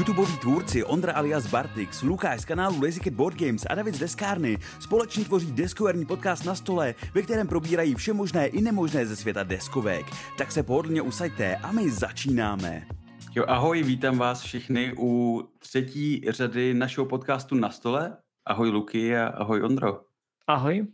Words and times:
YouTubeoví 0.00 0.38
tvůrci 0.38 0.84
Ondra 0.84 1.12
alias 1.12 1.46
Bartix, 1.46 2.02
Lukáš 2.02 2.40
z 2.40 2.44
kanálu 2.44 2.82
Lazy 2.82 3.00
Cat 3.00 3.12
Board 3.12 3.36
Games 3.38 3.66
a 3.70 3.74
David 3.74 3.94
z 3.94 3.98
Deskárny 3.98 4.58
společně 4.80 5.24
tvoří 5.24 5.52
deskoherní 5.52 6.06
podcast 6.06 6.44
na 6.44 6.54
stole, 6.54 6.94
ve 7.14 7.22
kterém 7.22 7.48
probírají 7.48 7.94
vše 7.94 8.12
možné 8.12 8.46
i 8.46 8.60
nemožné 8.60 9.06
ze 9.06 9.16
světa 9.16 9.42
deskovek. 9.42 10.06
Tak 10.38 10.52
se 10.52 10.62
pohodlně 10.62 11.02
usaďte 11.02 11.56
a 11.56 11.72
my 11.72 11.90
začínáme. 11.90 12.86
Jo, 13.34 13.44
ahoj, 13.48 13.82
vítám 13.82 14.18
vás 14.18 14.42
všichni 14.42 14.92
u 14.98 15.42
třetí 15.58 16.24
řady 16.28 16.74
našeho 16.74 17.06
podcastu 17.06 17.54
na 17.54 17.70
stole. 17.70 18.16
Ahoj 18.46 18.68
Luky 18.68 19.16
a 19.16 19.26
ahoj 19.26 19.62
Ondro. 19.62 20.00
Ahoj. 20.46 20.86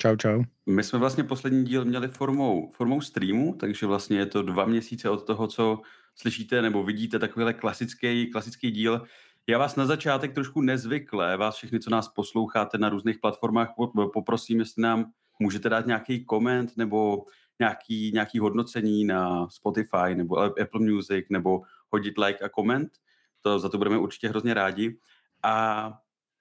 Čau, 0.00 0.16
čau. 0.16 0.42
My 0.66 0.84
jsme 0.84 0.98
vlastně 0.98 1.24
poslední 1.24 1.64
díl 1.64 1.84
měli 1.84 2.08
formou, 2.08 2.70
formou 2.70 3.00
streamu, 3.00 3.54
takže 3.54 3.86
vlastně 3.86 4.18
je 4.18 4.26
to 4.26 4.42
dva 4.42 4.64
měsíce 4.64 5.10
od 5.10 5.26
toho, 5.26 5.46
co 5.46 5.80
slyšíte 6.14 6.62
nebo 6.62 6.84
vidíte 6.84 7.18
takovýhle 7.18 7.54
klasický, 7.54 8.30
klasický 8.30 8.70
díl. 8.70 9.02
Já 9.46 9.58
vás 9.58 9.76
na 9.76 9.86
začátek 9.86 10.34
trošku 10.34 10.60
nezvykle, 10.60 11.36
vás 11.36 11.56
všechny, 11.56 11.80
co 11.80 11.90
nás 11.90 12.08
posloucháte 12.08 12.78
na 12.78 12.88
různých 12.88 13.18
platformách, 13.18 13.68
poprosím, 14.12 14.58
jestli 14.58 14.82
nám 14.82 15.12
můžete 15.38 15.68
dát 15.68 15.86
nějaký 15.86 16.24
koment 16.24 16.76
nebo 16.76 17.24
nějaký, 17.58 18.10
nějaký 18.12 18.38
hodnocení 18.38 19.04
na 19.04 19.48
Spotify 19.48 20.14
nebo 20.14 20.38
Apple 20.38 20.80
Music 20.80 21.26
nebo 21.30 21.60
hodit 21.88 22.18
like 22.18 22.44
a 22.44 22.48
koment. 22.48 22.90
To, 23.42 23.58
za 23.58 23.68
to 23.68 23.78
budeme 23.78 23.98
určitě 23.98 24.28
hrozně 24.28 24.54
rádi. 24.54 24.98
A 25.42 25.92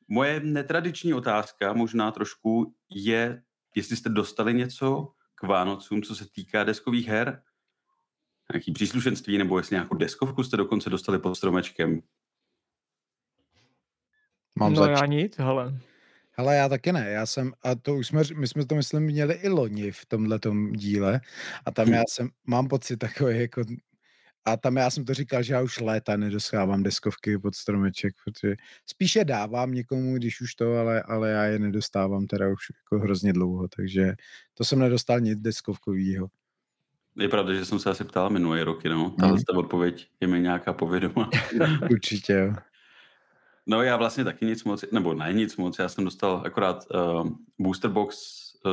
moje 0.08 0.40
netradiční 0.40 1.14
otázka 1.14 1.74
možná 1.74 2.12
trošku 2.12 2.74
je, 2.90 3.44
jestli 3.76 3.96
jste 3.96 4.10
dostali 4.10 4.54
něco 4.54 5.14
k 5.36 5.44
Vánocům, 5.44 6.02
co 6.02 6.16
se 6.16 6.26
týká 6.32 6.64
deskových 6.64 7.08
her, 7.08 7.44
nějaký 8.54 8.72
příslušenství, 8.72 9.38
nebo 9.38 9.58
jestli 9.58 9.74
nějakou 9.74 9.96
deskovku 9.96 10.44
jste 10.44 10.58
dokonce 10.58 10.90
dostali 10.90 11.20
pod 11.20 11.36
stromečkem. 11.36 12.02
Mám 14.56 14.74
no 14.74 14.82
zač- 14.82 15.00
já 15.00 15.06
nic, 15.06 15.38
hele. 15.38 15.80
Hele, 16.32 16.56
já 16.56 16.70
taky 16.70 16.92
ne. 16.92 17.10
Já 17.10 17.26
jsem, 17.26 17.54
a 17.64 17.76
to 17.76 17.96
už 17.96 18.08
jsme, 18.08 18.22
my 18.36 18.48
jsme 18.48 18.66
to 18.66 18.76
myslím 18.76 19.04
měli 19.04 19.34
i 19.34 19.50
loni 19.50 19.92
v 19.92 20.06
tomhle 20.06 20.40
díle 20.72 21.22
a 21.66 21.72
tam 21.72 21.88
já 21.88 22.04
jsem, 22.10 22.30
mám 22.46 22.68
pocit 22.68 22.98
takový 22.98 23.40
jako, 23.40 23.62
a 24.48 24.58
tam 24.58 24.78
já 24.78 24.90
jsem 24.90 25.06
to 25.06 25.14
říkal, 25.14 25.44
že 25.44 25.54
já 25.54 25.62
už 25.62 25.80
léta 25.80 26.18
nedostávám 26.18 26.84
deskovky 26.84 27.38
pod 27.38 27.56
stromeček, 27.56 28.14
protože 28.24 28.56
spíše 28.86 29.26
dávám 29.26 29.72
někomu, 29.72 30.16
když 30.18 30.42
už 30.42 30.56
to, 30.56 30.74
ale, 30.76 31.02
ale 31.02 31.30
já 31.30 31.44
je 31.44 31.60
nedostávám 31.60 32.28
teda 32.28 32.48
už 32.48 32.62
jako 32.84 33.04
hrozně 33.04 33.34
dlouho, 33.34 33.68
takže 33.68 34.14
to 34.54 34.64
jsem 34.66 34.80
nedostal 34.80 35.20
nic 35.20 35.40
deskovkovýho. 35.40 36.28
Je 37.16 37.30
pravda, 37.30 37.54
že 37.54 37.66
jsem 37.66 37.80
se 37.80 37.90
asi 37.90 38.04
ptal 38.04 38.30
minulý 38.30 38.62
roky, 38.62 38.90
no. 38.90 39.10
Tahle 39.10 39.36
hmm. 39.36 39.44
ta 39.44 39.58
odpověď 39.58 40.08
je 40.22 40.28
mi 40.28 40.40
nějaká 40.40 40.74
povědomá. 40.74 41.30
Určitě, 41.92 42.34
jo. 42.34 42.54
No 43.66 43.82
já 43.82 43.98
vlastně 43.98 44.24
taky 44.24 44.46
nic 44.46 44.64
moc, 44.64 44.86
nebo 44.92 45.14
ne 45.14 45.34
nic 45.34 45.58
moc, 45.58 45.80
já 45.80 45.90
jsem 45.90 46.04
dostal 46.04 46.42
akorát 46.46 46.88
uh, 46.94 47.30
booster 47.60 47.92
box 47.92 48.18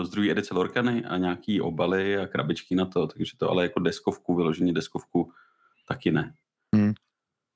z 0.02 0.08
druhé 0.10 0.30
edice 0.30 0.54
Lorkany 0.54 1.04
a 1.04 1.16
nějaký 1.16 1.60
obaly 1.60 2.18
a 2.18 2.26
krabičky 2.26 2.74
na 2.74 2.84
to, 2.84 3.06
takže 3.06 3.36
to 3.36 3.50
ale 3.50 3.62
jako 3.62 3.80
deskovku, 3.80 4.34
vyloženě 4.34 4.72
deskovku, 4.72 5.32
taky 5.88 6.12
ne. 6.12 6.34
Hmm. 6.74 6.94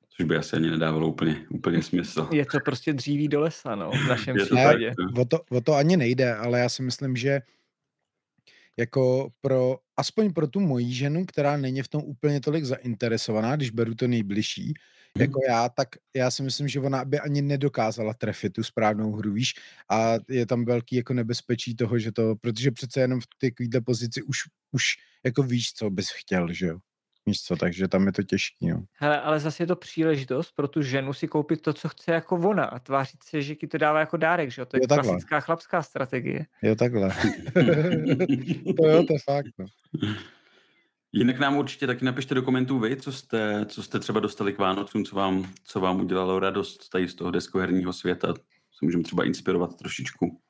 Což 0.09 0.27
by 0.27 0.37
asi 0.37 0.57
ani 0.57 0.71
nedávalo 0.71 1.09
úplně, 1.09 1.47
úplně 1.51 1.83
smysl. 1.83 2.29
Je 2.33 2.47
to 2.47 2.61
prostě 2.61 2.93
dříví 2.93 3.29
do 3.29 3.41
lesa, 3.41 3.75
no, 3.75 3.91
v 3.91 4.09
našem 4.09 4.37
případě. 4.37 4.95
O 5.17 5.25
to, 5.25 5.41
o 5.51 5.61
to 5.61 5.75
ani 5.75 5.97
nejde, 5.97 6.35
ale 6.35 6.59
já 6.59 6.69
si 6.69 6.83
myslím, 6.83 7.17
že 7.17 7.41
jako 8.77 9.31
pro, 9.41 9.79
aspoň 9.97 10.33
pro 10.33 10.47
tu 10.47 10.61
moji 10.61 10.93
ženu, 10.93 11.27
která 11.27 11.57
není 11.57 11.83
v 11.83 11.89
tom 11.89 12.03
úplně 12.05 12.41
tolik 12.41 12.65
zainteresovaná, 12.65 13.57
když 13.57 13.71
beru 13.71 13.95
to 13.95 14.09
nejbližší, 14.09 14.67
hmm. 14.67 15.23
jako 15.23 15.41
já, 15.49 15.69
tak 15.69 15.89
já 16.17 16.31
si 16.31 16.43
myslím, 16.43 16.69
že 16.69 16.81
ona 16.81 17.05
by 17.05 17.21
ani 17.21 17.43
nedokázala 17.43 18.15
trefit 18.15 18.53
tu 18.53 18.63
správnou 18.63 19.13
hru, 19.13 19.33
víš, 19.33 19.55
a 19.91 20.15
je 20.29 20.47
tam 20.47 20.65
velký 20.65 20.97
jako 20.97 21.15
nebezpečí 21.15 21.77
toho, 21.77 21.99
že 21.99 22.13
to, 22.13 22.37
protože 22.37 22.71
přece 22.71 23.01
jenom 23.01 23.21
v 23.21 23.27
té 23.71 23.81
pozici 23.81 24.23
už, 24.23 24.39
už 24.73 24.85
jako 25.25 25.43
víš, 25.43 25.73
co 25.73 25.91
bys 25.91 26.11
chtěl, 26.11 26.53
že 26.53 26.67
jo. 26.67 26.79
Víš 27.29 27.43
co, 27.43 27.57
takže 27.57 27.89
tam 27.89 28.07
je 28.07 28.13
to 28.13 28.23
těžký, 28.23 28.69
no. 28.69 28.85
Hele, 28.93 29.21
ale 29.21 29.41
zase 29.41 29.63
je 29.63 29.67
to 29.67 29.77
příležitost 29.77 30.53
pro 30.57 30.69
tu 30.69 30.83
ženu 30.83 31.13
si 31.13 31.29
koupit 31.29 31.63
to, 31.63 31.73
co 31.73 31.89
chce 31.89 32.13
jako 32.13 32.37
ona 32.37 32.65
a 32.65 32.79
tvářit 32.79 33.23
se, 33.23 33.43
že 33.43 33.55
ti 33.55 33.67
to 33.67 33.79
dává 33.79 34.01
jako 34.01 34.17
dárek, 34.17 34.51
že 34.51 34.63
jo? 34.63 34.67
To 34.67 34.77
je 34.77 34.81
jo, 34.83 34.87
klasická 34.89 35.41
chlapská 35.41 35.83
strategie. 35.83 36.47
Jo, 36.63 36.75
takhle. 36.75 37.09
to 38.77 38.89
jo, 38.89 39.03
to 39.03 39.13
je 39.13 39.19
fakt, 39.25 39.53
no. 39.59 39.67
Jinak 41.13 41.39
nám 41.39 41.57
určitě 41.57 41.87
taky 41.87 42.05
napište 42.05 42.35
do 42.35 42.43
komentů 42.43 42.79
vy, 42.79 42.97
co 42.97 43.13
jste, 43.13 43.67
co 43.67 43.83
jste 43.83 43.99
třeba 43.99 44.21
dostali 44.21 44.53
k 44.53 44.59
Vánocům, 44.59 45.05
co 45.05 45.17
vám, 45.17 45.53
co 45.65 45.81
vám 45.81 46.01
udělalo 46.01 46.39
radost 46.39 46.89
tady 46.89 47.09
z 47.09 47.15
toho 47.15 47.31
deskoherního 47.31 47.93
světa. 47.93 48.35
Se 48.79 48.85
můžeme 48.85 49.03
třeba 49.03 49.25
inspirovat 49.25 49.77
trošičku. 49.77 50.41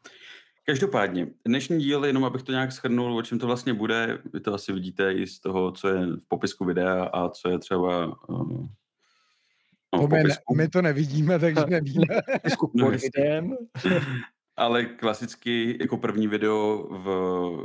Každopádně, 0.69 1.27
dnešní 1.45 1.79
díl, 1.79 2.05
jenom 2.05 2.25
abych 2.25 2.43
to 2.43 2.53
nějak 2.53 2.73
schrnul, 2.73 3.17
o 3.17 3.23
čem 3.23 3.39
to 3.39 3.47
vlastně 3.47 3.75
bude, 3.75 4.19
vy 4.33 4.41
to 4.41 4.55
asi 4.55 4.73
vidíte 4.73 5.13
i 5.13 5.27
z 5.27 5.41
toho, 5.41 5.73
co 5.73 5.89
je 5.89 6.07
v 6.07 6.29
popisku 6.29 6.65
videa 6.65 7.05
a 7.05 7.29
co 7.29 7.51
je 7.51 7.59
třeba 7.59 8.07
uh, 8.29 8.67
no, 9.95 10.01
to 10.01 10.09
my, 10.09 10.23
ne, 10.23 10.35
my 10.57 10.69
to 10.69 10.83
nevidíme, 10.83 11.39
takže 11.39 11.65
nevíme. 11.69 12.07
no, 12.75 12.91
videem. 12.91 13.57
Ale 14.57 14.85
klasicky 14.85 15.79
jako 15.81 15.97
první 15.97 16.29
video 16.29 16.89
v, 16.91 17.05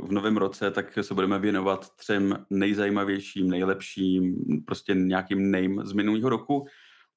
v 0.08 0.12
novém 0.12 0.36
roce, 0.36 0.70
tak 0.70 0.98
se 1.00 1.14
budeme 1.14 1.38
věnovat 1.38 1.96
třem 1.96 2.46
nejzajímavějším, 2.50 3.50
nejlepším, 3.50 4.36
prostě 4.66 4.94
nějakým 4.94 5.50
name 5.50 5.86
z 5.86 5.92
minulého 5.92 6.28
roku. 6.28 6.66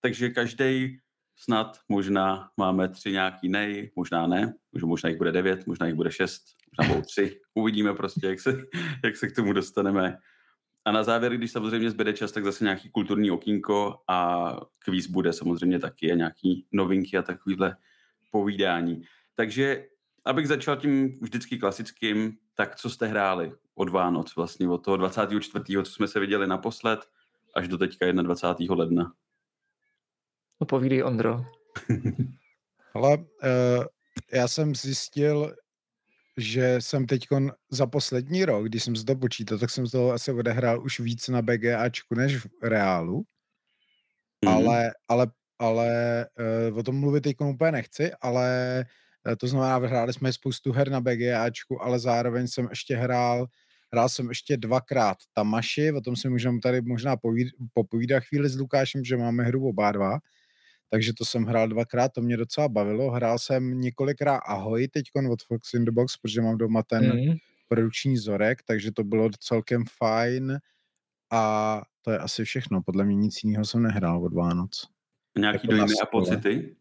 Takže 0.02 0.30
každý 0.30 1.00
snad, 1.38 1.80
možná 1.90 2.50
máme 2.58 2.90
tři 2.90 3.12
nějaký 3.12 3.50
nej, 3.50 3.92
možná 3.96 4.28
ne, 4.28 4.54
možná 4.86 5.10
jich 5.10 5.18
bude 5.18 5.32
devět, 5.32 5.68
možná 5.68 5.86
jich 5.86 5.96
bude 5.96 6.12
šest, 6.12 6.44
možná 6.78 6.94
budou 6.94 7.06
tři. 7.06 7.40
Uvidíme 7.54 7.94
prostě, 7.94 8.28
jak 8.28 8.40
se, 8.40 8.64
jak 9.04 9.18
se 9.18 9.28
k 9.28 9.36
tomu 9.36 9.54
dostaneme. 9.54 10.18
A 10.86 10.92
na 10.92 11.04
závěr, 11.04 11.38
když 11.38 11.52
samozřejmě 11.52 11.92
zbyde 11.92 12.14
čas, 12.14 12.32
tak 12.32 12.46
zase 12.46 12.64
nějaký 12.64 12.90
kulturní 12.90 13.32
okýnko 13.32 13.96
a 14.08 14.52
kvíz 14.80 15.08
bude 15.08 15.34
samozřejmě 15.34 15.80
taky 15.80 16.12
a 16.12 16.16
nějaký 16.16 16.66
novinky 16.72 17.18
a 17.18 17.22
takovýhle 17.22 17.76
povídání. 18.32 19.04
Takže 19.36 19.86
abych 20.26 20.48
začal 20.48 20.76
tím 20.76 21.20
vždycky 21.22 21.58
klasickým, 21.58 22.38
tak 22.56 22.76
co 22.76 22.90
jste 22.90 23.08
hráli 23.08 23.52
od 23.76 23.90
Vánoc 23.90 24.36
vlastně, 24.36 24.70
od 24.70 24.78
toho 24.78 24.98
24., 24.98 25.66
co 25.84 25.92
jsme 25.92 26.08
se 26.08 26.20
viděli 26.20 26.48
naposled, 26.48 27.00
až 27.56 27.68
do 27.68 27.78
teďka 27.78 28.12
21. 28.12 28.76
ledna? 28.76 29.14
No 30.62 30.68
povídej, 30.68 31.04
Ondro. 31.04 31.46
Ale 32.94 33.18
uh, 33.18 33.86
já 34.34 34.48
jsem 34.48 34.76
zjistil, 34.76 35.56
že 36.38 36.78
jsem 36.80 37.06
teď 37.06 37.28
za 37.72 37.88
poslední 37.88 38.46
rok, 38.46 38.66
když 38.66 38.84
jsem 38.84 38.96
se 38.96 39.06
to 39.06 39.16
počítal, 39.16 39.58
tak 39.58 39.70
jsem 39.70 39.88
z 39.88 39.92
toho 39.92 40.12
asi 40.12 40.32
odehrál 40.32 40.84
už 40.84 41.00
víc 41.00 41.28
na 41.28 41.42
BGAčku 41.42 42.16
než 42.16 42.38
v 42.38 42.48
reálu. 42.62 43.24
Mm. 44.46 44.52
Ale, 44.52 44.92
ale, 45.08 45.28
ale 45.60 46.26
uh, 46.70 46.78
o 46.78 46.84
tom 46.84 47.00
mluvit 47.00 47.22
teď 47.22 47.36
úplně 47.42 47.72
nechci, 47.72 48.12
ale 48.22 48.86
uh, 49.28 49.36
to 49.36 49.48
znamená, 49.48 49.78
hráli 49.78 50.14
jsme 50.14 50.34
spoustu 50.34 50.72
her 50.72 50.90
na 50.90 51.02
BGAčku, 51.02 51.82
ale 51.82 52.00
zároveň 52.00 52.48
jsem 52.48 52.68
ještě 52.70 52.96
hrál 52.96 53.48
Hrál 53.94 54.10
jsem 54.10 54.30
ještě 54.30 54.58
dvakrát 54.58 55.18
Tamaši, 55.34 55.92
o 55.92 56.02
tom 56.02 56.16
si 56.16 56.30
můžeme 56.30 56.60
tady 56.60 56.82
možná 56.82 57.18
povíd, 57.18 57.48
popovídat 57.74 58.24
chvíli 58.24 58.50
s 58.50 58.58
Lukášem, 58.58 59.04
že 59.04 59.18
máme 59.18 59.44
hru 59.44 59.68
oba 59.68 59.92
dva 59.92 60.20
takže 60.90 61.14
to 61.18 61.26
jsem 61.26 61.44
hrál 61.44 61.68
dvakrát, 61.68 62.14
to 62.14 62.22
mě 62.22 62.38
docela 62.38 62.70
bavilo. 62.70 63.12
Hrál 63.12 63.40
jsem 63.40 63.82
několikrát 63.82 64.38
Ahoj 64.38 64.88
teď 64.88 65.06
od 65.32 65.44
Fox 65.44 65.74
in 65.74 65.86
the 65.86 65.92
Box, 65.92 66.18
protože 66.18 66.42
mám 66.42 66.58
doma 66.58 66.84
ten 66.84 67.16
mm. 67.16 67.36
produční 67.68 68.18
zorek, 68.18 68.64
takže 68.64 68.92
to 68.92 69.04
bylo 69.04 69.30
celkem 69.40 69.84
fajn 69.98 70.60
a 71.32 71.82
to 72.02 72.12
je 72.12 72.18
asi 72.18 72.46
všechno. 72.46 72.82
Podle 72.82 73.06
mě 73.06 73.16
nic 73.16 73.44
jiného 73.44 73.66
jsem 73.66 73.84
nehrál 73.84 74.24
od 74.24 74.34
Vánoc. 74.34 74.90
Nějaký 75.38 75.56
jako 75.56 75.68
dojmy 75.68 75.94
a 76.04 76.06
pocity? 76.06 76.76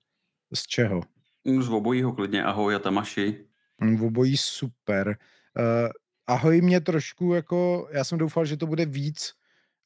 Z 0.55 0.63
čeho? 0.63 1.01
Mm, 1.45 1.63
z 1.63 1.69
obojího 1.69 2.13
klidně, 2.13 2.45
ahoj 2.45 2.75
a 2.75 2.79
tamaši. 2.79 3.45
Mm, 3.81 3.97
v 3.97 4.05
obojí 4.05 4.37
super. 4.37 5.19
Uh, 5.59 5.91
ahoj 6.27 6.61
mě 6.61 6.81
trošku 6.81 7.35
jako, 7.35 7.89
já 7.93 8.05
jsem 8.05 8.19
doufal, 8.19 8.45
že 8.45 8.57
to 8.57 8.67
bude 8.67 8.87
víc, 8.87 9.33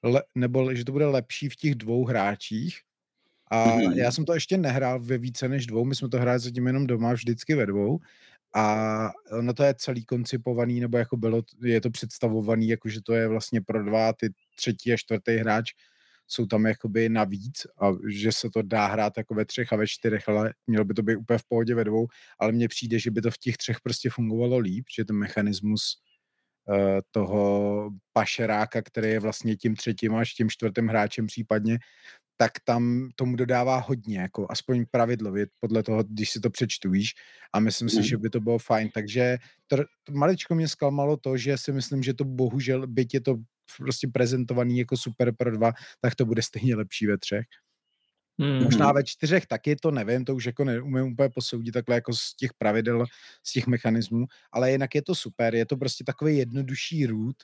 le, 0.02 0.22
nebo 0.34 0.74
že 0.74 0.84
to 0.84 0.92
bude 0.92 1.06
lepší 1.06 1.48
v 1.48 1.56
těch 1.56 1.74
dvou 1.74 2.04
hráčích, 2.04 2.80
a 3.50 3.66
mm-hmm. 3.66 3.96
já 3.96 4.12
jsem 4.12 4.24
to 4.24 4.34
ještě 4.34 4.56
nehrál 4.56 5.00
ve 5.00 5.18
více 5.18 5.48
než 5.48 5.66
dvou, 5.66 5.84
my 5.84 5.94
jsme 5.94 6.08
to 6.08 6.18
hráli 6.18 6.38
zatím 6.38 6.66
jenom 6.66 6.86
doma, 6.86 7.12
vždycky 7.12 7.54
ve 7.54 7.66
dvou. 7.66 7.98
A 8.54 9.10
ono 9.32 9.54
to 9.54 9.62
je 9.62 9.74
celý 9.74 10.04
koncipovaný, 10.04 10.80
nebo 10.80 10.98
jako 10.98 11.16
bylo, 11.16 11.42
je 11.62 11.80
to 11.80 11.90
představovaný, 11.90 12.68
jako 12.68 12.88
že 12.88 13.00
to 13.02 13.14
je 13.14 13.28
vlastně 13.28 13.60
pro 13.60 13.84
dva, 13.84 14.12
ty 14.12 14.32
třetí 14.56 14.92
a 14.92 14.96
čtvrtý 14.96 15.36
hráč 15.36 15.70
jsou 16.26 16.46
tam 16.46 16.66
jakoby 16.66 17.08
navíc 17.08 17.66
a 17.82 17.92
že 18.08 18.32
se 18.32 18.50
to 18.50 18.62
dá 18.62 18.86
hrát 18.86 19.12
jako 19.16 19.34
ve 19.34 19.44
třech 19.44 19.72
a 19.72 19.76
ve 19.76 19.86
čtyřech, 19.86 20.28
ale 20.28 20.54
mělo 20.66 20.84
by 20.84 20.94
to 20.94 21.02
být 21.02 21.16
úplně 21.16 21.38
v 21.38 21.44
pohodě 21.48 21.74
ve 21.74 21.84
dvou, 21.84 22.06
ale 22.38 22.52
mně 22.52 22.68
přijde, 22.68 22.98
že 22.98 23.10
by 23.10 23.22
to 23.22 23.30
v 23.30 23.38
těch 23.38 23.56
třech 23.56 23.80
prostě 23.80 24.10
fungovalo 24.10 24.58
líp, 24.58 24.84
že 24.96 25.04
ten 25.04 25.16
mechanismus 25.16 26.02
uh, 26.68 27.00
toho 27.10 27.90
pašeráka, 28.12 28.82
který 28.82 29.08
je 29.08 29.20
vlastně 29.20 29.56
tím 29.56 29.76
třetím 29.76 30.14
až 30.14 30.34
tím 30.34 30.50
čtvrtým 30.50 30.88
hráčem 30.88 31.26
případně, 31.26 31.78
tak 32.40 32.52
tam 32.64 33.08
tomu 33.14 33.36
dodává 33.36 33.78
hodně, 33.78 34.18
jako 34.18 34.46
aspoň 34.50 34.84
pravidlově, 34.90 35.46
podle 35.60 35.82
toho, 35.82 36.02
když 36.02 36.30
si 36.30 36.40
to 36.40 36.50
přečtu, 36.50 36.90
víš, 36.90 37.14
a 37.52 37.60
myslím 37.60 37.86
mm. 37.86 37.90
si, 37.90 38.08
že 38.08 38.16
by 38.16 38.30
to 38.30 38.40
bylo 38.40 38.58
fajn, 38.58 38.88
takže 38.94 39.38
to, 39.66 39.76
to 39.76 40.12
maličko 40.12 40.54
mě 40.54 40.68
zklamalo 40.68 41.16
to, 41.16 41.36
že 41.36 41.58
si 41.58 41.72
myslím, 41.72 42.02
že 42.02 42.14
to 42.14 42.24
bohužel, 42.24 42.86
byť 42.86 43.14
je 43.14 43.20
to 43.20 43.36
prostě 43.78 44.08
prezentovaný 44.08 44.78
jako 44.78 44.96
super 44.96 45.36
pro 45.36 45.50
dva, 45.50 45.72
tak 46.00 46.14
to 46.14 46.24
bude 46.24 46.42
stejně 46.42 46.76
lepší 46.76 47.06
ve 47.06 47.18
třech. 47.18 47.46
Mm. 48.38 48.64
Možná 48.64 48.92
ve 48.92 49.04
čtyřech 49.04 49.46
taky, 49.46 49.76
to 49.76 49.90
nevím, 49.90 50.24
to 50.24 50.34
už 50.34 50.46
jako 50.46 50.64
neumím 50.64 51.12
úplně 51.12 51.28
posoudit 51.28 51.72
takhle 51.72 51.94
jako 51.94 52.12
z 52.12 52.34
těch 52.36 52.50
pravidel, 52.58 53.04
z 53.44 53.52
těch 53.52 53.66
mechanismů, 53.66 54.26
ale 54.52 54.72
jinak 54.72 54.94
je 54.94 55.02
to 55.02 55.14
super, 55.14 55.54
je 55.54 55.66
to 55.66 55.76
prostě 55.76 56.04
takový 56.04 56.36
jednodušší 56.36 57.06
root, 57.06 57.36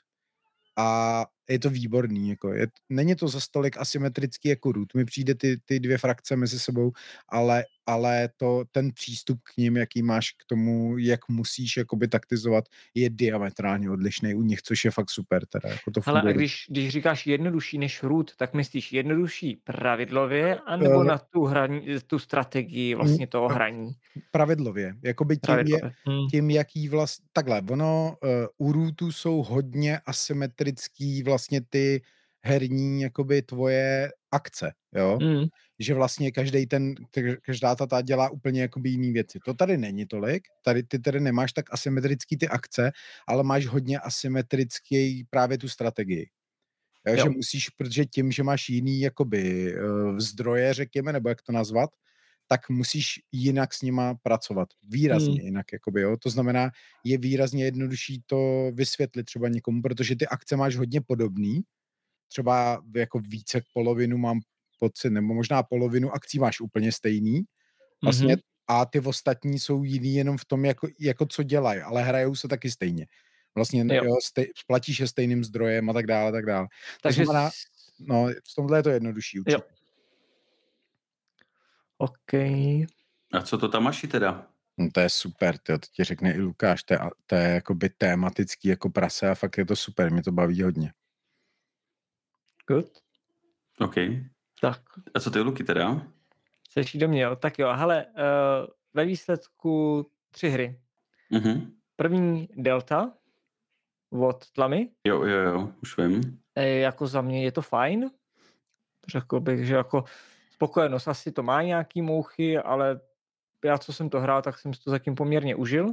a 0.77 1.27
je 1.51 1.59
to 1.59 1.71
výborný. 1.71 2.29
Jako 2.29 2.53
je, 2.53 2.67
není 2.89 3.17
to 3.17 3.29
za 3.29 3.41
stolik 3.41 3.77
asymetrický 3.77 4.49
jako 4.49 4.73
root. 4.73 4.95
Mi 4.95 5.05
přijde 5.05 5.35
ty, 5.35 5.61
ty 5.65 5.81
dvě 5.81 5.99
frakce 5.99 6.37
mezi 6.37 6.59
sebou, 6.59 6.93
ale, 7.29 7.65
ale 7.87 8.29
to, 8.37 8.65
ten 8.73 8.93
přístup 8.93 9.39
k 9.43 9.57
ním, 9.57 9.77
jaký 9.77 10.03
máš 10.03 10.31
k 10.31 10.45
tomu, 10.47 10.99
jak 10.99 11.29
musíš 11.29 11.77
jakoby 11.77 12.09
taktizovat, 12.09 12.65
je 12.95 13.11
diametrálně 13.11 13.91
odlišný 13.91 14.35
u 14.35 14.43
nich, 14.43 14.63
což 14.63 14.85
je 14.85 14.91
fakt 14.91 15.11
super. 15.11 15.47
Teda, 15.47 15.69
jako 15.69 15.91
to 15.91 16.01
Ale 16.07 16.21
a 16.21 16.33
když, 16.33 16.67
když 16.69 16.89
říkáš 16.89 17.27
jednodušší 17.27 17.79
než 17.79 18.03
root, 18.03 18.37
tak 18.37 18.55
myslíš 18.55 18.93
jednodušší 18.93 19.61
pravidlově, 19.65 20.59
anebo 20.67 20.97
uh, 20.97 21.05
na 21.05 21.19
tu, 21.19 21.45
hraní, 21.45 21.87
tu 22.07 22.19
strategii 22.19 22.95
vlastně 22.95 23.27
toho 23.27 23.49
hraní? 23.49 23.91
Pravidlově. 24.31 24.95
Jakoby 25.03 25.37
tím, 25.37 25.59
Je, 25.67 25.93
hmm. 26.07 26.29
tím 26.31 26.51
jaký 26.51 26.89
vlastně... 26.89 27.27
Takhle, 27.33 27.63
ono 27.71 28.17
uh, 28.59 28.69
u 28.69 28.73
rootu 28.73 29.13
jsou 29.13 29.43
hodně 29.43 29.99
asymetrický 30.07 31.23
vlastně 31.23 31.36
ty 31.69 32.03
herní 32.45 33.03
jakoby 33.03 33.43
tvoje 33.43 34.13
akce, 34.31 34.73
jo? 34.95 35.19
Mm. 35.23 35.45
Že 35.79 35.95
vlastně 35.95 36.33
každý 36.33 36.67
ten, 36.67 36.95
každá 37.43 37.75
ta 37.75 38.03
dělá 38.03 38.31
úplně 38.31 38.61
jakoby 38.61 38.89
jiný 38.91 39.13
věci. 39.13 39.39
To 39.45 39.55
tady 39.55 39.79
není 39.79 40.07
tolik, 40.07 40.43
tady 40.65 40.83
ty 40.83 40.99
tady 40.99 41.21
nemáš 41.21 41.53
tak 41.53 41.65
asymetrický 41.71 42.37
ty 42.37 42.49
akce, 42.49 42.93
ale 43.29 43.43
máš 43.43 43.67
hodně 43.67 43.99
asymetrický 43.99 45.25
právě 45.31 45.59
tu 45.59 45.69
strategii. 45.69 46.27
Jo, 47.07 47.15
jo. 47.15 47.25
Že 47.25 47.31
musíš, 47.31 47.69
protože 47.69 48.05
tím, 48.05 48.33
že 48.33 48.43
máš 48.43 48.69
jiný 48.69 49.01
jakoby 49.01 49.75
uh, 49.75 50.19
zdroje, 50.19 50.75
řekněme, 50.75 51.13
nebo 51.13 51.29
jak 51.29 51.43
to 51.43 51.53
nazvat, 51.53 51.91
tak 52.47 52.71
musíš 52.71 53.21
jinak 53.33 53.75
s 53.75 53.83
nima 53.83 54.15
pracovat. 54.23 54.69
Výrazně 54.89 55.35
hmm. 55.35 55.45
jinak, 55.45 55.73
jakoby, 55.73 56.01
jo. 56.01 56.17
To 56.17 56.31
znamená, 56.31 56.71
je 57.05 57.19
výrazně 57.19 57.65
jednodušší 57.65 58.23
to 58.27 58.71
vysvětlit 58.75 59.25
třeba 59.25 59.49
někomu, 59.49 59.83
protože 59.83 60.17
ty 60.17 60.27
akce 60.27 60.57
máš 60.57 60.77
hodně 60.77 61.01
podobný, 61.01 61.63
třeba 62.29 62.83
jako 62.97 63.19
více 63.19 63.61
polovinu 63.75 64.19
mám 64.19 64.41
pocit, 64.79 65.11
nebo 65.11 65.35
možná 65.35 65.63
polovinu 65.63 66.11
akcí 66.11 66.39
máš 66.39 66.61
úplně 66.61 66.93
stejný, 66.93 67.43
vlastně, 68.05 68.37
mm-hmm. 68.37 68.43
a 68.69 68.87
ty 68.87 69.01
ostatní 69.01 69.59
jsou 69.59 69.85
jiný 69.85 70.15
jenom 70.15 70.39
v 70.39 70.45
tom, 70.45 70.65
jako, 70.65 70.89
jako 71.01 71.27
co 71.27 71.43
dělají, 71.43 71.81
ale 71.81 72.03
hrajou 72.03 72.35
se 72.35 72.49
taky 72.49 72.71
stejně. 72.71 73.07
Vlastně 73.55 73.85
jo. 73.95 74.05
Jo, 74.05 74.17
stej, 74.25 74.53
platíš 74.67 75.01
je 75.01 75.09
stejným 75.09 75.45
zdrojem 75.45 75.91
a 75.91 75.93
tak 75.93 76.07
dále, 76.07 76.33
tak 76.33 76.47
dále. 76.47 76.67
Takže 77.03 77.21
to 77.21 77.25
znamená, 77.25 77.51
no, 78.01 78.29
v 78.29 78.55
tomhle 78.55 78.79
je 78.79 78.83
to 78.83 78.91
jednodušší 78.91 79.41
určitě. 79.41 79.63
Jo. 79.71 79.77
OK. 81.99 82.33
A 83.33 83.43
co 83.45 83.59
to 83.59 83.69
tam 83.69 83.83
maší 83.83 84.09
teda? 84.09 84.47
No 84.79 84.91
to 84.91 85.01
je 85.01 85.09
super, 85.09 85.59
to 85.59 85.79
ti 85.79 86.05
řekne 86.05 86.35
i 86.35 86.41
Lukáš, 86.41 86.83
to 86.83 86.95
je, 86.95 87.01
to 87.27 87.35
je 87.35 87.49
jakoby 87.49 87.89
tématický 87.89 88.69
jako 88.69 88.91
prase 88.91 89.31
a 89.31 89.35
fakt 89.35 89.59
je 89.59 89.65
to 89.65 89.77
super, 89.77 90.13
mě 90.13 90.23
to 90.23 90.33
baví 90.33 90.63
hodně. 90.63 90.93
Good. 92.69 92.87
OK. 93.81 93.95
Tak. 94.61 94.83
A 95.15 95.21
co 95.21 95.31
ty, 95.31 95.41
Luky, 95.41 95.65
teda? 95.65 96.07
Chceš 96.71 96.95
jít 96.95 97.01
do 97.01 97.09
mě, 97.09 97.23
jo? 97.23 97.37
Tak 97.37 97.59
jo, 97.59 97.73
hele, 97.73 98.07
uh, 98.07 98.67
ve 98.95 99.05
výsledku 99.05 100.07
tři 100.31 100.49
hry. 100.49 100.81
Mm-hmm. 101.33 101.71
První 101.97 102.49
Delta 102.57 103.13
od 104.11 104.51
Tlamy. 104.51 104.89
Jo, 105.05 105.25
jo, 105.25 105.39
jo, 105.39 105.73
už 105.83 105.99
vím. 105.99 106.41
E, 106.55 106.69
jako 106.69 107.07
za 107.07 107.21
mě 107.21 107.45
je 107.45 107.53
to 107.53 107.63
fajn. 107.63 108.11
Řekl 109.09 109.41
bych, 109.41 109.67
že 109.67 109.75
jako 109.75 110.05
spokojenost 110.57 111.09
asi 111.09 111.33
to 111.33 111.43
má 111.43 111.63
nějaký 111.63 112.03
mouchy, 112.03 112.59
ale 112.59 113.01
já, 113.65 113.79
co 113.79 113.93
jsem 113.93 114.11
to 114.11 114.21
hrál, 114.21 114.43
tak 114.43 114.59
jsem 114.59 114.75
si 114.75 114.81
to 114.85 114.91
zatím 114.91 115.15
poměrně 115.15 115.57
užil. 115.57 115.87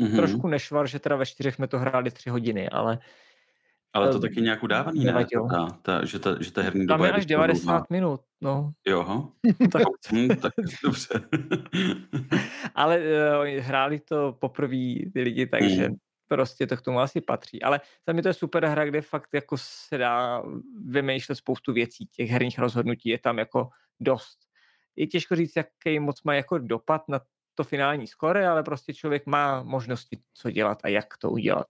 Mm-hmm. 0.00 0.16
Trošku 0.16 0.48
nešvar, 0.48 0.86
že 0.86 0.98
teda 0.98 1.16
ve 1.16 1.26
čtyřech 1.26 1.54
jsme 1.54 1.66
to 1.66 1.78
hráli 1.78 2.10
tři 2.10 2.30
hodiny, 2.30 2.68
ale 2.68 2.98
ale 3.94 4.12
to 4.12 4.20
taky 4.20 4.42
nějak 4.42 4.62
udávaný, 4.62 5.04
ne? 5.04 5.26
Ta, 5.50 5.66
ta, 5.82 6.04
že, 6.04 6.18
ta, 6.18 6.42
že 6.42 6.52
ta 6.52 6.62
herní 6.62 6.86
doba 6.86 6.98
Tam 6.98 7.06
je 7.06 7.12
až 7.12 7.26
90 7.26 7.64
dlouhá. 7.64 7.86
minut, 7.90 8.20
no. 8.40 8.72
Jo, 8.86 9.28
tak. 9.72 9.82
hm, 10.12 10.28
tak 10.28 10.52
dobře. 10.84 11.08
Ale 12.74 12.98
uh, 12.98 13.64
hráli 13.64 14.00
to 14.00 14.36
poprvé 14.40 14.94
ty 15.12 15.20
lidi, 15.22 15.46
takže 15.46 15.88
mm. 15.88 15.94
prostě 16.28 16.66
to 16.66 16.76
k 16.76 16.82
tomu 16.82 17.00
asi 17.00 17.20
patří. 17.20 17.62
Ale 17.62 17.80
za 18.06 18.12
mě 18.12 18.22
to 18.22 18.28
je 18.28 18.34
super 18.34 18.66
hra, 18.66 18.84
kde 18.84 19.02
fakt 19.02 19.34
jako 19.34 19.56
se 19.58 19.98
dá 19.98 20.42
vymýšlet 20.86 21.34
spoustu 21.34 21.72
věcí. 21.72 22.06
Těch 22.06 22.30
herních 22.30 22.58
rozhodnutí 22.58 23.08
je 23.08 23.18
tam 23.18 23.38
jako 23.38 23.68
dost. 24.00 24.38
Je 24.96 25.06
těžko 25.06 25.36
říct, 25.36 25.56
jaký 25.56 26.00
moc 26.00 26.22
má 26.22 26.34
jako 26.34 26.58
dopad 26.58 27.08
na 27.08 27.20
to 27.54 27.64
finální 27.64 28.06
skore, 28.06 28.48
ale 28.48 28.62
prostě 28.62 28.94
člověk 28.94 29.26
má 29.26 29.62
možnosti, 29.62 30.22
co 30.34 30.50
dělat 30.50 30.78
a 30.84 30.88
jak 30.88 31.16
to 31.16 31.30
udělat. 31.30 31.66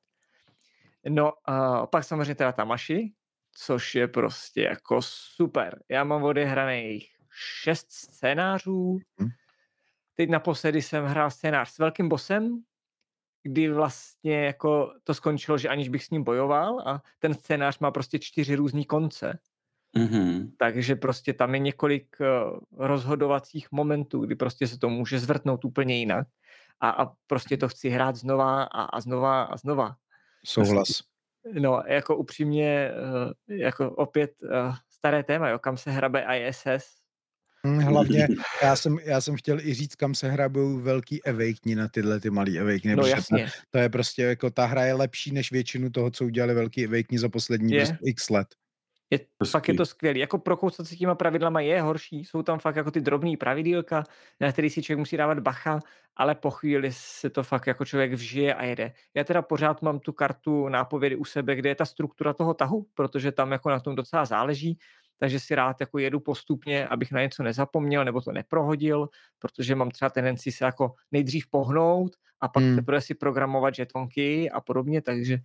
No 1.08 1.32
a 1.44 1.86
pak 1.86 2.04
samozřejmě 2.04 2.34
teda 2.34 2.52
Tamaši, 2.52 3.12
což 3.52 3.94
je 3.94 4.08
prostě 4.08 4.62
jako 4.62 5.02
super. 5.02 5.82
Já 5.88 6.04
mám 6.04 6.22
odehraných 6.22 7.16
šest 7.62 7.92
scénářů. 7.92 8.98
Mhm. 9.18 9.30
Teď 10.14 10.30
naposledy 10.30 10.82
jsem 10.82 11.04
hrál 11.04 11.30
scénář 11.30 11.70
s 11.70 11.78
velkým 11.78 12.08
bosem, 12.08 12.62
kdy 13.42 13.68
vlastně 13.68 14.44
jako 14.44 14.94
to 15.04 15.14
skončilo, 15.14 15.58
že 15.58 15.68
aniž 15.68 15.88
bych 15.88 16.04
s 16.04 16.10
ním 16.10 16.24
bojoval 16.24 16.80
a 16.80 17.02
ten 17.18 17.34
scénář 17.34 17.78
má 17.78 17.90
prostě 17.90 18.18
čtyři 18.18 18.54
různý 18.54 18.84
konce. 18.84 19.38
Mm-hmm. 19.96 20.50
Takže 20.58 20.96
prostě 20.96 21.32
tam 21.32 21.54
je 21.54 21.60
několik 21.60 22.16
uh, 22.20 22.58
rozhodovacích 22.86 23.72
momentů, 23.72 24.20
kdy 24.20 24.34
prostě 24.34 24.66
se 24.66 24.78
to 24.78 24.88
může 24.88 25.18
zvrtnout 25.18 25.64
úplně 25.64 25.98
jinak. 25.98 26.26
A, 26.80 26.90
a 26.90 27.12
prostě 27.26 27.56
to 27.56 27.68
chci 27.68 27.88
hrát 27.88 28.16
znova 28.16 28.62
a, 28.62 28.82
a 28.82 29.00
znova 29.00 29.42
a 29.42 29.56
znova. 29.56 29.96
Souhlas. 30.44 30.88
No, 31.52 31.82
jako 31.86 32.16
upřímně, 32.16 32.90
eh, 33.48 33.54
jako 33.54 33.90
opět 33.90 34.30
eh, 34.42 34.72
staré 34.90 35.22
téma, 35.22 35.48
jo, 35.48 35.58
kam 35.58 35.76
se 35.76 35.90
hrabe 35.90 36.26
ISS. 36.38 36.86
Hm, 37.66 37.78
hlavně, 37.78 38.28
já 38.62 38.76
jsem, 38.76 38.98
já 39.04 39.20
jsem 39.20 39.36
chtěl 39.36 39.60
i 39.60 39.74
říct, 39.74 39.94
kam 39.94 40.14
se 40.14 40.30
hrabou 40.30 40.78
velký 40.78 41.22
Awakening 41.22 41.78
na 41.78 41.88
tyhle 41.88 42.20
ty 42.20 42.30
malý 42.30 42.58
Awakening. 42.58 42.96
No 42.96 43.06
jasně. 43.06 43.44
To, 43.44 43.50
to 43.70 43.78
je 43.78 43.88
prostě 43.88 44.22
jako, 44.22 44.50
ta 44.50 44.66
hra 44.66 44.84
je 44.84 44.94
lepší 44.94 45.32
než 45.32 45.52
většinu 45.52 45.90
toho, 45.90 46.10
co 46.10 46.24
udělali 46.24 46.54
velký 46.54 46.84
Awakening 46.84 47.20
za 47.20 47.28
poslední 47.28 47.72
je. 47.72 47.98
x 48.04 48.30
let. 48.30 48.48
Je, 49.14 49.46
fakt 49.50 49.68
je 49.68 49.74
to 49.74 49.86
skvělý. 49.86 50.20
Jako 50.20 50.38
prokoucat 50.38 50.86
se 50.86 50.96
těma 50.96 51.14
pravidlama 51.14 51.60
je 51.60 51.82
horší. 51.82 52.24
Jsou 52.24 52.42
tam 52.42 52.58
fakt 52.58 52.76
jako 52.76 52.90
ty 52.90 53.00
drobný 53.00 53.36
pravidílka, 53.36 54.04
na 54.40 54.52
který 54.52 54.70
si 54.70 54.82
člověk 54.82 54.98
musí 54.98 55.16
dávat 55.16 55.38
bacha, 55.38 55.80
ale 56.16 56.34
po 56.34 56.50
chvíli 56.50 56.92
se 56.92 57.30
to 57.30 57.42
fakt 57.42 57.66
jako 57.66 57.84
člověk 57.84 58.12
vžije 58.12 58.54
a 58.54 58.64
jede. 58.64 58.92
Já 59.14 59.24
teda 59.24 59.42
pořád 59.42 59.82
mám 59.82 59.98
tu 59.98 60.12
kartu 60.12 60.68
nápovědy 60.68 61.16
u 61.16 61.24
sebe, 61.24 61.56
kde 61.56 61.68
je 61.68 61.74
ta 61.74 61.84
struktura 61.84 62.32
toho 62.32 62.54
tahu, 62.54 62.86
protože 62.94 63.32
tam 63.32 63.52
jako 63.52 63.70
na 63.70 63.80
tom 63.80 63.94
docela 63.94 64.24
záleží, 64.24 64.78
takže 65.18 65.40
si 65.40 65.54
rád 65.54 65.80
jako 65.80 65.98
jedu 65.98 66.20
postupně, 66.20 66.88
abych 66.88 67.12
na 67.12 67.22
něco 67.22 67.42
nezapomněl 67.42 68.04
nebo 68.04 68.20
to 68.20 68.32
neprohodil, 68.32 69.08
protože 69.38 69.74
mám 69.74 69.90
třeba 69.90 70.10
tendenci 70.10 70.52
se 70.52 70.64
jako 70.64 70.94
nejdřív 71.12 71.46
pohnout 71.50 72.12
a 72.40 72.48
pak 72.48 72.62
hmm. 72.62 72.76
teprve 72.76 73.00
si 73.00 73.14
programovat 73.14 73.74
žetonky 73.74 74.50
a 74.50 74.60
podobně, 74.60 75.02
takže 75.02 75.38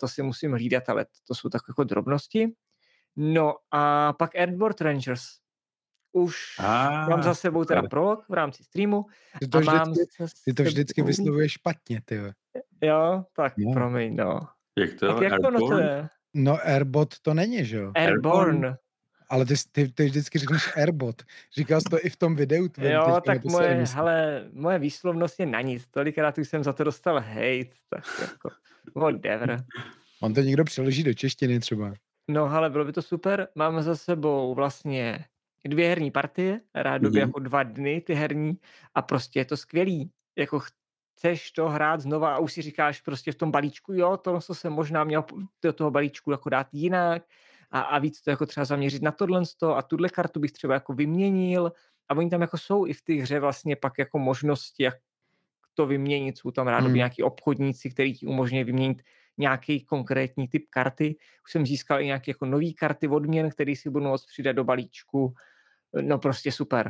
to 0.00 0.08
si 0.08 0.22
musím 0.22 0.52
hlídat, 0.52 0.88
ale 0.88 1.06
to 1.26 1.34
jsou 1.34 1.48
takové 1.48 1.72
jako 1.72 1.84
drobnosti. 1.84 2.52
No 3.16 3.54
a 3.70 4.12
pak 4.12 4.34
Airborne 4.34 4.76
Rangers. 4.80 5.22
Už 6.12 6.36
ah, 6.58 7.08
mám 7.08 7.22
za 7.22 7.34
sebou 7.34 7.64
teda 7.64 7.82
prolog 7.82 8.24
v 8.28 8.32
rámci 8.32 8.64
streamu. 8.64 9.06
Ty 9.40 9.48
to, 9.48 9.58
a 9.58 9.60
mám 9.60 9.92
vždycky, 9.92 10.24
ty 10.44 10.52
to 10.54 10.62
vždycky 10.62 11.02
vyslovuješ 11.02 11.52
špatně, 11.52 12.00
ty. 12.04 12.20
Jo, 12.82 13.24
tak 13.36 13.52
no. 13.58 13.72
promiň, 13.72 14.16
no. 14.16 14.40
Jak 14.78 14.94
to? 14.94 15.14
Tak 15.14 15.22
jak 15.22 15.40
to 15.40 15.78
je? 15.78 16.08
No 16.34 16.58
Airbot 16.66 17.20
to 17.20 17.34
není, 17.34 17.64
že 17.64 17.76
jo? 17.76 17.92
Airborne. 17.94 18.76
Ale 19.30 19.46
ty, 19.46 19.54
ty, 19.72 19.88
ty 19.88 20.04
vždycky 20.04 20.38
řekneš 20.38 20.76
Airbot. 20.76 21.22
Říkal 21.56 21.80
jsi 21.80 21.88
to 21.90 21.98
i 22.06 22.10
v 22.10 22.16
tom 22.16 22.34
videu. 22.36 22.68
Tvým, 22.68 22.90
jo, 22.90 23.20
tak 23.26 23.44
moje, 23.44 23.84
hele, 23.94 24.44
moje 24.52 24.78
výslovnost 24.78 25.40
je 25.40 25.46
na 25.46 25.60
nic. 25.60 25.86
Tolikrát 25.90 26.38
už 26.38 26.48
jsem 26.48 26.64
za 26.64 26.72
to 26.72 26.84
dostal 26.84 27.20
hate, 27.20 27.70
tak 27.88 28.04
jako 28.20 28.50
whatever. 28.94 29.64
On 30.20 30.34
to 30.34 30.40
někdo 30.40 30.64
přeloží 30.64 31.02
do 31.04 31.14
češtiny 31.14 31.60
třeba. 31.60 31.92
No 32.28 32.44
ale 32.52 32.70
bylo 32.70 32.84
by 32.84 32.92
to 32.92 33.02
super. 33.02 33.48
Máme 33.54 33.82
za 33.82 33.96
sebou 33.96 34.54
vlastně 34.54 35.24
dvě 35.68 35.88
herní 35.88 36.10
partie, 36.10 36.60
rádoby 36.74 37.18
Mhm. 37.18 37.28
jako 37.28 37.40
dva 37.40 37.62
dny 37.62 38.00
ty 38.00 38.14
herní 38.14 38.58
a 38.94 39.02
prostě 39.02 39.40
je 39.40 39.44
to 39.44 39.56
skvělý. 39.56 40.10
Jako 40.38 40.60
chceš 41.16 41.50
to 41.52 41.68
hrát 41.68 42.00
znova 42.00 42.34
a 42.34 42.38
už 42.38 42.52
si 42.52 42.62
říkáš 42.62 43.00
prostě 43.00 43.32
v 43.32 43.34
tom 43.34 43.50
balíčku, 43.50 43.92
jo, 43.92 44.16
to 44.16 44.40
co 44.40 44.54
jsem 44.54 44.72
možná 44.72 45.04
měl 45.04 45.24
do 45.62 45.72
toho 45.72 45.90
balíčku 45.90 46.30
jako 46.30 46.48
dát 46.48 46.66
jinak 46.72 47.22
a, 47.70 47.80
a 47.80 47.98
víc 47.98 48.22
to 48.22 48.30
jako 48.30 48.46
třeba 48.46 48.64
zaměřit 48.64 49.02
na 49.02 49.12
tohle 49.12 49.42
a 49.74 49.82
tuhle 49.82 50.08
kartu 50.08 50.40
bych 50.40 50.52
třeba 50.52 50.74
jako 50.74 50.92
vyměnil 50.92 51.72
a 52.08 52.16
oni 52.16 52.30
tam 52.30 52.40
jako 52.40 52.58
jsou 52.58 52.86
i 52.86 52.92
v 52.92 53.02
té 53.02 53.12
hře 53.12 53.40
vlastně 53.40 53.76
pak 53.76 53.92
jako 53.98 54.18
možnosti, 54.18 54.82
jak 54.82 54.94
to 55.74 55.86
vyměnit. 55.86 56.38
Jsou 56.38 56.50
tam 56.50 56.68
rádoby 56.68 56.88
Hmm. 56.88 56.96
nějaký 56.96 57.22
obchodníci, 57.22 57.90
který 57.90 58.14
ti 58.14 58.26
umožňují 58.26 58.64
vyměnit 58.64 59.02
nějaký 59.38 59.84
konkrétní 59.84 60.48
typ 60.48 60.66
karty. 60.70 61.16
Už 61.44 61.52
jsem 61.52 61.66
získal 61.66 62.00
i 62.00 62.06
nějaké 62.06 62.30
jako 62.30 62.46
nové 62.46 62.72
karty 62.78 63.08
odměn, 63.08 63.50
které 63.50 63.76
si 63.76 63.90
budu 63.90 64.04
moct 64.04 64.26
přidat 64.26 64.52
do 64.52 64.64
balíčku. 64.64 65.34
No 66.00 66.18
prostě 66.18 66.52
super. 66.52 66.88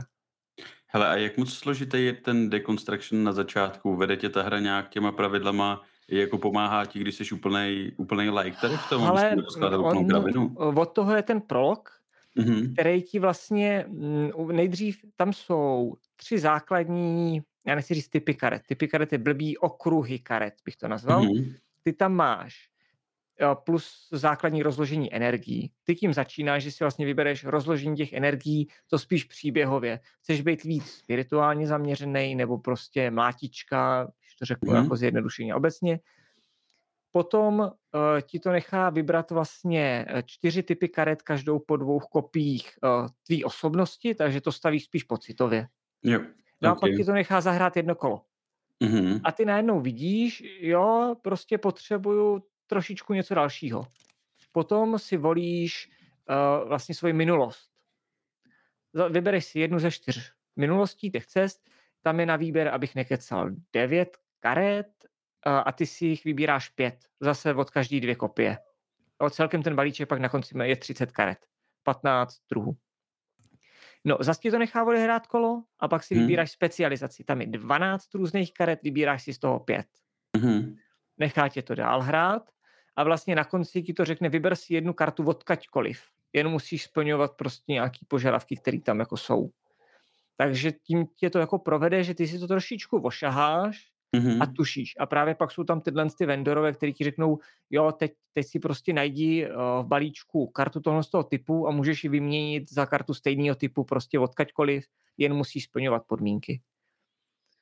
Hele, 0.87 1.09
a 1.09 1.17
jak 1.17 1.37
moc 1.37 1.55
složitý 1.55 2.05
je 2.05 2.13
ten 2.13 2.51
deconstruction 2.51 3.25
na 3.25 3.33
začátku? 3.33 3.97
Vede 3.97 4.17
tě 4.17 4.29
ta 4.29 4.43
hra 4.43 4.59
nějak 4.59 4.89
těma 4.89 5.13
pravidlama? 5.13 5.83
Jako 6.11 6.39
pomáhá 6.39 6.87
ti, 6.87 6.99
když 6.99 7.15
jsi 7.15 7.35
úplnej, 7.35 7.93
úplnej 7.97 8.31
like 8.31 8.57
tady 8.61 8.77
v 8.77 8.89
tom, 8.89 9.03
Ale 9.03 9.37
on, 9.79 10.09
kravinu? 10.09 10.55
od 10.57 10.93
toho 10.93 11.17
je 11.17 11.23
ten 11.23 11.41
prolog, 11.41 12.01
Mhm. 12.37 12.73
který 12.73 13.03
ti 13.03 13.19
vlastně 13.19 13.85
mm, 13.89 14.31
nejdřív, 14.53 15.05
tam 15.17 15.33
jsou 15.33 15.95
tři 16.17 16.39
základní, 16.39 17.43
já 17.67 17.75
nechci 17.75 17.95
říct 17.95 18.09
typy 18.09 18.35
karet. 18.35 18.63
Typy 18.67 18.89
karet 18.89 19.13
je 19.13 19.19
blbý 19.19 19.59
okruhy 19.59 20.19
karet, 20.19 20.55
bych 20.65 20.77
to 20.77 20.89
nazval. 20.89 21.23
Mhm. 21.23 21.55
Ty 21.83 21.93
tam 21.93 22.13
máš 22.15 22.71
plus 23.65 24.09
základní 24.13 24.63
rozložení 24.63 25.15
energií. 25.15 25.71
Ty 25.85 25.95
tím 25.95 26.13
začínáš, 26.15 26.63
že 26.63 26.71
si 26.73 26.85
vlastně 26.85 27.07
vybereš 27.07 27.45
rozložení 27.45 27.97
těch 27.97 28.13
energií, 28.13 28.69
to 28.91 28.99
spíš 28.99 29.25
příběhově. 29.25 30.01
Chceš 30.23 30.41
být 30.41 30.65
víc 30.65 30.87
spirituálně 30.91 31.67
zaměřený 31.67 32.35
nebo 32.35 32.59
prostě 32.59 33.11
mlátička, 33.11 34.13
řeknu 34.43 34.73
Mhm. 34.73 34.83
jako 34.83 34.97
zjednodušeně 34.97 35.55
obecně. 35.55 36.01
Potom 37.13 37.59
uh, 37.59 37.71
ti 38.23 38.41
to 38.41 38.51
nechá 38.53 38.91
vybrat 38.91 39.31
vlastně 39.31 40.07
eh, 40.09 40.23
čtyři 40.27 40.63
typy 40.63 40.89
karet, 40.89 41.23
každou 41.23 41.59
po 41.59 41.77
dvou 41.77 41.99
kopiích 42.01 42.79
uh, 42.83 43.09
tvý 43.27 43.45
osobnosti, 43.45 44.15
takže 44.15 44.41
to 44.41 44.53
stavíš 44.53 44.85
spíš 44.85 45.05
pocitově. 45.05 45.69
Jo. 46.03 46.21
No 46.61 46.73
ok. 46.73 46.79
a 46.79 46.81
pak 46.81 46.91
ti 46.97 47.05
to 47.05 47.13
nechá 47.13 47.41
zahrát 47.41 47.77
jedno 47.77 47.95
kolo. 47.95 48.23
Mhm. 48.81 49.21
A 49.25 49.33
ty 49.33 49.45
najednou 49.45 49.81
vidíš, 49.81 50.43
jo, 50.61 51.17
prostě 51.23 51.59
potřebuju 51.59 52.43
trošičku 52.67 53.13
něco 53.15 53.35
dalšího. 53.35 53.87
Potom 54.53 54.99
si 54.99 55.17
volíš 55.17 55.91
uh, 56.61 56.69
vlastně 56.69 56.95
svoji 56.95 57.13
minulost. 57.15 57.71
Vybereš 59.11 59.45
si 59.45 59.59
jednu 59.61 59.79
ze 59.79 59.91
čtyř 59.91 60.33
minulostí 60.57 61.11
těch 61.11 61.27
cest, 61.27 61.61
tam 62.03 62.21
je 62.21 62.27
na 62.27 62.37
výběr, 62.37 62.69
abych 62.69 62.95
nekecal, 62.95 63.51
devět 63.73 64.17
karet 64.41 64.87
uh, 65.47 65.53
a 65.67 65.73
ty 65.73 65.87
si 65.87 66.07
jich 66.07 66.25
vybíráš 66.25 66.69
pět, 66.69 66.97
zase 67.21 67.55
od 67.55 67.71
každý 67.71 68.01
dvě 68.01 68.15
kopie. 68.15 68.59
O 69.19 69.31
celkem 69.31 69.63
ten 69.63 69.77
balíček 69.77 70.09
pak 70.09 70.21
na 70.21 70.29
konci 70.29 70.55
je 70.63 70.77
30 70.77 71.13
karet, 71.13 71.39
15 71.83 72.37
druhů. 72.51 72.77
No, 74.05 74.17
zase 74.21 74.41
ti 74.41 74.51
to 74.51 74.59
nechá 74.59 74.85
odehrát 74.85 75.27
kolo 75.27 75.63
a 75.81 75.89
pak 75.89 76.03
si 76.05 76.15
Hmm. 76.15 76.23
vybíráš 76.25 76.51
specializaci. 76.51 77.25
Tam 77.25 77.41
je 77.41 77.47
12 77.47 78.15
různých 78.15 78.55
karet, 78.55 78.83
vybíráš 78.83 79.23
si 79.23 79.35
z 79.35 79.39
toho 79.39 79.61
pět 79.61 79.87
Mhm. 80.37 80.77
nechá 81.19 81.49
tě 81.49 81.63
to 81.63 81.75
dál 81.75 82.03
hrát 82.03 82.51
a 82.97 83.05
vlastně 83.05 83.35
na 83.35 83.45
konci 83.45 83.83
ti 83.83 83.93
to 83.95 84.05
řekne, 84.05 84.29
vyber 84.29 84.57
si 84.57 84.75
jednu 84.75 84.93
kartu 84.93 85.25
odkaďkoliv. 85.27 86.03
Jen 86.33 86.49
musíš 86.49 86.85
splňovat 86.85 87.37
prostě 87.37 87.73
nějaký 87.73 88.07
požadavky, 88.09 88.57
které 88.57 88.81
tam 88.81 89.01
jako 89.01 89.17
jsou. 89.17 89.51
Takže 90.37 90.73
tím 90.73 91.07
tě 91.07 91.31
to 91.31 91.39
jako 91.39 91.59
provede, 91.59 92.05
že 92.05 92.15
ty 92.15 92.27
si 92.27 92.39
to 92.39 92.47
trošičku 92.49 92.99
ošaháš 93.01 93.90
Mhm. 94.17 94.43
a 94.43 94.47
tušíš. 94.47 94.95
A 95.01 95.07
právě 95.07 95.35
pak 95.35 95.51
jsou 95.51 95.65
tam 95.65 95.81
tyhle 95.81 96.07
ty 96.19 96.27
vendorové, 96.27 96.73
který 96.73 96.93
ti 96.95 97.05
řeknou, 97.05 97.39
jo, 97.71 97.93
teď, 97.93 98.13
teď 98.33 98.47
si 98.47 98.59
prostě 98.59 98.93
najdi 98.93 99.49
uh, 99.51 99.55
v 99.83 99.87
balíčku 99.87 100.47
kartu 100.47 100.81
tohle 100.81 101.03
z 101.03 101.09
toho 101.11 101.25
typu 101.25 101.69
a 101.69 101.71
můžeš 101.71 102.05
ji 102.05 102.11
vyměnit 102.11 102.73
za 102.73 102.87
kartu 102.87 103.15
stejného 103.15 103.55
typu 103.57 103.85
prostě 103.85 104.19
odkaďkoliv, 104.19 104.85
jen 105.19 105.35
musíš 105.35 105.65
splňovat 105.65 106.03
podmínky. 106.07 106.61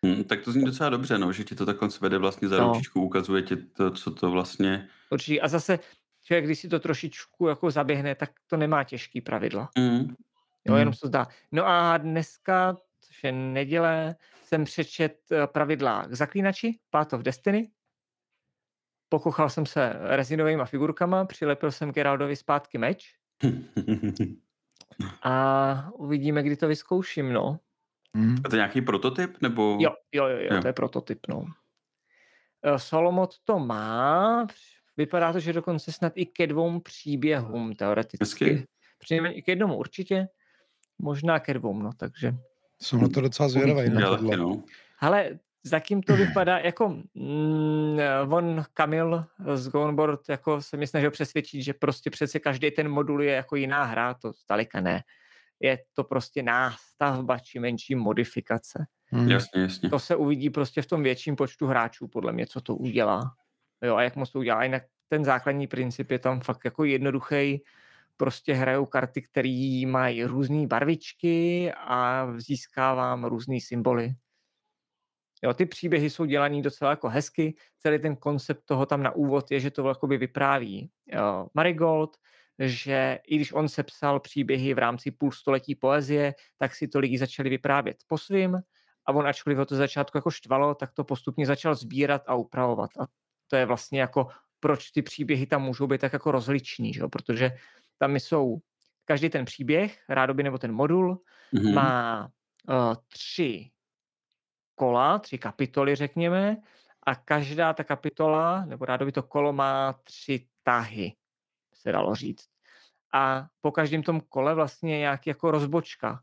Hm, 0.07 0.25
tak 0.25 0.41
to 0.43 0.53
zní 0.53 0.65
docela 0.65 0.91
dobře, 0.91 1.19
no, 1.19 1.33
že 1.33 1.45
ti 1.45 1.55
to 1.55 1.67
takhle 1.67 1.89
vede 2.01 2.19
vlastně 2.19 2.49
za 2.49 2.59
No. 2.59 2.69
ručičku, 2.73 3.03
ukazuje 3.03 3.43
ti 3.43 3.57
to, 3.57 3.91
co 3.91 4.11
to 4.11 4.31
vlastně... 4.31 4.89
Určitě. 5.11 5.41
A 5.41 5.49
zase 5.49 5.79
člověk, 6.25 6.45
když 6.45 6.59
si 6.59 6.69
to 6.69 6.81
trošičku 6.81 7.47
jako 7.49 7.71
zaběhne, 7.71 8.15
tak 8.15 8.31
to 8.47 8.57
nemá 8.57 8.85
těžký 8.85 9.21
pravidla. 9.21 9.69
Mhm. 9.79 10.15
Jo, 10.65 10.75
jenom 10.75 10.93
Hmm. 10.93 10.95
se 10.95 11.07
zdá. 11.07 11.27
No 11.53 11.67
a 11.67 11.99
dneska, 11.99 12.77
což 13.09 13.25
je 13.25 13.33
neděle, 13.33 14.17
jsem 14.45 14.65
přečet 14.65 15.19
eh, 15.33 15.47
pravidla 15.47 16.07
k 16.07 16.15
zaklínači, 16.15 16.79
Path 16.91 17.13
of 17.13 17.21
Destiny. 17.21 17.71
Pokochal 19.09 19.51
jsem 19.51 19.67
se 19.67 19.93
rezinovými 20.01 20.63
figurkama, 20.65 21.25
přilepil 21.25 21.73
jsem 21.73 21.93
Geraldovi 21.93 22.37
zpátky 22.37 22.79
meč 22.79 23.15
a 25.23 25.91
uvidíme, 25.95 26.43
kdy 26.43 26.57
to 26.57 26.69
vyzkouším, 26.69 27.33
no. 27.33 27.61
Hmm. 28.15 28.37
A 28.45 28.49
to 28.49 28.57
je 28.57 28.59
nějaký 28.59 28.81
prototyp, 28.81 29.37
nebo... 29.43 29.77
Jo, 29.81 29.91
jo, 30.13 30.27
jo, 30.27 30.37
jo, 30.37 30.55
Jo. 30.55 30.61
to 30.61 30.67
je 30.67 30.73
prototyp, 30.73 31.19
no. 31.29 31.45
Eh, 32.63 32.79
Solomot 32.79 33.35
to 33.45 33.59
má, 33.59 34.47
vypadá 34.97 35.33
to, 35.33 35.41
že 35.41 35.53
dokonce 35.53 35.93
snad 35.93 36.13
i 36.17 36.27
ke 36.27 36.47
dvou 36.47 36.81
příběhům 36.81 37.75
teoreticky. 37.75 38.45
Hezky. 38.45 38.67
Přinejmenším 38.99 39.39
i 39.39 39.43
k 39.43 39.49
jednomu 39.49 39.77
určitě, 39.77 40.29
možná 40.99 41.41
ke 41.41 41.55
dvou, 41.55 41.83
no, 41.83 41.91
takže 41.97 42.35
Jsem 42.83 43.01
na 43.01 43.09
to 43.09 43.21
docela 43.21 43.49
zvědavý 43.49 43.91
no. 43.91 44.63
Ale 45.01 45.39
zatím 45.65 46.03
to 46.03 46.17
vypadá 46.17 46.59
jako 46.59 46.89
mm, 47.15 47.99
on 48.31 48.65
Kamil 48.75 49.25
z 49.55 49.69
Goneboard 49.69 50.29
jako 50.29 50.63
se 50.63 50.77
mi 50.77 50.87
snažil 50.87 51.11
přesvědčit, 51.11 51.63
že 51.63 51.73
prostě 51.75 52.11
přece 52.11 52.39
každý 52.39 52.71
ten 52.71 52.89
modul 52.89 53.23
je 53.23 53.33
jako 53.33 53.57
jiná 53.57 53.85
hra, 53.85 54.15
to 54.15 54.33
zdaleka 54.33 54.81
ne. 54.81 55.03
Je 55.61 55.79
to 55.93 56.05
prostě 56.05 56.43
nástavba 56.43 57.39
či 57.39 57.59
menší 57.59 57.95
modifikace. 57.95 58.87
Hmm. 59.05 59.31
Jasně, 59.31 59.63
jasně. 59.63 59.91
To 59.91 59.99
se 59.99 60.17
uvidí 60.17 60.51
prostě 60.51 60.83
v 60.83 60.87
tom 60.87 61.03
větším 61.03 61.37
počtu 61.37 61.67
hráčů, 61.67 62.09
podle 62.09 62.33
mě, 62.33 62.47
co 62.47 62.61
to 62.61 62.75
udělá. 62.75 63.33
Jo, 63.83 63.97
a 63.97 64.03
jak 64.03 64.17
moc 64.17 64.33
to 64.33 64.39
udělá. 64.39 64.65
Jinak 64.65 64.83
ten 65.09 65.25
základní 65.25 65.67
princip 65.67 66.11
je 66.11 66.19
tam 66.19 66.41
fakt 66.41 66.65
jako 66.65 66.85
jednoduchý. 66.85 67.63
Prostě 68.19 68.55
hrajou 68.55 68.87
karty, 68.87 69.23
které 69.23 69.83
mají 69.87 70.25
různé 70.25 70.67
barvičky 70.67 71.73
a 71.73 72.27
získávám 72.37 73.25
různé 73.25 73.61
symboly. 73.61 74.15
Jo, 75.43 75.55
ty 75.55 75.67
příběhy 75.67 76.11
jsou 76.11 76.25
dělaný 76.25 76.63
docela 76.63 76.91
jako 76.91 77.09
hezky. 77.09 77.55
Celý 77.79 77.99
ten 77.99 78.17
koncept 78.17 78.63
toho 78.65 78.87
tam 78.87 79.03
na 79.03 79.11
úvod 79.11 79.51
je, 79.51 79.61
že 79.61 79.71
to 79.71 79.89
jakoby 79.89 80.17
vypráví 80.17 80.91
jo, 81.07 81.47
Marigold, 81.55 82.17
že 82.59 83.19
i 83.27 83.37
když 83.37 83.53
on 83.53 83.69
sepsal 83.69 84.21
příběhy 84.21 84.75
v 84.75 84.79
rámci 84.79 85.11
půlstoletí 85.11 85.75
poezie, 85.75 86.35
tak 86.59 86.75
si 86.75 86.89
to 86.89 86.99
lidi 86.99 87.19
začali 87.19 87.51
vyprávět 87.51 87.97
po 88.07 88.19
svým 88.19 88.61
a 89.07 89.13
on 89.13 89.27
ačkoliv 89.27 89.59
ho 89.59 89.67
to 89.67 89.77
začátku 89.77 90.19
jako 90.19 90.31
štvalo, 90.31 90.75
tak 90.75 90.93
to 90.93 91.05
postupně 91.05 91.47
začal 91.47 91.75
sbírat 91.75 92.23
a 92.27 92.35
upravovat. 92.35 92.91
A 93.01 93.07
to 93.47 93.57
je 93.57 93.67
vlastně 93.67 94.01
jako, 94.01 94.27
proč 94.61 94.91
ty 94.91 95.03
příběhy 95.03 95.47
tam 95.47 95.63
můžou 95.63 95.87
být 95.87 96.01
tak 96.01 96.13
jako 96.13 96.31
rozliční, 96.31 96.93
že? 96.93 97.03
protože 97.13 97.51
tam 97.99 98.17
jsou 98.17 98.59
každý 99.05 99.29
ten 99.31 99.45
příběh, 99.45 100.05
rádoby 100.09 100.43
nebo 100.43 100.59
ten 100.59 100.73
modul, 100.73 101.23
Mhm. 101.53 101.75
má 101.75 102.25
uh, 102.69 102.95
tři 103.09 103.71
kola, 104.75 105.19
tři 105.19 105.39
kapitoly, 105.39 105.95
řekněme, 105.95 106.57
a 107.03 107.15
každá 107.15 107.73
ta 107.73 107.85
kapitola, 107.85 108.65
nebo 108.65 108.85
rádoby 108.85 109.13
to 109.13 109.23
kolo 109.23 109.53
má 109.53 109.93
tři 109.93 110.49
tahy, 110.63 111.17
se 111.75 111.93
dalo 111.93 112.15
říct. 112.15 112.45
A 113.15 113.49
po 113.61 113.73
každém 113.73 114.03
tom 114.03 114.21
kole 114.21 114.55
vlastně 114.55 114.99
nějaký 114.99 115.31
jako 115.31 115.51
rozbočka. 115.51 116.23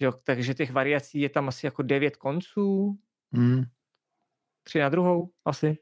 Že 0.00 0.06
jo? 0.06 0.12
Takže 0.12 0.54
těch 0.54 0.72
variací 0.72 1.20
je 1.20 1.28
tam 1.30 1.48
asi 1.48 1.66
jako 1.66 1.82
devět 1.82 2.16
konců, 2.16 2.98
Hmm. 3.32 3.64
tři 4.62 4.78
na 4.80 4.88
druhou 4.88 5.30
asi, 5.44 5.78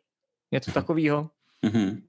něco 0.52 0.72
takového. 0.72 1.30
Mhm. 1.62 2.06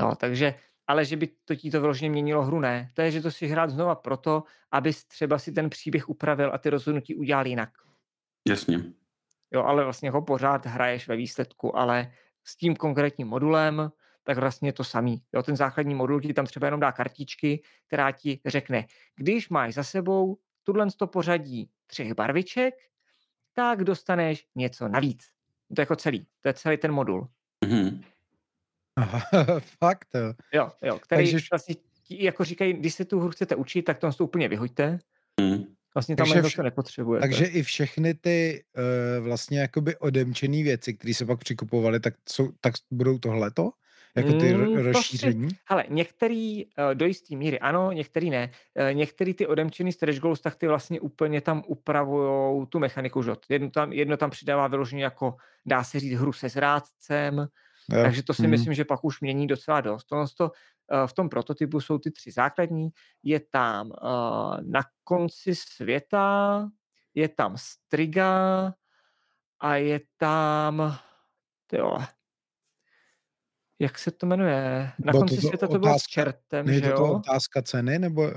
Jo, 0.00 0.14
takže, 0.20 0.54
ale 0.86 1.04
že 1.04 1.16
by 1.16 1.28
to 1.44 1.54
ti 1.54 1.70
to 1.70 1.80
vyloženě 1.80 2.10
měnilo 2.10 2.44
hru, 2.44 2.60
ne. 2.60 2.90
To 2.94 3.02
je, 3.02 3.10
že 3.10 3.20
to 3.20 3.30
si 3.30 3.46
hrát 3.46 3.70
znova 3.70 3.94
proto, 3.94 4.42
abys 4.70 5.04
třeba 5.04 5.38
si 5.38 5.52
ten 5.52 5.70
příběh 5.70 6.08
upravil 6.08 6.50
a 6.54 6.58
ty 6.58 6.70
rozhodnutí 6.70 7.14
udělal 7.14 7.46
jinak. 7.46 7.70
Jasně. 8.48 8.84
Jo, 9.54 9.62
ale 9.62 9.84
vlastně 9.84 10.10
ho 10.10 10.22
pořád 10.22 10.66
hraješ 10.66 11.08
ve 11.08 11.16
výsledku, 11.16 11.76
ale 11.76 12.12
s 12.44 12.56
tím 12.56 12.76
konkrétním 12.76 13.28
modulem, 13.28 13.92
tak 14.22 14.38
vlastně 14.38 14.72
to 14.72 14.84
samý. 14.84 15.22
Jo, 15.32 15.42
ten 15.42 15.56
základní 15.56 15.94
modul 15.94 16.20
ti 16.20 16.34
tam 16.34 16.46
třeba 16.46 16.66
jenom 16.66 16.80
dá 16.80 16.92
kartičky, 16.92 17.62
která 17.86 18.12
ti 18.12 18.40
řekne, 18.46 18.86
když 19.16 19.48
máš 19.48 19.74
za 19.74 19.84
sebou 19.84 20.38
tuhle 20.62 20.86
to 20.96 21.06
pořadí 21.06 21.70
třech 21.86 22.14
barviček, 22.14 22.74
tak 23.52 23.84
dostaneš 23.84 24.46
něco 24.54 24.88
navíc. 24.88 25.24
To 25.74 25.80
je 25.80 25.82
jako 25.82 25.96
celý. 25.96 26.26
To 26.40 26.48
je 26.48 26.54
celý 26.54 26.76
ten 26.76 26.92
modul. 26.92 27.28
Mhm. 27.64 28.02
Aha, 28.96 29.20
Fakt, 29.78 30.08
jo. 30.14 30.34
Jo, 30.52 30.72
jo, 30.82 30.98
který 30.98 31.32
Takže- 31.32 31.46
vlastně 31.50 31.74
jako 32.10 32.44
říkají, 32.44 32.72
když 32.72 32.94
se 32.94 33.04
tu 33.04 33.20
hru 33.20 33.30
chcete 33.30 33.56
učit, 33.56 33.82
tak 33.82 33.98
to, 33.98 34.24
úplně 34.24 34.48
vyhoďte. 34.48 34.98
Mm. 35.40 35.64
Vlastně 35.94 36.16
tam 36.16 36.26
vše, 36.26 36.56
to 36.56 36.62
nepotřebuje. 36.62 37.20
Takže 37.20 37.44
i 37.44 37.62
všechny 37.62 38.14
ty 38.14 38.64
uh, 39.18 39.24
vlastně 39.24 39.60
jakoby 39.60 39.96
odemčené 39.96 40.62
věci, 40.62 40.94
které 40.94 41.14
se 41.14 41.26
pak 41.26 41.38
přikupovaly, 41.38 42.00
tak, 42.00 42.14
jsou, 42.28 42.52
tak 42.60 42.74
budou 42.90 43.18
tohleto? 43.18 43.70
Jako 44.16 44.32
ty 44.32 44.54
mm, 44.54 44.76
rozšíření? 44.76 45.50
Si, 45.50 45.56
hele, 45.64 45.84
některý 45.88 46.64
uh, 46.64 46.94
do 46.94 47.06
jisté 47.06 47.36
míry 47.36 47.60
ano, 47.60 47.92
některý 47.92 48.30
ne. 48.30 48.50
Uh, 48.74 48.94
některý 48.94 49.34
ty 49.34 49.46
odemčený 49.46 49.92
stretch 49.92 50.18
goals, 50.18 50.40
tak 50.40 50.54
ty 50.54 50.68
vlastně 50.68 51.00
úplně 51.00 51.40
tam 51.40 51.62
upravují 51.66 52.66
tu 52.66 52.78
mechaniku, 52.78 53.22
že? 53.22 53.32
Jedno 53.48 53.70
tam, 53.70 53.92
jedno 53.92 54.16
tam 54.16 54.30
přidává 54.30 54.68
vyloženě 54.68 55.04
jako, 55.04 55.36
dá 55.66 55.84
se 55.84 56.00
říct, 56.00 56.18
hru 56.18 56.32
se 56.32 56.48
zrádcem, 56.48 57.48
jo. 57.90 58.02
takže 58.02 58.22
to 58.22 58.34
si 58.34 58.42
mm. 58.42 58.50
myslím, 58.50 58.74
že 58.74 58.84
pak 58.84 59.04
už 59.04 59.20
mění 59.20 59.46
docela 59.46 59.80
dost. 59.80 60.04
Tohle 60.04 60.26
to, 60.36 60.44
uh, 60.44 61.06
v 61.06 61.12
tom 61.12 61.28
prototypu 61.28 61.80
jsou 61.80 61.98
ty 61.98 62.10
tři 62.10 62.32
základní. 62.32 62.88
Je 63.22 63.40
tam 63.40 63.90
uh, 63.90 64.56
na 64.62 64.80
konci 65.04 65.54
světa, 65.54 66.68
je 67.14 67.28
tam 67.28 67.54
striga 67.56 68.72
a 69.60 69.76
je 69.76 70.00
tam, 70.16 70.98
jo, 71.72 71.98
jak 73.78 73.98
se 73.98 74.10
to 74.10 74.26
jmenuje? 74.26 74.92
Na 74.98 75.12
konci 75.12 75.34
to 75.34 75.40
světa 75.40 75.66
to 75.66 75.78
bylo 75.78 75.98
s 75.98 76.02
čertem, 76.02 76.72
že 76.72 76.88
jo? 76.88 76.96
to 76.96 77.12
otázka 77.12 77.62
ceny, 77.62 77.98
nebo, 77.98 78.30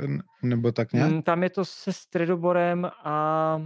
nebo 0.43 0.71
tak 0.71 0.93
nějak? 0.93 1.11
Mm, 1.11 1.21
tam 1.21 1.43
je 1.43 1.49
to 1.49 1.65
se 1.65 1.93
středoborem 1.93 2.85
a 3.03 3.61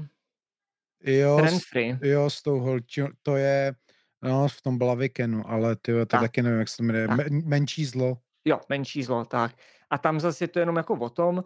jo, 1.04 1.48
s, 1.48 1.76
jo, 2.02 2.30
s 2.30 2.42
tou 2.42 2.60
holčí, 2.60 3.02
to 3.24 3.36
je 3.36 3.74
no, 4.24 4.48
v 4.48 4.62
tom 4.62 4.78
Blavikenu, 4.78 5.50
ale 5.50 5.76
ty 5.76 5.92
to 5.92 6.06
tak. 6.06 6.22
taky 6.22 6.42
nevím, 6.42 6.60
jak 6.60 6.70
se 6.70 6.78
to 6.78 6.84
jmenuje. 6.84 7.08
Men, 7.08 7.42
menší 7.46 7.86
zlo. 7.86 8.18
Jo, 8.46 8.60
menší 8.70 9.04
zlo, 9.04 9.26
tak. 9.26 9.56
A 9.90 9.98
tam 9.98 10.20
zase 10.20 10.44
je 10.44 10.48
to 10.48 10.60
jenom 10.60 10.76
jako 10.76 10.94
o 10.94 11.10
tom, 11.10 11.44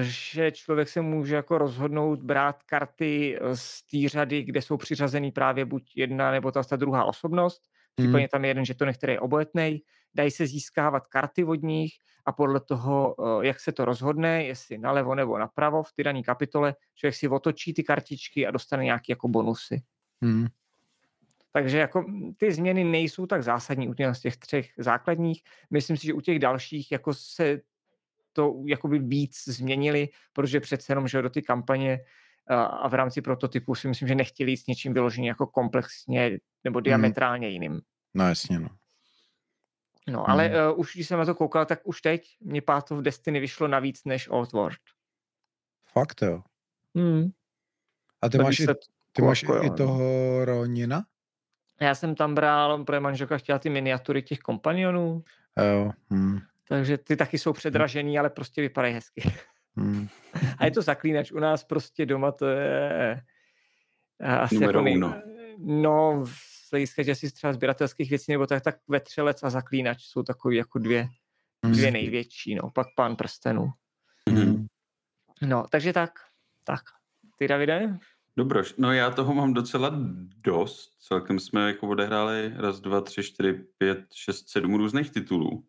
že 0.00 0.50
člověk 0.50 0.88
se 0.88 1.00
může 1.00 1.34
jako 1.34 1.58
rozhodnout 1.58 2.22
brát 2.22 2.62
karty 2.62 3.38
z 3.54 3.82
té 3.82 4.08
řady, 4.08 4.42
kde 4.42 4.62
jsou 4.62 4.76
přiřazený 4.76 5.32
právě 5.32 5.64
buď 5.64 5.92
jedna 5.96 6.30
nebo 6.30 6.52
ta, 6.52 6.62
ta 6.62 6.76
druhá 6.76 7.04
osobnost, 7.04 7.62
případně 7.94 8.18
hmm. 8.18 8.28
tam 8.28 8.44
je 8.44 8.50
jeden 8.50 8.64
žeton, 8.64 8.92
který 8.92 9.12
je 9.12 9.20
obojetný, 9.20 9.82
dají 10.14 10.30
se 10.30 10.46
získávat 10.46 11.06
karty 11.06 11.44
od 11.44 11.62
nich 11.62 11.92
a 12.26 12.32
podle 12.32 12.60
toho, 12.60 13.14
eh, 13.18 13.46
jak 13.46 13.60
se 13.60 13.72
to 13.72 13.84
rozhodne, 13.84 14.44
jestli 14.44 14.78
nalevo 14.78 15.14
nebo 15.14 15.38
napravo 15.38 15.82
v 15.82 15.92
té 15.92 16.02
dané 16.02 16.22
kapitole, 16.22 16.74
člověk 16.94 17.14
si 17.14 17.28
otočí 17.28 17.74
ty 17.74 17.82
kartičky 17.82 18.46
a 18.46 18.50
dostane 18.50 18.84
nějaké 18.84 19.12
jako 19.12 19.28
bonusy. 19.28 19.82
Hmm. 20.22 20.46
Takže 21.56 21.78
jako 21.78 22.04
ty 22.36 22.52
změny 22.52 22.84
nejsou 22.84 23.26
tak 23.26 23.42
zásadní 23.42 23.88
u 23.88 23.94
těch, 23.94 24.14
z 24.14 24.20
těch 24.20 24.36
třech 24.36 24.72
základních. 24.78 25.42
Myslím 25.70 25.96
si, 25.96 26.06
že 26.06 26.14
u 26.14 26.20
těch 26.20 26.38
dalších 26.38 26.92
jako 26.92 27.14
se 27.14 27.60
to 28.32 28.62
jakoby 28.66 28.98
víc 28.98 29.44
změnili, 29.46 30.08
protože 30.32 30.60
přece 30.60 30.92
jenom, 30.92 31.08
že 31.08 31.22
do 31.22 31.30
ty 31.30 31.42
kampaně 31.42 32.00
a 32.50 32.88
v 32.88 32.94
rámci 32.94 33.22
prototypu 33.22 33.74
si 33.74 33.88
myslím, 33.88 34.08
že 34.08 34.14
nechtěli 34.14 34.50
jít 34.50 34.56
s 34.56 34.66
něčím 34.66 34.94
vyloženě 34.94 35.28
jako 35.28 35.46
komplexně 35.46 36.38
nebo 36.64 36.78
hmm. 36.78 36.84
diametrálně 36.84 37.48
jiným. 37.48 37.80
No 38.14 38.28
jasně, 38.28 38.58
no. 38.58 38.68
No, 40.08 40.30
ale 40.30 40.46
hmm. 40.46 40.72
uh, 40.72 40.80
už 40.80 40.94
když 40.94 41.08
jsem 41.08 41.18
na 41.18 41.24
to 41.24 41.34
koukal, 41.34 41.66
tak 41.66 41.80
už 41.84 42.02
teď 42.02 42.36
mě 42.40 42.62
Path 42.62 42.92
of 42.92 43.00
Destiny 43.00 43.40
vyšlo 43.40 43.68
navíc 43.68 44.04
než 44.04 44.28
Old 44.28 44.52
World. 44.52 44.78
Fakt 45.92 46.22
jo? 46.22 46.42
Hmm. 46.94 47.30
A 48.22 48.28
ty 48.28 48.38
máš, 48.38 48.60
i, 48.60 48.66
ty 49.12 49.22
máš 49.22 49.42
jako, 49.42 49.62
i 49.62 49.70
toho 49.70 50.44
Ronina? 50.44 51.04
Já 51.80 51.94
jsem 51.94 52.14
tam 52.14 52.34
bral, 52.34 52.84
protože 52.84 53.00
manželka 53.00 53.38
chtěla 53.38 53.58
ty 53.58 53.70
miniatury 53.70 54.22
těch 54.22 54.38
kompanionů. 54.38 55.24
Jo. 55.58 55.90
Hmm. 56.10 56.40
Takže 56.68 56.98
ty 56.98 57.16
taky 57.16 57.38
jsou 57.38 57.52
předražený, 57.52 58.18
ale 58.18 58.30
prostě 58.30 58.60
vypadají 58.60 58.94
hezky. 58.94 59.34
Hmm. 59.76 60.08
A 60.58 60.64
je 60.64 60.70
to 60.70 60.82
zaklínač. 60.82 61.32
U 61.32 61.38
nás 61.38 61.64
prostě 61.64 62.06
doma 62.06 62.32
to 62.32 62.46
je 62.46 63.22
asi 64.20 64.54
Numero 64.54 64.78
jako 64.78 64.84
nej... 64.84 64.96
uno. 64.96 65.22
No, 65.58 66.24
z 66.26 66.70
hlediska, 66.70 67.02
že 67.02 67.14
si 67.14 67.30
třeba 67.30 67.52
sběratelských 67.52 68.10
věcí 68.10 68.32
nebo 68.32 68.46
tak, 68.46 68.62
tak 68.62 68.76
vetřelec 68.88 69.42
a 69.42 69.50
zaklínač 69.50 70.02
jsou 70.02 70.22
takový 70.22 70.56
jako 70.56 70.78
dvě, 70.78 71.08
dvě 71.66 71.90
největší, 71.90 72.54
no. 72.54 72.70
Pak 72.70 72.86
pán 72.96 73.16
prstenů. 73.16 73.70
Mm. 74.30 74.66
No, 75.42 75.64
takže 75.70 75.92
tak. 75.92 76.10
Tak. 76.64 76.80
Ty, 77.38 77.48
Davide? 77.48 77.98
Dobroš, 78.36 78.74
no 78.78 78.92
já 78.92 79.10
toho 79.10 79.34
mám 79.34 79.54
docela 79.54 79.90
dost. 80.42 80.90
Celkem 80.98 81.38
jsme 81.38 81.66
jako 81.66 81.88
odehráli 81.88 82.52
raz, 82.56 82.80
dva, 82.80 83.00
tři, 83.00 83.22
čtyři, 83.22 83.52
pět, 83.78 84.04
šest, 84.14 84.48
sedm 84.48 84.74
různých 84.74 85.10
titulů. 85.10 85.64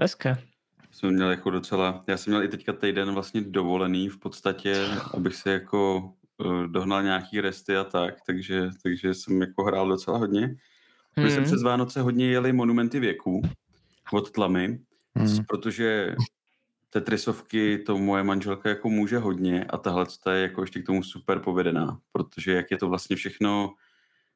Hezké 0.00 0.52
jsem 0.92 1.14
měl 1.14 1.30
jako 1.30 1.50
docela, 1.50 2.04
já 2.06 2.16
jsem 2.16 2.30
měl 2.30 2.42
i 2.42 2.48
teďka 2.48 2.72
týden 2.72 3.14
vlastně 3.14 3.40
dovolený 3.40 4.08
v 4.08 4.18
podstatě, 4.18 4.86
abych 5.14 5.34
se 5.34 5.50
jako 5.50 6.12
uh, 6.38 6.66
dohnal 6.66 7.02
nějaký 7.02 7.40
resty 7.40 7.76
a 7.76 7.84
tak, 7.84 8.14
takže, 8.26 8.70
takže 8.82 9.14
jsem 9.14 9.40
jako 9.40 9.64
hrál 9.64 9.88
docela 9.88 10.18
hodně. 10.18 10.56
My 11.16 11.22
hmm. 11.22 11.30
jsme 11.30 11.42
přes 11.42 11.62
Vánoce 11.62 12.00
hodně 12.00 12.26
jeli 12.26 12.52
monumenty 12.52 13.00
věků 13.00 13.42
od 14.12 14.30
tlamy, 14.30 14.78
hmm. 15.14 15.44
protože 15.48 16.14
Tetrisovky 16.92 17.78
to 17.78 17.98
moje 17.98 18.22
manželka 18.22 18.68
jako 18.68 18.88
může 18.88 19.18
hodně 19.18 19.64
a 19.64 19.78
tahle 19.78 20.06
je 20.32 20.42
jako 20.42 20.60
ještě 20.60 20.82
k 20.82 20.86
tomu 20.86 21.02
super 21.02 21.38
povedená, 21.38 22.00
protože 22.12 22.52
jak 22.52 22.70
je 22.70 22.76
to 22.76 22.88
vlastně 22.88 23.16
všechno 23.16 23.74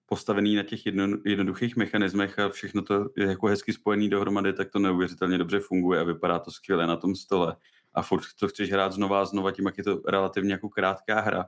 postavený 0.07 0.57
na 0.57 0.63
těch 0.63 0.87
jedno, 0.87 1.19
jednoduchých 1.25 1.77
mechanismech 1.77 2.39
a 2.39 2.49
všechno 2.49 2.83
to 2.83 3.09
je 3.17 3.27
jako 3.27 3.47
hezky 3.47 3.73
spojený 3.73 4.11
dohromady, 4.11 4.53
tak 4.53 4.71
to 4.71 4.79
neuvěřitelně 4.79 5.39
dobře 5.39 5.61
funguje 5.61 6.01
a 6.01 6.05
vypadá 6.05 6.39
to 6.39 6.51
skvěle 6.51 6.87
na 6.87 6.97
tom 6.97 7.15
stole. 7.15 7.57
A 7.95 8.03
furt 8.03 8.23
to 8.41 8.49
chceš 8.49 8.73
hrát 8.73 8.93
znova 8.93 9.21
a 9.23 9.25
znova 9.25 9.53
tím, 9.53 9.67
jak 9.67 9.79
je 9.79 9.85
to 9.85 10.03
relativně 10.09 10.53
jako 10.53 10.69
krátká 10.69 11.21
hra. 11.21 11.47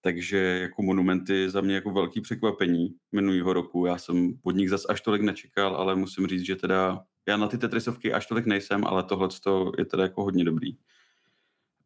Takže 0.00 0.38
jako 0.38 0.82
monumenty 0.82 1.50
za 1.50 1.60
mě 1.60 1.74
jako 1.74 1.90
velký 1.90 2.20
překvapení 2.20 2.94
minulého 3.12 3.52
roku. 3.52 3.86
Já 3.86 3.98
jsem 3.98 4.38
od 4.42 4.56
nich 4.56 4.70
zas 4.70 4.82
až 4.88 5.00
tolik 5.00 5.22
nečekal, 5.22 5.76
ale 5.76 5.96
musím 5.96 6.26
říct, 6.26 6.46
že 6.46 6.56
teda 6.56 7.04
já 7.28 7.36
na 7.36 7.48
ty 7.48 7.58
Tetrisovky 7.58 8.12
až 8.12 8.26
tolik 8.26 8.46
nejsem, 8.46 8.84
ale 8.84 9.02
tohle 9.02 9.28
je 9.78 9.84
teda 9.84 10.02
jako 10.02 10.24
hodně 10.24 10.44
dobrý. 10.44 10.76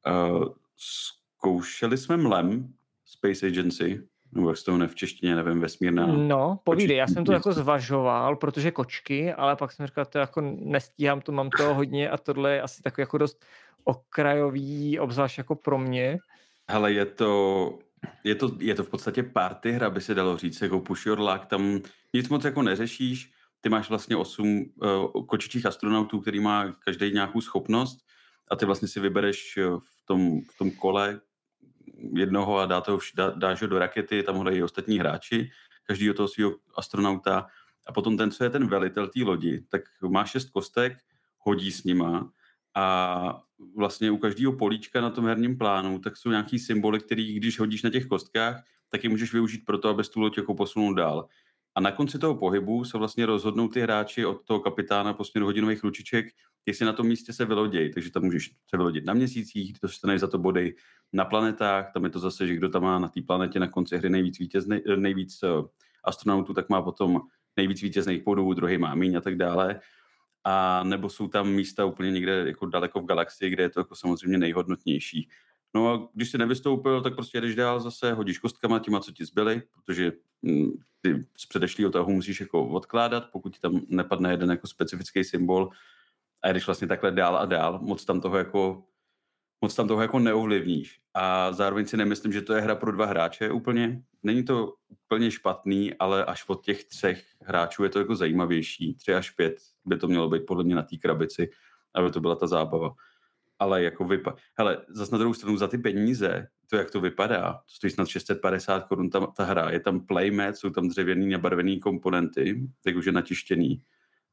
Uh, 0.06 0.44
zkoušeli 0.76 1.98
jsme 1.98 2.16
Mlem, 2.16 2.74
Space 3.04 3.46
Agency, 3.46 4.08
nebo 4.32 4.48
jak 4.48 4.58
se 4.58 4.64
to 4.64 4.88
v 4.88 4.94
češtině, 4.94 5.36
nevím, 5.36 5.60
vesmírná. 5.60 6.06
No, 6.06 6.58
povídej, 6.64 6.96
já 6.96 7.06
jsem 7.06 7.24
to 7.24 7.32
jako 7.32 7.52
zvažoval, 7.52 8.36
protože 8.36 8.70
kočky, 8.70 9.32
ale 9.32 9.56
pak 9.56 9.72
jsem 9.72 9.86
říkal, 9.86 10.04
to 10.04 10.18
jako 10.18 10.40
nestíhám, 10.40 11.20
to 11.20 11.32
mám 11.32 11.50
toho 11.50 11.74
hodně 11.74 12.10
a 12.10 12.18
tohle 12.18 12.54
je 12.54 12.62
asi 12.62 12.82
takový 12.82 13.02
jako 13.02 13.18
dost 13.18 13.44
okrajový, 13.84 14.98
obzvlášť 14.98 15.38
jako 15.38 15.54
pro 15.54 15.78
mě. 15.78 16.18
Hele, 16.70 16.92
je 16.92 17.06
to, 17.06 17.78
je 18.24 18.34
to, 18.34 18.50
je 18.58 18.74
to 18.74 18.84
v 18.84 18.90
podstatě 18.90 19.22
party 19.22 19.72
hra, 19.72 19.90
by 19.90 20.00
se 20.00 20.14
dalo 20.14 20.36
říct, 20.36 20.60
jako 20.60 20.80
push 20.80 21.06
your 21.06 21.20
luck, 21.20 21.46
tam 21.46 21.80
nic 22.12 22.28
moc 22.28 22.44
jako 22.44 22.62
neřešíš, 22.62 23.32
ty 23.64 23.70
máš 23.70 23.88
vlastně 23.88 24.16
osm 24.16 24.64
uh, 24.76 25.26
kočičích 25.26 25.66
astronautů, 25.66 26.20
který 26.20 26.40
má 26.40 26.72
každý 26.72 27.12
nějakou 27.12 27.40
schopnost 27.40 27.98
a 28.50 28.56
ty 28.56 28.66
vlastně 28.66 28.88
si 28.88 29.00
vybereš 29.00 29.58
v 29.78 30.04
tom, 30.04 30.40
v 30.40 30.58
tom 30.58 30.70
kole, 30.70 31.20
jednoho 32.12 32.58
a 32.58 32.66
dá 32.66 32.80
to, 32.80 32.98
dá, 33.14 33.30
dáš 33.30 33.62
ho 33.62 33.68
do 33.68 33.78
rakety, 33.78 34.22
tam 34.22 34.36
ho 34.36 34.44
dají 34.44 34.62
ostatní 34.62 34.98
hráči, 34.98 35.50
každý 35.86 36.12
toho 36.14 36.28
svého 36.28 36.54
astronauta 36.74 37.46
a 37.86 37.92
potom 37.92 38.16
ten, 38.16 38.30
co 38.30 38.44
je 38.44 38.50
ten 38.50 38.66
velitel 38.66 39.08
té 39.08 39.20
lodi, 39.22 39.64
tak 39.68 39.82
má 40.08 40.24
šest 40.24 40.50
kostek, 40.50 40.98
hodí 41.38 41.72
s 41.72 41.84
nima 41.84 42.30
a 42.74 43.42
vlastně 43.76 44.10
u 44.10 44.16
každého 44.16 44.52
políčka 44.52 45.00
na 45.00 45.10
tom 45.10 45.26
herním 45.26 45.58
plánu, 45.58 45.98
tak 45.98 46.16
jsou 46.16 46.30
nějaký 46.30 46.58
symboly, 46.58 47.00
který 47.00 47.34
když 47.34 47.58
hodíš 47.58 47.82
na 47.82 47.90
těch 47.90 48.06
kostkách, 48.06 48.64
tak 48.88 49.04
je 49.04 49.10
můžeš 49.10 49.32
využít 49.32 49.64
pro 49.64 49.78
to, 49.78 49.88
abys 49.88 50.08
tu 50.08 50.20
loď 50.20 50.38
jako 50.38 50.54
posunul 50.54 50.94
dál. 50.94 51.28
A 51.74 51.80
na 51.80 51.92
konci 51.92 52.18
toho 52.18 52.34
pohybu 52.34 52.84
se 52.84 52.98
vlastně 52.98 53.26
rozhodnou 53.26 53.68
ty 53.68 53.80
hráči 53.80 54.26
od 54.26 54.44
toho 54.44 54.60
kapitána 54.60 55.12
po 55.12 55.24
směru 55.24 55.46
hodinových 55.46 55.84
lučiček, 55.84 56.26
jestli 56.66 56.86
na 56.86 56.92
tom 56.92 57.06
místě 57.06 57.32
se 57.32 57.44
vylodějí. 57.44 57.92
Takže 57.92 58.10
tam 58.10 58.22
můžeš 58.22 58.50
se 58.70 58.76
vylodit 58.76 59.04
na 59.04 59.14
měsících, 59.14 59.76
dostaneš 59.82 60.20
za 60.20 60.26
to 60.26 60.38
body 60.38 60.74
na 61.12 61.24
planetách, 61.24 61.92
tam 61.92 62.04
je 62.04 62.10
to 62.10 62.18
zase, 62.18 62.46
že 62.46 62.54
kdo 62.54 62.68
tam 62.68 62.82
má 62.82 62.98
na 62.98 63.08
té 63.08 63.22
planetě 63.22 63.60
na 63.60 63.68
konci 63.68 63.98
hry 63.98 64.10
nejvíc, 64.10 64.38
vítěznej, 64.38 64.82
nejvíc 64.96 65.42
eh, 65.42 65.48
astronautů, 66.04 66.54
tak 66.54 66.68
má 66.68 66.82
potom 66.82 67.20
nejvíc 67.56 67.82
vítězných 67.82 68.24
bodů, 68.24 68.54
druhý 68.54 68.78
má 68.78 68.94
míň 68.94 69.16
a 69.16 69.20
tak 69.20 69.36
dále. 69.36 69.80
A 70.44 70.84
nebo 70.84 71.08
jsou 71.08 71.28
tam 71.28 71.50
místa 71.50 71.84
úplně 71.84 72.10
někde 72.10 72.44
jako 72.46 72.66
daleko 72.66 73.00
v 73.00 73.06
galaxii, 73.06 73.50
kde 73.50 73.62
je 73.62 73.70
to 73.70 73.80
jako 73.80 73.96
samozřejmě 73.96 74.38
nejhodnotnější. 74.38 75.28
No 75.74 75.92
a 75.92 76.08
když 76.14 76.30
jsi 76.30 76.38
nevystoupil, 76.38 77.02
tak 77.02 77.14
prostě 77.14 77.40
jdeš 77.40 77.54
dál 77.54 77.80
zase, 77.80 78.12
hodíš 78.12 78.38
kostkama 78.38 78.78
těma, 78.78 79.00
co 79.00 79.12
ti 79.12 79.24
zbyly, 79.24 79.62
protože 79.72 80.12
hm, 80.42 80.70
ty 81.00 81.26
z 81.36 81.46
předešlého 81.46 81.90
tahu 81.90 82.12
musíš 82.12 82.40
jako 82.40 82.68
odkládat, 82.68 83.30
pokud 83.32 83.54
ti 83.54 83.60
tam 83.60 83.80
nepadne 83.88 84.30
jeden 84.30 84.50
jako 84.50 84.66
specifický 84.66 85.24
symbol 85.24 85.70
a 86.42 86.48
jdeš 86.52 86.66
vlastně 86.66 86.88
takhle 86.88 87.10
dál 87.10 87.36
a 87.36 87.44
dál, 87.44 87.78
moc 87.82 88.04
tam 88.04 88.20
toho 88.20 88.38
jako 88.38 88.84
moc 89.60 89.74
tam 89.74 89.88
toho 89.88 90.02
jako 90.02 90.18
neovlivníš. 90.18 91.00
A 91.14 91.52
zároveň 91.52 91.86
si 91.86 91.96
nemyslím, 91.96 92.32
že 92.32 92.42
to 92.42 92.54
je 92.54 92.60
hra 92.60 92.74
pro 92.74 92.92
dva 92.92 93.06
hráče 93.06 93.50
úplně. 93.50 94.02
Není 94.22 94.44
to 94.44 94.74
úplně 94.88 95.30
špatný, 95.30 95.94
ale 95.94 96.24
až 96.24 96.44
od 96.48 96.64
těch 96.64 96.84
třech 96.84 97.24
hráčů 97.40 97.84
je 97.84 97.90
to 97.90 97.98
jako 97.98 98.16
zajímavější. 98.16 98.94
Tři 98.94 99.14
až 99.14 99.30
pět 99.30 99.56
by 99.84 99.96
to 99.96 100.08
mělo 100.08 100.28
být 100.28 100.46
podle 100.46 100.64
mě 100.64 100.74
na 100.74 100.82
té 100.82 100.96
krabici, 100.96 101.50
aby 101.94 102.10
to 102.10 102.20
byla 102.20 102.36
ta 102.36 102.46
zábava. 102.46 102.94
Ale 103.58 103.82
jako 103.82 104.04
vypadá. 104.04 104.36
Hele, 104.58 104.78
zase 104.88 105.12
na 105.12 105.18
druhou 105.18 105.34
stranu 105.34 105.56
za 105.56 105.68
ty 105.68 105.78
peníze, 105.78 106.46
to 106.70 106.76
jak 106.76 106.90
to 106.90 107.00
vypadá, 107.00 107.52
to 107.52 107.74
stojí 107.74 107.90
snad 107.90 108.08
650 108.08 108.84
korun 108.84 109.10
ta, 109.10 109.26
ta 109.26 109.44
hra, 109.44 109.70
je 109.70 109.80
tam 109.80 110.06
playmat, 110.06 110.56
jsou 110.56 110.70
tam 110.70 110.88
dřevěný 110.88 111.30
nabarvený 111.30 111.80
komponenty, 111.80 112.68
tak 112.84 112.96
už 112.96 113.06
je 113.06 113.12
natištěný 113.12 113.82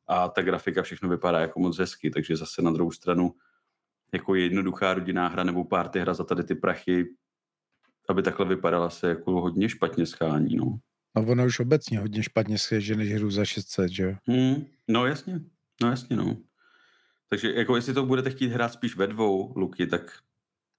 a 0.08 0.30
ta 0.30 0.42
grafika 0.42 0.84
všechno 0.84 1.10
vypadá 1.10 1.40
jako 1.40 1.60
moc 1.60 1.78
hezky, 1.80 2.10
takže 2.10 2.38
zase 2.38 2.62
na 2.62 2.72
druhou 2.72 2.92
stranu 2.92 3.34
jako 4.14 4.36
jednoduchá 4.36 4.94
rodinná 4.94 5.28
hra 5.28 5.44
nebo 5.44 5.66
párty 5.66 6.00
hra 6.00 6.14
za 6.14 6.24
tady 6.24 6.44
ty 6.44 6.56
prachy, 6.56 7.06
aby 8.10 8.22
takhle 8.24 8.46
vypadala 8.46 8.90
se 8.90 9.10
jako 9.10 9.42
hodně 9.42 9.70
špatně 9.70 10.06
schání, 10.06 10.56
no. 10.56 10.80
No 11.16 11.26
ono 11.28 11.46
už 11.46 11.60
obecně 11.60 12.00
hodně 12.00 12.24
špatně 12.24 12.58
schěže 12.58 12.96
než 12.96 13.14
hru 13.14 13.32
za 13.32 13.46
600, 13.46 13.92
že 13.92 14.16
Hmm, 14.28 14.66
no 14.88 15.06
jasně, 15.06 15.40
no 15.82 15.90
jasně, 15.90 16.16
no. 16.16 16.38
Takže 17.34 17.54
jako 17.54 17.76
jestli 17.76 17.94
to 17.94 18.06
budete 18.06 18.30
chtít 18.30 18.48
hrát 18.48 18.74
spíš 18.74 18.96
ve 18.96 19.08
dvou, 19.08 19.54
Luky, 19.56 19.88
tak 19.88 20.02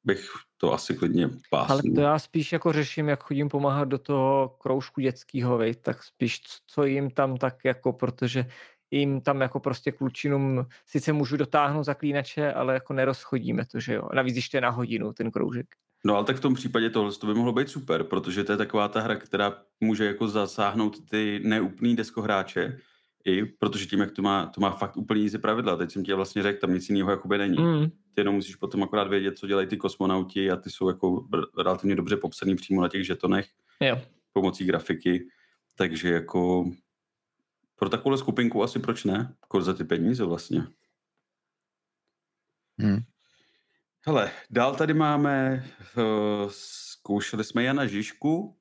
bych 0.05 0.29
to 0.57 0.73
asi 0.73 0.95
klidně 0.95 1.31
pásnul. 1.51 1.81
Ale 1.85 1.95
to 1.95 2.01
já 2.01 2.19
spíš 2.19 2.53
jako 2.53 2.73
řeším, 2.73 3.09
jak 3.09 3.23
chodím 3.23 3.49
pomáhat 3.49 3.89
do 3.89 3.99
toho 3.99 4.57
kroužku 4.59 5.01
dětského, 5.01 5.61
tak 5.81 6.03
spíš 6.03 6.41
co 6.67 6.85
jim 6.85 7.11
tam 7.11 7.37
tak 7.37 7.55
jako, 7.65 7.93
protože 7.93 8.47
jim 8.91 9.21
tam 9.21 9.41
jako 9.41 9.61
prostě 9.61 9.93
klučinům 9.93 10.67
sice 10.87 11.13
můžu 11.13 11.37
dotáhnout 11.37 11.83
zaklínače, 11.83 12.53
ale 12.53 12.75
jako 12.75 12.93
nerozchodíme 12.93 13.67
to, 13.67 13.81
že 13.81 13.95
jo. 13.95 14.09
Navíc, 14.15 14.35
když 14.35 14.49
to 14.49 14.57
je 14.57 14.61
na 14.61 14.71
hodinu 14.71 15.13
ten 15.13 15.31
kroužek. 15.31 15.67
No 16.05 16.17
ale 16.17 16.25
tak 16.25 16.37
v 16.37 16.41
tom 16.41 16.55
případě 16.55 16.91
tohle 16.91 17.13
to 17.13 17.27
by 17.27 17.35
mohlo 17.35 17.53
být 17.53 17.69
super, 17.69 18.05
protože 18.05 18.45
to 18.45 18.53
je 18.53 18.59
taková 18.59 18.89
ta 18.89 19.01
hra, 19.01 19.17
která 19.17 19.63
může 19.81 20.05
jako 20.05 20.29
zasáhnout 20.29 21.11
ty 21.11 21.41
neúplný 21.45 21.97
deskohráče, 21.97 22.79
i 23.25 23.45
protože 23.45 23.87
tím, 23.87 24.01
jak 24.01 24.13
to 24.13 24.23
má, 24.23 24.47
to 24.47 24.61
má 24.61 24.71
fakt 24.71 24.97
úplně 24.97 25.23
easy 25.23 25.39
pravidla. 25.39 25.77
Teď 25.77 25.93
jsem 25.93 26.05
ti 26.05 26.13
vlastně 26.15 26.43
řekl, 26.43 26.61
tam 26.61 26.75
nic 26.75 26.89
jiného 26.89 27.11
jakoby 27.11 27.39
není. 27.39 27.59
Mm. 27.59 27.91
Ty 27.91 28.21
jenom 28.21 28.35
musíš 28.35 28.57
potom 28.57 28.83
akorát 28.83 29.09
vědět, 29.09 29.39
co 29.39 29.47
dělají 29.47 29.67
ty 29.67 29.77
kosmonauti 29.77 30.51
a 30.51 30.57
ty 30.57 30.71
jsou 30.71 30.89
jako 30.89 31.29
relativně 31.59 31.97
dobře 31.97 32.17
popsaný 32.17 32.57
přímo 32.57 32.83
na 32.83 32.89
těch 32.89 33.07
žetonech 33.07 33.49
jo. 33.81 34.03
pomocí 34.33 34.65
grafiky. 34.65 35.29
Takže 35.77 36.09
jako 36.09 36.71
pro 37.77 37.89
takovou 37.89 38.17
skupinku 38.17 38.63
asi 38.63 38.79
proč 38.79 39.05
ne? 39.05 39.35
Kor 39.49 39.63
za 39.63 39.75
ty 39.75 39.85
peníze 39.85 40.25
vlastně. 40.25 40.67
Hmm. 42.79 42.99
Hele, 44.07 44.31
dál 44.51 44.75
tady 44.75 44.95
máme, 44.95 45.65
uh, 45.97 46.51
zkoušeli 46.51 47.45
jsme 47.45 47.63
Jana 47.63 47.87
Žižku, 47.87 48.57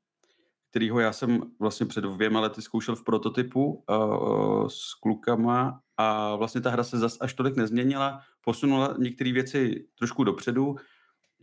kterýho 0.71 0.99
já 0.99 1.13
jsem 1.13 1.41
vlastně 1.59 1.85
před 1.85 2.01
dvěma 2.01 2.39
lety 2.39 2.61
zkoušel 2.61 2.95
v 2.95 3.03
prototypu 3.03 3.83
uh, 3.89 4.67
s 4.67 4.93
klukama 4.93 5.81
a 5.97 6.35
vlastně 6.35 6.61
ta 6.61 6.69
hra 6.69 6.83
se 6.83 6.99
zas 6.99 7.17
až 7.21 7.33
tolik 7.33 7.55
nezměnila, 7.55 8.21
posunula 8.41 8.95
některé 8.99 9.31
věci 9.31 9.87
trošku 9.95 10.23
dopředu. 10.23 10.75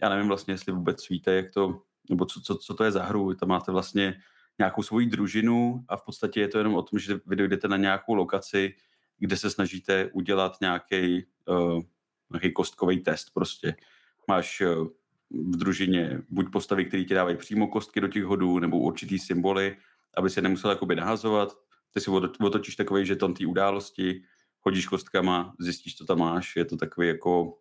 Já 0.03 0.09
nevím 0.09 0.29
vlastně, 0.29 0.55
jestli 0.55 0.73
vůbec 0.73 1.09
víte, 1.09 1.35
jak 1.35 1.51
to, 1.51 1.83
nebo 2.11 2.25
co, 2.25 2.41
co, 2.41 2.57
co 2.57 2.75
to 2.75 2.85
je 2.85 2.93
za 2.93 3.03
hru. 3.03 3.35
Tam 3.35 3.49
máte 3.49 3.73
vlastně 3.73 4.21
nějakou 4.59 4.83
svoji 4.83 5.07
družinu 5.07 5.85
a 5.88 5.97
v 5.97 6.03
podstatě 6.03 6.41
je 6.41 6.49
to 6.49 6.59
jenom 6.59 6.75
o 6.75 6.83
tom, 6.83 6.99
že 6.99 7.21
vy 7.27 7.37
dojdete 7.37 7.69
na 7.69 7.77
nějakou 7.77 8.14
lokaci, 8.14 8.75
kde 9.19 9.37
se 9.37 9.51
snažíte 9.51 10.11
udělat 10.12 10.57
nějaký, 10.61 11.27
uh, 11.49 11.81
nějaký 12.31 12.53
kostkový 12.53 13.01
test 13.01 13.31
prostě. 13.35 13.77
Máš 14.29 14.61
uh, 14.61 14.88
v 15.31 15.57
družině 15.57 16.23
buď 16.31 16.53
postavy, 16.53 16.85
které 16.85 17.05
ti 17.05 17.14
dávají 17.14 17.37
přímo 17.37 17.69
kostky 17.69 18.01
do 18.01 18.09
těch 18.09 18.25
hodů, 18.25 18.59
nebo 18.59 18.79
určitý 18.79 19.19
symboly, 19.19 19.77
aby 20.17 20.31
se 20.31 20.43
nemusel 20.43 20.71
jakoby 20.71 20.97
nahazovat. 20.97 21.53
Ty 21.95 22.01
si 22.01 22.11
otočíš 22.41 22.77
takový 22.77 23.07
žeton 23.07 23.35
té 23.35 23.47
události, 23.47 24.23
hodíš 24.61 24.87
kostkama, 24.87 25.55
zjistíš, 25.61 25.97
co 25.97 26.05
tam 26.05 26.19
máš. 26.19 26.57
Je 26.57 26.64
to 26.64 26.77
takový 26.77 27.09
jako 27.09 27.59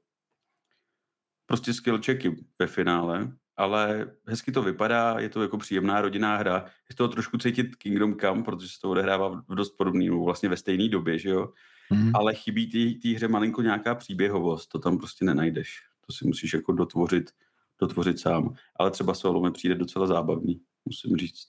prostě 1.46 1.74
skill 1.74 2.02
checky 2.06 2.46
ve 2.60 2.68
finále 2.68 3.32
ale 3.58 4.12
hezky 4.28 4.52
to 4.52 4.62
vypadá, 4.64 5.20
je 5.20 5.30
to 5.30 5.42
jako 5.42 5.58
příjemná 5.58 6.02
rodinná 6.02 6.38
hra. 6.38 6.66
Je 6.90 6.96
to 6.96 7.08
trošku 7.08 7.38
cítit 7.38 7.76
Kingdom 7.76 8.16
Come, 8.20 8.44
protože 8.44 8.70
se 8.70 8.80
to 8.82 8.90
odehrává 8.90 9.44
v 9.48 9.56
dost 9.56 9.70
podobný, 9.78 10.10
vlastně 10.10 10.50
ve 10.50 10.58
stejné 10.58 10.90
době, 10.90 11.20
že 11.20 11.30
jo? 11.30 11.54
Mm. 11.90 12.12
Ale 12.16 12.36
chybí 12.36 13.00
té 13.00 13.10
hře 13.10 13.28
malinko 13.28 13.62
nějaká 13.62 13.96
příběhovost, 13.96 14.70
to 14.70 14.80
tam 14.80 14.98
prostě 14.98 15.26
nenajdeš. 15.26 15.84
To 16.08 16.14
si 16.14 16.28
musíš 16.28 16.54
jako 16.54 16.72
dotvořit, 16.72 17.32
dotvořit 17.80 18.20
sám. 18.20 18.56
Ale 18.76 18.92
třeba 18.92 19.14
solo 19.14 19.42
mi 19.42 19.52
přijde 19.52 19.76
docela 19.76 20.08
zábavný, 20.08 20.62
musím 20.86 21.18
říct. 21.18 21.48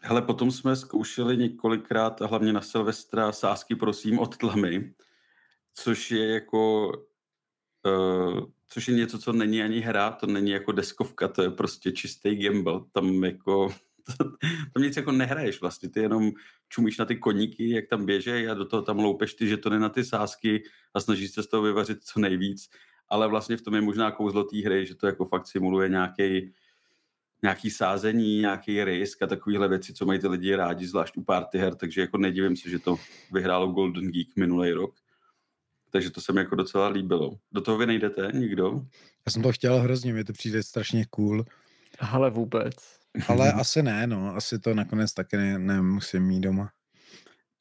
Hele, 0.00 0.22
potom 0.22 0.50
jsme 0.50 0.76
zkoušeli 0.76 1.36
několikrát, 1.36 2.20
hlavně 2.20 2.52
na 2.52 2.60
Silvestra, 2.60 3.32
sásky 3.32 3.74
prosím 3.74 4.18
od 4.18 4.36
tlamy, 4.36 4.94
což 5.74 6.10
je 6.10 6.34
jako 6.34 6.92
uh, 7.86 8.40
což 8.72 8.88
je 8.88 8.94
něco, 8.94 9.18
co 9.18 9.32
není 9.32 9.62
ani 9.62 9.80
hra, 9.80 10.10
to 10.10 10.26
není 10.26 10.50
jako 10.50 10.72
deskovka, 10.72 11.28
to 11.28 11.42
je 11.42 11.50
prostě 11.50 11.92
čistý 11.92 12.36
gamble, 12.36 12.80
tam 12.92 13.24
jako 13.24 13.74
tam 14.74 14.82
nic 14.82 14.96
jako 14.96 15.12
nehraješ 15.12 15.60
vlastně, 15.60 15.88
ty 15.88 16.00
jenom 16.00 16.32
čumíš 16.68 16.98
na 16.98 17.04
ty 17.04 17.16
koníky, 17.16 17.70
jak 17.70 17.88
tam 17.88 18.06
běžejí 18.06 18.48
a 18.48 18.54
do 18.54 18.64
toho 18.64 18.82
tam 18.82 18.98
loupeš 18.98 19.34
ty 19.34 19.48
žetony 19.48 19.78
na 19.78 19.88
ty 19.88 20.04
sásky 20.04 20.62
a 20.94 21.00
snažíš 21.00 21.30
se 21.30 21.42
z 21.42 21.46
toho 21.46 21.62
vyvařit 21.62 22.04
co 22.04 22.20
nejvíc, 22.20 22.70
ale 23.08 23.28
vlastně 23.28 23.56
v 23.56 23.62
tom 23.62 23.74
je 23.74 23.80
možná 23.80 24.10
kouzlo 24.10 24.44
té 24.44 24.58
hry, 24.64 24.86
že 24.86 24.94
to 24.94 25.06
jako 25.06 25.24
fakt 25.24 25.46
simuluje 25.46 25.88
nějaký 25.88 26.52
nějaký 27.44 27.70
sázení, 27.70 28.38
nějaký 28.38 28.84
risk 28.84 29.22
a 29.22 29.26
takovéhle 29.26 29.68
věci, 29.68 29.94
co 29.94 30.06
mají 30.06 30.20
ty 30.20 30.28
lidi 30.28 30.54
rádi, 30.54 30.86
zvlášť 30.86 31.16
u 31.16 31.24
party 31.24 31.58
her, 31.58 31.74
takže 31.74 32.00
jako 32.00 32.18
nedivím 32.18 32.56
se, 32.56 32.70
že 32.70 32.78
to 32.78 32.96
vyhrálo 33.32 33.66
Golden 33.66 34.10
Geek 34.10 34.36
minulý 34.36 34.72
rok 34.72 34.94
takže 35.92 36.10
to 36.10 36.20
se 36.20 36.32
mi 36.32 36.40
jako 36.40 36.54
docela 36.54 36.88
líbilo. 36.88 37.38
Do 37.52 37.60
toho 37.60 37.78
vy 37.78 37.86
nejdete 37.86 38.28
nikdo? 38.34 38.86
Já 39.26 39.32
jsem 39.32 39.42
to 39.42 39.52
chtěl 39.52 39.78
hrozně, 39.78 40.12
mi 40.12 40.24
to 40.24 40.32
přijde 40.32 40.62
strašně 40.62 41.06
cool. 41.10 41.44
Ale 41.98 42.30
vůbec. 42.30 42.74
Ale 43.28 43.52
asi 43.52 43.82
ne, 43.82 44.06
no. 44.06 44.36
Asi 44.36 44.58
to 44.58 44.74
nakonec 44.74 45.12
taky 45.12 45.36
ne, 45.36 45.58
nemusím 45.58 46.22
mít 46.22 46.40
doma. 46.40 46.70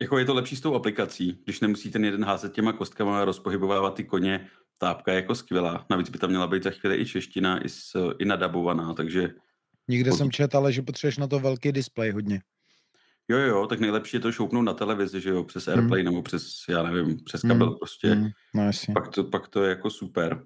Jako 0.02 0.18
je 0.18 0.26
to 0.26 0.34
lepší 0.34 0.56
s 0.56 0.62
tou 0.62 0.76
aplikací, 0.76 1.42
když 1.44 1.60
nemusí 1.60 1.92
ten 1.92 2.06
jeden 2.06 2.24
házet 2.24 2.54
těma 2.54 2.74
kostkama 2.74 3.22
a 3.22 3.26
rozpohybovávat 3.26 3.94
ty 3.94 4.04
koně. 4.04 4.48
Tápka 4.82 5.12
je 5.12 5.16
jako 5.16 5.36
skvělá. 5.36 5.86
Navíc 5.90 6.10
by 6.10 6.18
tam 6.18 6.30
měla 6.30 6.48
být 6.48 6.64
za 6.64 6.70
chvíli 6.70 7.02
i 7.02 7.06
čeština, 7.06 7.66
i, 7.66 7.70
s, 7.70 8.14
i 8.20 8.26
nadabovaná, 8.26 8.94
takže... 8.94 9.30
Nikde 9.88 10.10
pod... 10.10 10.18
jsem 10.18 10.32
četl, 10.32 10.58
ale 10.58 10.74
že 10.74 10.82
potřebuješ 10.82 11.18
na 11.18 11.28
to 11.28 11.40
velký 11.40 11.72
displej 11.72 12.12
hodně. 12.12 12.42
Jo, 13.30 13.38
jo, 13.38 13.68
tak 13.68 13.80
nejlepší 13.80 14.18
je 14.18 14.22
to 14.22 14.32
šoupnout 14.32 14.66
na 14.66 14.74
televizi, 14.74 15.22
že 15.22 15.30
jo, 15.30 15.44
přes. 15.44 15.68
Airplay 15.68 16.02
hmm. 16.02 16.06
nebo 16.06 16.22
přes, 16.22 16.44
já 16.70 16.84
nevím, 16.84 17.24
přes 17.24 17.42
kabel 17.42 17.68
hmm. 17.68 17.78
prostě. 17.78 18.08
Hmm. 18.08 18.30
No, 18.56 18.72
Pak, 18.94 19.08
to, 19.08 19.24
pak 19.24 19.48
to 19.48 19.64
je 19.64 19.70
jako 19.70 19.90
super. 19.90 20.44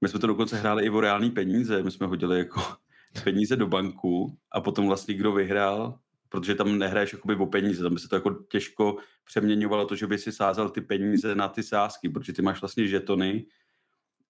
My 0.00 0.08
jsme 0.08 0.20
to 0.20 0.26
dokonce 0.26 0.56
hráli 0.56 0.84
i 0.84 0.90
o 0.90 1.00
reální 1.00 1.30
peníze, 1.30 1.82
my 1.82 1.90
jsme 1.90 2.06
hodili 2.06 2.38
jako 2.38 2.62
peníze 3.24 3.56
do 3.56 3.66
banku 3.66 4.38
a 4.52 4.60
potom 4.60 4.86
vlastně 4.86 5.14
kdo 5.14 5.32
vyhrál, 5.32 5.98
protože 6.28 6.54
tam 6.54 6.78
nehraješ 6.78 7.12
jakoby 7.12 7.36
o 7.36 7.46
peníze, 7.46 7.82
tam 7.82 7.94
by 7.94 8.00
se 8.00 8.08
to 8.08 8.16
jako 8.16 8.30
těžko 8.30 8.96
přeměňovalo 9.24 9.86
to, 9.86 9.96
že 9.96 10.06
by 10.06 10.18
si 10.18 10.32
sázel 10.32 10.68
ty 10.68 10.80
peníze 10.80 11.34
na 11.34 11.48
ty 11.48 11.62
sázky, 11.62 12.08
protože 12.08 12.32
ty 12.32 12.42
máš 12.42 12.60
vlastně 12.60 12.86
žetony 12.86 13.46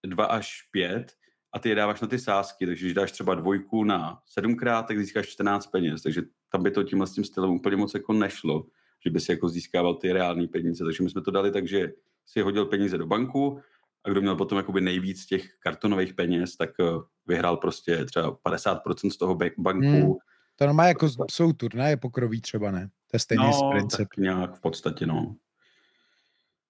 dva 0.06 0.24
až 0.24 0.62
pět 0.70 1.12
a 1.52 1.58
ty 1.58 1.68
je 1.68 1.74
dáváš 1.74 2.00
na 2.00 2.08
ty 2.08 2.18
sázky, 2.18 2.66
takže 2.66 2.84
když 2.84 2.94
dáš 2.94 3.12
třeba 3.12 3.34
dvojku 3.34 3.84
na 3.84 4.20
sedmkrát, 4.26 4.86
tak 4.86 4.98
získáš 4.98 5.28
14 5.28 5.66
peněz, 5.66 6.02
takže 6.02 6.22
tam 6.48 6.62
by 6.62 6.70
to 6.70 6.82
tím 6.82 7.06
stylem 7.06 7.50
úplně 7.50 7.76
moc 7.76 7.94
jako 7.94 8.12
nešlo, 8.12 8.66
že 9.04 9.10
by 9.10 9.20
si 9.20 9.32
jako 9.32 9.48
získával 9.48 9.94
ty 9.94 10.12
reální 10.12 10.48
peníze, 10.48 10.84
takže 10.84 11.02
my 11.02 11.10
jsme 11.10 11.22
to 11.22 11.30
dali 11.30 11.50
tak, 11.50 11.68
že 11.68 11.92
si 12.26 12.40
hodil 12.40 12.66
peníze 12.66 12.98
do 12.98 13.06
banku 13.06 13.60
a 14.04 14.10
kdo 14.10 14.20
měl 14.20 14.36
potom 14.36 14.58
jakoby 14.58 14.80
nejvíc 14.80 15.26
těch 15.26 15.54
kartonových 15.58 16.14
peněz, 16.14 16.56
tak 16.56 16.70
eh, 16.80 16.84
vyhrál 17.26 17.56
prostě 17.56 18.04
třeba 18.04 18.36
50% 18.36 19.10
z 19.10 19.16
toho 19.16 19.38
banku. 19.58 19.86
Hmm. 19.86 20.12
To 20.56 20.66
normálně 20.66 20.88
jako 20.88 21.08
jsou 21.30 21.52
turnaje 21.52 21.96
pokroví 21.96 22.40
třeba, 22.40 22.70
ne? 22.70 22.88
To 23.10 23.16
je 23.16 23.20
stejný 23.20 23.44
no, 23.44 23.70
princip. 23.70 24.08
Tak 24.08 24.16
nějak 24.16 24.56
v 24.56 24.60
podstatě, 24.60 25.06
no. 25.06 25.36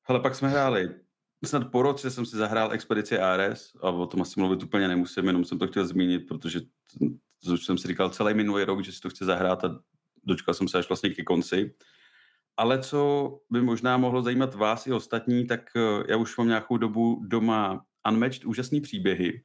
Hele, 0.02 0.20
pak 0.20 0.34
jsme 0.34 0.48
hráli 0.48 0.94
snad 1.44 1.70
po 1.70 1.82
roce 1.82 2.10
jsem 2.10 2.26
si 2.26 2.36
zahrál 2.36 2.72
Expedici 2.72 3.18
Ares 3.18 3.72
a 3.82 3.90
o 3.90 4.06
tom 4.06 4.22
asi 4.22 4.40
mluvit 4.40 4.62
úplně 4.62 4.88
nemusím, 4.88 5.26
jenom 5.26 5.44
jsem 5.44 5.58
to 5.58 5.66
chtěl 5.66 5.86
zmínit, 5.86 6.18
protože 6.18 6.60
to 7.44 7.56
jsem 7.56 7.78
si 7.78 7.88
říkal 7.88 8.10
celý 8.10 8.34
minulý 8.34 8.64
rok, 8.64 8.84
že 8.84 8.92
si 8.92 9.00
to 9.00 9.10
chci 9.10 9.24
zahrát 9.24 9.64
a 9.64 9.80
dočkal 10.24 10.54
jsem 10.54 10.68
se 10.68 10.78
až 10.78 10.88
vlastně 10.88 11.10
ke 11.10 11.22
konci. 11.22 11.74
Ale 12.56 12.78
co 12.78 13.30
by 13.50 13.62
možná 13.62 13.96
mohlo 13.96 14.22
zajímat 14.22 14.54
vás 14.54 14.86
i 14.86 14.92
ostatní, 14.92 15.46
tak 15.46 15.60
eh, 15.76 16.04
já 16.08 16.16
už 16.16 16.36
mám 16.36 16.48
nějakou 16.48 16.76
dobu 16.76 17.24
doma 17.26 17.84
Unmatched 18.08 18.44
úžasný 18.44 18.80
příběhy, 18.80 19.42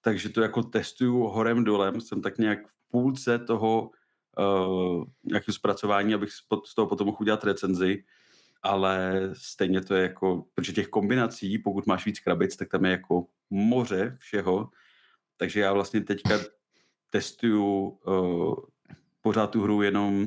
takže 0.00 0.28
to 0.28 0.40
jako 0.40 0.62
testuju 0.62 1.22
horem 1.22 1.64
dolem, 1.64 2.00
jsem 2.00 2.22
tak 2.22 2.38
nějak 2.38 2.58
v 2.68 2.79
půlce 2.90 3.38
toho 3.38 3.90
uh, 4.38 5.04
nějakého 5.24 5.54
zpracování, 5.54 6.14
abych 6.14 6.30
z 6.64 6.74
toho 6.74 6.88
potom 6.88 7.06
mohl 7.06 7.18
udělat 7.20 7.44
recenzi. 7.44 8.04
Ale 8.62 9.22
stejně 9.32 9.80
to 9.80 9.94
je 9.94 10.02
jako, 10.02 10.44
protože 10.54 10.72
těch 10.72 10.88
kombinací, 10.88 11.58
pokud 11.58 11.86
máš 11.86 12.06
víc 12.06 12.20
krabic, 12.20 12.56
tak 12.56 12.68
tam 12.68 12.84
je 12.84 12.90
jako 12.90 13.26
moře 13.50 14.16
všeho, 14.18 14.70
takže 15.36 15.60
já 15.60 15.72
vlastně 15.72 16.00
teďka 16.00 16.38
testuju 17.10 17.88
uh, 17.88 18.54
pořád 19.20 19.50
tu 19.50 19.62
hru 19.62 19.82
jenom 19.82 20.26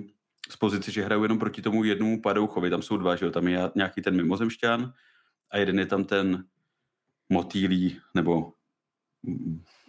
z 0.49 0.56
pozice, 0.56 0.91
že 0.91 1.06
hraju 1.06 1.23
jenom 1.23 1.39
proti 1.39 1.62
tomu 1.62 1.84
jednomu 1.84 2.21
padouchovi, 2.21 2.69
tam 2.69 2.82
jsou 2.82 2.97
dva, 2.97 3.15
že 3.15 3.26
jo, 3.26 3.32
tam 3.32 3.47
je 3.47 3.71
nějaký 3.76 4.02
ten 4.02 4.15
mimozemšťan 4.15 4.93
a 5.52 5.58
jeden 5.58 5.80
je 5.80 5.86
tam 5.86 6.04
ten 6.04 6.45
motýlí, 7.30 7.99
nebo 8.15 8.54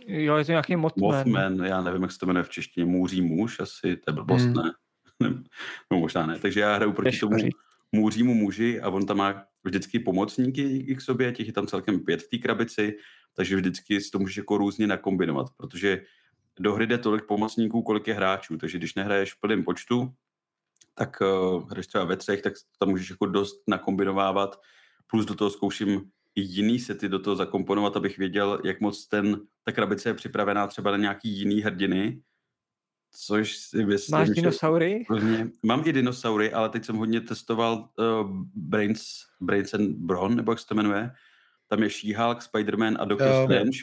Jo, 0.06 0.36
je 0.36 0.44
to 0.44 0.52
nějaký 0.52 0.76
Mothman. 0.76 1.16
Mothman, 1.16 1.66
já 1.66 1.82
nevím, 1.82 2.02
jak 2.02 2.12
se 2.12 2.18
to 2.18 2.26
jmenuje 2.26 2.42
v 2.42 2.50
češtině, 2.50 2.86
můří 2.86 3.22
muž 3.22 3.60
asi, 3.60 3.96
to 3.96 4.10
je 4.10 4.12
blbost, 4.12 4.44
hmm. 4.44 4.54
ne? 4.54 4.72
no 5.90 5.98
možná 5.98 6.26
ne, 6.26 6.38
takže 6.38 6.60
já 6.60 6.74
hraju 6.74 6.92
proti 6.92 7.10
Tež 7.10 7.20
tomu 7.20 7.36
můřímu 7.92 8.34
muži 8.34 8.80
a 8.80 8.88
on 8.88 9.06
tam 9.06 9.16
má 9.16 9.44
vždycky 9.64 9.98
pomocníky 9.98 10.94
k 10.96 11.00
sobě, 11.00 11.32
těch 11.32 11.46
je 11.46 11.52
tam 11.52 11.66
celkem 11.66 12.00
pět 12.00 12.22
v 12.22 12.28
té 12.28 12.38
krabici, 12.38 12.96
takže 13.34 13.56
vždycky 13.56 14.00
si 14.00 14.10
to 14.10 14.18
můžeš 14.18 14.36
jako 14.36 14.58
různě 14.58 14.86
nakombinovat, 14.86 15.46
protože 15.56 16.02
do 16.60 16.74
hry 16.74 16.86
jde 16.86 16.98
tolik 16.98 17.24
pomocníků, 17.26 17.82
kolik 17.82 18.06
je 18.06 18.14
hráčů, 18.14 18.56
takže 18.56 18.78
když 18.78 18.94
nehraješ 18.94 19.32
v 19.34 19.40
plném 19.40 19.64
počtu, 19.64 20.12
tak 20.94 21.20
uh, 21.20 21.70
hraješ 21.70 21.86
třeba 21.86 22.04
ve 22.04 22.16
třech, 22.16 22.42
tak 22.42 22.52
tam 22.78 22.88
můžeš 22.88 23.10
jako 23.10 23.26
dost 23.26 23.62
nakombinovávat, 23.68 24.60
plus 25.06 25.26
do 25.26 25.34
toho 25.34 25.50
zkouším 25.50 26.10
i 26.34 26.40
jiný 26.40 26.78
sety 26.78 27.08
do 27.08 27.18
toho 27.18 27.36
zakomponovat, 27.36 27.96
abych 27.96 28.18
věděl, 28.18 28.60
jak 28.64 28.80
moc 28.80 29.06
ten, 29.06 29.40
ta 29.64 29.72
krabice 29.72 30.08
je 30.08 30.14
připravená 30.14 30.66
třeba 30.66 30.90
na 30.90 30.96
nějaký 30.96 31.38
jiný 31.38 31.60
hrdiny, 31.60 32.22
což 33.16 33.56
si 33.56 33.84
myslím, 33.84 34.18
Máš 34.18 34.28
dinosaury? 34.28 35.04
Že, 35.20 35.48
mám 35.62 35.82
i 35.86 35.92
dinosaury, 35.92 36.52
ale 36.52 36.68
teď 36.68 36.84
jsem 36.84 36.96
hodně 36.96 37.20
testoval 37.20 37.88
uh, 37.98 38.30
Brains, 38.54 39.02
Brains 39.40 39.74
and 39.74 39.96
Bron, 39.96 40.36
nebo 40.36 40.52
jak 40.52 40.58
se 40.58 40.66
to 40.66 40.74
jmenuje. 40.74 41.10
Tam 41.68 41.82
je 41.82 41.88
She-Hulk, 41.88 42.38
Spider-Man 42.38 42.96
a 43.00 43.04
Doctor 43.04 43.28
jo. 43.28 43.44
Strange. 43.44 43.78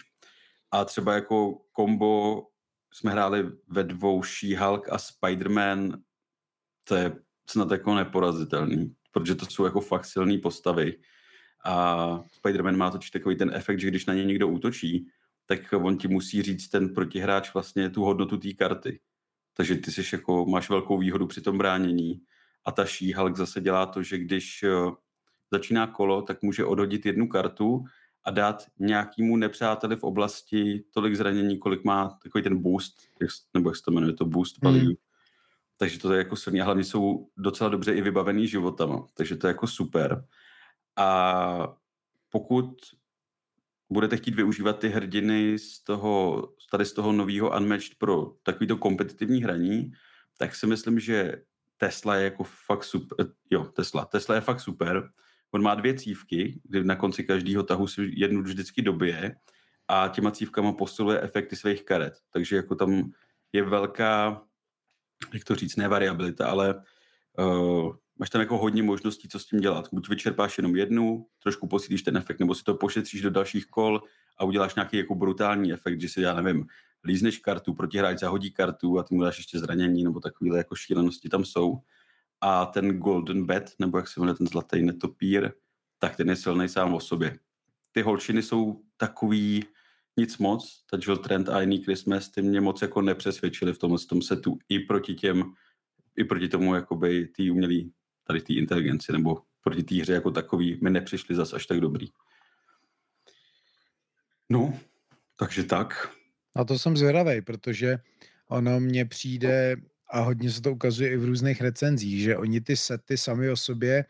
A 0.71 0.85
třeba 0.85 1.13
jako 1.13 1.61
kombo 1.71 2.43
jsme 2.93 3.11
hráli 3.11 3.51
ve 3.67 3.83
dvou 3.83 4.21
She-Hulk 4.21 4.89
a 4.89 4.97
Spider-Man, 4.97 6.01
to 6.83 6.95
je 6.95 7.15
snad 7.49 7.71
jako 7.71 7.95
neporazitelný, 7.95 8.95
protože 9.11 9.35
to 9.35 9.45
jsou 9.45 9.65
jako 9.65 9.81
fakt 9.81 10.05
silné 10.05 10.37
postavy. 10.37 10.99
A 11.63 12.23
Spider-Man 12.41 12.77
má 12.77 12.91
totiž 12.91 13.11
takový 13.11 13.35
ten 13.35 13.51
efekt, 13.53 13.79
že 13.79 13.87
když 13.87 14.05
na 14.05 14.13
něj 14.13 14.25
někdo 14.25 14.47
útočí, 14.47 15.07
tak 15.45 15.73
on 15.73 15.97
ti 15.97 16.07
musí 16.07 16.41
říct 16.41 16.69
ten 16.69 16.93
protihráč 16.93 17.53
vlastně 17.53 17.89
tu 17.89 18.03
hodnotu 18.03 18.37
té 18.37 18.53
karty. 18.53 18.99
Takže 19.53 19.75
ty 19.75 19.91
jsi 19.91 20.15
jako, 20.15 20.45
máš 20.45 20.69
velkou 20.69 20.97
výhodu 20.97 21.27
při 21.27 21.41
tom 21.41 21.57
bránění. 21.57 22.21
A 22.65 22.71
ta 22.71 22.83
She-Hulk 22.83 23.35
zase 23.35 23.61
dělá 23.61 23.85
to, 23.85 24.03
že 24.03 24.17
když 24.17 24.63
eh, 24.63 24.69
začíná 25.51 25.87
kolo, 25.87 26.21
tak 26.21 26.41
může 26.41 26.65
odhodit 26.65 27.05
jednu 27.05 27.27
kartu 27.27 27.83
a 28.23 28.31
dát 28.31 28.63
nějakému 28.79 29.37
nepřáteli 29.37 29.95
v 29.95 30.03
oblasti 30.03 30.83
tolik 30.93 31.15
zranění, 31.15 31.57
kolik 31.57 31.83
má 31.83 32.17
takový 32.23 32.43
ten 32.43 32.61
boost, 32.61 32.95
nebo 33.53 33.69
jak 33.69 33.75
se 33.75 33.83
to 33.83 33.91
jmenuje, 33.91 34.13
to 34.13 34.25
boost 34.25 34.61
value. 34.61 34.83
Mm. 34.83 34.93
Takže 35.77 35.99
to 35.99 36.13
je 36.13 36.17
jako 36.17 36.35
silný 36.35 36.61
a 36.61 36.65
hlavně 36.65 36.83
jsou 36.83 37.27
docela 37.37 37.69
dobře 37.69 37.93
i 37.93 38.01
vybavený 38.01 38.47
životama, 38.47 39.07
takže 39.13 39.35
to 39.35 39.47
je 39.47 39.49
jako 39.49 39.67
super. 39.67 40.25
A 40.95 41.75
pokud 42.29 42.75
budete 43.89 44.17
chtít 44.17 44.35
využívat 44.35 44.79
ty 44.79 44.89
hrdiny 44.89 45.59
z 45.59 45.83
toho, 45.83 46.47
tady 46.71 46.85
z 46.85 46.93
toho 46.93 47.11
nového 47.11 47.57
Unmatched 47.57 47.97
pro 47.97 48.25
takovýto 48.43 48.77
kompetitivní 48.77 49.43
hraní, 49.43 49.91
tak 50.37 50.55
si 50.55 50.67
myslím, 50.67 50.99
že 50.99 51.43
Tesla 51.77 52.15
je 52.15 52.23
jako 52.23 52.43
fakt 52.43 52.83
super. 52.83 53.27
Jo, 53.49 53.63
Tesla. 53.65 54.05
Tesla 54.05 54.35
je 54.35 54.41
fakt 54.41 54.59
super. 54.59 55.09
On 55.51 55.61
má 55.61 55.75
dvě 55.75 55.93
cívky, 55.93 56.61
kdy 56.63 56.83
na 56.83 56.95
konci 56.95 57.23
každého 57.23 57.63
tahu 57.63 57.87
si 57.87 58.11
jednu 58.13 58.41
vždycky 58.41 58.81
dobije 58.81 59.35
a 59.87 60.07
těma 60.07 60.31
cívkama 60.31 60.73
posiluje 60.73 61.21
efekty 61.21 61.55
svých 61.55 61.85
karet. 61.85 62.13
Takže 62.29 62.55
jako 62.55 62.75
tam 62.75 63.11
je 63.53 63.63
velká, 63.63 64.41
jak 65.33 65.43
to 65.43 65.55
říct, 65.55 65.75
ne 65.75 65.87
variabilita, 65.87 66.47
ale 66.47 66.83
uh, 67.37 67.95
máš 68.21 68.29
tam 68.29 68.41
jako 68.41 68.57
hodně 68.57 68.83
možností, 68.83 69.27
co 69.27 69.39
s 69.39 69.45
tím 69.45 69.59
dělat. 69.59 69.89
Buď 69.91 70.09
vyčerpáš 70.09 70.57
jenom 70.57 70.75
jednu, 70.75 71.25
trošku 71.43 71.67
posílíš 71.67 72.01
ten 72.01 72.17
efekt, 72.17 72.39
nebo 72.39 72.55
si 72.55 72.63
to 72.63 72.73
pošetříš 72.75 73.21
do 73.21 73.29
dalších 73.29 73.65
kol 73.65 74.01
a 74.37 74.43
uděláš 74.43 74.75
nějaký 74.75 74.97
jako 74.97 75.15
brutální 75.15 75.73
efekt, 75.73 76.01
že 76.01 76.09
si, 76.09 76.21
já 76.21 76.41
nevím, 76.41 76.67
lízneš 77.03 77.37
kartu, 77.37 77.73
protihráč 77.73 78.19
zahodí 78.19 78.51
kartu 78.51 78.99
a 78.99 79.03
ty 79.03 79.15
mu 79.15 79.21
dáš 79.21 79.37
ještě 79.37 79.59
zranění, 79.59 80.03
nebo 80.03 80.19
takovéhle 80.19 80.57
jako 80.57 80.75
šílenosti 80.75 81.29
tam 81.29 81.45
jsou. 81.45 81.77
A 82.41 82.65
ten 82.65 82.99
Golden 82.99 83.45
Bet, 83.45 83.71
nebo 83.79 83.97
jak 83.97 84.07
se 84.07 84.19
jmenuje 84.19 84.35
ten 84.35 84.47
zlatý 84.47 84.83
netopír, 84.83 85.51
tak 85.99 86.15
ten 86.15 86.29
je 86.29 86.35
silný 86.35 86.69
sám 86.69 86.93
o 86.93 86.99
sobě. 86.99 87.39
Ty 87.91 88.01
holčiny 88.01 88.43
jsou 88.43 88.81
takový 88.97 89.63
nic 90.17 90.37
moc, 90.37 90.83
ta 90.89 90.97
Jill 91.05 91.17
Trent 91.17 91.49
a 91.49 91.61
jiný 91.61 91.77
Christmas, 91.77 92.29
ty 92.29 92.41
mě 92.41 92.61
moc 92.61 92.81
jako 92.81 93.01
nepřesvědčili 93.01 93.73
v 93.73 93.77
tomhle 93.77 93.99
tom 93.99 94.21
setu 94.21 94.57
i 94.69 94.79
proti 94.79 95.15
těm, 95.15 95.53
i 96.17 96.23
proti 96.23 96.47
tomu 96.47 96.75
jakoby 96.75 97.27
tý 97.27 97.51
umělý 97.51 97.93
tady 98.31 98.41
té 98.41 98.53
inteligenci 98.53 99.11
nebo 99.11 99.41
proti 99.61 99.83
té 99.83 99.95
hře 99.95 100.13
jako 100.13 100.31
takový 100.31 100.79
mi 100.83 100.89
nepřišli 100.89 101.35
zas 101.35 101.53
až 101.53 101.65
tak 101.65 101.79
dobrý. 101.79 102.07
No, 104.49 104.79
takže 105.39 105.63
tak. 105.63 106.09
A 106.55 106.63
to 106.63 106.79
jsem 106.79 106.97
zvědavý, 106.97 107.41
protože 107.41 107.97
ono 108.47 108.79
mně 108.79 109.05
přijde, 109.05 109.75
a 110.11 110.19
hodně 110.19 110.51
se 110.51 110.61
to 110.61 110.71
ukazuje 110.71 111.11
i 111.11 111.17
v 111.17 111.25
různých 111.25 111.61
recenzích, 111.61 112.21
že 112.21 112.37
oni 112.37 112.61
ty 112.61 112.77
sety 112.77 113.17
sami 113.17 113.49
o 113.49 113.55
sobě 113.55 114.05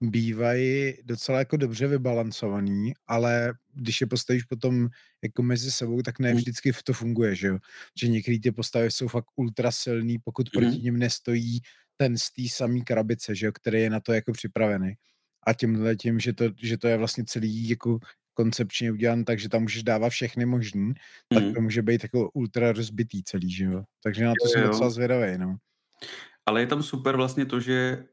bývají 0.00 0.94
docela 1.04 1.38
jako 1.38 1.56
dobře 1.56 1.86
vybalancovaný, 1.86 2.92
ale 3.06 3.52
když 3.74 4.00
je 4.00 4.06
postavíš 4.06 4.44
potom 4.44 4.88
jako 5.22 5.42
mezi 5.42 5.70
sebou, 5.70 6.02
tak 6.02 6.18
ne 6.18 6.28
hmm. 6.28 6.36
vždycky 6.36 6.72
to 6.84 6.92
funguje, 6.92 7.34
že 7.36 7.46
jo? 7.46 7.58
Že 8.00 8.08
některé 8.08 8.38
ty 8.42 8.52
postavy 8.52 8.90
jsou 8.90 9.08
fakt 9.08 9.26
ultra 9.36 9.70
silný, 9.70 10.18
pokud 10.18 10.48
mm. 10.54 10.60
proti 10.60 10.82
ním 10.82 10.98
nestojí 10.98 11.60
ten 12.00 12.18
z 12.18 12.30
té 12.30 12.42
samé 12.48 12.80
krabice, 12.80 13.34
že 13.34 13.46
jo, 13.46 13.52
který 13.52 13.80
je 13.80 13.90
na 13.90 14.00
to 14.00 14.12
jako 14.12 14.32
připravený. 14.32 14.94
A 15.46 15.52
tímhle 15.52 15.96
tím, 15.96 16.20
že 16.20 16.32
to, 16.32 16.44
že 16.56 16.78
to 16.78 16.88
je 16.88 16.96
vlastně 16.96 17.24
celý 17.24 17.68
jako 17.68 17.98
koncepčně 18.34 18.92
udělan 18.92 19.24
tak, 19.24 19.38
že 19.38 19.48
tam 19.48 19.62
můžeš 19.62 19.82
dávat 19.82 20.08
všechny 20.08 20.46
možný, 20.46 20.82
mm. 20.82 20.94
tak 21.34 21.44
to 21.54 21.60
může 21.60 21.82
být 21.82 22.02
jako 22.02 22.30
ultra 22.30 22.72
rozbitý 22.72 23.22
celý, 23.24 23.52
že 23.52 23.64
jo. 23.64 23.82
Takže 24.02 24.24
na 24.24 24.32
to 24.40 24.46
jo, 24.46 24.48
jsem 24.48 24.62
jo. 24.62 24.68
docela 24.68 24.90
zvědavý, 24.90 25.38
no. 25.38 25.56
Ale 26.46 26.60
je 26.60 26.66
tam 26.66 26.82
super 26.82 27.16
vlastně 27.16 27.46
to, 27.46 27.60
že 27.60 28.04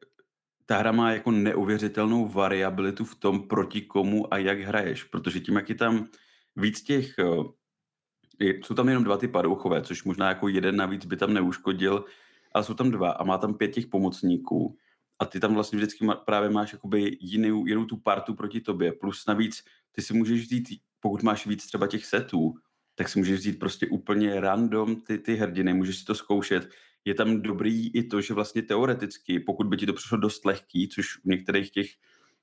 ta 0.66 0.78
hra 0.78 0.92
má 0.92 1.12
jako 1.12 1.32
neuvěřitelnou 1.32 2.28
variabilitu 2.28 3.06
v 3.06 3.16
tom, 3.16 3.48
proti 3.48 3.82
komu 3.82 4.34
a 4.34 4.38
jak 4.38 4.60
hraješ, 4.60 5.04
protože 5.04 5.40
tím, 5.40 5.56
jak 5.56 5.70
je 5.70 5.76
tam 5.76 6.08
víc 6.56 6.84
těch, 6.84 7.16
eh, 7.20 8.60
jsou 8.64 8.76
tam 8.76 8.88
jenom 8.88 9.04
dva 9.04 9.18
ty 9.18 9.28
padouchové, 9.28 9.82
což 9.82 10.04
možná 10.04 10.28
jako 10.28 10.48
jeden 10.48 10.76
navíc 10.76 11.06
by 11.06 11.18
tam 11.18 11.34
neuškodil, 11.34 12.06
ale 12.54 12.64
jsou 12.64 12.74
tam 12.74 12.92
dva 12.92 13.12
a 13.12 13.24
má 13.24 13.38
tam 13.38 13.54
pět 13.54 13.68
těch 13.68 13.88
pomocníků 13.88 14.78
a 15.20 15.26
ty 15.26 15.40
tam 15.40 15.54
vlastně 15.54 15.78
vždycky 15.78 16.06
má, 16.06 16.16
právě 16.16 16.50
máš 16.50 16.74
jakoby 16.74 17.18
jinou, 17.22 17.66
jinou 17.66 17.86
tu 17.86 17.98
partu 17.98 18.36
proti 18.36 18.62
tobě, 18.62 18.92
plus 18.92 19.26
navíc 19.26 19.64
ty 19.92 20.02
si 20.02 20.14
můžeš 20.14 20.42
vzít, 20.42 20.70
pokud 21.00 21.24
máš 21.24 21.48
víc 21.48 21.66
třeba 21.66 21.88
těch 21.88 22.06
setů, 22.06 22.54
tak 22.96 23.10
si 23.10 23.20
můžeš 23.20 23.40
vzít 23.40 23.60
prostě 23.60 23.88
úplně 23.88 24.42
random 24.42 25.02
ty, 25.02 25.18
ty 25.18 25.36
hrdiny, 25.36 25.74
můžeš 25.74 25.98
si 25.98 26.06
to 26.06 26.16
zkoušet. 26.16 26.70
Je 27.06 27.14
tam 27.14 27.42
dobrý 27.42 27.96
i 27.96 28.04
to, 28.04 28.22
že 28.22 28.34
vlastně 28.34 28.62
teoreticky, 28.62 29.40
pokud 29.40 29.68
by 29.68 29.78
ti 29.78 29.86
to 29.86 29.94
přišlo 29.94 30.18
dost 30.18 30.46
lehký, 30.46 30.88
což 30.88 31.18
u 31.18 31.30
některých 31.30 31.72
těch 31.72 31.88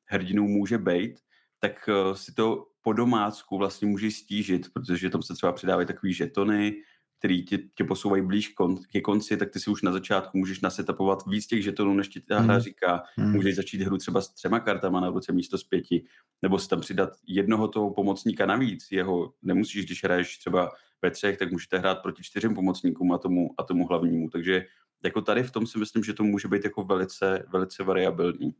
hrdinů 0.04 0.48
může 0.48 0.78
být, 0.78 1.20
tak 1.58 1.88
uh, 1.88 2.14
si 2.14 2.34
to 2.34 2.66
po 2.82 2.92
domácku 2.92 3.58
vlastně 3.58 3.88
můžeš 3.88 4.16
stížit, 4.16 4.72
protože 4.72 5.10
tam 5.10 5.22
se 5.22 5.34
třeba 5.34 5.52
přidávají 5.52 5.86
takový 5.86 6.12
žetony, 6.12 6.74
který 7.18 7.44
tě, 7.44 7.58
tě 7.74 7.84
posouvají 7.84 8.22
blíž 8.22 8.48
kon, 8.48 8.76
ke 8.92 9.00
konci, 9.00 9.36
tak 9.36 9.50
ty 9.50 9.60
si 9.60 9.70
už 9.70 9.82
na 9.82 9.92
začátku 9.92 10.38
můžeš 10.38 10.60
nasetapovat 10.60 11.26
víc 11.26 11.46
těch 11.46 11.64
žetonů, 11.64 11.94
než 11.94 12.08
ti 12.08 12.20
ta 12.20 12.40
hra 12.40 12.54
hmm. 12.54 12.62
říká. 12.62 13.02
Mm. 13.16 13.32
Můžeš 13.32 13.56
začít 13.56 13.80
hru 13.82 13.98
třeba 13.98 14.20
s 14.20 14.28
třema 14.28 14.60
kartama 14.60 15.00
na 15.00 15.10
ruce 15.10 15.32
místo 15.32 15.58
s 15.58 15.64
pěti, 15.64 16.04
nebo 16.42 16.58
si 16.58 16.68
tam 16.68 16.80
přidat 16.80 17.10
jednoho 17.26 17.68
toho 17.68 17.90
pomocníka 17.90 18.46
navíc. 18.46 18.88
Jeho 18.90 19.32
nemusíš, 19.42 19.86
když 19.86 20.04
hraješ 20.04 20.38
třeba 20.38 20.70
ve 21.02 21.10
třech, 21.10 21.38
tak 21.38 21.52
můžete 21.52 21.78
hrát 21.78 22.02
proti 22.02 22.22
čtyřem 22.22 22.54
pomocníkům 22.54 23.12
a 23.12 23.18
tomu, 23.18 23.50
a 23.58 23.62
tomu 23.62 23.86
hlavnímu. 23.86 24.30
Takže 24.30 24.64
jako 25.04 25.20
tady 25.20 25.42
v 25.42 25.50
tom 25.50 25.66
si 25.66 25.78
myslím, 25.78 26.04
že 26.04 26.14
to 26.14 26.24
může 26.24 26.48
být 26.48 26.64
jako 26.64 26.82
velice, 26.82 27.46
velice 27.52 27.84
variabilní. 27.84 28.54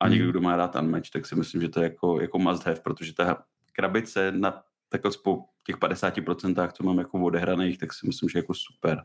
A 0.00 0.08
někdo, 0.08 0.24
hmm. 0.24 0.30
kdo 0.30 0.40
má 0.40 0.56
rád 0.56 0.76
Unmatch, 0.76 1.10
tak 1.10 1.26
si 1.26 1.34
myslím, 1.34 1.60
že 1.60 1.68
to 1.68 1.80
je 1.80 1.84
jako, 1.84 2.20
jako 2.20 2.38
must 2.38 2.66
have, 2.66 2.80
protože 2.80 3.14
ta 3.14 3.44
krabice 3.72 4.32
na 4.32 4.62
takhle 4.92 5.10
po 5.24 5.38
těch 5.66 5.76
50%, 5.76 6.72
co 6.72 6.84
mám 6.84 6.98
jako 6.98 7.18
odehraných, 7.18 7.78
tak 7.78 7.92
si 7.92 8.06
myslím, 8.06 8.28
že 8.28 8.38
jako 8.38 8.54
super. 8.54 9.02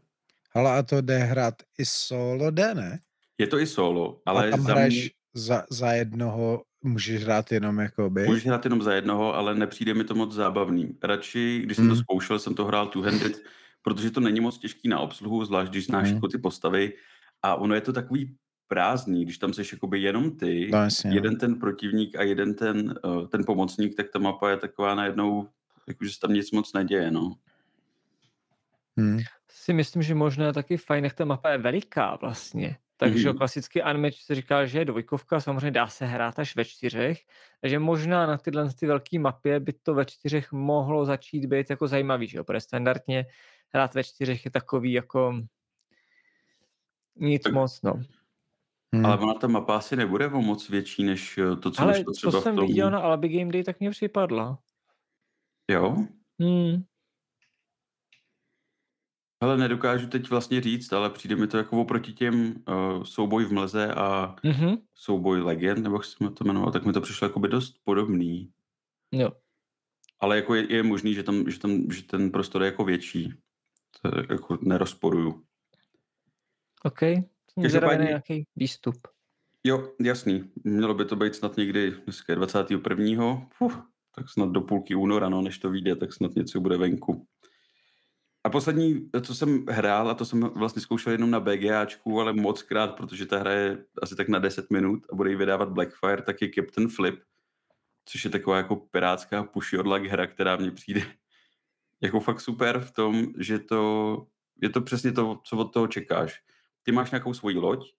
Ale 0.54 0.78
a 0.78 0.84
to 0.84 1.02
jde 1.02 1.18
hrát 1.18 1.54
i 1.80 1.86
solo, 1.86 2.52
jde 2.52 2.74
ne? 2.74 3.00
Je 3.38 3.48
to 3.48 3.60
i 3.60 3.68
solo, 3.68 4.22
ale 4.26 4.48
a 4.48 4.52
tam 4.52 4.62
za 4.62 4.72
hraješ 4.72 4.96
mě... 4.96 5.10
za, 5.34 5.64
za 5.70 5.92
jednoho, 5.92 6.62
můžeš 6.84 7.24
hrát 7.24 7.52
jenom 7.52 7.80
jako 7.80 8.10
by? 8.10 8.24
Můžeš 8.26 8.46
hrát 8.46 8.66
jenom 8.66 8.82
za 8.82 8.94
jednoho, 8.94 9.36
ale 9.36 9.56
nepřijde 9.56 9.94
mi 9.94 10.04
to 10.04 10.16
moc 10.16 10.34
zábavný. 10.34 10.98
Radši, 11.04 11.62
když 11.64 11.76
jsem 11.76 11.86
hmm. 11.86 11.96
to 11.96 12.02
zkoušel, 12.02 12.40
jsem 12.40 12.56
to 12.56 12.66
hrál 12.66 12.88
two-handed, 12.88 13.42
protože 13.82 14.12
to 14.12 14.20
není 14.20 14.40
moc 14.40 14.58
těžký 14.58 14.90
na 14.90 15.00
obsluhu, 15.00 15.46
zvlášť 15.46 15.72
když 15.72 15.86
znáš 15.86 16.08
hmm. 16.08 16.16
jako 16.16 16.28
ty 16.28 16.38
postavy. 16.38 16.94
A 17.44 17.56
ono 17.56 17.76
je 17.76 17.82
to 17.82 17.94
takový 17.94 18.36
prázdný, 18.68 19.26
když 19.26 19.38
tam 19.38 19.54
jsi 19.54 19.62
jakoby 19.74 20.02
jenom 20.02 20.32
ty, 20.32 20.70
no, 20.72 20.78
jasně, 20.78 21.12
jeden 21.12 21.34
no. 21.34 21.40
ten 21.40 21.60
protivník 21.60 22.16
a 22.16 22.24
jeden 22.24 22.54
ten, 22.54 23.00
uh, 23.06 23.28
ten 23.28 23.44
pomocník, 23.46 23.96
tak 23.96 24.10
ta 24.10 24.20
mapa 24.20 24.50
je 24.50 24.58
taková 24.58 24.96
najednou 24.96 25.48
jakože 25.88 26.12
se 26.12 26.20
tam 26.20 26.34
nic 26.34 26.52
moc 26.52 26.74
neděje, 26.74 27.12
no. 27.12 27.36
Hmm. 28.98 29.20
Si 29.52 29.74
myslím, 29.74 30.04
že 30.04 30.16
možná 30.16 30.54
taky 30.54 30.78
fajn, 30.78 31.04
jak 31.04 31.14
ta 31.14 31.26
mapa 31.26 31.50
je 31.50 31.58
veliká 31.58 32.16
vlastně. 32.16 32.78
Takže 32.98 33.30
mm-hmm. 33.30 33.38
klasicky 33.38 33.84
unmatch 33.84 34.18
se 34.18 34.36
říká, 34.36 34.66
že 34.66 34.80
je 34.80 34.86
dvojkovka, 34.86 35.40
samozřejmě 35.40 35.72
dá 35.72 35.88
se 35.88 36.06
hrát 36.06 36.40
až 36.40 36.56
ve 36.56 36.66
čtyřech, 36.66 37.20
takže 37.62 37.80
možná 37.80 38.26
na 38.26 38.38
tyhle 38.38 38.74
ty 38.74 38.88
velké 38.88 39.20
mapě 39.20 39.60
by 39.60 39.74
to 39.74 39.94
ve 39.94 40.06
čtyřech 40.06 40.52
mohlo 40.52 41.06
začít 41.06 41.46
být 41.46 41.70
jako 41.70 41.88
zajímavý, 41.88 42.28
že 42.28 42.38
jo? 42.38 42.44
protože 42.44 42.60
standardně 42.60 43.26
hrát 43.74 43.94
ve 43.94 44.04
čtyřech 44.04 44.46
je 44.46 44.52
takový 44.52 44.94
jako 44.94 45.42
nic 47.16 47.44
tak. 47.44 47.54
moc, 47.54 47.82
no. 47.82 47.94
Hmm. 48.94 49.06
Ale 49.06 49.18
ona 49.18 49.34
ta 49.34 49.48
mapa 49.48 49.78
asi 49.78 49.96
nebude 49.96 50.28
o 50.28 50.42
moc 50.42 50.70
větší, 50.70 51.04
než 51.04 51.38
eh, 51.38 51.56
to, 51.56 51.72
co 51.72 51.82
Ale 51.82 52.04
to 52.04 52.12
třeba 52.12 52.32
to 52.32 52.42
jsem 52.42 52.56
tom... 52.56 52.68
viděl 52.68 52.92
na 52.92 53.00
Albi 53.00 53.30
Game 53.30 53.52
Day, 53.52 53.64
tak 53.64 53.80
mě 53.80 53.92
připadla. 53.92 54.60
Jo? 55.72 55.96
Hmm. 56.40 56.84
Ale 59.40 59.58
nedokážu 59.58 60.08
teď 60.08 60.30
vlastně 60.30 60.62
říct, 60.62 60.94
ale 60.94 61.10
přijde 61.10 61.36
mi 61.36 61.48
to 61.48 61.58
jako 61.58 61.82
oproti 61.82 62.14
těm 62.14 62.56
uh, 62.68 63.04
souboj 63.04 63.46
v 63.46 63.52
mleze 63.52 63.94
a 63.94 64.36
mm-hmm. 64.44 64.82
souboj 64.94 65.42
legend, 65.42 65.84
nebo 65.84 65.96
jak 65.96 66.06
jsem 66.06 66.34
to 66.34 66.44
jmenoval, 66.44 66.72
tak 66.72 66.86
mi 66.86 66.94
to 66.94 67.02
přišlo 67.02 67.28
jako 67.28 67.40
by 67.40 67.48
dost 67.48 67.76
podobný. 67.84 68.52
Jo. 69.12 69.32
Ale 70.20 70.36
jako 70.36 70.56
je, 70.56 70.74
je 70.74 70.84
možný, 70.84 71.14
že, 71.14 71.24
tam, 71.24 71.50
že, 71.50 71.60
tam, 71.60 71.92
že 71.92 72.04
ten 72.04 72.32
prostor 72.32 72.62
je 72.62 72.66
jako 72.66 72.84
větší. 72.84 73.34
To 74.02 74.12
jako 74.34 74.58
nerozporuju. 74.62 75.44
OK. 76.84 77.00
Každopádně 77.62 78.06
nějaký 78.06 78.46
výstup. 78.56 78.96
Jo, 79.64 79.94
jasný. 80.02 80.52
Mělo 80.64 80.94
by 80.94 81.06
to 81.06 81.16
být 81.16 81.36
snad 81.36 81.58
někdy, 81.58 81.92
dneska 81.92 82.34
je 82.34 82.36
21. 82.36 83.48
Uf, 83.60 83.80
tak 84.18 84.30
snad 84.30 84.50
do 84.50 84.62
půlky 84.62 84.96
února, 84.96 85.30
no, 85.30 85.42
než 85.42 85.58
to 85.58 85.70
vyjde, 85.70 85.96
tak 85.96 86.14
snad 86.14 86.36
něco 86.36 86.60
bude 86.60 86.78
venku. 86.78 87.28
A 88.44 88.50
poslední, 88.50 89.10
co 89.22 89.36
jsem 89.36 89.66
hrál, 89.70 90.10
a 90.10 90.14
to 90.14 90.26
jsem 90.26 90.40
vlastně 90.40 90.82
zkoušel 90.82 91.12
jenom 91.12 91.32
na 91.32 91.40
BGAčku, 91.40 92.22
ale 92.22 92.34
moc 92.34 92.62
krát, 92.62 92.96
protože 92.96 93.26
ta 93.26 93.40
hra 93.40 93.52
je 93.52 93.86
asi 94.02 94.16
tak 94.16 94.30
na 94.30 94.40
10 94.40 94.72
minut 94.72 95.06
a 95.12 95.16
bude 95.16 95.30
ji 95.30 95.36
vydávat 95.36 95.70
Blackfire, 95.70 96.22
tak 96.22 96.42
je 96.42 96.52
Captain 96.56 96.88
Flip, 96.88 97.20
což 98.06 98.26
je 98.26 98.32
taková 98.32 98.58
jako 98.58 98.76
pirátská 98.76 99.44
push 99.44 99.74
hra, 100.10 100.28
která 100.28 100.56
mně 100.56 100.72
přijde 100.72 101.02
jako 102.02 102.20
fakt 102.20 102.42
super 102.42 102.80
v 102.80 102.92
tom, 102.92 103.28
že 103.38 103.60
to 103.60 104.28
je 104.62 104.70
to 104.70 104.82
přesně 104.82 105.12
to, 105.12 105.40
co 105.44 105.58
od 105.58 105.74
toho 105.74 105.88
čekáš. 105.88 106.42
Ty 106.84 106.92
máš 106.92 107.12
nějakou 107.12 107.34
svoji 107.34 107.58
loď 107.58 107.94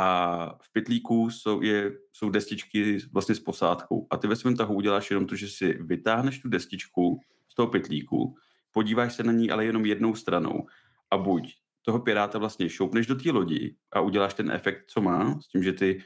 a 0.00 0.58
v 0.62 0.72
pytlíku 0.72 1.30
jsou, 1.30 1.62
je, 1.62 1.92
jsou 2.12 2.30
destičky 2.30 2.98
vlastně 3.12 3.34
s 3.34 3.40
posádkou. 3.40 4.06
A 4.10 4.16
ty 4.16 4.26
ve 4.26 4.36
svém 4.36 4.56
tahu 4.56 4.74
uděláš 4.74 5.10
jenom 5.10 5.26
to, 5.26 5.36
že 5.36 5.48
si 5.48 5.78
vytáhneš 5.82 6.38
tu 6.38 6.48
destičku 6.48 7.20
z 7.48 7.54
toho 7.54 7.68
pytlíku 7.68 8.34
podíváš 8.72 9.14
se 9.14 9.22
na 9.22 9.32
ní 9.32 9.50
ale 9.50 9.64
jenom 9.64 9.86
jednou 9.86 10.14
stranou. 10.14 10.66
A 11.10 11.18
buď 11.18 11.54
toho 11.82 12.00
piráta 12.00 12.38
vlastně 12.38 12.68
šoupneš 12.68 13.06
do 13.06 13.14
té 13.14 13.30
lodi 13.30 13.76
a 13.92 14.00
uděláš 14.00 14.34
ten 14.34 14.50
efekt, 14.50 14.84
co 14.86 15.00
má, 15.00 15.40
s 15.40 15.48
tím, 15.48 15.62
že 15.62 15.72
ty 15.72 16.02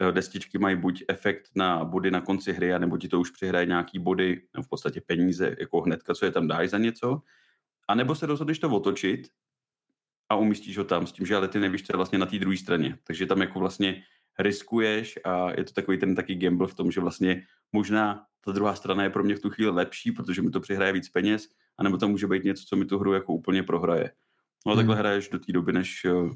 eh, 0.00 0.12
destičky 0.12 0.58
mají 0.58 0.76
buď 0.76 1.04
efekt 1.08 1.50
na 1.56 1.84
body 1.84 2.10
na 2.10 2.20
konci 2.20 2.52
hry, 2.52 2.78
nebo 2.78 2.98
ti 2.98 3.08
to 3.08 3.20
už 3.20 3.30
přihraje 3.30 3.66
nějaký 3.66 3.98
body, 3.98 4.42
no 4.56 4.62
v 4.62 4.68
podstatě 4.68 5.00
peníze, 5.00 5.56
jako 5.60 5.80
hnedka, 5.80 6.14
co 6.14 6.24
je 6.24 6.30
tam 6.30 6.48
dáš 6.48 6.70
za 6.70 6.78
něco, 6.78 7.22
a 7.88 7.94
nebo 7.94 8.14
se 8.14 8.26
rozhodneš 8.26 8.58
to 8.58 8.70
otočit 8.70 9.28
a 10.32 10.36
umístíš 10.36 10.78
ho 10.78 10.84
tam 10.84 11.06
s 11.06 11.12
tím, 11.12 11.26
že 11.26 11.36
ale 11.36 11.48
ty 11.48 11.60
nevíš, 11.60 11.82
co 11.82 11.92
je 11.92 11.96
vlastně 11.96 12.18
na 12.18 12.26
té 12.26 12.38
druhé 12.38 12.56
straně. 12.56 12.98
Takže 13.04 13.26
tam 13.26 13.40
jako 13.40 13.58
vlastně 13.58 14.02
riskuješ 14.38 15.18
a 15.24 15.50
je 15.50 15.64
to 15.64 15.72
takový 15.72 15.98
ten 15.98 16.14
taky 16.14 16.34
gamble 16.34 16.66
v 16.66 16.74
tom, 16.74 16.90
že 16.90 17.00
vlastně 17.00 17.42
možná 17.72 18.24
ta 18.44 18.52
druhá 18.52 18.74
strana 18.74 19.04
je 19.04 19.10
pro 19.10 19.24
mě 19.24 19.36
v 19.36 19.40
tu 19.40 19.50
chvíli 19.50 19.70
lepší, 19.70 20.12
protože 20.12 20.42
mi 20.42 20.50
to 20.50 20.60
přihraje 20.60 20.92
víc 20.92 21.08
peněz, 21.08 21.48
anebo 21.78 21.98
to 21.98 22.08
může 22.08 22.26
být 22.26 22.44
něco, 22.44 22.64
co 22.64 22.76
mi 22.76 22.84
tu 22.84 22.98
hru 22.98 23.12
jako 23.12 23.32
úplně 23.32 23.62
prohraje. 23.62 24.10
No 24.66 24.72
a 24.72 24.76
takhle 24.76 24.94
hmm. 24.94 25.00
hraješ 25.00 25.28
do 25.28 25.38
té 25.38 25.52
doby, 25.52 25.72
než 25.72 26.04
uh, 26.04 26.30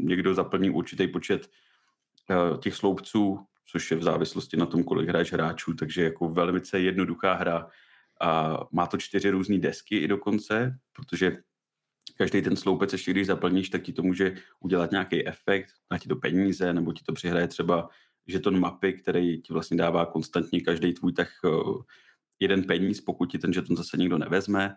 někdo 0.00 0.34
zaplní 0.34 0.70
určitý 0.70 1.08
počet 1.08 1.50
uh, 2.30 2.60
těch 2.60 2.74
sloupců, 2.74 3.40
což 3.66 3.90
je 3.90 3.96
v 3.96 4.02
závislosti 4.02 4.56
na 4.56 4.66
tom, 4.66 4.84
kolik 4.84 5.08
hraješ 5.08 5.32
hráčů, 5.32 5.74
takže 5.74 6.02
jako 6.02 6.28
velmi 6.28 6.60
jednoduchá 6.76 7.34
hra. 7.34 7.66
A 8.20 8.58
má 8.72 8.86
to 8.86 8.96
čtyři 8.96 9.30
různé 9.30 9.58
desky 9.58 9.96
i 9.96 10.08
dokonce, 10.08 10.78
protože 10.92 11.36
každý 12.20 12.42
ten 12.42 12.56
sloupec, 12.56 12.92
ještě 12.92 13.10
když 13.10 13.26
zaplníš, 13.26 13.68
tak 13.68 13.82
ti 13.82 13.92
to 13.92 14.02
může 14.02 14.36
udělat 14.60 14.90
nějaký 14.90 15.26
efekt, 15.26 15.70
dá 15.92 15.98
ti 15.98 16.08
to 16.08 16.16
peníze, 16.16 16.72
nebo 16.72 16.92
ti 16.92 17.04
to 17.04 17.12
přihraje 17.12 17.48
třeba 17.48 17.88
žeton 18.26 18.60
mapy, 18.60 18.92
který 18.92 19.40
ti 19.40 19.52
vlastně 19.52 19.76
dává 19.76 20.06
konstantně 20.06 20.60
každý 20.60 20.92
tvůj 20.92 21.12
tak 21.12 21.28
jeden 22.40 22.64
peníz, 22.64 23.00
pokud 23.00 23.30
ti 23.30 23.38
ten 23.38 23.52
žeton 23.52 23.76
zase 23.76 23.96
někdo 23.96 24.18
nevezme. 24.18 24.76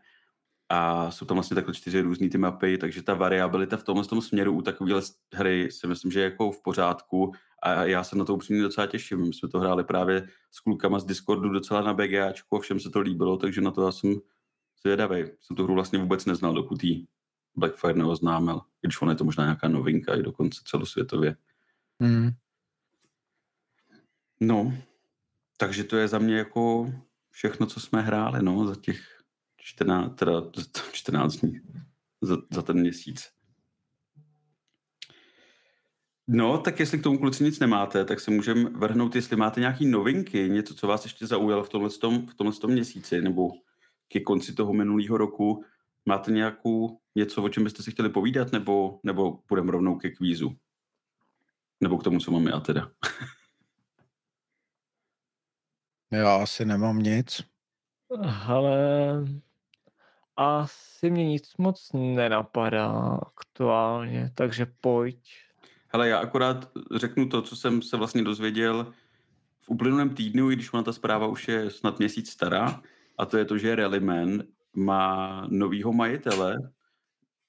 A 0.69 1.11
jsou 1.11 1.25
tam 1.25 1.37
vlastně 1.37 1.55
takhle 1.55 1.73
čtyři 1.73 2.01
různé 2.01 2.29
ty 2.29 2.37
mapy, 2.37 2.77
takže 2.77 3.03
ta 3.03 3.13
variabilita 3.13 3.77
v 3.77 3.83
tomhle 3.83 4.05
tom 4.05 4.21
směru 4.21 4.53
u 4.53 4.61
takovéhle 4.61 5.01
hry 5.33 5.67
si 5.71 5.87
myslím, 5.87 6.11
že 6.11 6.19
je 6.19 6.23
jako 6.23 6.51
v 6.51 6.63
pořádku 6.63 7.31
a 7.63 7.83
já 7.83 8.03
se 8.03 8.15
na 8.15 8.25
to 8.25 8.33
upřímně 8.33 8.61
docela 8.61 8.87
těším. 8.87 9.21
My 9.21 9.33
jsme 9.33 9.49
to 9.49 9.59
hráli 9.59 9.83
právě 9.83 10.27
s 10.51 10.59
klukama 10.59 10.99
z 10.99 11.05
Discordu 11.05 11.49
docela 11.49 11.81
na 11.81 11.93
BGAčku 11.93 12.55
a 12.55 12.59
všem 12.59 12.79
se 12.79 12.89
to 12.89 12.99
líbilo, 12.99 13.37
takže 13.37 13.61
na 13.61 13.71
to 13.71 13.85
já 13.85 13.91
jsem 13.91 14.15
zvědavý. 14.81 15.23
Jsem 15.39 15.55
tu 15.55 15.63
hru 15.63 15.73
vlastně 15.73 15.99
vůbec 15.99 16.25
neznal, 16.25 16.53
dokud 16.53 16.83
jí 16.83 17.07
Blackfire 17.55 17.93
neoznámil, 17.93 18.61
když 18.81 19.01
on 19.01 19.09
je 19.09 19.15
to 19.15 19.23
možná 19.23 19.43
nějaká 19.43 19.67
novinka 19.67 20.15
i 20.15 20.23
dokonce 20.23 20.61
celosvětově. 20.65 21.35
Mm. 21.99 22.29
No, 24.39 24.73
takže 25.57 25.83
to 25.83 25.97
je 25.97 26.07
za 26.07 26.19
mě 26.19 26.37
jako 26.37 26.93
všechno, 27.29 27.65
co 27.65 27.79
jsme 27.79 28.01
hráli, 28.01 28.43
no, 28.43 28.67
za 28.67 28.75
těch 28.75 29.23
14, 29.57 30.15
teda 30.15 30.41
14 30.91 31.35
dní, 31.35 31.59
za, 32.21 32.37
za 32.51 32.61
ten 32.61 32.79
měsíc. 32.79 33.29
No, 36.27 36.57
tak 36.57 36.79
jestli 36.79 36.99
k 36.99 37.03
tomu 37.03 37.17
kluci 37.17 37.43
nic 37.43 37.59
nemáte, 37.59 38.05
tak 38.05 38.19
se 38.19 38.31
můžeme 38.31 38.69
vrhnout, 38.69 39.15
jestli 39.15 39.35
máte 39.35 39.59
nějaké 39.59 39.85
novinky, 39.85 40.49
něco, 40.49 40.75
co 40.75 40.87
vás 40.87 41.03
ještě 41.03 41.27
zaujalo 41.27 41.63
v 41.63 41.69
tomhle, 41.69 41.89
v 42.29 42.33
tomhle 42.33 42.53
měsíci, 42.67 43.21
nebo 43.21 43.49
ke 44.07 44.19
konci 44.19 44.53
toho 44.53 44.73
minulého 44.73 45.17
roku. 45.17 45.65
Máte 46.05 46.31
nějakou 46.31 46.99
něco, 47.15 47.43
o 47.43 47.49
čem 47.49 47.63
byste 47.63 47.83
si 47.83 47.91
chtěli 47.91 48.09
povídat, 48.09 48.51
nebo, 48.51 48.99
nebo 49.03 49.37
půjdeme 49.37 49.71
rovnou 49.71 49.95
ke 49.95 50.09
kvízu? 50.09 50.57
Nebo 51.81 51.97
k 51.97 52.03
tomu, 52.03 52.19
co 52.19 52.31
mám 52.31 52.47
já 52.47 52.59
teda. 52.59 52.91
Já 56.11 56.35
asi 56.35 56.65
nemám 56.65 56.99
nic. 56.99 57.41
Ale 58.47 58.77
asi 60.35 61.09
mě 61.09 61.25
nic 61.25 61.57
moc 61.57 61.89
nenapadá 61.93 63.19
aktuálně, 63.37 64.31
takže 64.35 64.65
pojď. 64.81 65.17
Hele, 65.87 66.09
já 66.09 66.19
akorát 66.19 66.71
řeknu 66.95 67.29
to, 67.29 67.41
co 67.41 67.55
jsem 67.55 67.81
se 67.81 67.97
vlastně 67.97 68.23
dozvěděl 68.23 68.93
v 69.59 69.69
uplynulém 69.69 70.15
týdnu, 70.15 70.51
i 70.51 70.55
když 70.55 70.73
ona 70.73 70.83
ta 70.83 70.93
zpráva 70.93 71.27
už 71.27 71.47
je 71.47 71.69
snad 71.69 71.99
měsíc 71.99 72.29
stará, 72.29 72.81
a 73.17 73.25
to 73.25 73.37
je 73.37 73.45
to, 73.45 73.57
že 73.57 73.75
Rallyman 73.75 74.43
má 74.73 75.47
novýho 75.49 75.93
majitele, 75.93 76.57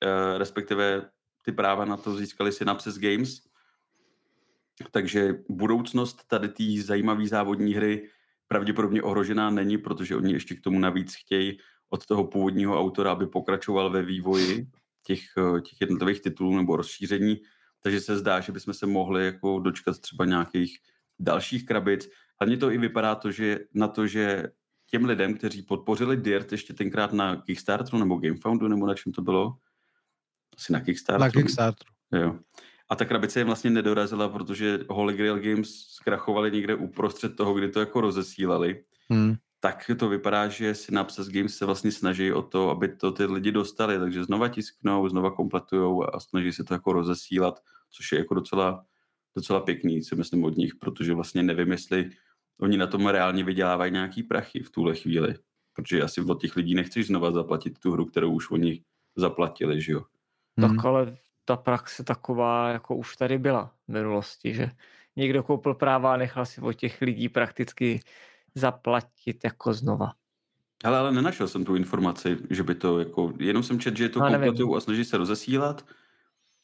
eh, 0.05 0.39
respektive 0.39 1.11
ty 1.43 1.53
práva 1.53 1.85
na 1.85 1.97
to 1.97 2.17
získali 2.17 2.53
Synapses 2.53 2.99
Games, 2.99 3.41
takže 4.91 5.35
budoucnost 5.49 6.29
tady 6.29 6.49
té 6.49 6.65
zajímavé 6.83 7.27
závodní 7.27 7.75
hry 7.75 8.09
pravděpodobně 8.49 9.03
ohrožená 9.03 9.51
není, 9.51 9.79
protože 9.79 10.17
oni 10.17 10.33
ještě 10.33 10.55
k 10.55 10.61
tomu 10.61 10.79
navíc 10.79 11.15
chtějí 11.15 11.59
od 11.89 12.07
toho 12.07 12.25
původního 12.25 12.81
autora, 12.81 13.13
aby 13.13 13.27
pokračoval 13.27 13.91
ve 13.91 14.03
vývoji 14.03 14.67
těch, 15.03 15.21
eh, 15.39 15.61
těch 15.61 15.81
jednotlivých 15.81 16.21
titulů 16.21 16.57
nebo 16.57 16.77
rozšíření, 16.77 17.41
takže 17.81 18.01
se 18.01 18.19
zdá, 18.19 18.41
že 18.41 18.53
bychom 18.53 18.75
se 18.75 18.87
mohli 18.87 19.25
jako 19.25 19.59
dočkat 19.59 19.99
třeba 19.99 20.25
nějakých 20.25 20.79
dalších 21.19 21.67
krabic. 21.67 22.09
Hlavně 22.41 22.57
to 22.57 22.71
i 22.71 22.79
vypadá 22.79 23.15
to, 23.15 23.31
že 23.31 23.59
na 23.75 23.89
to, 23.89 24.07
že 24.07 24.49
těm 24.95 25.05
lidem, 25.05 25.35
kteří 25.35 25.63
podpořili 25.63 26.17
Dirt 26.17 26.53
ještě 26.53 26.75
tenkrát 26.75 27.13
na 27.13 27.37
Kickstarteru 27.37 27.99
nebo 27.99 28.17
Gamefoundu, 28.17 28.69
nebo 28.69 28.87
na 28.87 28.95
čem 28.95 29.13
to 29.13 29.23
bylo? 29.23 29.57
Asi 30.57 30.73
na 30.73 30.81
Kickstarteru. 30.81 31.25
Na 31.25 31.31
Kickstarteru. 31.31 31.91
Jo. 32.13 32.39
A 32.89 32.97
ta 32.97 33.05
krabice 33.05 33.41
jim 33.41 33.47
vlastně 33.47 33.71
nedorazila, 33.71 34.29
protože 34.29 34.79
Holy 34.89 35.15
Grail 35.15 35.39
Games 35.41 35.69
zkrachovali 35.71 36.51
někde 36.51 36.75
uprostřed 36.75 37.37
toho, 37.37 37.55
kdy 37.55 37.69
to 37.69 37.81
jako 37.81 38.01
rozesílali. 38.01 38.85
Hmm. 39.11 39.35
Tak 39.61 39.91
to 39.99 40.09
vypadá, 40.09 40.49
že 40.49 40.75
Synapses 40.75 41.29
Games 41.29 41.57
se 41.57 41.67
vlastně 41.67 41.93
snaží 41.93 42.33
o 42.33 42.43
to, 42.43 42.71
aby 42.71 42.89
to 42.89 43.13
ty 43.13 43.25
lidi 43.25 43.53
dostali, 43.53 43.99
takže 43.99 44.25
znova 44.25 44.49
tisknou, 44.49 45.09
znova 45.09 45.31
kompletujou 45.31 46.15
a 46.15 46.21
snaží 46.21 46.53
se 46.53 46.65
to 46.65 46.75
jako 46.75 46.93
rozesílat, 46.93 47.63
což 47.91 48.13
je 48.13 48.19
jako 48.19 48.35
docela, 48.35 48.85
docela 49.37 49.61
pěkný, 49.61 50.03
si 50.03 50.17
myslím 50.17 50.45
od 50.45 50.57
nich, 50.57 50.75
protože 50.75 51.15
vlastně 51.15 51.43
nevím, 51.43 51.71
jestli 51.71 52.11
oni 52.61 52.77
na 52.77 52.87
tom 52.87 53.07
reálně 53.07 53.45
vydělávají 53.45 53.93
nějaký 53.93 54.23
prachy 54.23 54.63
v 54.63 54.71
tuhle 54.71 54.95
chvíli, 54.95 55.35
protože 55.73 56.03
asi 56.03 56.21
od 56.21 56.41
těch 56.41 56.57
lidí 56.57 56.75
nechceš 56.75 57.07
znova 57.07 57.31
zaplatit 57.31 57.79
tu 57.79 57.93
hru, 57.93 58.05
kterou 58.05 58.33
už 58.33 58.51
oni 58.51 58.83
zaplatili, 59.17 59.81
že 59.81 59.93
jo? 59.93 60.03
Tak 60.61 60.71
hmm. 60.71 60.81
ale 60.87 61.17
ta 61.45 61.57
praxe 61.57 62.05
taková, 62.05 62.71
jako 62.71 62.97
už 62.97 63.17
tady 63.17 63.39
byla 63.39 63.75
v 63.89 63.93
minulosti, 63.93 64.55
že 64.55 64.71
někdo 65.17 65.43
koupil 65.43 65.75
práva 65.75 66.15
a 66.15 66.17
nechal 66.17 66.47
si 66.47 66.61
od 66.61 66.73
těch 66.73 67.03
lidí 67.03 67.29
prakticky 67.29 68.01
zaplatit 68.55 69.45
jako 69.45 69.75
znova. 69.75 70.13
Ale, 70.85 70.99
ale 70.99 71.13
nenašel 71.13 71.49
jsem 71.49 71.65
tu 71.65 71.77
informaci, 71.77 72.39
že 72.51 72.63
by 72.63 72.75
to 72.75 72.99
jako, 72.99 73.33
jenom 73.39 73.63
jsem 73.63 73.81
čet, 73.81 73.97
že 73.97 74.05
je 74.05 74.09
to 74.09 74.21
kompletují 74.21 74.77
a 74.77 74.81
snaží 74.81 75.05
se 75.05 75.17
rozesílat, 75.17 75.85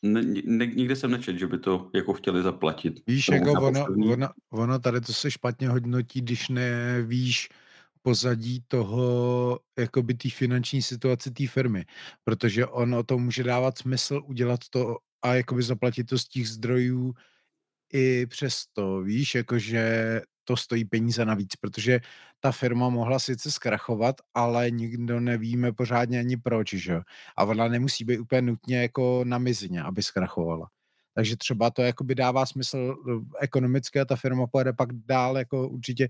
Ne, 0.02 0.22
ne, 0.44 0.66
nikde 0.66 0.96
jsem 0.96 1.10
nečet, 1.10 1.38
že 1.38 1.46
by 1.46 1.58
to 1.58 1.90
jako 1.94 2.12
chtěli 2.12 2.42
zaplatit. 2.42 3.02
Víš, 3.06 3.28
jako 3.28 3.52
ono, 3.52 3.84
ono, 4.12 4.28
ono 4.50 4.78
tady 4.78 5.00
to 5.00 5.12
se 5.12 5.30
špatně 5.30 5.68
hodnotí, 5.68 6.20
když 6.20 6.48
nevíš 6.48 7.48
pozadí 8.02 8.64
toho, 8.68 9.60
jakoby 9.78 10.14
té 10.14 10.30
finanční 10.30 10.82
situace 10.82 11.30
té 11.30 11.46
firmy, 11.46 11.84
protože 12.24 12.66
ono 12.66 13.02
to 13.02 13.18
může 13.18 13.42
dávat 13.44 13.78
smysl 13.78 14.22
udělat 14.26 14.60
to 14.70 14.96
a 15.22 15.34
jakoby 15.34 15.62
zaplatit 15.62 16.04
to 16.04 16.18
z 16.18 16.28
těch 16.28 16.48
zdrojů 16.48 17.14
i 17.92 18.26
přesto, 18.26 19.02
víš, 19.02 19.34
jakože 19.34 20.20
to 20.44 20.56
stojí 20.56 20.84
peníze 20.84 21.24
navíc, 21.24 21.56
protože 21.56 22.00
ta 22.40 22.52
firma 22.52 22.88
mohla 22.88 23.18
sice 23.18 23.50
zkrachovat, 23.50 24.16
ale 24.34 24.70
nikdo 24.70 25.20
nevíme 25.20 25.72
pořádně 25.72 26.18
ani 26.18 26.36
proč, 26.36 26.74
že. 26.74 27.00
A 27.36 27.44
ona 27.44 27.68
nemusí 27.68 28.04
být 28.04 28.18
úplně 28.18 28.42
nutně 28.42 28.82
jako 28.82 29.24
na 29.24 29.38
mizině, 29.38 29.82
aby 29.82 30.02
zkrachovala. 30.02 30.68
Takže 31.14 31.36
třeba 31.36 31.70
to 31.70 31.82
jakoby 31.82 32.14
dává 32.14 32.46
smysl 32.46 32.96
eh, 33.08 33.44
ekonomicky 33.44 34.00
a 34.00 34.04
ta 34.04 34.16
firma 34.16 34.46
pojede 34.46 34.72
pak 34.72 34.92
dál, 34.92 35.38
jako 35.38 35.68
určitě 35.68 36.08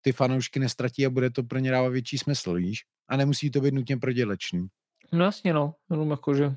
ty 0.00 0.12
fanoušky 0.12 0.60
nestratí 0.60 1.06
a 1.06 1.10
bude 1.10 1.30
to 1.30 1.42
pro 1.42 1.58
ně 1.58 1.70
dávat 1.70 1.88
větší 1.88 2.18
smysl, 2.18 2.54
víš? 2.54 2.84
A 3.08 3.16
nemusí 3.16 3.50
to 3.50 3.60
být 3.60 3.74
nutně 3.74 3.96
prodělečný. 3.96 4.66
No 5.12 5.24
jasně, 5.24 5.52
no. 5.52 5.74
Jenom 5.90 6.10
jakože 6.10 6.56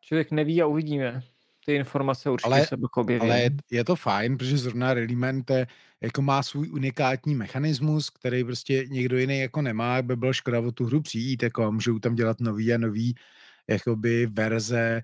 člověk 0.00 0.30
neví 0.30 0.62
a 0.62 0.66
uvidíme. 0.66 1.22
Ty 1.66 1.74
informace 1.74 2.30
určitě 2.30 2.46
Ale- 2.46 2.66
se 2.66 2.76
objeví. 3.00 3.20
Ale 3.20 3.40
je, 3.40 3.50
je 3.70 3.84
to 3.84 3.96
fajn, 3.96 4.38
protože 4.38 4.58
zrovna 4.58 4.94
je, 5.50 5.66
jako 6.00 6.22
má 6.22 6.42
svůj 6.42 6.70
unikátní 6.70 7.34
mechanismus, 7.34 8.10
který 8.10 8.44
prostě 8.44 8.86
někdo 8.88 9.18
jiný 9.18 9.38
jako 9.38 9.62
nemá, 9.62 10.02
by 10.02 10.16
bylo 10.16 10.32
škoda 10.32 10.60
o 10.60 10.72
tu 10.72 10.84
hru 10.84 11.02
přijít, 11.02 11.42
jako 11.42 11.64
a 11.64 11.70
můžou 11.70 11.98
tam 11.98 12.14
dělat 12.14 12.40
nový 12.40 12.74
a 12.74 12.78
nový 12.78 13.14
jakoby 13.68 14.26
verze 14.26 15.02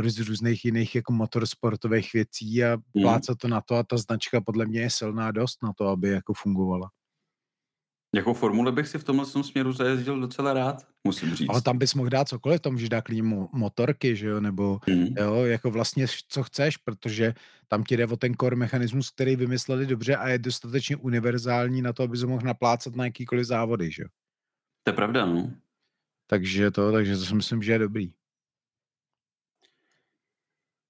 uh, 0.00 0.08
z 0.08 0.18
různých 0.18 0.64
jiných 0.64 0.94
jako 0.94 1.12
motorsportových 1.12 2.12
věcí 2.12 2.64
a 2.64 2.70
Hmm. 2.70 3.02
plácat 3.02 3.38
to 3.38 3.48
na 3.48 3.60
to 3.60 3.74
a 3.74 3.82
ta 3.82 3.96
značka 3.96 4.40
podle 4.40 4.66
mě 4.66 4.80
je 4.80 4.90
silná 4.90 5.30
dost 5.30 5.62
na 5.62 5.72
to, 5.72 5.86
aby 5.88 6.08
jako 6.08 6.34
fungovala. 6.34 6.90
Jako 8.14 8.34
formule 8.34 8.72
bych 8.72 8.88
si 8.88 8.98
v 8.98 9.04
tomhle 9.04 9.26
tom 9.26 9.44
směru 9.44 9.72
zajezdil 9.72 10.20
docela 10.20 10.52
rád, 10.52 10.86
musím 11.04 11.34
říct. 11.34 11.48
Ale 11.48 11.62
tam 11.62 11.78
bys 11.78 11.94
mohl 11.94 12.08
dát 12.08 12.28
cokoliv, 12.28 12.60
tam 12.60 12.72
můžeš 12.72 12.88
dát 12.88 13.00
klidně 13.00 13.22
mo- 13.22 13.48
motorky, 13.52 14.16
že 14.16 14.26
jo, 14.26 14.40
nebo 14.40 14.80
Hmm. 14.88 15.06
jo, 15.18 15.34
jako 15.34 15.70
vlastně 15.70 16.06
co 16.28 16.42
chceš, 16.42 16.76
protože 16.76 17.34
tam 17.68 17.84
ti 17.84 17.96
jde 17.96 18.06
o 18.06 18.16
ten 18.16 18.34
core 18.34 18.56
mechanismus, 18.56 19.10
který 19.10 19.36
vymysleli 19.36 19.86
dobře 19.86 20.16
a 20.16 20.28
je 20.28 20.38
dostatečně 20.38 20.96
univerzální 20.96 21.82
na 21.82 21.92
to, 21.92 22.02
aby 22.02 22.16
se 22.16 22.26
mohl 22.26 22.46
naplácat 22.46 22.96
na 22.96 23.04
jakýkoliv 23.04 23.46
závody, 23.46 23.90
že 23.90 24.02
jo. 24.02 24.08
To 24.82 24.90
je 24.90 24.94
pravda, 24.94 25.26
no. 25.26 25.52
Takže 26.26 26.70
to, 26.70 26.92
takže 26.92 27.16
to 27.16 27.24
si 27.24 27.34
myslím, 27.34 27.62
že 27.62 27.72
je 27.72 27.78
dobrý. 27.78 28.12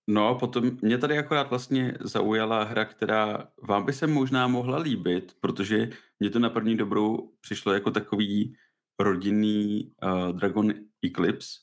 No 0.09 0.29
a 0.29 0.35
potom 0.35 0.71
mě 0.83 0.99
tady 0.99 1.19
akorát 1.19 1.51
vlastně 1.51 1.95
zaujala 2.01 2.65
hra, 2.65 2.85
která 2.85 3.49
vám 3.63 3.85
by 3.87 3.93
se 3.93 4.07
možná 4.07 4.49
mohla 4.49 4.79
líbit, 4.79 5.37
protože 5.41 5.89
mě 6.21 6.31
to 6.31 6.39
na 6.39 6.51
první 6.51 6.77
dobrou 6.77 7.33
přišlo 7.41 7.73
jako 7.73 7.91
takový 7.91 8.57
rodinný 8.99 9.93
uh, 10.03 10.33
Dragon 10.33 10.73
Eclipse 11.07 11.59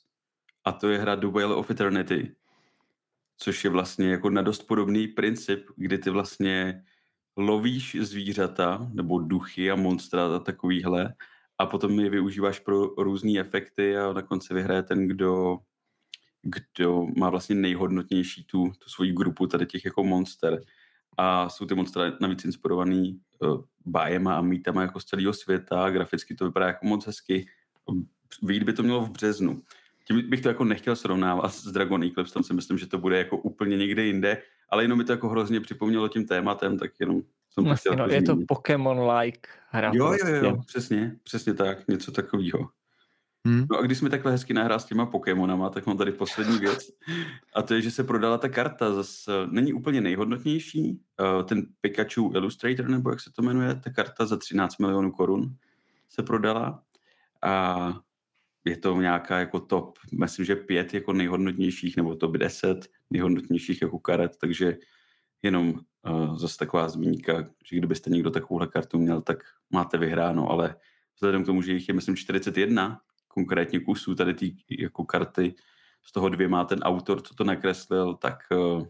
a 0.65 0.71
to 0.71 0.89
je 0.89 0.99
hra 0.99 1.15
Whale 1.15 1.55
of 1.55 1.71
Eternity, 1.71 2.35
což 3.37 3.63
je 3.63 3.69
vlastně 3.69 4.09
jako 4.09 4.29
na 4.29 4.41
dost 4.41 4.63
podobný 4.63 5.07
princip, 5.07 5.65
kdy 5.75 5.97
ty 5.97 6.09
vlastně 6.09 6.83
lovíš 7.37 7.97
zvířata 7.99 8.89
nebo 8.93 9.19
duchy 9.19 9.71
a 9.71 9.75
monstra 9.75 10.35
a 10.35 10.39
takovýhle 10.39 11.13
a 11.57 11.65
potom 11.65 11.99
je 11.99 12.09
využíváš 12.09 12.59
pro 12.59 12.85
různé 12.85 13.39
efekty 13.39 13.97
a 13.97 14.13
na 14.13 14.21
konci 14.21 14.53
vyhraje 14.53 14.83
ten, 14.83 15.07
kdo 15.07 15.59
kdo 16.47 17.07
má 17.17 17.29
vlastně 17.29 17.55
nejhodnotnější 17.55 18.43
tu, 18.43 18.71
tu 18.79 18.89
svoji 18.89 19.11
grupu 19.13 19.47
tady 19.47 19.65
těch 19.65 19.85
jako 19.85 20.03
monster. 20.03 20.61
A 21.17 21.49
jsou 21.49 21.65
ty 21.65 21.75
monstra 21.75 22.11
navíc 22.21 22.45
inspirovaný 22.45 23.21
bájema 23.85 24.37
a 24.37 24.41
mýtama 24.41 24.81
jako 24.81 24.99
z 24.99 25.05
celého 25.05 25.33
světa, 25.33 25.89
graficky 25.89 26.35
to 26.35 26.45
vypadá 26.45 26.67
jako 26.67 26.85
moc 26.85 27.05
hezky. 27.05 27.45
Vyjít 28.43 28.63
by 28.63 28.73
to 28.73 28.83
mělo 28.83 29.01
v 29.01 29.09
březnu. 29.09 29.61
Tím 30.07 30.29
bych 30.29 30.41
to 30.41 30.47
jako 30.47 30.63
nechtěl 30.63 30.95
srovnávat 30.95 31.53
s 31.53 31.71
Dragon 31.71 32.03
Eclipse, 32.03 32.33
tam 32.33 32.43
si 32.43 32.53
myslím, 32.53 32.77
že 32.77 32.87
to 32.87 32.97
bude 32.97 33.17
jako 33.17 33.37
úplně 33.37 33.77
někde 33.77 34.05
jinde, 34.05 34.41
ale 34.69 34.83
jenom 34.83 34.97
mi 34.97 35.03
to 35.03 35.11
jako 35.11 35.29
hrozně 35.29 35.59
připomnělo 35.61 36.07
tím 36.07 36.25
tématem, 36.25 36.77
tak 36.77 36.91
jenom 36.99 37.21
jsem 37.49 37.63
to 37.63 37.67
Vlastně, 37.67 37.95
no, 37.95 38.03
jako 38.03 38.13
je 38.13 38.21
to. 38.21 38.35
Pokémon-like 38.35 39.49
hra. 39.69 39.91
Jo, 39.93 40.05
jo, 40.05 40.09
prostě. 40.09 40.45
jo, 40.45 40.57
přesně, 40.65 41.15
přesně 41.23 41.53
tak, 41.53 41.87
něco 41.87 42.11
takového. 42.11 42.69
Hm? 43.47 43.65
No 43.71 43.77
a 43.77 43.81
když 43.81 43.97
jsme 43.97 44.09
takhle 44.09 44.31
hezky 44.31 44.53
nahrál 44.53 44.79
s 44.79 44.85
těma 44.85 45.05
Pokémonama, 45.05 45.69
tak 45.69 45.85
mám 45.85 45.97
tady 45.97 46.11
poslední 46.11 46.59
věc. 46.59 46.89
A 47.55 47.61
to 47.61 47.73
je, 47.73 47.81
že 47.81 47.91
se 47.91 48.03
prodala 48.03 48.37
ta 48.37 48.49
karta. 48.49 48.93
Zase 48.93 49.31
není 49.51 49.73
úplně 49.73 50.01
nejhodnotnější. 50.01 50.99
eh, 51.19 51.43
Ten 51.43 51.67
Pikachu 51.81 52.31
Illustrator, 52.35 52.89
nebo 52.89 53.09
jak 53.09 53.19
se 53.19 53.31
to 53.35 53.41
jmenuje, 53.41 53.75
ta 53.75 53.89
karta 53.89 54.25
za 54.25 54.37
13 54.37 54.77
milionů 54.77 55.11
korun 55.11 55.55
se 56.09 56.23
prodala. 56.23 56.83
A 57.43 57.93
je 58.65 58.77
to 58.77 59.01
nějaká 59.01 59.39
jako 59.39 59.59
top, 59.59 59.97
myslím, 60.19 60.45
že 60.45 60.55
pět 60.55 60.93
jako 60.93 61.13
nejhodnotnějších, 61.13 61.97
nebo 61.97 62.15
top 62.15 62.37
10 62.37 62.87
nejhodnotnějších 63.09 63.81
jako 63.81 63.99
karet, 63.99 64.37
takže 64.41 64.77
jenom 65.43 65.73
uh, 66.09 66.37
zase 66.37 66.57
taková 66.57 66.89
zmínka, 66.89 67.49
že 67.65 67.77
kdybyste 67.77 68.09
někdo 68.09 68.31
takovouhle 68.31 68.67
kartu 68.67 68.99
měl, 68.99 69.21
tak 69.21 69.37
máte 69.69 69.97
vyhráno, 69.97 70.49
ale 70.49 70.75
vzhledem 71.15 71.43
k 71.43 71.45
tomu, 71.45 71.61
že 71.61 71.73
jich 71.73 71.87
je 71.87 71.93
myslím 71.93 72.15
41 72.15 72.99
konkrétně 73.37 73.79
kusů 73.79 74.15
tady 74.15 74.33
ty 74.33 74.55
jako 74.79 75.05
karty, 75.05 75.53
z 76.03 76.11
toho 76.11 76.29
dvě 76.29 76.47
má 76.47 76.65
ten 76.65 76.79
autor, 76.79 77.21
co 77.21 77.33
to 77.33 77.43
nakreslil, 77.43 78.13
tak 78.13 78.39
uh, 78.51 78.85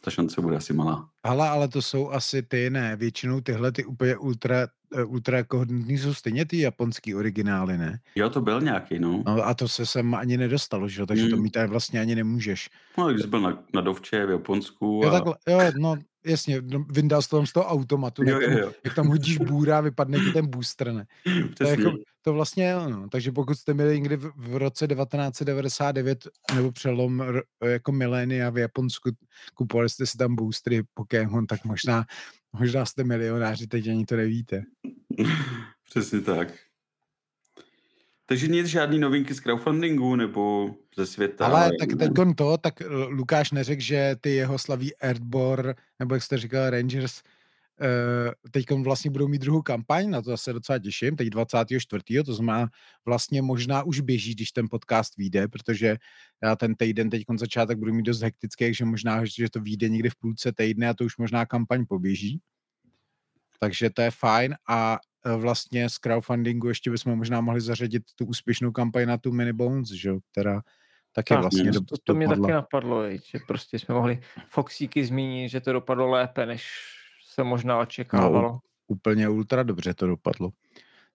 ta 0.00 0.10
šance 0.10 0.40
bude 0.40 0.56
asi 0.56 0.72
malá. 0.72 1.08
Hele, 1.26 1.48
ale 1.48 1.68
to 1.68 1.82
jsou 1.82 2.10
asi 2.10 2.42
ty, 2.42 2.70
ne, 2.70 2.96
většinou 2.96 3.40
tyhle 3.40 3.72
ty 3.72 3.84
úplně 3.84 4.16
ultra, 4.16 4.66
eh, 4.94 5.04
ultra 5.04 5.36
jako 5.38 5.58
hodnotný 5.58 5.98
jsou 5.98 6.14
stejně 6.14 6.44
ty 6.46 6.60
japonský 6.60 7.14
originály, 7.14 7.78
ne? 7.78 7.98
Jo, 8.14 8.30
to 8.30 8.40
byl 8.40 8.60
nějaký, 8.60 8.98
no. 8.98 9.22
No 9.26 9.46
a 9.46 9.54
to 9.54 9.68
se 9.68 9.86
sem 9.86 10.14
ani 10.14 10.36
nedostalo, 10.36 10.88
že 10.88 11.00
jo, 11.00 11.06
takže 11.06 11.28
to 11.28 11.36
Hmm. 11.36 11.42
mít 11.42 11.56
vlastně 11.66 12.00
ani 12.00 12.14
nemůžeš. 12.14 12.70
No, 12.98 13.08
když 13.08 13.22
jsi 13.22 13.28
byl 13.28 13.40
na, 13.40 13.62
na 13.74 13.80
Dovče 13.80 14.26
v 14.26 14.30
Japonsku 14.30 15.00
Jo, 15.04 15.08
a... 15.08 15.12
takhle, 15.12 15.34
jo, 15.48 15.58
no, 15.78 15.96
jasně, 16.26 16.62
vyndal 16.90 17.22
jsi 17.22 17.28
to 17.28 17.36
tam 17.36 17.46
z 17.46 17.52
toho 17.52 17.66
automatu, 17.66 18.22
Jo, 18.24 18.40
jak, 18.40 18.42
jo, 18.42 18.48
tam, 18.48 18.58
jo. 18.58 18.72
jak 18.84 18.94
tam 18.94 19.06
hodíš 19.06 19.38
bůra 19.48 19.78
a 19.78 19.80
vypadne 19.80 20.18
ti 20.18 20.32
ten 20.32 20.46
booster, 20.46 20.92
ne? 20.92 21.06
To, 21.58 21.64
jako, 21.64 21.92
to 22.22 22.32
vlastně 22.32 22.74
no. 22.74 23.08
Takže 23.08 23.32
pokud 23.32 23.54
jste 23.54 23.74
měli 23.74 24.00
někdy 24.00 24.16
v, 24.16 24.32
v 24.36 24.56
roce 24.56 24.86
1999 24.86 26.28
nebo 26.54 26.72
přelom 26.72 27.24
jako 27.64 27.92
milénia 27.92 28.50
v 28.50 28.58
Japonsku, 28.58 29.10
kupovali 29.54 29.88
jste 29.88 30.06
si 30.06 30.18
tam 30.18 30.36
boostery 30.36 30.82
Pokémon, 30.94 31.46
tak 31.46 31.64
možná, 31.64 32.04
možná 32.52 32.86
jste 32.86 33.04
milionáři, 33.04 33.66
teď 33.66 33.88
ani 33.88 34.06
to 34.06 34.16
nevíte. 34.16 34.62
Přesně 35.90 36.20
tak. 36.20 36.48
Takže 38.32 38.48
nic, 38.48 38.66
žádný 38.66 38.98
novinky 38.98 39.34
z 39.34 39.40
crowdfundingu 39.40 40.16
nebo 40.16 40.74
ze 40.96 41.06
světa. 41.06 41.46
Ale 41.46 41.70
tak 41.78 41.88
teď 41.98 42.10
to, 42.36 42.58
tak 42.58 42.80
L- 42.80 43.08
Lukáš 43.10 43.52
neřekl, 43.52 43.82
že 43.82 44.16
ty 44.20 44.30
jeho 44.30 44.58
slaví 44.58 44.92
Earthbor, 45.00 45.74
nebo 45.98 46.14
jak 46.14 46.22
jste 46.22 46.38
říkal, 46.38 46.70
Rangers, 46.70 47.22
teď 48.50 48.70
vlastně 48.70 49.10
budou 49.10 49.28
mít 49.28 49.42
druhou 49.42 49.62
kampaň, 49.62 50.10
na 50.10 50.22
to 50.22 50.36
se 50.36 50.52
docela 50.52 50.78
těším, 50.78 51.16
teď 51.16 51.28
24. 51.28 52.04
To 52.24 52.34
znamená, 52.34 52.68
vlastně 53.04 53.42
možná 53.42 53.82
už 53.82 54.00
běží, 54.00 54.34
když 54.34 54.52
ten 54.52 54.68
podcast 54.70 55.16
vyjde, 55.16 55.48
protože 55.48 55.96
já 56.42 56.56
ten 56.56 56.74
týden 56.74 57.10
teď 57.10 57.22
začátek 57.36 57.78
budu 57.78 57.92
mít 57.92 58.06
dost 58.06 58.22
hektický, 58.22 58.74
že 58.74 58.84
možná, 58.84 59.24
že 59.24 59.50
to 59.50 59.60
vyjde 59.60 59.88
někdy 59.88 60.10
v 60.10 60.16
půlce 60.16 60.52
týdne 60.52 60.88
a 60.88 60.94
to 60.94 61.04
už 61.04 61.16
možná 61.16 61.46
kampaň 61.46 61.84
poběží. 61.88 62.40
Takže 63.60 63.90
to 63.90 64.02
je 64.02 64.10
fajn 64.10 64.54
a 64.68 64.98
vlastně 65.36 65.88
z 65.88 65.98
crowdfundingu 65.98 66.68
ještě 66.68 66.90
bychom 66.90 67.16
možná 67.16 67.40
mohli 67.40 67.60
zařadit 67.60 68.02
tu 68.16 68.26
úspěšnou 68.26 68.72
kampaň 68.72 69.06
na 69.06 69.18
tu 69.18 69.32
Mini 69.32 69.52
Bones, 69.52 69.88
že? 69.88 70.08
jo, 70.08 70.18
která 70.32 70.62
taky 71.12 71.34
Tak, 71.34 71.40
vlastně 71.40 71.70
do, 71.70 71.80
to, 71.80 71.94
to 72.04 72.14
mě 72.14 72.28
taky 72.28 72.52
napadlo, 72.52 73.10
že 73.10 73.38
prostě 73.46 73.78
jsme 73.78 73.94
mohli 73.94 74.20
Foxíky 74.48 75.04
zmínit, 75.04 75.48
že 75.48 75.60
to 75.60 75.72
dopadlo 75.72 76.10
lépe, 76.10 76.46
než 76.46 76.66
se 77.34 77.42
možná 77.44 77.78
očekávalo. 77.78 78.42
No, 78.42 78.58
úplně 78.86 79.28
ultra 79.28 79.62
dobře 79.62 79.94
to 79.94 80.06
dopadlo. 80.06 80.50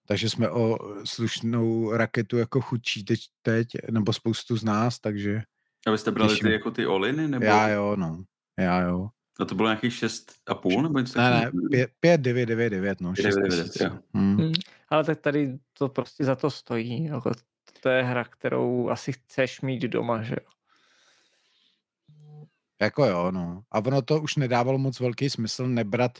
Takže 0.06 0.30
jsme 0.30 0.50
o 0.50 0.78
slušnou 1.04 1.92
raketu 1.92 2.38
jako 2.38 2.60
chudší 2.60 3.04
teď, 3.04 3.20
teď 3.42 3.66
nebo 3.90 4.12
spoustu 4.12 4.56
z 4.56 4.64
nás, 4.64 4.98
takže 4.98 5.42
A 5.86 5.90
vy 5.90 5.98
jste 5.98 6.10
brali 6.10 6.30
těším. 6.30 6.46
ty 6.46 6.52
jako 6.52 6.70
ty 6.70 6.86
oliny? 6.86 7.28
Nebo... 7.28 7.44
já 7.44 7.68
jo, 7.68 7.96
no. 7.96 8.24
Já 8.58 8.80
jo. 8.80 9.08
A 9.38 9.44
to 9.44 9.54
bylo 9.54 9.68
nějakých 9.68 9.92
6,5 9.92 10.82
nebo 10.82 10.98
něco 10.98 11.18
Ne, 11.18 11.30
ne, 11.30 11.40
takového? 11.40 11.68
5, 11.70 11.90
5 12.00 12.20
9, 12.20 12.46
9, 12.46 12.70
9, 12.70 13.00
no. 13.00 13.12
5, 13.12 13.22
6 13.22 13.34
9, 13.34 13.50
9, 13.50 13.64
tisíc. 13.64 13.80
jo. 13.80 13.98
Hmm. 14.14 14.36
Hmm. 14.36 14.52
Ale 14.88 15.04
tak 15.04 15.20
tady 15.20 15.58
to 15.78 15.88
prostě 15.88 16.24
za 16.24 16.36
to 16.36 16.50
stojí. 16.50 17.04
Jako 17.04 17.32
to 17.82 17.88
je 17.88 18.02
hra, 18.02 18.24
kterou 18.24 18.88
asi 18.88 19.12
chceš 19.12 19.60
mít 19.60 19.82
doma, 19.82 20.22
že 20.22 20.34
jo. 20.34 20.50
Jako 22.80 23.04
jo, 23.04 23.30
no. 23.30 23.62
A 23.70 23.78
ono 23.78 24.02
to 24.02 24.20
už 24.20 24.36
nedávalo 24.36 24.78
moc 24.78 25.00
velký 25.00 25.30
smysl 25.30 25.68
nebrat 25.68 26.18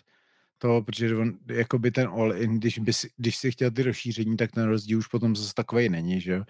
to, 0.59 0.83
protože 0.83 1.17
on, 1.17 1.39
jakoby 1.47 1.91
ten 1.91 2.09
all-in, 2.09 2.59
když, 2.59 2.79
by 2.79 2.93
si, 2.93 3.11
když 3.17 3.37
si 3.37 3.51
chtěl 3.51 3.71
ty 3.71 3.83
rozšíření, 3.83 4.37
tak 4.37 4.53
ten 4.53 4.65
rozdíl 4.65 4.99
už 4.99 5.07
potom 5.07 5.37
zase 5.37 5.55
takovej 5.55 5.89
není, 5.89 6.21
že 6.21 6.33
jo. 6.33 6.45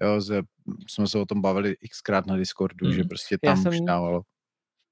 Jo, 0.00 0.20
ze, 0.20 0.42
jsme 0.88 1.08
se 1.08 1.18
o 1.18 1.26
tom 1.26 1.40
bavili 1.40 1.76
xkrát 1.90 2.26
na 2.26 2.36
Discordu, 2.36 2.86
hmm. 2.86 2.94
že 2.94 3.04
prostě 3.04 3.38
tam 3.38 3.56
Já 3.56 3.62
jsem... 3.62 3.72
už 3.72 3.80
dávalo 3.80 4.22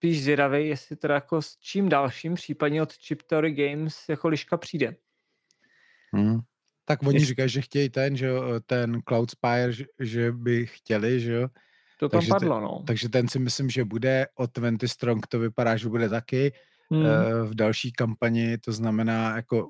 spíš 0.01 0.23
zvědavý, 0.23 0.69
jestli 0.69 0.97
teda 0.97 1.15
jako 1.15 1.43
s 1.43 1.57
čím 1.57 1.89
dalším, 1.89 2.35
případně 2.35 2.83
od 2.83 2.93
Chip 2.93 3.23
Theory 3.23 3.53
Games 3.53 4.09
jako 4.09 4.29
liška 4.29 4.57
přijde. 4.57 4.97
Hmm. 6.13 6.39
Tak 6.85 7.03
oni 7.03 7.17
Jest... 7.17 7.27
říkají, 7.27 7.49
že 7.49 7.61
chtějí 7.61 7.89
ten, 7.89 8.17
že 8.17 8.31
ten 8.67 9.01
Cloud 9.09 9.31
Spire, 9.31 9.73
že, 9.99 10.33
by 10.33 10.67
chtěli, 10.67 11.21
že 11.21 11.33
jo. 11.33 11.49
To 11.99 12.09
tam 12.09 12.19
takže 12.19 12.29
padlo, 12.29 12.61
no. 12.61 12.83
takže 12.87 13.09
ten 13.09 13.29
si 13.29 13.39
myslím, 13.39 13.71
že 13.71 13.85
bude, 13.85 14.27
o 14.35 14.47
20 14.47 14.89
Strong 14.89 15.27
to 15.27 15.39
vypadá, 15.39 15.77
že 15.77 15.89
bude 15.89 16.09
taky 16.09 16.53
hmm. 16.91 17.05
v 17.45 17.55
další 17.55 17.93
kampani, 17.93 18.59
to 18.59 18.73
znamená 18.73 19.37
jako 19.37 19.69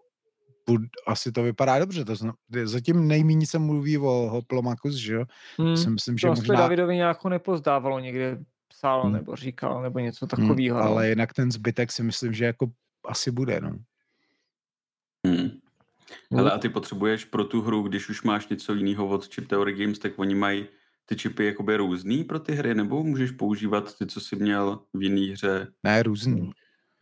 bud, 0.67 0.83
asi 1.07 1.33
to 1.33 1.43
vypadá 1.43 1.79
dobře, 1.79 2.05
to 2.05 2.17
znam, 2.17 2.35
zatím 2.65 3.09
nejméně 3.09 3.47
se 3.47 3.59
mluví 3.59 3.99
o 3.99 4.29
Hoplomakus, 4.31 4.95
že 4.95 5.15
jo. 5.15 5.25
Hmm. 5.59 5.77
Si 5.77 5.91
myslím, 5.91 6.19
že 6.19 6.27
to 6.27 6.35
možná... 6.35 6.55
Davidovi 6.55 6.97
nějak 6.97 7.25
nepozdávalo 7.25 8.01
někde 8.01 8.39
psal 8.81 9.03
hmm. 9.03 9.13
nebo 9.13 9.37
říkal 9.37 9.83
nebo 9.83 9.99
něco 9.99 10.27
takového. 10.27 10.79
Hmm, 10.79 10.87
ale 10.87 11.09
jinak 11.09 11.33
ten 11.33 11.53
zbytek 11.53 11.93
si 11.93 12.03
myslím, 12.03 12.33
že 12.33 12.45
jako 12.45 12.71
asi 13.07 13.31
bude, 13.31 13.61
no. 13.61 13.77
Hmm. 15.27 15.51
Hele, 16.33 16.51
a 16.51 16.59
ty 16.59 16.69
potřebuješ 16.69 17.25
pro 17.25 17.45
tu 17.45 17.63
hru, 17.63 17.83
když 17.83 18.09
už 18.09 18.23
máš 18.23 18.49
něco 18.49 18.75
jiného 18.75 19.09
od 19.09 19.35
Chip 19.35 19.49
Theory 19.49 19.73
Games, 19.73 19.99
tak 19.99 20.13
oni 20.17 20.35
mají 20.35 20.67
ty 21.07 21.17
čipy 21.17 21.45
jakoby 21.45 21.77
různý 21.77 22.25
pro 22.25 22.41
ty 22.41 22.55
hry, 22.55 22.75
nebo 22.75 23.03
můžeš 23.03 23.31
používat 23.31 23.99
ty, 23.99 24.07
co 24.07 24.21
jsi 24.21 24.37
měl 24.37 24.81
v 24.95 25.03
jiné 25.03 25.33
hře? 25.33 25.67
Ne, 25.83 26.03
různý. 26.03 26.53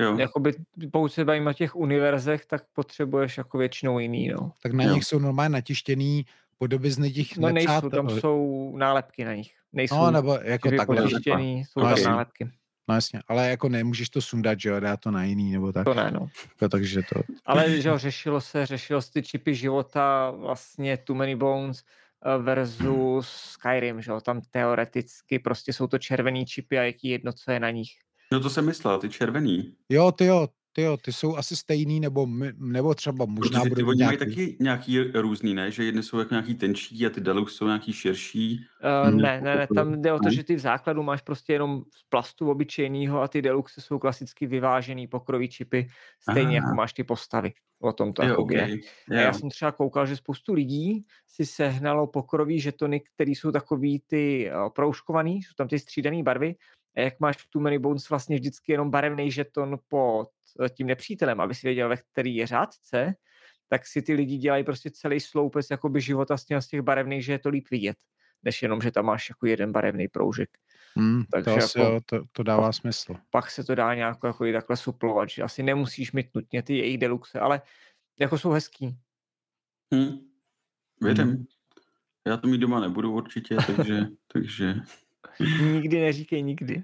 Jo. 0.03 0.19
Jakoby, 0.19 0.53
pokud 0.93 1.13
se 1.13 1.25
bavíme 1.25 1.51
o 1.51 1.53
těch 1.53 1.77
univerzech, 1.77 2.47
tak 2.47 2.63
potřebuješ 2.73 3.39
jako 3.39 3.59
většinou 3.59 3.99
jiný, 3.99 4.29
no. 4.29 4.53
Tak 4.63 4.73
na 4.73 4.85
jo. 4.85 4.95
nich 4.95 5.05
jsou 5.05 5.19
normálně 5.19 5.49
natištěný 5.49 6.27
podobizny 6.59 7.11
těch 7.11 7.37
No 7.37 7.51
nejsou, 7.51 7.91
tam 7.91 8.11
jsou 8.11 8.73
nálepky 8.77 9.25
na 9.25 9.35
nich. 9.35 9.58
Nejsou 9.73 9.97
no, 9.97 10.11
nebo 10.11 10.39
jako 10.43 10.71
takhle. 10.71 11.03
Počištěný, 11.03 11.65
jsou 11.65 11.81
no, 11.81 11.95
tam 11.95 12.05
nálepky. 12.05 12.51
No 12.89 12.95
jasně, 12.95 13.21
ale 13.29 13.49
jako 13.49 13.69
nemůžeš 13.69 14.11
to 14.11 14.21
sundat, 14.21 14.61
že 14.61 14.69
jo, 14.69 14.81
dá 14.81 14.97
to 14.97 15.11
na 15.11 15.25
jiný 15.25 15.53
nebo 15.53 15.73
tak. 15.73 15.85
To 15.85 15.95
ne, 15.95 16.11
no. 16.11 16.29
Jako, 16.49 16.69
takže 16.69 17.03
to... 17.03 17.21
Ale 17.47 17.81
že 17.81 17.89
jo, 17.89 17.99
řešilo 17.99 18.41
se, 18.41 18.67
řešilo 18.67 19.03
se 19.03 19.13
ty 19.13 19.23
čipy 19.23 19.55
života, 19.55 20.31
vlastně 20.31 20.97
Too 20.97 21.17
Many 21.17 21.37
Bones 21.37 21.83
eh, 22.25 22.39
versus 22.39 23.29
Skyrim, 23.29 24.03
že 24.03 24.11
jo, 24.11 24.21
tam 24.21 24.41
teoreticky 24.51 25.39
prostě 25.39 25.73
jsou 25.73 25.87
to 25.87 25.99
červený 25.99 26.47
čipy 26.47 26.79
a 26.79 26.83
jaký 26.83 27.09
jedno, 27.09 27.33
co 27.33 27.51
je 27.51 27.61
na 27.61 27.71
nich. 27.71 27.91
No 28.33 28.41
to 28.41 28.51
jsem 28.51 28.67
myslel, 28.67 28.99
ty 28.99 29.09
červený. 29.09 29.75
Jo, 29.89 30.13
ty 30.13 30.25
jo, 30.25 30.49
ty 30.79 30.83
jo, 30.83 30.97
ty 30.97 31.13
jsou 31.13 31.37
asi 31.37 31.57
stejný, 31.57 32.01
nebo, 32.01 32.27
nebo 32.59 32.95
třeba 32.95 33.25
možná 33.25 33.61
Protože 33.61 33.75
ty 33.75 33.83
budou 33.83 33.93
nějaký... 33.93 34.17
mají 34.17 34.19
taky 34.19 34.57
nějaký 34.61 35.01
různý, 35.01 35.55
ne? 35.55 35.71
Že 35.71 35.85
jedny 35.85 36.03
jsou 36.03 36.19
jako 36.19 36.35
nějaký 36.35 36.55
tenčí 36.55 37.07
a 37.07 37.11
ty 37.11 37.21
deluxe 37.21 37.55
jsou 37.55 37.67
nějaký 37.67 37.93
širší. 37.93 38.67
Uh, 39.05 39.11
ne, 39.11 39.41
ne, 39.41 39.57
ne, 39.57 39.67
tam 39.75 40.03
jde 40.03 40.13
o 40.13 40.19
to, 40.19 40.31
že 40.31 40.45
ty 40.45 40.55
v 40.55 40.59
základu 40.59 41.03
máš 41.03 41.23
prostě 41.23 41.53
jenom 41.53 41.83
z 41.95 42.03
plastu 42.09 42.51
obyčejného 42.51 43.23
a 43.23 43.29
ty 43.29 43.43
deluxe 43.43 43.81
jsou 43.81 43.99
klasicky 43.99 44.47
vyvážený 44.47 45.07
pokrový 45.07 45.49
čipy, 45.49 45.89
stejně 46.31 46.59
Aha. 46.59 46.67
jako 46.67 46.75
máš 46.75 46.93
ty 46.93 47.05
postavy. 47.05 47.53
O 47.81 47.93
tom 47.93 48.13
to 48.13 48.23
jako 48.23 48.43
okay. 48.43 48.81
je. 49.11 49.19
A 49.19 49.21
já 49.21 49.33
jsem 49.33 49.51
třeba 49.51 49.73
koukal, 49.73 50.07
že 50.07 50.17
spoustu 50.17 50.53
lidí 50.53 51.05
si 51.27 51.47
sehnalo 51.47 52.07
pokrový 52.07 52.61
žetony, 52.61 53.01
které 53.01 53.31
jsou 53.31 53.53
takový 53.53 54.03
ty 54.07 54.51
uh, 54.51 54.69
proužkovaný, 54.69 55.43
jsou 55.43 55.55
tam 55.57 55.69
ty 55.69 55.79
střídané 55.79 56.23
barvy 56.23 56.55
jak 57.03 57.21
máš 57.21 57.37
v 57.37 57.51
Too 57.51 57.63
Many 57.63 57.79
Bones 57.79 58.11
vlastně 58.11 58.37
vždycky 58.37 58.73
jenom 58.73 58.91
barevný 58.91 59.31
žeton 59.31 59.79
pod 59.89 60.29
tím 60.77 60.87
nepřítelem, 60.87 61.41
aby 61.41 61.55
si 61.55 61.67
věděl, 61.67 61.89
ve 61.89 61.97
který 61.97 62.37
je 62.37 62.47
řádce, 62.47 63.15
tak 63.69 63.87
si 63.87 64.03
ty 64.03 64.15
lidi 64.15 64.37
dělají 64.37 64.65
prostě 64.65 64.91
celý 64.91 65.21
sloupec 65.21 65.67
jakoby 65.71 66.01
života 66.01 66.37
s, 66.37 66.45
z 66.59 66.69
těch 66.69 66.83
barevných, 66.83 67.25
že 67.25 67.33
je 67.33 67.39
to 67.39 67.49
líp 67.49 67.67
vidět, 67.71 67.97
než 68.43 68.63
jenom, 68.63 68.81
že 68.81 68.91
tam 68.91 69.05
máš 69.05 69.29
jako 69.29 69.47
jeden 69.47 69.73
barevný 69.73 70.09
proužek. 70.09 70.51
Hmm, 70.97 71.25
Takže 71.33 71.51
to, 71.51 71.57
asi 71.57 71.79
jako, 71.81 71.93
jo, 71.93 72.01
to, 72.07 72.21
to 72.33 72.43
dává 72.43 72.67
pak, 72.69 72.75
smysl. 72.75 73.15
Pak 73.31 73.51
se 73.51 73.65
to 73.65 73.75
dá 73.75 73.95
nějak 73.95 74.19
jako 74.25 74.45
i 74.45 74.53
takhle 74.53 74.77
suplovat, 74.77 75.29
že 75.29 75.43
asi 75.43 75.63
nemusíš 75.63 76.13
mít 76.13 76.27
nutně 76.35 76.63
ty 76.63 76.77
jejich 76.77 76.99
deluxe, 76.99 77.41
ale 77.41 77.63
jako 78.21 78.39
jsou 78.39 78.51
hezký. 78.51 78.99
Hmm. 79.95 80.19
Vědem. 81.01 81.29
Hmm. 81.29 81.45
Já 82.27 82.37
to 82.37 82.49
mít 82.49 82.59
doma 82.59 82.81
nebudu 82.81 83.13
určitě, 83.13 83.57
takže, 83.67 84.01
takže 84.33 84.75
nikdy 85.73 86.01
neříkej 86.01 86.43
nikdy. 86.43 86.83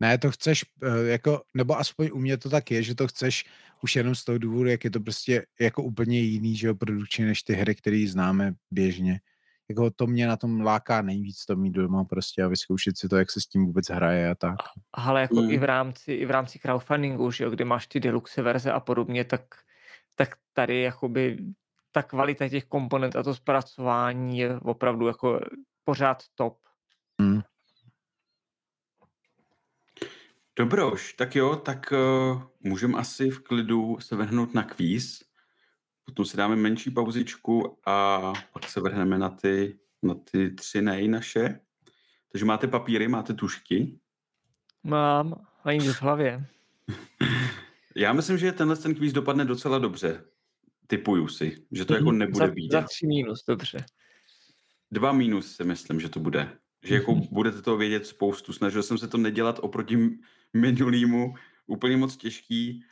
Ne, 0.00 0.18
to 0.18 0.30
chceš, 0.30 0.64
eh, 0.82 1.08
jako, 1.08 1.42
nebo 1.54 1.78
aspoň 1.78 2.10
u 2.12 2.18
mě 2.18 2.36
to 2.36 2.50
tak 2.50 2.70
je, 2.70 2.82
že 2.82 2.94
to 2.94 3.08
chceš 3.08 3.44
už 3.82 3.96
jenom 3.96 4.14
z 4.14 4.24
toho 4.24 4.38
důvodu, 4.38 4.70
jak 4.70 4.84
je 4.84 4.90
to 4.90 5.00
prostě 5.00 5.46
jako 5.60 5.82
úplně 5.82 6.20
jiný, 6.20 6.56
že 6.56 6.66
jo, 6.66 6.74
produkčně 6.74 7.26
než 7.26 7.42
ty 7.42 7.52
hry, 7.52 7.74
které 7.74 8.06
známe 8.08 8.54
běžně. 8.70 9.20
Jako 9.68 9.90
to 9.90 10.06
mě 10.06 10.26
na 10.26 10.36
tom 10.36 10.60
láká 10.60 11.02
nejvíc 11.02 11.44
to 11.44 11.56
mít 11.56 11.70
doma 11.70 12.04
prostě 12.04 12.42
a 12.42 12.48
vyzkoušet 12.48 12.98
si 12.98 13.08
to, 13.08 13.16
jak 13.16 13.30
se 13.30 13.40
s 13.40 13.46
tím 13.46 13.66
vůbec 13.66 13.90
hraje 13.90 14.30
a 14.30 14.34
tak. 14.34 14.56
Ale 14.92 15.20
jako 15.20 15.42
mm. 15.42 15.50
i 15.50 15.58
v 15.58 15.64
rámci, 15.64 16.12
i 16.12 16.26
v 16.26 16.30
rámci 16.30 16.58
crowdfundingu, 16.58 17.30
že 17.30 17.44
jo, 17.44 17.50
kde 17.50 17.64
máš 17.64 17.86
ty 17.86 18.00
deluxe 18.00 18.42
verze 18.42 18.72
a 18.72 18.80
podobně, 18.80 19.24
tak, 19.24 19.42
tak 20.14 20.36
tady 20.52 20.82
jakoby 20.82 21.38
ta 21.92 22.02
kvalita 22.02 22.48
těch 22.48 22.64
komponent 22.64 23.16
a 23.16 23.22
to 23.22 23.34
zpracování 23.34 24.38
je 24.38 24.60
opravdu 24.60 25.06
jako 25.06 25.40
pořád 25.84 26.22
top. 26.34 26.58
Hmm. 27.20 27.42
Dobroš, 30.56 31.12
tak 31.12 31.36
jo, 31.36 31.56
tak 31.56 31.92
uh, 31.92 32.42
můžeme 32.60 32.98
asi 32.98 33.30
v 33.30 33.40
klidu 33.40 33.98
se 34.00 34.16
vrhnout 34.16 34.54
na 34.54 34.62
kvíz. 34.62 35.22
Potom 36.04 36.24
si 36.24 36.36
dáme 36.36 36.56
menší 36.56 36.90
pauzičku 36.90 37.78
a 37.86 38.32
pak 38.52 38.68
se 38.68 38.80
vrhneme 38.80 39.18
na 39.18 39.28
ty, 39.28 39.78
na 40.02 40.14
ty 40.14 40.50
tři 40.50 40.82
nej 40.82 41.08
naše. 41.08 41.60
Takže 42.32 42.44
máte 42.44 42.68
papíry, 42.68 43.08
máte 43.08 43.34
tušky? 43.34 43.98
Mám, 44.82 45.46
a 45.64 45.72
nic 45.72 45.86
v 45.86 46.02
hlavě. 46.02 46.46
Já 47.96 48.12
myslím, 48.12 48.38
že 48.38 48.52
tenhle 48.52 48.76
ten 48.76 48.94
kvíz 48.94 49.12
dopadne 49.12 49.44
docela 49.44 49.78
dobře. 49.78 50.24
Typuju 50.86 51.28
si, 51.28 51.66
že 51.72 51.84
to 51.84 51.94
jako 51.94 52.08
mhm. 52.10 52.18
nebude 52.18 52.50
být. 52.50 52.72
Za 52.72 52.82
tři 52.82 53.06
mínus, 53.06 53.44
dobře. 53.48 53.86
Dva 54.90 55.12
mínus 55.12 55.56
si 55.56 55.64
myslím, 55.64 56.00
že 56.00 56.08
to 56.08 56.20
bude 56.20 56.58
že 56.82 56.94
jako 56.94 57.14
budete 57.14 57.62
to 57.62 57.76
vědět 57.76 58.06
spoustu. 58.06 58.52
Snažil 58.52 58.82
jsem 58.82 58.98
se 58.98 59.08
to 59.08 59.18
nedělat 59.18 59.58
oproti 59.62 60.18
minulýmu 60.54 61.34
úplně 61.66 61.96
moc 61.96 62.16
těžký, 62.16 62.84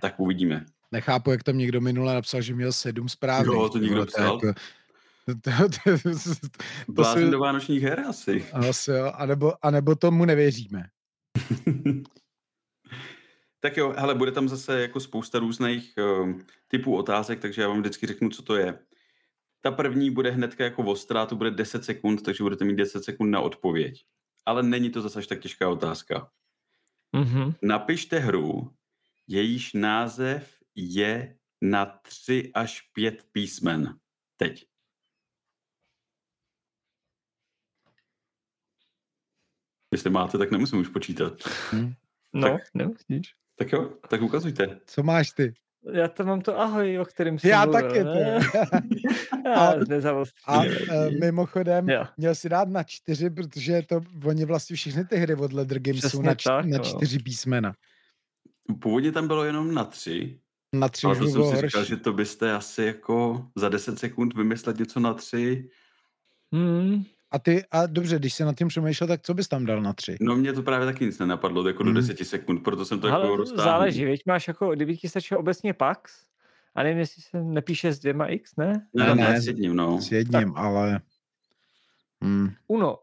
tak 0.00 0.20
uvidíme. 0.20 0.66
Nechápu, 0.92 1.30
jak 1.30 1.42
tam 1.42 1.58
někdo 1.58 1.80
minule 1.80 2.14
napsal, 2.14 2.42
že 2.42 2.54
měl 2.54 2.72
sedm 2.72 3.08
zpráv. 3.08 3.46
Jo, 3.46 3.68
to 3.68 3.78
někdo 3.78 4.06
psal. 4.06 4.40
Blázen 6.88 7.30
do 7.30 7.38
vánočních 7.38 7.82
her 7.82 8.00
asi. 8.08 8.46
Asi 8.52 8.90
jo, 8.90 9.12
anebo, 9.14 9.52
anebo 9.62 9.94
tomu 9.94 10.24
nevěříme. 10.24 10.84
tak 13.60 13.76
jo, 13.76 13.94
hele, 13.98 14.14
bude 14.14 14.32
tam 14.32 14.48
zase 14.48 14.80
jako 14.80 15.00
spousta 15.00 15.38
různých 15.38 15.94
uh, 15.98 16.32
typů 16.68 16.96
otázek, 16.96 17.40
takže 17.40 17.62
já 17.62 17.68
vám 17.68 17.80
vždycky 17.80 18.06
řeknu, 18.06 18.28
co 18.28 18.42
to 18.42 18.56
je. 18.56 18.78
Ta 19.60 19.70
první 19.70 20.10
bude 20.10 20.30
hnedka 20.30 20.64
jako 20.64 20.82
ostrá, 20.82 21.26
to 21.26 21.36
bude 21.36 21.50
10 21.50 21.84
sekund, 21.84 22.22
takže 22.22 22.44
budete 22.44 22.64
mít 22.64 22.76
10 22.76 23.04
sekund 23.04 23.30
na 23.30 23.40
odpověď. 23.40 24.06
Ale 24.46 24.62
není 24.62 24.90
to 24.90 25.02
zase 25.02 25.18
až 25.18 25.26
tak 25.26 25.40
těžká 25.40 25.68
otázka. 25.68 26.30
Mm-hmm. 27.16 27.54
Napište 27.62 28.18
hru, 28.18 28.74
jejíž 29.26 29.72
název 29.72 30.58
je 30.74 31.38
na 31.60 31.86
3 31.86 32.50
až 32.54 32.80
5 32.80 33.26
písmen. 33.32 33.98
Teď. 34.36 34.66
Jestli 39.92 40.10
máte, 40.10 40.38
tak 40.38 40.50
nemusím 40.50 40.78
už 40.78 40.88
počítat. 40.88 41.32
Hmm. 41.70 41.94
No, 42.32 42.48
tak, 42.48 42.62
nemusíš. 42.74 43.34
Tak 43.56 43.72
jo, 43.72 43.98
tak 44.08 44.22
ukazujte. 44.22 44.80
Co 44.86 45.02
máš 45.02 45.32
ty? 45.32 45.54
Já 45.92 46.08
to 46.08 46.24
mám 46.24 46.40
to 46.40 46.60
ahoj, 46.60 46.98
o 46.98 47.04
kterém 47.04 47.38
jsem 47.38 47.50
Já 47.50 47.64
mluvil. 47.64 47.82
taky. 47.82 48.00
a, 49.56 49.74
a 50.46 50.58
uh, 50.58 50.66
mimochodem, 51.20 51.88
jo. 51.88 52.06
měl 52.16 52.34
si 52.34 52.48
dát 52.48 52.68
na 52.68 52.82
čtyři, 52.82 53.30
protože 53.30 53.82
to, 53.82 54.00
oni 54.24 54.44
vlastně 54.44 54.76
všechny 54.76 55.04
ty 55.04 55.16
hry 55.16 55.34
od 55.34 55.52
Leather 55.52 55.78
Games 55.78 55.98
Přesně 55.98 56.16
jsou 56.16 56.22
na, 56.22 56.34
č- 56.34 56.48
tak, 56.48 56.64
na 56.64 56.78
čtyři 56.78 57.18
no. 57.18 57.22
písmena. 57.24 57.72
Původně 58.80 59.12
tam 59.12 59.26
bylo 59.26 59.44
jenom 59.44 59.74
na 59.74 59.84
tři. 59.84 60.40
Na 60.74 60.88
tři 60.88 61.06
ale 61.06 61.16
to 61.16 61.28
jsem 61.28 61.44
si 61.44 61.66
říkal, 61.66 61.84
že 61.84 61.96
to 61.96 62.12
byste 62.12 62.52
asi 62.52 62.82
jako 62.82 63.46
za 63.56 63.68
deset 63.68 63.98
sekund 63.98 64.34
vymyslet 64.34 64.78
něco 64.78 65.00
na 65.00 65.14
tři. 65.14 65.68
Hmm. 66.52 67.04
A 67.30 67.38
ty, 67.38 67.64
a 67.70 67.86
dobře, 67.86 68.18
když 68.18 68.34
se 68.34 68.44
nad 68.44 68.56
tím 68.56 68.68
přemýšlel, 68.68 69.08
tak 69.08 69.22
co 69.22 69.34
bys 69.34 69.48
tam 69.48 69.66
dal 69.66 69.82
na 69.82 69.92
tři? 69.92 70.16
No 70.20 70.36
mě 70.36 70.52
to 70.52 70.62
právě 70.62 70.86
taky 70.86 71.04
nic 71.04 71.18
nenapadlo, 71.18 71.68
jako 71.68 71.82
do 71.82 71.92
deseti 71.92 72.24
sekund, 72.24 72.60
proto 72.60 72.84
jsem 72.84 73.00
to 73.00 73.08
Ale 73.08 73.24
jako 73.24 73.36
roztáhl. 73.36 73.62
záleží, 73.62 74.04
víš, 74.04 74.20
máš 74.26 74.48
jako, 74.48 74.70
kdyby 74.70 74.96
ti 74.96 75.08
stačilo 75.08 75.40
obecně 75.40 75.74
Pax, 75.74 76.26
a 76.74 76.82
nevím, 76.82 76.98
jestli 76.98 77.22
se 77.22 77.42
nepíše 77.42 77.92
s 77.92 77.98
dvěma 77.98 78.26
X, 78.26 78.56
ne? 78.56 78.86
Ne, 78.94 79.06
ne, 79.06 79.14
ne 79.14 79.40
s 79.40 79.46
jedním, 79.46 79.76
no. 79.76 80.00
S 80.00 80.12
jedním, 80.12 80.52
tak. 80.52 80.62
ale... 80.64 81.00
Hmm. 82.22 82.50
Uno. 82.66 82.98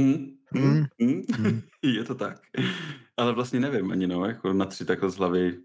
Mm, 0.00 0.36
mm, 0.54 0.86
mm. 0.98 1.22
Mm. 1.38 1.62
Je 1.82 2.04
to 2.04 2.14
tak. 2.14 2.40
Ale 3.16 3.32
vlastně 3.32 3.60
nevím 3.60 3.90
ani, 3.90 4.06
no, 4.06 4.24
jako 4.24 4.52
na 4.52 4.64
tři 4.64 4.84
takhle 4.84 5.10
z 5.10 5.16
hlavy. 5.16 5.58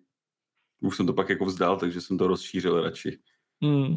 Už 0.82 0.96
jsem 0.96 1.06
to 1.06 1.14
pak 1.14 1.30
jako 1.30 1.46
vzdal, 1.46 1.78
takže 1.78 2.02
jsem 2.02 2.18
to 2.18 2.28
rozšířil 2.28 2.82
radši. 2.82 3.20
Mm. 3.62 3.96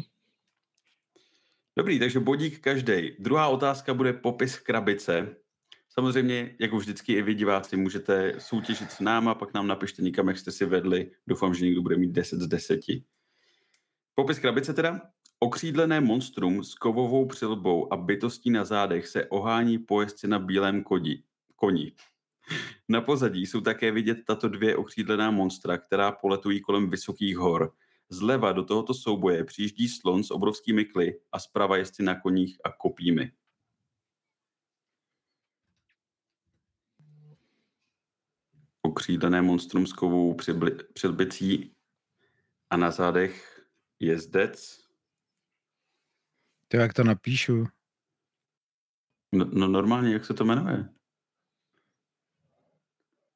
Dobrý, 1.81 1.99
takže 1.99 2.19
bodík 2.19 2.59
každý. 2.59 3.11
Druhá 3.19 3.47
otázka 3.47 3.93
bude 3.93 4.13
popis 4.13 4.57
krabice. 4.57 5.35
Samozřejmě, 5.89 6.55
jako 6.59 6.77
vždycky 6.77 7.13
i 7.13 7.21
vy 7.21 7.33
diváci, 7.33 7.77
můžete 7.77 8.33
soutěžit 8.37 8.91
s 8.91 8.99
náma, 8.99 9.35
pak 9.35 9.53
nám 9.53 9.67
napište 9.67 10.01
někam, 10.01 10.27
jak 10.27 10.37
jste 10.37 10.51
si 10.51 10.65
vedli. 10.65 11.11
Doufám, 11.27 11.53
že 11.53 11.65
někdo 11.65 11.81
bude 11.81 11.97
mít 11.97 12.11
10 12.11 12.39
z 12.39 12.47
10. 12.47 12.79
Popis 14.15 14.39
krabice 14.39 14.73
teda. 14.73 15.01
Okřídlené 15.39 16.01
monstrum 16.01 16.63
s 16.63 16.73
kovovou 16.73 17.25
přilbou 17.25 17.93
a 17.93 17.97
bytostí 17.97 18.49
na 18.49 18.65
zádech 18.65 19.07
se 19.07 19.25
ohání 19.25 19.77
pojezdci 19.79 20.27
na 20.27 20.39
bílém 20.39 20.83
kodi, 20.83 21.23
koni. 21.55 21.93
Na 22.89 23.01
pozadí 23.01 23.45
jsou 23.45 23.61
také 23.61 23.91
vidět 23.91 24.17
tato 24.27 24.49
dvě 24.49 24.75
okřídlená 24.75 25.31
monstra, 25.31 25.77
která 25.77 26.11
poletují 26.11 26.61
kolem 26.61 26.89
vysokých 26.89 27.37
hor. 27.37 27.73
Zleva 28.13 28.51
do 28.51 28.63
tohoto 28.63 28.93
souboje 28.93 29.43
přijíždí 29.43 29.87
slon 29.87 30.23
s 30.23 30.31
obrovskými 30.31 30.85
kly 30.85 31.21
a 31.31 31.39
zprava 31.39 31.77
jezdci 31.77 32.03
na 32.03 32.19
koních 32.19 32.57
a 32.63 32.71
kopími. 32.71 33.31
Okřídlené 38.81 39.41
monstrum 39.41 39.87
s 39.87 39.93
kovou 39.93 40.37
přilbicí 40.93 41.75
a 42.69 42.77
na 42.77 42.91
zádech 42.91 43.65
jezdec. 43.99 44.79
To 46.67 46.77
jak 46.77 46.93
to 46.93 47.03
napíšu? 47.03 47.67
No, 49.31 49.45
no 49.53 49.67
normálně, 49.67 50.13
jak 50.13 50.25
se 50.25 50.33
to 50.33 50.45
jmenuje? 50.45 50.89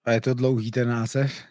A 0.04 0.12
je 0.12 0.22
to 0.22 0.34
dlouhý 0.34 0.72
ten 0.72 0.90
název? 0.90 1.44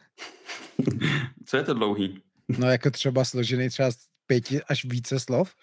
Co 1.47 1.57
je 1.57 1.63
to 1.63 1.75
dlouhý? 1.75 2.24
No 2.49 2.71
jako 2.71 2.91
třeba 2.91 3.25
složený 3.25 3.69
třeba 3.69 3.91
z 3.91 4.09
pěti 4.27 4.63
až 4.63 4.85
více 4.85 5.21
slov? 5.21 5.55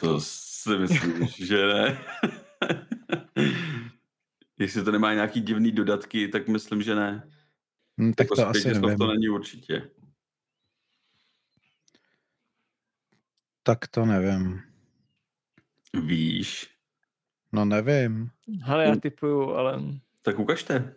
Co 0.00 0.20
si 0.20 0.70
myslíš, 0.78 1.46
že 1.46 1.66
ne? 1.66 1.98
Jestli 4.58 4.84
to 4.84 4.92
nemá 4.92 5.14
nějaký 5.14 5.40
divný 5.40 5.72
dodatky, 5.72 6.28
tak 6.28 6.48
myslím, 6.48 6.82
že 6.82 6.94
ne. 6.94 7.30
Hmm, 7.98 8.12
tak 8.12 8.24
jako 8.24 8.36
to 8.36 8.48
asi 8.48 8.68
nevím. 8.68 8.98
to 8.98 9.06
není 9.06 9.28
určitě. 9.28 9.90
Tak 13.62 13.88
to 13.88 14.04
nevím. 14.04 14.62
Víš? 16.06 16.70
No 17.52 17.64
nevím. 17.64 18.30
Ale 18.66 18.84
já 18.84 18.96
typuju, 18.96 19.50
ale... 19.50 19.82
Tak 20.22 20.38
ukažte. 20.38 20.94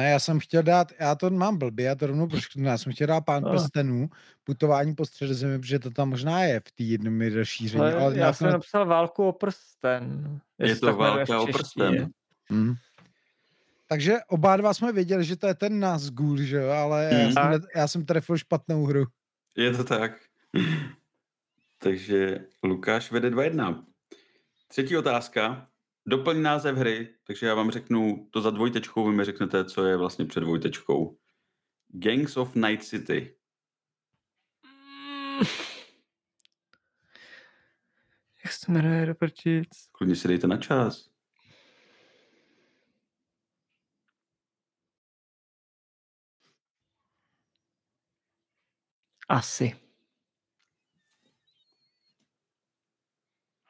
Ne, 0.00 0.10
já 0.10 0.18
jsem 0.18 0.40
chtěl 0.40 0.62
dát, 0.62 0.92
já 1.00 1.14
to 1.14 1.30
mám 1.30 1.58
blbě, 1.58 1.86
já 1.86 1.94
to 1.94 2.06
rovnou 2.06 2.28
prošknu, 2.28 2.64
já 2.64 2.78
jsem 2.78 2.92
chtěl 2.92 3.06
dát 3.06 3.20
pán 3.20 3.42
no. 3.42 3.50
prstenů, 3.50 4.10
putování 4.44 4.94
po 4.94 5.06
středozemi, 5.06 5.58
protože 5.58 5.78
to 5.78 5.90
tam 5.90 6.08
možná 6.08 6.42
je 6.42 6.60
v 6.60 6.72
té 6.72 6.82
jednom 6.82 7.20
rozšíření. 7.20 7.80
Ale, 7.80 7.94
ale 7.94 8.18
já 8.18 8.32
jsem 8.32 8.46
to... 8.46 8.52
napsal 8.52 8.86
válku 8.86 9.28
o 9.28 9.32
prsten. 9.32 10.40
Je 10.58 10.76
to 10.76 10.96
válka 10.96 11.40
o 11.40 11.46
prsten. 11.46 12.10
Hmm. 12.50 12.74
Takže 13.88 14.18
oba 14.28 14.56
dva 14.56 14.74
jsme 14.74 14.92
věděli, 14.92 15.24
že 15.24 15.36
to 15.36 15.46
je 15.46 15.54
ten 15.54 15.80
Nazgul, 15.80 16.36
že 16.36 16.56
jo, 16.56 16.70
ale 16.70 17.08
hmm. 17.08 17.20
já, 17.20 17.32
jsem, 17.32 17.62
já 17.76 17.88
jsem 17.88 18.04
trefil 18.04 18.38
špatnou 18.38 18.84
hru. 18.84 19.04
Je 19.56 19.76
to 19.76 19.84
tak. 19.84 20.12
Takže 21.78 22.40
Lukáš 22.62 23.10
vede 23.10 23.30
2-1. 23.30 23.84
Třetí 24.68 24.96
otázka. 24.96 25.69
Doplň 26.06 26.42
název 26.42 26.76
hry, 26.76 27.14
takže 27.24 27.46
já 27.46 27.54
vám 27.54 27.70
řeknu 27.70 28.28
to 28.30 28.40
za 28.40 28.50
dvojtečkou, 28.50 29.10
vy 29.10 29.16
mi 29.16 29.24
řeknete, 29.24 29.64
co 29.64 29.86
je 29.86 29.96
vlastně 29.96 30.24
před 30.24 30.40
dvojtečkou. 30.40 31.18
Gangs 31.88 32.36
of 32.36 32.54
Night 32.54 32.84
City. 32.84 33.36
Jak 38.44 38.52
se 38.52 38.72
jmenuje, 38.72 39.04
Robertic? 39.04 39.68
Klidně 39.92 40.16
si 40.16 40.28
dejte 40.28 40.46
na 40.46 40.56
čas. 40.56 41.10
Asi. 49.28 49.76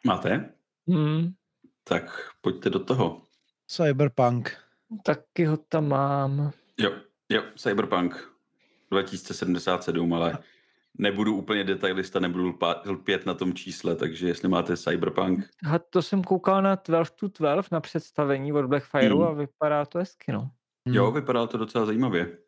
Máte? 0.04 0.54
Hmm. 0.88 1.39
Tak 1.90 2.30
pojďte 2.40 2.70
do 2.70 2.78
toho. 2.78 3.22
Cyberpunk. 3.66 4.56
Taky 5.02 5.44
ho 5.44 5.56
tam 5.56 5.88
mám. 5.88 6.52
Jo, 6.78 6.92
jo, 7.28 7.42
Cyberpunk 7.56 8.32
2077, 8.90 10.14
ale 10.14 10.38
nebudu 10.98 11.36
úplně 11.36 11.64
detailista, 11.64 12.20
nebudu 12.20 12.58
lpět 12.86 13.26
na 13.26 13.34
tom 13.34 13.54
čísle, 13.54 13.96
takže 13.96 14.28
jestli 14.28 14.48
máte 14.48 14.76
Cyberpunk. 14.76 15.50
A 15.72 15.78
to 15.78 16.02
jsem 16.02 16.24
koukal 16.24 16.62
na 16.62 16.74
12 16.74 17.10
to 17.10 17.28
12 17.28 17.70
na 17.70 17.80
představení 17.80 18.52
od 18.52 18.66
Blackfireu 18.66 19.18
hmm. 19.18 19.28
a 19.28 19.32
vypadá 19.32 19.84
to 19.84 19.98
hezky, 19.98 20.32
no. 20.32 20.50
Hmm. 20.86 20.94
Jo, 20.94 21.10
vypadá 21.10 21.46
to 21.46 21.58
docela 21.58 21.86
zajímavě. 21.86 22.38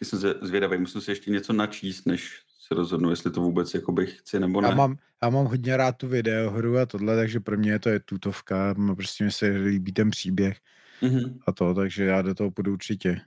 Jsem 0.00 0.18
zvědavý, 0.18 0.78
musím 0.78 1.00
si 1.00 1.10
ještě 1.10 1.30
něco 1.30 1.52
načíst, 1.52 2.06
než 2.06 2.42
se 2.62 2.74
rozhodnu, 2.74 3.10
jestli 3.10 3.30
to 3.30 3.40
vůbec 3.40 3.74
jakoby 3.74 4.06
chci 4.06 4.40
nebo 4.40 4.60
ne. 4.60 4.68
Já 4.68 4.74
mám, 4.74 4.96
já 5.22 5.30
mám 5.30 5.46
hodně 5.46 5.76
rád 5.76 5.96
tu 5.96 6.08
videohru 6.08 6.78
a 6.78 6.86
tohle, 6.86 7.16
takže 7.16 7.40
pro 7.40 7.56
mě 7.56 7.78
to 7.78 7.88
je 7.88 8.00
tutovka, 8.00 8.74
prostě 8.94 9.24
mi 9.24 9.32
se 9.32 9.46
líbí 9.46 9.92
ten 9.92 10.10
příběh 10.10 10.58
mm-hmm. 11.02 11.38
a 11.46 11.52
to, 11.52 11.74
takže 11.74 12.04
já 12.04 12.22
do 12.22 12.34
toho 12.34 12.50
půjdu 12.50 12.72
určitě. 12.72 13.20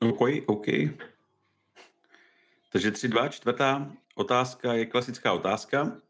OK, 0.00 0.20
OK. 0.46 0.66
Takže 2.72 2.90
3-2, 2.90 3.28
čtvrtá 3.28 3.92
otázka 4.14 4.72
je 4.72 4.86
klasická 4.86 5.32
otázka. 5.32 6.00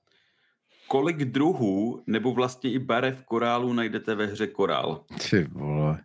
Kolik 0.89 1.17
druhů 1.17 2.03
nebo 2.07 2.35
vlastně 2.35 2.73
i 2.73 2.79
barev 2.79 3.23
korálu 3.23 3.73
najdete 3.73 4.15
ve 4.15 4.27
hře 4.27 4.47
Korál? 4.47 5.05
Ty 5.31 5.45
vole. 5.45 6.05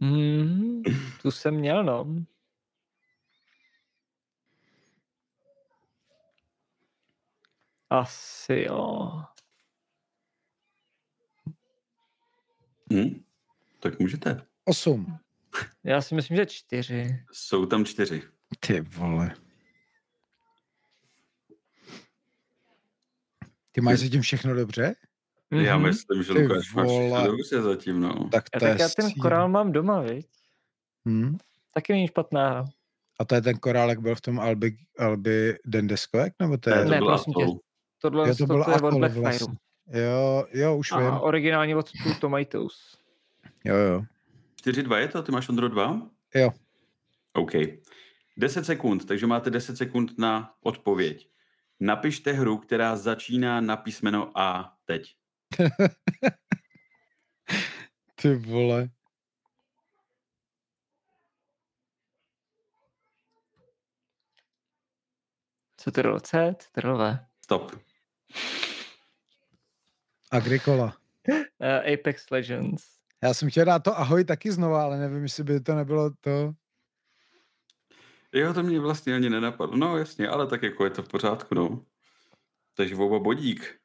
Mm, 0.00 0.82
tu 1.22 1.30
jsem 1.30 1.54
měl, 1.54 1.84
no. 1.84 2.06
Asi 7.90 8.64
jo. 8.68 9.10
Hmm, 12.92 13.24
tak 13.80 13.98
můžete. 13.98 14.46
Osm. 14.64 15.18
Já 15.84 16.00
si 16.00 16.14
myslím, 16.14 16.36
že 16.36 16.46
čtyři. 16.46 17.24
Jsou 17.32 17.66
tam 17.66 17.84
čtyři. 17.84 18.22
Ty 18.60 18.80
vole. 18.80 19.34
Ty 23.72 23.80
máš 23.80 23.98
zatím 23.98 24.22
všechno 24.22 24.54
dobře? 24.54 24.94
Mm-hmm. 25.52 25.60
Já 25.60 25.78
myslím, 25.78 26.22
že 26.22 26.32
Lukáš 26.32 26.74
máš 26.74 26.88
všechno 26.88 27.26
dobře 27.26 27.62
zatím, 27.62 28.00
no. 28.00 28.28
Tak 28.32 28.50
to 28.50 28.64
já, 28.64 28.70
tak 28.70 28.80
já 28.80 28.88
ten 28.88 29.12
korál 29.12 29.48
mám 29.48 29.72
doma, 29.72 30.00
viď? 30.00 30.26
Hmm? 31.06 31.38
Taky 31.74 31.92
není 31.92 32.08
špatná 32.08 32.50
hra. 32.50 32.64
A 33.20 33.24
to 33.24 33.34
je 33.34 33.40
ten 33.40 33.58
korálek 33.58 33.98
byl 33.98 34.14
v 34.14 34.20
tom 34.20 34.40
Albi, 34.40 34.76
Albi 34.98 35.58
Dendeskovek, 35.64 36.32
nebo 36.40 36.58
to 36.58 36.70
je? 36.70 36.76
Ne, 36.76 36.90
ne 36.90 36.98
prosím 36.98 37.32
tě, 37.32 37.44
Tohle 37.98 38.28
jo, 38.28 38.34
to, 38.34 38.46
byl 38.46 38.64
to 38.64 38.70
je 38.70 38.76
od 38.76 38.94
Blackfire. 38.94 39.20
Vlastně. 39.22 39.56
Jo, 39.92 40.44
jo, 40.52 40.76
už 40.76 40.92
A 40.92 40.98
vím. 40.98 41.08
originálně 41.20 41.76
od 41.76 41.92
Two 41.92 42.14
Tomatoes. 42.20 42.98
Jo, 43.64 43.76
jo. 43.76 44.02
4-2 44.64 44.96
je 44.96 45.08
to? 45.08 45.22
Ty 45.22 45.32
máš 45.32 45.48
Ondro 45.48 45.68
2? 45.68 46.02
Jo. 46.34 46.50
OK. 47.34 47.52
10 48.36 48.64
sekund, 48.64 49.04
takže 49.04 49.26
máte 49.26 49.50
10 49.50 49.76
sekund 49.76 50.18
na 50.18 50.54
odpověď. 50.62 51.28
Napište 51.80 52.32
hru, 52.32 52.58
která 52.58 52.96
začíná 52.96 53.60
na 53.60 53.76
písmeno 53.76 54.30
A 54.34 54.76
teď. 54.84 55.14
Ty 58.14 58.34
vole. 58.34 58.88
Co 65.76 65.92
to 65.92 66.02
bylo 66.02 66.20
C? 66.20 66.54
Co 66.58 66.80
to 66.82 66.96
V? 66.96 67.18
Stop. 67.44 67.87
Agricola. 70.30 70.96
Uh, 71.28 71.92
Apex 71.94 72.30
Legends. 72.30 72.98
Já 73.22 73.34
jsem 73.34 73.50
chtěl 73.50 73.64
dát 73.64 73.78
to 73.78 73.98
ahoj 73.98 74.24
taky 74.24 74.52
znova, 74.52 74.82
ale 74.82 74.98
nevím, 74.98 75.22
jestli 75.22 75.44
by 75.44 75.60
to 75.60 75.74
nebylo 75.74 76.10
to. 76.20 76.54
Jo, 78.32 78.54
to 78.54 78.62
mě 78.62 78.80
vlastně 78.80 79.14
ani 79.14 79.30
nenapadlo. 79.30 79.76
No 79.76 79.98
jasně, 79.98 80.28
ale 80.28 80.46
tak 80.46 80.62
jako 80.62 80.84
je 80.84 80.90
to 80.90 81.02
v 81.02 81.08
pořádku, 81.08 81.54
no. 81.54 81.84
Takže 82.74 82.96
oba 82.96 83.18
bodík. 83.18 83.80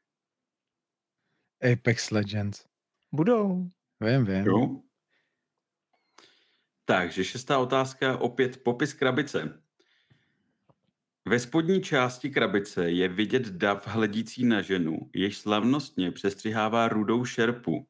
Apex 1.73 2.11
Legends. 2.11 2.65
Budou. 3.11 3.69
Vím, 3.99 4.25
vím. 4.25 4.45
Jo. 4.45 4.81
Takže 6.85 7.23
šestá 7.23 7.59
otázka, 7.59 8.17
opět 8.17 8.63
popis 8.63 8.93
krabice. 8.93 9.62
Ve 11.27 11.39
spodní 11.39 11.81
části 11.81 12.29
krabice 12.29 12.91
je 12.91 13.07
vidět 13.07 13.47
dav 13.47 13.87
hledící 13.87 14.45
na 14.45 14.61
ženu, 14.61 15.09
jež 15.15 15.37
slavnostně 15.37 16.11
přestřihává 16.11 16.87
rudou 16.87 17.25
šerpu. 17.25 17.87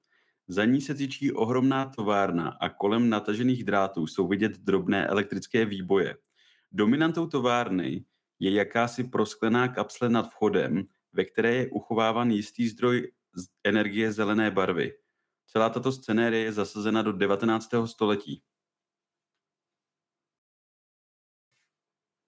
Za 0.47 0.65
ní 0.65 0.81
se 0.81 0.93
tyčí 0.93 1.31
ohromná 1.31 1.85
továrna 1.85 2.57
a 2.61 2.69
kolem 2.69 3.09
natažených 3.09 3.63
drátů 3.63 4.07
jsou 4.07 4.27
vidět 4.27 4.51
drobné 4.51 5.07
elektrické 5.07 5.65
výboje. 5.65 6.17
Dominantou 6.71 7.27
továrny 7.27 8.05
je 8.39 8.51
jakási 8.51 9.03
prosklená 9.03 9.67
kapsle 9.67 10.09
nad 10.09 10.29
vchodem, 10.29 10.83
ve 11.13 11.25
které 11.25 11.55
je 11.55 11.69
uchováván 11.71 12.31
jistý 12.31 12.67
zdroj 12.67 13.11
energie 13.63 14.11
zelené 14.11 14.51
barvy. 14.51 14.93
Celá 15.47 15.69
tato 15.69 15.91
scenérie 15.91 16.43
je 16.43 16.53
zasazena 16.53 17.01
do 17.01 17.11
19. 17.11 17.69
století. 17.85 18.41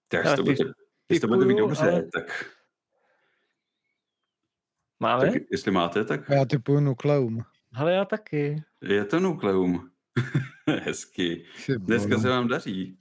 Tak 0.08 0.36
to 0.36 0.42
budete, 0.42 0.85
jestli 1.08 1.20
to 1.20 1.26
budete 1.26 1.44
mít 1.44 1.58
dobře, 1.58 1.90
ale... 1.90 2.02
tak... 2.02 2.56
Máme? 5.00 5.32
Tak 5.32 5.42
jestli 5.50 5.70
máte, 5.70 6.04
tak... 6.04 6.28
Já 6.28 6.44
typuju 6.44 6.80
nukleum. 6.80 7.44
Ale 7.74 7.92
já 7.92 8.04
taky. 8.04 8.64
Je 8.82 9.04
to 9.04 9.20
nukleum. 9.20 9.90
Hezky. 10.82 11.46
Dneska 11.78 12.18
se 12.18 12.28
vám 12.28 12.48
daří. 12.48 12.98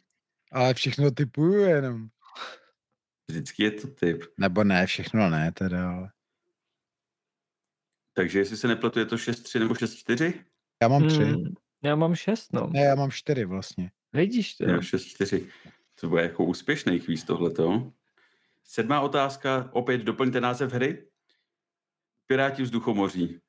Ale 0.52 0.74
všechno 0.74 1.12
typuju 1.12 1.54
jenom. 1.54 2.08
Vždycky 3.28 3.64
je 3.64 3.72
to 3.72 3.88
typ. 3.88 4.24
Nebo 4.38 4.64
ne, 4.64 4.86
všechno 4.86 5.30
ne 5.30 5.52
teda, 5.52 5.92
ale... 5.92 6.12
Takže 8.14 8.40
jestli 8.40 8.58
se 8.58 8.68
nepletu, 8.68 9.00
je 9.00 9.06
to 9.06 9.16
6-3 9.16 9.60
nebo 9.60 9.74
6-4? 9.74 10.34
Já 10.82 10.88
mám 10.88 11.08
3. 11.08 11.18
Hmm, 11.18 11.54
já 11.84 11.96
mám 11.96 12.16
6, 12.16 12.54
no. 12.54 12.68
Ne, 12.68 12.82
já 12.82 12.96
mám 12.96 13.12
4 13.12 13.46
vlastně. 13.46 13.92
Vidíš 14.14 14.56
to? 14.56 14.64
Já 14.64 14.78
6-4. 14.78 15.52
To 16.00 16.10
bude 16.10 16.22
jako 16.22 16.46
úspěšný 16.46 17.00
kvíz 17.00 17.24
tohleto. 17.24 17.92
Sedmá 18.64 19.02
otázka, 19.02 19.70
opět 19.74 20.02
doplňte 20.02 20.42
název 20.42 20.74
hry. 20.74 21.08
Piráti 22.28 22.64
vzduchomoří. 22.64 23.42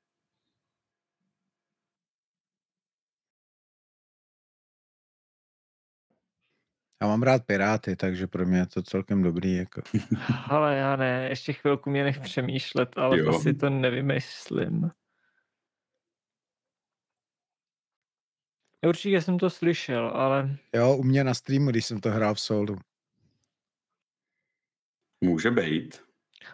Já 7.02 7.08
mám 7.08 7.22
rád 7.22 7.42
Piráty, 7.46 7.96
takže 7.96 8.26
pro 8.26 8.46
mě 8.46 8.58
je 8.58 8.66
to 8.66 8.82
celkem 8.82 9.22
dobrý. 9.22 9.56
Jako. 9.56 9.82
Ale 10.50 10.76
já 10.76 10.96
ne, 10.96 11.26
ještě 11.28 11.52
chvilku 11.52 11.90
mě 11.90 12.04
nech 12.04 12.20
přemýšlet, 12.20 12.98
ale 12.98 13.18
jo. 13.18 13.32
to 13.32 13.38
si 13.38 13.54
to 13.54 13.70
nevymyslím. 13.70 14.90
Určitě 18.86 19.22
jsem 19.22 19.38
to 19.38 19.50
slyšel, 19.50 20.06
ale... 20.06 20.56
Jo, 20.74 20.96
u 20.96 21.02
mě 21.02 21.24
na 21.24 21.34
streamu, 21.34 21.70
když 21.70 21.86
jsem 21.86 22.00
to 22.00 22.10
hrál 22.10 22.34
v 22.34 22.40
solu. 22.40 22.76
Může 25.20 25.50
být. 25.50 26.02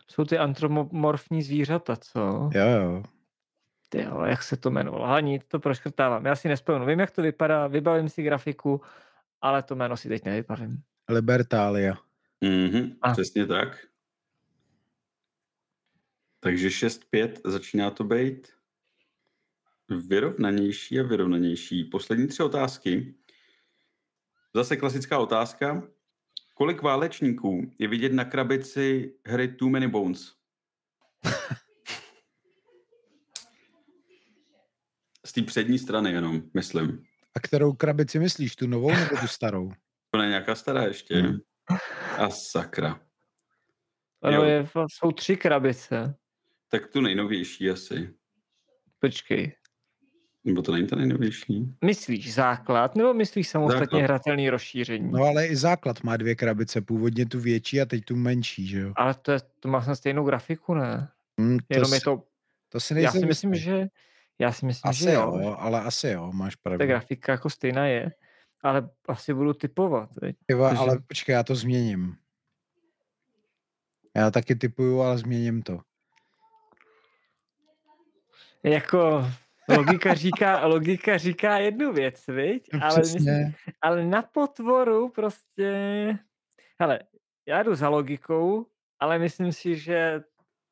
Jsou 0.08 0.24
ty 0.24 0.38
antromorfní 0.38 1.42
zvířata, 1.42 1.96
co? 1.96 2.50
Jo, 2.54 2.66
jo. 2.68 3.02
Ty 3.88 4.02
jo, 4.02 4.20
jak 4.20 4.42
se 4.42 4.56
to 4.56 4.68
jmenovalo? 4.70 5.06
Hani, 5.06 5.40
to 5.48 5.60
proškrtávám. 5.60 6.26
Já 6.26 6.36
si 6.36 6.48
nespomenu. 6.48 6.86
Vím, 6.86 7.00
jak 7.00 7.10
to 7.10 7.22
vypadá, 7.22 7.66
vybavím 7.66 8.08
si 8.08 8.22
grafiku, 8.22 8.80
ale 9.40 9.62
to 9.62 9.74
jméno 9.74 9.96
si 9.96 10.08
teď 10.08 10.24
nevypadím. 10.24 10.82
Libertália. 11.08 11.94
Mhm, 12.40 12.96
a. 13.02 13.12
přesně 13.12 13.46
tak. 13.46 13.86
Takže 16.40 16.68
6-5 16.68 17.40
začíná 17.44 17.90
to 17.90 18.04
být 18.04 18.52
vyrovnanější 20.00 21.00
a 21.00 21.02
vyrovnanější. 21.02 21.84
Poslední 21.84 22.26
tři 22.26 22.42
otázky. 22.42 23.14
Zase 24.54 24.76
klasická 24.76 25.18
otázka. 25.18 25.82
Kolik 26.54 26.82
válečníků 26.82 27.70
je 27.78 27.88
vidět 27.88 28.12
na 28.12 28.24
krabici 28.24 29.14
hry 29.26 29.48
Too 29.48 29.68
Many 29.68 29.88
Bones? 29.88 30.32
Z 35.26 35.32
té 35.32 35.42
přední 35.42 35.78
strany 35.78 36.12
jenom, 36.12 36.42
myslím. 36.54 37.04
A 37.34 37.40
kterou 37.40 37.72
krabici 37.72 38.18
myslíš? 38.18 38.56
Tu 38.56 38.66
novou 38.66 38.90
nebo 38.90 39.16
tu 39.20 39.26
starou? 39.26 39.72
To 40.10 40.22
je 40.22 40.28
nějaká 40.28 40.54
stará 40.54 40.82
ještě. 40.82 41.14
Hmm. 41.16 41.38
A 42.18 42.30
sakra. 42.30 43.00
Ano, 44.22 44.44
je, 44.44 44.68
jsou 44.92 45.12
tři 45.12 45.36
krabice. 45.36 46.14
Tak 46.68 46.86
tu 46.86 47.00
nejnovější 47.00 47.70
asi. 47.70 48.14
Počkej. 48.98 49.56
Nebo 50.44 50.62
to 50.62 50.72
není 50.72 50.86
to 50.86 50.96
nejnovější? 50.96 51.74
Myslíš 51.84 52.34
základ, 52.34 52.96
nebo 52.96 53.14
myslíš 53.14 53.48
samostatně 53.48 53.84
základ. 53.84 54.02
hratelný 54.02 54.50
rozšíření? 54.50 55.10
No 55.12 55.24
ale 55.24 55.46
i 55.46 55.56
základ 55.56 56.02
má 56.02 56.16
dvě 56.16 56.34
krabice, 56.34 56.80
původně 56.80 57.26
tu 57.26 57.40
větší 57.40 57.80
a 57.80 57.84
teď 57.84 58.04
tu 58.04 58.16
menší, 58.16 58.66
že 58.66 58.80
jo? 58.80 58.92
Ale 58.96 59.14
to, 59.14 59.32
je, 59.32 59.38
to 59.60 59.68
má 59.68 59.84
na 59.88 59.94
stejnou 59.94 60.24
grafiku, 60.24 60.74
ne? 60.74 61.08
Hmm, 61.38 61.58
to 61.58 61.64
Jenom 61.70 61.88
si, 61.88 61.94
je 61.94 62.00
to... 62.00 62.22
To 62.68 62.80
si 62.80 63.00
Já 63.00 63.12
si 63.12 63.26
myslím, 63.26 63.54
že 63.54 63.88
já 64.38 64.52
si 64.52 64.66
myslím, 64.66 64.88
asi 64.90 65.04
že 65.04 65.12
jo. 65.12 65.38
jo. 65.42 65.56
ale 65.58 65.80
asi 65.80 66.08
jo, 66.08 66.32
máš 66.32 66.56
pravdu. 66.56 66.78
Ta 66.78 66.86
grafika 66.86 67.32
jako 67.32 67.50
stejná 67.50 67.86
je, 67.86 68.12
ale 68.62 68.88
asi 69.08 69.34
budu 69.34 69.54
typovat. 69.54 70.10
Tyva, 70.46 70.68
Protože... 70.68 70.80
Ale 70.80 70.98
počkej, 71.06 71.32
já 71.32 71.42
to 71.42 71.54
změním. 71.54 72.16
Já 74.16 74.30
taky 74.30 74.54
typuju, 74.54 75.00
ale 75.00 75.18
změním 75.18 75.62
to. 75.62 75.80
Jako 78.62 79.26
logika 79.68 80.14
říká, 80.14 80.66
logika 80.66 81.18
říká 81.18 81.58
jednu 81.58 81.92
věc, 81.92 82.26
viď? 82.28 82.68
No, 82.72 82.80
ale, 82.82 82.98
myslím, 82.98 83.54
ale 83.80 84.04
na 84.04 84.22
potvoru 84.22 85.08
prostě... 85.08 86.18
Hele, 86.80 87.00
já 87.46 87.62
jdu 87.62 87.74
za 87.74 87.88
logikou, 87.88 88.66
ale 89.00 89.18
myslím 89.18 89.52
si, 89.52 89.76
že 89.76 90.22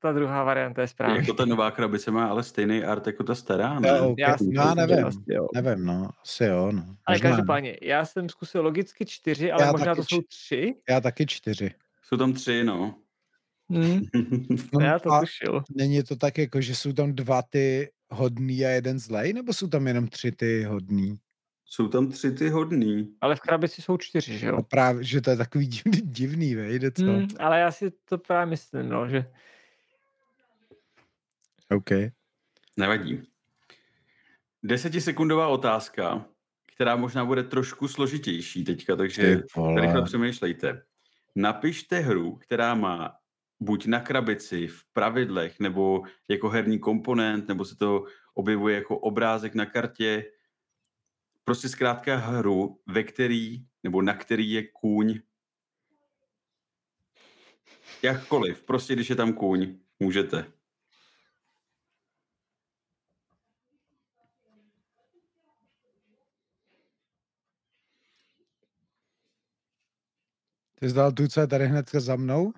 ta 0.03 0.13
druhá 0.13 0.45
varianta 0.45 0.83
je 0.83 0.89
správně. 0.89 1.19
Jako 1.19 1.33
ta 1.33 1.45
nová 1.45 1.71
krabice 1.71 2.11
má 2.11 2.27
ale 2.27 2.43
stejný 2.43 2.85
art 2.85 3.07
jako 3.07 3.25
ta 3.25 3.35
stará, 3.35 3.81
ne? 3.81 3.89
Já, 3.89 4.03
okay. 4.03 4.15
já, 4.19 4.37
no, 4.41 4.63
já 4.63 4.75
nevím, 4.75 5.03
vlastně, 5.03 5.35
jo. 5.35 5.49
nevím, 5.55 5.85
no, 5.87 6.11
asi 6.23 6.45
jo, 6.45 6.73
no. 6.73 6.83
Ale 7.07 7.17
možná. 7.17 7.31
každopádně, 7.31 7.77
já 7.83 8.05
jsem 8.05 8.29
zkusil 8.29 8.63
logicky 8.63 9.07
čtyři, 9.07 9.53
ale 9.53 9.65
já 9.65 9.73
možná 9.73 9.95
to 9.95 10.05
jsou 10.05 10.23
tři. 10.23 10.75
Já 10.89 11.01
taky 11.01 11.27
čtyři. 11.27 11.71
Jsou 12.03 12.17
tam 12.17 12.33
tři, 12.33 12.65
no. 12.65 12.95
Hmm. 13.71 14.01
no, 14.73 14.81
já 14.81 14.99
to 14.99 15.21
tušil. 15.21 15.63
Není 15.71 16.03
to 16.03 16.17
tak, 16.17 16.39
jako, 16.39 16.61
že 16.61 16.75
jsou 16.75 16.93
tam 16.93 17.13
dva 17.13 17.43
ty 17.43 17.91
hodný 18.11 18.67
a 18.67 18.69
jeden 18.69 18.99
zlej, 18.99 19.33
nebo 19.33 19.53
jsou 19.53 19.69
tam 19.69 19.87
jenom 19.87 20.09
tři 20.09 20.33
ty 20.33 20.65
hodný? 20.65 21.19
Jsou 21.65 21.89
tam 21.89 22.09
tři 22.09 22.33
ty 22.33 22.49
hodný. 22.49 23.15
Ale 23.21 23.37
v 23.37 23.41
krabici 23.41 23.83
jsou 23.83 23.97
čtyři, 23.97 24.39
že 24.39 24.47
jo? 24.47 24.57
No 24.57 24.63
právě, 24.63 25.05
že 25.05 25.21
to 25.21 25.31
je 25.31 25.37
takový 25.37 25.67
divný, 25.85 26.01
divný 26.01 26.55
vejde, 26.55 26.91
co? 26.91 27.05
Hmm, 27.05 27.27
ale 27.39 27.61
já 27.61 27.71
si 27.71 27.91
to 27.91 28.19
právě 28.19 28.51
myslím, 28.51 28.89
no, 28.89 29.09
že 29.09 29.31
OK. 31.71 31.91
Nevadí. 32.77 33.23
Desetisekundová 34.63 35.49
otázka, 35.49 36.27
která 36.75 36.97
možná 36.97 37.25
bude 37.25 37.43
trošku 37.43 37.89
složitější 37.89 38.65
teďka, 38.65 38.97
takže 38.97 39.43
rychle 39.81 40.03
přemýšlejte. 40.03 40.83
Napište 41.37 41.99
hru, 41.99 42.37
která 42.37 42.75
má 42.75 43.20
buď 43.61 43.87
na 43.87 44.01
krabici, 44.01 44.67
v 44.67 44.85
pravidlech, 44.93 45.61
nebo 45.61 46.03
jako 46.29 46.49
herní 46.49 46.79
komponent, 46.79 47.49
nebo 47.49 47.65
se 47.65 47.77
to 47.77 48.05
objevuje 48.35 48.75
jako 48.75 48.99
obrázek 48.99 49.55
na 49.55 49.67
kartě. 49.67 50.33
Prostě 51.45 51.69
zkrátka 51.69 52.17
hru, 52.17 52.81
ve 52.87 53.03
který, 53.03 53.67
nebo 53.83 54.03
na 54.03 54.15
který 54.15 54.51
je 54.51 54.69
kůň. 54.69 55.21
Jakkoliv, 58.03 58.63
prostě 58.63 58.95
když 58.95 59.11
je 59.11 59.17
tam 59.17 59.33
kůň, 59.33 59.79
můžete. 60.01 60.53
Ty 70.75 70.93
dal 70.93 71.13
tu, 71.13 71.29
co 71.29 71.41
je 71.41 71.47
tady 71.47 71.67
hnedka 71.67 72.01
za 72.01 72.17
mnou? 72.17 72.53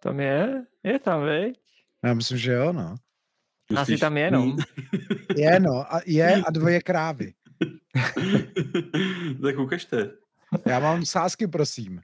Tam 0.00 0.20
je? 0.20 0.64
Je 0.82 0.98
tam, 0.98 1.22
veď? 1.22 1.60
Já 2.04 2.14
myslím, 2.14 2.38
že 2.38 2.52
jo, 2.52 2.72
no. 2.72 2.94
Myslíš? 3.70 3.94
Asi 3.94 3.98
tam 3.98 4.16
je, 4.16 4.30
no. 4.30 4.56
je, 5.36 5.60
no. 5.60 5.94
A 5.94 6.00
je 6.06 6.42
a 6.46 6.50
dvoje 6.50 6.82
krávy. 6.82 7.32
tak 9.42 9.58
ukažte. 9.58 10.10
Já 10.66 10.80
mám 10.80 11.04
sásky, 11.04 11.46
prosím. 11.46 12.00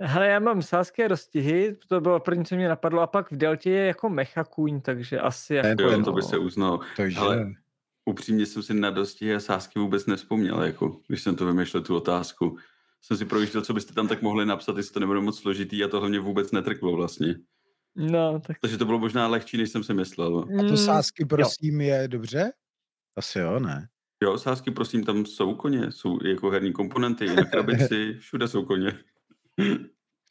Hele, 0.00 0.28
já 0.28 0.38
mám 0.38 0.62
sásky 0.62 1.04
a 1.04 1.08
dostihy, 1.08 1.76
to 1.88 2.00
bylo 2.00 2.20
první, 2.20 2.44
co 2.44 2.56
mě 2.56 2.68
napadlo, 2.68 3.00
a 3.00 3.06
pak 3.06 3.30
v 3.30 3.36
deltě 3.36 3.70
je 3.70 3.86
jako 3.86 4.08
mecha 4.08 4.44
kůň, 4.44 4.80
takže 4.80 5.20
asi 5.20 5.54
jako... 5.54 5.82
Jo, 5.82 6.02
to 6.02 6.12
by 6.12 6.22
se 6.22 6.38
uznal. 6.38 6.80
To 6.96 7.02
Ale 7.16 7.52
upřímně 8.04 8.46
jsem 8.46 8.62
si 8.62 8.74
na 8.74 8.90
dostihy 8.90 9.34
a 9.34 9.40
sásky 9.40 9.78
vůbec 9.78 10.06
nespomněl, 10.06 10.62
jako, 10.62 11.00
když 11.08 11.22
jsem 11.22 11.36
to 11.36 11.46
vymýšlel 11.46 11.82
tu 11.82 11.96
otázku 11.96 12.58
jsem 13.04 13.16
si 13.16 13.24
projížděl, 13.24 13.62
co 13.62 13.74
byste 13.74 13.94
tam 13.94 14.08
tak 14.08 14.22
mohli 14.22 14.46
napsat, 14.46 14.76
jestli 14.76 14.92
to 14.92 15.00
nebude 15.00 15.20
moc 15.20 15.38
složitý 15.38 15.84
a 15.84 15.88
to 15.88 16.00
hlavně 16.00 16.20
vůbec 16.20 16.52
netrklo 16.52 16.96
vlastně. 16.96 17.34
No, 17.96 18.40
tak... 18.40 18.58
Takže 18.60 18.78
to 18.78 18.84
bylo 18.84 18.98
možná 18.98 19.28
lehčí, 19.28 19.56
než 19.56 19.70
jsem 19.70 19.84
si 19.84 19.94
myslel. 19.94 20.38
A 20.38 20.62
to 20.62 20.68
mm, 20.68 20.76
sásky, 20.76 21.24
prosím, 21.24 21.80
jo. 21.80 21.86
je 21.94 22.08
dobře? 22.08 22.52
Asi 23.16 23.38
jo, 23.38 23.60
ne? 23.60 23.88
Jo, 24.22 24.38
sásky, 24.38 24.70
prosím, 24.70 25.04
tam 25.04 25.26
jsou 25.26 25.54
koně, 25.54 25.92
jsou 25.92 26.18
jako 26.26 26.50
herní 26.50 26.72
komponenty, 26.72 27.26
na 27.26 27.44
krabici, 27.44 28.14
všude 28.18 28.48
jsou 28.48 28.64
koně. 28.64 28.98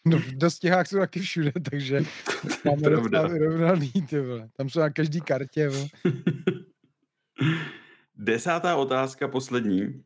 No 0.06 0.18
v 0.18 0.32
dostihách 0.32 0.88
jsou 0.88 0.98
taky 0.98 1.20
všude, 1.20 1.52
takže 1.72 2.02
máme 2.66 3.30
vyrovnaný, 3.30 3.92
ty 4.10 4.20
vole. 4.20 4.50
Tam 4.58 4.70
jsou 4.70 4.80
na 4.80 4.90
každý 4.90 5.22
kartě, 5.22 5.70
vole. 5.70 5.88
Desátá 8.16 8.76
otázka, 8.76 9.28
poslední. 9.28 10.04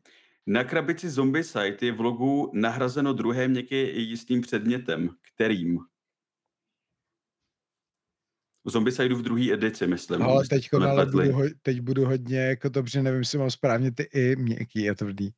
Na 0.48 0.64
krabici 0.64 1.10
Zombie 1.10 1.44
Site 1.44 1.86
je 1.86 1.92
v 1.92 2.00
logu 2.00 2.50
nahrazeno 2.54 3.12
druhé 3.12 3.48
měkké 3.48 3.76
jistým 3.76 4.40
předmětem. 4.40 5.10
Kterým? 5.34 5.78
Zombicide 8.64 9.14
v 9.14 9.22
druhé 9.22 9.52
edici, 9.52 9.86
myslím. 9.86 10.22
Ale 10.22 10.44
teď, 10.50 10.68
ale 10.74 11.06
budu, 11.06 11.32
ho, 11.32 11.42
teď 11.62 11.80
budu 11.80 12.04
hodně, 12.04 12.38
jako 12.38 12.68
dobře, 12.68 13.02
nevím, 13.02 13.18
jestli 13.18 13.38
mám 13.38 13.50
správně 13.50 13.92
ty 13.92 14.02
i 14.02 14.36
měkký 14.36 14.90
a 14.90 14.94
tvrdý. 14.94 15.30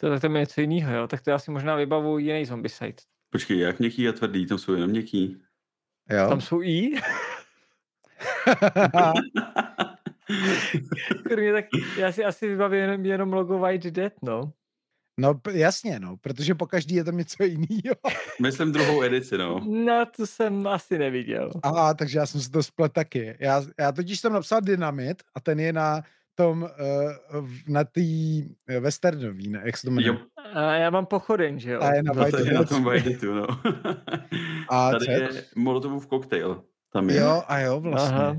To, 0.00 0.20
to 0.20 0.26
je 0.26 0.32
něco 0.32 0.60
jiného, 0.60 0.94
jo? 0.94 1.06
Tak 1.08 1.20
to 1.20 1.30
já 1.30 1.38
si 1.38 1.50
možná 1.50 1.76
vybavu 1.76 2.18
jiný 2.18 2.44
Zombicide. 2.46 3.02
Počkej, 3.30 3.58
jak 3.58 3.78
měkký 3.78 4.08
a 4.08 4.12
tvrdý? 4.12 4.46
Tam 4.46 4.58
jsou 4.58 4.72
jenom 4.72 4.90
měkký. 4.90 5.42
Jo. 6.10 6.28
Tam 6.28 6.40
jsou 6.40 6.62
i? 6.62 6.90
Kurmě, 11.28 11.52
tak 11.52 11.64
já 11.96 12.12
si 12.12 12.24
asi 12.24 12.48
vybavím 12.48 12.80
jenom, 12.80 13.04
jenom 13.04 13.32
logo 13.32 13.58
White 13.58 13.90
Dead, 13.90 14.12
no. 14.22 14.52
No 15.20 15.40
jasně, 15.52 16.00
no, 16.00 16.16
protože 16.16 16.54
po 16.54 16.66
každý 16.66 16.94
je 16.94 17.04
tam 17.04 17.16
něco 17.16 17.44
jiného. 17.44 17.94
Myslím 18.40 18.72
druhou 18.72 19.02
edici, 19.02 19.38
no. 19.38 19.60
No, 19.68 20.06
to 20.16 20.26
jsem 20.26 20.66
asi 20.66 20.98
neviděl. 20.98 21.50
Aha, 21.62 21.94
takže 21.94 22.18
já 22.18 22.26
jsem 22.26 22.40
si 22.40 22.50
to 22.50 22.62
splet 22.62 22.92
taky. 22.92 23.36
Já, 23.40 23.62
já 23.78 23.92
totiž 23.92 24.20
jsem 24.20 24.32
napsal 24.32 24.60
Dynamit 24.60 25.22
a 25.34 25.40
ten 25.40 25.60
je 25.60 25.72
na 25.72 26.02
tom, 26.34 26.62
uh, 26.62 27.48
na 27.68 27.84
tý 27.84 28.42
uh, 28.44 28.76
westernový, 28.80 29.48
ne, 29.48 29.62
jak 29.64 29.76
se 29.76 29.86
to 29.86 29.90
jmenuje? 29.90 30.18
A 30.54 30.74
já 30.74 30.90
mám 30.90 31.06
pochoden, 31.06 31.58
že 31.58 31.72
jo? 31.72 31.80
A 31.80 31.94
je 31.94 32.02
na 32.02 32.12
no, 32.12 32.30
to 32.30 32.38
je 32.38 32.52
na 32.52 32.64
tom 32.64 32.84
Whiteitu, 32.84 33.34
no. 33.34 33.46
a 34.68 34.90
Tady 34.90 35.12
je 35.12 35.28
Molotovův 35.56 36.06
koktejl. 36.06 36.62
Tam 36.92 37.10
je. 37.10 37.20
Jo, 37.20 37.42
a 37.46 37.58
jo, 37.58 37.80
vlastně. 37.80 38.16
Aha. 38.16 38.36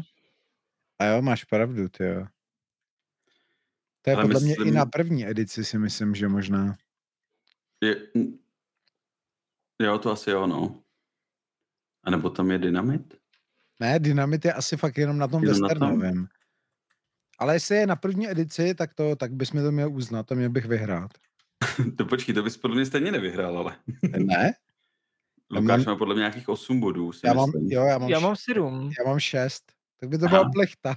A 1.01 1.05
jo, 1.05 1.21
máš 1.21 1.43
pravdu, 1.43 1.89
ty 1.89 2.03
jo. 2.03 2.25
To 4.01 4.09
je 4.09 4.15
Ale 4.15 4.25
podle 4.25 4.39
myslím... 4.39 4.61
mě 4.61 4.71
i 4.71 4.73
na 4.73 4.85
první 4.85 5.27
edici 5.27 5.65
si 5.65 5.77
myslím, 5.79 6.15
že 6.15 6.27
možná. 6.27 6.75
Je... 7.81 8.07
Jo, 9.81 9.97
to 9.97 10.11
asi 10.11 10.29
jo, 10.29 10.47
no. 10.47 10.83
A 12.03 12.11
nebo 12.11 12.29
tam 12.29 12.51
je 12.51 12.57
dynamit? 12.57 13.13
Ne, 13.79 13.99
dynamit 13.99 14.45
je 14.45 14.53
asi 14.53 14.77
fakt 14.77 14.97
jenom 14.97 15.17
na 15.17 15.27
tom 15.27 15.43
jenom 15.43 15.61
westernovém. 15.61 16.27
Ale 17.37 17.55
jestli 17.55 17.75
je 17.75 17.87
na 17.87 17.95
první 17.95 18.29
edici, 18.29 18.75
tak 18.75 18.93
to, 18.93 19.15
tak 19.15 19.33
bys 19.33 19.51
mi 19.51 19.61
to 19.61 19.71
měl 19.71 19.93
uznat, 19.93 20.27
to 20.27 20.35
měl 20.35 20.49
bych 20.49 20.65
vyhrát. 20.65 21.11
to 21.97 22.05
počkej, 22.05 22.35
to 22.35 22.43
bys 22.43 22.57
podle 22.57 22.75
mě 22.75 22.85
stejně 22.85 23.11
nevyhrál, 23.11 23.57
ale. 23.57 23.75
ne? 24.17 24.53
Lukáš 25.51 25.85
má 25.85 25.95
podle 25.95 26.13
mě 26.13 26.19
nějakých 26.19 26.49
8 26.49 26.79
bodů. 26.79 27.11
já, 27.23 27.33
mám, 27.33 27.51
jo, 27.55 27.83
já, 27.83 27.97
mám 27.97 28.09
já 28.09 28.19
mám 28.19 28.35
7. 28.35 28.91
Já 28.99 29.09
mám 29.09 29.19
6. 29.19 29.80
Tak 30.01 30.09
by 30.09 30.17
to 30.17 30.27
byla 30.27 30.49
plechta. 30.49 30.95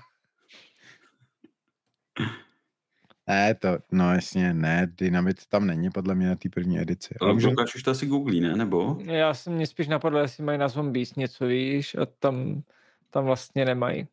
Ne, 3.27 3.55
to, 3.55 3.79
no 3.93 4.15
jasně, 4.15 4.55
ne, 4.55 4.93
Dynamit 4.99 5.47
tam 5.47 5.67
není 5.67 5.91
podle 5.91 6.15
mě 6.15 6.27
na 6.27 6.37
té 6.37 6.49
první 6.49 6.81
edici. 6.81 7.15
Ale 7.21 7.33
může... 7.33 7.47
Lukáš 7.47 7.75
už 7.75 7.83
to 7.83 7.91
asi 7.91 8.07
googlí, 8.07 8.41
ne, 8.41 8.57
nebo? 8.57 8.99
Já 9.01 9.35
jsem 9.35 9.53
mě 9.53 9.67
spíš 9.67 9.89
napadl, 9.89 10.19
jestli 10.19 10.45
mají 10.45 10.59
na 10.59 10.69
zombies 10.69 11.15
něco, 11.15 11.47
víš, 11.47 11.95
a 11.95 12.07
tam, 12.07 12.63
tam 13.11 13.25
vlastně 13.25 13.65
nemají. 13.65 14.09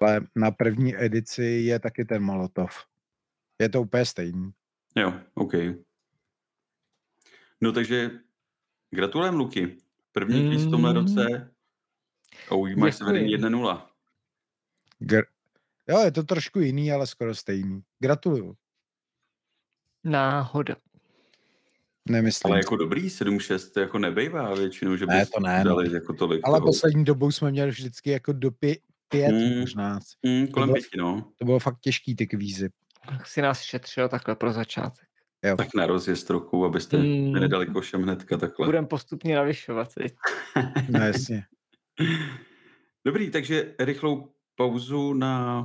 Ale 0.00 0.20
na 0.36 0.50
první 0.50 0.96
edici 0.96 1.44
je 1.44 1.78
taky 1.78 2.04
ten 2.04 2.22
Molotov. 2.22 2.86
Je 3.60 3.68
to 3.68 3.82
úplně 3.82 4.04
stejný. 4.04 4.50
Jo, 4.96 5.14
OK. 5.34 5.52
No 7.60 7.72
takže 7.72 8.10
gratulujem, 8.90 9.34
Luky. 9.34 9.78
První 10.12 10.42
mm. 10.42 10.48
kvíz 10.48 10.66
v 10.66 10.70
tomhle 10.70 10.92
roce 10.92 11.53
a 12.50 12.54
už 12.54 12.74
máš 12.74 12.96
se 12.96 13.04
vedení 13.04 13.36
1-0. 13.36 13.82
Gr- 15.00 15.24
jo, 15.88 16.00
je 16.00 16.10
to 16.12 16.22
trošku 16.22 16.60
jiný, 16.60 16.92
ale 16.92 17.06
skoro 17.06 17.34
stejný. 17.34 17.82
Gratuluju. 17.98 18.56
Náhoda. 20.04 20.76
Nemyslím. 22.08 22.52
Ale 22.52 22.60
jako 22.60 22.76
dobrý 22.76 23.08
7-6 23.08 23.72
to 23.72 23.80
jako 23.80 23.98
nebejvá 23.98 24.54
většinou, 24.54 24.96
že 24.96 25.06
ne, 25.06 25.26
to 25.26 25.40
ne, 25.40 25.64
dali 25.64 25.88
no. 25.88 25.94
jako 25.94 26.12
tolik 26.12 26.40
Ale 26.44 26.58
toho. 26.58 26.66
poslední 26.66 27.04
dobou 27.04 27.30
jsme 27.30 27.50
měli 27.50 27.70
vždycky 27.70 28.10
jako 28.10 28.32
do 28.32 28.50
pě- 28.50 28.80
pět, 29.08 29.32
mm, 29.32 29.60
možná. 29.60 30.00
Mm, 30.22 30.46
kolem 30.46 30.68
to 30.68 30.72
bylo, 30.72 30.82
pěti, 30.82 30.96
no. 30.98 31.32
To 31.38 31.44
bylo 31.44 31.58
fakt 31.58 31.80
těžký 31.80 32.16
ty 32.16 32.26
kvízy. 32.26 32.70
Tak 33.08 33.26
si 33.26 33.42
nás 33.42 33.60
šetřil 33.60 34.08
takhle 34.08 34.36
pro 34.36 34.52
začátek. 34.52 35.08
Jo. 35.42 35.56
Tak 35.56 35.74
na 35.74 35.86
rozjezd 35.86 36.30
roku, 36.30 36.64
abyste 36.64 36.96
mm. 36.96 37.32
nedali 37.32 37.66
košem 37.66 38.02
hnedka 38.02 38.36
takhle. 38.36 38.66
Budeme 38.66 38.86
postupně 38.86 39.36
navyšovat. 39.36 39.88
no 40.88 41.00
jasně. 41.00 41.44
Dobrý, 43.04 43.30
takže 43.30 43.74
rychlou 43.78 44.34
pauzu 44.54 45.14
na 45.14 45.62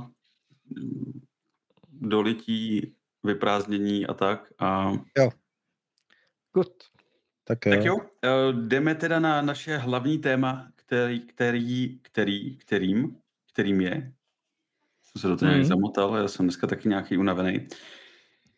mm, 0.64 1.20
dolití, 1.88 2.94
vyprázdnění 3.22 4.06
a 4.06 4.14
tak. 4.14 4.52
A... 4.58 4.92
Jo. 5.18 5.30
Good. 6.52 6.72
Tak. 7.44 7.58
Tak 7.58 7.84
jo, 7.84 7.96
eh, 8.24 8.52
jdeme 8.52 8.94
teda 8.94 9.20
na 9.20 9.42
naše 9.42 9.76
hlavní 9.76 10.18
téma, 10.18 10.72
který, 10.76 11.20
který, 11.20 11.98
který, 12.02 12.56
kterým, 12.56 13.16
kterým 13.52 13.80
je, 13.80 14.12
jsem 15.02 15.20
se 15.20 15.28
do 15.28 15.36
toho 15.36 15.50
mm. 15.50 15.54
nějak 15.54 15.68
zamotal, 15.68 16.16
já 16.16 16.28
jsem 16.28 16.46
dneska 16.46 16.66
taky 16.66 16.88
nějaký 16.88 17.18
unavený, 17.18 17.66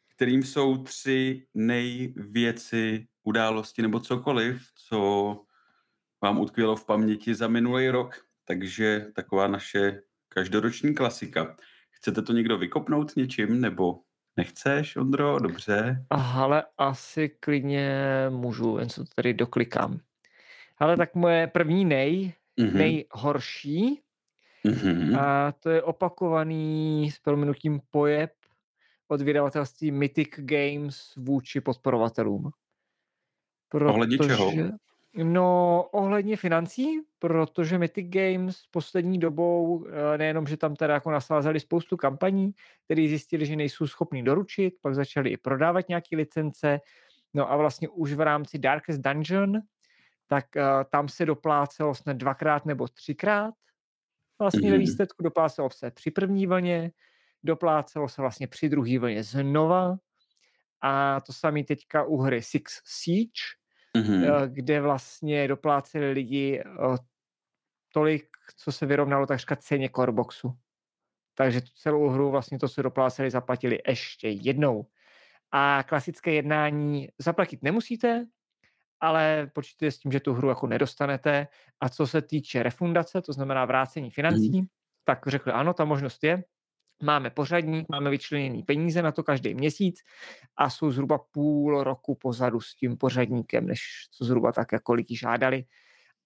kterým 0.09 0.43
jsou 0.43 0.83
tři 0.83 1.47
nejvěci, 1.55 3.07
události 3.23 3.83
nebo 3.83 4.01
cokoliv, 4.01 4.62
co 4.75 5.45
vám 6.23 6.41
utkvělo 6.41 6.77
v 6.77 6.87
paměti 6.87 7.35
za 7.35 7.49
minulý 7.49 7.89
rok. 7.89 8.14
Takže 8.45 9.07
taková 9.14 9.49
naše 9.49 10.03
každoroční 10.29 10.95
klasika. 10.95 11.57
Chcete 11.91 12.23
to 12.23 12.33
někdo 12.33 12.59
vykopnout 12.59 13.16
něčím, 13.16 13.61
nebo 13.61 13.99
nechceš, 14.37 14.97
Ondro? 14.97 15.39
Dobře. 15.39 16.05
Ale 16.11 16.64
asi 16.79 17.29
klidně 17.29 17.91
můžu, 18.29 18.79
jen 18.79 18.89
co 18.89 19.05
tady 19.14 19.35
doklikám. 19.35 20.01
Ale 20.79 20.97
tak 20.97 21.14
moje 21.14 21.47
první 21.47 21.85
nej, 21.85 22.33
mm-hmm. 22.61 22.73
nejhorší, 22.73 24.01
mm-hmm. 24.66 25.20
a 25.20 25.53
to 25.53 25.70
je 25.70 25.83
opakovaný 25.83 27.11
s 27.11 27.18
proměnutím 27.18 27.81
pojeb 27.91 28.31
od 29.09 29.23
vydavatelství 29.23 29.91
Mythic 29.91 30.29
Games 30.37 31.14
vůči 31.16 31.61
podporovatelům. 31.61 32.51
Protože, 33.68 33.89
Ohledně 33.89 34.18
čeho? 34.18 34.53
No, 35.14 35.82
ohledně 35.92 36.36
financí, 36.36 36.86
protože 37.18 37.78
Mythic 37.78 38.06
Games 38.08 38.62
poslední 38.70 39.18
dobou, 39.18 39.86
eh, 39.86 40.18
nejenom, 40.18 40.46
že 40.46 40.56
tam 40.56 40.76
teda 40.76 40.94
jako 40.94 41.10
nasázeli 41.10 41.60
spoustu 41.60 41.96
kampaní, 41.96 42.52
které 42.84 43.08
zjistili, 43.08 43.46
že 43.46 43.56
nejsou 43.56 43.86
schopní 43.86 44.24
doručit, 44.24 44.74
pak 44.80 44.94
začali 44.94 45.30
i 45.30 45.36
prodávat 45.36 45.88
nějaké 45.88 46.16
licence, 46.16 46.80
no 47.34 47.52
a 47.52 47.56
vlastně 47.56 47.88
už 47.88 48.12
v 48.12 48.20
rámci 48.20 48.58
Darkest 48.58 49.00
Dungeon, 49.00 49.60
tak 50.26 50.46
uh, 50.56 50.62
tam 50.90 51.08
se 51.08 51.26
doplácelo 51.26 51.94
snad 51.94 52.16
dvakrát 52.16 52.66
nebo 52.66 52.88
třikrát. 52.88 53.54
Vlastně 54.38 54.60
mm-hmm. 54.60 54.70
ve 54.70 54.76
mhm. 54.76 54.80
výsledku 54.80 55.22
doplácelo 55.22 55.70
se 55.70 55.90
při 55.90 56.10
první 56.10 56.46
vlně, 56.46 56.92
doplácelo 57.42 58.08
se 58.08 58.22
vlastně 58.22 58.46
při 58.46 58.68
druhé 58.68 58.98
vlně 58.98 59.22
znova 59.22 59.96
a 60.80 61.20
to 61.20 61.32
samé 61.32 61.64
teďka 61.64 62.04
u 62.04 62.16
hry 62.16 62.42
Six 62.42 62.80
Siege, 62.84 63.61
mm-hmm. 63.97 64.49
kde 64.49 64.80
vlastně 64.80 65.49
dopláceli 65.49 66.12
lidi 66.12 66.61
eh, 66.61 66.97
tolik, 67.93 68.28
co 68.57 68.72
se 68.72 68.86
vyrovnalo 68.86 69.26
takřka 69.26 69.57
ceně 69.57 69.90
Coreboxu. 69.97 70.57
Takže 71.34 71.61
tu 71.61 71.70
celou 71.74 72.09
hru 72.09 72.30
vlastně 72.30 72.59
to 72.59 72.68
se 72.68 72.82
dopláceli, 72.82 73.30
zaplatili 73.30 73.78
ještě 73.88 74.28
jednou. 74.28 74.86
A 75.53 75.82
klasické 75.88 76.32
jednání 76.32 77.09
zaplatit 77.18 77.62
nemusíte, 77.62 78.26
ale 79.01 79.51
počítejte 79.53 79.90
s 79.93 79.99
tím, 79.99 80.12
že 80.12 80.20
tu 80.20 80.34
hru 80.34 80.49
jako 80.49 80.66
nedostanete. 80.66 81.47
A 81.80 81.88
co 81.88 82.07
se 82.07 82.22
týče 82.22 82.62
refundace, 82.62 83.22
to 83.22 83.32
znamená 83.32 83.64
vrácení 83.64 84.11
financí, 84.11 84.61
mm. 84.61 84.66
tak 85.05 85.26
řekli 85.26 85.53
ano, 85.53 85.74
ta 85.74 85.84
možnost 85.84 86.24
je, 86.24 86.45
Máme 87.03 87.30
pořadník, 87.30 87.86
máme 87.88 88.11
vyčleněný 88.11 88.62
peníze 88.62 89.03
na 89.03 89.12
to 89.12 89.22
každý 89.22 89.55
měsíc 89.55 90.00
a 90.57 90.70
jsou 90.70 90.90
zhruba 90.90 91.18
půl 91.18 91.84
roku 91.84 92.14
pozadu 92.14 92.61
s 92.61 92.74
tím 92.74 92.96
pořadníkem, 92.96 93.66
než 93.66 93.80
co 94.11 94.24
zhruba 94.24 94.53
tak 94.53 94.72
jako 94.72 94.92
lidi 94.92 95.16
žádali. 95.16 95.64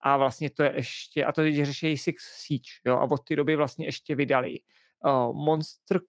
A 0.00 0.16
vlastně 0.16 0.50
to 0.50 0.62
je 0.62 0.72
ještě, 0.76 1.24
a 1.24 1.32
to 1.32 1.40
teď 1.40 1.64
řeší 1.64 1.96
Six 1.96 2.22
Siege, 2.22 2.70
jo, 2.84 2.96
a 2.96 3.02
od 3.02 3.24
té 3.24 3.36
doby 3.36 3.56
vlastně 3.56 3.86
ještě 3.86 4.14
vydali 4.14 4.60
uh, 5.04 5.36
Monster, 5.36 6.00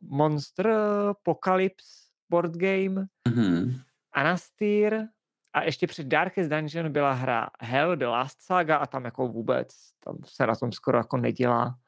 Monster 0.00 0.68
Apocalypse 1.10 1.88
board 2.30 2.52
game, 2.52 3.06
mm-hmm. 3.28 3.80
Anastir 4.12 5.06
a 5.52 5.62
ještě 5.62 5.86
před 5.86 6.06
Darkest 6.06 6.50
Dungeon 6.50 6.92
byla 6.92 7.12
hra 7.12 7.50
Hell, 7.60 7.96
The 7.96 8.06
Last 8.06 8.42
Saga 8.42 8.76
a 8.76 8.86
tam 8.86 9.04
jako 9.04 9.28
vůbec, 9.28 9.68
tam 10.04 10.18
se 10.24 10.46
na 10.46 10.56
tom 10.56 10.72
skoro 10.72 10.98
jako 10.98 11.16
nedělá. 11.16 11.78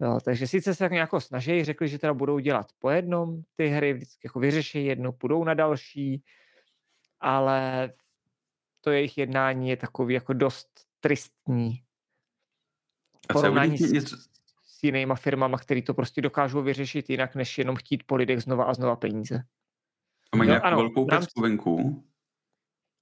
Jo, 0.00 0.18
takže 0.24 0.46
sice 0.46 0.74
se 0.74 0.78
tak 0.78 0.92
nějak 0.92 1.10
snaží, 1.18 1.64
řekli, 1.64 1.88
že 1.88 1.98
teda 1.98 2.14
budou 2.14 2.38
dělat 2.38 2.66
po 2.78 2.90
jednom 2.90 3.42
ty 3.56 3.68
hry, 3.68 3.92
vždycky 3.92 4.20
jako 4.26 4.40
vyřeší 4.40 4.84
jednu, 4.84 5.12
půjdou 5.12 5.44
na 5.44 5.54
další, 5.54 6.24
ale 7.20 7.92
to 8.80 8.90
jejich 8.90 9.18
jednání 9.18 9.68
je 9.68 9.76
takový 9.76 10.14
jako 10.14 10.32
dost 10.32 10.68
tristní. 11.00 11.82
A 13.28 13.32
porovnání 13.32 13.78
s, 13.78 13.92
něco... 13.92 14.16
s 14.66 14.82
jinýma 14.82 15.14
firmama, 15.14 15.58
který 15.58 15.82
to 15.82 15.94
prostě 15.94 16.22
dokážou 16.22 16.62
vyřešit 16.62 17.10
jinak, 17.10 17.34
než 17.34 17.58
jenom 17.58 17.76
chtít 17.76 18.02
po 18.06 18.16
lidech 18.16 18.42
znova 18.42 18.64
a 18.64 18.74
znova 18.74 18.96
peníze. 18.96 19.42
A 20.32 20.36
mají 20.36 20.50
nějakou 20.50 20.76
velkou 20.76 21.08
rámci... 21.08 21.40
venku? 21.40 22.04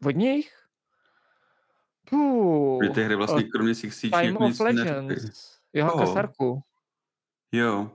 Od 0.06 0.16
nich? 0.16 0.64
Puh, 2.10 2.94
ty 2.94 3.02
hry 3.02 3.16
vlastně 3.16 3.42
kromě 3.42 3.74
Six 3.74 3.98
Siege 3.98 4.20
Time 4.20 4.36
of. 4.36 4.60
Legends. 4.60 5.58
Johanka 5.72 6.04
Oh. 6.04 6.12
Sarku. 6.12 6.62
Jo. 7.54 7.90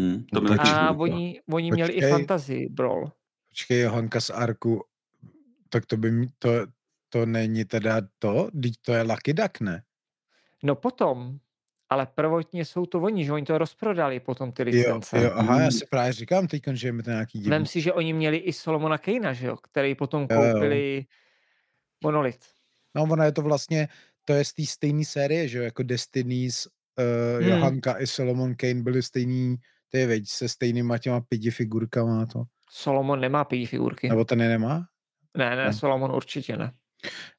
Hm, 0.00 0.24
to 0.32 0.40
No 0.40 0.56
A 0.60 0.88
šlo. 0.88 0.98
oni, 1.02 1.40
oni 1.52 1.70
měli 1.72 1.92
i 1.92 1.96
Počkej. 1.96 2.10
Fantasy 2.10 2.66
Brawl. 2.70 3.12
Počkej, 3.48 3.80
Johanka 3.80 4.20
z 4.20 4.30
Arku, 4.30 4.84
tak 5.68 5.86
to 5.86 5.96
by, 5.96 6.10
mi- 6.10 6.28
to, 6.38 6.50
to 7.08 7.26
není 7.26 7.64
teda 7.64 8.00
to? 8.18 8.48
Teď 8.62 8.72
to 8.80 8.92
je 8.92 9.02
Lucky 9.02 9.32
Duck, 9.32 9.60
ne? 9.60 9.82
No 10.62 10.74
potom, 10.74 11.38
ale 11.88 12.06
prvotně 12.06 12.64
jsou 12.64 12.86
to 12.86 13.00
oni, 13.00 13.24
že 13.24 13.32
oni 13.32 13.44
to 13.44 13.58
rozprodali 13.58 14.20
potom 14.20 14.52
ty 14.52 14.62
Jo, 14.62 14.66
licence. 14.66 15.22
jo, 15.22 15.30
aha, 15.34 15.60
já 15.60 15.64
Mm. 15.66 15.70
si 15.72 15.86
právě 15.86 16.12
říkám 16.12 16.46
teď, 16.46 16.62
že 16.72 16.88
je 16.88 16.92
mi 16.92 17.02
to 17.02 17.10
nějaký 17.10 17.38
divný. 17.38 17.50
Vem 17.50 17.66
si, 17.66 17.80
že 17.80 17.92
oni 17.92 18.12
měli 18.12 18.36
i 18.36 18.52
Solomona 18.52 18.98
Kejna, 18.98 19.32
že 19.32 19.46
jo, 19.46 19.56
který 19.56 19.94
potom 19.94 20.26
Jo, 20.30 20.42
jo. 20.42 20.52
koupili 20.52 21.06
Monolith. 22.04 22.46
No, 22.94 23.02
ono 23.02 23.24
je 23.24 23.32
to 23.32 23.42
vlastně, 23.42 23.88
to 24.24 24.32
je 24.32 24.44
z 24.44 24.52
té 24.52 24.66
stejné 24.66 25.04
série, 25.04 25.48
že 25.48 25.58
jo, 25.58 25.64
jako 25.64 25.82
Destinies, 25.82 26.68
uh, 27.00 27.40
Hmm. 27.44 27.52
Johanka 27.52 27.98
i 28.00 28.06
Solomon 28.06 28.54
Kane 28.54 28.82
byli 28.82 29.02
stejný, 29.02 29.56
ty 29.88 29.98
je 29.98 30.06
veď, 30.06 30.28
se 30.28 30.48
stejnýma 30.48 30.98
těma 30.98 31.20
pěti 31.20 31.50
figurkama 31.50 32.26
to. 32.26 32.42
Solomon 32.70 33.20
nemá 33.20 33.44
pěti 33.44 33.66
figurky. 33.66 34.08
Nebo 34.08 34.24
ten 34.24 34.40
je 34.42 34.48
nemá? 34.48 34.86
Ne, 35.36 35.56
ne, 35.56 35.64
Ne. 35.64 35.72
Solomon 35.72 36.12
určitě 36.12 36.56
ne. 36.56 36.72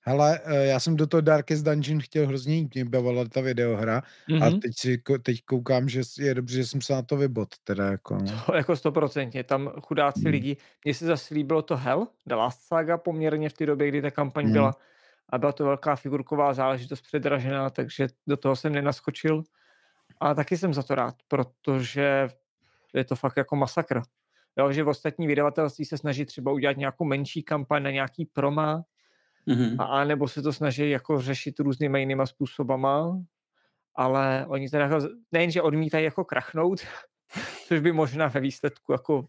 Hele, 0.06 0.40
eh, 0.46 0.66
já 0.66 0.80
jsem 0.80 0.96
do 0.96 1.08
toho 1.08 1.22
Darkest 1.22 1.66
Dungeon 1.66 2.00
chtěl 2.02 2.28
hrozně 2.28 2.56
jít, 2.56 2.76
mě 2.76 2.86
bavila 2.86 3.26
ta 3.26 3.42
videohra 3.42 3.98
a 4.42 4.50
Mhm. 4.50 4.60
teď, 4.60 4.72
si, 4.78 5.02
teď 5.24 5.38
koukám, 5.46 5.90
že 5.90 6.02
je 6.20 6.34
dobře, 6.34 6.56
že 6.58 6.66
jsem 6.66 6.82
se 6.82 6.94
na 6.94 7.02
to 7.02 7.18
vybot, 7.18 7.50
teda 7.64 7.86
jako, 7.92 8.16
no. 8.18 8.44
To 8.46 8.56
jako 8.56 8.76
stoprocentně, 8.76 9.44
tam 9.44 9.68
chudáci 9.82 10.20
Hmm. 10.22 10.32
lidi. 10.32 10.58
Mně 10.86 10.94
se 10.94 11.06
zase 11.06 11.34
líbilo 11.34 11.62
to 11.62 11.78
Hell, 11.78 12.08
The 12.28 12.36
Last 12.36 12.62
Saga 12.68 12.98
poměrně 12.98 13.50
v 13.50 13.54
té 13.54 13.66
době, 13.66 13.88
kdy 13.88 14.02
ta 14.02 14.12
kampaň 14.12 14.44
Hmm. 14.44 14.54
byla 14.54 14.76
a 15.32 15.38
byla 15.38 15.52
to 15.52 15.66
velká 15.66 15.96
figurková 15.96 16.54
záležitost 16.54 17.02
předražená, 17.02 17.70
takže 17.70 18.08
do 18.28 18.38
toho 18.38 18.56
jsem 18.56 18.74
nenaskočil. 18.74 19.44
A 20.20 20.34
taky 20.34 20.58
jsem 20.58 20.74
za 20.74 20.84
to 20.84 20.96
rád, 20.96 21.16
protože 21.28 22.30
je 22.94 23.04
to 23.06 23.16
fakt 23.16 23.38
jako 23.38 23.56
masakr. 23.56 24.02
Jo, 24.58 24.72
že 24.72 24.84
v 24.84 24.88
ostatní 24.88 25.28
vydavatelství 25.28 25.86
se 25.86 25.98
snaží 25.98 26.26
třeba 26.26 26.52
udělat 26.52 26.78
nějakou 26.78 27.06
menší 27.06 27.44
kampaň 27.44 27.84
na 27.84 27.92
nějaký 27.92 28.26
proma, 28.26 28.84
Mhm. 29.46 29.82
a, 29.82 29.84
a 29.84 30.04
nebo 30.04 30.28
se 30.28 30.42
to 30.42 30.54
snaží 30.54 30.90
jako 30.90 31.22
řešit 31.22 31.60
různýma 31.60 31.98
jinýma 31.98 32.26
způsobama, 32.26 33.22
ale 33.96 34.46
oni 34.48 34.70
teda 34.70 35.00
nejenže 35.32 35.62
odmítají 35.62 36.06
jako 36.06 36.26
krachnout, 36.26 36.80
což 37.68 37.80
by 37.80 37.92
možná 37.92 38.28
ve 38.28 38.40
výsledku 38.40 38.92
jako 38.92 39.28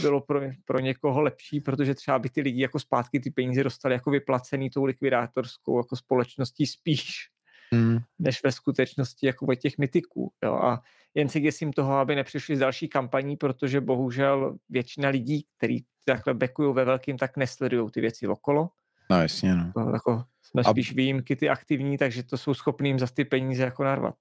bylo 0.00 0.20
pro, 0.20 0.40
pro 0.64 0.78
někoho 0.78 1.20
lepší, 1.22 1.60
protože 1.60 1.94
třeba 1.94 2.18
by 2.18 2.28
ty 2.30 2.40
lidi 2.40 2.62
jako 2.62 2.78
zpátky 2.78 3.20
ty 3.20 3.30
peníze 3.30 3.64
dostali 3.64 3.94
jako 3.94 4.10
vyplacený 4.10 4.70
tou 4.70 4.84
likvidátorskou 4.84 5.78
jako 5.78 5.96
společností 5.96 6.66
spíš, 6.66 7.28
Hmm. 7.74 7.98
než 8.18 8.42
ve 8.44 8.52
skutečnosti 8.52 9.26
jako 9.26 9.46
od 9.46 9.54
těch 9.54 9.78
mytiků. 9.78 10.32
Jo? 10.44 10.54
A 10.54 10.82
jen 11.14 11.28
si 11.28 11.40
děsím 11.40 11.72
toho, 11.72 11.94
aby 11.96 12.14
nepřišli 12.14 12.56
s 12.56 12.58
další 12.58 12.88
kampaní, 12.88 13.36
protože 13.36 13.80
bohužel 13.80 14.56
většina 14.68 15.08
lidí, 15.08 15.46
kteří 15.56 15.84
takhle 16.04 16.34
bekují 16.34 16.74
ve 16.74 16.84
velkým, 16.84 17.18
tak 17.18 17.36
nesledují 17.36 17.90
ty 17.90 18.00
věci 18.00 18.26
okolo. 18.28 18.68
No 19.10 19.22
jasně, 19.22 19.54
no. 19.54 19.72
To 19.74 19.90
jako 19.92 20.24
jsme 20.42 20.62
A- 20.62 20.70
spíš 20.70 20.92
výjimky 20.94 21.36
ty 21.36 21.48
aktivní, 21.48 21.98
takže 21.98 22.22
to 22.22 22.38
jsou 22.38 22.54
schopní 22.54 22.88
jim 22.90 22.98
za 22.98 23.06
ty 23.06 23.24
peníze 23.24 23.62
jako 23.62 23.84
narvat. 23.84 24.14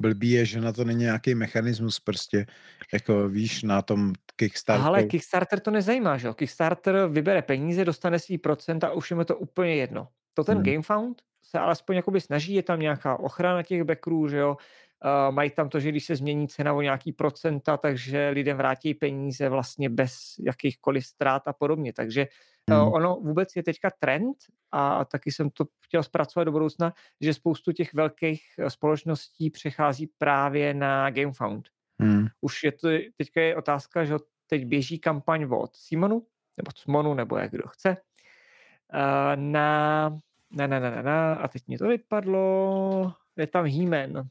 Blbý 0.00 0.30
je, 0.30 0.46
že 0.46 0.60
na 0.60 0.72
to 0.72 0.84
není 0.84 1.04
nějaký 1.04 1.34
mechanismus 1.34 2.00
prostě, 2.00 2.46
jako 2.92 3.28
víš, 3.28 3.62
na 3.62 3.82
tom 3.82 4.12
Kickstarteru. 4.36 4.88
Ale 4.88 5.02
Kickstarter 5.02 5.60
to 5.60 5.70
nezajímá, 5.70 6.16
že 6.16 6.26
jo? 6.26 6.34
Kickstarter 6.34 7.08
vybere 7.08 7.42
peníze, 7.42 7.84
dostane 7.84 8.18
svý 8.18 8.38
procent 8.38 8.84
a 8.84 8.92
už 8.92 9.10
je 9.10 9.24
to 9.24 9.36
úplně 9.36 9.74
jedno. 9.74 10.08
To 10.34 10.44
ten 10.44 10.54
Hmm. 10.54 10.64
GameFound 10.64 11.22
se 11.42 11.58
alespoň 11.58 11.96
jakoby 11.96 12.20
snaží, 12.20 12.54
je 12.54 12.62
tam 12.62 12.80
nějaká 12.80 13.20
ochrana 13.20 13.62
těch 13.62 13.84
backerů, 13.84 14.28
že 14.28 14.36
jo? 14.36 14.56
Uh, 15.04 15.34
mají 15.34 15.50
tam 15.50 15.68
to, 15.68 15.80
že 15.80 15.88
když 15.88 16.04
se 16.04 16.16
změní 16.16 16.48
cena 16.48 16.72
o 16.72 16.80
nějaký 16.82 17.12
procenta, 17.12 17.76
takže 17.76 18.28
lidem 18.28 18.56
vrátí 18.56 18.94
peníze 18.94 19.48
vlastně 19.48 19.88
bez 19.88 20.34
jakýchkoliv 20.46 21.06
ztrát 21.06 21.48
a 21.48 21.52
podobně. 21.52 21.92
Takže 21.92 22.26
Hmm. 22.70 22.82
uh, 22.82 22.94
ono 22.94 23.16
vůbec 23.16 23.56
je 23.56 23.62
teďka 23.62 23.90
trend 23.98 24.36
a 24.72 25.04
taky 25.04 25.32
jsem 25.32 25.50
to 25.50 25.64
chtěl 25.80 26.02
zpracovat 26.02 26.44
do 26.44 26.52
budoucna, 26.52 26.92
že 27.20 27.34
spoustu 27.34 27.72
těch 27.72 27.94
velkých 27.94 28.42
eh, 28.58 28.70
společností 28.70 29.50
přechází 29.50 30.06
právě 30.18 30.74
na 30.74 31.10
GameFound 31.10 31.68
Hmm. 32.00 32.26
už 32.40 32.64
je 32.64 32.72
to, 32.72 32.88
teďka 33.16 33.40
je 33.40 33.56
otázka, 33.56 34.04
že 34.04 34.14
teď 34.46 34.64
běží 34.64 34.98
kampaň 34.98 35.46
od 35.50 35.76
Simonu, 35.76 36.26
nebo 36.56 36.72
Cmonu, 36.72 37.14
nebo 37.14 37.36
jak 37.36 37.50
kdo 37.50 37.68
chce, 37.68 37.96
eh, 38.92 39.36
na, 39.36 40.08
na, 40.50 40.66
na, 40.66 40.80
na, 40.80 40.90
na, 40.90 41.02
na, 41.02 41.34
a 41.34 41.48
teď 41.48 41.68
mi 41.68 41.78
to 41.78 41.88
vypadlo, 41.88 43.12
je 43.36 43.46
tam 43.46 43.64
He-Man, 43.64 44.12
Hmm, 44.12 44.28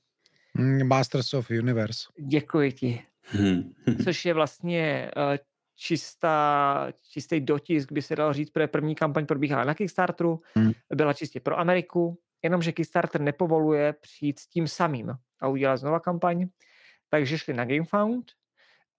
Masters 0.83 1.33
of 1.33 1.49
Universe. 1.51 2.07
děkuji 2.19 2.71
ti, 2.71 3.01
Hm. 3.33 3.73
což 4.03 4.25
je 4.25 4.33
vlastně 4.33 5.11
eh, 5.17 5.39
čistá, 5.75 6.87
čistý 7.11 7.39
dotisk, 7.39 7.91
by 7.91 8.01
se 8.01 8.15
dalo 8.15 8.33
říct, 8.33 8.49
protože 8.49 8.67
první 8.67 8.95
kampaň 8.95 9.25
probíhá 9.25 9.63
na 9.63 9.73
Kickstarteru, 9.73 10.41
Hmm. 10.55 10.71
byla 10.95 11.13
čistě 11.13 11.39
pro 11.39 11.59
Ameriku, 11.59 12.19
jenomže 12.43 12.71
Kickstarter 12.71 13.21
nepovoluje 13.21 13.93
přijít 13.93 14.39
s 14.39 14.47
tím 14.47 14.67
samým 14.67 15.13
a 15.41 15.47
udělat 15.47 15.77
znova 15.77 15.99
kampaň, 15.99 16.47
takže 17.09 17.37
šli 17.37 17.53
na 17.53 17.65
GameFound, 17.65 18.31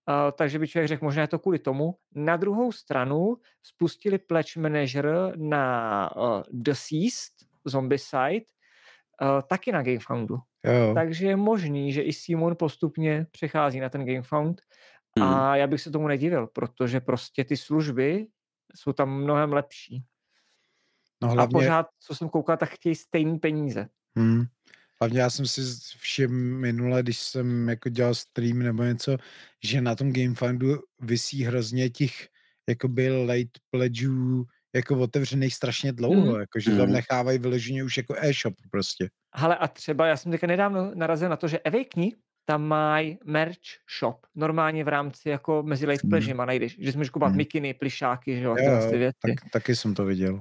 Uh, 0.09 0.31
takže 0.39 0.59
by 0.59 0.69
člověk 0.69 0.89
řekl, 0.89 1.05
možná 1.05 1.23
je 1.23 1.29
to 1.29 1.39
kvůli 1.39 1.59
tomu. 1.59 1.95
Na 2.15 2.37
druhou 2.37 2.73
stranu 2.73 3.37
spustili 3.63 4.19
Pledge 4.19 4.61
Manager 4.61 5.33
na 5.37 6.11
uh, 6.17 6.43
Deceased, 6.51 7.33
Zombicide, 7.65 8.45
taky 9.49 9.73
na 9.73 9.83
GameFoundu. 9.83 10.37
Jo, 10.65 10.95
Takže 10.95 11.27
je 11.27 11.37
možný, 11.37 11.93
že 11.93 12.03
i 12.03 12.13
Simon 12.13 12.57
postupně 12.57 13.27
přechází 13.31 13.81
na 13.81 13.89
ten 13.89 14.07
GameFound 14.07 14.61
Hm. 15.19 15.23
a 15.23 15.57
já 15.57 15.67
bych 15.67 15.81
se 15.81 15.91
tomu 15.91 16.09
nedivil, 16.09 16.47
protože 16.47 17.01
prostě 17.01 17.45
ty 17.45 17.57
služby 17.57 18.27
jsou 18.75 18.93
tam 18.93 19.23
mnohem 19.23 19.53
lepší. 19.53 20.05
no 21.23 21.29
A 21.29 21.33
hlavně, 21.33 21.53
pořád, 21.53 21.87
co 22.01 22.15
jsem 22.15 22.29
koukal, 22.29 22.57
tak 22.57 22.71
chtějí 22.71 22.95
stejný 22.95 23.39
peníze. 23.39 23.89
hmm, 24.17 24.45
hlavně 25.01 25.21
já 25.21 25.31
jsem 25.31 25.47
si 25.47 25.61
všiml 25.99 26.59
minule, 26.59 27.03
když 27.03 27.19
jsem 27.19 27.69
jako 27.69 27.89
dělal 27.89 28.15
stream 28.15 28.59
nebo 28.59 28.83
něco, 28.83 29.17
že 29.65 29.81
na 29.81 29.95
tom 29.95 30.13
GameFundu 30.13 30.79
visí 31.01 31.45
hrozně 31.45 31.91
těch 31.91 32.29
jakoby 32.69 33.25
late 33.27 33.61
pledgeů 33.71 34.45
jako 34.75 34.99
otevřených 34.99 35.55
strašně 35.55 35.93
dlouho, 35.93 36.31
Mhm. 36.33 36.41
jako 36.41 36.61
že 36.61 36.71
tam 36.71 36.81
Mhm. 36.85 36.93
nechávají 36.93 37.39
vyloženě 37.39 37.85
už 37.85 37.97
jako 37.97 38.15
e-shop 38.19 38.55
prostě. 38.71 39.09
Hele 39.35 39.57
a 39.57 39.69
třeba, 39.69 40.07
já 40.07 40.17
jsem 40.17 40.33
teďka 40.33 40.47
nedávno 40.47 40.93
narazil 40.95 41.29
na 41.29 41.37
to, 41.37 41.49
že 41.49 41.59
Awakening 41.59 42.15
tam 42.45 42.63
mají 42.63 43.19
merch 43.25 43.57
shop, 44.01 44.27
normálně 44.35 44.85
v 44.85 44.89
rámci 44.89 45.29
jako 45.29 45.63
mezi 45.63 45.87
late 45.87 46.01
Hmm. 46.03 46.11
pledgema 46.11 46.45
najdeš, 46.45 46.77
že 46.81 46.93
si 46.93 46.99
můžeš 46.99 47.11
kupovat 47.11 47.31
Hmm. 47.31 47.37
mikiny, 47.37 47.75
plišáky, 47.75 48.37
že 48.37 48.43
jo, 48.45 48.57
Jo, 48.59 48.91
věci. 48.91 49.17
tak, 49.23 49.51
taky 49.53 49.77
jsem 49.77 49.95
to 49.95 50.05
viděl. 50.05 50.41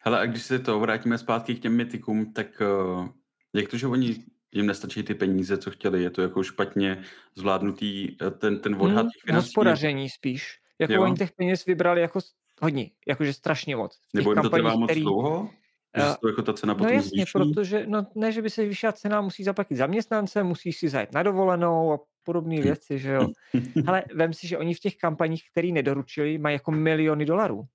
Hele, 0.00 0.20
a 0.20 0.26
když 0.26 0.42
se 0.42 0.58
to 0.58 0.80
vrátíme 0.80 1.18
zpátky 1.18 1.54
k 1.54 1.62
těm 1.62 1.76
mytikům, 1.76 2.32
tak 2.32 2.62
uh, 2.96 3.08
jak 3.54 3.68
to, 3.68 3.76
že 3.78 3.86
oni 3.86 4.24
jim 4.54 4.66
nestačí 4.66 5.02
ty 5.02 5.14
peníze, 5.14 5.58
co 5.58 5.70
chtěli? 5.70 6.02
Je 6.02 6.10
to 6.10 6.22
jako 6.22 6.42
špatně 6.42 7.02
zvládnutý 7.36 8.16
eh, 8.22 8.30
ten, 8.30 8.58
ten 8.58 8.74
odhad 8.74 9.00
Hmm, 9.02 9.10
těch 9.10 9.22
financí? 9.26 9.46
hospodaření 9.46 10.10
spíš. 10.10 10.58
Jako 10.78 10.92
Jo. 10.92 11.02
oni 11.02 11.14
těch 11.14 11.32
peněz 11.32 11.64
vybrali 11.64 12.00
jako 12.00 12.20
hodně, 12.62 12.90
jakože 13.08 13.32
strašně 13.32 13.76
moc. 13.76 13.98
Nebo 14.14 14.32
jim 14.32 14.42
to 14.42 14.50
trvá 14.50 14.76
moc 14.76 14.90
který- 14.90 15.00
dlouho? 15.02 15.50
Že 15.96 16.02
Eh, 16.02 16.12
se 16.12 16.16
to 16.20 16.28
jako 16.28 16.42
ta 16.42 16.52
cena 16.52 16.72
No 16.72 16.78
potom 16.78 16.94
jasně, 16.94 17.08
zvýší? 17.10 17.32
protože, 17.32 17.86
no 17.86 18.06
ne, 18.14 18.32
že 18.32 18.42
by 18.42 18.50
se 18.50 18.64
zvýšila 18.64 18.92
cena, 18.92 19.20
musí 19.20 19.44
zaplatit 19.44 19.76
zaměstnance, 19.76 20.42
musíš 20.42 20.76
si 20.78 20.88
zajet 20.88 21.12
na 21.12 21.22
dovolenou 21.22 21.92
a 21.92 21.98
podobné 22.22 22.56
Hm. 22.56 22.62
věci, 22.62 22.98
že 22.98 23.12
jo. 23.12 23.28
Ale 23.86 24.04
vem 24.14 24.32
si, 24.34 24.46
že 24.48 24.58
oni 24.58 24.74
v 24.74 24.80
těch 24.80 24.96
kampaních, 24.96 25.42
který 25.50 25.72
nedoručili, 25.72 26.38
mají 26.38 26.54
jako 26.54 26.70
miliony 26.70 27.24
dolarů. 27.24 27.66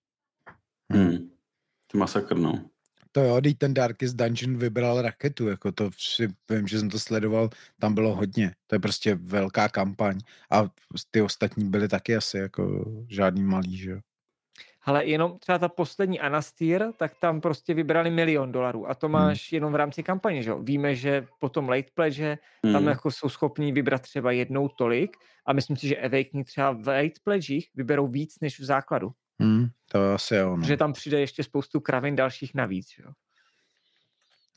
hmm. 0.92 1.18
To 1.88 1.98
je 1.98 2.00
masakr, 2.00 2.38
no. 2.38 2.66
To 3.12 3.22
jo, 3.22 3.42
teď 3.42 3.58
ten 3.58 3.74
Darkest 3.74 4.16
Dungeon 4.16 4.58
vybral 4.58 5.02
raketu, 5.02 5.48
jako 5.48 5.72
to 5.72 5.90
si 5.98 6.28
vím, 6.50 6.68
že 6.68 6.80
jsem 6.80 6.90
to 6.90 7.00
sledoval, 7.00 7.50
tam 7.80 7.94
bylo 7.94 8.16
hodně. 8.16 8.56
To 8.68 8.76
je 8.76 8.80
prostě 8.80 9.16
velká 9.16 9.70
kampaň. 9.70 10.20
A 10.52 10.70
ty 11.12 11.22
ostatní 11.22 11.70
byly 11.70 11.88
taky 11.88 12.16
asi 12.16 12.38
jako 12.38 12.86
žádný 13.08 13.44
malý, 13.44 13.78
že 13.78 13.90
jo. 13.92 14.00
Ale 14.84 15.06
jenom 15.06 15.40
třeba 15.40 15.58
ta 15.58 15.68
poslední 15.70 16.20
Anastir, 16.20 16.86
tak 16.98 17.12
tam 17.20 17.42
prostě 17.42 17.74
vybrali 17.74 18.10
milion 18.12 18.52
dolarů 18.52 18.90
a 18.90 18.96
to 18.96 19.08
Hmm. 19.08 19.14
máš 19.14 19.52
jenom 19.52 19.74
v 19.74 19.76
rámci 19.76 20.04
kampaně, 20.04 20.44
že 20.44 20.50
jo. 20.50 20.60
Víme, 20.64 20.96
že 20.96 21.28
potom 21.40 21.70
late 21.70 21.90
pledge, 21.94 22.38
tam 22.62 22.76
Hmm. 22.76 22.88
jako 22.88 23.12
jsou 23.12 23.30
schopní 23.30 23.72
vybrat 23.72 24.02
třeba 24.02 24.32
jednou 24.32 24.68
tolik 24.68 25.18
a 25.46 25.54
myslím 25.54 25.78
si, 25.78 25.88
že 25.88 25.98
Awakening 25.98 26.48
třeba 26.48 26.72
v 26.72 26.88
late 26.88 27.20
pledgech 27.24 27.64
vyberou 27.76 28.08
víc 28.08 28.40
než 28.42 28.60
v 28.60 28.64
základu, 28.64 29.12
Hmm, 29.40 29.68
to 29.92 30.14
asi 30.14 30.36
jo, 30.36 30.50
no. 30.50 30.58
protože 30.58 30.78
tam 30.78 30.94
přijde 30.94 31.20
ještě 31.20 31.44
spoustu 31.44 31.80
kravin 31.80 32.16
dalších 32.16 32.54
navíc, 32.56 32.88
jo. 33.00 33.12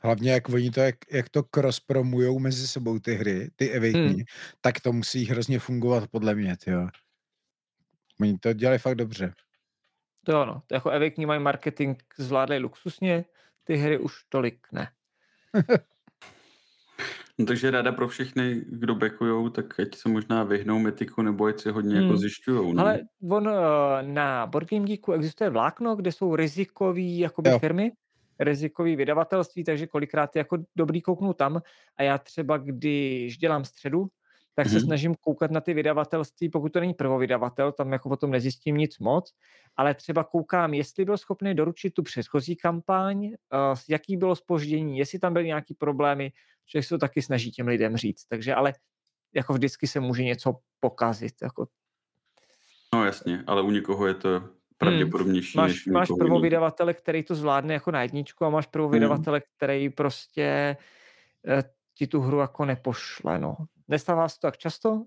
Hlavně 0.02 0.32
jak 0.32 0.48
oni 0.48 0.70
to, 0.70 0.80
jak, 0.80 0.94
jak 1.12 1.28
to 1.28 1.42
cross 1.42 1.80
promujou 1.80 2.38
mezi 2.38 2.68
sebou 2.68 2.98
ty 2.98 3.14
hry, 3.14 3.50
ty 3.56 3.70
Awakening, 3.76 4.16
Hmm. 4.16 4.24
tak 4.60 4.80
to 4.80 4.92
musí 4.92 5.24
hrozně 5.24 5.58
fungovat 5.58 6.08
podle 6.10 6.34
mě, 6.34 6.56
jo. 6.66 6.88
Oni 8.20 8.38
to 8.38 8.52
dělali 8.52 8.78
fakt 8.78 8.94
dobře. 8.94 9.32
To 10.24 10.32
jo, 10.32 10.44
no. 10.44 10.62
To 10.66 10.74
jako 10.74 10.90
Evic 10.90 11.14
mají 11.18 11.40
marketing 11.40 11.96
zvládli 12.18 12.58
luxusně, 12.58 13.24
ty 13.64 13.76
hry 13.76 13.98
už 13.98 14.24
tolik 14.28 14.66
ne. 14.72 14.88
No, 17.38 17.46
takže 17.46 17.70
rada 17.70 17.92
pro 17.92 18.08
všechny, 18.08 18.62
kdo 18.68 18.94
backujou, 18.94 19.48
tak 19.48 19.80
ať 19.80 19.94
se 19.94 20.08
možná 20.08 20.44
vyhnou 20.44 20.78
mytiku, 20.78 21.22
nebo 21.22 21.44
ať 21.44 21.60
se 21.60 21.70
hodně 21.70 21.96
jako 21.96 22.08
Hmm. 22.08 22.16
zjišťujou. 22.16 22.72
No. 22.72 22.82
Ale 22.82 23.00
on 23.30 23.48
eh, 23.48 23.52
na 24.02 24.46
Board 24.46 24.70
Game 24.70 24.86
Geeku 24.86 25.12
existuje 25.12 25.50
vlákno, 25.50 25.96
kde 25.96 26.12
jsou 26.12 26.36
rizikový 26.36 27.18
jakoby 27.18 27.50
Jo. 27.50 27.58
firmy, 27.58 27.92
rizikový 28.38 28.96
vydavatelství, 28.96 29.64
takže 29.64 29.86
kolikrát 29.86 30.36
je 30.36 30.40
jako 30.40 30.58
dobrý 30.76 31.02
kouknout 31.02 31.36
tam. 31.36 31.62
A 31.96 32.02
já 32.02 32.18
třeba, 32.18 32.56
když 32.56 33.38
dělám 33.38 33.64
středu, 33.64 34.06
tak 34.54 34.66
se 34.68 34.76
Mhm. 34.76 34.84
snažím 34.84 35.14
koukat 35.14 35.50
na 35.50 35.60
ty 35.60 35.74
vydavatelství, 35.74 36.48
pokud 36.48 36.72
to 36.72 36.80
není 36.80 36.94
prvovydavatel, 36.94 37.72
tam 37.72 37.92
jako 37.92 38.08
o 38.08 38.16
tom 38.16 38.30
nezjistím 38.30 38.76
nic 38.76 38.98
moc, 38.98 39.34
ale 39.76 39.94
třeba 39.94 40.24
koukám, 40.24 40.74
jestli 40.74 41.04
byl 41.04 41.16
schopný 41.18 41.54
doručit 41.54 41.94
tu 41.94 42.02
předchozí 42.02 42.56
kampaň, 42.56 43.24
eh, 43.24 43.36
jaký 43.88 44.16
bylo 44.16 44.36
spoždění, 44.36 44.98
jestli 44.98 45.18
tam 45.18 45.32
byly 45.32 45.46
nějaký 45.46 45.74
problémy, 45.74 46.32
člověk 46.66 46.84
se 46.84 46.94
to 46.94 46.98
taky 46.98 47.22
snaží 47.22 47.50
těm 47.50 47.66
lidem 47.68 47.96
říct. 47.96 48.24
Takže 48.26 48.54
ale 48.54 48.72
jako 49.34 49.52
vždycky 49.52 49.86
se 49.86 50.00
může 50.00 50.24
něco 50.24 50.54
pokazit. 50.80 51.34
Jako 51.42 51.66
no 52.94 53.04
jasně, 53.04 53.44
ale 53.46 53.62
u 53.62 53.70
někoho 53.70 54.06
je 54.06 54.14
to 54.14 54.42
pravděpodobnější 54.78 55.58
máš, 55.58 55.70
než 55.72 55.86
máš 55.86 56.08
prvovydavatele, 56.18 56.94
který 56.94 57.22
to 57.22 57.34
zvládne 57.34 57.74
jako 57.74 57.90
na 57.90 58.02
jedničku 58.02 58.44
a 58.44 58.50
máš 58.50 58.66
prvovydavatele, 58.66 59.40
který 59.56 59.90
prostě 59.90 60.76
eh, 61.48 61.62
ti 61.94 62.06
tu 62.06 62.20
hru 62.20 62.38
jako 62.38 62.64
nepošle. 62.64 63.38
No. 63.38 63.56
Nestává 63.88 64.28
se 64.28 64.40
to 64.40 64.46
tak 64.46 64.56
často, 64.56 65.04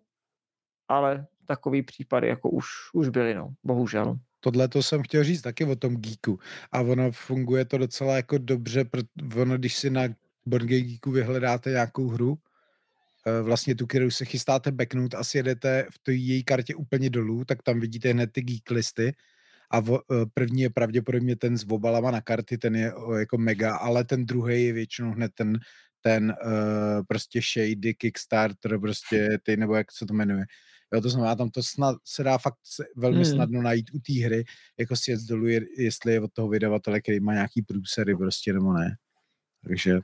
ale 0.88 1.28
takový 1.46 1.82
případy 1.82 2.28
jako 2.28 2.50
už, 2.50 2.66
už 2.94 3.10
byly, 3.10 3.36
no, 3.36 3.54
bohužel. 3.64 4.20
Tohle 4.40 4.68
to 4.68 4.84
jsem 4.84 5.04
chtěl 5.04 5.24
říct 5.24 5.42
taky 5.42 5.66
o 5.66 5.76
tom 5.76 5.96
geeku. 5.96 6.40
A 6.72 6.82
ono 6.82 7.12
funguje 7.12 7.66
to 7.66 7.78
docela 7.78 8.16
jako 8.16 8.38
dobře, 8.38 8.86
proto 8.86 9.10
ono, 9.36 9.58
když 9.58 9.76
si 9.76 9.90
na 9.90 10.08
Game 10.48 10.66
Geeku 10.66 11.12
vyhledáte 11.12 11.70
nějakou 11.70 12.08
hru, 12.08 12.38
eh, 13.28 13.42
vlastně 13.42 13.76
tu, 13.76 13.88
kterou 13.88 14.12
se 14.12 14.26
chystáte 14.26 14.72
backnout 14.72 15.14
a 15.14 15.22
jedete 15.36 15.88
v 15.92 16.00
té 16.00 16.14
její 16.14 16.44
kartě 16.44 16.76
úplně 16.76 17.10
dolů, 17.10 17.46
tak 17.46 17.64
tam 17.64 17.80
vidíte 17.80 18.14
hned 18.14 18.32
ty 18.32 18.42
geek 18.42 18.72
listy 18.72 19.16
a 19.72 19.80
vo, 19.80 20.00
eh, 20.00 20.26
první 20.34 20.62
je 20.62 20.70
pravděpodobně 20.70 21.36
ten 21.36 21.58
s 21.58 21.66
obalama 21.70 22.12
na 22.12 22.22
karty, 22.22 22.58
ten 22.58 22.76
je 22.76 22.94
jako 23.20 23.38
mega, 23.38 23.76
ale 23.76 24.04
ten 24.04 24.26
druhý 24.26 24.66
je 24.66 24.74
většinou 24.74 25.12
hned 25.12 25.32
ten, 25.36 25.60
ten 26.08 26.36
uh, 26.46 27.04
prostě 27.08 27.42
shady 27.42 27.94
Kickstarter, 27.94 28.80
prostě 28.80 29.40
ty, 29.44 29.58
nebo 29.58 29.76
jak 29.76 29.92
se 29.92 30.06
to 30.06 30.14
jmenuje. 30.14 30.46
Jo, 30.94 31.02
to 31.02 31.10
znamená, 31.10 31.36
tam 31.36 31.50
to 31.50 31.64
snad, 31.64 31.96
se 32.06 32.24
dá 32.24 32.38
fakt 32.38 32.58
velmi 32.96 33.24
Hmm. 33.24 33.26
snadno 33.26 33.62
najít 33.62 33.86
u 33.94 34.00
té 34.00 34.14
hry, 34.26 34.44
jako 34.80 34.96
si 34.96 35.12
jet 35.12 35.22
dolů, 35.22 35.48
je- 35.48 35.66
jestli 35.78 36.14
je 36.14 36.22
od 36.22 36.34
toho 36.34 36.48
vydavatele, 36.48 37.02
který 37.02 37.20
má 37.20 37.34
nějaký 37.34 37.62
průsery 37.62 38.16
prostě, 38.16 38.54
nebo 38.54 38.74
ne. 38.74 38.96
Takže 39.64 40.00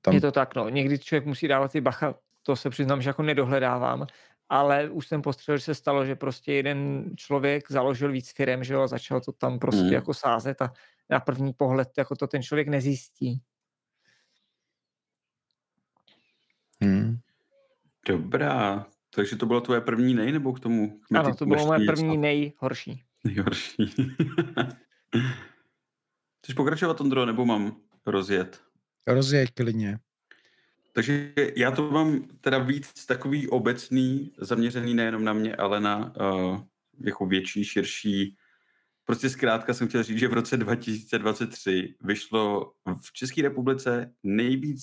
tam... 0.00 0.14
Je 0.14 0.20
to 0.20 0.32
tak, 0.32 0.54
no. 0.54 0.68
Někdy 0.68 0.98
člověk 0.98 1.26
musí 1.26 1.48
dávat 1.48 1.72
si 1.72 1.80
bacha, 1.80 2.14
to 2.42 2.56
se 2.56 2.70
přiznám, 2.70 3.02
že 3.02 3.10
jako 3.10 3.22
nedohledávám, 3.22 4.06
ale 4.48 4.90
už 4.90 5.08
jsem 5.08 5.22
postřelil, 5.22 5.58
že 5.58 5.64
se 5.64 5.74
stalo, 5.74 6.04
že 6.06 6.16
prostě 6.16 6.52
jeden 6.52 7.10
člověk 7.16 7.70
založil 7.70 8.12
víc 8.12 8.32
firem, 8.32 8.64
že 8.64 8.74
jo, 8.74 8.80
a 8.80 8.86
začal 8.86 9.20
to 9.20 9.32
tam 9.32 9.58
prostě 9.58 9.82
Hmm. 9.82 9.92
jako 9.92 10.14
sázet 10.14 10.62
a 10.62 10.72
na 11.10 11.20
první 11.20 11.52
pohled 11.52 11.88
jako 11.98 12.16
to 12.16 12.26
ten 12.26 12.42
člověk 12.42 12.68
nezjistí. 12.68 13.40
Hmm. 16.82 17.18
Dobrá, 18.08 18.86
takže 19.14 19.36
to 19.36 19.46
bylo 19.46 19.60
tvoje 19.60 19.80
první 19.80 20.14
nej, 20.14 20.32
nebo 20.32 20.52
k 20.52 20.60
tomu? 20.60 21.00
K 21.00 21.16
Ano, 21.16 21.34
to 21.34 21.46
bylo 21.46 21.66
moje 21.66 21.80
něco? 21.80 21.92
první 21.92 22.16
nejhorší. 22.16 23.02
Nejhorší. 23.24 23.90
Chceš 26.42 26.54
pokračovat, 26.54 27.00
Ondro, 27.00 27.26
nebo 27.26 27.46
mám 27.46 27.76
rozjet? 28.06 28.62
Rozjeď 29.06 29.50
klidně. 29.54 29.98
Takže 30.92 31.32
já 31.56 31.70
to 31.70 31.90
mám 31.90 32.22
teda 32.40 32.58
víc 32.58 33.06
takový 33.06 33.48
obecný, 33.48 34.32
zaměřený 34.38 34.94
nejenom 34.94 35.24
na 35.24 35.32
mě, 35.32 35.56
ale 35.56 35.80
na 35.80 36.14
uh, 36.16 36.60
jako 37.00 37.26
větší, 37.26 37.64
širší. 37.64 38.36
Prostě 39.04 39.30
zkrátka 39.30 39.74
jsem 39.74 39.88
chtěl 39.88 40.02
říct, 40.02 40.18
že 40.18 40.28
v 40.28 40.32
roce 40.32 40.56
2023 40.56 41.94
vyšlo 42.00 42.72
v 43.02 43.12
České 43.12 43.42
republice 43.42 44.14
nejvíc 44.22 44.82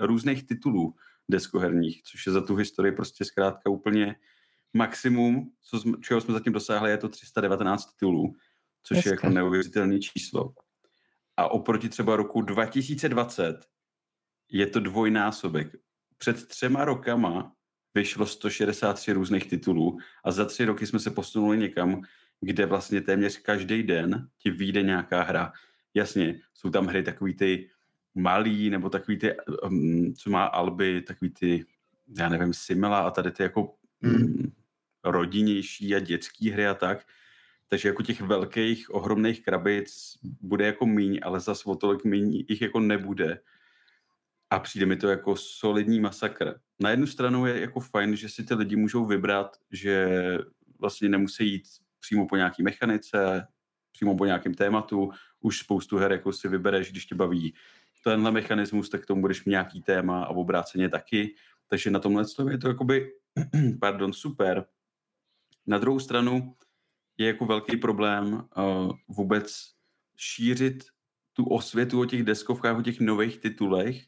různých 0.00 0.46
titulů 0.46 0.94
deskoherních, 1.30 2.02
což 2.02 2.26
je 2.26 2.32
za 2.32 2.40
tu 2.40 2.56
historii 2.56 2.92
prostě 2.92 3.24
zkrátka 3.24 3.70
úplně 3.70 4.16
maximum, 4.72 5.50
co 5.62 5.80
jsme, 5.80 5.92
čeho 6.02 6.20
jsme 6.20 6.34
zatím 6.34 6.52
dosáhli, 6.52 6.90
je 6.90 6.98
to 6.98 7.08
319 7.08 7.86
titulů, 7.86 8.34
což 8.82 8.96
Hezké. 8.96 9.10
je 9.10 9.12
jako 9.12 9.28
neuvěřitelné 9.28 9.98
číslo. 9.98 10.54
A 11.36 11.48
oproti 11.48 11.88
třeba 11.88 12.16
roku 12.16 12.42
2020 12.42 13.66
je 14.50 14.66
to 14.66 14.80
dvojnásobek. 14.80 15.76
Před 16.18 16.48
třema 16.48 16.84
rokama 16.84 17.52
vyšlo 17.94 18.26
163 18.26 19.12
různých 19.12 19.50
titulů 19.50 19.98
a 20.24 20.32
za 20.32 20.44
tři 20.44 20.64
roky 20.64 20.86
jsme 20.86 20.98
se 20.98 21.10
posunuli 21.10 21.58
někam, 21.58 22.02
kde 22.40 22.66
vlastně 22.66 23.00
téměř 23.00 23.38
každý 23.38 23.82
den 23.82 24.28
ti 24.38 24.50
vyjde 24.50 24.82
nějaká 24.82 25.22
hra. 25.22 25.52
Jasně, 25.94 26.40
jsou 26.54 26.70
tam 26.70 26.86
hry 26.86 27.02
takový 27.02 27.34
ty 27.34 27.70
malý, 28.14 28.70
nebo 28.70 28.90
takový 28.90 29.18
ty, 29.18 29.36
um, 29.62 30.14
co 30.14 30.30
má 30.30 30.44
Alby, 30.44 31.02
takový 31.02 31.30
ty, 31.30 31.64
já 32.18 32.28
nevím, 32.28 32.54
Simila 32.54 32.98
a 32.98 33.10
tady 33.10 33.30
ty 33.30 33.42
jako 33.42 33.74
Hmm. 34.02 34.14
um, 34.14 34.52
rodinnější 35.04 35.94
a 35.94 35.98
dětský 35.98 36.50
hry 36.50 36.66
a 36.66 36.74
tak. 36.74 37.06
Takže 37.68 37.88
jako 37.88 38.02
těch 38.02 38.20
velkých, 38.20 38.94
ohromných 38.94 39.44
krabic 39.44 40.18
bude 40.40 40.66
jako 40.66 40.86
míň, 40.86 41.20
ale 41.22 41.40
zas 41.40 41.66
o 41.66 41.76
tolik 41.76 42.04
míň 42.04 42.44
jich 42.48 42.62
jako 42.62 42.80
nebude. 42.80 43.40
A 44.50 44.58
přijde 44.58 44.86
mi 44.86 44.96
to 44.96 45.08
jako 45.08 45.36
solidní 45.36 46.00
masakr. 46.00 46.60
Na 46.80 46.90
jednu 46.90 47.06
stranu 47.06 47.46
je 47.46 47.60
jako 47.60 47.80
fajn, 47.80 48.16
že 48.16 48.28
si 48.28 48.44
ty 48.44 48.54
lidi 48.54 48.76
můžou 48.76 49.06
vybrat, 49.06 49.56
že 49.72 50.08
vlastně 50.78 51.08
nemusí 51.08 51.52
jít 51.52 51.64
přímo 52.00 52.26
po 52.26 52.36
nějaký 52.36 52.62
mechanice, 52.62 53.46
přímo 53.92 54.16
po 54.16 54.24
nějakém 54.24 54.54
tématu. 54.54 55.10
Už 55.40 55.58
spoustu 55.58 55.96
her 55.96 56.12
jako 56.12 56.32
si 56.32 56.48
vybereš, 56.48 56.90
když 56.90 57.06
tě 57.06 57.14
baví 57.14 57.54
tenhle 58.04 58.32
mechanismus, 58.32 58.88
tak 58.88 59.06
tomu 59.06 59.20
budeš 59.20 59.44
mít 59.44 59.50
nějaký 59.50 59.82
téma 59.82 60.24
a 60.24 60.28
obráceně 60.28 60.88
taky. 60.88 61.34
Takže 61.68 61.90
na 61.90 61.98
tomhle 61.98 62.24
tom 62.24 62.48
je 62.48 62.58
to 62.58 62.68
jakoby, 62.68 63.12
pardon, 63.80 64.12
super. 64.12 64.66
Na 65.66 65.78
druhou 65.78 66.00
stranu 66.00 66.56
je 67.18 67.26
jako 67.26 67.46
velký 67.46 67.76
problém 67.76 68.48
uh, 68.56 68.92
vůbec 69.08 69.74
šířit 70.16 70.84
tu 71.32 71.44
osvětu 71.44 72.00
o 72.00 72.04
těch 72.04 72.22
deskovkách, 72.22 72.78
o 72.78 72.82
těch 72.82 73.00
nových 73.00 73.38
titulech, 73.38 74.02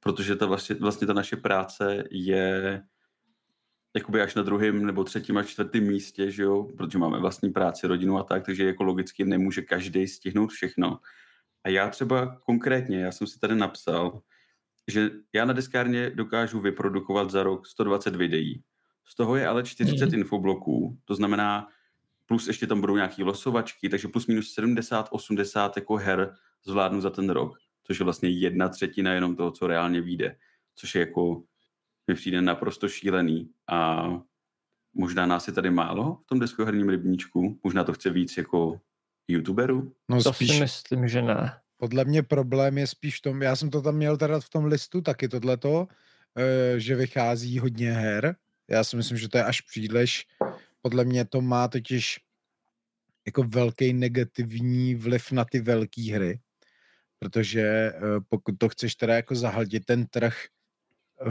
protože 0.00 0.36
ta 0.36 0.46
vlastně, 0.46 0.74
vlastně 0.74 1.06
ta 1.06 1.12
naše 1.12 1.36
práce 1.36 2.04
je 2.10 2.82
jakoby 3.94 4.22
až 4.22 4.34
na 4.34 4.42
druhém 4.42 4.86
nebo 4.86 5.04
třetím 5.04 5.36
a 5.36 5.42
čtvrtém 5.42 5.86
místě, 5.86 6.30
že 6.30 6.42
jo, 6.42 6.64
protože 6.76 6.98
máme 6.98 7.20
vlastní 7.20 7.52
práci, 7.52 7.86
rodinu 7.86 8.18
a 8.18 8.22
tak, 8.22 8.44
takže 8.46 8.64
jako 8.64 8.84
logicky 8.84 9.24
nemůže 9.24 9.62
každý 9.62 10.08
stihnout 10.08 10.50
všechno. 10.50 10.98
A 11.64 11.68
já 11.68 11.88
třeba 11.88 12.36
konkrétně, 12.46 13.00
já 13.00 13.12
jsem 13.12 13.26
si 13.26 13.38
tady 13.40 13.54
napsal, 13.56 14.22
že 14.88 15.10
já 15.34 15.44
na 15.44 15.52
deskárně 15.52 16.10
dokážu 16.10 16.60
vyprodukovat 16.60 17.30
za 17.30 17.42
rok 17.42 17.66
120 17.66 18.16
videí. 18.16 18.62
Z 19.06 19.14
toho 19.14 19.36
je 19.36 19.46
ale 19.48 19.62
40 19.64 20.06
Mhm. 20.06 20.14
infobloků, 20.14 20.98
to 21.04 21.14
znamená, 21.14 21.68
plus 22.26 22.46
ještě 22.48 22.66
tam 22.66 22.80
budou 22.80 22.96
nějaký 22.96 23.22
losovačky, 23.24 23.88
takže 23.88 24.08
plus 24.08 24.26
minus 24.26 24.54
70-80 24.54 25.76
jako 25.76 25.96
her 25.96 26.34
zvládnu 26.64 27.00
za 27.00 27.10
ten 27.10 27.30
rok, 27.30 27.58
což 27.84 28.00
je 28.00 28.04
vlastně 28.04 28.28
jedna 28.30 28.68
třetina 28.68 29.12
jenom 29.12 29.36
toho, 29.36 29.50
co 29.50 29.66
reálně 29.66 30.00
vyjde, 30.00 30.36
což 30.74 30.94
je 30.94 31.00
jako, 31.00 31.42
mi 32.08 32.14
přijde 32.14 32.42
naprosto 32.42 32.88
šílený 32.88 33.50
a 33.68 34.08
možná 34.94 35.26
nás 35.26 35.46
je 35.48 35.52
tady 35.54 35.70
málo 35.70 36.18
v 36.24 36.26
tom 36.26 36.38
deskoherním 36.40 36.88
rybníčku, 36.88 37.60
možná 37.64 37.84
to 37.84 37.92
chce 37.92 38.10
víc 38.10 38.36
jako 38.36 38.80
youtuberů. 39.32 39.92
No 40.08 40.22
To 40.22 40.32
spíš, 40.32 40.50
si 40.50 40.60
myslím, 40.60 41.08
že 41.08 41.22
ne. 41.22 41.52
podle 41.76 42.04
mě 42.04 42.22
problém 42.22 42.78
je 42.78 42.86
spíš 42.86 43.18
v 43.18 43.22
tom, 43.22 43.42
já 43.42 43.56
jsem 43.56 43.70
to 43.70 43.82
tam 43.82 43.94
měl 43.96 44.16
teda 44.16 44.40
v 44.40 44.48
tom 44.48 44.64
listu 44.64 45.00
taky 45.00 45.28
tohleto, 45.28 45.86
eh, 46.38 46.80
že 46.80 46.96
vychází 46.96 47.58
hodně 47.58 47.92
her. 47.92 48.36
Já 48.70 48.84
si 48.84 48.96
myslím, 48.96 49.18
že 49.18 49.28
to 49.28 49.38
je 49.38 49.44
až 49.44 49.60
příliš. 49.60 50.26
Podle 50.82 51.04
mě 51.04 51.24
to 51.24 51.40
má 51.40 51.68
totiž 51.68 52.18
jako 53.26 53.42
velký 53.42 53.92
negativní 53.92 54.94
vliv 54.94 55.32
na 55.32 55.44
ty 55.44 55.60
velké 55.60 56.12
hry, 56.14 56.40
protože 57.18 57.62
eh, 57.62 58.00
pokud 58.28 58.58
to 58.58 58.68
chceš 58.68 58.94
teda 58.94 59.14
jako 59.14 59.34
zahltit 59.34 59.84
ten 59.84 60.06
trh 60.06 60.36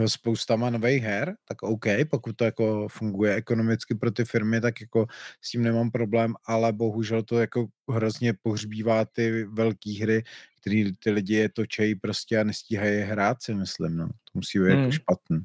spoustama 0.06 0.70
nových 0.70 1.02
her, 1.02 1.34
tak 1.48 1.62
OK, 1.62 1.84
pokud 2.10 2.36
to 2.36 2.44
jako 2.44 2.88
funguje 2.88 3.34
ekonomicky 3.34 3.94
pro 3.94 4.10
ty 4.10 4.24
firmy, 4.24 4.60
tak 4.60 4.80
jako 4.80 5.06
s 5.40 5.50
tím 5.50 5.62
nemám 5.62 5.90
problém, 5.90 6.34
ale 6.46 6.72
bohužel 6.72 7.22
to 7.22 7.40
jako 7.40 7.66
hrozně 7.90 8.34
pohřbívá 8.42 9.04
ty 9.04 9.44
velké 9.44 9.98
hry, 10.02 10.22
který 10.60 10.92
ty 10.96 11.10
lidi 11.10 11.34
je 11.34 11.48
točejí 11.48 11.94
prostě 11.94 12.38
a 12.38 12.44
nestíhají 12.44 12.94
je 12.94 13.04
hrát, 13.04 13.42
si 13.42 13.54
myslím, 13.54 13.96
no. 13.96 14.08
To 14.08 14.30
musí 14.34 14.58
být 14.58 14.64
Hmm. 14.64 14.78
jako 14.78 14.92
špatný. 14.92 15.42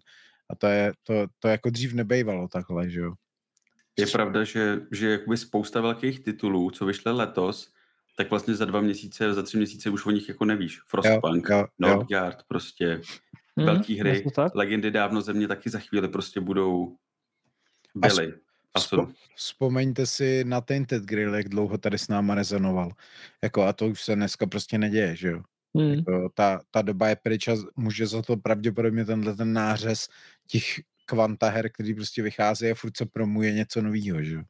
A 0.50 0.56
to 0.56 0.68
je, 0.68 0.94
to, 1.04 1.28
to 1.40 1.48
jako 1.48 1.70
dřív 1.70 1.94
nebejvalo 1.94 2.48
takhle, 2.48 2.90
že 2.90 3.00
jo. 3.00 3.14
Je 4.00 4.08
pravda, 4.08 4.44
že, 4.44 4.80
že 4.92 5.10
jakoby 5.10 5.38
spousta 5.38 5.82
velkých 5.82 6.20
titulů, 6.20 6.72
co 6.72 6.86
vyšly 6.86 7.12
letos, 7.12 7.72
tak 8.18 8.30
vlastně 8.30 8.56
za 8.56 8.66
dva 8.66 8.82
měsíce, 8.82 9.34
za 9.34 9.44
tři 9.44 9.58
měsíce 9.58 9.90
už 9.90 10.06
o 10.06 10.12
nich 10.12 10.30
jako 10.30 10.46
nevíš. 10.46 10.82
Frostpunk, 10.88 11.50
jo, 11.50 11.58
jo, 11.58 11.66
Northgard, 11.80 12.38
prostě 12.48 13.02
hmm, 13.58 13.66
velký 13.66 14.00
hry, 14.00 14.24
legendy 14.54 14.92
dávno 14.92 15.22
země 15.22 15.48
taky 15.48 15.70
za 15.70 15.80
chvíli 15.80 16.08
prostě 16.08 16.40
budou 16.40 16.96
byly. 17.96 18.34
A 18.74 18.80
Spo, 18.80 19.08
vzpomeňte 19.36 20.06
si 20.06 20.44
na 20.44 20.62
Tainted 20.62 21.04
Grill, 21.04 21.36
jak 21.36 21.50
dlouho 21.50 21.78
tady 21.78 21.98
s 21.98 22.08
náma 22.08 22.36
rezonoval. 22.36 22.92
Jako, 23.44 23.64
a 23.64 23.74
to 23.74 23.88
už 23.88 24.02
se 24.02 24.16
dneska 24.16 24.46
prostě 24.48 24.78
neděje, 24.78 25.16
že 25.16 25.30
jo? 25.30 25.42
Hmm. 25.76 25.94
Jako, 25.94 26.30
ta, 26.34 26.60
ta 26.72 26.82
doba 26.82 27.08
je 27.08 27.16
pryč 27.16 27.48
a 27.48 27.56
může 27.76 28.08
za 28.08 28.22
to 28.22 28.38
pravděpodobně 28.38 29.06
tenhle 29.06 29.36
ten 29.36 29.54
nářez 29.54 30.08
těch 30.48 30.64
kvanta 31.06 31.50
her, 31.50 31.72
který 31.72 31.94
prostě 31.94 32.22
vychází 32.22 32.72
a 32.72 32.76
furt 32.76 32.98
se 32.98 33.06
promuje 33.06 33.54
něco 33.54 33.82
nového, 33.82 34.24
že 34.24 34.36
jo? 34.36 34.44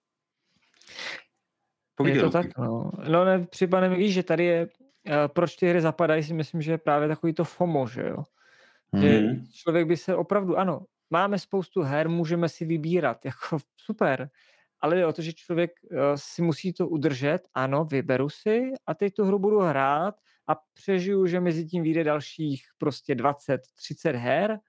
Je 2.06 2.22
to 2.22 2.30
tak, 2.30 2.58
no. 2.58 2.92
No 3.10 3.26
ne, 3.26 3.46
připadne 3.46 3.90
mi, 3.90 3.96
víš, 3.96 4.14
že 4.14 4.24
tady 4.24 4.46
je, 4.46 4.68
uh, 4.68 5.14
proč 5.28 5.56
ty 5.56 5.70
hry 5.70 5.82
zapadají, 5.82 6.24
si 6.24 6.34
myslím, 6.34 6.62
že 6.62 6.72
je 6.72 6.78
právě 6.78 7.08
takový 7.08 7.34
to 7.34 7.44
FOMO, 7.44 7.88
že 7.88 8.02
jo. 8.02 8.24
Hmm. 8.94 9.04
Že 9.04 9.22
člověk 9.54 9.88
by 9.88 9.98
se 9.98 10.16
opravdu, 10.16 10.58
ano, 10.58 10.86
máme 11.10 11.40
spoustu 11.40 11.82
her, 11.82 12.10
můžeme 12.10 12.50
si 12.50 12.66
vybírat, 12.66 13.26
jako 13.26 13.58
super, 13.78 14.30
ale 14.80 14.98
je 14.98 15.06
o 15.06 15.14
to, 15.14 15.22
že 15.22 15.34
člověk 15.34 15.72
uh, 15.84 15.98
si 16.16 16.42
musí 16.42 16.74
to 16.74 16.88
udržet, 16.88 17.40
ano, 17.54 17.86
vyberu 17.86 18.30
si 18.30 18.72
a 18.88 18.94
teď 18.94 19.14
tu 19.14 19.26
hru 19.26 19.40
budu 19.40 19.60
hrát 19.60 20.16
a 20.48 20.56
přežiju, 20.74 21.26
že 21.26 21.40
mezi 21.40 21.66
tím 21.66 21.84
vyjde 21.84 22.04
dalších 22.04 22.66
prostě 22.78 23.16
20, 23.16 23.62
30 23.76 24.16
her 24.16 24.60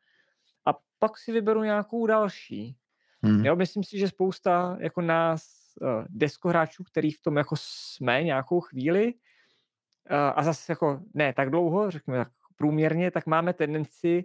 a 0.64 0.70
pak 0.98 1.18
si 1.18 1.32
vyberu 1.32 1.62
nějakou 1.62 2.06
další. 2.06 2.76
Hmm. 3.22 3.44
Jo, 3.44 3.56
myslím 3.56 3.84
si, 3.84 3.98
že 3.98 4.08
spousta 4.08 4.76
jako 4.80 5.00
nás 5.00 5.42
uh, 5.80 6.04
deskohráčů, 6.08 6.84
který 6.84 7.10
v 7.10 7.22
tom 7.22 7.36
jako 7.36 7.54
jsme 7.58 8.22
nějakou 8.22 8.60
chvíli 8.60 9.14
uh, 9.14 10.16
a 10.34 10.42
zase 10.42 10.72
jako 10.72 11.00
ne 11.14 11.32
tak 11.32 11.50
dlouho, 11.50 11.90
řekněme 11.90 12.18
tak 12.18 12.32
průměrně, 12.58 13.10
tak 13.10 13.26
máme 13.26 13.52
tendenci, 13.52 14.24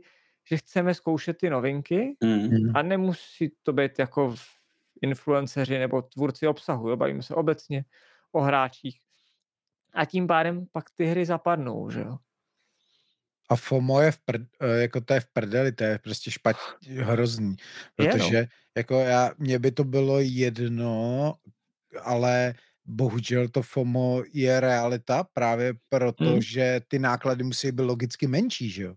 že 0.50 0.58
chceme 0.58 0.94
zkoušet 0.94 1.38
ty 1.38 1.50
novinky 1.50 2.16
mm. 2.24 2.76
a 2.76 2.82
nemusí 2.82 3.52
to 3.64 3.74
být 3.74 4.00
jako 4.00 4.36
influenceři 5.02 5.80
nebo 5.80 6.02
tvůrci 6.02 6.48
obsahu, 6.48 6.90
jo? 6.90 6.98
bavíme 6.98 7.24
se 7.24 7.36
obecně 7.36 7.86
o 8.32 8.42
hráčích. 8.42 9.00
A 9.94 10.06
tím 10.06 10.28
pádem 10.28 10.66
pak 10.72 10.86
ty 10.96 11.06
hry 11.06 11.26
zapadnou, 11.26 11.90
že 11.90 12.00
jo. 12.00 12.18
A 13.50 13.56
FOMO 13.56 14.02
je 14.02 14.12
v 14.12 14.20
prd, 14.20 14.42
eh, 14.60 14.82
jako 14.82 15.02
to 15.02 15.14
je 15.14 15.20
v 15.20 15.28
prdeli, 15.28 15.72
to 15.72 15.84
je 15.84 16.00
prostě 16.00 16.32
špatně, 16.32 17.04
hrozný. 17.04 17.56
Protože 17.96 18.36
je, 18.36 18.42
no. 18.42 18.48
jako 18.78 19.00
já, 19.00 19.32
mně 19.38 19.60
by 19.60 19.72
to 19.72 19.84
bylo 19.84 20.20
jedno, 20.20 21.34
ale 22.02 22.54
bohužel 22.86 23.48
to 23.48 23.62
FOMO 23.62 24.24
je 24.34 24.60
realita 24.60 25.24
právě 25.34 25.74
proto, 25.90 26.32
hmm. 26.32 26.42
že 26.42 26.82
ty 26.88 27.00
náklady 27.00 27.44
musí 27.44 27.72
být 27.72 27.84
logicky 27.84 28.28
menší, 28.28 28.70
že 28.70 28.84
jo 28.84 28.96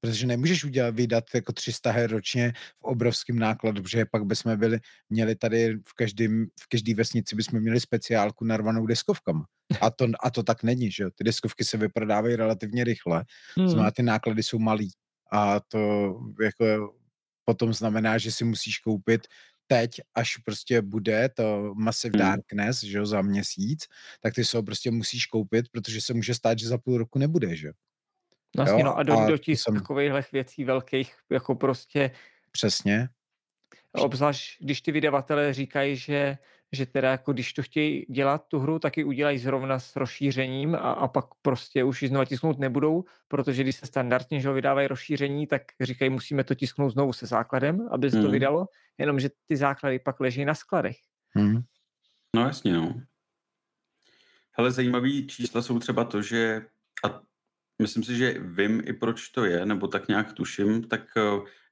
protože 0.00 0.26
nemůžeš 0.26 0.64
udělat, 0.64 0.94
vydat 0.94 1.24
jako 1.34 1.52
300 1.52 1.90
her 1.90 2.10
ročně 2.10 2.52
v 2.76 2.82
obrovském 2.82 3.38
nákladu, 3.38 3.82
protože 3.82 4.04
pak 4.04 4.24
bychom 4.24 4.56
byli, 4.56 4.80
měli 5.10 5.34
tady 5.34 5.76
v 5.76 5.94
každém, 5.94 6.46
v 6.60 6.68
každé 6.68 6.94
vesnici 6.94 7.36
bychom 7.36 7.60
měli 7.60 7.80
speciálku 7.80 8.44
narvanou 8.44 8.86
deskovkama. 8.86 9.44
A 9.80 9.90
to, 9.90 10.06
a 10.20 10.30
to 10.30 10.42
tak 10.42 10.62
není, 10.62 10.90
že 10.90 11.02
jo? 11.02 11.10
Ty 11.10 11.24
deskovky 11.24 11.64
se 11.64 11.76
vyprodávají 11.76 12.36
relativně 12.36 12.84
rychle, 12.84 13.24
hmm. 13.56 13.68
znamená, 13.68 13.90
ty 13.90 14.02
náklady 14.02 14.42
jsou 14.42 14.58
malý. 14.58 14.90
A 15.32 15.60
to 15.60 16.14
jako 16.42 16.94
potom 17.44 17.74
znamená, 17.74 18.18
že 18.18 18.32
si 18.32 18.44
musíš 18.44 18.78
koupit 18.78 19.26
teď, 19.70 20.00
až 20.14 20.36
prostě 20.36 20.82
bude 20.82 21.28
to 21.28 21.74
Massive 21.74 22.18
hmm. 22.18 22.28
Darkness, 22.28 22.82
že 22.82 22.98
jo, 22.98 23.06
za 23.06 23.22
měsíc, 23.22 23.86
tak 24.20 24.34
ty 24.34 24.44
se 24.44 24.62
prostě 24.62 24.90
musíš 24.90 25.26
koupit, 25.26 25.68
protože 25.72 26.00
se 26.00 26.14
může 26.14 26.34
stát, 26.34 26.58
že 26.58 26.68
za 26.68 26.78
půl 26.78 26.98
roku 26.98 27.18
nebude, 27.18 27.56
že 27.56 27.66
jo. 27.66 27.72
Vlastně, 28.56 28.84
no 28.84 28.96
a 28.96 29.02
do, 29.02 29.18
a 29.18 29.28
do 29.28 29.38
těch 29.38 29.60
jsem... 29.60 29.74
takovýchhle 29.74 30.24
věcí 30.32 30.64
velkých, 30.64 31.14
jako 31.30 31.54
prostě... 31.54 32.10
Přesně. 32.52 33.08
Obzvlášť, 33.92 34.62
když 34.62 34.80
ty 34.80 34.92
vydavatelé 34.92 35.54
říkají, 35.54 35.96
že, 35.96 36.38
že 36.72 36.86
teda 36.86 37.10
jako 37.10 37.32
když 37.32 37.52
to 37.52 37.62
chtějí 37.62 38.06
dělat 38.08 38.44
tu 38.48 38.58
hru, 38.58 38.78
tak 38.78 38.96
ji 38.96 39.04
udělají 39.04 39.38
zrovna 39.38 39.78
s 39.78 39.96
rozšířením 39.96 40.74
a, 40.74 40.78
a 40.78 41.08
pak 41.08 41.24
prostě 41.42 41.84
už 41.84 42.02
ji 42.02 42.08
znova 42.08 42.24
tisknout 42.24 42.58
nebudou, 42.58 43.04
protože 43.28 43.62
když 43.62 43.76
se 43.76 43.86
standardně 43.86 44.40
že 44.40 44.52
vydávají 44.52 44.88
rozšíření, 44.88 45.46
tak 45.46 45.62
říkají, 45.80 46.10
musíme 46.10 46.44
to 46.44 46.54
tisknout 46.54 46.92
znovu 46.92 47.12
se 47.12 47.26
základem, 47.26 47.88
aby 47.90 48.10
se 48.10 48.16
hmm. 48.16 48.26
to 48.26 48.32
vydalo, 48.32 48.66
jenomže 48.98 49.30
ty 49.46 49.56
základy 49.56 49.98
pak 49.98 50.20
leží 50.20 50.44
na 50.44 50.54
skladech. 50.54 50.96
Hmm. 51.34 51.60
No 52.36 52.42
jasně, 52.42 52.72
no. 52.72 53.02
Hele, 54.52 54.70
zajímavý 54.70 55.26
čísla 55.26 55.62
jsou 55.62 55.78
třeba 55.78 56.04
to, 56.04 56.22
že 56.22 56.66
a 57.04 57.20
Myslím 57.80 58.04
si, 58.04 58.16
že 58.16 58.34
vím 58.40 58.82
i 58.84 58.92
proč 58.92 59.28
to 59.28 59.44
je, 59.44 59.66
nebo 59.66 59.88
tak 59.88 60.08
nějak 60.08 60.32
tuším, 60.32 60.84
tak 60.84 61.00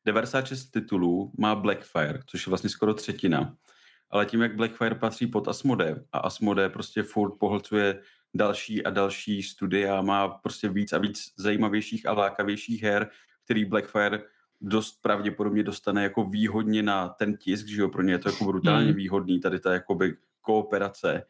96 0.07 0.77
eh, 0.77 0.81
titulů 0.81 1.33
má 1.39 1.55
Blackfire, 1.55 2.21
což 2.27 2.47
je 2.47 2.51
vlastně 2.51 2.71
skoro 2.71 2.95
třetina. 2.95 3.57
Ale 4.11 4.27
tím, 4.27 4.43
jak 4.43 4.57
Blackfire 4.57 4.95
patří 4.95 5.27
pod 5.27 5.49
Asmode 5.49 6.05
a 6.13 6.19
Asmode 6.19 6.69
prostě 6.69 7.03
furt 7.03 7.31
pohlcuje 7.39 8.01
další 8.35 8.85
a 8.85 8.91
další 8.91 9.43
studia, 9.43 10.03
má 10.03 10.29
prostě 10.29 10.69
víc 10.69 10.93
a 10.93 10.99
víc 10.99 11.33
zajímavějších 11.37 12.07
a 12.07 12.13
lákavějších 12.13 12.83
her, 12.83 13.09
který 13.45 13.65
Blackfire 13.65 14.23
dost 14.61 15.03
pravděpodobně 15.03 15.63
dostane 15.63 16.03
jako 16.03 16.25
výhodně 16.25 16.83
na 16.83 17.09
ten 17.09 17.37
tisk, 17.37 17.67
že 17.67 17.81
jo, 17.81 17.89
pro 17.89 18.03
ně 18.03 18.13
je 18.13 18.19
to 18.19 18.29
jako 18.29 18.45
brutálně 18.45 18.87
hmm. 18.87 18.97
výhodný, 18.97 19.41
tady 19.41 19.61
ta 19.61 19.73
jakoby 19.73 20.17
kooperace 20.41 21.25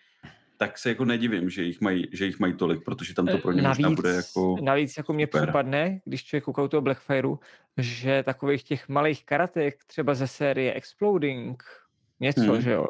tak 0.59 0.79
se 0.79 0.89
jako 0.89 1.05
nedivím, 1.05 1.51
že 1.51 1.63
jich 1.63 1.81
mají, 1.81 2.07
že 2.13 2.27
jich 2.27 2.39
mají 2.39 2.53
tolik, 2.55 2.85
protože 2.85 3.15
tam 3.15 3.27
to 3.27 3.37
eh, 3.37 3.39
pro 3.39 3.53
ně 3.53 3.63
navíc, 3.63 3.79
možná 3.79 3.97
bude 3.97 4.11
jako 4.11 4.57
Navíc 4.61 4.97
jako 4.97 5.13
mě 5.13 5.27
super. 5.27 5.43
připadne, 5.43 6.01
když 6.05 6.25
člověk 6.25 6.45
kouká 6.45 6.69
toho 6.69 6.81
Blackfireu, 6.81 7.39
že 7.77 8.23
takových 8.23 8.63
těch 8.63 8.89
malých 8.89 9.25
karatek, 9.25 9.85
třeba 9.85 10.15
ze 10.15 10.27
série 10.27 10.75
Exploding, 10.75 11.63
něco, 12.21 12.53
hmm. 12.53 12.61
že 12.61 12.71
jo, 12.73 12.85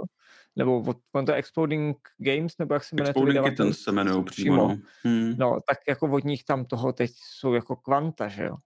nebo 0.57 0.95
on 1.13 1.27
to 1.27 1.33
Exploding 1.33 1.97
Games, 2.19 2.59
nebo 2.59 2.75
jak 2.75 2.85
se 2.85 2.97
jmenuje 2.97 3.11
Exploding 3.11 3.39
to 3.39 3.51
Kittens 3.51 3.79
se 3.79 3.91
jmenují 3.91 4.25
přímo. 4.25 4.55
přímo. 4.55 4.69
No. 4.69 4.79
Hmm. 5.05 5.35
no, 5.39 5.59
tak 5.69 5.79
jako 5.89 6.07
od 6.07 6.25
nich 6.25 6.45
tam 6.45 6.65
toho 6.65 6.93
teď 6.93 7.11
jsou 7.15 7.55
jako 7.55 7.77
kvanta, 7.77 8.29
že 8.29 8.45
jo. 8.45 8.57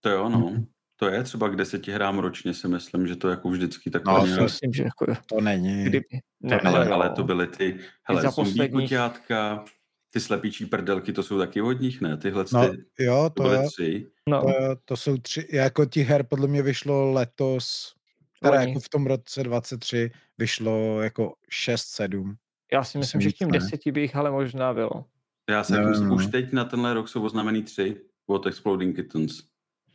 To 0.00 0.10
jo, 0.10 0.28
no. 0.28 0.38
Hmm. 0.38 0.66
To 1.00 1.08
je 1.08 1.22
třeba 1.22 1.48
k 1.48 1.56
deseti 1.56 1.92
hrám 1.92 2.18
ročně, 2.18 2.54
si 2.54 2.68
myslím, 2.68 3.06
že 3.06 3.16
to 3.16 3.28
jako 3.28 3.50
vždycky 3.50 3.90
tak 3.90 4.04
no, 4.04 4.26
nějak... 4.26 4.40
myslím, 4.40 4.72
že 4.72 4.82
jako... 4.82 5.06
To 5.26 5.40
není. 5.40 5.84
Kdyby... 5.84 6.06
Ne, 6.40 6.58
to, 6.58 6.66
ale, 6.66 6.78
ale, 6.78 6.88
ale 6.88 7.10
to 7.10 7.24
byly 7.24 7.46
ty, 7.46 7.78
hele, 8.02 8.22
zombie 8.22 8.44
posledních... 8.44 8.88
kuťátka, 8.88 9.64
ty 10.10 10.20
slepíčí 10.20 10.66
prdelky, 10.66 11.12
to 11.12 11.22
jsou 11.22 11.38
taky 11.38 11.62
od 11.62 11.80
nich, 11.80 12.00
ne? 12.00 12.16
Tyhle 12.16 12.44
no, 12.52 12.68
ty, 12.94 13.04
jo, 13.04 13.30
to, 13.34 13.42
to 13.42 13.42
byly 13.42 13.56
je, 13.56 13.66
tři. 13.66 14.06
No. 14.28 14.42
To, 14.42 14.52
to, 14.84 14.96
jsou 14.96 15.16
tři, 15.16 15.48
jako 15.52 15.86
ti 15.86 16.02
her 16.02 16.22
podle 16.22 16.48
mě 16.48 16.62
vyšlo 16.62 17.12
letos, 17.12 17.94
teda 18.42 18.62
jako 18.62 18.80
v 18.80 18.88
tom 18.88 19.06
roce 19.06 19.42
23 19.42 20.10
vyšlo 20.38 21.02
jako 21.02 21.34
6-7. 21.52 22.34
Já 22.72 22.84
si 22.84 22.98
myslím, 22.98 23.20
že 23.20 23.32
tím 23.32 23.50
deseti 23.50 23.92
by 23.92 24.00
jich 24.00 24.16
ale 24.16 24.30
možná 24.30 24.74
bylo. 24.74 25.04
Já 25.50 25.64
si 25.64 25.72
no, 25.72 25.88
myslím, 25.88 26.08
no. 26.08 26.14
už 26.14 26.26
teď 26.26 26.52
na 26.52 26.64
tenhle 26.64 26.94
rok 26.94 27.08
jsou 27.08 27.24
oznamený 27.24 27.62
tři 27.62 28.00
od 28.26 28.46
Exploding 28.46 28.96
Kittens. 28.96 29.42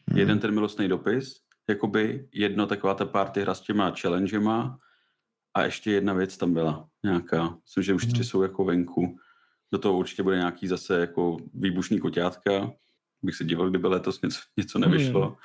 Hmm. 0.07 0.19
Jeden 0.19 0.39
ten 0.39 0.53
milostný 0.53 0.87
dopis, 0.87 1.35
jakoby 1.69 2.27
jedno 2.33 2.67
taková 2.67 2.93
ta 2.93 3.05
party 3.05 3.41
hra 3.41 3.53
s 3.53 3.61
těma 3.61 3.93
challengema 4.01 4.77
a 5.53 5.63
ještě 5.63 5.91
jedna 5.91 6.13
věc 6.13 6.37
tam 6.37 6.53
byla 6.53 6.87
nějaká. 7.03 7.57
Myslím, 7.63 7.83
že 7.83 7.93
už 7.93 8.05
tři 8.05 8.15
hmm. 8.15 8.23
jsou 8.23 8.41
jako 8.41 8.63
venku. 8.63 9.17
Do 9.71 9.79
toho 9.79 9.97
určitě 9.97 10.23
bude 10.23 10.35
nějaký 10.35 10.67
zase 10.67 10.99
jako 10.99 11.37
výbušný 11.53 11.99
koťátka. 11.99 12.71
Bych 13.23 13.35
se 13.35 13.43
díval, 13.43 13.69
kdyby 13.69 13.87
letos 13.87 14.21
něco, 14.21 14.39
něco 14.57 14.79
nevyšlo. 14.79 15.25
Hmm. 15.25 15.35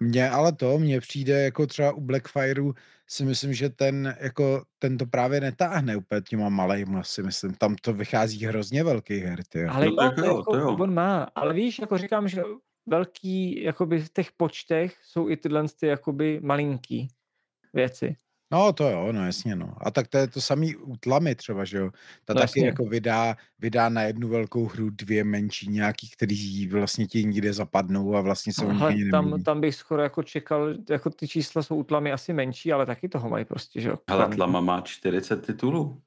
Mně 0.00 0.30
ale 0.30 0.52
to, 0.52 0.78
mně 0.78 1.00
přijde 1.00 1.44
jako 1.44 1.66
třeba 1.66 1.92
u 1.92 2.00
Blackfireu 2.00 2.72
si 3.06 3.24
myslím, 3.24 3.54
že 3.54 3.68
ten, 3.68 4.16
jako, 4.20 4.64
ten 4.78 4.98
to 4.98 5.06
právě 5.06 5.40
netáhne 5.40 5.96
úplně 5.96 6.20
těma 6.20 6.48
malejma, 6.48 7.02
si 7.02 7.22
myslím. 7.22 7.54
Tam 7.54 7.74
to 7.82 7.92
vychází 7.92 8.46
hrozně 8.46 8.84
velký 8.84 9.18
her, 9.18 9.44
ty. 9.44 9.64
Ale 9.64 9.86
no, 9.86 10.10
to, 10.10 10.22
to, 10.22 10.24
jako, 10.24 10.42
to 10.42 10.58
jo. 10.58 10.76
on 10.80 10.94
má, 10.94 11.22
ale 11.34 11.54
víš, 11.54 11.78
jako 11.78 11.98
říkám, 11.98 12.28
že 12.28 12.42
velký, 12.86 13.62
jakoby 13.62 14.00
v 14.00 14.12
těch 14.12 14.32
počtech 14.32 14.96
jsou 15.04 15.28
i 15.28 15.36
tyhle 15.36 15.64
ty 15.80 15.86
jakoby 15.86 16.40
malinký 16.42 17.08
věci. 17.72 18.16
No 18.52 18.72
to 18.72 18.90
jo, 18.90 19.12
no 19.12 19.26
jasně, 19.26 19.56
no. 19.56 19.74
A 19.80 19.90
tak 19.90 20.08
to 20.08 20.18
je 20.18 20.28
to 20.28 20.40
samý 20.40 20.76
u 20.76 20.96
tlamy 20.96 21.34
třeba, 21.34 21.64
že 21.64 21.78
jo. 21.78 21.90
Ta 22.24 22.34
no, 22.34 22.40
taky 22.40 22.60
jasně. 22.60 22.66
jako 22.66 22.84
vydá, 22.84 23.36
vydá 23.58 23.88
na 23.88 24.02
jednu 24.02 24.28
velkou 24.28 24.66
hru 24.66 24.90
dvě 24.90 25.24
menší 25.24 25.68
nějaký, 25.68 26.10
který 26.10 26.68
vlastně 26.68 27.06
ti 27.06 27.24
nikde 27.24 27.52
zapadnou 27.52 28.16
a 28.16 28.20
vlastně 28.20 28.52
se 28.52 28.66
Aha, 28.66 28.90
tam, 29.10 29.42
tam 29.42 29.60
bych 29.60 29.74
skoro 29.74 30.02
jako 30.02 30.22
čekal, 30.22 30.74
jako 30.90 31.10
ty 31.10 31.28
čísla 31.28 31.62
jsou 31.62 31.76
u 31.76 31.82
tlamy 31.82 32.12
asi 32.12 32.32
menší, 32.32 32.72
ale 32.72 32.86
taky 32.86 33.08
toho 33.08 33.28
mají 33.28 33.44
prostě, 33.44 33.80
že 33.80 33.88
jo. 33.88 33.96
Ale 34.06 34.28
tlama 34.28 34.60
má 34.60 34.80
40 34.80 35.46
titulů, 35.46 36.02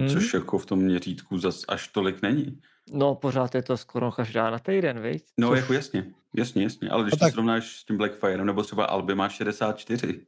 hmm. 0.00 0.08
což 0.08 0.34
jako 0.34 0.58
v 0.58 0.66
tom 0.66 0.78
měřítku 0.78 1.38
zas 1.38 1.64
až 1.68 1.88
tolik 1.88 2.22
není. 2.22 2.60
No, 2.92 3.14
pořád 3.14 3.54
je 3.54 3.62
to 3.62 3.76
skoro 3.76 4.12
každá 4.12 4.50
na 4.50 4.58
týden, 4.58 5.00
viď? 5.00 5.24
No, 5.38 5.48
Což... 5.48 5.58
jako 5.58 5.72
jasně, 5.72 6.06
jasně, 6.36 6.62
jasně, 6.62 6.88
ale 6.90 7.02
když 7.02 7.12
no, 7.12 7.18
to 7.18 7.24
tak... 7.24 7.32
srovnáš 7.32 7.76
s 7.76 7.84
tím 7.84 7.96
Blackfire, 7.96 8.44
nebo 8.44 8.62
třeba 8.62 8.84
Alby 8.84 9.14
má 9.14 9.28
64. 9.28 10.26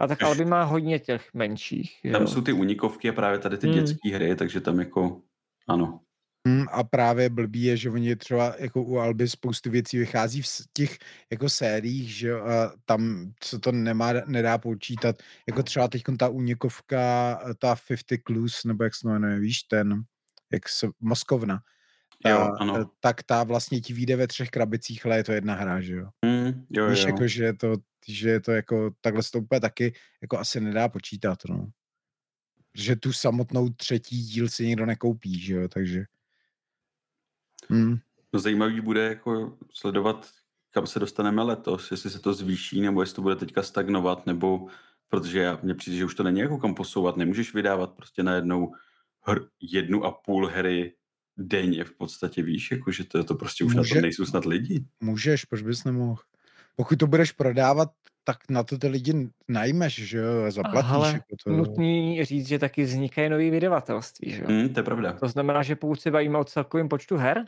A 0.00 0.06
tak 0.06 0.22
Alby 0.22 0.44
má 0.44 0.62
hodně 0.62 0.98
těch 0.98 1.34
menších. 1.34 2.00
Tam 2.12 2.22
jo. 2.22 2.28
jsou 2.28 2.40
ty 2.40 2.52
unikovky 2.52 3.08
a 3.08 3.12
právě 3.12 3.38
tady 3.38 3.58
ty 3.58 3.66
hmm. 3.66 3.76
dětské 3.76 4.14
hry, 4.14 4.36
takže 4.36 4.60
tam 4.60 4.78
jako 4.78 5.22
Ano. 5.68 6.00
Hmm, 6.48 6.66
a 6.72 6.84
právě 6.84 7.30
blbý 7.30 7.62
je, 7.62 7.76
že 7.76 7.90
oni 7.90 8.16
třeba 8.16 8.54
jako 8.58 8.82
u 8.82 8.98
Alby 8.98 9.28
spoustu 9.28 9.70
věcí 9.70 9.98
vychází 9.98 10.42
v 10.42 10.46
těch 10.72 10.98
jako 11.30 11.48
sériích, 11.48 12.16
že 12.16 12.40
a 12.40 12.72
tam 12.84 13.32
se 13.44 13.58
to 13.58 13.72
nemá, 13.72 14.12
nedá 14.26 14.58
počítat. 14.58 15.16
Jako 15.48 15.62
třeba 15.62 15.88
teď 15.88 16.02
ta 16.18 16.28
únikovka, 16.28 17.34
ta 17.58 17.76
50 17.88 18.20
Clues, 18.26 18.64
nebo 18.64 18.84
jak 18.84 18.94
se 18.94 19.08
jmenuje, 19.08 19.38
víš, 19.38 19.62
ten, 19.62 20.02
jak 20.52 20.68
se, 20.68 20.88
Moskovna. 21.00 21.60
Ta, 22.22 22.30
jo, 22.30 22.52
ano. 22.58 22.90
Tak 23.00 23.22
ta 23.22 23.44
vlastně 23.44 23.80
ti 23.80 23.92
vyjde 23.92 24.16
ve 24.16 24.26
třech 24.26 24.50
krabicích, 24.50 25.06
ale 25.06 25.16
je 25.16 25.24
to 25.24 25.32
jedna 25.32 25.54
hra, 25.54 25.80
že 25.80 25.94
jo? 25.94 26.08
Mm, 26.24 26.66
jo, 26.70 26.90
Víš, 26.90 27.02
jo. 27.02 27.06
jako, 27.06 27.26
že 27.26 27.44
je 27.44 27.54
to, 27.54 27.76
že 28.08 28.28
je 28.28 28.40
to 28.40 28.52
jako, 28.52 28.90
takhle 29.00 29.22
se 29.22 29.30
to 29.30 29.38
úplně 29.38 29.60
taky 29.60 29.94
jako 30.22 30.38
asi 30.38 30.60
nedá 30.60 30.88
počítat, 30.88 31.38
no. 31.48 31.70
Že 32.74 32.96
tu 32.96 33.12
samotnou 33.12 33.68
třetí 33.68 34.22
díl 34.22 34.48
si 34.48 34.66
někdo 34.66 34.86
nekoupí, 34.86 35.40
že 35.40 35.54
jo, 35.54 35.68
takže... 35.68 36.04
No 38.32 38.40
zajímavý 38.40 38.80
bude 38.80 39.04
jako 39.08 39.58
sledovat, 39.70 40.30
kam 40.70 40.86
se 40.86 40.98
dostaneme 40.98 41.42
letos, 41.42 41.90
jestli 41.90 42.10
se 42.10 42.18
to 42.18 42.34
zvýší, 42.34 42.80
nebo 42.80 43.00
jestli 43.00 43.14
to 43.14 43.22
bude 43.22 43.36
teďka 43.36 43.62
stagnovat, 43.62 44.26
nebo 44.26 44.68
protože 45.08 45.40
já, 45.40 45.58
mně 45.62 45.74
přijde, 45.74 45.96
že 45.96 46.04
už 46.04 46.14
to 46.14 46.22
není 46.22 46.40
jako 46.40 46.58
kam 46.58 46.74
posouvat, 46.74 47.16
nemůžeš 47.16 47.54
vydávat 47.54 47.92
prostě 47.92 48.22
najednou 48.22 48.74
hr, 49.20 49.40
jednu 49.60 50.04
a 50.04 50.12
půl 50.12 50.46
hry 50.46 50.94
denně 51.40 51.84
v 51.84 51.92
podstatě, 51.92 52.42
víš, 52.42 52.70
jako 52.70 52.92
že 52.92 53.04
to, 53.04 53.24
to 53.24 53.34
prostě 53.34 53.64
už 53.64 53.74
Může, 53.74 53.94
na 53.94 54.00
to 54.00 54.02
nejsou 54.02 54.24
snad 54.24 54.44
lidi. 54.44 54.84
Můžeš, 55.00 55.44
proč 55.44 55.62
bys 55.62 55.84
nemohl? 55.84 56.22
Pokud 56.76 56.98
to 56.98 57.06
budeš 57.06 57.32
prodávat, 57.32 57.88
tak 58.24 58.38
na 58.50 58.62
to 58.62 58.78
ty 58.78 58.88
lidi 58.88 59.30
najmeš, 59.48 60.08
že 60.08 60.18
jo, 60.18 60.50
zaplatíš. 60.50 60.90
Ale 60.90 61.12
jako 61.12 61.36
to... 61.44 61.50
nutný 61.50 62.24
říct, 62.24 62.48
že 62.48 62.58
taky 62.58 62.82
vznikají 62.82 63.30
nový 63.30 63.50
vydavatelství, 63.50 64.30
že 64.30 64.42
jo. 64.42 64.48
Mm, 64.50 64.68
to 64.68 64.80
je 64.80 64.84
pravda. 64.84 65.12
To 65.12 65.28
znamená, 65.28 65.62
že 65.62 65.76
pokud 65.76 66.00
se 66.00 66.10
bavíme 66.10 66.38
o 66.38 66.44
celkovém 66.44 66.88
počtu 66.88 67.16
her, 67.16 67.44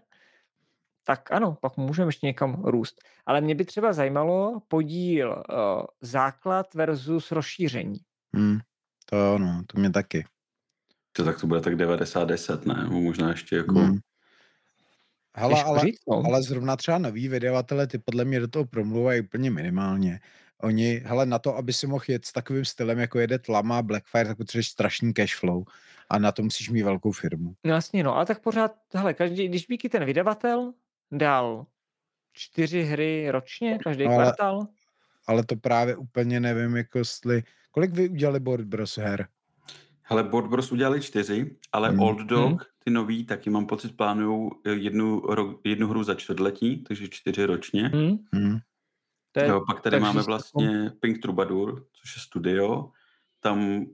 tak 1.05 1.33
ano, 1.33 1.57
pak 1.61 1.77
můžeme 1.77 2.09
ještě 2.09 2.27
někam 2.27 2.65
růst. 2.65 3.01
Ale 3.27 3.41
mě 3.41 3.55
by 3.55 3.65
třeba 3.65 3.93
zajímalo 3.93 4.63
podíl 4.69 5.31
uh, 5.31 5.85
základ 6.01 6.75
versus 6.75 7.33
rozšíření. 7.33 7.99
Hmm, 8.35 8.59
to 9.11 9.35
ano, 9.35 9.63
to 9.67 9.81
mě 9.81 9.91
taky. 9.91 10.25
To 11.13 11.25
tak 11.25 11.41
to 11.41 11.47
bude 11.47 11.61
tak 11.61 11.75
90-10, 11.75 12.67
ne? 12.67 12.85
Nebo 12.85 13.01
možná 13.01 13.31
ještě 13.31 13.57
jako... 13.57 13.79
Hmm. 13.79 13.99
Hele, 15.35 15.63
ale, 15.63 15.81
říct, 15.81 16.01
no. 16.09 16.23
ale 16.27 16.43
zrovna 16.43 16.77
třeba 16.77 16.99
noví 16.99 17.29
vydavatele, 17.29 17.87
ty 17.87 17.99
podle 17.99 18.25
mě 18.25 18.41
do 18.41 18.49
toho 18.49 18.65
promluvají 18.65 19.21
úplně 19.21 19.51
minimálně. 19.51 20.21
Oni, 20.63 21.03
hele, 21.05 21.27
na 21.27 21.39
to, 21.39 21.57
aby 21.57 21.73
si 21.73 21.87
mohl 21.87 22.05
jet 22.09 22.25
s 22.25 22.33
takovým 22.33 22.65
stylem, 22.65 22.99
jako 22.99 23.19
jede 23.19 23.39
Tlama, 23.39 23.83
Blackfire, 23.83 24.25
tak 24.25 24.37
potřebuješ 24.37 24.69
strašný 24.69 25.15
cash 25.15 25.37
flow 25.37 25.65
a 26.11 26.19
na 26.19 26.33
to 26.33 26.43
musíš 26.43 26.71
mít 26.71 26.83
velkou 26.83 27.13
firmu. 27.13 27.55
No 27.65 27.75
jasně, 27.75 28.05
no, 28.05 28.17
ale 28.17 28.27
tak 28.27 28.41
pořád, 28.41 28.73
hele, 28.95 29.15
každý, 29.15 29.49
když 29.49 29.67
by 29.67 29.79
ten 29.79 30.05
vydavatel 30.05 30.73
dal 31.13 31.67
čtyři 32.33 32.83
hry 32.83 33.31
ročně, 33.31 33.79
každý 33.85 34.05
ale, 34.05 34.15
kvartál. 34.15 34.67
Ale 35.27 35.45
to 35.45 35.57
právě 35.57 35.97
úplně 35.97 36.41
nevím, 36.41 36.77
jako 36.77 36.99
jestli, 36.99 37.43
kolik 37.71 37.93
vy 37.93 38.09
udělali 38.09 38.41
Board 38.41 38.65
Bros 38.65 38.99
her? 38.99 39.29
Hele, 40.13 40.29
Board 40.29 40.47
Bros 40.47 40.73
udělali 40.73 41.01
čtyři, 41.01 41.57
ale 41.73 41.89
hmm. 41.89 42.01
Old 42.01 42.19
Dog, 42.19 42.49
hmm. 42.49 42.59
ty 42.85 42.91
nový, 42.91 43.25
taky 43.25 43.51
mám 43.51 43.67
pocit, 43.67 43.97
plánují 43.97 44.51
jednu, 44.75 45.21
ro, 45.21 45.59
jednu 45.65 45.89
hru 45.89 46.03
za 46.03 46.15
čtvrtletí, 46.15 46.85
takže 46.85 47.09
čtyři 47.09 47.45
ročně. 47.45 47.89
Hmm. 47.89 48.19
Hmm. 48.33 48.59
Je, 49.37 49.49
jo, 49.49 49.65
pak 49.67 49.81
tady 49.81 50.01
máme 50.01 50.23
vlastně 50.23 50.93
Pink 51.01 51.23
Troubadour, 51.23 51.87
což 51.93 52.17
je 52.17 52.23
studio. 52.23 52.91
Tam, 53.41 53.87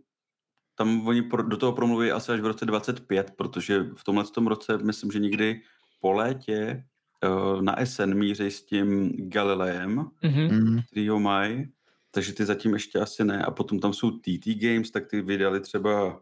tam 0.75 1.07
oni 1.07 1.23
pro, 1.23 1.43
do 1.43 1.57
toho 1.57 1.73
promluví 1.73 2.11
asi 2.11 2.33
až 2.33 2.41
v 2.41 2.47
roce 2.47 2.67
25, 2.67 3.33
protože 3.37 3.83
v 3.97 4.05
tomhle 4.05 4.25
tom 4.25 4.47
roce 4.47 4.79
myslím, 4.79 5.11
že 5.11 5.19
nikdy 5.19 5.63
po 6.01 6.13
létě 6.13 6.85
uh, 7.27 7.63
na 7.63 7.77
SN 7.85 8.15
míří 8.15 8.51
s 8.51 8.65
tím 8.65 9.13
Galileem, 9.29 10.11
mm-hmm. 10.23 10.83
který 10.87 11.09
ho 11.09 11.21
mají, 11.21 11.69
takže 12.11 12.33
ty 12.33 12.45
zatím 12.45 12.73
ještě 12.73 12.99
asi 12.99 13.25
ne. 13.25 13.45
A 13.45 13.51
potom 13.51 13.81
tam 13.81 13.93
jsou 13.93 14.11
TT 14.11 14.47
Games, 14.47 14.91
tak 14.91 15.07
ty 15.07 15.21
vydali 15.23 15.61
třeba 15.61 16.21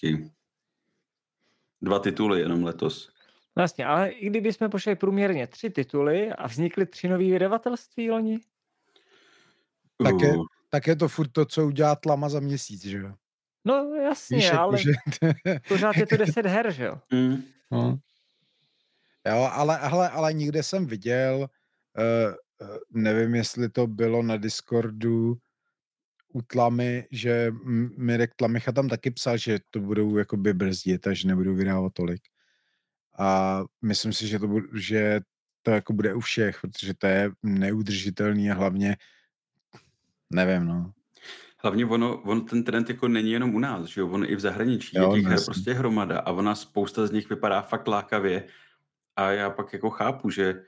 Počkej, 0.00 0.30
dva 1.82 1.98
tituly 1.98 2.40
jenom 2.40 2.64
letos. 2.64 3.10
Vlastně, 3.56 3.86
ale 3.86 4.08
i 4.08 4.26
kdyby 4.26 4.52
jsme 4.52 4.68
pošli 4.68 4.96
průměrně 4.96 5.46
tři 5.46 5.70
tituly 5.70 6.32
a 6.32 6.46
vznikly 6.46 6.86
tři 6.86 7.08
nový 7.08 7.30
vydavatelství 7.30 8.10
loni? 8.10 8.40
Tak 10.04 10.20
je, 10.20 10.34
tak 10.68 10.86
je 10.86 10.96
to 10.96 11.08
furt 11.08 11.28
to, 11.32 11.44
co 11.44 11.66
udělá 11.66 11.96
Tlama 11.96 12.28
za 12.28 12.40
měsíc, 12.40 12.86
že 12.86 12.98
jo? 12.98 13.14
No 13.64 13.94
jasně, 13.94 14.36
Víš, 14.36 14.44
jako 14.44 14.58
ale 14.58 14.78
že... 14.78 14.92
pořád 15.68 15.96
je 15.96 16.06
to 16.06 16.16
deset 16.16 16.46
her, 16.46 16.72
že 16.72 16.84
jo? 16.84 17.00
Mm. 17.12 17.42
No. 17.70 17.98
Jo, 19.28 19.48
ale, 19.52 19.78
ale, 19.78 20.08
ale 20.08 20.32
nikde 20.32 20.62
jsem 20.62 20.86
viděl, 20.86 21.36
uh, 21.38 22.04
uh, 22.04 22.34
nevím, 22.90 23.34
jestli 23.34 23.68
to 23.68 23.86
bylo 23.86 24.22
na 24.22 24.36
Discordu 24.36 25.38
u 26.32 26.42
Tlamy, 26.42 27.06
že 27.10 27.52
Mirek 27.96 28.34
Tlamicha 28.34 28.72
tam 28.72 28.88
taky 28.88 29.10
psal, 29.10 29.36
že 29.36 29.58
to 29.70 29.80
budou 29.80 30.16
jakoby 30.16 30.54
brzdit 30.54 31.06
a 31.06 31.12
že 31.12 31.28
nebudou 31.28 31.54
vydávat 31.54 31.92
tolik. 31.92 32.22
A 33.18 33.60
myslím 33.82 34.12
si, 34.12 34.26
že 34.26 34.38
to, 34.38 34.48
bude, 34.48 34.66
že 34.74 35.20
to 35.62 35.70
jako 35.70 35.92
bude 35.92 36.14
u 36.14 36.20
všech, 36.20 36.60
protože 36.60 36.94
to 36.94 37.06
je 37.06 37.30
neudržitelný 37.42 38.50
a 38.50 38.54
hlavně 38.54 38.96
nevím, 40.30 40.66
no. 40.66 40.92
Hlavně 41.62 41.86
ono, 41.86 42.22
on 42.22 42.46
ten 42.46 42.64
trend 42.64 42.88
jako 42.88 43.08
není 43.08 43.30
jenom 43.30 43.54
u 43.54 43.58
nás, 43.58 43.86
že 43.86 44.00
jo, 44.00 44.08
on 44.08 44.24
i 44.24 44.36
v 44.36 44.40
zahraničí 44.40 44.96
jo, 44.96 45.14
je 45.14 45.20
těch 45.20 45.30
her 45.30 45.38
prostě 45.44 45.72
hromada 45.72 46.18
a 46.18 46.32
ona 46.32 46.54
spousta 46.54 47.06
z 47.06 47.10
nich 47.10 47.30
vypadá 47.30 47.62
fakt 47.62 47.88
lákavě 47.88 48.46
a 49.16 49.30
já 49.30 49.50
pak 49.50 49.72
jako 49.72 49.90
chápu, 49.90 50.30
že 50.30 50.62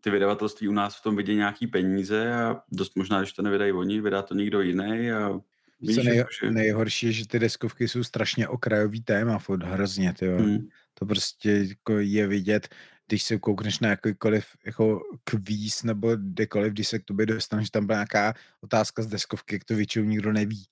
ty 0.00 0.10
vydavatelství 0.10 0.68
u 0.68 0.72
nás 0.72 0.96
v 0.96 1.02
tom 1.02 1.16
vidí 1.16 1.34
nějaký 1.34 1.66
peníze 1.66 2.34
a 2.34 2.62
dost 2.72 2.96
možná, 2.96 3.20
když 3.20 3.32
to 3.32 3.42
nevydají 3.42 3.72
oni, 3.72 4.00
vydá 4.00 4.22
to 4.22 4.34
někdo 4.34 4.60
jiný 4.60 5.12
a 5.12 5.40
víš, 5.80 5.96
nej, 5.96 6.24
že... 6.40 6.50
nejhorší 6.50 7.06
je, 7.06 7.12
že 7.12 7.28
ty 7.28 7.38
deskovky 7.38 7.88
jsou 7.88 8.04
strašně 8.04 8.48
okrajový 8.48 9.02
téma, 9.02 9.38
furt 9.38 9.62
hrozně, 9.62 10.14
ty 10.18 10.28
hmm. 10.28 10.68
To 10.94 11.06
prostě 11.06 11.50
jako 11.68 11.98
je 11.98 12.26
vidět, 12.26 12.68
když 13.08 13.22
se 13.22 13.38
koukneš 13.38 13.78
na 13.78 13.88
jakýkoliv 13.88 14.46
jako 14.66 15.00
kvíz 15.24 15.82
nebo 15.82 16.16
kdekoliv, 16.16 16.72
když 16.72 16.88
se 16.88 16.98
k 16.98 17.04
tobě 17.04 17.26
dostaneš, 17.26 17.70
tam 17.70 17.86
byla 17.86 17.98
nějaká 17.98 18.34
otázka 18.60 19.02
z 19.02 19.06
deskovky, 19.06 19.54
jak 19.54 19.64
to 19.64 19.76
většinou 19.76 20.04
nikdo 20.04 20.32
neví. 20.32 20.64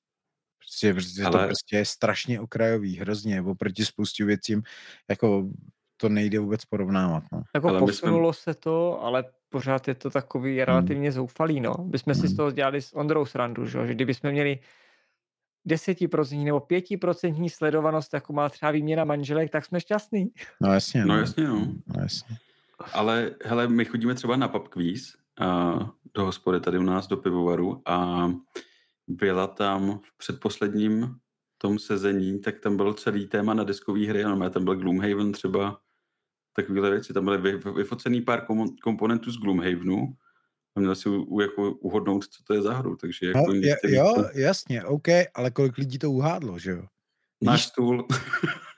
Prostě, 0.59 0.95
prostě 0.95 1.23
Ale... 1.23 1.41
to 1.41 1.47
prostě 1.47 1.77
je 1.77 1.85
strašně 1.85 2.41
okrajový, 2.41 2.97
hrozně, 2.97 3.43
oproti 3.43 3.85
spoustu 3.85 4.27
věcím, 4.27 4.63
jako 5.09 5.51
to 6.03 6.09
nejde 6.09 6.39
vůbec 6.39 6.65
porovnávat. 6.65 7.25
No. 7.33 7.43
Jako 7.55 7.69
ale 7.69 7.79
posunulo 7.79 8.33
jsme... 8.33 8.53
se 8.53 8.61
to, 8.61 9.03
ale 9.03 9.25
pořád 9.49 9.89
je 9.89 9.95
to 9.95 10.11
takový 10.11 10.57
hmm. 10.57 10.65
relativně 10.65 11.09
hmm. 11.09 11.15
zoufalý, 11.15 11.61
no. 11.61 11.75
My 11.93 11.99
jsme 11.99 12.13
hmm. 12.13 12.23
si 12.23 12.29
z 12.29 12.37
toho 12.37 12.51
dělali 12.51 12.83
s 12.83 12.97
Ondrou 12.97 13.27
srandu, 13.27 13.67
že, 13.67 13.87
že 13.87 13.95
kdybychom 13.95 14.31
měli 14.31 14.59
10% 15.69 16.45
nebo 16.45 16.59
5% 16.59 17.49
sledovanost, 17.49 18.15
jako 18.15 18.33
má 18.33 18.49
třeba 18.49 18.73
výměna 18.73 19.05
manželek, 19.05 19.51
tak 19.51 19.65
jsme 19.65 19.81
šťastní. 19.81 20.31
No 20.61 20.73
jasně. 20.73 21.01
No, 21.01 21.15
no 21.15 21.21
jasně, 21.21 21.45
no. 21.49 21.67
no 21.87 22.03
jasně. 22.03 22.37
Ale 22.93 23.31
hele, 23.45 23.69
my 23.69 23.85
chodíme 23.85 24.15
třeba 24.15 24.37
na 24.37 24.49
pub 24.49 24.69
quiz, 24.69 25.15
a 25.41 25.75
do 26.15 26.25
hospody 26.25 26.61
tady 26.61 26.79
u 26.79 26.83
nás, 26.83 27.07
do 27.07 27.17
pivovaru 27.17 27.83
a 27.87 28.29
byla 29.09 29.47
tam 29.47 30.01
v 30.05 30.19
předposledním 30.19 31.17
tom 31.59 31.79
sezení, 31.79 32.41
tak 32.41 32.61
tam 32.61 32.77
byl 32.77 32.95
celý 32.95 33.27
téma 33.27 33.55
na 33.55 33.65
deskové 33.65 34.07
hry, 34.07 34.25
ano, 34.25 34.51
tam 34.51 34.65
byl 34.65 34.77
Gloomhaven 34.77 35.33
třeba, 35.33 35.79
takovéhle 36.53 36.91
věci, 36.91 37.13
tam 37.13 37.25
byly 37.25 37.39
vy, 37.39 37.59
vyfocený 37.77 38.21
pár 38.21 38.45
kom, 38.45 38.77
komponentů 38.83 39.31
z 39.31 39.39
Gloomhavenu 39.39 40.17
a 40.77 40.81
měl 40.81 40.95
si 40.95 41.09
u, 41.09 41.23
u, 41.23 41.41
jako 41.41 41.73
uhodnout, 41.73 42.25
co 42.25 42.43
to 42.45 42.55
je 42.55 42.63
za 42.63 42.75
hru, 42.75 42.97
takže 42.97 43.27
jako 43.27 43.39
no, 43.47 43.55
je, 43.55 43.77
jo, 43.85 44.15
to... 44.17 44.39
jasně, 44.39 44.85
OK, 44.85 45.09
ale 45.35 45.51
kolik 45.51 45.79
lidí 45.79 45.99
to 45.99 46.11
uhádlo, 46.11 46.59
že 46.59 46.71
jo? 46.71 46.85
Náš 47.43 47.65
stůl. 47.65 48.07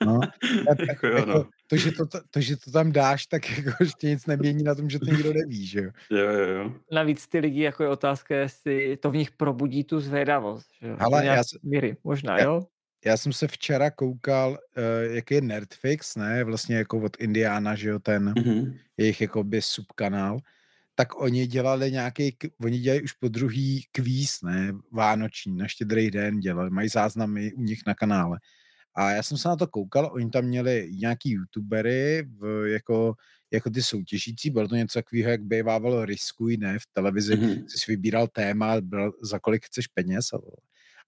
No, 0.07 0.21
tak, 0.69 0.79
jako, 0.89 1.07
jo, 1.07 1.27
no. 1.27 1.45
to, 1.67 1.77
že 1.77 1.93
to, 1.93 2.07
to, 2.31 2.41
že 2.41 2.57
to 2.57 2.71
tam 2.71 2.93
dáš, 2.93 3.27
tak 3.27 3.59
jako 3.59 3.71
ještě 3.81 4.07
nic 4.07 4.27
nemění 4.27 4.63
na 4.63 4.75
tom, 4.75 4.91
že 4.91 4.99
to 4.99 5.05
nikdo 5.05 5.33
neví, 5.33 5.67
že 5.67 5.81
jo? 5.81 5.91
Jo, 6.11 6.33
jo, 6.33 6.47
jo. 6.47 6.73
Navíc 6.93 7.29
ty 7.29 7.39
lidi, 7.39 7.63
jako 7.63 7.83
je 7.83 7.89
otázka, 7.89 8.37
jestli 8.37 8.97
to 8.97 9.11
v 9.11 9.17
nich 9.17 9.31
probudí 9.31 9.85
tu 9.85 10.01
zvědavost, 10.01 10.67
že 10.81 10.89
jo? 10.89 10.97
Ale 11.01 11.27
já, 11.27 11.43
míry, 11.63 11.97
možná, 12.05 12.39
já, 12.39 12.45
jo? 12.45 12.67
Já 13.07 13.17
jsem 13.17 13.33
se 13.33 13.49
včera 13.49 13.91
koukal, 13.91 14.51
uh, 14.51 15.15
jaký 15.15 15.35
je 15.35 15.41
Nerdfix, 15.41 16.17
ne, 16.17 16.45
vlastně 16.45 16.77
jako 16.77 17.01
od 17.01 17.17
Indiana, 17.21 17.75
že 17.75 17.89
jo, 17.89 17.99
ten 17.99 18.33
mm-hmm. 18.33 18.79
jejich 18.97 19.21
jakoby 19.21 19.63
subkanál, 19.63 20.39
tak 20.95 21.21
oni 21.21 21.47
dělali 21.47 21.93
nějaký, 21.93 22.37
oni 22.61 22.79
dělají 22.79 23.03
už 23.03 23.13
po 23.13 23.29
druhý 23.29 23.85
kvíz, 23.93 24.43
ne, 24.43 24.73
vánoční, 24.93 25.57
na 25.57 25.69
štědrý 25.69 26.11
den 26.11 26.41
dělali, 26.41 26.71
mají 26.71 26.89
záznamy 26.89 27.53
u 27.53 27.63
nich 27.63 27.81
na 27.87 27.95
kanále. 27.95 28.39
A 28.97 29.11
já 29.11 29.23
jsem 29.23 29.39
se 29.39 29.49
na 29.49 29.57
to 29.57 29.67
koukal, 29.67 30.11
oni 30.13 30.31
tam 30.31 30.45
měli 30.45 30.91
nějaký 30.93 31.31
youtubery, 31.31 32.29
v, 32.39 32.67
jako, 32.67 33.15
jako 33.51 33.71
ty 33.71 33.83
soutěžící, 33.83 34.51
bylo 34.51 34.69
to 34.69 34.77
něco 34.77 34.99
takového, 34.99 35.31
jak 35.31 35.43
bývávalo 35.43 36.05
Riskuj, 36.05 36.57
ne, 36.57 36.79
v 36.79 36.87
televizi, 36.93 37.35
mm-hmm. 37.35 37.65
jsi 37.69 37.93
vybíral 37.93 38.29
téma, 38.29 38.81
byl, 38.81 39.13
za 39.23 39.39
kolik 39.39 39.65
chceš 39.65 39.87
peněz 39.87 40.33
a, 40.33 40.39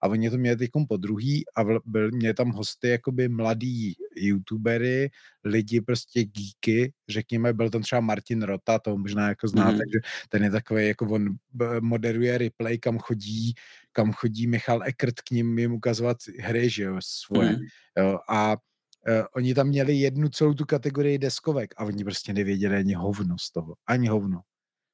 a 0.02 0.08
oni 0.08 0.30
to 0.30 0.38
měli 0.38 0.56
teď 0.56 0.70
po 0.88 0.96
druhý 0.96 1.44
a 1.56 1.64
byl, 1.84 2.10
měli 2.12 2.34
tam 2.34 2.50
hosty 2.50 2.88
jakoby 2.88 3.28
mladí 3.28 3.94
youtubery, 4.16 5.10
lidi 5.44 5.80
prostě 5.80 6.24
geeky, 6.24 6.92
řekněme, 7.08 7.52
byl 7.52 7.70
tam 7.70 7.82
třeba 7.82 8.00
Martin 8.00 8.42
Rota, 8.42 8.78
to 8.78 8.98
možná 8.98 9.28
jako 9.28 9.48
znáte, 9.48 9.72
mm. 9.72 9.78
takže 9.78 9.98
ten 10.28 10.44
je 10.44 10.50
takový, 10.50 10.88
jako 10.88 11.06
on 11.06 11.34
moderuje 11.80 12.38
replay, 12.38 12.78
kam 12.78 12.98
chodí, 12.98 13.54
kam 13.92 14.12
chodí 14.12 14.46
Michal 14.46 14.82
Eckert 14.84 15.20
k 15.20 15.30
ním 15.30 15.58
jim 15.58 15.72
ukazovat 15.72 16.16
hry, 16.40 16.70
že 16.70 16.82
jo, 16.82 16.96
svoje. 17.00 17.50
Mm. 17.50 17.58
Jo, 17.98 18.18
a 18.28 18.52
uh, 18.52 19.24
oni 19.36 19.54
tam 19.54 19.68
měli 19.68 19.94
jednu 19.94 20.28
celou 20.28 20.54
tu 20.54 20.64
kategorii 20.64 21.18
deskovek 21.18 21.74
a 21.76 21.84
oni 21.84 22.04
prostě 22.04 22.32
nevěděli 22.32 22.76
ani 22.76 22.94
hovno 22.94 23.38
z 23.38 23.52
toho, 23.52 23.74
ani 23.86 24.08
hovno. 24.08 24.40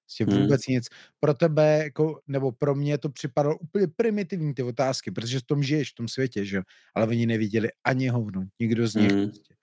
Prostě 0.05 0.24
vůbec 0.24 0.61
hmm. 0.66 0.74
nic. 0.74 0.89
Pro 1.20 1.35
tebe, 1.35 1.81
jako, 1.85 2.20
nebo 2.27 2.53
pro 2.53 2.74
mě 2.74 2.99
to 2.99 3.09
připadalo 3.09 3.59
úplně 3.59 3.87
primitivní 3.97 4.55
ty 4.55 4.62
otázky, 4.62 5.11
protože 5.11 5.39
v 5.39 5.43
tom 5.43 5.62
žiješ, 5.62 5.91
v 5.91 5.95
tom 5.95 6.09
světě, 6.09 6.45
že 6.45 6.62
Ale 6.95 7.07
oni 7.07 7.27
neviděli 7.27 7.69
ani 7.85 8.09
hovno, 8.09 8.45
nikdo 8.61 8.89
z 8.89 8.95
nich. 8.95 9.12
Hmm. 9.12 9.29
Prostě. 9.29 9.55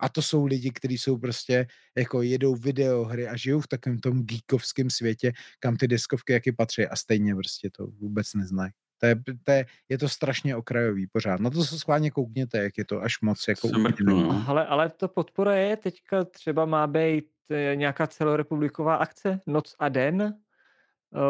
A 0.00 0.08
to 0.08 0.22
jsou 0.22 0.46
lidi, 0.46 0.70
kteří 0.70 0.98
jsou 0.98 1.18
prostě, 1.18 1.66
jako 1.98 2.22
jedou 2.22 2.54
videohry 2.54 3.28
a 3.28 3.36
žijou 3.36 3.60
v 3.60 3.68
takovém 3.68 3.98
tom 3.98 4.22
geekovském 4.22 4.90
světě, 4.90 5.32
kam 5.58 5.76
ty 5.76 5.88
deskovky 5.88 6.32
jaký 6.32 6.52
patří 6.52 6.86
a 6.86 6.96
stejně 6.96 7.34
prostě 7.34 7.70
to 7.70 7.86
vůbec 7.86 8.34
neznají. 8.34 8.72
To 9.02 9.06
je, 9.06 9.16
to 9.44 9.52
je, 9.52 9.66
je 9.88 9.98
to 9.98 10.08
strašně 10.08 10.56
okrajový 10.56 11.06
pořád. 11.06 11.40
Na 11.40 11.50
to 11.50 11.64
se 11.64 11.78
schválně 11.78 12.10
koukněte, 12.10 12.58
jak 12.58 12.78
je 12.78 12.84
to 12.84 13.02
až 13.02 13.20
moc 13.20 13.48
jako... 13.48 13.68
No. 14.04 14.44
Ale, 14.46 14.66
ale 14.66 14.90
to 14.90 15.08
podpora 15.08 15.54
je 15.54 15.76
teďka 15.76 16.24
třeba 16.24 16.64
má 16.64 16.86
být 16.86 17.26
eh, 17.50 17.76
nějaká 17.76 18.06
celorepubliková 18.06 18.96
akce 18.96 19.40
Noc 19.46 19.74
a 19.78 19.88
den 19.88 20.22
eh, 20.22 20.34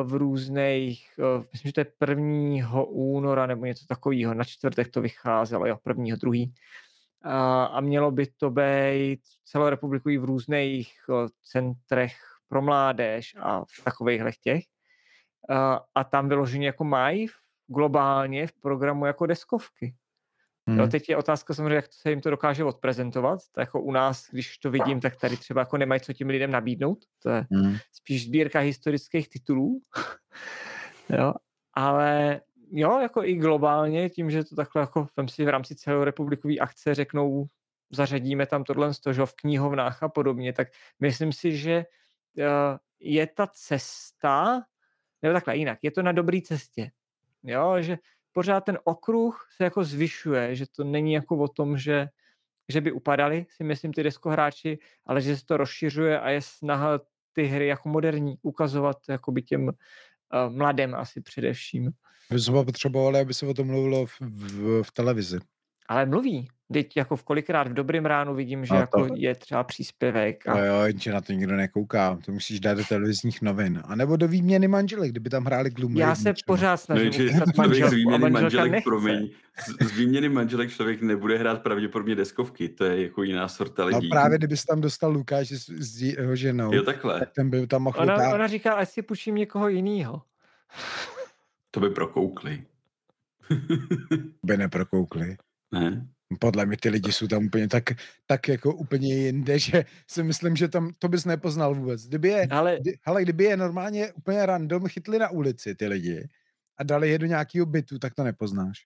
v 0.02 0.14
různých, 0.14 1.08
eh, 1.18 1.44
myslím, 1.52 1.68
že 1.68 1.72
to 1.72 1.80
je 1.80 1.86
1. 2.08 2.82
února 2.82 3.46
nebo 3.46 3.66
něco 3.66 3.86
takového, 3.86 4.34
na 4.34 4.44
čtvrtek 4.44 4.88
to 4.88 5.00
vycházelo, 5.00 5.66
jo, 5.66 5.78
prvního, 5.82 6.16
druhý. 6.16 6.54
A, 7.22 7.64
a 7.64 7.80
mělo 7.80 8.10
by 8.10 8.26
to 8.26 8.50
být 8.50 9.20
celorepublikový 9.44 10.18
v 10.18 10.24
různých 10.24 10.92
centrech 11.42 12.14
pro 12.48 12.62
mládež 12.62 13.36
a 13.38 13.64
v 13.64 13.84
takových 13.84 14.22
těch. 14.40 14.64
A, 15.48 15.80
a 15.94 16.04
tam 16.04 16.28
vyloženě 16.28 16.66
jako 16.66 16.84
mají 16.84 17.28
globálně 17.66 18.46
v 18.46 18.52
programu 18.52 19.06
jako 19.06 19.26
deskovky. 19.26 19.94
Hmm. 20.66 20.78
Jo, 20.78 20.86
teď 20.86 21.08
je 21.08 21.16
otázka 21.16 21.54
samozřejmě, 21.54 21.74
jak 21.74 21.92
se 21.92 22.10
jim 22.10 22.20
to 22.20 22.30
dokáže 22.30 22.64
odprezentovat. 22.64 23.40
To 23.52 23.60
jako 23.60 23.80
u 23.80 23.92
nás, 23.92 24.28
když 24.30 24.58
to 24.58 24.70
vidím, 24.70 25.00
tak 25.00 25.16
tady 25.16 25.36
třeba 25.36 25.60
jako 25.60 25.76
nemají 25.76 26.00
co 26.00 26.12
tím 26.12 26.28
lidem 26.28 26.50
nabídnout. 26.50 26.98
To 27.22 27.30
je 27.30 27.46
hmm. 27.50 27.76
spíš 27.92 28.24
sbírka 28.24 28.58
historických 28.58 29.28
titulů. 29.28 29.80
jo, 31.18 31.34
ale 31.74 32.40
jo, 32.70 32.98
jako 33.00 33.24
i 33.24 33.34
globálně, 33.34 34.10
tím, 34.10 34.30
že 34.30 34.44
to 34.44 34.56
takhle 34.56 34.80
jako 34.80 35.06
vem 35.16 35.28
si 35.28 35.44
v 35.44 35.48
rámci 35.48 35.74
celorepublikové 35.74 36.54
akce 36.54 36.94
řeknou, 36.94 37.46
zařadíme 37.90 38.46
tam 38.46 38.64
tohle 38.64 38.90
že 39.12 39.26
v 39.26 39.34
knihovnách 39.34 40.02
a 40.02 40.08
podobně, 40.08 40.52
tak 40.52 40.68
myslím 41.00 41.32
si, 41.32 41.56
že 41.56 41.84
uh, 42.38 42.44
je 43.00 43.26
ta 43.26 43.46
cesta, 43.46 44.62
nebo 45.22 45.32
takhle 45.32 45.56
jinak, 45.56 45.78
je 45.82 45.90
to 45.90 46.02
na 46.02 46.12
dobré 46.12 46.40
cestě. 46.40 46.90
Jo, 47.44 47.76
že 47.80 47.98
pořád 48.32 48.60
ten 48.60 48.78
okruh 48.84 49.48
se 49.56 49.64
jako 49.64 49.84
zvyšuje, 49.84 50.56
že 50.56 50.66
to 50.76 50.84
není 50.84 51.12
jako 51.12 51.36
o 51.36 51.48
tom, 51.48 51.78
že, 51.78 52.08
že 52.68 52.80
by 52.80 52.92
upadali, 52.92 53.46
si 53.48 53.64
myslím, 53.64 53.92
ty 53.92 54.02
deskohráči, 54.02 54.78
ale 55.06 55.22
že 55.22 55.36
se 55.36 55.46
to 55.46 55.56
rozšiřuje 55.56 56.20
a 56.20 56.30
je 56.30 56.42
snaha 56.42 57.00
ty 57.32 57.44
hry 57.44 57.66
jako 57.66 57.88
moderní 57.88 58.38
ukazovat 58.42 58.96
jakoby 59.08 59.42
těm 59.42 59.68
uh, 59.68 59.72
mladým 60.56 60.94
asi 60.94 61.20
především. 61.20 61.90
My 62.32 62.40
jsme 62.40 62.64
potřebovali, 62.64 63.20
aby 63.20 63.34
se 63.34 63.46
o 63.46 63.54
tom 63.54 63.66
mluvilo 63.66 64.06
v, 64.06 64.20
v, 64.20 64.82
v 64.82 64.92
televizi. 64.92 65.38
Ale 65.88 66.06
mluví. 66.06 66.48
Teď 66.72 66.96
jako 66.96 67.16
v 67.16 67.22
kolikrát 67.22 67.68
v 67.68 67.72
dobrým 67.72 68.06
ránu 68.06 68.34
vidím, 68.34 68.64
že 68.64 68.74
jako 68.74 69.08
je 69.14 69.34
třeba 69.34 69.64
příspěvek. 69.64 70.48
A... 70.48 70.54
No 70.54 70.64
jo, 70.64 70.80
jenže 70.80 71.12
na 71.12 71.20
to 71.20 71.32
nikdo 71.32 71.56
nekouká. 71.56 72.18
To 72.26 72.32
musíš 72.32 72.60
dát 72.60 72.74
do 72.74 72.84
televizních 72.84 73.42
novin. 73.42 73.82
A 73.84 73.94
nebo 73.94 74.16
do 74.16 74.28
výměny 74.28 74.68
manželek, 74.68 75.10
kdyby 75.10 75.30
tam 75.30 75.44
hráli 75.44 75.70
Gloom 75.70 75.96
Já 75.96 76.14
se 76.14 76.32
třeba. 76.32 76.46
pořád 76.46 76.76
snažím 76.76 77.12
no, 77.38 77.44
manželku 77.56 77.90
z 77.90 77.94
výměny 77.94 78.30
manželek, 78.30 78.84
promiň, 78.84 79.30
z, 79.66 79.86
z 79.86 79.96
výměny 79.96 80.28
manželek 80.28 80.70
člověk 80.70 81.02
nebude 81.02 81.38
hrát 81.38 81.62
pravděpodobně 81.62 82.14
deskovky. 82.14 82.68
To 82.68 82.84
je 82.84 83.02
jako 83.02 83.22
jiná 83.22 83.48
sorta 83.48 83.82
no 83.82 83.88
lidí. 83.88 84.08
No 84.08 84.14
právě, 84.14 84.38
kdyby 84.38 84.56
tam 84.68 84.80
dostal 84.80 85.12
Lukáš 85.12 85.48
s, 85.48 85.68
s 85.68 86.02
jeho 86.02 86.36
ženou. 86.36 86.74
Jo, 86.74 86.82
takhle. 86.82 87.18
Tak 87.18 87.30
ten 87.32 87.50
by 87.50 87.66
tam 87.66 87.82
mohl 87.82 88.00
ona, 88.00 88.34
ona 88.34 88.46
říká, 88.46 88.74
ať 88.74 88.88
si 88.88 89.02
půjčím 89.02 89.34
někoho 89.34 89.68
jiného. 89.68 90.22
To 91.70 91.80
by 91.80 91.90
prokoukli. 91.90 92.64
by 94.42 94.56
neprokoukli. 94.56 95.36
Ne? 95.72 96.06
Podle 96.36 96.66
mě 96.66 96.76
ty 96.76 96.88
lidi 96.88 97.12
jsou 97.12 97.26
tam 97.26 97.46
úplně 97.46 97.68
tak, 97.68 97.84
tak 98.26 98.48
jako 98.48 98.74
úplně 98.74 99.14
jinde, 99.14 99.58
že 99.58 99.84
si 100.06 100.22
myslím, 100.22 100.56
že 100.56 100.68
tam 100.68 100.90
to 100.98 101.08
bys 101.08 101.24
nepoznal 101.24 101.74
vůbec. 101.74 102.06
Kdyby 102.06 102.28
je, 102.28 102.46
ale... 102.50 102.78
Kdy, 102.80 102.98
hele, 103.02 103.22
kdyby 103.22 103.44
je 103.44 103.56
normálně 103.56 104.12
úplně 104.12 104.46
random 104.46 104.88
chytli 104.88 105.18
na 105.18 105.30
ulici 105.30 105.74
ty 105.74 105.86
lidi 105.86 106.28
a 106.78 106.82
dali 106.82 107.10
je 107.10 107.18
do 107.18 107.26
nějakého 107.26 107.66
bytu, 107.66 107.98
tak 107.98 108.14
to 108.14 108.24
nepoznáš. 108.24 108.78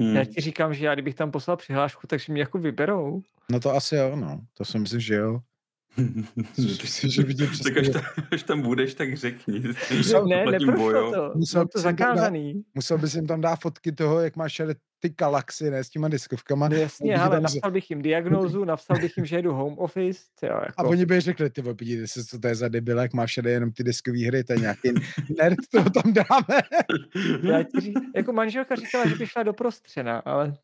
Hmm. 0.00 0.16
Já 0.16 0.24
ti 0.24 0.40
říkám, 0.40 0.74
že 0.74 0.86
já 0.86 0.94
kdybych 0.94 1.14
tam 1.14 1.30
poslal 1.30 1.56
přihlášku, 1.56 2.06
takže 2.06 2.32
mě 2.32 2.42
jako 2.42 2.58
vyberou. 2.58 3.22
No 3.50 3.60
to 3.60 3.70
asi 3.70 3.96
jo, 3.96 4.16
no. 4.16 4.40
To 4.56 4.64
si 4.64 4.78
myslím, 4.78 5.00
že 5.00 5.14
jo. 5.14 5.40
že 7.04 7.22
vidím 7.22 7.50
tak 7.62 7.76
až 7.76 7.88
tam, 7.88 8.02
až 8.32 8.42
tam 8.42 8.62
budeš, 8.62 8.94
tak 8.94 9.16
řekni. 9.16 9.62
Musel, 9.96 10.26
ne, 10.26 10.44
neprošlo 10.46 11.12
to. 11.12 11.32
Musel 11.34 11.66
to 11.66 11.80
zakázaný. 11.80 12.54
Dát, 12.54 12.62
musel 12.74 12.98
bys 12.98 13.14
jim 13.14 13.26
tam 13.26 13.40
dát 13.40 13.56
fotky 13.56 13.92
toho, 13.92 14.20
jak 14.20 14.36
máš 14.36 14.60
ty 15.00 15.14
galaxy, 15.18 15.70
ne, 15.70 15.84
s 15.84 15.88
těma 15.88 16.08
diskovkama. 16.08 16.68
No 16.68 16.76
jasně, 16.76 17.16
ale 17.16 17.40
napsal 17.40 17.70
bych 17.70 17.90
jim 17.90 18.02
diagnózu, 18.02 18.64
napsal 18.64 18.98
bych 18.98 19.16
jim, 19.16 19.26
že 19.26 19.36
jedu 19.36 19.52
home 19.52 19.78
office. 19.78 20.20
Tyjo, 20.40 20.54
jako. 20.54 20.74
A 20.76 20.84
oni 20.84 21.06
by 21.06 21.20
řekli, 21.20 21.50
ty 21.50 21.62
podívejte 21.62 22.08
se, 22.08 22.24
co 22.24 22.38
to 22.38 22.48
je 22.48 22.54
za 22.54 22.68
debil, 22.68 22.98
jak 22.98 23.12
máš 23.12 23.30
všade 23.30 23.50
jenom 23.50 23.72
ty 23.72 23.84
diskové 23.84 24.26
hry, 24.26 24.44
to 24.44 24.52
je 24.52 24.58
nějaký 24.58 24.92
nerd, 25.38 25.58
toho 25.72 25.90
tam 25.90 26.12
dáme. 26.12 26.60
Já 27.42 27.62
ti 27.62 27.80
ří, 27.80 27.94
jako 28.16 28.32
manželka 28.32 28.74
říkala, 28.74 29.08
že 29.08 29.14
by 29.14 29.26
šla 29.26 29.42
do 29.42 29.52
prostřena, 29.52 30.18
ale 30.18 30.54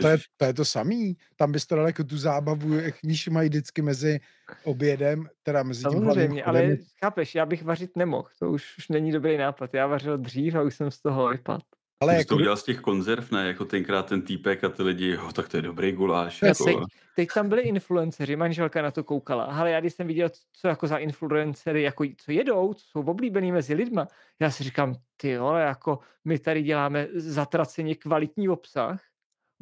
to 0.00 0.08
je, 0.08 0.18
to 0.36 0.44
je 0.44 0.54
to 0.54 0.64
samý. 0.64 1.16
Tam 1.36 1.52
bys 1.52 1.66
to 1.66 1.76
dal 1.76 1.86
jako 1.86 2.04
tu 2.04 2.18
zábavu, 2.18 2.74
jak 2.74 2.94
víš, 3.02 3.28
mají 3.28 3.48
vždycky 3.48 3.82
mezi 3.82 4.20
obědem, 4.64 5.28
teda 5.42 5.62
mezi 5.62 5.82
tím 5.82 5.98
Samozřejmě, 5.98 6.44
ale 6.44 6.76
chápeš, 7.04 7.34
já 7.34 7.46
bych 7.46 7.62
vařit 7.62 7.96
nemohl, 7.96 8.28
to 8.38 8.50
už, 8.50 8.78
už 8.78 8.88
není 8.88 9.12
dobrý 9.12 9.36
nápad. 9.36 9.74
Já 9.74 9.86
vařil 9.86 10.18
dřív 10.18 10.54
a 10.54 10.62
už 10.62 10.74
jsem 10.74 10.90
z 10.90 11.00
toho 11.00 11.28
vypadl. 11.28 11.62
Ale 12.00 12.16
jako... 12.16 12.28
to 12.28 12.36
udělal 12.36 12.56
z 12.56 12.64
těch 12.64 12.80
konzerv, 12.80 13.30
ne? 13.30 13.46
Jako 13.46 13.64
tenkrát 13.64 14.06
ten 14.06 14.22
týpek 14.22 14.64
a 14.64 14.68
ty 14.68 14.82
lidi, 14.82 15.10
jo, 15.10 15.32
tak 15.32 15.48
to 15.48 15.56
je 15.56 15.62
dobrý 15.62 15.92
guláš. 15.92 16.42
Jako... 16.42 16.64
Teď, 16.64 16.76
teď, 17.16 17.28
tam 17.34 17.48
byli 17.48 17.62
influenceři, 17.62 18.36
manželka 18.36 18.82
na 18.82 18.90
to 18.90 19.04
koukala. 19.04 19.44
Ale 19.44 19.70
já 19.70 19.80
když 19.80 19.94
jsem 19.94 20.06
viděl, 20.06 20.30
co 20.52 20.68
jako 20.68 20.86
za 20.86 20.96
influencery, 20.96 21.82
jako 21.82 22.04
co 22.16 22.32
jedou, 22.32 22.74
co 22.74 22.84
jsou 22.86 23.00
oblíbený 23.00 23.52
mezi 23.52 23.74
lidma, 23.74 24.08
já 24.40 24.50
si 24.50 24.64
říkám, 24.64 24.94
ty 25.16 25.38
vole, 25.38 25.62
jako 25.62 25.98
my 26.24 26.38
tady 26.38 26.62
děláme 26.62 27.08
zatraceně 27.14 27.94
kvalitní 27.94 28.48
obsah, 28.48 29.00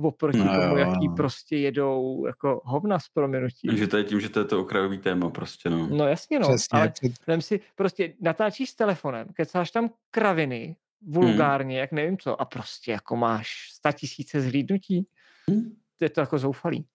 oproti 0.05 0.39
no, 0.39 0.45
tomu, 0.45 0.77
jo. 0.77 0.77
jaký 0.77 1.09
prostě 1.17 1.57
jedou 1.57 2.27
jako 2.27 2.61
hovna 2.65 2.99
s 2.99 3.09
proměnutím. 3.09 3.77
Že 3.77 3.87
to 3.87 3.97
je 3.97 4.05
tím, 4.05 4.21
že 4.21 4.29
to 4.29 4.39
je 4.39 4.45
to 4.45 4.61
okrajový 4.61 4.99
téma 4.99 5.31
prostě, 5.31 5.71
no. 5.71 5.89
No 5.91 6.07
jasně, 6.07 6.39
no. 6.39 6.49
Přesně, 6.49 6.79
ale 6.79 6.89
před... 6.89 7.41
si 7.41 7.61
prostě 7.75 8.15
natáčíš 8.21 8.71
s 8.71 8.75
telefonem, 8.75 9.29
kecáš 9.35 9.71
tam 9.71 9.91
kraviny, 10.11 10.77
vulgárně, 11.07 11.75
hmm. 11.75 11.81
jak 11.81 11.93
nevím 11.93 12.19
co, 12.19 12.41
a 12.41 12.45
prostě 12.45 12.93
jako 12.93 13.17
máš 13.17 13.69
sta 13.73 13.93
tisíce 13.93 14.41
zhlídnutí. 14.41 15.07
Hmm. 15.49 15.77
Je 16.01 16.11
to 16.11 16.21
jako 16.21 16.39
zoufalý. 16.39 16.87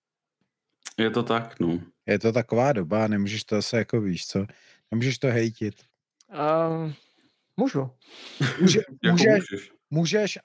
Je 0.97 1.09
to 1.09 1.23
tak, 1.23 1.59
no. 1.59 1.79
Je 2.05 2.19
to 2.19 2.31
taková 2.31 2.73
doba, 2.73 3.07
nemůžeš 3.07 3.43
to 3.43 3.55
zase 3.55 3.77
jako 3.77 4.01
víš 4.01 4.27
co, 4.27 4.45
nemůžeš 4.91 5.17
to 5.17 5.27
hejtit. 5.27 5.75
Um, 6.29 6.93
můžu. 7.57 7.89
Může, 8.61 8.79
může, 9.03 9.11
můžeš. 9.11 9.51
Můžeš, 9.51 9.71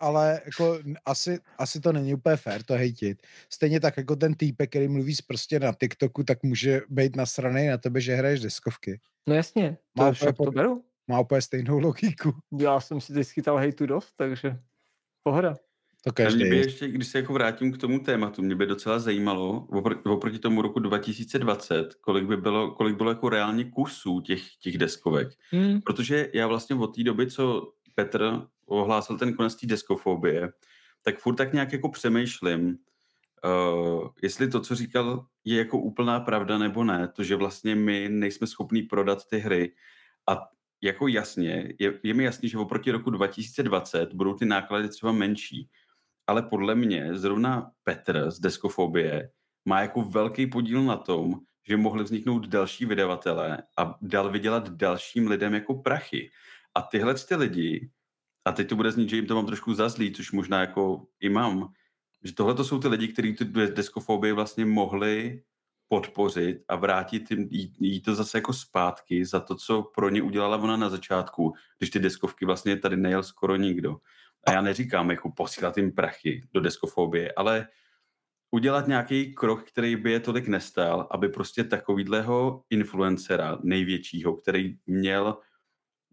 ale 0.00 0.40
jako 0.44 0.78
asi, 1.04 1.38
asi 1.58 1.80
to 1.80 1.92
není 1.92 2.14
úplně 2.14 2.36
fér 2.36 2.62
to 2.62 2.74
hejtit. 2.74 3.22
Stejně 3.48 3.80
tak 3.80 3.96
jako 3.96 4.16
ten 4.16 4.34
týpek, 4.34 4.70
který 4.70 4.88
mluví 4.88 5.14
prostě 5.26 5.60
na 5.60 5.72
TikToku, 5.72 6.24
tak 6.24 6.42
může 6.42 6.80
být 6.88 7.16
nasraný 7.16 7.66
na 7.66 7.78
tebe, 7.78 8.00
že 8.00 8.14
hraješ 8.14 8.40
deskovky. 8.40 9.00
No 9.26 9.34
jasně, 9.34 9.76
to 9.96 10.02
má 10.02 10.10
úplně, 10.10 10.32
to 10.32 10.50
beru. 10.50 10.84
Má 11.08 11.20
úplně 11.20 11.42
stejnou 11.42 11.78
logiku. 11.78 12.34
Já 12.58 12.80
jsem 12.80 13.00
si 13.00 13.12
teď 13.12 13.26
schytal 13.26 13.56
hejtu 13.56 13.86
dost, 13.86 14.12
takže 14.16 14.58
pohoda. 15.22 15.56
To 16.04 16.12
každý. 16.12 16.40
Mě 16.40 16.50
by 16.50 16.56
ještě, 16.56 16.88
když 16.88 17.08
se 17.08 17.18
jako 17.18 17.32
vrátím 17.32 17.72
k 17.72 17.78
tomu 17.78 17.98
tématu, 17.98 18.42
mě 18.42 18.54
by 18.54 18.66
docela 18.66 18.98
zajímalo, 18.98 19.66
opr- 19.70 20.12
oproti 20.12 20.38
tomu 20.38 20.62
roku 20.62 20.80
2020, 20.80 21.94
kolik 21.94 22.24
by 22.24 22.36
bylo, 22.36 22.70
kolik 22.70 22.96
bylo 22.96 23.10
jako 23.10 23.28
reálně 23.28 23.64
kusů 23.64 24.20
těch, 24.20 24.56
těch 24.56 24.78
deskovek. 24.78 25.28
Hmm. 25.50 25.80
Protože 25.80 26.30
já 26.34 26.46
vlastně 26.46 26.76
od 26.76 26.96
té 26.96 27.02
doby, 27.02 27.30
co 27.30 27.72
Petr 27.94 28.42
ohlásil 28.72 29.18
ten 29.18 29.34
konec 29.34 29.54
té 29.54 29.66
deskofobie, 29.66 30.52
tak 31.02 31.18
furt 31.18 31.34
tak 31.34 31.52
nějak 31.52 31.72
jako 31.72 31.88
přemýšlím, 31.88 32.78
uh, 33.44 34.08
jestli 34.22 34.48
to, 34.48 34.60
co 34.60 34.74
říkal, 34.74 35.26
je 35.44 35.58
jako 35.58 35.78
úplná 35.78 36.20
pravda 36.20 36.58
nebo 36.58 36.84
ne, 36.84 37.08
to, 37.08 37.22
že 37.22 37.36
vlastně 37.36 37.74
my 37.74 38.08
nejsme 38.08 38.46
schopní 38.46 38.82
prodat 38.82 39.26
ty 39.26 39.38
hry 39.38 39.74
a 40.28 40.48
jako 40.82 41.08
jasně, 41.08 41.74
je, 41.78 42.00
je 42.02 42.14
mi 42.14 42.24
jasný, 42.24 42.48
že 42.48 42.58
oproti 42.58 42.90
roku 42.90 43.10
2020 43.10 44.14
budou 44.14 44.34
ty 44.34 44.44
náklady 44.44 44.88
třeba 44.88 45.12
menší, 45.12 45.70
ale 46.26 46.42
podle 46.42 46.74
mě 46.74 47.14
zrovna 47.14 47.70
Petr 47.84 48.30
z 48.30 48.40
Deskofobie 48.40 49.30
má 49.64 49.80
jako 49.80 50.02
velký 50.02 50.46
podíl 50.46 50.82
na 50.82 50.96
tom, 50.96 51.34
že 51.68 51.76
mohli 51.76 52.04
vzniknout 52.04 52.46
další 52.46 52.86
vydavatelé 52.86 53.62
a 53.78 53.98
dal 54.02 54.30
vydělat 54.30 54.68
dalším 54.68 55.26
lidem 55.26 55.54
jako 55.54 55.74
prachy. 55.74 56.30
A 56.74 56.82
tyhle 56.82 57.14
ty 57.14 57.34
lidi, 57.36 57.90
a 58.44 58.52
teď 58.52 58.68
to 58.68 58.76
bude 58.76 58.92
znít, 58.92 59.10
že 59.10 59.16
jim 59.16 59.26
to 59.26 59.34
mám 59.34 59.46
trošku 59.46 59.74
zazlý, 59.74 60.12
což 60.12 60.32
možná 60.32 60.60
jako 60.60 61.06
i 61.20 61.28
mám, 61.28 61.72
že 62.24 62.34
tohle 62.34 62.54
to 62.54 62.64
jsou 62.64 62.78
ty 62.78 62.88
lidi, 62.88 63.08
kteří 63.08 63.34
tu 63.34 63.44
deskofobii 63.44 64.32
vlastně 64.32 64.64
mohli 64.64 65.42
podpořit 65.88 66.64
a 66.68 66.76
vrátit 66.76 67.30
jim, 67.30 67.48
jí, 67.50 67.74
jí 67.80 68.02
to 68.02 68.14
zase 68.14 68.38
jako 68.38 68.52
zpátky 68.52 69.24
za 69.24 69.40
to, 69.40 69.54
co 69.54 69.82
pro 69.82 70.08
ně 70.08 70.22
udělala 70.22 70.56
ona 70.56 70.76
na 70.76 70.88
začátku, 70.88 71.54
když 71.78 71.90
ty 71.90 71.98
deskovky 71.98 72.46
vlastně 72.46 72.76
tady 72.76 72.96
nejel 72.96 73.22
skoro 73.22 73.56
nikdo. 73.56 73.96
A 74.46 74.52
já 74.52 74.60
neříkám 74.60 75.10
jako 75.10 75.30
posílat 75.30 75.76
jim 75.76 75.92
prachy 75.92 76.48
do 76.52 76.60
deskofobie, 76.60 77.32
ale 77.36 77.68
udělat 78.50 78.88
nějaký 78.88 79.34
krok, 79.34 79.68
který 79.68 79.96
by 79.96 80.12
je 80.12 80.20
tolik 80.20 80.48
nestál, 80.48 81.08
aby 81.10 81.28
prostě 81.28 81.64
takovýhleho 81.64 82.64
influencera 82.70 83.58
největšího, 83.62 84.36
který 84.36 84.76
měl 84.86 85.38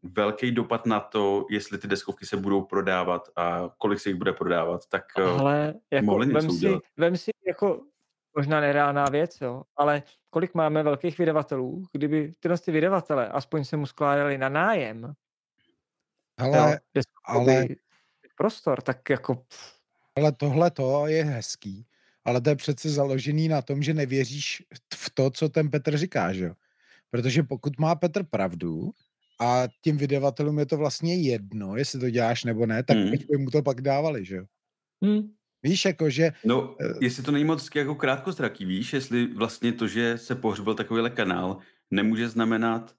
velký 0.03 0.51
dopad 0.51 0.85
na 0.85 0.99
to, 0.99 1.45
jestli 1.49 1.77
ty 1.77 1.87
deskovky 1.87 2.25
se 2.25 2.37
budou 2.37 2.61
prodávat 2.61 3.29
a 3.35 3.69
kolik 3.77 3.99
se 3.99 4.09
jich 4.09 4.17
bude 4.17 4.33
prodávat, 4.33 4.87
tak 4.87 5.03
eh, 5.17 5.23
Ale 5.23 5.73
jako, 5.91 6.05
mohli 6.05 6.27
něco 6.27 6.39
vem 6.39 6.49
si, 6.49 6.55
udělat. 6.55 6.83
vem 6.97 7.17
si 7.17 7.31
jako 7.47 7.81
možná 8.35 8.61
nereálná 8.61 9.05
věc, 9.05 9.41
jo, 9.41 9.63
ale 9.75 10.03
kolik 10.29 10.53
máme 10.53 10.83
velkých 10.83 11.17
vydavatelů, 11.17 11.85
kdyby 11.91 12.33
tyhle 12.39 12.57
ty 12.57 12.71
vydavatele 12.71 13.29
aspoň 13.29 13.63
se 13.63 13.77
mu 13.77 13.85
skládali 13.85 14.37
na 14.37 14.49
nájem, 14.49 15.03
jo, 15.03 15.13
Ale, 16.37 16.79
deskofobii, 16.93 17.57
ale, 17.57 17.67
prostor, 18.37 18.81
tak 18.81 19.09
jako 19.09 19.35
pff, 19.35 19.79
ale 20.15 20.31
tohle 20.31 20.71
to 20.71 21.07
je 21.07 21.23
hezký, 21.23 21.87
ale 22.25 22.41
to 22.41 22.49
je 22.49 22.55
přece 22.55 22.89
založený 22.89 23.47
na 23.47 23.61
tom, 23.61 23.83
že 23.83 23.93
nevěříš 23.93 24.63
v 24.93 25.09
to, 25.13 25.29
co 25.29 25.49
ten 25.49 25.69
Petr 25.69 25.97
říká, 25.97 26.33
že 26.33 26.45
jo? 26.45 26.53
Protože 27.09 27.43
pokud 27.43 27.79
má 27.79 27.95
Petr 27.95 28.23
pravdu 28.23 28.91
a 29.41 29.67
tím 29.83 29.97
vydavatelům 29.97 30.59
je 30.59 30.65
to 30.65 30.77
vlastně 30.77 31.15
jedno, 31.15 31.77
jestli 31.77 31.99
to 31.99 32.09
děláš 32.09 32.43
nebo 32.43 32.65
ne, 32.65 32.83
tak 32.83 32.97
proč 33.07 33.23
by 33.25 33.37
mu 33.37 33.49
to 33.49 33.61
pak 33.63 33.81
dávali, 33.81 34.25
že 34.25 34.35
jo? 34.35 34.43
hm, 35.05 35.29
Víš, 35.63 35.85
jako 35.85 36.09
že 36.09 36.31
No, 36.45 36.75
Eh. 36.81 36.93
jestli 37.01 37.23
to 37.23 37.31
není 37.31 37.45
moc 37.45 37.69
jako 37.75 37.95
krátkozraký, 37.95 38.65
víš, 38.65 38.93
jestli 38.93 39.27
vlastně 39.33 39.73
to, 39.73 39.87
že 39.87 40.17
se 40.17 40.35
pohřbil 40.35 40.75
takovýhle 40.75 41.09
kanál, 41.09 41.57
nemůže 41.91 42.29
znamenat, 42.29 42.95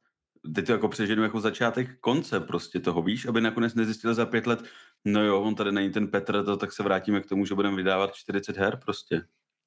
teď 0.54 0.66
to 0.66 0.72
jako 0.72 0.88
přeženu 0.88 1.22
jako 1.22 1.40
začátek 1.40 1.98
konce 2.00 2.40
prostě 2.40 2.80
toho, 2.80 3.02
víš, 3.02 3.26
aby 3.26 3.40
nakonec 3.40 3.74
nezjistili 3.74 4.14
za 4.14 4.26
pět 4.26 4.46
let, 4.46 4.62
no 5.04 5.24
jo, 5.24 5.42
on 5.42 5.54
tady 5.54 5.72
není 5.72 5.90
ten 5.90 6.08
Petr, 6.08 6.44
to, 6.44 6.56
tak 6.56 6.72
se 6.72 6.82
vrátíme 6.82 7.20
k 7.20 7.26
tomu, 7.26 7.46
že 7.46 7.54
budeme 7.54 7.76
vydávat 7.76 8.14
40 8.14 8.56
her 8.56 8.76
prostě. 8.84 9.22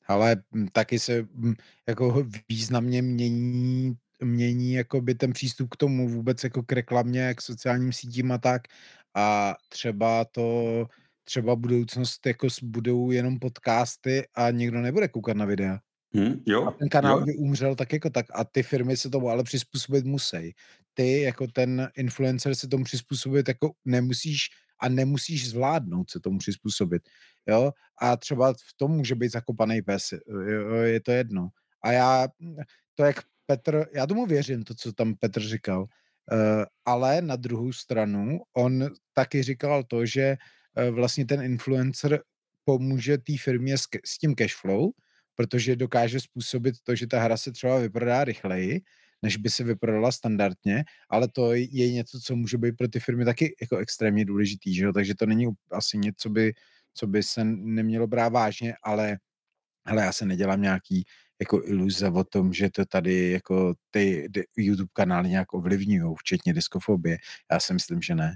ale 0.07 0.35
mm, 0.51 0.67
taky 0.67 0.99
se 0.99 1.27
mm, 1.33 1.53
jako 1.87 2.27
významně 2.49 3.01
mění 3.01 3.93
mění 4.23 4.73
jakoby 4.73 5.15
ten 5.15 5.33
přístup 5.33 5.69
k 5.69 5.77
tomu 5.77 6.09
vůbec 6.09 6.43
jako 6.43 6.63
k 6.63 6.71
reklamě, 6.71 7.33
k 7.33 7.41
sociálním 7.41 7.93
sítím 7.93 8.31
a 8.31 8.37
tak 8.37 8.61
a 9.15 9.55
třeba 9.69 10.25
to 10.25 10.87
třeba 11.23 11.55
budoucnost 11.55 12.25
jako 12.25 12.47
budou 12.63 13.11
jenom 13.11 13.39
podcasty 13.39 14.27
a 14.35 14.51
nikdo 14.51 14.81
nebude 14.81 15.07
koukat 15.07 15.37
na 15.37 15.45
videa. 15.45 15.79
Hm, 16.15 16.43
A 16.47 16.51
jo, 16.51 16.71
ten 16.79 16.89
kanál 16.89 17.19
jo, 17.19 17.25
by 17.25 17.35
umřel 17.35 17.75
tak 17.75 17.93
jako 17.93 18.09
tak 18.09 18.25
a 18.33 18.43
ty 18.43 18.63
firmy 18.63 18.97
se 18.97 19.09
tomu 19.09 19.29
ale 19.29 19.43
přizpůsobit 19.43 20.05
musí. 20.05 20.55
Ty 20.93 21.21
jako 21.21 21.47
ten 21.47 21.89
influencer 21.97 22.55
se 22.55 22.67
tomu 22.67 22.83
přizpůsobit 22.83 23.47
jako 23.47 23.71
nemusíš 23.85 24.49
a 24.79 24.89
nemusíš 24.89 25.49
zvládnout 25.49 26.11
se 26.11 26.19
tomu 26.19 26.37
přizpůsobit. 26.37 27.01
Jo? 27.47 27.71
A 28.01 28.17
třeba 28.17 28.53
v 28.53 28.73
tom 28.77 28.91
může 28.91 29.15
být 29.15 29.31
zakopaný 29.31 29.81
pes. 29.81 30.13
Jo? 30.27 30.75
Je 30.75 31.01
to 31.01 31.11
jedno. 31.11 31.49
A 31.83 31.91
já, 31.91 32.27
to 32.95 33.03
jak 33.03 33.15
Petr, 33.45 33.85
já 33.93 34.07
tomu 34.07 34.25
věřím, 34.25 34.63
to, 34.63 34.75
co 34.75 34.93
tam 34.93 35.15
Petr 35.15 35.41
říkal, 35.41 35.81
uh, 35.81 35.87
ale 36.85 37.21
na 37.21 37.35
druhou 37.35 37.73
stranu 37.73 38.39
on 38.53 38.89
taky 39.13 39.43
říkal 39.43 39.83
to, 39.83 40.05
že 40.05 40.37
uh, 40.77 40.95
vlastně 40.95 41.25
ten 41.25 41.41
influencer 41.41 42.19
pomůže 42.65 43.17
té 43.17 43.33
firmě 43.37 43.77
s, 43.77 43.87
s 44.05 44.17
tím 44.17 44.35
cashflow, 44.35 44.89
protože 45.35 45.75
dokáže 45.75 46.19
způsobit 46.19 46.75
to, 46.83 46.95
že 46.95 47.07
ta 47.07 47.19
hra 47.19 47.37
se 47.37 47.51
třeba 47.51 47.79
vyprodá 47.79 48.23
rychleji, 48.23 48.81
než 49.21 49.37
by 49.37 49.49
se 49.49 49.63
vyprodala 49.63 50.11
standardně, 50.11 50.83
ale 51.09 51.27
to 51.27 51.53
je 51.53 51.91
něco, 51.91 52.19
co 52.19 52.35
může 52.35 52.57
být 52.57 52.77
pro 52.77 52.87
ty 52.87 52.99
firmy 52.99 53.25
taky 53.25 53.55
jako 53.61 53.77
extrémně 53.77 54.25
důležitý, 54.25 54.75
že 54.75 54.83
jo? 54.83 54.93
takže 54.93 55.15
to 55.15 55.25
není 55.25 55.47
asi 55.71 55.97
něco, 55.97 56.29
by, 56.29 56.53
co 56.93 57.07
by 57.07 57.23
se 57.23 57.43
nemělo 57.43 58.07
brát 58.07 58.33
vážně, 58.33 58.75
ale 58.83 59.17
hele, 59.85 60.03
já 60.03 60.11
se 60.11 60.25
nedělám 60.25 60.61
nějaký 60.61 61.03
jako 61.41 61.61
iluze 61.65 62.09
o 62.09 62.23
tom, 62.23 62.53
že 62.53 62.69
to 62.69 62.85
tady 62.85 63.31
jako 63.31 63.73
ty 63.91 64.29
YouTube 64.57 64.89
kanály 64.93 65.29
nějak 65.29 65.53
ovlivňují, 65.53 66.15
včetně 66.19 66.53
diskofobie. 66.53 67.17
Já 67.51 67.59
si 67.59 67.73
myslím, 67.73 68.01
že 68.01 68.15
ne. 68.15 68.35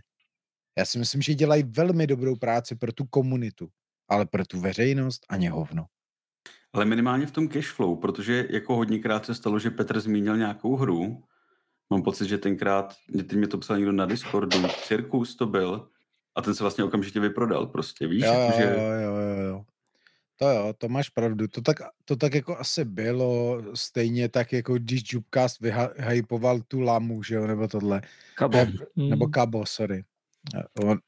Já 0.78 0.86
si 0.86 1.00
myslím, 1.00 1.22
že 1.22 1.34
dělají 1.34 1.64
velmi 1.64 2.08
dobrou 2.08 2.36
práci 2.36 2.76
pro 2.76 2.92
tu 2.94 3.06
komunitu, 3.06 3.68
ale 4.10 4.26
pro 4.26 4.46
tu 4.46 4.60
veřejnost 4.62 5.26
ani 5.30 5.48
hovno. 5.48 5.86
ale 6.74 6.86
minimálně 6.86 7.26
v 7.26 7.32
tom 7.32 7.48
cashflow, 7.48 8.00
protože 8.00 8.48
jako 8.50 8.76
hodněkrát 8.76 9.26
se 9.26 9.36
stalo, 9.36 9.60
že 9.60 9.70
Petr 9.70 10.00
zmínil 10.00 10.38
nějakou 10.38 10.76
hru, 10.76 11.24
mám 11.90 12.04
pocit, 12.04 12.28
že 12.28 12.38
tenkrát, 12.38 12.96
teď 13.18 13.34
mě 13.34 13.48
to 13.48 13.58
psal 13.58 13.78
někdo 13.78 13.92
na 13.92 14.06
Discordu, 14.06 14.68
Cirkus 14.84 15.36
to 15.36 15.46
byl, 15.46 15.90
a 16.36 16.42
ten 16.42 16.56
se 16.56 16.64
vlastně 16.64 16.84
okamžitě 16.84 17.20
vyprodal 17.20 17.68
prostě, 17.68 18.08
víš, 18.08 18.24
Jo, 18.24 18.34
jo, 18.34 18.40
jakože... 18.42 18.64
jo, 18.64 18.92
jo, 18.92 19.16
jo, 19.16 19.44
jo. 19.44 19.66
To 20.40 20.50
jo, 20.50 20.74
to 20.78 20.90
máš 20.90 21.10
pravdu. 21.10 21.48
To 21.48 21.62
tak, 21.62 21.78
to 22.06 22.16
tak 22.16 22.34
jako 22.34 22.58
asi 22.58 22.86
bylo, 22.86 23.62
stejně 23.76 24.30
tak 24.30 24.54
jako 24.54 24.74
když 24.74 25.14
Jubcast 25.14 25.60
vyhypoval 25.60 26.62
tu 26.62 26.80
lamu, 26.82 27.24
že 27.24 27.36
jo, 27.36 27.48
nebo 27.48 27.68
tohle. 27.68 28.02
kabo. 28.36 28.58
Ne, 28.58 28.74
nebo 28.96 29.28
Hm. 29.28 29.32
Kabo, 29.32 29.66
sorry. 29.66 30.04
Eh, 30.56 30.64
On, 30.86 31.00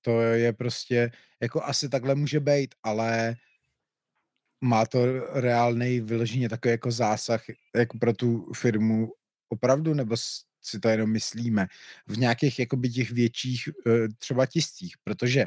to 0.00 0.20
je 0.20 0.52
prostě, 0.52 1.10
jako 1.40 1.64
asi 1.64 1.88
takhle 1.88 2.14
může 2.14 2.40
být, 2.40 2.74
ale 2.82 3.36
má 4.60 4.86
to 4.86 5.20
reálný 5.40 6.00
vyloženě 6.00 6.48
takový 6.48 6.70
jako 6.70 6.90
zásah 6.90 7.42
jako 7.76 7.98
pro 7.98 8.12
tu 8.12 8.52
firmu 8.52 9.12
opravdu, 9.48 9.94
nebo 9.94 10.16
si 10.62 10.80
to 10.80 10.88
jenom 10.88 11.12
myslíme 11.12 11.66
v 12.06 12.18
nějakých 12.18 12.58
jakoby 12.58 12.90
těch 12.90 13.10
větších 13.10 13.68
eh, 13.86 14.08
třeba 14.18 14.46
tiscích, 14.46 14.94
protože 15.04 15.46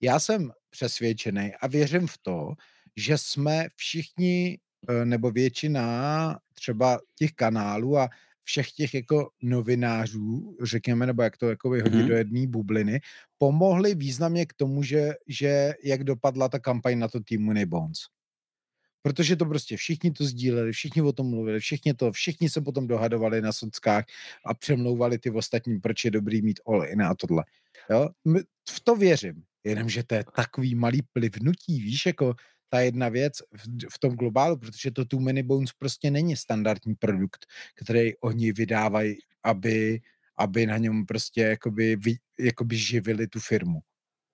já 0.00 0.20
jsem 0.20 0.52
přesvědčený 0.70 1.52
a 1.60 1.66
věřím 1.66 2.06
v 2.06 2.18
to, 2.18 2.52
že 2.96 3.18
jsme 3.18 3.68
všichni 3.76 4.58
eh, 4.88 5.04
nebo 5.04 5.30
většina 5.30 6.38
třeba 6.54 7.00
těch 7.14 7.32
kanálů 7.32 7.98
a 7.98 8.08
všech 8.44 8.72
těch 8.72 8.94
jako 8.94 9.30
novinářů, 9.42 10.56
řekněme, 10.62 11.06
nebo 11.06 11.22
jak 11.22 11.36
to 11.36 11.50
jako 11.50 11.70
vyhodit 11.70 11.98
Mhm. 11.98 12.08
do 12.08 12.16
jedné 12.16 12.46
bubliny, 12.46 13.00
pomohli 13.38 13.94
významně 13.94 14.46
k 14.46 14.52
tomu, 14.52 14.82
že, 14.82 15.12
že 15.28 15.74
jak 15.84 16.04
dopadla 16.04 16.48
ta 16.48 16.58
kampaň 16.58 16.98
na 16.98 17.08
to 17.08 17.20
týmu 17.20 17.52
Bones. 17.66 17.98
Protože 19.02 19.36
to 19.36 19.44
prostě 19.46 19.76
všichni 19.76 20.10
to 20.10 20.24
sdíleli, 20.24 20.72
všichni 20.72 21.02
o 21.02 21.12
tom 21.12 21.30
mluvili, 21.30 21.60
všichni 21.60 21.94
to, 21.94 22.12
všichni 22.12 22.50
se 22.50 22.60
potom 22.60 22.86
dohadovali 22.86 23.40
na 23.40 23.52
sockách 23.52 24.04
a 24.46 24.54
přemlouvali 24.54 25.18
ty 25.18 25.30
ostatní, 25.30 25.80
proč 25.80 26.04
je 26.04 26.10
dobrý 26.10 26.42
mít 26.42 26.60
all 26.66 26.84
in 26.84 27.02
a 27.02 27.14
tohle. 27.14 27.44
Jo? 27.90 28.08
V 28.70 28.80
to 28.80 28.96
věřím, 28.96 29.42
jenomže 29.64 30.02
to 30.02 30.14
je 30.14 30.24
takový 30.36 30.74
malý 30.74 31.02
plivnutí, 31.12 31.80
víš, 31.80 32.06
jako 32.06 32.34
ta 32.68 32.80
jedna 32.80 33.08
věc 33.08 33.32
v, 33.38 33.86
v 33.92 33.98
tom 33.98 34.14
globálu, 34.14 34.56
protože 34.56 34.90
to 34.90 35.04
Too 35.04 35.20
Many 35.20 35.42
Bones 35.42 35.70
prostě 35.78 36.10
není 36.10 36.36
standardní 36.36 36.94
produkt, 36.94 37.46
který 37.74 38.16
oni 38.16 38.52
vydávají, 38.52 39.16
aby, 39.44 40.00
aby 40.38 40.66
na 40.66 40.78
něm 40.78 41.06
prostě 41.06 41.40
jakoby, 41.42 41.96
jakoby 42.40 42.76
živili 42.76 43.26
tu 43.26 43.40
firmu 43.40 43.80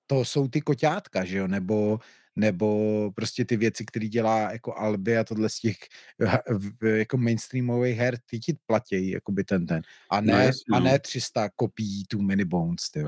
to 0.06 0.24
jsou 0.24 0.48
ty 0.48 0.60
koťátka, 0.60 1.24
že 1.24 1.38
jo, 1.38 1.48
nebo, 1.48 1.98
nebo 2.36 3.10
prostě 3.14 3.44
ty 3.44 3.56
věci, 3.56 3.84
které 3.84 4.08
dělá 4.08 4.52
jako 4.52 4.74
Alby 4.74 5.18
a 5.18 5.24
tohle 5.24 5.48
z 5.48 5.60
těch 5.60 5.76
v- 6.82 6.86
jako 6.98 7.16
mainstreamových 7.16 7.98
her, 7.98 8.18
ty 8.30 8.38
ti 8.38 8.56
platí, 8.66 9.10
jakoby 9.10 9.44
ten 9.44 9.66
ten. 9.66 9.82
A 10.10 10.20
No 10.20 10.32
ne, 10.36 10.44
jasně, 10.44 10.62
a 10.72 10.78
no. 10.78 10.84
ne 10.84 10.98
300 10.98 11.50
kopií 11.56 12.04
tu 12.08 12.22
Mini 12.22 12.44
Bones, 12.44 12.90
ty. 12.90 13.00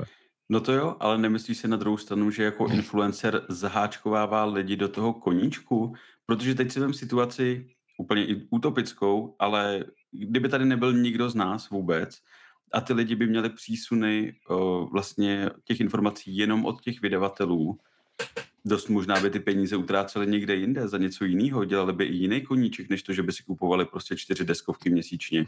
No 0.49 0.59
to 0.59 0.73
jo, 0.73 0.95
ale 0.99 1.17
nemyslíš 1.17 1.57
si 1.57 1.67
na 1.67 1.77
druhou 1.77 1.97
stranu, 1.97 2.31
že 2.31 2.43
jako 2.43 2.67
influencer 2.67 3.45
zaháčkovává 3.49 4.45
lidi 4.45 4.75
do 4.75 4.87
toho 4.87 5.13
koníčku? 5.13 5.93
Protože 6.25 6.55
teď 6.55 6.71
si 6.71 6.79
vem 6.79 6.93
situaci 6.93 7.69
úplně 7.97 8.27
utopickou, 8.49 9.35
ale 9.39 9.83
kdyby 10.11 10.49
tady 10.49 10.65
nebyl 10.65 10.93
nikdo 10.93 11.29
z 11.29 11.35
nás 11.35 11.69
vůbec 11.69 12.21
a 12.73 12.81
ty 12.81 12.93
lidi 12.93 13.15
by 13.15 13.27
měli 13.27 13.49
přísuny 13.49 14.35
o, 14.49 14.87
vlastně 14.91 15.49
těch 15.63 15.79
informací 15.79 16.37
jenom 16.37 16.65
od 16.65 16.81
těch 16.81 17.01
vydavatelů, 17.01 17.79
dost 18.65 18.87
možná 18.87 19.19
by 19.21 19.29
ty 19.29 19.39
peníze 19.39 19.75
utráceli 19.75 20.27
někde 20.27 20.55
jinde 20.55 20.87
za 20.87 20.97
něco 20.97 21.25
jiného, 21.25 21.65
dělali 21.65 21.93
by 21.93 22.05
i 22.05 22.15
jiný 22.15 22.41
koníček, 22.41 22.89
než 22.89 23.03
to, 23.03 23.13
že 23.13 23.23
by 23.23 23.31
si 23.31 23.43
kupovali 23.43 23.85
prostě 23.85 24.15
čtyři 24.17 24.45
deskovky 24.45 24.89
měsíčně. 24.89 25.45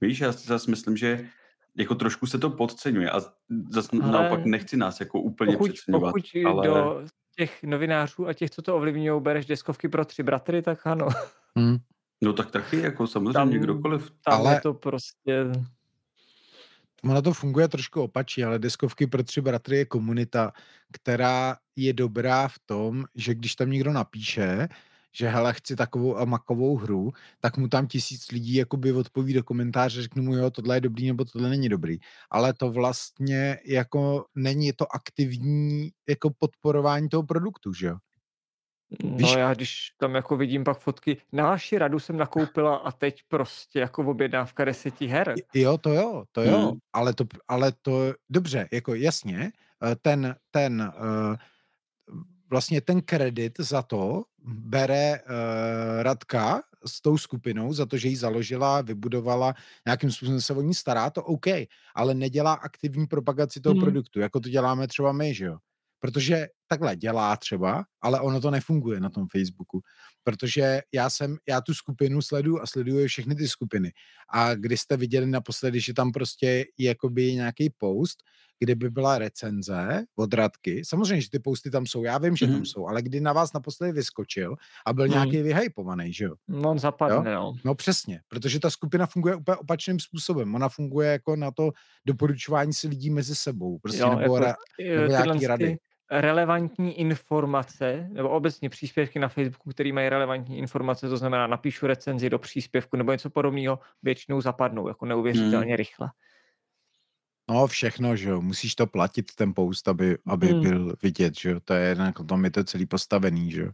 Víš, 0.00 0.20
já 0.20 0.32
si 0.32 0.48
zase 0.48 0.70
myslím, 0.70 0.96
že 0.96 1.28
jako 1.78 1.94
trošku 1.94 2.26
se 2.26 2.38
to 2.38 2.50
podceňuje 2.50 3.10
a 3.10 3.20
zase 3.68 3.88
ale 4.02 4.12
naopak 4.12 4.44
nechci 4.44 4.76
nás 4.76 5.00
jako 5.00 5.20
úplně 5.20 5.52
pokud, 5.52 5.72
přeceňovat. 5.72 6.12
Pokud 6.14 6.24
ale... 6.46 6.66
do 6.66 7.02
těch 7.36 7.62
novinářů 7.62 8.28
a 8.28 8.32
těch, 8.32 8.50
co 8.50 8.62
to 8.62 8.76
ovlivňují, 8.76 9.22
bereš 9.22 9.46
deskovky 9.46 9.88
pro 9.88 10.04
tři 10.04 10.22
bratry, 10.22 10.62
tak 10.62 10.86
ano. 10.86 11.08
Hmm. 11.56 11.76
No 12.22 12.32
tak 12.32 12.50
taky, 12.50 12.80
jako 12.80 13.06
samozřejmě 13.06 13.32
Tam, 13.32 13.50
kdokoliv. 13.50 14.10
tam 14.10 14.40
Ale- 14.40 14.54
je 14.54 14.60
to 14.60 14.74
prostě... 14.74 15.46
Ono 17.04 17.22
to 17.22 17.32
funguje 17.32 17.68
trošku 17.68 18.02
opačně, 18.02 18.46
ale 18.46 18.58
deskovky 18.58 19.06
pro 19.06 19.22
tři 19.22 19.40
bratry 19.40 19.76
je 19.76 19.84
komunita, 19.84 20.52
která 20.92 21.56
je 21.76 21.92
dobrá 21.92 22.48
v 22.48 22.58
tom, 22.66 23.04
že 23.14 23.34
když 23.34 23.54
tam 23.54 23.70
někdo 23.70 23.92
napíše, 23.92 24.68
že 25.16 25.28
hele, 25.28 25.52
chci 25.54 25.76
takovou 25.76 26.16
a 26.18 26.24
makovou 26.24 26.76
hru, 26.76 27.12
tak 27.40 27.56
mu 27.56 27.68
tam 27.68 27.86
tisíc 27.86 28.30
lidí 28.32 28.54
jakoby 28.54 28.92
odpoví 28.92 29.32
do 29.32 29.44
komentáře, 29.44 30.02
řeknu 30.02 30.22
mu, 30.22 30.34
jo, 30.36 30.50
tohle 30.50 30.76
je 30.76 30.80
dobrý, 30.80 31.06
nebo 31.06 31.24
tohle 31.24 31.48
není 31.48 31.68
dobrý. 31.68 31.98
Ale 32.30 32.52
to 32.54 32.70
vlastně 32.70 33.58
jako 33.66 34.24
není 34.34 34.72
to 34.72 34.86
aktivní 34.94 35.90
jako 36.08 36.30
podporování 36.38 37.08
toho 37.08 37.22
produktu, 37.22 37.72
že 37.72 37.86
jo? 37.86 37.96
No 39.02 39.16
Víš- 39.16 39.36
já 39.38 39.54
když 39.54 39.88
tam 39.98 40.14
jako 40.14 40.36
vidím 40.36 40.64
pak 40.64 40.78
fotky, 40.78 41.16
na 41.32 41.44
vaši 41.46 41.78
radu 41.78 41.98
jsem 41.98 42.16
nakoupila 42.16 42.76
a 42.76 42.92
teď 42.92 43.20
prostě 43.28 43.80
jako 43.80 44.02
objednávka 44.02 44.64
deseti 44.64 45.06
her. 45.06 45.34
Jo, 45.54 45.78
to 45.78 45.92
jo, 45.94 46.24
to 46.32 46.42
jo, 46.42 46.58
Hmm. 46.58 46.78
ale, 46.92 47.14
to, 47.14 47.24
ale 47.48 47.72
to, 47.82 48.12
dobře, 48.30 48.68
jako 48.72 48.94
jasně, 48.94 49.52
eh, 49.84 49.96
ten, 50.02 50.34
ten, 50.50 50.92
eh, 50.96 51.36
vlastně 52.50 52.80
ten 52.80 53.02
kredit 53.02 53.60
za 53.60 53.82
to 53.82 54.24
bere 54.44 55.20
uh, 55.22 56.02
Radka 56.02 56.62
s 56.86 57.00
tou 57.00 57.18
skupinou 57.18 57.72
za 57.72 57.86
to, 57.86 57.98
že 57.98 58.08
ji 58.08 58.16
založila, 58.16 58.80
vybudovala, 58.80 59.54
nějakým 59.86 60.10
způsobem 60.10 60.40
se 60.40 60.52
o 60.54 60.62
ní 60.62 60.74
stará, 60.74 61.10
to 61.10 61.22
OK, 61.24 61.46
ale 61.94 62.14
nedělá 62.14 62.52
aktivní 62.52 63.06
propagaci 63.06 63.60
toho 63.60 63.74
Hmm. 63.74 63.80
produktu, 63.80 64.20
jako 64.20 64.40
to 64.40 64.48
děláme 64.48 64.86
třeba 64.88 65.12
my, 65.12 65.34
že 65.34 65.44
jo. 65.44 65.58
Protože 66.00 66.48
takhle 66.68 66.96
dělá 66.96 67.36
třeba, 67.36 67.84
ale 68.02 68.20
ono 68.20 68.40
to 68.40 68.50
nefunguje 68.50 69.00
na 69.00 69.10
tom 69.10 69.26
Facebooku. 69.32 69.80
Protože 70.24 70.80
já 70.94 71.10
jsem, 71.10 71.36
já 71.48 71.60
tu 71.60 71.74
skupinu 71.74 72.22
sleduju 72.22 72.60
a 72.60 72.66
sleduju 72.66 73.06
všechny 73.06 73.34
ty 73.34 73.48
skupiny. 73.48 73.92
A 74.32 74.54
když 74.54 74.80
jste 74.80 74.96
viděli 74.96 75.26
naposledy, 75.26 75.80
že 75.80 75.94
tam 75.94 76.12
prostě 76.12 76.46
je 76.78 76.88
jakoby 76.88 77.34
nějaký 77.34 77.70
post, 77.78 78.18
kde 78.58 78.74
by 78.74 78.90
byla 78.90 79.18
recenze 79.18 80.04
od 80.16 80.34
Radky, 80.34 80.82
samozřejmě, 80.84 81.20
že 81.20 81.30
ty 81.30 81.38
posty 81.38 81.70
tam 81.70 81.86
jsou, 81.86 82.04
já 82.04 82.18
vím, 82.18 82.36
že 82.36 82.46
tam 82.46 82.54
Mhm. 82.54 82.64
jsou, 82.64 82.86
ale 82.86 83.02
kdy 83.02 83.20
na 83.20 83.32
vás 83.32 83.52
naposledy 83.52 83.92
vyskočil 83.92 84.56
a 84.86 84.92
byl 84.92 85.04
Mhm. 85.04 85.12
nějaký 85.14 85.42
vyhypovaný, 85.42 86.12
že 86.12 86.24
jo? 86.24 86.34
No 86.48 86.70
on 86.70 86.78
zapadne, 86.78 87.34
no. 87.34 87.54
No 87.64 87.74
přesně, 87.74 88.20
protože 88.28 88.60
ta 88.60 88.70
skupina 88.70 89.06
funguje 89.06 89.34
úplně 89.36 89.56
opačným 89.56 90.00
způsobem. 90.00 90.54
Ona 90.54 90.68
funguje 90.68 91.10
jako 91.10 91.36
na 91.36 91.50
to 91.50 91.70
doporučování 92.06 92.72
si 92.72 92.88
lidí 92.88 93.10
mezi 93.10 93.34
sebou. 93.34 93.78
Prostě 93.78 94.00
Jo, 94.02 94.10
nebo 94.10 94.20
jako, 94.22 94.38
ra, 94.38 94.54
nebo 94.78 95.06
nějaký 95.06 95.46
rady. 95.46 95.64
ty 95.66 95.78
relevantní 96.10 97.00
informace, 97.00 98.08
nebo 98.12 98.28
obecně 98.28 98.68
příspěvky 98.68 99.18
na 99.18 99.28
Facebooku, 99.28 99.70
které 99.70 99.92
mají 99.92 100.08
relevantní 100.08 100.58
informace, 100.58 101.08
to 101.08 101.16
znamená 101.16 101.46
napíšu 101.46 101.86
recenzi 101.86 102.30
do 102.30 102.38
příspěvku 102.38 102.96
nebo 102.96 103.12
něco 103.12 103.30
podobného, 103.30 103.78
většinou 104.02 104.40
zapadnou 104.40 104.88
jako 104.88 105.06
neuvěřitelně 105.06 105.66
Hmm. 105.66 105.76
rychle. 105.76 106.10
No 107.50 107.66
všechno, 107.66 108.16
že 108.16 108.28
jo, 108.28 108.40
musíš 108.42 108.74
to 108.74 108.86
platit 108.86 109.34
ten 109.34 109.54
post, 109.54 109.88
aby, 109.88 110.18
aby 110.26 110.46
Hmm. 110.46 110.60
byl 110.60 110.94
vidět, 111.02 111.38
že 111.38 111.50
jo, 111.50 111.60
to 111.64 111.74
je 111.74 111.96
tom 112.26 112.44
je 112.44 112.50
to 112.50 112.64
celý 112.64 112.86
postavený, 112.86 113.50
že 113.50 113.60
jo. 113.62 113.70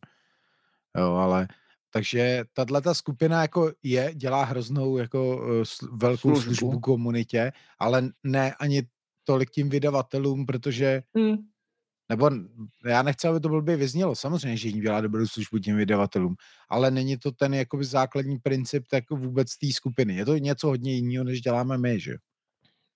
Jo, 0.99 1.15
ale 1.15 1.49
takže 1.91 2.45
tahle 2.53 2.83
ta 2.83 2.95
skupina 2.95 3.43
jako 3.43 3.73
je, 3.83 4.13
dělá 4.15 4.45
hroznou 4.45 4.97
jako 4.97 5.43
eh, 5.45 5.63
sl- 5.63 5.89
velkou 5.97 6.19
Službu. 6.29 6.41
službu. 6.43 6.55
službu 6.55 6.81
komunitě, 6.81 7.53
ale 7.79 8.03
ne 8.25 8.55
ani 8.55 8.83
tolik 9.25 9.51
tím 9.51 9.69
vydavatelům, 9.71 10.47
protože 10.47 11.03
Hmm. 11.17 11.37
Nebo 12.09 12.31
já 12.85 13.03
nechci, 13.03 13.29
aby 13.29 13.41
to 13.41 13.49
blbě 13.49 13.77
vyznělo, 13.77 14.15
samozřejmě, 14.15 14.57
že 14.57 14.69
jim 14.69 14.81
dělá 14.81 15.01
dobrou 15.01 15.27
službu 15.27 15.59
těm 15.59 15.77
vydavatelům, 15.77 16.35
ale 16.69 16.91
není 16.91 17.17
to 17.17 17.33
ten 17.33 17.55
jakoby 17.55 17.85
základní 17.85 18.39
princip 18.39 18.85
tak 18.91 19.11
vůbec 19.11 19.57
té 19.57 19.73
skupiny. 19.73 20.15
Je 20.15 20.25
to 20.25 20.37
něco 20.37 20.69
hodně 20.69 20.93
jiného, 20.93 21.25
než 21.25 21.41
děláme 21.41 21.79
my, 21.79 22.01
že 22.01 22.11
jo? 22.11 22.17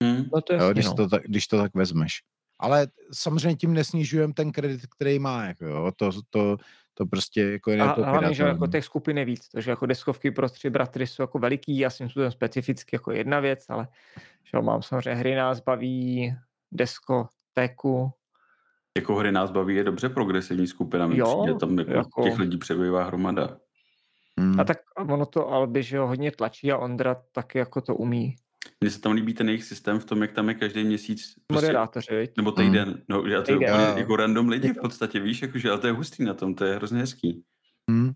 Hmm. 0.02 0.24
No 0.34 0.40
to 0.40 0.52
jo, 0.52 0.60
jasně, 0.60 0.72
když, 0.72 0.84
no. 0.84 0.94
to 0.94 1.08
tak, 1.08 1.22
když 1.22 1.46
to 1.46 1.58
tak 1.58 1.74
vezmeš. 1.74 2.12
Ale 2.58 2.88
samozřejmě 3.12 3.56
tím 3.56 3.72
nesnižujeme 3.72 4.34
ten 4.34 4.52
kredit, 4.52 4.80
který 4.86 5.18
má, 5.18 5.44
jako 5.44 5.64
jo, 5.64 5.92
to, 5.96 6.10
to, 6.30 6.56
to 6.94 7.06
prostě 7.06 7.42
jako 7.42 7.70
je 7.70 7.80
A 7.80 8.10
hlavně, 8.10 8.34
že 8.34 8.42
jako 8.42 8.66
těch 8.66 8.84
skupin 8.84 9.18
je 9.18 9.24
víc, 9.24 9.48
takže 9.48 9.70
jako 9.70 9.86
deskovky 9.86 10.30
pro 10.30 10.48
tři 10.48 10.70
bratry 10.70 11.06
jsou 11.06 11.22
jako 11.22 11.38
veliký 11.38 11.86
a 11.86 11.90
svým 11.90 12.08
způsobem 12.08 12.32
specificky 12.32 12.96
jako 12.96 13.12
jedna 13.12 13.40
věc, 13.40 13.64
ale 13.68 13.88
že 14.44 14.50
jo, 14.54 14.62
mám 14.62 14.82
samozřejmě 14.82 15.14
hry 15.14 15.34
nás 15.34 15.60
baví, 15.60 16.34
deskotéku, 16.72 18.12
Jako 18.96 19.14
hry 19.14 19.32
nás 19.32 19.50
baví 19.50 19.74
je 19.74 19.84
dobře 19.84 20.08
progresivní 20.08 20.66
skupina, 20.66 21.06
mi 21.06 21.18
Jo, 21.18 21.40
přijde, 21.42 21.58
tam 21.58 21.78
jako, 21.78 21.90
jako- 21.90 22.22
těch 22.22 22.38
lidí 22.38 22.58
přebývá 22.58 23.04
hromada. 23.04 23.56
Hmm. 24.40 24.60
a 24.60 24.64
tak 24.64 24.78
ono 25.08 25.26
to 25.26 25.48
Alby, 25.48 25.82
že 25.82 25.96
jo, 25.96 26.06
hodně 26.06 26.30
tlačí 26.30 26.72
a 26.72 26.78
Ondra 26.78 27.16
taky 27.32 27.58
jako 27.58 27.80
to 27.80 27.94
umí. 27.94 28.34
Mně 28.80 28.90
se 28.90 29.00
tam 29.00 29.12
líbí 29.12 29.34
ten 29.34 29.48
jejich 29.48 29.64
systém 29.64 29.98
v 29.98 30.04
tom, 30.04 30.22
jak 30.22 30.32
tam 30.32 30.48
je 30.48 30.54
každý 30.54 30.84
měsíc 30.84 31.34
prostě, 31.46 31.66
Moderátoři, 31.66 32.16
viď? 32.16 32.30
nebo 32.36 32.52
týden, 32.52 33.02
no, 33.08 33.28
že 33.28 33.34
to 33.42 33.52
je 33.52 33.58
Týden. 33.58 33.74
úplně 33.74 33.86
Jo. 33.90 33.94
jako 33.98 34.16
random 34.16 34.48
lidi 34.48 34.68
v 34.72 34.80
podstatě, 34.80 35.20
víš, 35.20 35.42
jakože, 35.42 35.70
ale 35.70 35.78
to 35.78 35.86
je 35.86 35.92
hustý 35.92 36.24
na 36.24 36.34
tom, 36.34 36.54
to 36.54 36.64
je 36.64 36.74
hrozně 36.74 37.00
hezký. 37.00 37.42
Hmm. 37.90 38.10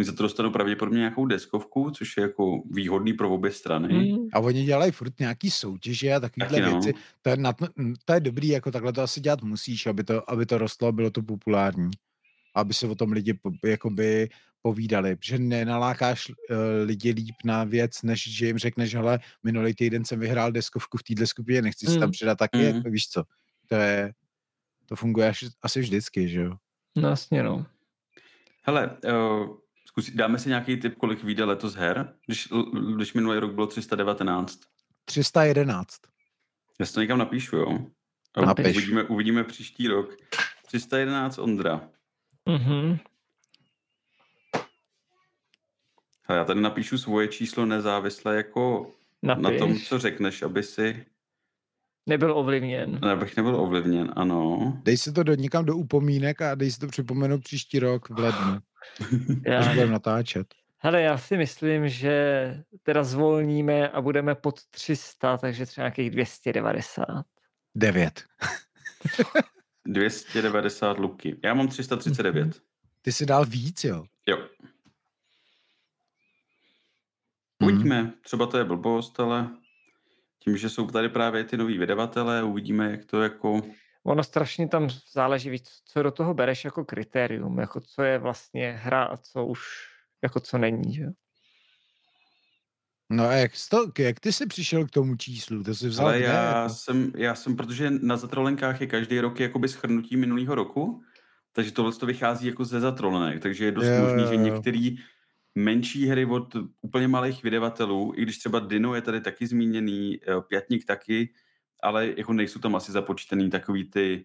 Oni 0.00 0.04
za 0.04 0.12
to 0.12 0.22
dostanou 0.22 0.50
pravděpodobně 0.50 0.98
nějakou 0.98 1.26
deskovku, 1.26 1.90
což 1.90 2.16
je 2.16 2.22
jako 2.22 2.62
výhodný 2.70 3.12
pro 3.12 3.30
obě 3.30 3.52
strany. 3.52 3.88
Hmm. 3.94 4.28
A 4.32 4.38
oni 4.38 4.64
dělají 4.64 4.92
furt 4.92 5.20
nějaký 5.20 5.50
soutěže 5.50 6.14
a 6.14 6.20
takovéhle 6.20 6.60
no. 6.60 6.70
věci. 6.70 6.98
To 7.22 7.30
je, 7.30 7.36
na, 7.36 7.52
to, 7.52 7.66
to 8.04 8.12
je 8.12 8.20
dobrý, 8.20 8.48
jako 8.48 8.70
takhle 8.70 8.92
to 8.92 9.02
asi 9.02 9.20
dělat 9.20 9.42
musíš, 9.42 9.86
aby 9.86 10.04
to, 10.04 10.30
aby 10.30 10.46
to 10.46 10.58
rostlo 10.58 10.88
a 10.88 10.92
bylo 10.92 11.10
to 11.10 11.22
populární. 11.22 11.90
Aby 12.54 12.74
se 12.74 12.86
o 12.86 12.94
tom 12.94 13.12
lidi 13.12 13.34
po, 13.34 13.50
jakoby 13.64 14.28
povídali, 14.62 15.16
protože 15.16 15.38
nenalákáš 15.38 16.28
uh, 16.28 16.36
lidi 16.84 17.10
líp 17.10 17.34
na 17.44 17.64
věc, 17.64 18.02
než 18.02 18.36
že 18.36 18.46
jim 18.46 18.58
řekneš, 18.58 18.94
hele, 18.94 19.18
minulý 19.42 19.74
týden 19.74 20.04
jsem 20.04 20.20
vyhrál 20.20 20.52
deskovku 20.52 20.98
v 20.98 21.02
téhle 21.02 21.26
skupině, 21.26 21.62
nechci 21.62 21.86
si 21.86 21.98
tam 21.98 22.08
Mm. 22.08 22.12
přidat 22.12 22.38
taky, 22.38 22.72
Mm. 22.72 22.82
víš 22.92 23.08
co, 23.08 23.24
to 23.66 23.74
je, 23.74 24.12
to 24.86 24.96
funguje 24.96 25.28
až, 25.28 25.44
asi 25.62 25.80
vždycky, 25.80 26.28
že 26.28 26.40
jo. 26.40 26.56
No 26.96 27.08
jasně, 27.08 27.42
no. 27.42 27.66
Hele, 28.62 28.96
uh, 29.04 29.56
zkus, 29.90 30.10
dáme 30.10 30.38
si 30.38 30.48
nějaký 30.48 30.76
tip, 30.76 30.94
kolik 30.94 31.24
vyjde 31.24 31.44
letos 31.44 31.74
her, 31.74 32.14
když, 32.26 32.48
když 32.96 33.14
minulý 33.14 33.38
rok 33.38 33.52
bylo 33.52 33.66
319. 33.66 34.60
311. 35.04 35.96
Já 36.80 36.86
si 36.86 36.94
to 36.94 37.00
někam 37.00 37.18
napíšu, 37.18 37.56
jo? 37.56 37.78
A 38.34 38.40
Napiš. 38.40 38.76
Uvidíme, 38.76 39.02
uvidíme 39.02 39.44
příští 39.44 39.88
rok. 39.88 40.16
311 40.66 41.38
Ondra. 41.38 41.88
Mhm. 42.48 42.98
Hele, 46.22 46.38
já 46.38 46.44
tady 46.44 46.60
napíšu 46.60 46.98
svoje 46.98 47.28
číslo 47.28 47.66
nezávisle 47.66 48.36
jako 48.36 48.90
Napiš. 49.22 49.42
na 49.42 49.58
tom, 49.58 49.78
co 49.78 49.98
řekneš, 49.98 50.42
aby 50.42 50.62
si, 50.62 51.06
Nebyl 52.10 52.38
ovlivněn. 52.38 53.04
abych 53.04 53.36
nebyl 53.36 53.56
ovlivněn, 53.56 54.12
ano. 54.16 54.72
Dej 54.84 54.96
si 54.96 55.12
to 55.12 55.22
do, 55.22 55.34
někam 55.34 55.64
do 55.64 55.76
upomínek 55.76 56.42
a 56.42 56.54
dej 56.54 56.70
si 56.70 56.78
to 56.78 56.86
připomenout 56.86 57.42
příští 57.44 57.78
rok 57.78 58.08
v 58.10 58.18
lednu, 58.18 58.52
až 58.52 58.60
Já, 59.46 59.68
budeme 59.68 59.92
natáčet. 59.92 60.46
hele, 60.78 61.02
já 61.02 61.18
si 61.18 61.36
myslím, 61.36 61.88
že 61.88 62.54
teda 62.82 63.04
zvolníme 63.04 63.88
a 63.88 64.00
budeme 64.00 64.34
pod 64.34 64.60
300, 64.70 65.36
takže 65.36 65.66
třeba 65.66 65.84
nějakých 65.84 66.10
290. 66.10 67.04
9. 67.74 68.22
290 69.86 70.98
luky. 70.98 71.36
Já 71.44 71.54
mám 71.54 71.68
339. 71.68 72.60
Ty 73.02 73.12
si 73.12 73.26
dal 73.26 73.46
víc, 73.46 73.84
jo? 73.84 74.04
Jo. 74.26 74.36
Hmm. 74.40 74.46
Uvidíme, 77.62 78.12
třeba 78.22 78.46
to 78.46 78.58
je 78.58 78.64
blbost, 78.64 79.20
ale 79.20 79.50
tím, 80.44 80.56
že 80.56 80.68
jsou 80.68 80.86
tady 80.86 81.08
právě 81.08 81.44
ty 81.44 81.56
noví 81.56 81.78
vydavatelé, 81.78 82.42
uvidíme, 82.42 82.90
jak 82.90 83.04
to 83.04 83.22
jako... 83.22 83.62
Ono 84.04 84.24
strašně 84.24 84.68
tam 84.68 84.88
záleží, 85.12 85.50
víc, 85.50 85.70
co 85.84 86.02
do 86.02 86.10
toho 86.10 86.34
bereš 86.34 86.64
jako 86.64 86.84
kritérium, 86.84 87.58
jako 87.58 87.80
co 87.80 88.02
je 88.02 88.18
vlastně 88.18 88.72
hra 88.72 89.04
a 89.04 89.16
co 89.16 89.46
už 89.46 89.60
jako 90.22 90.40
co 90.40 90.58
není, 90.58 90.94
že? 90.94 91.02
jo? 91.02 91.10
No 93.12 93.24
a 93.24 93.32
jak, 93.32 93.56
jsi 93.56 93.68
to, 93.68 93.92
jak 93.98 94.20
ty 94.20 94.32
jsi 94.32 94.46
přišel 94.46 94.86
k 94.86 94.90
tomu 94.90 95.16
číslu? 95.16 95.62
To 95.62 95.74
jsi 95.74 95.88
vzal 95.88 96.06
Ale 96.06 96.20
já 96.20 96.62
jako? 96.62 96.74
jsem, 96.74 97.12
já 97.16 97.34
jsem, 97.34 97.56
protože 97.56 97.90
na 97.90 98.16
zatrolenkách 98.16 98.80
je 98.80 98.86
každý 98.86 99.20
rok 99.20 99.40
jakoby 99.40 99.68
schrnutí 99.68 100.16
minulého 100.16 100.54
roku, 100.54 101.02
takže 101.52 101.72
tohle 101.72 101.92
to 101.92 102.06
vychází 102.06 102.46
jako 102.46 102.64
ze 102.64 102.80
zatrolenek, 102.80 103.42
takže 103.42 103.64
je 103.64 103.72
dost 103.72 103.86
Jo, 103.86 104.00
možný, 104.00 104.22
jo, 104.22 104.28
že 104.28 104.36
některý 104.36 104.96
menší 105.64 106.06
hry 106.06 106.26
od 106.26 106.56
úplně 106.80 107.08
malých 107.08 107.42
vydavatelů, 107.42 108.12
i 108.16 108.22
když 108.22 108.38
třeba 108.38 108.58
Dino 108.58 108.94
je 108.94 109.02
tady 109.02 109.20
taky 109.20 109.46
zmíněný, 109.46 110.18
eh, 110.22 110.40
Pětník 110.48 110.84
taky, 110.84 111.32
ale 111.82 112.06
jako 112.16 112.32
nejsou 112.32 112.60
tam 112.60 112.76
asi 112.76 112.92
započtený 112.92 113.50
takový 113.50 113.90
ty, 113.90 114.24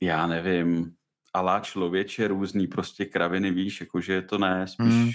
já 0.00 0.26
nevím, 0.26 0.92
alá 1.34 1.60
člověče, 1.60 2.28
různý 2.28 2.66
prostě 2.66 3.04
kraviny, 3.04 3.50
víš, 3.50 3.80
jakože 3.80 4.22
to 4.22 4.38
ne, 4.38 4.66
spíš... 4.66 4.94
Mm. 4.94 5.10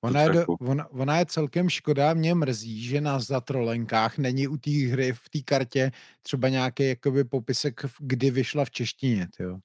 Ona 0.00 0.22
je, 0.22 0.28
do, 0.28 0.44
ona, 0.60 0.90
ona 0.90 1.18
je 1.18 1.26
celkem 1.26 1.68
škoda, 1.68 2.14
mě 2.14 2.34
mrzí, 2.34 2.82
že 2.82 3.00
na 3.00 3.18
zatrolenkách 3.18 4.18
není 4.18 4.48
u 4.48 4.56
té 4.56 4.70
hry 4.70 5.12
v 5.12 5.28
té 5.28 5.38
kartě 5.44 5.92
třeba 6.22 6.48
nějaký 6.48 6.88
jakoby 6.88 7.24
popisek, 7.24 7.80
kdy 8.00 8.30
vyšla 8.30 8.64
v 8.64 8.70
češtině, 8.70 9.28
jo. 9.40 9.58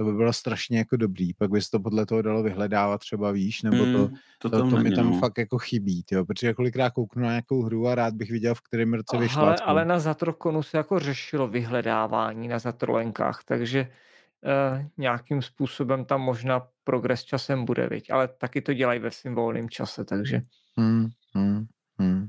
To 0.00 0.04
by 0.04 0.12
bylo 0.12 0.32
strašně 0.32 0.78
jako 0.78 0.96
dobrý, 0.96 1.34
pak 1.34 1.50
by 1.50 1.62
se 1.62 1.70
to 1.70 1.80
podle 1.80 2.06
toho 2.06 2.22
dalo 2.22 2.42
vyhledávat 2.42 3.00
třeba 3.00 3.30
víš, 3.30 3.62
nebo 3.62 3.76
to, 3.76 3.84
mm, 3.84 4.08
to, 4.38 4.50
to, 4.50 4.62
to, 4.62 4.70
to 4.70 4.76
mi 4.76 4.90
tam 4.90 5.10
no. 5.10 5.18
fakt 5.18 5.38
jako 5.38 5.58
chybí, 5.58 6.04
jo, 6.10 6.24
protože 6.24 6.54
kolikrát 6.54 6.90
kouknu 6.90 7.22
na 7.22 7.28
nějakou 7.28 7.62
hru 7.62 7.88
a 7.88 7.94
rád 7.94 8.14
bych 8.14 8.30
viděl, 8.30 8.54
v 8.54 8.60
kterém 8.60 8.94
roce 8.94 9.18
vyšla. 9.18 9.42
Ale, 9.42 9.56
ale 9.56 9.84
na 9.84 9.98
Zatrokonu 9.98 10.62
se 10.62 10.76
jako 10.76 10.98
řešilo 10.98 11.48
vyhledávání 11.48 12.48
na 12.48 12.58
zatrolenkách, 12.58 13.44
takže 13.44 13.80
uh, 13.80 14.84
nějakým 14.96 15.42
způsobem 15.42 16.04
tam 16.04 16.20
možná 16.20 16.66
progres 16.84 17.24
časem 17.24 17.64
bude, 17.64 17.88
viď? 17.88 18.10
ale 18.10 18.28
taky 18.28 18.60
to 18.60 18.74
dělají 18.74 19.00
ve 19.00 19.10
svým 19.10 19.34
volném 19.34 19.68
čase, 19.68 20.04
takže... 20.04 20.42
Hmm, 20.76 21.08
hmm, 21.34 21.66
hmm. 21.98 22.28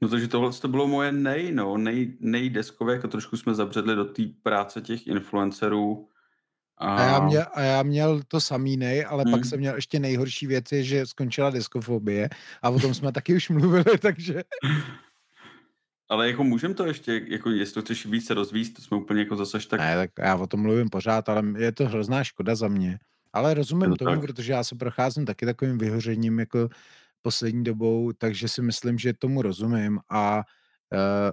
No 0.00 0.08
takže 0.08 0.28
tohle 0.28 0.52
to 0.52 0.68
bylo 0.68 0.88
moje 0.88 1.12
nej, 1.12 1.52
no, 1.52 1.76
nej, 1.76 2.16
nejdeskové, 2.20 2.92
jako 2.92 3.08
trošku 3.08 3.36
jsme 3.36 3.54
zabředli 3.54 3.94
do 3.94 4.04
té 4.04 4.22
práce 4.42 4.80
těch 4.80 5.06
influencerů. 5.06 6.08
A... 6.78 6.96
A, 6.96 7.02
já 7.02 7.20
měl, 7.20 7.46
a 7.54 7.60
já 7.60 7.82
měl 7.82 8.22
to 8.28 8.40
samý 8.40 8.76
nej, 8.76 9.06
ale 9.08 9.22
hmm. 9.22 9.32
pak 9.32 9.44
jsem 9.44 9.58
měl 9.58 9.74
ještě 9.74 9.98
nejhorší 9.98 10.46
věci, 10.46 10.84
že 10.84 11.06
skončila 11.06 11.50
deskofobie 11.50 12.28
a 12.62 12.70
o 12.70 12.78
tom 12.78 12.94
jsme 12.94 13.12
taky 13.12 13.34
už 13.34 13.48
mluvili, 13.48 13.98
takže... 14.00 14.44
Ale 16.08 16.26
jako 16.26 16.44
můžem 16.44 16.74
to 16.74 16.86
ještě, 16.86 17.22
jako 17.26 17.50
jestli 17.50 17.74
to 17.74 17.80
chceš 17.82 18.06
více 18.06 18.34
rozvíst, 18.34 18.76
to 18.76 18.82
jsme 18.82 18.96
úplně 18.96 19.20
jako 19.20 19.36
zase 19.36 19.68
tak... 19.68 19.80
Ne, 19.80 19.96
tak 19.96 20.10
já 20.18 20.36
o 20.36 20.46
tom 20.46 20.60
mluvím 20.60 20.90
pořád, 20.90 21.28
ale 21.28 21.42
je 21.58 21.72
to 21.72 21.86
hrozná 21.86 22.24
škoda 22.24 22.54
za 22.54 22.68
mě. 22.68 22.98
Ale 23.32 23.54
rozumím 23.54 23.90
to 23.90 23.96
tomu, 23.96 24.10
tak. 24.10 24.20
protože 24.20 24.52
já 24.52 24.64
se 24.64 24.74
procházím 24.74 25.24
taky 25.26 25.46
takovým 25.46 25.78
vyhořením 25.78 26.38
jako 26.38 26.68
poslední 27.22 27.64
dobou, 27.64 28.12
takže 28.12 28.48
si 28.48 28.62
myslím, 28.62 28.98
že 28.98 29.12
tomu 29.12 29.42
rozumím 29.42 30.00
a 30.10 30.36
uh, 30.92 31.32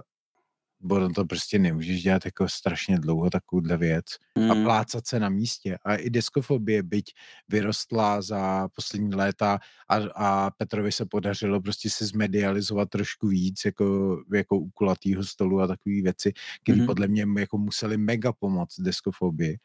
bo 0.82 1.08
to 1.08 1.24
prostě 1.24 1.58
nemůžeš 1.58 2.02
dělat 2.02 2.24
jako 2.24 2.48
strašně 2.48 2.98
dlouho 2.98 3.30
takovouhle 3.30 3.76
věc 3.76 4.04
mm. 4.38 4.50
a 4.50 4.54
hmm. 4.54 4.64
plácat 4.64 5.06
se 5.06 5.20
na 5.20 5.28
místě. 5.28 5.78
A 5.84 5.94
i 5.94 6.10
diskofobie, 6.10 6.82
byť 6.82 7.12
vyrostla 7.48 8.22
za 8.22 8.68
poslední 8.68 9.14
léta 9.14 9.58
a, 9.88 9.96
a 10.14 10.50
Petrovi 10.50 10.92
se 10.92 11.06
podařilo 11.06 11.60
prostě 11.60 11.90
se 11.90 12.06
zmedializovat 12.06 12.88
trošku 12.88 13.28
víc 13.28 13.64
jako, 13.64 14.18
jako 14.34 14.56
u 14.58 14.70
kulatýho 14.70 15.24
stolu 15.24 15.60
a 15.60 15.66
takové 15.66 16.02
věci, 16.02 16.32
které 16.62 16.78
mm. 16.78 16.86
podle 16.86 17.08
mě 17.08 17.26
jako 17.38 17.58
museli 17.58 17.96
mega 17.96 18.32
pomoct 18.32 18.80
diskofobii, 18.80 19.58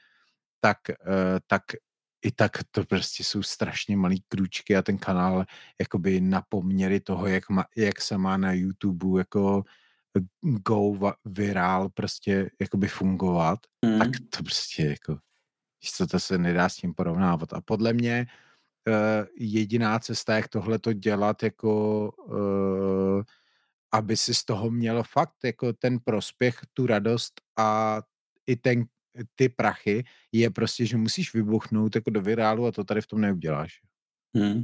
tak, 0.59 0.77
uh, 0.89 1.39
tak 1.47 1.63
i 2.25 2.31
tak 2.31 2.51
to 2.71 2.83
prostě 2.83 3.23
jsou 3.23 3.43
strašně 3.43 3.97
malý 3.97 4.23
kručky 4.27 4.75
a 4.75 4.81
ten 4.81 4.97
kanál 4.97 5.45
jakoby 5.79 6.21
na 6.21 6.41
poměry 6.49 6.99
toho, 6.99 7.27
jak, 7.27 7.49
ma, 7.49 7.65
jak 7.75 8.01
se 8.01 8.17
má 8.17 8.37
na 8.37 8.53
YouTube 8.53 9.19
jako 9.19 9.63
go 10.41 11.13
virál 11.25 11.89
prostě 11.89 12.51
jakoby 12.61 12.87
fungovat, 12.87 13.59
mm. 13.85 13.99
tak 13.99 14.09
to 14.29 14.43
prostě 14.43 14.83
jako 14.83 15.17
co 15.95 16.07
to 16.07 16.19
se 16.19 16.37
nedá 16.37 16.69
s 16.69 16.75
tím 16.75 16.93
porovnávat. 16.93 17.53
A 17.53 17.61
podle 17.61 17.93
mě 17.93 18.27
uh, 18.87 18.93
jediná 19.37 19.99
cesta, 19.99 20.35
jak 20.35 20.47
tohle 20.47 20.79
to 20.79 20.93
dělat, 20.93 21.43
jako 21.43 22.11
uh, 22.11 23.21
aby 23.93 24.17
si 24.17 24.33
z 24.33 24.45
toho 24.45 24.69
měl 24.69 25.03
fakt 25.03 25.35
jako 25.43 25.73
ten 25.73 25.99
prospěch, 25.99 26.59
tu 26.73 26.87
radost 26.87 27.41
a 27.59 28.01
i 28.47 28.55
ten, 28.55 28.85
ty 29.35 29.49
prachy, 29.49 30.03
je 30.31 30.49
prostě, 30.49 30.85
že 30.85 30.97
musíš 30.97 31.33
vybuchnout 31.33 31.95
jako 31.95 32.09
do 32.09 32.21
virálu 32.21 32.65
a 32.65 32.71
to 32.71 32.83
tady 32.83 33.01
v 33.01 33.07
tom 33.07 33.21
neuděláš. 33.21 33.81
Mm. 34.33 34.63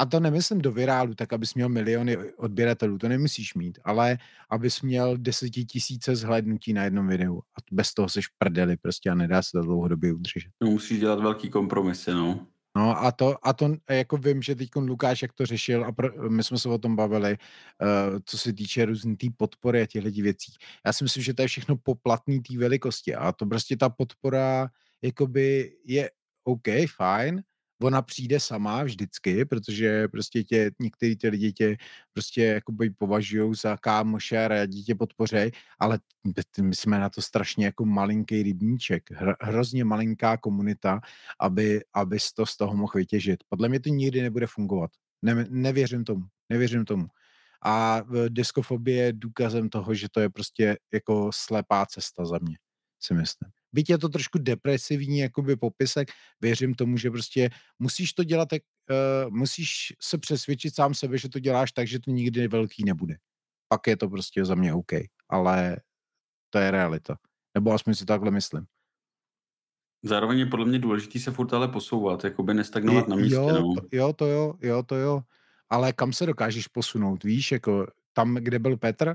A 0.00 0.06
to 0.06 0.20
nemyslím 0.20 0.60
do 0.60 0.72
virálu, 0.72 1.14
tak 1.14 1.32
abys 1.32 1.54
měl 1.54 1.68
miliony 1.68 2.16
odběratelů, 2.36 2.98
to 2.98 3.08
nemusíš 3.08 3.54
mít, 3.54 3.78
ale 3.84 4.18
abys 4.50 4.82
měl 4.82 5.16
desetitisíce 5.16 6.16
zhlédnutí 6.16 6.72
na 6.72 6.84
jednom 6.84 7.08
videu 7.08 7.38
a 7.38 7.58
bez 7.72 7.94
toho 7.94 8.08
seš 8.08 8.28
prdeli 8.38 8.76
prostě 8.76 9.10
a 9.10 9.14
nedá 9.14 9.42
se 9.42 9.50
to 9.52 9.62
dlouhodobě 9.62 10.12
udržet. 10.12 10.50
No, 10.60 10.70
musíš 10.70 11.00
dělat 11.00 11.20
velký 11.20 11.50
kompromisy, 11.50 12.10
no. 12.10 12.46
No 12.76 13.04
a 13.04 13.12
to, 13.12 13.46
a 13.46 13.52
to 13.52 13.76
jako 13.90 14.16
vím, 14.16 14.42
že 14.42 14.54
teď 14.54 14.68
Lukáš, 14.76 15.22
jak 15.22 15.32
to 15.32 15.46
řešil 15.46 15.84
a 15.84 15.92
pro, 15.92 16.30
my 16.30 16.44
jsme 16.44 16.58
se 16.58 16.68
o 16.68 16.78
tom 16.78 16.96
bavili, 16.96 17.38
uh, 17.82 18.18
co 18.24 18.38
se 18.38 18.52
týče 18.52 18.84
různý 18.84 19.16
té 19.16 19.26
podpory 19.36 19.82
a 19.82 19.86
těch 19.86 20.04
lidí 20.04 20.22
věcí. 20.22 20.52
Já 20.86 20.92
si 20.92 21.04
myslím, 21.04 21.22
že 21.22 21.34
to 21.34 21.42
je 21.42 21.48
všechno 21.48 21.76
poplatný 21.76 22.42
té 22.42 22.58
velikosti 22.58 23.14
a 23.14 23.32
to 23.32 23.46
prostě 23.46 23.76
ta 23.76 23.88
podpora 23.88 24.68
jakoby 25.02 25.72
je 25.84 26.10
OK, 26.44 26.68
fajn, 26.96 27.42
ona 27.82 28.02
přijde 28.02 28.40
sama 28.40 28.82
vždycky, 28.82 29.44
protože 29.44 30.08
prostě 30.08 30.44
tě, 30.44 30.70
některý 30.80 31.16
ty 31.16 31.28
lidi 31.28 31.52
tě 31.52 31.76
prostě 32.12 32.44
jakoby 32.44 32.90
považují 32.90 33.54
za 33.54 33.76
kámoše 33.76 34.44
a 34.44 34.48
rádi 34.48 34.82
tě 34.82 34.94
podpořej, 34.94 35.50
ale 35.78 35.98
my 36.62 36.74
jsme 36.76 36.98
na 36.98 37.08
to 37.10 37.22
strašně 37.22 37.64
jako 37.64 37.84
malinký 37.84 38.42
rybníček, 38.42 39.10
Hr, 39.10 39.32
hrozně 39.40 39.84
malinká 39.84 40.36
komunita, 40.36 41.00
aby, 41.40 41.80
abys 41.94 42.32
to 42.32 42.46
z 42.46 42.56
toho 42.56 42.76
mohl 42.76 42.92
vytěžit. 42.94 43.44
Podle 43.48 43.68
mě 43.68 43.80
to 43.80 43.88
nikdy 43.88 44.22
nebude 44.22 44.46
fungovat. 44.46 44.90
Ne, 45.22 45.46
nevěřím 45.50 46.04
tomu, 46.04 46.24
nevěřím 46.48 46.84
tomu. 46.84 47.06
A 47.64 48.02
diskofobie 48.28 49.04
je 49.04 49.12
důkazem 49.12 49.68
toho, 49.68 49.94
že 49.94 50.08
to 50.10 50.20
je 50.20 50.30
prostě 50.30 50.78
jako 50.92 51.30
slepá 51.34 51.86
cesta 51.86 52.24
za 52.24 52.38
mě, 52.42 52.56
si 53.00 53.14
myslím 53.14 53.59
byť 53.72 53.90
je 53.90 53.98
to 53.98 54.08
trošku 54.08 54.38
depresivní 54.38 55.18
jakoby 55.18 55.56
popisek, 55.56 56.10
věřím 56.40 56.74
tomu, 56.74 56.96
že 56.96 57.10
prostě 57.10 57.50
musíš 57.78 58.12
to 58.12 58.24
dělat, 58.24 58.48
tak, 58.48 58.62
uh, 58.90 59.30
musíš 59.30 59.92
se 60.00 60.18
přesvědčit 60.18 60.74
sám 60.74 60.94
sebe, 60.94 61.18
že 61.18 61.28
to 61.28 61.38
děláš 61.38 61.72
tak, 61.72 61.86
že 61.86 62.00
to 62.00 62.10
nikdy 62.10 62.48
velký 62.48 62.84
nebude. 62.84 63.14
Pak 63.68 63.86
je 63.86 63.96
to 63.96 64.08
prostě 64.08 64.44
za 64.44 64.54
mě 64.54 64.74
OK, 64.74 64.92
ale 65.28 65.76
to 66.50 66.58
je 66.58 66.70
realita. 66.70 67.16
Nebo 67.54 67.72
aspoň 67.72 67.94
si 67.94 68.04
takhle 68.04 68.30
myslím. 68.30 68.66
Zároveň 70.02 70.38
je 70.38 70.46
podle 70.46 70.66
mě 70.66 70.78
důležitý 70.78 71.18
se 71.18 71.30
furt 71.30 71.52
ale 71.52 71.68
posouvat, 71.68 72.24
jako 72.24 72.42
by 72.42 72.54
nestagnovat 72.54 73.08
na 73.08 73.16
místě. 73.16 73.34
Jo, 73.34 73.50
no. 73.52 73.74
jo, 73.92 74.12
to 74.12 74.26
jo, 74.26 74.54
jo, 74.60 74.82
to 74.82 74.96
jo. 74.96 75.20
Ale 75.70 75.92
kam 75.92 76.12
se 76.12 76.26
dokážeš 76.26 76.68
posunout, 76.68 77.24
víš, 77.24 77.52
jako 77.52 77.86
tam, 78.12 78.34
kde 78.34 78.58
byl 78.58 78.76
Petr? 78.76 79.14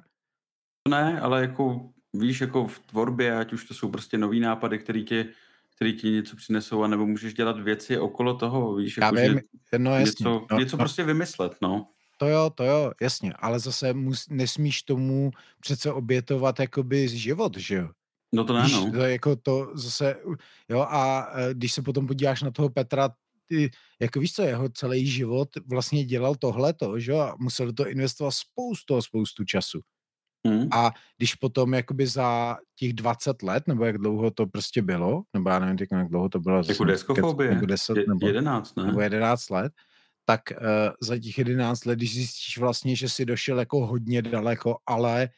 Ne, 0.89 1.21
ale 1.21 1.41
jako 1.41 1.89
víš, 2.19 2.41
jako 2.41 2.67
v 2.67 2.79
tvorbě, 2.79 3.37
ať 3.37 3.53
už 3.53 3.65
to 3.65 3.73
jsou 3.73 3.89
prostě 3.89 4.17
nový 4.17 4.39
nápady, 4.39 4.79
který 4.79 5.05
ti, 5.05 5.25
který 5.75 5.93
ti 5.93 6.09
něco 6.09 6.35
přinesou, 6.35 6.83
anebo 6.83 7.05
můžeš 7.05 7.33
dělat 7.33 7.59
věci 7.59 7.97
okolo 7.97 8.33
toho, 8.33 8.75
víš, 8.75 8.97
Já 8.97 9.05
jako, 9.05 9.15
vím, 9.15 9.39
že 9.73 9.79
no 9.79 9.91
jasně. 9.91 10.09
něco, 10.09 10.45
no, 10.51 10.59
něco 10.59 10.77
no. 10.77 10.81
prostě 10.81 11.03
vymyslet, 11.03 11.55
no. 11.61 11.85
To 12.17 12.27
jo, 12.27 12.49
to 12.49 12.63
jo, 12.63 12.91
jasně, 13.01 13.33
ale 13.33 13.59
zase 13.59 13.93
mus, 13.93 14.25
nesmíš 14.29 14.81
tomu 14.81 15.31
přece 15.59 15.91
obětovat 15.91 16.59
jakoby 16.59 17.07
život, 17.07 17.57
že 17.57 17.75
jo? 17.75 17.89
No 18.33 18.43
to 18.43 18.53
ne, 18.53 18.67
no. 18.71 18.91
To, 18.91 18.97
jako 18.97 19.35
to 19.35 19.71
zase, 19.73 20.15
jo, 20.69 20.79
a 20.79 21.31
e, 21.35 21.53
když 21.53 21.73
se 21.73 21.81
potom 21.81 22.07
podíváš 22.07 22.41
na 22.41 22.51
toho 22.51 22.69
Petra, 22.69 23.09
ty, 23.45 23.71
jako 23.99 24.19
víš 24.19 24.33
co, 24.33 24.41
jeho 24.41 24.69
celý 24.69 25.07
život 25.07 25.49
vlastně 25.65 26.05
dělal 26.05 26.35
tohleto, 26.35 26.99
že 26.99 27.11
jo, 27.11 27.19
a 27.19 27.35
musel 27.39 27.65
do 27.65 27.73
toho 27.73 27.89
investovat 27.89 28.31
spoustu, 28.31 29.01
spoustu 29.01 29.43
času. 29.43 29.81
Hmm. 30.45 30.67
A 30.71 30.91
když 31.17 31.35
potom 31.35 31.73
jakoby 31.73 32.07
za 32.07 32.57
těch 32.75 32.93
20 32.93 33.43
let, 33.43 33.67
nebo 33.67 33.85
jak 33.85 33.97
dlouho 33.97 34.31
to 34.31 34.47
prostě 34.47 34.81
bylo, 34.81 35.23
nebo 35.33 35.49
já 35.49 35.59
nevím, 35.59 35.77
jak 35.91 36.09
dlouho 36.09 36.29
to 36.29 36.39
bylo. 36.39 36.61
Jako 36.67 36.83
deskofobie, 36.83 37.53
nebo 37.53 37.65
10, 37.65 37.97
nebo, 38.07 38.27
11, 38.27 38.75
ne? 38.75 38.83
Nebo 38.83 39.01
11 39.01 39.49
let, 39.49 39.73
tak 40.25 40.41
uh, 40.51 40.57
za 41.01 41.19
těch 41.19 41.37
11 41.37 41.85
let, 41.85 41.95
když 41.95 42.13
zjistíš 42.13 42.57
vlastně, 42.57 42.95
že 42.95 43.09
si 43.09 43.25
došel 43.25 43.59
jako 43.59 43.87
hodně 43.87 44.21
daleko, 44.21 44.77
ale 44.85 45.29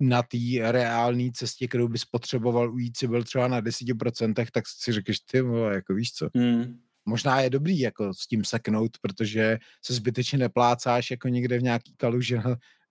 na 0.00 0.22
té 0.22 0.38
reální 0.72 1.32
cestě, 1.32 1.68
kterou 1.68 1.88
bys 1.88 2.04
potřeboval 2.04 2.74
ujít, 2.74 2.96
si 2.96 3.08
byl 3.08 3.24
třeba 3.24 3.48
na 3.48 3.60
10%, 3.60 4.46
tak 4.52 4.64
si 4.66 4.92
řekneš, 4.92 5.20
ty 5.20 5.40
vole, 5.40 5.74
jako 5.74 5.94
víš 5.94 6.12
co. 6.12 6.28
Hmm. 6.36 6.78
Možná 7.06 7.40
je 7.40 7.50
dobrý 7.50 7.80
jako 7.80 8.14
s 8.14 8.26
tím 8.26 8.44
seknout, 8.44 8.98
protože 9.00 9.58
se 9.84 9.94
zbytečně 9.94 10.38
neplácáš 10.38 11.10
jako 11.10 11.28
někde 11.28 11.58
v 11.58 11.62
nějaký 11.62 11.94
kaluži 11.96 12.40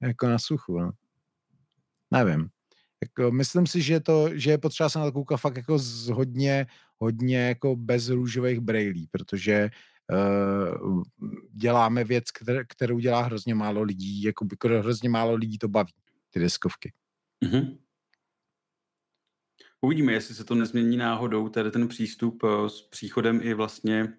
jako 0.02 0.28
na 0.28 0.40
suchu, 0.40 0.80
no. 0.80 0.92
Nevím. 2.12 2.50
Jako, 3.04 3.32
myslím 3.32 3.68
si, 3.68 3.82
že, 3.82 4.00
to, 4.00 4.30
že 4.34 4.52
je 4.52 4.58
potřeba 4.58 4.90
se 4.90 5.00
na 5.00 5.06
to 5.06 5.12
koukat 5.12 5.40
fakt 5.40 5.58
jako 5.58 5.80
z 5.80 6.10
hodně, 6.10 6.68
hodně 6.98 7.38
jako 7.38 7.76
bez 7.76 8.10
růžových 8.10 8.60
brejlí, 8.60 9.08
protože 9.12 9.70
uh, 10.12 11.04
děláme 11.54 12.04
věc, 12.04 12.32
kter, 12.32 12.66
kterou 12.68 13.00
dělá 13.00 13.22
hrozně 13.22 13.56
málo 13.56 13.82
lidí, 13.82 14.24
jako 14.24 14.48
hrozně 14.64 15.10
málo 15.10 15.36
lidí 15.36 15.58
to 15.58 15.68
baví, 15.68 15.94
ty 16.30 16.40
deskovky. 16.40 16.94
Mm-hmm. 17.46 17.78
Uvidíme, 19.86 20.14
jestli 20.14 20.36
se 20.36 20.44
to 20.44 20.56
nezmění 20.56 20.98
náhodou, 20.98 21.50
tady 21.50 21.72
ten 21.72 21.88
přístup 21.88 22.44
uh, 22.44 22.68
s 22.68 22.82
příchodem 22.82 23.40
i 23.44 23.54
vlastně 23.54 24.14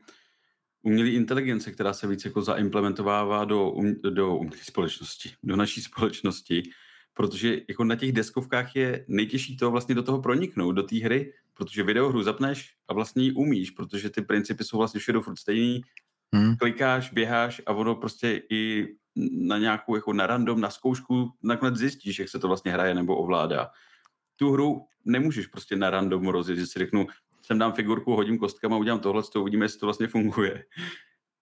umělé 0.82 1.10
inteligence, 1.10 1.72
která 1.72 1.92
se 1.92 2.06
víc 2.06 2.24
jako 2.24 2.42
zaimplementovává 2.42 3.44
do, 3.44 3.70
um, 3.70 3.94
do 4.10 4.36
umělé 4.36 4.62
společnosti, 4.62 5.30
do 5.42 5.56
naší 5.56 5.80
společnosti, 5.80 6.62
protože 7.14 7.60
jako 7.68 7.84
na 7.84 7.96
těch 7.96 8.12
deskovkách 8.12 8.76
je 8.76 9.04
nejtěžší 9.08 9.56
to 9.56 9.70
vlastně 9.70 9.94
do 9.94 10.02
toho 10.02 10.22
proniknout, 10.22 10.72
do 10.72 10.82
té 10.82 10.96
hry, 10.96 11.32
protože 11.54 11.82
videohru 11.82 12.22
zapneš 12.22 12.74
a 12.88 12.94
vlastně 12.94 13.24
ji 13.24 13.32
umíš, 13.32 13.70
protože 13.70 14.10
ty 14.10 14.22
principy 14.22 14.64
jsou 14.64 14.78
vlastně 14.78 15.00
všude 15.00 15.20
furt 15.20 15.38
stejný, 15.38 15.82
Hmm. 16.34 16.56
Klikáš, 16.56 17.12
běháš 17.12 17.62
a 17.66 17.72
ono 17.72 17.94
prostě 17.94 18.42
i 18.50 18.88
na 19.30 19.58
nějakou 19.58 19.94
jako 19.94 20.12
na 20.12 20.26
random, 20.26 20.60
na 20.60 20.70
zkoušku 20.70 21.30
nakonec 21.42 21.76
zjistíš, 21.76 22.18
jak 22.18 22.28
se 22.28 22.38
to 22.38 22.48
vlastně 22.48 22.72
hraje 22.72 22.94
nebo 22.94 23.16
ovládá. 23.16 23.70
Tu 24.36 24.50
hru 24.50 24.86
nemůžeš 25.04 25.46
prostě 25.46 25.76
na 25.76 25.90
random 25.90 26.28
rozjet, 26.28 26.58
že 26.58 26.66
si 26.66 26.78
řeknu, 26.78 27.06
sem 27.42 27.58
dám 27.58 27.72
figurku, 27.72 28.12
hodím 28.16 28.38
kostkama, 28.38 28.76
udělám 28.76 29.00
tohle, 29.00 29.22
to 29.32 29.40
uvidíme, 29.40 29.64
jestli 29.64 29.80
to 29.80 29.86
vlastně 29.86 30.06
funguje. 30.06 30.64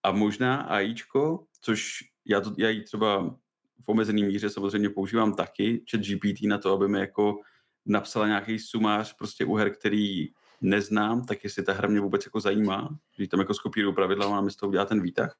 A 0.03 0.13
možná 0.13 0.57
AIčko, 0.57 1.47
což 1.61 1.99
já, 2.25 2.41
to, 2.41 2.55
já 2.59 2.69
ji 2.69 2.83
třeba 2.83 3.37
v 3.81 3.89
omezený 3.89 4.25
míře 4.25 4.51
samozřejmě 4.51 4.91
používám 4.91 5.35
taky, 5.35 5.85
chat 5.91 6.01
GPT 6.01 6.43
na 6.43 6.59
to, 6.59 6.73
aby 6.73 6.89
mi 6.89 6.99
jako 6.99 7.41
napsala 7.87 8.27
nějaký 8.27 8.59
sumář 8.59 9.17
prostě 9.17 9.45
u 9.45 9.55
her, 9.55 9.75
který 9.75 10.29
neznám, 10.61 11.25
tak 11.25 11.45
jestli 11.45 11.63
ta 11.63 11.73
hra 11.73 11.89
mě 11.89 12.01
vůbec 12.01 12.25
jako 12.25 12.41
zajímá, 12.41 12.99
že 13.19 13.29
tam 13.29 13.41
jako 13.41 13.55
skopíruju 13.55 13.95
pravidla 13.95 14.27
a 14.27 14.31
máme 14.31 14.51
z 14.51 14.57
toho 14.57 14.71
udělat 14.71 14.89
ten 14.89 15.03
výtah, 15.03 15.37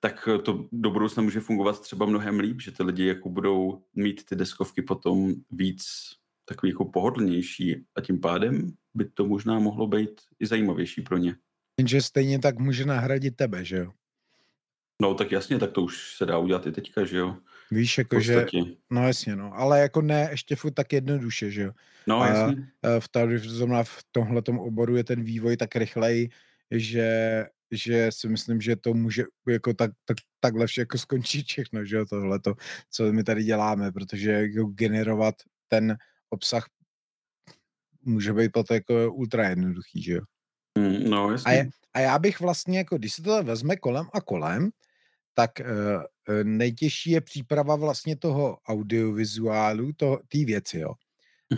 tak 0.00 0.28
to 0.44 0.68
do 0.72 0.90
budoucna 0.90 1.22
může 1.22 1.40
fungovat 1.40 1.80
třeba 1.80 2.06
mnohem 2.06 2.40
líp, 2.40 2.60
že 2.60 2.72
ty 2.72 2.82
lidi 2.82 3.06
jako 3.06 3.28
budou 3.28 3.82
mít 3.94 4.24
ty 4.24 4.36
deskovky 4.36 4.82
potom 4.82 5.34
víc 5.50 5.84
takový 6.44 6.72
jako 6.72 6.84
pohodlnější 6.84 7.84
a 7.94 8.00
tím 8.00 8.20
pádem 8.20 8.72
by 8.94 9.04
to 9.04 9.26
možná 9.26 9.58
mohlo 9.58 9.86
být 9.86 10.20
i 10.40 10.46
zajímavější 10.46 11.02
pro 11.02 11.16
ně. 11.16 11.36
Jenže 11.80 12.02
stejně 12.02 12.38
tak 12.38 12.58
může 12.58 12.84
nahradit 12.84 13.36
tebe, 13.36 13.64
že 13.64 13.76
jo? 13.76 13.92
No 15.02 15.14
tak 15.14 15.32
jasně, 15.32 15.58
tak 15.58 15.72
to 15.72 15.82
už 15.82 16.16
se 16.16 16.26
dá 16.26 16.38
udělat 16.38 16.66
i 16.66 16.72
teďka, 16.72 17.04
že 17.04 17.16
jo? 17.16 17.36
Víš, 17.70 17.98
jako 17.98 18.20
že, 18.20 18.46
no 18.90 19.06
jasně, 19.06 19.36
no, 19.36 19.52
ale 19.54 19.80
jako 19.80 20.02
ne 20.02 20.28
ještě 20.30 20.56
furt 20.56 20.70
tak 20.70 20.92
jednoduše, 20.92 21.50
že 21.50 21.62
jo? 21.62 21.72
No 22.06 22.20
a, 22.20 22.28
jasně. 22.28 22.68
v, 22.98 23.08
tady, 23.08 23.38
v 23.82 24.04
tomhle 24.12 24.42
oboru 24.58 24.96
je 24.96 25.04
ten 25.04 25.22
vývoj 25.22 25.56
tak 25.56 25.76
rychlej, 25.76 26.28
že, 26.70 27.46
že 27.70 28.08
si 28.12 28.28
myslím, 28.28 28.60
že 28.60 28.76
to 28.76 28.94
může 28.94 29.24
jako 29.48 29.74
tak, 29.74 29.90
tak, 30.04 30.16
takhle 30.40 30.66
všechno 30.66 30.98
skončit 30.98 31.46
všechno, 31.46 31.84
že 31.84 31.96
jo, 31.96 32.06
tohleto, 32.06 32.54
co 32.90 33.12
my 33.12 33.24
tady 33.24 33.44
děláme, 33.44 33.92
protože 33.92 34.30
jako 34.30 34.64
generovat 34.64 35.34
ten 35.68 35.96
obsah 36.30 36.66
může 38.02 38.32
být 38.32 38.52
to 38.52 38.74
jako 38.74 39.12
ultra 39.12 39.48
jednoduchý, 39.48 40.02
že 40.02 40.12
jo? 40.12 40.22
Mm, 40.78 41.10
no. 41.10 41.36
A, 41.44 41.52
je, 41.52 41.68
a 41.94 42.00
já 42.00 42.18
bych 42.18 42.40
vlastně, 42.40 42.78
jako 42.78 42.98
když 42.98 43.12
se 43.12 43.22
to 43.22 43.42
vezme 43.42 43.76
kolem 43.76 44.06
a 44.12 44.20
kolem, 44.20 44.70
tak 45.34 45.50
uh, 45.60 46.02
nejtěžší 46.42 47.10
je 47.10 47.20
příprava 47.20 47.76
vlastně 47.76 48.16
toho 48.16 48.58
audiovizuálu, 48.68 49.92
té 50.28 50.44
věci, 50.44 50.78
jo. 50.78 50.94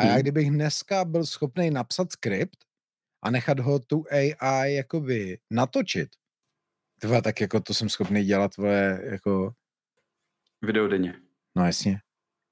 A 0.01 0.05
já 0.05 0.12
mhm. 0.12 0.20
kdybych 0.20 0.51
dneska 0.51 1.05
byl 1.05 1.26
schopný 1.26 1.70
napsat 1.70 2.12
skript 2.12 2.67
a 3.22 3.30
nechat 3.30 3.60
ho 3.60 3.78
tu 3.78 4.04
AI 4.10 4.74
jakoby 4.74 5.38
natočit, 5.50 6.08
tvoje, 7.00 7.22
tak 7.22 7.40
jako 7.40 7.60
to 7.60 7.74
jsem 7.74 7.88
schopný 7.88 8.24
dělat 8.24 8.54
tvoje 8.54 9.00
jako... 9.04 9.52
Video 10.62 10.88
denně. 10.88 11.14
No 11.56 11.66
jasně. 11.66 12.00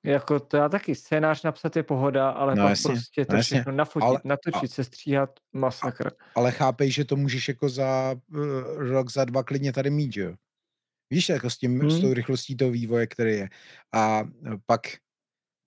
Jako 0.05 0.41
to 0.41 0.57
já 0.57 0.69
taky, 0.69 0.95
scénář 0.95 1.43
napsat 1.43 1.77
je 1.77 1.83
pohoda, 1.83 2.31
ale 2.31 2.55
no, 2.55 2.63
pak 2.63 2.71
jasně, 2.71 2.93
prostě 2.95 3.25
to 3.25 3.33
no, 3.33 3.39
jasně. 3.39 3.57
všechno 3.57 3.73
nafotit, 3.73 4.09
ale, 4.09 4.21
natočit, 4.25 4.71
a, 4.71 4.75
se 4.75 4.85
stříhat, 4.85 5.31
masakr. 5.53 6.11
Ale 6.35 6.53
chápej, 6.53 6.91
že 6.91 7.05
to 7.05 7.17
můžeš 7.17 7.49
jako 7.49 7.69
za 7.69 8.17
uh, 8.35 8.39
rok, 8.77 9.11
za 9.11 9.25
dva 9.25 9.43
klidně 9.43 9.73
tady 9.73 9.91
mít, 9.91 10.13
že 10.13 10.23
jo? 10.23 10.35
Víš, 11.11 11.29
jako 11.29 11.51
s 11.51 11.59
tím, 11.59 11.81
hmm. 11.81 11.91
s 11.91 12.01
tou 12.01 12.15
rychlostí 12.15 12.57
toho 12.57 12.71
vývoje, 12.71 13.07
který 13.07 13.33
je. 13.33 13.49
A 13.95 14.23
pak, 14.67 14.81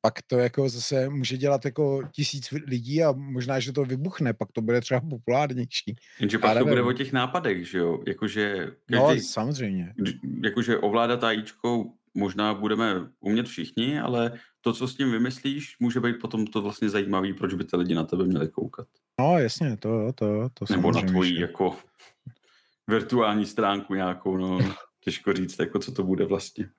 pak 0.01 0.21
to 0.27 0.37
jako 0.37 0.69
zase 0.69 1.09
může 1.09 1.37
dělat 1.37 1.65
jako 1.65 2.01
tisíc 2.11 2.51
lidí 2.51 3.03
a 3.03 3.11
možná, 3.11 3.59
že 3.59 3.73
to 3.73 3.85
vybuchne, 3.85 4.33
pak 4.33 4.51
to 4.51 4.61
bude 4.61 4.81
třeba 4.81 5.01
populárnější. 5.01 5.95
Jenže 6.19 6.37
pak 6.37 6.57
to 6.57 6.65
bude 6.65 6.81
o 6.81 6.93
těch 6.93 7.13
nápadech, 7.13 7.69
že 7.69 7.77
jo? 7.77 7.99
Jakože 8.07 8.71
no, 8.91 9.07
každý, 9.07 9.21
no, 9.21 9.27
samozřejmě. 9.27 9.93
Jakože 10.43 10.77
ovládat 10.77 11.23
AIčkou 11.23 11.93
možná 12.13 12.53
budeme 12.53 13.09
umět 13.19 13.47
všichni, 13.47 13.99
ale 13.99 14.31
to, 14.61 14.73
co 14.73 14.87
s 14.87 14.95
tím 14.95 15.11
vymyslíš, 15.11 15.75
může 15.79 15.99
být 15.99 16.19
potom 16.21 16.47
to 16.47 16.61
vlastně 16.61 16.89
zajímavý, 16.89 17.33
proč 17.33 17.53
by 17.53 17.63
ty 17.63 17.77
lidi 17.77 17.95
na 17.95 18.03
tebe 18.03 18.25
měli 18.25 18.47
koukat. 18.47 18.87
No 19.19 19.39
jasně, 19.39 19.77
to, 19.77 20.13
to, 20.13 20.49
to 20.53 20.65
Nebo 20.69 20.91
na 20.91 21.01
tvoji 21.01 21.41
jako 21.41 21.77
virtuální 22.87 23.45
stránku 23.45 23.93
nějakou, 23.93 24.37
no 24.37 24.59
těžko 24.99 25.33
říct, 25.33 25.59
jako 25.59 25.79
co 25.79 25.91
to 25.91 26.03
bude 26.03 26.25
vlastně. 26.25 26.69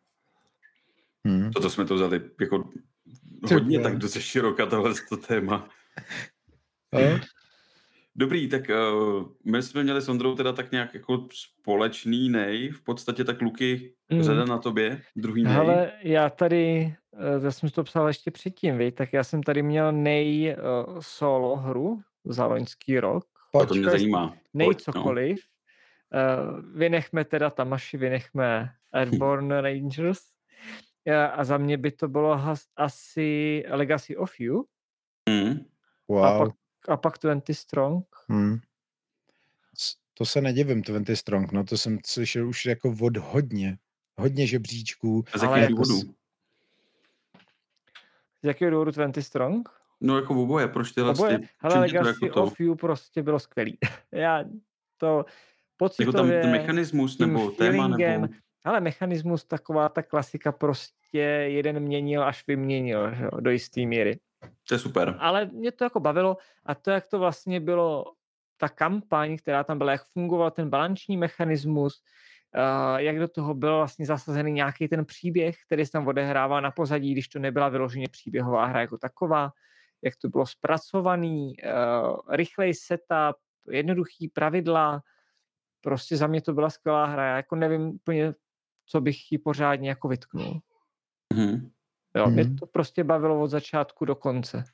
Hmm. 1.26 1.50
Toto 1.50 1.70
jsme 1.70 1.84
to 1.84 1.94
vzali 1.94 2.20
jako 2.40 2.70
hodně 3.52 3.80
tak 3.80 3.98
dost 3.98 4.20
široka 4.20 4.66
tohle 4.66 4.94
to 5.08 5.16
téma. 5.16 5.68
No. 6.92 7.20
Dobrý, 8.16 8.48
tak 8.48 8.62
uh, 8.68 9.28
my 9.44 9.62
jsme 9.62 9.82
měli 9.82 10.02
s 10.02 10.08
Ondrou 10.08 10.34
teda 10.34 10.52
tak 10.52 10.72
nějak 10.72 10.94
jako 10.94 11.28
společný 11.32 12.28
nej, 12.28 12.70
v 12.70 12.82
podstatě 12.82 13.24
tak 13.24 13.42
Luky, 13.42 13.94
mm. 14.12 14.22
řada 14.22 14.44
na 14.44 14.58
tobě, 14.58 15.02
druhý 15.16 15.42
nej. 15.42 15.56
Ale 15.56 15.92
já 16.02 16.30
tady, 16.30 16.94
uh, 17.36 17.44
já 17.44 17.50
jsem 17.50 17.70
to 17.70 17.84
psal 17.84 18.06
ještě 18.08 18.30
předtím, 18.30 18.78
vej, 18.78 18.92
tak 18.92 19.12
já 19.12 19.24
jsem 19.24 19.42
tady 19.42 19.62
měl 19.62 19.92
nej 19.92 20.56
uh, 20.56 20.98
solo 21.00 21.56
hru 21.56 22.00
za 22.24 22.46
loňský 22.46 23.00
rok. 23.00 23.24
Pojď, 23.52 23.68
to 23.68 23.74
mě 23.74 23.90
zajímá. 23.90 24.34
Nej 24.54 24.66
Pojď, 24.66 24.78
no. 24.86 24.92
cokoliv. 24.92 25.38
No. 25.38 26.54
Uh, 26.54 26.78
vynechme 26.78 27.24
teda 27.24 27.50
Tamaši, 27.50 27.96
vynechme 27.96 28.70
Airborne 28.92 29.60
Rangers. 29.60 30.20
A 31.32 31.44
za 31.44 31.58
mě 31.58 31.78
by 31.78 31.90
to 31.90 32.08
bylo 32.08 32.36
has, 32.36 32.62
asi 32.76 33.64
Legacy 33.68 34.16
of 34.16 34.40
You. 34.40 34.64
Mm. 35.28 35.64
Wow. 36.08 36.24
A 36.24 36.38
pak 36.38 36.54
a 36.88 36.96
pak 36.96 37.18
20 37.22 37.54
Strong. 37.54 38.04
Hmm. 38.28 38.58
To 40.14 40.26
se 40.26 40.40
nedivím, 40.40 40.82
20 40.82 41.16
Strong, 41.16 41.52
no 41.52 41.64
to 41.64 41.78
jsem 41.78 41.98
slyšel 42.06 42.48
už 42.48 42.66
jako 42.66 42.94
od 43.00 43.16
hodně, 43.16 43.78
hodně 44.16 44.46
žebříčků. 44.46 45.24
A 45.32 45.38
z 45.38 45.42
jakého 45.42 45.58
jako 45.58 45.72
důvodu? 45.72 46.14
Z 48.42 48.46
jakého 48.46 48.70
důvodu 48.70 48.90
20 48.90 49.22
Strong? 49.22 49.68
No 50.00 50.16
jako 50.16 50.34
v 50.34 50.38
oboje, 50.38 50.68
proč 50.68 50.92
tyhle 50.92 51.10
oboje? 51.10 51.38
Ty, 51.38 51.48
Hele, 51.58 51.78
Legacy 51.78 52.24
jako 52.24 52.42
of 52.42 52.60
You 52.60 52.74
prostě 52.74 53.22
bylo 53.22 53.38
skvělý. 53.38 53.78
Já 54.12 54.44
to 54.96 55.24
pocitově... 55.76 56.06
Jako 56.06 56.18
tam 56.18 56.28
ten 56.42 56.50
mechanismus 56.50 57.18
nebo 57.18 57.50
téma 57.50 57.88
nebo... 57.88 58.28
Ale 58.64 58.80
mechanismus, 58.80 59.44
taková 59.44 59.88
ta 59.88 60.02
klasika 60.02 60.52
prostě 60.52 61.18
jeden 61.48 61.80
měnil, 61.80 62.24
až 62.24 62.46
vyměnil, 62.46 63.14
že 63.14 63.24
jo, 63.24 63.40
do 63.40 63.50
jisté 63.50 63.80
míry. 63.80 64.18
To 64.68 64.74
je 64.74 64.78
super. 64.78 65.16
Ale 65.18 65.46
mě 65.46 65.72
to 65.72 65.84
jako 65.84 66.00
bavilo 66.00 66.36
a 66.66 66.74
to, 66.74 66.90
jak 66.90 67.06
to 67.06 67.18
vlastně 67.18 67.60
bylo, 67.60 68.04
ta 68.60 68.68
kampaň, 68.68 69.36
která 69.36 69.64
tam 69.64 69.78
byla, 69.78 69.92
jak 69.92 70.04
fungoval 70.04 70.50
ten 70.50 70.70
balanční 70.70 71.16
mechanismus, 71.16 72.02
uh, 72.56 72.96
jak 72.96 73.18
do 73.18 73.28
toho 73.28 73.54
byl 73.54 73.76
vlastně 73.76 74.06
zasazený 74.06 74.52
nějaký 74.52 74.88
ten 74.88 75.04
příběh, 75.04 75.56
který 75.66 75.86
se 75.86 75.92
tam 75.92 76.06
odehrává 76.06 76.60
na 76.60 76.70
pozadí, 76.70 77.12
když 77.12 77.28
to 77.28 77.38
nebyla 77.38 77.68
vyloženě 77.68 78.06
příběhová 78.10 78.64
hra 78.64 78.80
jako 78.80 78.98
taková, 78.98 79.50
jak 80.02 80.14
to 80.16 80.28
bylo 80.28 80.46
zpracovaný, 80.46 81.52
uh, 81.64 82.18
rychlej 82.30 82.74
setup, 82.74 83.36
jednoduchý 83.70 84.28
pravidla, 84.28 85.00
prostě 85.80 86.16
za 86.16 86.26
mě 86.26 86.42
to 86.42 86.52
byla 86.52 86.70
skvělá 86.70 87.04
hra, 87.06 87.26
já 87.26 87.36
jako 87.36 87.56
nevím 87.56 87.82
úplně, 87.82 88.34
co 88.90 89.00
bych 89.00 89.32
ji 89.32 89.38
pořádně 89.38 89.88
jako 89.88 90.08
vytknul. 90.08 90.60
Mm-hmm. 91.34 91.70
Jo, 92.16 92.24
hmm. 92.24 92.34
mě 92.34 92.54
to 92.54 92.66
prostě 92.66 93.04
bavilo 93.04 93.40
od 93.40 93.46
začátku 93.46 94.04
do 94.04 94.14
konce. 94.14 94.64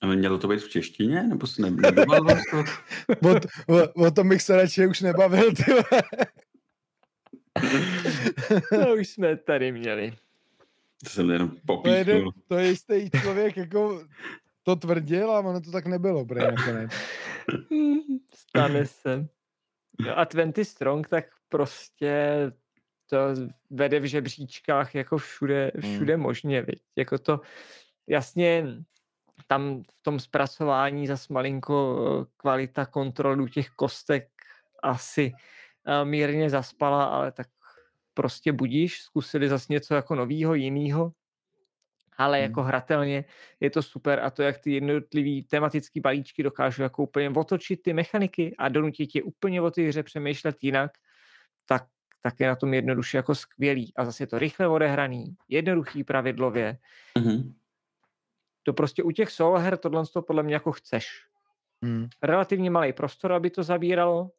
A 0.00 0.06
mělo 0.06 0.38
to 0.38 0.48
být 0.48 0.60
v 0.60 0.68
češtině? 0.68 1.22
Nebo 1.22 1.46
se 1.46 1.62
ne, 1.62 1.92
to? 2.50 2.58
o, 3.28 3.34
o, 3.76 4.06
o 4.06 4.10
tom 4.10 4.28
bych 4.28 4.42
se 4.42 4.56
radši 4.56 4.86
už 4.86 5.00
nebavil, 5.00 5.52
ty 5.54 5.64
To 8.68 8.94
už 9.00 9.08
jsme 9.08 9.36
tady 9.36 9.72
měli. 9.72 10.12
To 11.04 11.10
jsem 11.10 11.30
jenom 11.30 11.56
popíchnul. 11.66 12.32
To 12.32 12.38
je, 12.38 12.44
to 12.48 12.58
je 12.58 12.68
jistý 12.68 13.10
člověk, 13.20 13.56
jako 13.56 14.04
to 14.62 14.76
tvrdil 14.76 15.30
a 15.30 15.38
ono 15.40 15.60
to 15.60 15.70
tak 15.70 15.86
nebylo, 15.86 16.24
prej 16.24 16.46
nakonec. 16.46 16.92
Stane 18.34 18.86
se. 18.86 19.26
No 20.00 20.18
a 20.18 20.24
20 20.24 20.64
Strong, 20.64 21.08
tak 21.08 21.24
prostě 21.48 22.36
to 23.06 23.16
vede 23.70 24.00
v 24.00 24.04
žebříčkách 24.04 24.94
jako 24.94 25.18
všude, 25.18 25.72
hmm. 25.74 25.94
všude 25.94 26.14
hmm. 26.14 26.22
možně, 26.22 26.62
viď? 26.62 26.82
Jako 26.96 27.18
to, 27.18 27.40
jasně, 28.06 28.66
tam 29.46 29.82
v 29.82 30.02
tom 30.02 30.20
zpracování 30.20 31.06
zas 31.06 31.28
malinko 31.28 31.98
eh, 31.98 32.26
kvalita 32.36 32.86
kontrolu 32.86 33.48
těch 33.48 33.70
kostek 33.70 34.28
asi 34.82 35.32
eh, 35.86 36.04
mírně 36.04 36.50
zaspala, 36.50 37.04
ale 37.04 37.32
tak 37.32 37.46
prostě 38.14 38.52
budíš, 38.52 39.00
zkusili 39.02 39.48
zase 39.48 39.72
něco 39.72 39.94
jako 39.94 40.14
novýho, 40.14 40.54
jinýho, 40.54 41.12
ale 42.16 42.38
hmm. 42.38 42.42
jako 42.42 42.62
hratelně 42.62 43.24
je 43.60 43.70
to 43.70 43.82
super 43.82 44.20
a 44.20 44.30
to, 44.30 44.42
jak 44.42 44.58
ty 44.58 44.72
jednotlivý 44.72 45.42
tematický 45.42 46.00
balíčky 46.00 46.42
dokážou 46.42 46.82
jako 46.82 47.02
úplně 47.02 47.30
otočit 47.30 47.82
ty 47.82 47.92
mechaniky 47.92 48.54
a 48.58 48.68
donutit 48.68 49.14
je 49.14 49.22
úplně 49.22 49.62
o 49.62 49.70
té 49.70 49.82
hře 49.82 50.02
přemýšlet 50.02 50.56
jinak, 50.62 50.90
tak 51.66 51.84
tak 52.24 52.40
je 52.40 52.48
na 52.48 52.56
tom 52.56 52.74
jednoduše 52.74 53.16
jako 53.16 53.34
skvělý. 53.34 53.92
A 53.96 54.04
zase 54.04 54.22
je 54.22 54.26
to 54.26 54.38
rychle 54.38 54.68
odehraný, 54.68 55.36
jednoduchý 55.48 56.04
pravidlově. 56.04 56.78
Mm-hmm. 57.18 57.54
To 58.62 58.72
prostě 58.72 59.02
u 59.02 59.10
těch 59.10 59.30
solo 59.30 59.58
her 59.58 59.76
tohle 59.76 60.06
to 60.06 60.22
podle 60.22 60.42
mě 60.42 60.54
jako 60.54 60.72
chceš. 60.72 61.06
Mm. 61.80 62.08
Relativně 62.22 62.70
malý 62.70 62.92
prostor, 62.92 63.32
aby 63.32 63.50
to 63.50 63.62
zabíralo, 63.62 64.30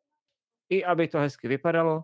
i 0.69 0.85
aby 0.85 1.07
to 1.07 1.19
hezky 1.19 1.47
vypadalo, 1.47 2.03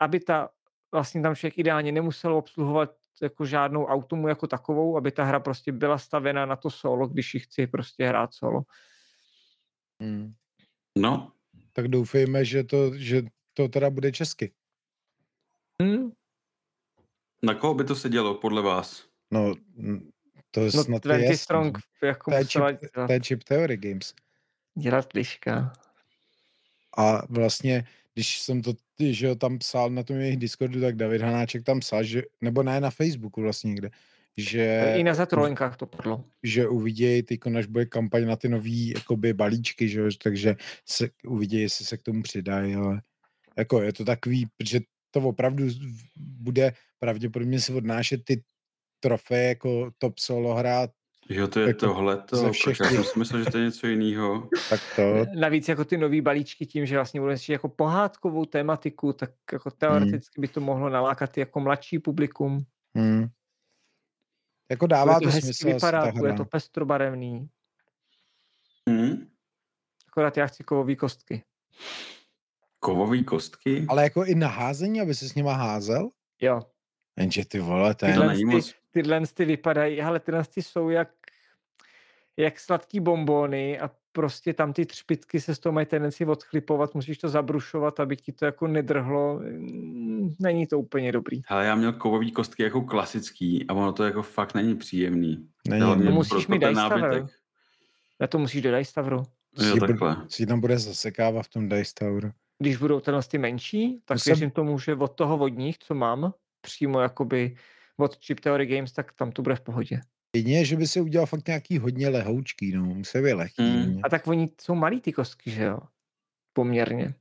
aby 0.00 0.20
ta 0.20 0.48
vlastně 0.92 1.22
tam 1.22 1.34
člověk 1.36 1.58
ideálně 1.58 1.92
nemusel 1.92 2.34
obsluhovat 2.34 2.94
jako 3.22 3.46
žádnou 3.46 3.86
automu 3.86 4.28
jako 4.28 4.46
takovou, 4.46 4.96
aby 4.96 5.12
ta 5.12 5.24
hra 5.24 5.40
prostě 5.40 5.72
byla 5.72 5.98
stavěna 5.98 6.46
na 6.46 6.56
to 6.56 6.70
solo, 6.70 7.06
když 7.06 7.34
ji 7.34 7.40
chci 7.40 7.66
prostě 7.66 8.08
hrát 8.08 8.34
solo. 8.34 8.62
Hmm. 10.00 10.34
No, 10.98 11.32
Tak 11.72 11.88
doufejme, 11.88 12.44
že 12.44 12.64
to, 12.64 12.96
že 12.96 13.22
to 13.54 13.68
teda 13.68 13.90
bude 13.90 14.12
česky. 14.12 14.52
Hmm? 15.82 16.10
na 17.42 17.54
koho 17.54 17.74
by 17.74 17.84
to 17.84 17.94
se 17.96 18.08
dělo 18.08 18.34
podle 18.34 18.62
vás? 18.62 19.04
No, 19.30 19.54
to 20.50 20.60
je 20.60 20.70
No 20.74 20.84
snad 20.84 21.02
20 21.02 21.22
jasný, 21.22 21.36
Strong 21.36 21.78
jako 22.02 22.30
To 22.30 22.36
je, 22.36 22.44
chip, 22.44 22.52
dělat, 22.52 22.76
to 23.06 23.12
je 23.12 23.20
Chip 23.20 23.44
Theory 23.44 23.76
Games. 23.76 24.14
dělat 24.78 25.12
liška. 25.12 25.72
A 26.98 27.22
vlastně, 27.28 27.84
když 28.14 28.40
jsem 28.40 28.62
to 28.62 28.74
že 29.10 29.26
jo, 29.26 29.34
tam 29.34 29.58
psal 29.58 29.90
na 29.90 30.02
tom 30.02 30.16
jejich 30.16 30.36
Discordu, 30.36 30.80
tak 30.80 30.96
David 30.96 31.22
Hanáček 31.22 31.64
tam 31.64 31.80
psal, 31.80 32.04
že, 32.04 32.22
nebo 32.40 32.62
ne 32.62 32.80
na 32.80 32.90
Facebooku 32.90 33.42
vlastně 33.42 33.68
někde, 33.68 33.90
že, 34.36 34.94
I 34.96 35.02
na 35.04 35.14
zatrolenkách 35.14 35.76
to 35.76 35.86
padlo. 35.86 36.24
že 36.42 36.68
uvidějí 36.68 37.22
ty, 37.22 37.38
až 37.58 37.66
bude 37.66 37.86
kampaň 37.86 38.26
na 38.26 38.36
ty 38.36 38.48
nový 38.48 38.88
jakoby, 38.88 39.32
balíčky, 39.32 39.88
že 39.88 40.00
jo, 40.00 40.08
takže 40.22 40.56
se 40.86 41.08
uvidějí, 41.26 41.62
jestli 41.62 41.84
se 41.84 41.96
k 41.96 42.02
tomu 42.02 42.22
přidají, 42.22 42.74
ale 42.74 43.02
jako 43.56 43.82
je 43.82 43.92
to 43.92 44.04
takový, 44.04 44.46
že 44.64 44.80
to 45.12 45.20
opravdu 45.20 45.64
bude 46.16 46.72
pravděpodobně 46.98 47.60
si 47.60 47.72
odnášet 47.72 48.24
ty 48.24 48.44
trofeje 49.00 49.48
jako 49.48 49.90
top 49.98 50.18
solo 50.18 50.54
hrát, 50.54 50.90
Jo, 51.28 51.48
to 51.48 51.60
je 51.60 51.66
Jako 51.66 51.94
proč 52.40 52.56
všech 52.56 52.80
Já 52.80 52.90
jsem 52.90 53.04
si 53.04 53.18
myslel, 53.18 53.44
že 53.44 53.50
to 53.50 53.58
je 53.58 53.64
něco 53.64 53.86
jiného. 53.86 54.48
tak 54.70 54.80
to, 54.96 55.24
Navíc 55.40 55.68
jako 55.68 55.84
ty 55.84 55.96
nový 55.96 56.20
balíčky 56.20 56.66
tím, 56.66 56.86
že 56.86 56.96
vlastně 56.96 57.20
budeme 57.20 57.34
ještě 57.34 57.52
jako 57.52 57.68
pohádkovou 57.68 58.44
tematiku, 58.44 59.12
tak 59.12 59.30
jako 59.52 59.70
teoreticky 59.70 60.40
by 60.40 60.48
to 60.48 60.60
mohlo 60.60 60.88
nalákat 60.88 61.36
i 61.36 61.40
jako 61.40 61.60
mladší 61.60 61.98
publikum. 61.98 62.64
hm. 62.98 63.26
Jako 64.70 64.86
Bude 64.86 64.96
dává 64.96 65.14
to 65.14 65.20
to 65.20 65.30
hezky 65.30 65.40
smysl 65.52 65.68
ta 65.68 65.74
vypadat, 65.74 66.14
bude 66.14 66.32
to 66.32 66.44
pestrobarevný. 66.44 67.48
Hm? 68.90 69.26
Akorát 70.08 70.36
já 70.36 70.46
chci 70.46 70.64
kovový 70.64 70.96
kostky. 70.96 71.42
Kovový 72.84 73.24
kostky? 73.24 73.86
Ale 73.88 74.02
jako 74.02 74.24
i 74.24 74.34
na 74.34 74.48
házení, 74.48 75.00
aby 75.00 75.14
se 75.14 75.28
s 75.28 75.34
nima 75.34 75.52
házel? 75.54 76.08
Jo. 76.40 76.60
Jenže 77.18 77.44
ty 77.44 77.58
vole, 77.60 77.94
to 77.94 78.06
je... 78.06 78.12
Tyhle 78.12 78.36
ty, 78.36 78.44
moc- 78.44 78.74
tyhle 78.90 79.20
ty 79.34 79.44
vypadají, 79.44 80.02
ale 80.02 80.20
tyhle 80.20 80.44
ty 80.54 80.62
jsou 80.62 80.88
jak, 80.90 81.08
jak 82.36 82.60
sladký 82.60 83.00
bombóny 83.00 83.80
a 83.80 83.90
prostě 84.12 84.52
tam 84.54 84.72
ty 84.72 84.86
třpitky 84.86 85.40
se 85.40 85.54
z 85.54 85.58
toho 85.58 85.72
mají 85.72 85.86
tendenci 85.86 86.24
odchlipovat, 86.26 86.94
musíš 86.94 87.18
to 87.18 87.28
zabrušovat, 87.28 88.00
aby 88.00 88.16
ti 88.16 88.32
to 88.32 88.44
jako 88.44 88.66
nedrhlo. 88.66 89.38
Mm, 89.38 90.34
Není 90.40 90.66
to 90.66 90.78
úplně 90.78 91.12
dobrý. 91.12 91.40
Ale 91.48 91.66
já 91.66 91.74
měl 91.74 91.92
kovový 91.92 92.32
kostky 92.32 92.62
jako 92.62 92.80
klasický 92.82 93.66
a 93.68 93.74
ono 93.74 93.92
to 93.92 94.04
jako 94.04 94.22
fakt 94.22 94.54
není 94.54 94.76
příjemný. 94.76 95.48
Není, 95.68 95.82
Hlavně 95.82 96.04
No 96.04 96.12
musíš 96.12 96.46
ten 96.46 96.60
Tower. 96.60 96.74
nábytek. 96.74 97.24
Na 98.20 98.26
to 98.26 98.38
musíš 98.38 98.62
do 98.62 98.76
Dice 98.76 98.92
Toweru. 98.94 99.22
Jo, 99.58 99.64
si, 99.72 99.78
bude, 99.78 99.86
takhle. 99.92 100.16
si 100.28 100.46
tam 100.46 100.60
bude 100.60 100.78
zasekávat 100.78 101.46
v 101.46 101.50
tom 101.50 101.68
Dice 101.68 101.92
Toweru. 101.98 102.30
Když 102.62 102.76
budou 102.76 103.00
tenhle 103.00 103.22
ty 103.22 103.38
menší, 103.38 104.00
tak 104.04 104.14
To 104.14 104.18
jsem- 104.18 104.30
věřím 104.30 104.50
tomu, 104.50 104.78
že 104.78 104.94
od 104.94 105.08
toho 105.14 105.38
vodních, 105.38 105.78
co 105.78 105.94
mám, 105.94 106.34
přímo 106.60 107.00
jakoby 107.00 107.56
od 107.96 108.24
Chip 108.24 108.40
Theory 108.40 108.66
Games, 108.66 108.92
tak 108.92 109.12
tam 109.12 109.32
to 109.32 109.42
bude 109.42 109.54
v 109.56 109.60
pohodě. 109.60 110.00
Jedině, 110.36 110.64
že 110.64 110.76
by 110.76 110.86
si 110.86 111.00
udělal 111.00 111.26
fakt 111.26 111.46
nějaký 111.48 111.78
hodně 111.78 112.08
lehoučký, 112.08 112.72
no, 112.72 112.84
musí 112.84 113.18
být 113.18 113.32
lehký. 113.32 113.62
Mm. 113.62 114.00
A 114.04 114.08
tak 114.08 114.26
oni 114.26 114.50
jsou 114.60 114.74
malý 114.74 115.00
ty 115.00 115.12
kostky, 115.12 115.50
že 115.50 115.62
jo? 115.64 115.78
Poměrně. 116.52 117.14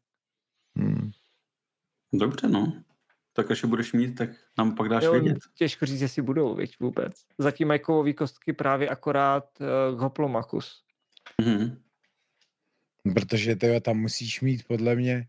Hmm. 0.78 1.12
Dobře, 2.14 2.48
no. 2.48 2.84
Tak 3.34 3.52
až 3.52 3.64
je 3.64 3.70
budeš 3.70 3.94
mít, 3.94 4.16
tak 4.16 4.30
nám 4.58 4.76
pak 4.76 4.90
dáš 4.90 5.04
Jo, 5.04 5.12
vědět. 5.12 5.38
těžko 5.56 5.86
říct, 5.86 6.02
jestli 6.02 6.22
budou, 6.22 6.56
viď, 6.56 6.80
vůbec. 6.80 7.14
Zatím 7.38 7.68
mají 7.68 7.80
kovový 7.80 8.14
kostky 8.14 8.54
právě 8.54 8.90
akorát 8.90 9.46
uh, 9.94 10.02
Hoplomachus. 10.02 10.84
Mhm. 11.42 11.82
Protože 13.14 13.56
tyjo, 13.56 13.80
tam 13.80 13.98
musíš 13.98 14.42
mít 14.42 14.68
podle 14.68 14.96
mě, 14.96 15.28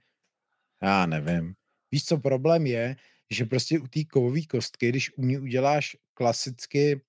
já 0.82 1.06
nevím. 1.06 1.54
Víš, 1.92 2.04
co 2.04 2.18
problém 2.18 2.66
je, 2.66 2.96
že 3.30 3.44
prostě 3.44 3.78
u 3.78 3.86
té 3.86 4.04
kovové 4.04 4.42
kostky, 4.42 4.88
když 4.88 5.16
u 5.16 5.22
ní 5.22 5.38
uděláš 5.38 5.96
klasicky 6.14 7.00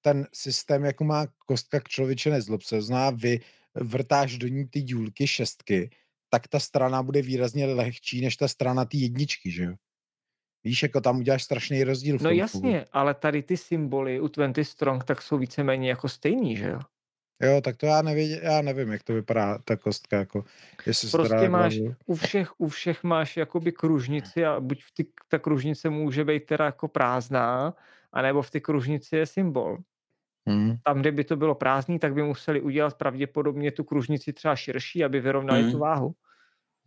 ten 0.00 0.26
systém, 0.32 0.84
jako 0.84 1.04
má 1.04 1.26
kostka 1.46 1.80
k 1.80 1.88
člověče 1.88 2.30
nezlob 2.30 2.62
se, 2.62 2.82
zná 2.82 3.10
vy 3.10 3.40
vrtáš 3.74 4.38
do 4.38 4.48
ní 4.48 4.68
ty 4.68 4.82
dílky 4.82 5.26
šestky, 5.26 5.90
tak 6.30 6.48
ta 6.48 6.60
strana 6.60 7.02
bude 7.02 7.22
výrazně 7.22 7.66
lehčí 7.66 8.20
než 8.20 8.36
ta 8.36 8.48
strana 8.48 8.84
té 8.84 8.96
jedničky, 8.96 9.50
že 9.50 9.64
jo? 9.64 9.74
Víš, 10.64 10.82
jako 10.82 11.00
tam 11.00 11.18
uděláš 11.18 11.42
strašný 11.42 11.84
rozdíl. 11.84 12.18
v 12.18 12.22
No 12.22 12.30
tom 12.30 12.38
jasně, 12.38 12.84
ale 12.92 13.14
tady 13.14 13.42
ty 13.42 13.56
symboly 13.56 14.20
u 14.20 14.28
20 14.28 14.64
Strong 14.64 15.04
tak 15.04 15.22
jsou 15.22 15.38
víceméně 15.38 15.88
jako 15.88 16.08
stejný, 16.08 16.56
že 16.56 16.68
jo? 16.68 16.80
Jo, 17.44 17.60
tak 17.60 17.76
to 17.76 17.86
já, 17.86 18.02
nevědě, 18.02 18.40
já 18.42 18.62
nevím, 18.62 18.92
jak 18.92 19.02
to 19.02 19.14
vypadá 19.14 19.58
ta 19.58 19.76
kostka, 19.76 20.16
jako 20.18 20.44
jestli 20.86 21.08
se 21.08 21.16
Prostě 21.18 21.34
teda 21.36 21.48
máš- 21.48 21.74
hlavu- 21.78 21.94
U 22.06 22.14
všech, 22.14 22.60
u 22.60 22.68
všech 22.68 23.04
máš 23.04 23.36
jakoby 23.36 23.72
kružnici 23.72 24.44
a 24.44 24.60
buď 24.60 24.82
v 24.84 24.90
ty, 24.94 25.06
ta 25.28 25.38
kružnice 25.38 25.90
může 25.90 26.24
být 26.24 26.46
teda 26.46 26.64
jako 26.64 26.88
prázdná, 26.88 27.74
anebo 28.12 28.42
v 28.42 28.50
ty 28.50 28.60
kružnici 28.60 29.16
je 29.16 29.26
symbol. 29.26 29.78
Hm, 30.48 30.76
Tam, 30.82 31.00
kde 31.00 31.12
by 31.12 31.24
to 31.24 31.36
bylo 31.36 31.54
prázdný, 31.54 31.98
tak 31.98 32.14
by 32.14 32.22
museli 32.22 32.60
udělat 32.60 32.94
pravděpodobně 32.94 33.70
tu 33.72 33.84
kružnici 33.84 34.32
třeba 34.32 34.56
širší, 34.56 35.04
aby 35.04 35.20
vyrovnali 35.20 35.62
Mhm. 35.62 35.72
tu 35.72 35.78
váhu. 35.78 36.14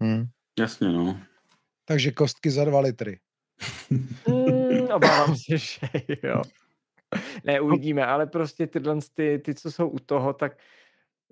hm. 0.04 0.26
Jasně, 0.60 0.88
no. 0.90 1.20
Takže 1.86 2.12
kostky 2.12 2.52
za 2.52 2.66
dva 2.66 2.80
litry. 2.80 3.20
Mm, 4.28 4.88
obávám 4.94 5.36
se, 5.36 5.58
že 5.58 5.80
jo. 6.24 6.42
Ne, 7.44 7.62
uvidíme, 7.62 8.06
ale 8.06 8.28
prostě 8.28 8.68
tyhle, 8.68 8.98
ty, 9.14 9.40
ty, 9.40 9.56
co 9.56 9.72
jsou 9.72 9.88
u 9.90 10.00
toho, 10.00 10.34
tak 10.34 10.58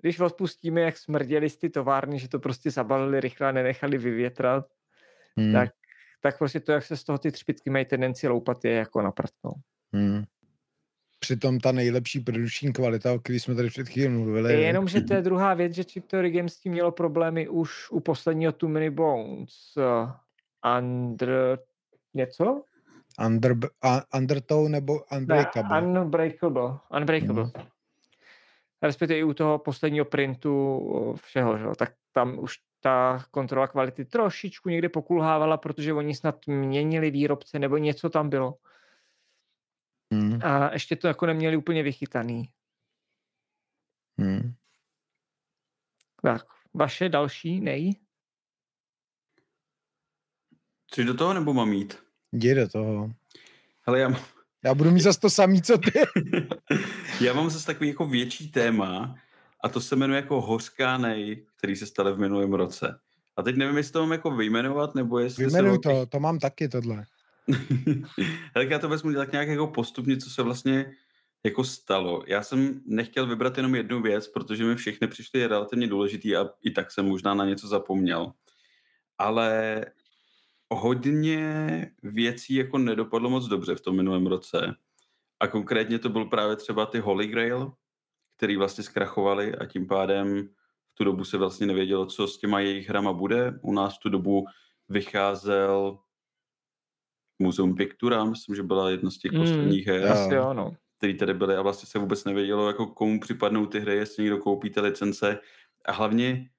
když 0.00 0.20
odpustíme, 0.20 0.80
jak 0.80 0.96
smrděli 0.96 1.50
z 1.50 1.56
ty 1.56 1.70
továrny, 1.70 2.18
že 2.18 2.28
to 2.28 2.38
prostě 2.38 2.70
zabalili 2.70 3.20
rychle 3.20 3.48
a 3.48 3.52
nenechali 3.52 3.98
vyvětrat, 3.98 4.66
Hm, 5.40 5.52
tak, 5.52 5.70
tak 6.20 6.38
prostě 6.38 6.60
to, 6.60 6.72
jak 6.72 6.84
se 6.84 6.96
z 6.96 7.04
toho 7.04 7.18
ty 7.18 7.32
třpitky 7.32 7.70
mají 7.70 7.84
tendenci 7.84 8.28
loupat, 8.28 8.64
je 8.64 8.72
jako 8.72 9.02
na 9.02 9.12
prd, 9.12 9.30
no. 9.44 9.52
hm. 9.96 10.24
Přitom 11.20 11.60
ta 11.60 11.72
nejlepší 11.72 12.20
produční 12.20 12.72
kvalita, 12.72 13.12
o 13.12 13.18
které 13.18 13.40
jsme 13.40 13.54
tady 13.54 13.68
před 13.68 13.88
chvílí 13.88 14.08
mluvili, 14.08 14.52
Je 14.52 14.58
je- 14.60 14.66
jenom, 14.66 14.88
že 14.88 15.00
to 15.00 15.14
je 15.14 15.22
druhá 15.22 15.54
věc, 15.54 15.74
že 15.74 15.82
Chip 15.84 16.06
Theory 16.06 16.30
Games 16.30 16.54
s 16.54 16.60
tím 16.60 16.72
mělo 16.72 16.92
problémy 16.92 17.48
už 17.48 17.90
u 17.90 18.00
posledního 18.00 18.52
Too 18.52 18.68
Many 18.70 18.90
Bones. 18.90 19.50
Uh, 19.76 20.10
under... 20.78 21.58
něco? 22.14 22.62
Under, 23.18 23.56
a, 23.82 24.18
Undertow 24.18 24.68
nebo 24.68 25.04
Unbreakable. 25.12 25.82
Ne, 25.82 26.00
unbreakable. 26.00 26.78
Unbreakable. 26.96 27.42
Mhm. 27.42 27.66
Respektive 28.82 29.18
i 29.18 29.24
u 29.24 29.34
toho 29.34 29.58
posledního 29.58 30.04
printu 30.04 30.80
všeho, 31.16 31.58
že? 31.58 31.64
jo, 31.64 31.74
tak 31.74 31.94
tam 32.12 32.38
už 32.38 32.56
ta 32.80 33.24
kontrola 33.30 33.66
kvality 33.66 34.04
trošičku 34.04 34.68
někde 34.68 34.88
pokulhávala, 34.88 35.56
protože 35.56 35.92
oni 35.92 36.14
snad 36.14 36.46
měnili 36.46 37.10
výrobce 37.10 37.58
nebo 37.58 37.76
něco 37.76 38.10
tam 38.10 38.30
bylo. 38.30 38.54
Hm, 40.14 40.40
A 40.44 40.72
ještě 40.72 40.96
to 40.96 41.08
jako 41.08 41.26
neměli 41.26 41.56
úplně 41.56 41.82
vychytaný. 41.82 42.50
hm. 44.20 44.54
Tak, 46.22 46.42
vaše 46.74 47.08
další, 47.08 47.60
nej? 47.60 48.00
Chceš 50.92 51.06
do 51.06 51.14
toho 51.14 51.34
nebo 51.34 51.54
mám 51.54 51.72
jít? 51.72 52.05
Jdi 52.36 52.54
do 52.54 52.68
toho. 52.68 53.10
Hele, 53.86 54.00
já, 54.00 54.08
mám- 54.08 54.20
Já 54.64 54.74
budu 54.74 54.90
mít 54.90 55.00
zase 55.00 55.20
to 55.20 55.30
samý, 55.30 55.62
co 55.62 55.78
ty. 55.78 55.92
já 57.24 57.32
mám 57.32 57.50
zase 57.50 57.66
takový 57.66 57.88
jako 57.88 58.06
větší 58.06 58.50
téma 58.50 59.14
a 59.64 59.68
to 59.68 59.80
se 59.80 59.96
jmenuje 59.96 60.16
jako 60.20 60.40
hořká 60.40 60.98
nej, 60.98 61.46
který 61.56 61.76
se 61.76 61.86
stalo 61.86 62.14
v 62.14 62.18
minulém 62.18 62.52
roce. 62.52 62.98
A 63.36 63.42
teď 63.42 63.56
nevím, 63.56 63.76
jestli 63.76 63.92
to 63.92 64.00
mám 64.00 64.12
jako 64.12 64.30
vyjmenovat, 64.30 64.94
nebo 64.94 65.18
jestli 65.18 65.44
Vyjmenuj 65.44 65.74
se... 65.74 65.80
to, 65.82 66.06
to 66.06 66.20
mám 66.20 66.38
taky 66.38 66.68
tohle. 66.68 67.04
Ale 68.54 68.66
já 68.66 68.78
to 68.78 68.88
vezmu 68.88 69.12
tak 69.14 69.32
nějak 69.32 69.48
jako 69.48 69.66
postupně, 69.66 70.16
co 70.16 70.30
se 70.30 70.42
vlastně 70.42 70.92
jako 71.44 71.64
stalo. 71.64 72.24
Já 72.26 72.42
jsem 72.42 72.80
nechtěl 72.86 73.26
vybrat 73.26 73.56
jenom 73.56 73.74
jednu 73.74 74.02
věc, 74.02 74.28
protože 74.28 74.64
mi 74.64 74.76
všechny 74.76 75.08
přišly 75.08 75.46
relativně 75.46 75.86
důležitý 75.86 76.36
a 76.36 76.46
i 76.62 76.70
tak 76.70 76.92
jsem 76.92 77.06
možná 77.06 77.34
na 77.34 77.44
něco 77.44 77.68
zapomněl. 77.68 78.32
Ale 79.18 79.84
hodně 80.70 81.90
věcí 82.02 82.54
jako 82.54 82.78
nedopadlo 82.78 83.30
moc 83.30 83.46
dobře 83.46 83.74
v 83.74 83.80
tom 83.80 83.96
minulém 83.96 84.26
roce. 84.26 84.74
A 85.40 85.46
konkrétně 85.46 85.98
to 85.98 86.08
byl 86.08 86.24
právě 86.24 86.56
třeba 86.56 86.86
ty 86.86 86.98
Holy 86.98 87.26
Grail, 87.26 87.72
který 88.36 88.56
vlastně 88.56 88.84
zkrachovali 88.84 89.54
a 89.54 89.66
tím 89.66 89.86
pádem 89.86 90.48
v 90.88 90.94
tu 90.94 91.04
dobu 91.04 91.24
se 91.24 91.36
vlastně 91.38 91.66
nevědělo, 91.66 92.06
co 92.06 92.28
s 92.28 92.38
těma 92.38 92.60
jejich 92.60 92.88
hrama 92.88 93.12
bude. 93.12 93.58
U 93.62 93.72
nás 93.72 93.96
v 93.96 93.98
tu 93.98 94.08
dobu 94.08 94.46
vycházel 94.88 95.98
Muzeum 97.38 97.74
Pictura, 97.74 98.24
myslím, 98.24 98.54
že 98.54 98.62
byla 98.62 98.90
jedna 98.90 99.10
z 99.10 99.18
těch 99.18 99.32
Mm, 99.32 99.38
posledních 99.40 99.86
her. 99.86 100.06
Asi 100.08 100.34
jo, 100.34 100.54
no. 100.54 100.76
který 100.98 101.18
tady 101.18 101.34
byly 101.34 101.56
a 101.56 101.62
vlastně 101.62 101.86
se 101.86 101.98
vůbec 101.98 102.24
nevědělo, 102.24 102.66
jako 102.66 102.86
komu 102.86 103.20
připadnou 103.20 103.66
ty 103.66 103.80
hry, 103.80 103.96
jestli 103.96 104.22
někdo 104.22 104.38
koupí 104.38 104.70
ty 104.70 104.80
licence 104.80 105.38
a 105.84 105.92
hlavně 105.92 106.50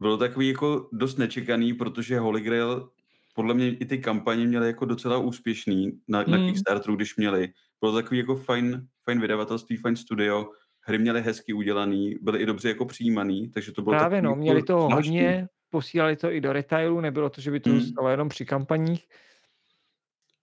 bylo 0.00 0.16
takový 0.16 0.48
jako 0.48 0.88
dost 0.92 1.16
nečekaný, 1.16 1.74
protože 1.74 2.18
Holy 2.18 2.40
Grail 2.40 2.90
podle 3.36 3.54
mě 3.54 3.68
i 3.76 3.84
ty 3.86 3.98
kampaně 3.98 4.46
měly 4.46 4.66
jako 4.66 4.84
docela 4.84 5.18
úspěšný 5.18 5.92
na, 6.08 6.22
mm. 6.26 6.30
na 6.30 6.36
Hmm. 6.38 6.46
Kickstarteru, 6.46 6.96
když 6.96 7.16
měli. 7.16 7.48
Bylo 7.80 7.92
to 7.92 7.98
takový 8.02 8.18
jako 8.18 8.36
fajn, 8.36 8.86
fajn 9.04 9.20
vydavatelství, 9.20 9.76
fajn 9.76 9.96
studio, 9.96 10.50
hry 10.80 10.98
měly 10.98 11.22
hezky 11.22 11.52
udělaný, 11.52 12.14
byly 12.22 12.38
i 12.38 12.46
dobře 12.46 12.68
jako 12.68 12.84
přijímaný, 12.86 13.50
takže 13.50 13.72
to 13.72 13.82
bylo 13.82 13.96
Právě 13.96 14.22
no, 14.22 14.30
jako 14.30 14.40
měli 14.40 14.62
zvláštní. 14.62 14.92
hodně, 14.94 15.48
posílali 15.70 16.16
to 16.16 16.32
i 16.32 16.40
do 16.40 16.52
retailu, 16.52 17.00
nebylo 17.00 17.30
to, 17.30 17.40
že 17.40 17.50
by 17.50 17.60
to 17.60 17.70
Mm. 17.70 17.80
zůstalo 17.80 18.08
jenom 18.08 18.28
při 18.28 18.46
kampaních. 18.46 19.04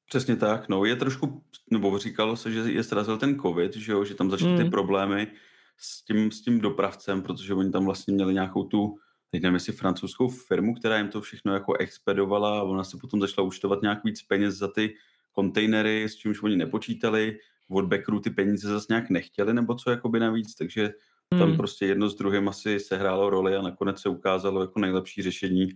Přesně 0.05 0.35
tak, 0.35 0.69
no, 0.69 0.85
je 0.85 0.95
trošku, 0.95 1.43
nebo 1.71 1.97
říkalo 1.97 2.35
se, 2.37 2.51
že 2.51 2.59
je 2.59 2.83
srazil 2.83 3.17
ten 3.17 3.39
covid, 3.39 3.75
že 3.75 3.91
jo, 3.91 4.05
že 4.05 4.15
tam 4.15 4.31
začaly 4.31 4.57
ty 4.57 4.63
Mm. 4.63 4.69
problémy 4.71 5.27
s 5.77 6.05
tím, 6.05 6.31
s 6.31 6.41
tím 6.41 6.59
dopravcem, 6.61 7.21
protože 7.21 7.53
oni 7.53 7.71
tam 7.71 7.85
vlastně 7.85 8.13
měli 8.13 8.33
nějakou 8.33 8.63
tu, 8.63 8.95
teď 9.33 9.41
nevím, 9.41 9.53
jestli 9.53 9.73
francouzskou 9.73 10.27
firmu, 10.29 10.73
která 10.73 10.97
jim 10.97 11.07
to 11.09 11.21
všechno 11.21 11.53
jako 11.53 11.73
expedovala 11.73 12.59
a 12.59 12.63
ona 12.63 12.83
se 12.83 12.97
potom 13.01 13.21
začala 13.21 13.47
účtovat 13.47 13.81
nějak 13.81 14.03
víc 14.03 14.21
peněz 14.21 14.55
za 14.55 14.67
ty 14.67 14.95
kontejnery, 15.31 16.09
s 16.09 16.15
čímž 16.15 16.43
oni 16.43 16.55
nepočítali, 16.55 17.37
od 17.69 17.85
backerů 17.85 18.19
ty 18.19 18.29
peníze 18.29 18.67
zase 18.67 18.85
nějak 18.89 19.09
nechtěli, 19.09 19.53
nebo 19.53 19.75
co 19.75 19.91
jakoby 19.91 20.19
navíc, 20.19 20.55
takže 20.55 20.89
tam 21.39 21.49
Mm. 21.49 21.57
prostě 21.57 21.85
jedno 21.85 22.09
s 22.09 22.15
druhým 22.15 22.47
asi 22.49 22.79
sehrálo 22.79 23.29
roli 23.29 23.55
a 23.55 23.61
nakonec 23.61 24.01
se 24.01 24.09
ukázalo 24.09 24.61
jako 24.61 24.79
nejlepší 24.79 25.21
řešení 25.21 25.69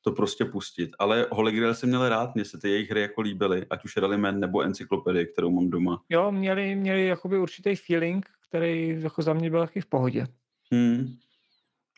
to 0.00 0.12
prostě 0.12 0.44
pustit. 0.44 0.90
Ale 0.98 1.26
Holy 1.32 1.52
Grail 1.52 1.74
jsem 1.74 1.88
měl 1.88 2.08
rád, 2.08 2.34
mně 2.34 2.44
se 2.44 2.58
ty 2.58 2.68
jejich 2.70 2.90
hry 2.90 3.00
jako 3.00 3.20
líbily, 3.20 3.66
ať 3.70 3.84
už 3.84 3.96
Rallyman 3.96 4.40
nebo 4.40 4.62
Encyklopedie, 4.62 5.26
kterou 5.26 5.50
mám 5.50 5.70
doma. 5.70 6.02
Jo, 6.08 6.32
měli, 6.32 6.74
měli 6.76 7.06
jakoby 7.06 7.38
určitý 7.38 7.76
feeling, 7.76 8.26
který 8.48 9.00
jako 9.02 9.22
za 9.22 9.32
mě 9.32 9.50
byl 9.50 9.60
taky 9.60 9.80
v 9.80 9.86
pohodě. 9.86 10.26
Hmm. 10.72 11.16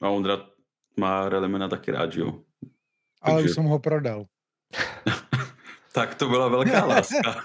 A 0.02 0.08
Ondra 0.08 0.46
má 1.00 1.28
Rallymana 1.28 1.68
taky 1.68 1.90
rád, 1.90 2.12
že 2.12 2.20
jo? 2.20 2.40
Ale 3.22 3.34
Takže- 3.36 3.50
už 3.50 3.54
jsem 3.54 3.64
ho 3.64 3.78
prodal. 3.78 4.24
Tak 5.92 6.14
to 6.14 6.28
byla 6.28 6.48
velká 6.48 6.84
láska. 6.86 7.44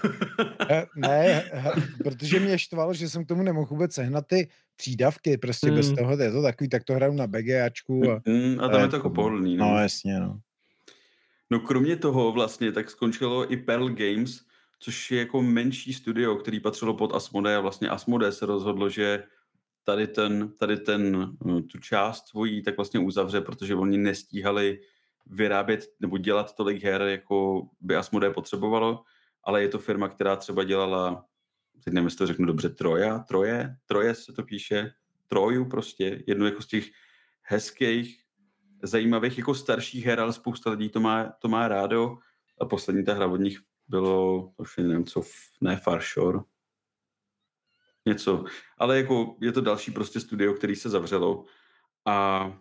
Eh, 0.70 0.86
Ne, 0.96 1.50
protože 2.04 2.40
mě 2.40 2.58
štvalo, 2.58 2.94
že 2.94 3.08
jsem 3.08 3.24
k 3.24 3.28
tomu 3.28 3.42
nemohl 3.42 3.66
vůbec 3.66 3.92
sehnat 3.94 4.26
ty 4.26 4.48
přídavky, 4.76 5.38
prostě 5.38 5.70
bez 5.70 5.90
Mm. 5.90 5.96
toho, 5.96 6.22
je 6.22 6.32
to 6.32 6.42
takový, 6.42 6.68
tak 6.68 6.84
to 6.84 6.94
hraju 6.94 7.12
na 7.12 7.26
BGAčku 7.26 8.10
a 8.12 8.22
Hmm, 8.26 8.60
a 8.60 8.68
tam 8.68 8.80
je 8.80 8.88
to 8.88 8.96
jako 8.96 9.10
pohodlný. 9.10 9.56
no 9.56 9.70
No. 9.70 9.78
jasně, 9.78 10.20
no. 10.20 10.40
no 11.50 11.60
kromě 11.60 11.96
toho 11.96 12.32
vlastně 12.32 12.72
tak 12.72 12.90
skončilo 12.90 13.52
i 13.52 13.56
Pearl 13.56 13.88
Games, 13.88 14.40
což 14.78 15.10
je 15.10 15.18
jako 15.18 15.42
menší 15.42 15.92
studio, 15.92 16.36
který 16.36 16.60
patřilo 16.60 16.94
pod 16.94 17.14
Asmodee 17.14 17.56
a 17.56 17.60
vlastně 17.60 17.88
Asmodee 17.88 18.32
se 18.32 18.46
rozhodlo, 18.46 18.88
že 18.90 19.22
tady 19.86 20.06
ten, 20.06 20.52
tady 20.58 20.76
ten, 20.76 21.32
eh, 21.58 21.62
tu 21.62 21.78
část 21.78 22.28
svojí 22.28 22.62
tak 22.62 22.76
vlastně 22.76 23.00
uzavře, 23.00 23.40
protože 23.40 23.74
oni 23.74 23.98
nestíhali 23.98 24.80
vyrábět 25.26 25.86
nebo 26.00 26.18
dělat 26.18 26.54
tolik 26.54 26.82
her, 26.82 27.02
jako 27.02 27.62
by 27.80 27.96
Asmodee 27.96 28.30
potřebovalo, 28.30 29.02
ale 29.44 29.62
je 29.62 29.68
to 29.68 29.78
firma, 29.78 30.08
která 30.08 30.36
třeba 30.36 30.64
dělala, 30.64 31.24
teď 31.84 31.94
nevím, 31.94 32.06
jestli 32.06 32.18
to 32.18 32.26
řeknu 32.26 32.46
dobře, 32.46 32.68
Troja, 32.68 33.18
Troje, 33.18 33.76
Troje 33.86 34.14
se 34.14 34.32
to 34.32 34.42
píše, 34.42 34.92
Troju 35.26 35.64
prostě, 35.64 36.22
jednu 36.26 36.46
jako 36.46 36.62
z 36.62 36.66
těch 36.66 36.88
hezkých, 37.42 38.22
zajímavých 38.82 39.38
jako 39.38 39.54
starších 39.54 40.06
her, 40.06 40.20
ale 40.20 40.32
spousta 40.32 40.70
lidí 40.70 40.88
to 40.88 41.00
má, 41.00 41.24
to 41.24 41.48
má 41.48 41.68
rádo. 41.68 42.18
A 42.60 42.64
poslední 42.64 43.04
ta 43.04 43.14
hra 43.14 43.26
od 43.26 43.40
nich 43.40 43.58
bylo, 43.88 44.50
už 44.56 44.76
nevím 44.76 45.04
co, 45.04 45.22
ne 45.60 45.76
Farshore, 45.76 46.38
něco, 48.06 48.44
ale 48.78 48.96
jako 48.96 49.36
je 49.40 49.52
to 49.52 49.60
další 49.60 49.90
prostě 49.90 50.20
studio, 50.20 50.54
který 50.54 50.76
se 50.76 50.88
zavřelo 50.90 51.44
a 52.04 52.52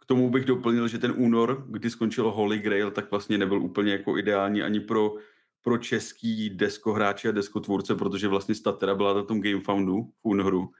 k 0.00 0.04
tomu 0.06 0.30
bych 0.30 0.44
doplnil, 0.44 0.88
že 0.88 0.98
ten 0.98 1.14
únor, 1.16 1.64
kdy 1.68 1.90
skončilo 1.90 2.32
Holy 2.32 2.58
Grail, 2.58 2.90
tak 2.90 3.10
vlastně 3.10 3.38
nebyl 3.38 3.62
úplně 3.62 3.92
jako 3.92 4.18
ideální 4.18 4.62
ani 4.62 4.80
pro, 4.80 5.14
pro 5.62 5.78
český 5.78 6.50
deskohráče 6.50 7.28
a 7.28 7.32
deskotvůrce, 7.32 7.94
protože 7.94 8.28
vlastně 8.28 8.54
Statera 8.54 8.94
byla 8.94 9.14
na 9.14 9.22
tom 9.22 9.40
Gamefoundu 9.42 10.02
v 10.02 10.18
únoru 10.22 10.70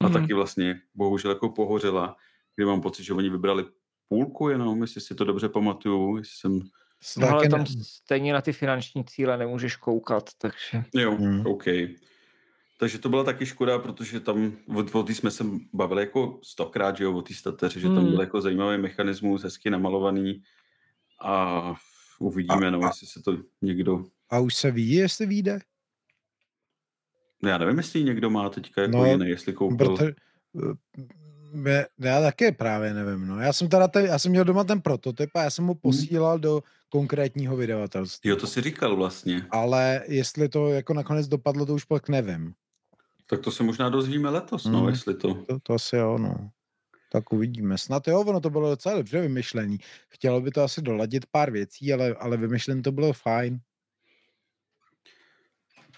a 0.00 0.04
Mhm. 0.08 0.12
taky 0.12 0.34
vlastně 0.34 0.80
bohužel 0.94 1.30
jako 1.30 1.48
pohořela, 1.48 2.16
kdy 2.56 2.64
mám 2.66 2.80
pocit, 2.80 3.04
že 3.04 3.14
oni 3.14 3.30
vybrali 3.30 3.64
půlku 4.08 4.48
jenom, 4.48 4.82
jestli 4.82 5.00
si 5.00 5.14
to 5.14 5.24
dobře 5.24 5.48
pamatuju, 5.48 6.16
jestli 6.16 6.36
jsem... 6.36 6.60
S 7.00 7.16
No, 7.16 7.28
ale 7.28 7.48
tam 7.48 7.66
stejně 7.82 8.32
na 8.32 8.40
ty 8.40 8.52
finanční 8.52 9.04
cíle 9.04 9.36
nemůžeš 9.38 9.76
koukat, 9.76 10.24
takže... 10.38 10.84
Jo, 10.94 11.16
Hmm. 11.16 11.46
OK. 11.46 11.64
Takže 12.78 12.98
to 12.98 13.08
byla 13.08 13.24
taky 13.24 13.46
škoda, 13.46 13.78
protože 13.78 14.20
tam, 14.20 14.56
o, 14.76 14.98
o 14.98 15.02
té 15.02 15.14
jsme 15.14 15.30
se 15.30 15.44
bavili 15.72 16.02
jako 16.02 16.40
stokrát, 16.42 16.96
že 16.96 17.04
jo, 17.04 17.12
o 17.16 17.22
té 17.22 17.34
stateři, 17.34 17.80
že 17.80 17.88
tam 17.88 17.96
Hmm. 17.98 18.10
byl 18.10 18.20
jako 18.20 18.40
zajímavý 18.40 18.78
mechanismus, 18.78 19.42
hezky 19.42 19.70
namalovaný 19.70 20.42
a 21.22 21.74
uvidíme, 22.18 22.70
no, 22.70 22.80
jestli 22.86 23.06
se 23.06 23.22
to 23.22 23.36
někdo, 23.62 24.04
A 24.30 24.38
už 24.38 24.54
se 24.54 24.70
ví, 24.70 24.90
jestli 24.90 25.26
vyjde? 25.26 25.58
no, 27.42 27.48
já 27.50 27.58
nevím, 27.58 27.78
jestli 27.78 28.04
někdo 28.04 28.30
má 28.30 28.48
teďka 28.48 28.82
jako 28.82 28.96
No, 28.96 29.04
jiný, 29.04 29.28
jestli 29.28 29.52
koupil. 29.52 29.76
Protože, 29.96 30.14
eh, 31.68 31.86
já 31.98 32.20
taky 32.20 32.52
právě 32.52 32.94
nevím, 32.94 33.26
no. 33.26 33.40
Já 33.40 33.52
jsem 33.52 33.68
teda, 33.68 33.88
ten, 33.88 34.04
já 34.04 34.18
jsem 34.18 34.30
měl 34.30 34.44
doma 34.44 34.64
ten 34.64 34.80
prototyp 34.80 35.30
a 35.34 35.42
já 35.42 35.50
jsem 35.50 35.66
ho 35.66 35.74
posílal 35.74 36.38
do 36.38 36.62
konkrétního 36.88 37.56
vydavatelství. 37.56 38.30
Jo, 38.30 38.36
to 38.36 38.46
si 38.46 38.60
říkal 38.60 38.96
vlastně. 38.96 39.46
Ale 39.50 40.02
jestli 40.08 40.48
to 40.48 40.68
jako 40.68 40.94
nakonec 40.94 41.28
dopadlo, 41.28 41.66
to 41.66 41.74
už 41.74 41.84
pak 41.84 42.08
nevím. 42.08 42.54
Tak 43.26 43.40
to 43.40 43.50
se 43.50 43.62
možná 43.62 43.88
dozvíme 43.88 44.30
letos, 44.30 44.64
no, 44.64 44.78
Hmm. 44.78 44.88
jestli 44.88 45.14
to... 45.14 45.34
To, 45.34 45.58
to 45.62 45.74
asi 45.74 45.96
jo, 45.96 46.18
no. 46.18 46.50
Tak 47.12 47.32
uvidíme. 47.32 47.78
Snad 47.78 48.08
jo, 48.08 48.20
ono 48.20 48.40
to 48.40 48.50
bylo 48.50 48.70
docela 48.70 48.94
dobře 48.94 49.20
vymyšlený. 49.20 49.78
Chtělo 50.08 50.40
by 50.40 50.50
to 50.50 50.62
asi 50.62 50.82
doladit 50.82 51.26
pár 51.26 51.50
věcí, 51.50 51.92
ale, 51.92 52.14
ale 52.14 52.36
vymyšlen 52.36 52.82
to 52.82 52.92
bylo 52.92 53.12
fajn. 53.12 53.60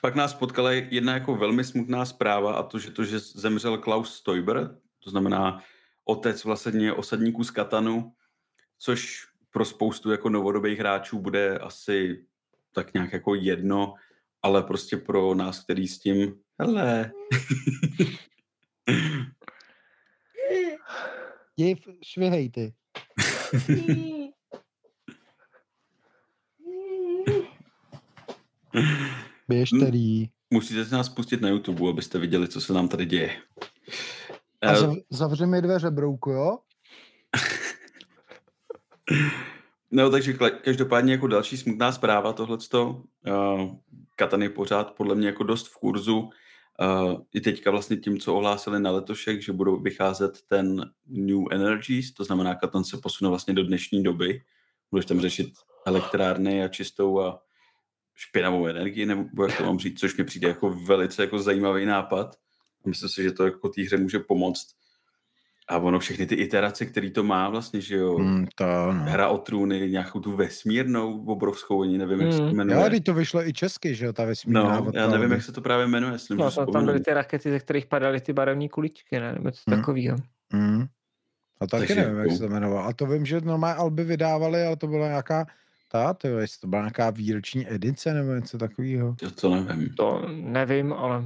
Pak 0.01 0.15
nás 0.15 0.35
potkala 0.35 0.73
jedna 0.73 1.15
jako 1.15 1.37
velmi 1.37 1.65
smutná 1.65 2.05
zpráva 2.05 2.53
a 2.53 2.63
to, 2.63 2.79
že 2.79 2.91
to, 2.91 3.05
že 3.05 3.19
zemřel 3.19 3.79
Klaus 3.79 4.15
Stoiber, 4.15 4.77
to 5.05 5.11
znamená 5.11 5.63
otec 6.05 6.45
vlastně 6.45 6.93
osadníků 6.93 7.45
z 7.45 7.51
Katanu, 7.51 8.13
což 8.79 9.27
pro 9.51 9.65
spoustu 9.65 10.11
jako 10.11 10.29
novodobých 10.29 10.79
hráčů 10.79 11.19
bude 11.19 11.59
asi 11.59 12.25
tak 12.73 12.95
nějak 12.95 13.13
jako 13.13 13.35
jedno, 13.35 13.95
ale 14.43 14.63
prostě 14.63 14.97
pro 14.97 15.35
nás, 15.35 15.65
který 15.65 15.89
s 15.89 15.99
tím, 15.99 16.35
hele, 16.59 17.13
Div, 21.57 21.79
švihej 22.03 22.51
ty. 22.51 22.75
Běž 29.49 29.71
tady. 29.81 30.29
musíte 30.51 30.85
si 30.85 30.95
nás 30.95 31.09
pustit 31.09 31.41
na 31.41 31.49
YouTube, 31.49 31.91
abyste 31.91 32.19
viděli, 32.19 32.49
co 32.49 32.61
se 32.61 32.73
nám 32.73 32.89
tady 32.89 33.07
děje. 33.07 33.41
A 34.63 34.71
Eh, 34.73 34.77
zav, 34.77 34.95
zavři 35.11 35.47
mi 35.47 35.63
dveře, 35.63 35.91
brouku, 35.91 36.31
jo? 36.31 36.59
No, 39.91 40.11
takže 40.11 40.33
každopádně 40.65 41.13
jako 41.13 41.27
další 41.27 41.57
smutná 41.57 41.93
zpráva 41.93 42.33
tohleto. 42.33 43.03
Uh, 43.27 43.75
Katan 44.17 44.43
je 44.43 44.51
pořád 44.51 44.91
podle 44.95 45.15
mě 45.15 45.27
jako 45.27 45.45
dost 45.45 45.69
v 45.69 45.77
kurzu. 45.77 46.31
Uh, 46.83 47.21
I 47.35 47.41
teďka 47.41 47.71
vlastně 47.71 47.97
tím, 47.97 48.21
co 48.21 48.35
ohlásili 48.35 48.81
na 48.81 48.91
letošek, 48.91 49.43
že 49.43 49.53
budou 49.53 49.81
vycházet 49.81 50.43
ten 50.47 50.93
New 51.07 51.41
Energies, 51.51 52.13
to 52.13 52.25
znamená, 52.25 52.55
Katan 52.55 52.85
se 52.85 52.99
posune 53.03 53.29
vlastně 53.29 53.55
do 53.55 53.65
dnešní 53.65 54.03
doby. 54.03 54.43
Budeš 54.91 55.07
tam 55.07 55.21
řešit 55.21 55.49
elektrárny 55.87 56.65
a 56.65 56.69
čistou 56.69 57.21
a 57.21 57.43
špinavou 58.15 58.67
energii, 58.67 59.07
nebo 59.07 59.45
jak 59.45 59.57
to 59.57 59.65
mám 59.65 59.79
říct, 59.79 60.01
což 60.01 60.17
mi 60.17 60.25
přijde 60.25 60.49
jako 60.49 60.71
velice 60.71 61.23
jako 61.23 61.39
zajímavý 61.39 61.87
nápad. 61.87 62.37
Myslím 62.87 63.09
si, 63.09 63.23
že 63.23 63.33
to 63.33 63.45
jako 63.45 63.69
té 63.69 63.83
hře 63.83 63.97
může 63.97 64.19
pomoct. 64.19 64.78
A 65.71 65.79
ono 65.79 65.99
všechny 65.99 66.27
ty 66.27 66.35
iterace, 66.35 66.87
který 66.87 67.11
to 67.11 67.23
má 67.23 67.49
vlastně, 67.49 67.81
že 67.81 67.97
jo, 67.97 68.17
Hmm, 68.19 68.47
to 68.55 68.65
no. 68.67 68.93
hra 68.93 69.29
o 69.29 69.39
trůny, 69.39 69.91
nějakou 69.91 70.21
tu 70.21 70.37
vesmírnou 70.37 71.25
obrovskou, 71.25 71.83
ani 71.83 71.99
nevím, 71.99 72.21
jak 72.21 72.33
se 72.33 72.39
to 72.39 72.45
Mm. 72.45 72.57
jmenuje. 72.57 72.91
Teď 72.91 73.05
to 73.05 73.15
vyšlo 73.15 73.49
i 73.49 73.53
česky, 73.53 73.95
že 73.95 74.07
jo, 74.07 74.13
ta 74.13 74.25
vesmírná. 74.25 74.81
no, 74.81 74.91
já 74.95 75.09
nevím, 75.09 75.31
jak 75.33 75.43
se 75.43 75.53
to 75.53 75.61
právě 75.61 75.87
jmenuje, 75.87 76.13
jestli 76.13 76.37
No, 76.37 76.51
to, 76.51 76.67
tam 76.73 76.85
byly 76.85 77.01
ty 77.01 77.13
rakety, 77.15 77.51
ze 77.51 77.61
kterých 77.61 77.87
padaly 77.87 78.21
ty 78.21 78.33
barevné 78.33 78.69
kuličky, 78.69 79.21
ne? 79.21 79.33
Nebo 79.33 79.49
něco 79.49 79.63
Hmm. 79.67 79.79
takového. 79.81 80.17
Hmm. 80.53 80.87
A 81.61 81.67
taky 81.67 81.81
Takže 81.87 81.95
nevím, 81.95 82.17
jak 82.19 82.27
jako- 82.27 82.37
se 82.37 82.39
to 82.41 82.47
jmenovalo. 82.47 82.87
A 82.87 82.93
to 82.93 83.07
vím, 83.07 83.27
že 83.27 83.41
normálně 83.41 83.75
Alby 83.79 84.05
vydávali, 84.05 84.63
ale 84.67 84.77
to 84.77 84.87
byla 84.87 85.07
nějaká, 85.09 85.47
ta, 85.93 86.15
to, 86.15 86.29
jestli 86.29 86.61
to 86.61 86.67
byla 86.67 86.83
nějaká 86.83 87.11
výroční 87.11 87.73
edice 87.73 88.15
nebo 88.15 88.33
něco 88.35 88.59
takového. 88.59 89.15
To, 89.21 89.31
to 89.31 89.55
nevím. 89.65 89.95
To 89.95 90.23
nevím, 90.29 90.93
ale 90.93 91.25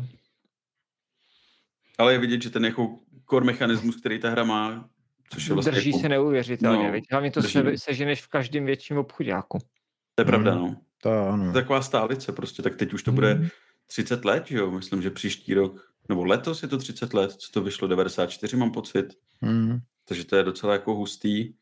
Ale 1.98 2.12
je 2.12 2.19
vidět, 2.19 2.43
že 2.43 2.51
ten 2.51 2.64
jako 2.64 2.98
core 3.31 3.44
mechanismus, 3.47 3.97
který 3.97 4.19
ta 4.19 4.31
hra 4.31 4.44
má, 4.44 4.89
což 5.31 5.47
je 5.49 5.55
vlastně 5.55 5.73
drží 5.73 5.90
jako, 5.90 6.01
se 6.01 6.09
neuvěřitelně. 6.09 6.93
no, 6.93 7.01
Hlavně 7.11 7.31
to 7.31 7.40
drží. 7.40 7.53
se, 7.53 7.78
seženeš 7.78 8.23
v 8.23 8.28
každém 8.28 8.66
větším 8.66 8.99
obchodáku. 8.99 9.59
to 10.15 10.20
je 10.23 10.24
pravda, 10.27 10.53
Hmm. 10.53 10.61
no. 10.62 10.77
To 11.03 11.11
ano. 11.28 11.43
To 11.53 11.59
je 11.59 11.62
taková 11.62 11.82
stálice 11.82 12.32
prostě, 12.32 12.62
tak 12.62 12.77
teď 12.77 12.93
už 12.93 13.03
to 13.03 13.12
bude 13.12 13.32
Hmm. 13.35 13.49
30 13.86 14.24
let, 14.24 14.47
že 14.47 14.57
jo, 14.59 14.70
myslím, 14.70 15.03
že 15.03 15.11
příští 15.11 15.55
rok, 15.55 15.93
nebo 16.09 16.24
letos 16.24 16.62
je 16.62 16.69
to 16.69 16.78
30 16.78 17.15
let, 17.15 17.32
co 17.32 17.53
to 17.53 17.62
vyšlo, 17.62 17.89
94 17.89 18.57
mám 18.57 18.70
pocit, 18.73 19.07
Hmm. 19.43 19.78
takže 20.09 20.24
to 20.24 20.36
je 20.36 20.43
docela 20.43 20.73
jako 20.73 20.94
hustý. 20.94 21.55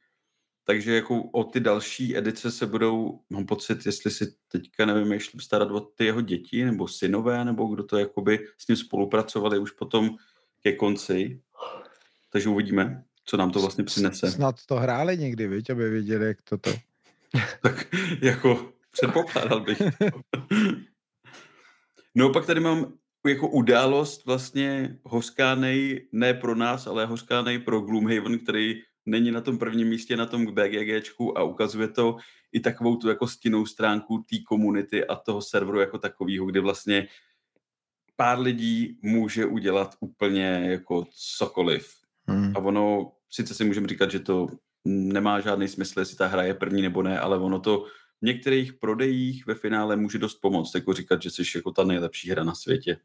takže 0.65 0.95
jako 0.95 1.23
o 1.23 1.45
ty 1.45 1.61
další 1.61 2.17
edice 2.17 2.51
se 2.51 2.67
budou, 2.67 3.21
mám 3.31 3.47
pocit, 3.47 3.87
jestli 3.87 4.11
si 4.11 4.35
teďka 4.49 4.87
nevím, 4.87 5.13
jestli 5.13 5.41
starat 5.41 5.71
o 5.71 5.81
ty 5.81 6.05
jeho 6.05 6.21
děti, 6.21 6.65
nebo 6.65 6.89
synové, 6.89 7.45
nebo 7.45 7.67
kdo 7.67 7.83
to 7.85 7.99
jakoby 7.99 8.47
s 8.59 8.69
ním 8.69 8.77
spolupracovali 8.77 9.59
už 9.59 9.71
potom 9.71 10.11
ke 10.63 10.73
konci. 10.73 11.41
Takže 12.33 12.49
uvidíme, 12.49 13.05
co 13.25 13.37
nám 13.37 13.51
to 13.51 13.61
vlastně 13.61 13.85
přinese. 13.85 14.31
Snad 14.31 14.57
to 14.67 14.75
hráli 14.75 15.19
někdy, 15.19 15.47
viď, 15.47 15.71
aby 15.71 15.91
věděli, 15.91 16.27
jak 16.27 16.43
to 16.43 16.59
to. 16.59 16.71
tak 17.63 17.95
jako 18.23 18.73
předpokládal 18.91 19.61
bych. 19.61 19.83
no 22.15 22.31
pak 22.31 22.47
tady 22.47 22.61
mám 22.61 22.93
jako 23.27 23.49
událost 23.49 24.27
vlastně 24.27 24.99
hořkánej, 25.05 26.09
ne 26.13 26.35
pro 26.35 26.55
nás, 26.55 26.87
ale 26.87 27.07
hořkánej 27.07 27.59
pro 27.59 27.81
Gloomhaven, 27.81 28.39
který 28.39 28.83
není 29.07 29.31
na 29.31 29.41
tom 29.41 29.59
prvním 29.59 29.89
místě 29.89 30.17
na 30.17 30.27
tom 30.27 30.47
BGGčku 30.47 31.39
a 31.39 31.43
ukazuje 31.43 31.89
to 31.89 32.17
i 32.53 32.61
takovou 32.61 32.97
tu 32.97 33.09
jako 33.09 33.27
stinnou 33.27 33.67
stránku 33.67 34.25
té 34.31 34.37
komunity 34.49 35.07
a 35.07 35.17
toho 35.17 35.43
serveru 35.43 35.81
jako 35.81 35.99
takového, 35.99 36.47
kdy 36.47 36.61
vlastně 36.61 37.09
pár 38.21 38.41
lidí 38.41 38.99
může 39.03 39.47
udělat 39.47 39.95
úplně 40.01 40.67
jako 40.71 41.05
cokoliv. 41.39 41.95
Hmm. 42.27 42.57
A 42.57 42.59
ono, 42.59 43.13
sice 43.31 43.55
si 43.55 43.65
můžeme 43.65 43.89
říkat, 43.89 44.11
že 44.11 44.21
to 44.21 44.47
nemá 44.85 45.41
žádný 45.41 45.69
smysl, 45.69 46.01
jestli 46.01 46.17
ta 46.17 46.27
hra 46.27 46.43
je 46.43 46.55
první 46.55 46.83
nebo 46.83 47.03
ne, 47.03 47.21
ale 47.21 47.39
ono 47.39 47.61
to 47.61 47.85
v 48.23 48.27
některých 48.27 48.73
prodejích 48.73 49.47
ve 49.47 49.55
finále 49.55 49.97
může 49.97 50.19
dost 50.19 50.35
pomoct, 50.35 50.75
jako 50.75 50.93
říkat, 50.93 51.23
že 51.23 51.31
jsi 51.31 51.43
jako 51.55 51.71
ta 51.71 51.85
nejlepší 51.85 52.31
hra 52.31 52.45
na 52.45 52.55
světě. 52.55 52.97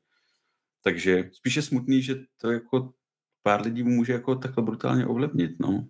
Takže 0.83 1.29
spíše 1.33 1.61
smutný, 1.61 2.01
že 2.01 2.15
to 2.41 2.51
jako 2.51 2.93
pár 3.43 3.61
lidí 3.61 3.83
může 3.83 4.13
jako 4.13 4.35
takhle 4.35 4.63
brutálně 4.63 5.05
ovlivnit, 5.05 5.51
no. 5.59 5.87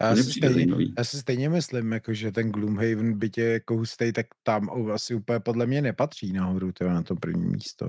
Já 0.00 0.16
si, 0.16 0.32
stejně, 0.32 0.66
já 0.98 1.04
si 1.04 1.18
stejně 1.18 1.48
myslím, 1.48 1.92
jako, 1.92 2.14
že 2.14 2.32
ten 2.32 2.52
Gloomhaven 2.52 3.18
bytě 3.18 3.42
jako 3.42 3.76
hustej, 3.76 4.12
tak 4.12 4.26
tam 4.42 4.90
asi 4.92 5.14
úplně 5.14 5.40
podle 5.40 5.66
mě 5.66 5.82
nepatří 5.82 6.32
nahoru 6.32 6.72
tyjo, 6.72 6.90
na 6.90 7.02
to 7.02 7.16
první 7.16 7.46
místo. 7.46 7.88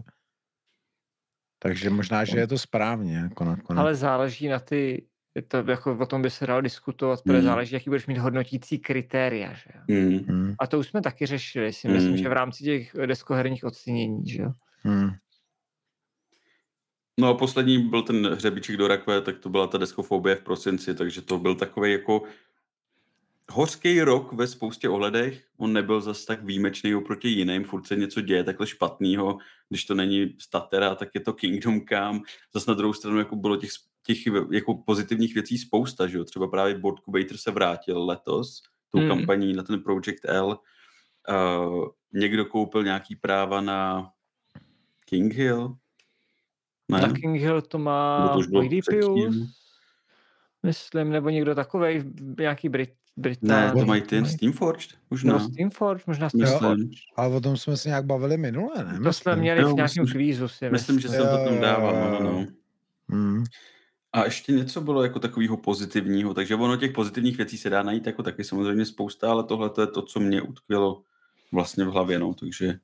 Takže 1.63 1.89
možná, 1.89 2.25
že 2.25 2.39
je 2.39 2.47
to 2.47 2.57
správně. 2.57 3.17
Jako 3.17 3.45
nakonec. 3.45 3.79
Ale 3.79 3.95
záleží 3.95 4.47
na 4.47 4.59
ty, 4.59 5.05
to 5.47 5.57
jako 5.57 5.97
o 5.97 6.05
tom 6.05 6.21
by 6.21 6.29
se 6.29 6.47
dalo 6.47 6.61
diskutovat, 6.61 7.21
protože 7.21 7.37
mm. 7.37 7.43
záleží, 7.43 7.73
jaký 7.73 7.89
budeš 7.89 8.07
mít 8.07 8.17
hodnotící 8.17 8.79
kritéria. 8.79 9.53
Že? 9.53 9.71
Mm. 9.87 10.55
A 10.59 10.67
to 10.67 10.79
už 10.79 10.87
jsme 10.87 11.01
taky 11.01 11.25
řešili, 11.25 11.73
si 11.73 11.87
myslím, 11.87 12.11
mm. 12.11 12.17
že 12.17 12.29
v 12.29 12.33
rámci 12.33 12.63
těch 12.63 12.95
deskoherních 13.05 13.63
ocenění. 13.63 14.29
Že? 14.29 14.43
Mm. 14.83 15.09
No 17.19 17.27
a 17.27 17.33
poslední 17.33 17.77
byl 17.77 18.01
ten 18.01 18.27
hřebiček 18.27 18.77
do 18.77 18.87
rakve, 18.87 19.21
tak 19.21 19.39
to 19.39 19.49
byla 19.49 19.67
ta 19.67 19.77
deskofobie 19.77 20.35
v 20.35 20.43
prosinci, 20.43 20.95
takže 20.95 21.21
to 21.21 21.39
byl 21.39 21.55
takový 21.55 21.91
jako 21.91 22.23
hořký 23.51 24.01
rok 24.01 24.33
ve 24.33 24.47
spoustě 24.47 24.89
ohledech. 24.89 25.45
On 25.57 25.73
nebyl 25.73 26.01
zas 26.01 26.25
tak 26.25 26.43
výjimečný 26.43 26.95
oproti 26.95 27.27
jiným, 27.27 27.63
furt 27.63 27.87
se 27.87 27.95
něco 27.95 28.21
děje 28.21 28.43
takhle 28.43 28.67
špatného. 28.67 29.37
Když 29.69 29.85
to 29.85 29.95
není 29.95 30.35
Statera, 30.39 30.95
tak 30.95 31.09
je 31.15 31.21
to 31.21 31.33
Kingdom 31.33 31.81
Come. 31.89 32.19
Zas 32.53 32.65
na 32.65 32.73
druhou 32.73 32.93
stranu 32.93 33.19
jako 33.19 33.35
bylo 33.35 33.57
těch, 33.57 33.69
těch 34.05 34.17
jako 34.51 34.73
pozitivních 34.85 35.33
věcí 35.33 35.57
spousta, 35.57 36.07
že 36.07 36.17
jo? 36.17 36.23
Třeba 36.23 36.47
právě 36.47 36.77
Board 36.77 36.99
Cubator 36.99 37.37
se 37.37 37.51
vrátil 37.51 38.05
letos, 38.05 38.61
tou 38.89 38.99
mm. 38.99 39.07
kampaní 39.07 39.53
na 39.53 39.63
ten 39.63 39.83
Project 39.83 40.25
L. 40.25 40.59
Uh, 41.29 41.87
někdo 42.13 42.45
koupil 42.45 42.83
nějaký 42.83 43.15
práva 43.15 43.61
na 43.61 44.09
King 45.05 45.33
Hill, 45.33 45.75
ne? 46.91 47.01
Na 47.01 47.13
King 47.13 47.41
Hill 47.41 47.61
to 47.61 47.77
má 47.77 48.35
Oedipus, 48.55 49.49
myslím, 50.63 51.09
nebo 51.09 51.29
někdo 51.29 51.55
takovej, 51.55 52.03
nějaký 52.39 52.69
Brit, 52.69 52.93
Britán. 53.21 53.75
Ne, 53.75 53.81
to 53.81 53.85
mají 53.85 54.01
ten 54.01 54.25
Steamforged, 54.25 54.89
možná. 55.09 55.33
No, 55.33 55.39
Steamforged, 55.39 56.07
možná 56.07 56.29
Steamforged. 56.29 56.89
Ale 57.15 57.35
o 57.35 57.41
tom 57.41 57.57
jsme 57.57 57.77
se 57.77 57.89
nějak 57.89 58.05
bavili 58.05 58.37
minule, 58.37 58.85
ne? 58.85 58.99
To 58.99 59.13
jsme 59.13 59.35
měli 59.35 59.61
jo, 59.61 59.69
v 59.69 59.73
nějakém 59.73 60.05
kvízu, 60.07 60.47
si 60.47 60.69
myslím. 60.69 60.71
Myslím, 60.71 60.99
že 60.99 61.09
jsem 61.09 61.27
to 61.27 61.45
tam 61.45 61.59
dával, 61.59 61.93
no, 61.93 62.19
no, 62.19 62.31
no. 62.31 62.47
Hmm. 63.09 63.43
A 64.13 64.25
ještě 64.25 64.51
něco 64.51 64.81
bylo 64.81 65.03
jako 65.03 65.19
takového 65.19 65.57
pozitivního, 65.57 66.33
takže 66.33 66.55
ono 66.55 66.77
těch 66.77 66.91
pozitivních 66.91 67.37
věcí 67.37 67.57
se 67.57 67.69
dá 67.69 67.83
najít 67.83 68.05
jako 68.05 68.23
taky 68.23 68.43
samozřejmě 68.43 68.85
spousta, 68.85 69.31
ale 69.31 69.43
tohle 69.43 69.69
to 69.69 69.81
je 69.81 69.87
to, 69.87 70.01
co 70.01 70.19
mě 70.19 70.41
utkvělo 70.41 71.03
vlastně 71.51 71.85
v 71.85 71.87
hlavě, 71.87 72.19
no, 72.19 72.33
takže, 72.33 72.79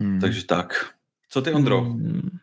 hmm. 0.00 0.20
takže 0.20 0.46
tak. 0.46 0.94
Co 1.28 1.42
ty, 1.42 1.52
Ondro? 1.52 1.80
Hmm. 1.80 2.38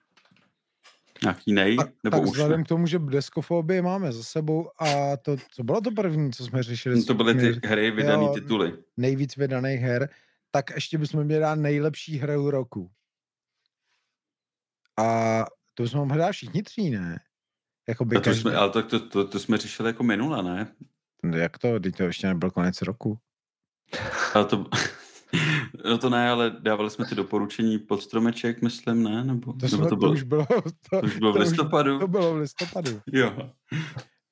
Nějaký 1.24 1.54
nej? 1.54 1.78
A, 1.80 1.84
nebo 2.04 2.18
tak 2.18 2.24
už 2.24 2.30
vzhledem 2.30 2.60
ne? 2.60 2.64
k 2.64 2.68
tomu, 2.68 2.88
že 2.88 3.00
deskofobii 3.00 3.82
máme 3.82 4.12
za 4.12 4.24
sebou 4.24 4.70
a 4.80 5.18
to, 5.18 5.38
co 5.52 5.64
bylo 5.64 5.82
to 5.82 5.92
první, 5.92 6.32
co 6.32 6.46
jsme 6.46 6.64
řešili? 6.64 6.96
No 6.96 7.04
to 7.04 7.14
byly 7.14 7.36
ty 7.36 7.68
hry, 7.68 7.92
vydané 7.92 8.26
tituly. 8.34 8.74
Nejvíc 8.98 9.36
vydaných 9.36 9.80
her, 9.80 10.10
tak 10.52 10.72
ještě 10.76 10.98
bychom 10.98 11.24
měli 11.24 11.42
dát 11.42 11.56
nejlepší 11.56 12.18
hru 12.18 12.50
roku. 12.50 12.92
A 15.00 15.46
to 15.74 15.84
bychom 15.84 16.00
mohli 16.00 16.18
dát 16.18 16.32
všichni 16.32 16.64
tří, 16.64 16.90
ne? 16.90 17.20
Jakoby 17.88 18.16
to 18.16 18.22
každý... 18.22 18.42
jsme, 18.42 18.56
ale 18.56 18.70
to, 18.70 18.84
to, 18.84 19.10
to, 19.10 19.28
to, 19.28 19.40
jsme 19.40 19.58
řešili 19.58 19.90
jako 19.90 20.04
minule, 20.04 20.44
ne? 20.44 20.76
No 21.24 21.38
jak 21.38 21.58
to? 21.58 21.80
Teď 21.80 21.96
to 21.96 22.04
ještě 22.04 22.28
nebyl 22.28 22.52
konec 22.52 22.82
roku. 22.82 23.18
Ale 24.34 24.46
to, 24.46 24.66
No 25.86 25.98
to 25.98 26.10
ne, 26.10 26.30
ale 26.30 26.56
dávali 26.60 26.90
jsme 26.90 27.06
ty 27.06 27.16
doporučení 27.16 27.80
pod 27.80 28.02
stromeček, 28.04 28.62
myslím, 28.62 29.04
ne? 29.04 29.24
Nebo, 29.24 29.54
to, 29.54 29.68
jsme, 29.68 29.88
to, 29.88 29.96
bylo, 29.96 30.12
to 30.12 30.14
už 30.14 30.24
bylo, 30.24 30.46
to, 30.46 30.62
to 30.90 31.06
už 31.06 31.18
bylo 31.18 31.34
v 31.34 31.36
listopadu. 31.36 31.96
Už, 31.96 32.00
to 32.00 32.08
bylo 32.08 32.34
v 32.34 32.38
listopadu. 32.38 33.02
jo. 33.12 33.52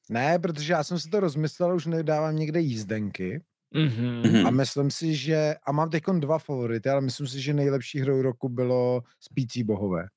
Ne, 0.10 0.40
protože 0.40 0.74
já 0.74 0.84
jsem 0.84 1.00
si 1.00 1.10
to 1.10 1.20
rozmyslel, 1.20 1.76
už 1.76 1.86
nedávám 1.86 2.36
někde 2.36 2.60
jízdenky. 2.60 3.44
Mm-hmm. 3.76 4.48
A 4.48 4.50
myslím 4.50 4.92
si, 4.92 5.16
že, 5.16 5.56
a 5.64 5.72
mám 5.72 5.90
teď 5.90 6.04
dva 6.20 6.40
favority, 6.40 6.90
ale 6.90 7.02
myslím 7.02 7.28
si, 7.28 7.42
že 7.42 7.54
nejlepší 7.54 8.00
hrou 8.00 8.22
roku 8.22 8.50
bylo 8.50 9.02
Spící 9.20 9.64
bohové. 9.64 10.08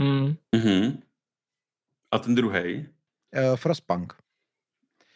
Mm. 0.00 0.34
Mm-hmm. 0.56 1.02
A 2.10 2.18
ten 2.18 2.34
druhý? 2.34 2.88
Uh, 3.36 3.56
Frostpunk. 3.56 4.12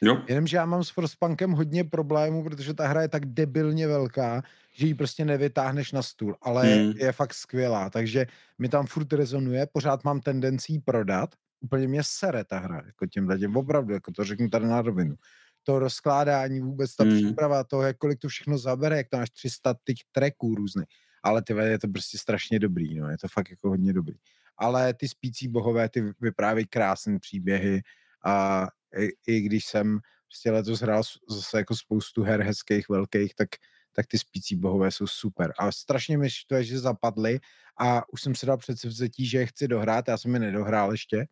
Jo. 0.04 0.22
Jenomže 0.28 0.56
já 0.56 0.66
mám 0.66 0.84
s 0.84 0.90
Frostpunkem 0.90 1.52
hodně 1.52 1.84
problémů, 1.84 2.44
protože 2.44 2.74
ta 2.74 2.88
hra 2.88 3.02
je 3.02 3.08
tak 3.08 3.26
debilně 3.26 3.86
velká, 3.86 4.42
že 4.72 4.86
ji 4.86 4.94
prostě 4.94 5.24
nevytáhneš 5.24 5.92
na 5.92 6.02
stůl, 6.02 6.36
ale 6.42 6.62
hmm. 6.62 6.92
je 6.96 7.12
fakt 7.12 7.34
skvělá, 7.34 7.90
takže 7.90 8.26
mi 8.58 8.68
tam 8.68 8.86
furt 8.86 9.12
rezonuje, 9.12 9.66
pořád 9.72 10.04
mám 10.04 10.20
tendenci 10.20 10.82
prodat, 10.84 11.34
úplně 11.60 11.88
mě 11.88 12.02
sere 12.04 12.44
ta 12.44 12.58
hra, 12.58 12.82
jako 12.86 13.06
tím 13.06 13.28
těm, 13.38 13.56
opravdu, 13.56 13.94
jako 13.94 14.12
to 14.12 14.24
řeknu 14.24 14.48
tady 14.48 14.66
na 14.66 14.82
rovinu. 14.82 15.14
To 15.62 15.78
rozkládání, 15.78 16.60
vůbec 16.60 16.96
ta 16.96 17.04
hmm. 17.04 17.16
příprava, 17.16 17.64
to, 17.64 17.82
jak 17.82 17.96
kolik 17.96 18.18
to 18.18 18.28
všechno 18.28 18.58
zabere, 18.58 18.96
jak 18.96 19.08
to 19.08 19.16
máš 19.16 19.30
300 19.30 19.74
těch 19.84 19.96
tracků 20.12 20.54
různých, 20.54 20.86
ale 21.22 21.42
ty 21.42 21.52
je 21.52 21.78
to 21.78 21.88
prostě 21.88 22.18
strašně 22.18 22.58
dobrý, 22.58 22.94
no, 22.94 23.08
je 23.08 23.18
to 23.18 23.28
fakt 23.28 23.50
jako 23.50 23.68
hodně 23.68 23.92
dobrý. 23.92 24.14
Ale 24.58 24.94
ty 24.94 25.08
spící 25.08 25.48
bohové, 25.48 25.88
ty 25.88 26.12
vyprávějí 26.20 26.66
krásné 26.66 27.18
příběhy 27.18 27.82
a 28.24 28.66
i, 28.98 29.08
i 29.26 29.40
když 29.40 29.64
jsem 29.64 29.98
prostě 30.28 30.50
letos 30.50 30.80
hrál 30.80 31.02
zase 31.28 31.58
jako 31.58 31.76
spoustu 31.76 32.22
her 32.22 32.42
hezkých, 32.42 32.88
velkých, 32.88 33.34
tak, 33.34 33.48
tak 33.92 34.06
ty 34.06 34.18
spící 34.18 34.56
bohové 34.56 34.90
jsou 34.90 35.06
super. 35.06 35.52
A 35.58 35.72
strašně 35.72 36.18
mi 36.18 36.28
to 36.46 36.54
je, 36.54 36.64
že 36.64 36.78
zapadly 36.78 37.40
a 37.80 38.12
už 38.12 38.22
jsem 38.22 38.34
si 38.34 38.46
dal 38.46 38.56
předsevzetí, 38.56 39.26
že 39.26 39.38
je 39.38 39.46
chci 39.46 39.68
dohrát, 39.68 40.08
já 40.08 40.18
jsem 40.18 40.34
je 40.34 40.40
nedohrál 40.40 40.92
ještě. 40.92 41.26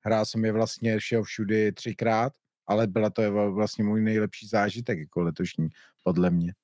Hrál 0.00 0.26
jsem 0.26 0.44
je 0.44 0.52
vlastně 0.52 1.00
šel 1.00 1.22
všudy 1.22 1.72
třikrát, 1.72 2.32
ale 2.66 2.86
byla 2.86 3.10
to 3.10 3.52
vlastně 3.52 3.84
můj 3.84 4.02
nejlepší 4.02 4.46
zážitek 4.48 4.98
jako 4.98 5.20
letošní, 5.20 5.68
podle 6.02 6.30
mě. 6.30 6.54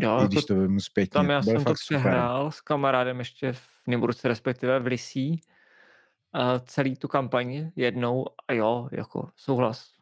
Jo, 0.00 0.20
I 0.24 0.26
když 0.26 0.44
to, 0.44 0.54
to 0.54 0.60
vím 0.60 0.80
zpětně. 0.80 1.12
Tam 1.12 1.30
já 1.30 1.42
jsem 1.42 1.64
to 1.64 1.74
přehrál 1.74 2.50
s 2.50 2.60
kamarádem 2.60 3.18
ještě 3.18 3.52
v 3.52 3.60
Nymburce, 3.86 4.28
respektive 4.28 4.80
v 4.80 4.86
Lisí 4.86 5.40
celý 6.64 6.96
tu 6.96 7.08
kampaň 7.08 7.70
jednou 7.76 8.26
a 8.48 8.52
jo, 8.52 8.88
jako 8.92 9.28
souhlas. 9.36 9.92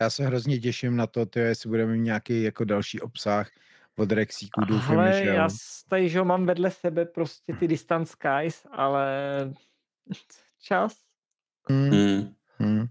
Já 0.00 0.10
se 0.10 0.26
hrozně 0.26 0.58
těším 0.58 0.96
na 0.96 1.06
to, 1.06 1.26
tyjo, 1.26 1.46
jestli 1.46 1.68
budeme 1.68 1.92
mít 1.92 2.04
nějaký 2.04 2.42
jako 2.42 2.64
další 2.64 3.00
obsah 3.00 3.50
od 3.98 4.12
Rexíku, 4.12 4.64
doufám, 4.64 4.98
Ale 4.98 5.24
já 5.24 5.48
tady, 5.88 6.08
že 6.08 6.22
mám 6.22 6.46
vedle 6.46 6.70
sebe 6.70 7.04
prostě 7.04 7.52
ty 7.52 7.68
Distant 7.68 8.08
Skies, 8.08 8.66
ale 8.72 9.08
čas. 10.62 10.96
Hmm. 11.68 11.90
Hmm. 11.90 12.34
Hmm. 12.58 12.86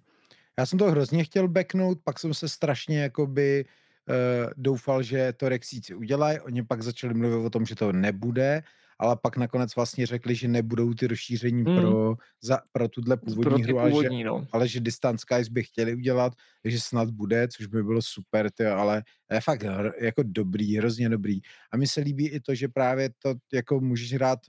Já 0.60 0.66
jsem 0.66 0.80
to 0.80 0.92
hrozně 0.92 1.24
chtěl 1.24 1.48
backnout, 1.48 1.98
pak 2.04 2.20
jsem 2.20 2.34
se 2.34 2.50
strašně 2.50 3.02
jakoby 3.02 3.66
uh, 3.66 4.52
doufal, 4.58 5.04
že 5.04 5.34
to 5.34 5.50
Rexíci 5.50 5.96
udělají, 5.96 6.40
oni 6.40 6.64
pak 6.64 6.82
začali 6.82 7.14
mluvit 7.14 7.46
o 7.46 7.50
tom, 7.50 7.66
že 7.66 7.76
to 7.76 7.92
nebude 7.92 8.64
ale 9.00 9.18
pak 9.22 9.38
nakonec 9.38 9.76
vlastně 9.76 10.06
řekli, 10.06 10.36
že 10.36 10.48
nebudou 10.48 10.94
ty 10.94 11.08
rozšíření 11.08 11.64
hmm. 11.64 11.78
pro, 11.78 12.16
za, 12.44 12.60
pro 12.72 12.88
tuhle 12.88 13.18
původní 13.18 13.64
pro 13.64 13.80
hru, 13.80 13.90
původní, 13.90 14.26
ale, 14.26 14.40
že, 14.40 14.42
no. 14.42 14.48
ale 14.52 14.68
že 14.68 14.80
Distance 14.80 15.22
Skies 15.22 15.50
by 15.50 15.64
chtěli 15.64 15.96
udělat, 15.96 16.34
že 16.66 16.80
snad 16.80 17.10
bude, 17.10 17.48
což 17.48 17.66
by 17.66 17.84
bylo 17.84 18.02
super, 18.02 18.52
tyjo, 18.52 18.76
ale 18.76 19.04
je 19.32 19.42
fakt 19.42 19.64
jako 20.02 20.24
dobrý, 20.26 20.78
hrozně 20.78 21.10
dobrý. 21.10 21.40
A 21.72 21.78
mi 21.78 21.88
se 21.88 22.02
líbí 22.02 22.30
i 22.30 22.40
to, 22.40 22.56
že 22.56 22.68
právě 22.68 23.10
to 23.20 23.34
jako 23.54 23.80
můžeš 23.80 24.14
hrát 24.14 24.40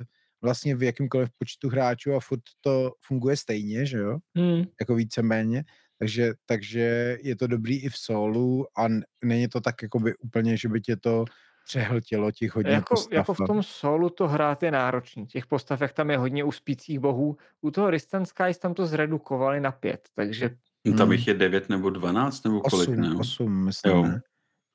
vlastně 0.43 0.77
v 0.77 0.83
jakýmkoliv 0.83 1.29
počtu 1.39 1.69
hráčů 1.69 2.15
a 2.15 2.21
furt 2.21 2.43
to 2.61 2.93
funguje 3.07 3.37
stejně, 3.37 3.87
že 3.87 3.99
jo? 3.99 4.19
Hmm. 4.37 4.65
Jako 4.81 4.95
víceméně. 4.95 5.65
Takže, 5.99 6.33
takže 6.47 7.19
je 7.23 7.37
to 7.37 7.47
dobrý 7.47 7.83
i 7.83 7.89
v 7.89 7.97
solu 7.97 8.67
a 8.79 8.87
není 9.25 9.49
to 9.49 9.61
tak 9.61 9.83
jakoby 9.83 10.17
úplně, 10.17 10.57
že 10.57 10.69
by 10.69 10.81
tě 10.81 10.97
to 10.97 11.25
přehltilo 11.67 12.31
těch 12.31 12.55
hodně 12.55 12.73
jako, 12.73 12.95
postav. 12.95 13.13
Jako 13.13 13.35
v 13.35 13.47
tom 13.47 13.63
solu 13.63 14.11
to 14.11 14.29
hrát 14.29 14.63
je 14.63 14.71
náročný. 14.71 15.27
Těch 15.27 15.47
postav, 15.47 15.81
jak 15.81 15.93
tam 15.93 16.11
je 16.11 16.19
hodně 16.19 16.45
uspících 16.45 16.99
bohů. 16.99 17.37
U 17.61 17.71
toho 17.71 17.91
Distant 17.91 18.29
Skies 18.29 18.59
tam 18.59 18.75
to 18.75 18.87
zredukovali 18.87 19.61
na 19.61 19.73
pět, 19.73 20.09
takže... 20.15 20.51
Hmm. 20.87 20.97
Tam 20.97 21.13
jich 21.13 21.27
je 21.27 21.35
devět 21.35 21.69
nebo 21.69 21.91
dvanáct 21.91 22.45
nebo 22.45 22.61
kolik, 22.61 22.89
osm, 22.89 23.01
ne? 23.01 23.15
Osm, 23.19 23.65
myslím, 23.65 23.93
jo. 23.93 24.03
ne? 24.03 24.23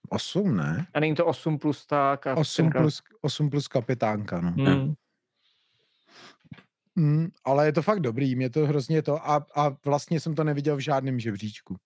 Osm, 0.09 0.55
ne? 0.55 0.87
A 0.93 0.99
není 0.99 1.15
to 1.15 1.25
osm 1.25 1.57
plus 1.57 1.85
tak? 1.85 2.27
A 2.27 2.35
osm, 2.35 2.69
plus, 2.69 3.01
osm 3.21 3.49
plus 3.49 3.67
kapitánka, 3.67 4.41
no. 4.41 4.51
Hmm. 4.51 4.93
Mm, 6.95 7.27
ale 7.43 7.65
je 7.65 7.73
to 7.73 7.81
fakt 7.81 7.99
dobrý, 7.99 8.35
mě 8.35 8.49
to 8.49 8.67
hrozně 8.67 9.01
to 9.01 9.29
a, 9.29 9.45
a 9.55 9.77
vlastně 9.85 10.19
jsem 10.19 10.35
to 10.35 10.43
neviděl 10.43 10.75
v 10.75 10.79
žádném 10.79 11.19
žebříčku. 11.19 11.77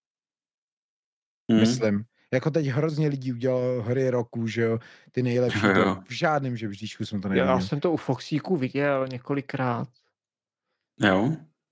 Mm. 1.52 1.60
Myslím. 1.60 2.06
Jako 2.36 2.52
teď 2.52 2.66
hrozně 2.66 3.08
lidí 3.08 3.34
udělalo 3.34 3.82
hry 3.82 4.10
roku, 4.10 4.48
že 4.48 4.62
jo, 4.62 4.80
ty 5.12 5.24
nejlepší, 5.30 5.66
jo, 5.66 5.74
jo. 5.76 5.98
v 6.08 6.12
žádném 6.12 6.58
žebříčku 6.58 7.06
jsem 7.06 7.22
to 7.22 7.28
neviděl. 7.30 7.48
Já 7.48 7.62
jsem 7.62 7.80
to 7.80 7.92
u 7.92 7.98
Foxíku 7.98 8.56
viděl 8.56 9.08
několikrát. 9.12 9.88
Jo? 11.00 11.32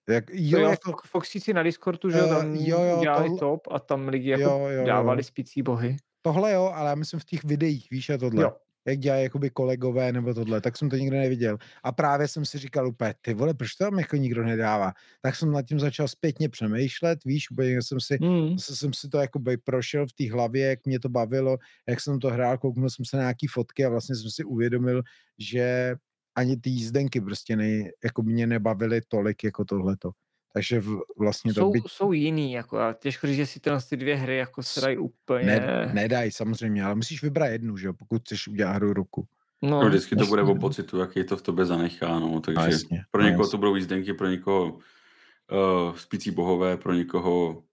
Jak, 0.10 0.24
jo, 0.34 0.60
jo, 0.60 0.70
jako, 0.70 0.94
Foxíci 1.06 1.54
na 1.54 1.64
Discordu, 1.64 2.10
že 2.10 2.24
uh, 2.24 2.30
tam 2.30 2.56
jo, 2.56 2.84
jo, 2.84 3.00
dělali 3.02 3.24
tohle, 3.24 3.40
top 3.40 3.68
a 3.72 3.80
tam 3.80 4.08
lidi 4.08 4.30
jako 4.30 4.44
jo, 4.44 4.68
jo, 4.68 4.86
dávali 4.86 5.20
jo. 5.20 5.24
spící 5.24 5.62
bohy. 5.62 5.98
Tohle 6.22 6.54
jo, 6.54 6.72
ale 6.76 6.90
já 6.90 6.96
myslím 6.96 7.20
v 7.20 7.26
těch 7.26 7.44
videích, 7.44 7.90
víš, 7.92 8.10
a 8.10 8.18
tohle. 8.18 8.44
Jo 8.44 8.52
jak 8.88 9.00
dělají 9.00 9.24
jakoby 9.24 9.50
kolegové 9.50 10.12
nebo 10.12 10.34
tohle, 10.34 10.62
tak 10.62 10.78
jsem 10.78 10.90
to 10.90 10.96
nikdy 10.96 11.18
neviděl. 11.18 11.58
A 11.84 11.92
právě 11.92 12.28
jsem 12.28 12.46
si 12.46 12.58
říkal 12.58 12.88
úplně, 12.88 13.14
ty 13.22 13.34
vole, 13.34 13.54
proč 13.54 13.76
to 13.76 13.84
tam 13.84 14.00
jako 14.00 14.16
nikdo 14.16 14.44
nedává? 14.44 14.94
Tak 15.22 15.36
jsem 15.36 15.52
nad 15.52 15.62
tím 15.62 15.80
začal 15.80 16.08
zpětně 16.08 16.50
přemýšlet, 16.50 17.20
víš, 17.26 17.52
úplně 17.52 17.82
jsem 17.82 18.00
si, 18.00 18.18
mm. 18.22 18.60
jsem 18.60 18.94
si 18.94 19.10
to 19.10 19.18
jakoby 19.18 19.58
prošel 19.58 20.08
v 20.08 20.14
té 20.14 20.32
hlavě, 20.32 20.68
jak 20.68 20.86
mě 20.86 21.00
to 21.00 21.10
bavilo, 21.10 21.58
jak 21.90 22.02
jsem 22.02 22.20
to 22.20 22.30
hrál, 22.30 22.58
kouknul 22.58 22.90
jsem 22.90 23.06
se 23.06 23.18
na 23.18 23.24
nějaký 23.24 23.48
fotky 23.48 23.86
a 23.86 23.90
vlastně 23.90 24.16
jsem 24.16 24.30
si 24.30 24.44
uvědomil, 24.44 25.02
že 25.40 25.96
ani 26.36 26.58
ty 26.58 26.70
jízdenky 26.70 27.22
prostě 27.22 27.56
nej, 27.56 27.92
jako 28.04 28.24
mě 28.24 28.48
nebavily 28.48 29.02
tolik 29.08 29.44
jako 29.44 29.66
tohleto. 29.66 30.12
Takže 30.54 30.80
v, 30.80 31.00
vlastně 31.18 31.54
to 31.54 31.62
jsou, 31.62 31.72
byť... 31.72 31.84
jsou 31.88 32.12
jiný, 32.12 32.54
jako 32.54 32.80
a 32.80 32.94
těžko 32.94 33.28
říct, 33.28 33.36
že 33.36 33.46
si 33.46 33.60
tyhle 33.60 33.80
ty 33.90 33.98
dvě 33.98 34.16
hry 34.16 34.38
jako 34.38 34.64
se 34.64 34.82
dají 34.82 34.98
úplně... 34.98 35.46
Ne, 35.46 35.92
nedají 35.94 36.32
samozřejmě, 36.32 36.84
ale 36.84 36.96
musíš 36.96 37.24
vybrat 37.24 37.48
jednu, 37.48 37.78
že 37.78 37.88
jo, 37.88 37.94
pokud 37.94 38.22
chceš 38.22 38.48
udělat 38.48 38.72
hru 38.72 38.94
ruku. 38.94 39.28
No, 39.62 39.84
no 39.84 39.90
vždycky 39.90 40.16
to 40.16 40.26
bude 40.26 40.42
o 40.42 40.56
pocitu, 40.56 40.98
jaký 40.98 41.24
to 41.24 41.38
v 41.38 41.42
tobě 41.42 41.66
zanechá, 41.66 42.20
no, 42.20 42.40
takže 42.40 42.60
no, 42.60 42.66
jasně, 42.66 43.04
pro 43.12 43.22
někoho 43.22 43.44
no, 43.44 43.50
to 43.50 43.58
budou 43.58 43.76
jízdenky, 43.76 44.14
pro 44.14 44.28
někoho 44.28 44.74
uh, 44.74 45.96
spící 45.96 46.32
bohové, 46.32 46.78
pro 46.78 46.94
někoho 46.94 47.64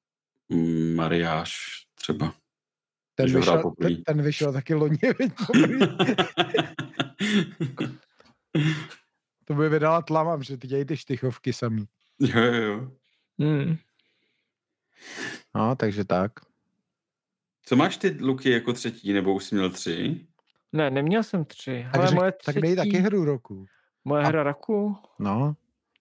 mm, 0.48 0.94
Mariáš 0.94 1.57
třeba. 1.94 2.35
Ten 3.15 3.35
vyšel, 3.35 3.73
ten, 3.81 4.02
ten 4.02 4.23
vyšel 4.23 4.52
taky 4.52 4.74
loni, 4.74 4.98
To 9.44 9.55
by 9.55 9.69
vydala 9.69 10.02
tlama, 10.02 10.43
že 10.43 10.57
ty 10.57 10.69
dějí 10.69 10.85
ty 10.85 10.97
štychovky 10.97 11.52
samý. 11.52 11.86
Jo, 12.20 12.40
jo, 12.40 12.62
jo. 12.62 12.90
Hmm. 13.38 13.76
No, 15.55 15.76
takže 15.76 16.05
tak. 16.05 16.32
Co 17.64 17.76
máš 17.76 17.97
ty 17.97 18.16
luky 18.20 18.51
jako 18.51 18.72
třetí, 18.72 19.12
nebo 19.12 19.34
už 19.34 19.44
jsi 19.44 19.55
měl 19.55 19.70
tři? 19.70 20.26
Ne, 20.72 20.90
neměl 20.90 21.22
jsem 21.22 21.44
tři. 21.44 21.86
Tak, 21.92 22.09
řek, 22.09 22.14
moje 22.14 22.32
třetí... 22.32 22.55
tak 22.55 22.62
dej 22.62 22.76
taky 22.76 22.97
hru 22.97 23.24
roku. 23.24 23.66
Moje 24.05 24.24
A... 24.24 24.26
hra 24.26 24.42
roku? 24.42 24.97
No. 25.18 25.56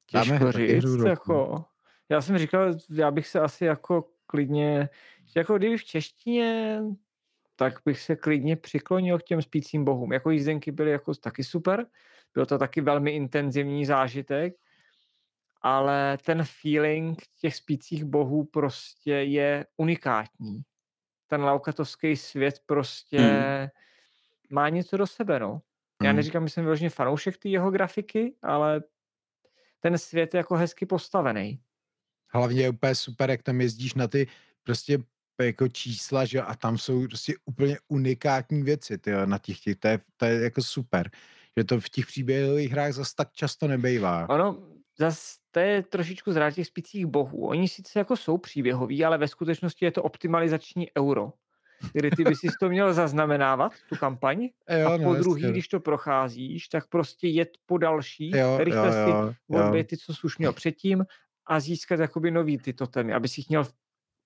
Těžko 0.05 0.51
říct, 0.51 1.03
jako... 1.07 1.65
Já 2.09 2.21
jsem 2.21 2.37
říkal, 2.37 2.73
já 2.89 3.11
bych 3.11 3.27
se 3.27 3.39
asi 3.39 3.65
jako 3.65 4.09
klidně, 4.27 4.89
jako 5.35 5.57
kdyby 5.57 5.77
v 5.77 5.83
češtině, 5.83 6.81
tak 7.55 7.73
bych 7.85 7.99
se 7.99 8.15
klidně 8.15 8.55
přiklonil 8.55 9.19
k 9.19 9.23
těm 9.23 9.41
spícím 9.41 9.85
bohům. 9.85 10.13
Jako 10.13 10.29
jízdenky 10.29 10.71
byly 10.71 10.91
jako 10.91 11.15
taky 11.15 11.43
super, 11.43 11.85
byl 12.33 12.45
to 12.45 12.57
taky 12.57 12.81
velmi 12.81 13.11
intenzivní 13.11 13.85
zážitek, 13.85 14.53
ale 15.61 16.17
ten 16.25 16.43
feeling 16.43 17.21
těch 17.41 17.55
spících 17.55 18.03
bohů 18.03 18.45
prostě 18.45 19.11
je 19.11 19.65
unikátní. 19.77 20.61
Ten 21.27 21.41
laukatovský 21.41 22.15
svět 22.15 22.59
prostě 22.65 23.19
hmm. 23.19 23.67
má 24.49 24.69
něco 24.69 24.97
do 24.97 25.07
sebe, 25.07 25.39
no. 25.39 25.61
Já 26.03 26.09
hmm. 26.09 26.15
neříkám, 26.15 26.47
že 26.47 26.53
jsem 26.53 26.63
vyloženě 26.63 26.89
fanoušek 26.89 27.37
té 27.37 27.49
jeho 27.49 27.71
grafiky, 27.71 28.35
ale 28.41 28.81
ten 29.79 29.97
svět 29.97 30.33
je 30.33 30.37
jako 30.37 30.55
hezky 30.55 30.85
postavený. 30.85 31.61
Hlavně 32.33 32.61
je 32.61 32.69
úplně 32.69 32.95
super, 32.95 33.29
jak 33.29 33.43
tam 33.43 33.61
jezdíš 33.61 33.93
na 33.93 34.07
ty 34.07 34.27
prostě 34.63 34.99
jako 35.41 35.67
čísla, 35.67 36.25
že 36.25 36.41
a 36.41 36.55
tam 36.55 36.77
jsou 36.77 37.07
prostě 37.07 37.33
úplně 37.45 37.77
unikátní 37.87 38.63
věci, 38.63 38.97
tyjo, 38.97 39.25
na 39.25 39.37
těch, 39.37 39.59
těch 39.59 39.75
to, 39.75 39.87
je, 39.87 39.99
to 40.17 40.25
je 40.25 40.41
jako 40.41 40.63
super, 40.63 41.11
že 41.57 41.63
to 41.63 41.79
v 41.79 41.89
těch 41.89 42.05
příběhových 42.05 42.71
hrách 42.71 42.93
zase 42.93 43.15
tak 43.15 43.33
často 43.33 43.67
nebejvá. 43.67 44.29
Ono, 44.29 44.63
zase 44.99 45.37
to 45.51 45.59
je 45.59 45.83
trošičku 45.83 46.31
zrát 46.31 46.51
těch 46.51 46.67
spících 46.67 47.05
bohů. 47.05 47.47
Oni 47.47 47.67
sice 47.67 47.99
jako 47.99 48.15
jsou 48.15 48.37
příběhoví, 48.37 49.05
ale 49.05 49.17
ve 49.17 49.27
skutečnosti 49.27 49.85
je 49.85 49.91
to 49.91 50.03
optimalizační 50.03 50.87
euro, 50.97 51.33
kdy 51.93 52.11
ty 52.11 52.23
bys 52.23 52.39
si 52.39 52.47
to 52.59 52.69
měl 52.69 52.93
zaznamenávat, 52.93 53.71
tu 53.89 53.95
kampaň, 53.95 54.49
jo, 54.79 54.87
a 54.87 54.97
po 54.97 55.13
no, 55.13 55.19
druhý, 55.19 55.51
když 55.51 55.67
to 55.67 55.79
procházíš, 55.79 56.67
tak 56.67 56.87
prostě 56.87 57.27
jet 57.27 57.57
po 57.65 57.77
další, 57.77 58.31
jo, 58.37 58.57
rychle 58.57 58.87
jo, 58.87 58.93
si 58.93 59.57
odbět 59.57 59.87
ty, 59.87 59.97
co 59.97 60.13
jsi 60.13 60.19
už 60.23 60.37
měl 60.37 60.53
předtím 60.53 61.05
a 61.45 61.59
získat 61.59 61.99
jakoby 61.99 62.31
nový 62.31 62.57
ty 62.57 62.73
totemy, 62.73 63.13
aby 63.13 63.27
si 63.27 63.41
měl 63.49 63.65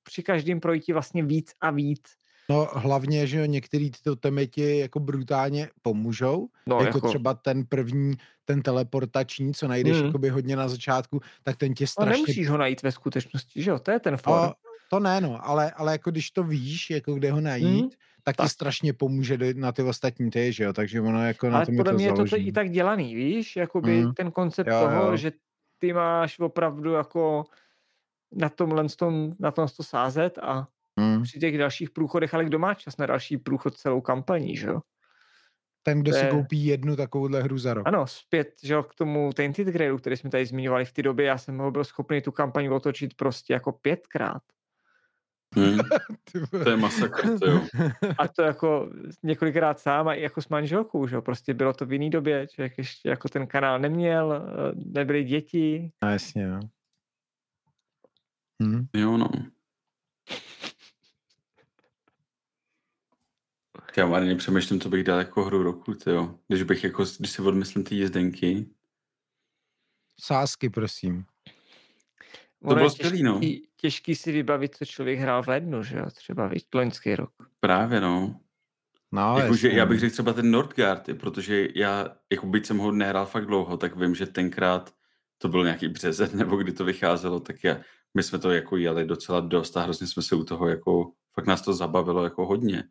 při 0.04 0.24
každém 0.24 0.60
projití 0.60 0.94
vlastně 0.94 1.24
víc 1.24 1.54
a 1.62 1.72
víc. 1.72 2.04
No 2.50 2.68
hlavně, 2.74 3.28
že 3.28 3.48
některý 3.48 3.92
tyto 3.92 4.16
temy 4.16 4.48
ti 4.48 4.80
jako 4.80 5.00
brutálně 5.00 5.70
pomůžou, 5.82 6.48
no, 6.68 6.76
jako, 6.76 6.98
jako 6.98 7.08
třeba 7.08 7.34
ten 7.34 7.66
první, 7.66 8.14
ten 8.46 8.62
teleportační, 8.62 9.54
co 9.54 9.68
najdeš 9.68 9.98
hmm. 9.98 10.06
jakoby 10.06 10.30
hodně 10.30 10.56
na 10.56 10.68
začátku, 10.68 11.20
tak 11.44 11.58
ten 11.58 11.74
tě 11.74 11.88
strašně... 11.88 12.12
No 12.12 12.18
nemusíš 12.18 12.50
ho 12.50 12.58
najít 12.58 12.82
ve 12.82 12.92
skutečnosti, 12.92 13.64
že 13.64 13.72
jo, 13.72 13.80
to 13.80 13.92
je 13.92 14.00
ten 14.00 14.18
for. 14.18 14.34
No, 14.34 14.54
to 14.90 15.00
ne, 15.00 15.22
no, 15.22 15.48
ale, 15.48 15.72
ale 15.72 15.92
jako 15.92 16.12
když 16.12 16.32
to 16.32 16.44
víš, 16.44 16.90
jako 16.90 17.14
kde 17.14 17.32
ho 17.32 17.42
najít, 17.42 17.82
hmm. 17.82 17.90
tak, 18.24 18.36
tak 18.36 18.46
ti 18.46 18.50
strašně 18.50 18.94
pomůže 18.94 19.38
na 19.56 19.72
ty 19.72 19.84
ostatní 19.84 20.32
ty, 20.32 20.54
že 20.54 20.64
jo, 20.64 20.74
takže 20.74 21.02
ono 21.02 21.28
jako 21.28 21.48
ale 21.48 21.60
na 21.60 21.66
tom 21.66 21.78
podle 21.78 21.92
je 21.92 21.94
to 21.94 21.98
mě 21.98 22.06
je 22.06 22.30
to 22.30 22.38
i 22.38 22.52
tak 22.52 22.70
dělaný, 22.70 23.16
víš, 23.16 23.56
jakoby 23.56 24.02
hmm. 24.02 24.14
ten 24.14 24.32
koncept 24.32 24.68
jo, 24.68 24.80
toho, 24.82 25.06
jo. 25.06 25.18
že 25.18 25.32
ty 25.80 25.94
máš 25.94 26.40
opravdu 26.40 26.92
jako 26.92 27.44
na 28.32 28.50
tomhle 28.50 28.90
tom, 28.90 29.34
na 29.40 29.52
tom 29.52 29.68
to 29.78 29.84
sázet 29.84 30.38
a 30.38 30.68
hmm. 31.00 31.24
při 31.24 31.40
těch 31.40 31.58
dalších 31.58 31.90
průchodech, 31.92 32.34
ale 32.34 32.46
kdo 32.46 32.60
má 32.60 32.74
čas 32.74 32.98
na 32.98 33.06
další 33.06 33.38
průchod 33.38 33.78
celou 33.78 34.02
kampaní, 34.02 34.58
že 34.58 34.68
jo? 34.68 34.80
Ten, 35.84 36.02
kdo 36.02 36.14
si 36.14 36.26
koupí 36.26 36.66
jednu 36.66 36.96
takovouhle 36.96 37.42
hru 37.42 37.58
za 37.58 37.74
rok. 37.74 37.88
Ano, 37.88 38.08
zpět, 38.08 38.48
že 38.64 38.74
jo, 38.74 38.84
k 38.84 38.96
tomu 38.96 39.34
Tainted 39.34 39.68
Grailu, 39.68 39.98
který 39.98 40.18
jsme 40.18 40.30
tady 40.30 40.46
zmiňovali 40.46 40.86
v 40.86 40.92
té 40.92 41.02
době, 41.02 41.26
já 41.26 41.38
jsem 41.38 41.58
ho 41.58 41.72
byl 41.72 41.84
schopný 41.84 42.22
tu 42.22 42.32
kampaň 42.32 42.68
otočit 42.68 43.14
prostě 43.14 43.54
jako 43.54 43.72
pětkrát. 43.72 44.44
Hmm. 45.56 45.80
to 46.64 46.70
je 46.70 46.78
masakr, 46.78 47.40
to 47.40 47.50
jo. 47.50 47.62
A 48.18 48.28
to 48.28 48.42
jako 48.42 48.90
několikrát 49.24 49.80
sám 49.80 50.08
a 50.08 50.14
i 50.14 50.22
jako 50.22 50.42
s 50.42 50.50
manželkou, 50.50 51.08
že 51.08 51.16
jo, 51.16 51.22
prostě 51.22 51.54
bylo 51.54 51.74
to 51.74 51.86
v 51.86 51.94
jiný 51.94 52.10
době, 52.10 52.48
člověk 52.48 52.78
ještě 52.78 53.10
jako 53.10 53.30
ten 53.30 53.48
kanál 53.48 53.80
neměl, 53.80 54.34
eh, 54.34 54.72
nebyly 54.76 55.24
děti. 55.24 55.92
A 56.02 56.10
jasně, 56.10 56.48
no. 56.48 56.60
Hmm. 58.62 58.86
Jo, 58.94 59.18
no. 59.18 59.30
Já 63.98 64.16
ani 64.16 64.36
přemýšlím, 64.36 64.80
co 64.80 64.90
bych 64.90 65.04
dal 65.04 65.20
jako 65.20 65.44
hru 65.44 65.64
roku, 65.64 65.96
jo. 66.08 66.40
Když 66.48 66.64
bych 66.64 66.84
jako, 66.84 67.06
když 67.20 67.32
si 67.32 67.42
odmyslím 67.42 67.84
ty 67.84 67.96
jízdenky. 67.96 68.66
Sásky, 70.20 70.70
prosím. 70.70 71.26
To 72.68 72.76
bylo 72.76 72.90
skvělý, 72.90 73.24
no. 73.24 73.42
Těžký 73.78 74.16
si 74.16 74.32
vybavit, 74.32 74.76
co 74.76 74.86
člověk 74.86 75.20
hrál 75.20 75.44
v 75.44 75.48
lednu, 75.48 75.84
že 75.84 75.98
jo, 75.98 76.06
třeba 76.16 76.48
víš, 76.48 76.64
loňský 76.76 77.16
rok. 77.16 77.32
Právě, 77.60 78.02
no. 78.02 78.40
No, 79.12 79.38
jako, 79.40 79.56
že 79.56 79.70
já 79.70 79.86
bych 79.86 80.00
řekl 80.00 80.14
třeba 80.14 80.34
ten 80.34 80.52
Nordgard, 80.52 81.10
protože 81.20 81.68
já, 81.76 82.16
jako 82.32 82.48
byť 82.48 82.66
jsem 82.66 82.78
ho 82.78 82.92
nehrál 82.92 83.26
fakt 83.26 83.46
dlouho, 83.46 83.78
tak 83.78 83.96
vím, 83.96 84.16
že 84.16 84.26
tenkrát 84.26 84.94
to 85.38 85.48
byl 85.48 85.64
nějaký 85.64 85.88
březen, 85.88 86.30
nebo 86.38 86.56
kdy 86.56 86.72
to 86.72 86.86
vycházelo, 86.86 87.40
tak 87.40 87.64
já, 87.64 87.78
my 88.14 88.24
jsme 88.24 88.40
to 88.40 88.52
jako 88.52 88.78
jeli 88.78 89.06
docela 89.06 89.40
dost 89.40 89.78
a 89.78 89.82
hrozně 89.82 90.08
jsme 90.08 90.24
se 90.24 90.36
u 90.36 90.44
toho 90.44 90.68
jako, 90.68 91.12
fakt 91.34 91.48
nás 91.48 91.62
to 91.62 91.74
zabavilo 91.74 92.24
jako 92.24 92.46
hodně 92.46 92.84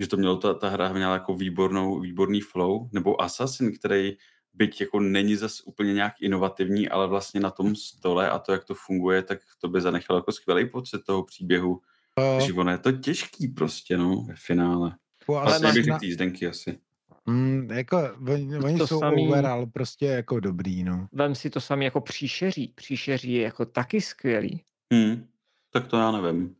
že 0.00 0.06
to 0.06 0.16
mělo, 0.16 0.36
ta, 0.36 0.54
ta 0.54 0.68
hra 0.68 0.92
měla 0.92 1.12
jako 1.12 1.34
výbornou, 1.34 2.00
výborný 2.00 2.40
flow, 2.40 2.88
nebo 2.92 3.22
Assassin, 3.22 3.72
který 3.78 4.16
byť 4.54 4.80
jako 4.80 5.00
není 5.00 5.36
zas 5.36 5.60
úplně 5.64 5.94
nějak 5.94 6.12
inovativní, 6.20 6.88
ale 6.88 7.08
vlastně 7.08 7.40
na 7.40 7.50
tom 7.50 7.76
stole 7.76 8.30
a 8.30 8.38
to, 8.38 8.52
jak 8.52 8.64
to 8.64 8.74
funguje, 8.74 9.22
tak 9.22 9.38
to 9.60 9.68
by 9.68 9.80
zanechalo 9.80 10.18
jako 10.18 10.32
skvělý 10.32 10.68
pocit 10.68 11.00
toho 11.06 11.24
příběhu. 11.24 11.80
Uh, 12.18 12.46
že 12.46 12.52
ono 12.52 12.70
je 12.70 12.78
to 12.78 12.92
těžký 12.92 13.48
prostě, 13.48 13.96
no, 13.96 14.24
ve 14.28 14.34
finále. 14.36 14.96
Uh, 15.26 15.38
ale 15.38 15.46
vlastně 15.46 15.72
bych 15.72 15.74
řekl 15.74 15.90
na... 15.90 15.98
jízdenky 16.02 16.46
asi. 16.46 16.78
Mm, 17.26 17.68
jako, 17.70 18.10
oni, 18.28 18.58
oni 18.58 18.78
to 18.78 18.86
jsou 18.86 19.00
samý, 19.00 19.28
overall 19.28 19.66
prostě 19.66 20.06
jako 20.06 20.40
dobrý, 20.40 20.84
no. 20.84 21.08
Vem 21.12 21.34
si 21.34 21.50
to 21.50 21.60
sami 21.60 21.84
jako 21.84 22.00
příšeří. 22.00 22.72
Příšeří 22.74 23.32
je 23.32 23.42
jako 23.42 23.64
taky 23.64 24.00
skvělý. 24.00 24.62
Hmm. 24.92 25.26
Tak 25.72 25.86
to 25.86 25.96
já 25.96 26.10
nevím. 26.10 26.54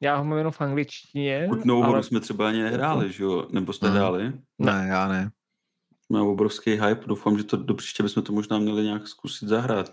Já 0.00 0.16
ho 0.16 0.24
mám 0.24 0.38
jenom 0.38 0.52
v 0.52 0.60
angličtině. 0.60 1.46
Kutnou 1.48 1.84
ale... 1.84 2.02
jsme 2.02 2.20
třeba 2.20 2.48
ani 2.48 2.62
nehráli, 2.62 3.12
že 3.12 3.24
jo? 3.24 3.46
Nebo 3.50 3.72
jste 3.72 3.86
hmm. 3.86 3.96
hráli? 3.96 4.32
Ne, 4.58 4.86
já 4.88 5.08
ne. 5.08 5.30
Má 6.08 6.22
obrovský 6.22 6.70
hype, 6.70 7.06
doufám, 7.06 7.38
že 7.38 7.44
to 7.44 7.56
do 7.56 7.74
příště 7.74 8.02
bychom 8.02 8.22
to 8.22 8.32
možná 8.32 8.58
měli 8.58 8.82
nějak 8.82 9.08
zkusit 9.08 9.48
zahrát. 9.48 9.90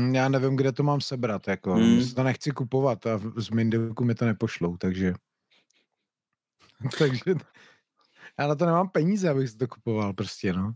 Mm, 0.00 0.14
já 0.14 0.28
nevím, 0.28 0.56
kde 0.56 0.72
to 0.72 0.82
mám 0.82 1.00
sebrat, 1.00 1.48
jako. 1.48 1.74
Hmm. 1.74 2.14
to 2.14 2.22
nechci 2.22 2.50
kupovat 2.50 3.06
a 3.06 3.20
z 3.36 3.50
Mindiku 3.50 4.04
mi 4.04 4.14
to 4.14 4.24
nepošlou, 4.24 4.76
takže... 4.76 5.14
takže 6.98 7.34
já 8.38 8.46
na 8.46 8.54
to 8.54 8.66
nemám 8.66 8.88
peníze, 8.88 9.30
abych 9.30 9.48
si 9.48 9.56
to 9.56 9.68
kupoval 9.68 10.12
prostě, 10.12 10.52
no. 10.52 10.72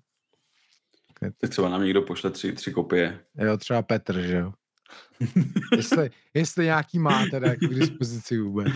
Teď 1.38 1.50
třeba 1.50 1.68
nám 1.68 1.82
někdo 1.82 2.02
pošle 2.02 2.30
tři, 2.30 2.52
tři 2.52 2.72
kopie. 2.72 3.24
Jo, 3.38 3.56
třeba 3.56 3.82
Petr, 3.82 4.20
že 4.20 4.36
jo. 4.36 4.52
Jestli, 5.77 6.11
jestli 6.35 6.65
nějaký 6.65 6.98
má 6.98 7.27
teda 7.31 7.48
jako 7.48 7.66
k 7.66 7.74
dispozici 7.74 8.39
vůbec. 8.39 8.73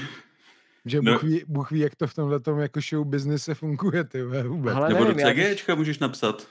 Že 0.85 1.03
no. 1.03 1.13
Bůh, 1.13 1.23
ví, 1.23 1.43
Bůh 1.49 1.71
ví, 1.71 1.81
jak 1.81 1.95
to 1.95 2.07
v 2.07 2.15
tomhle 2.15 2.41
tom 2.41 2.59
jako 2.59 2.81
show 2.81 3.07
businesse 3.07 3.55
funguje, 3.55 4.05
ty 4.05 4.23
vůbec. 4.43 4.75
Ale 4.75 4.89
Nebo 4.89 5.05
nevím, 5.05 5.25
do 5.25 5.31
CGčka 5.31 5.73
bych... 5.73 5.79
můžeš 5.79 5.99
napsat. 5.99 6.49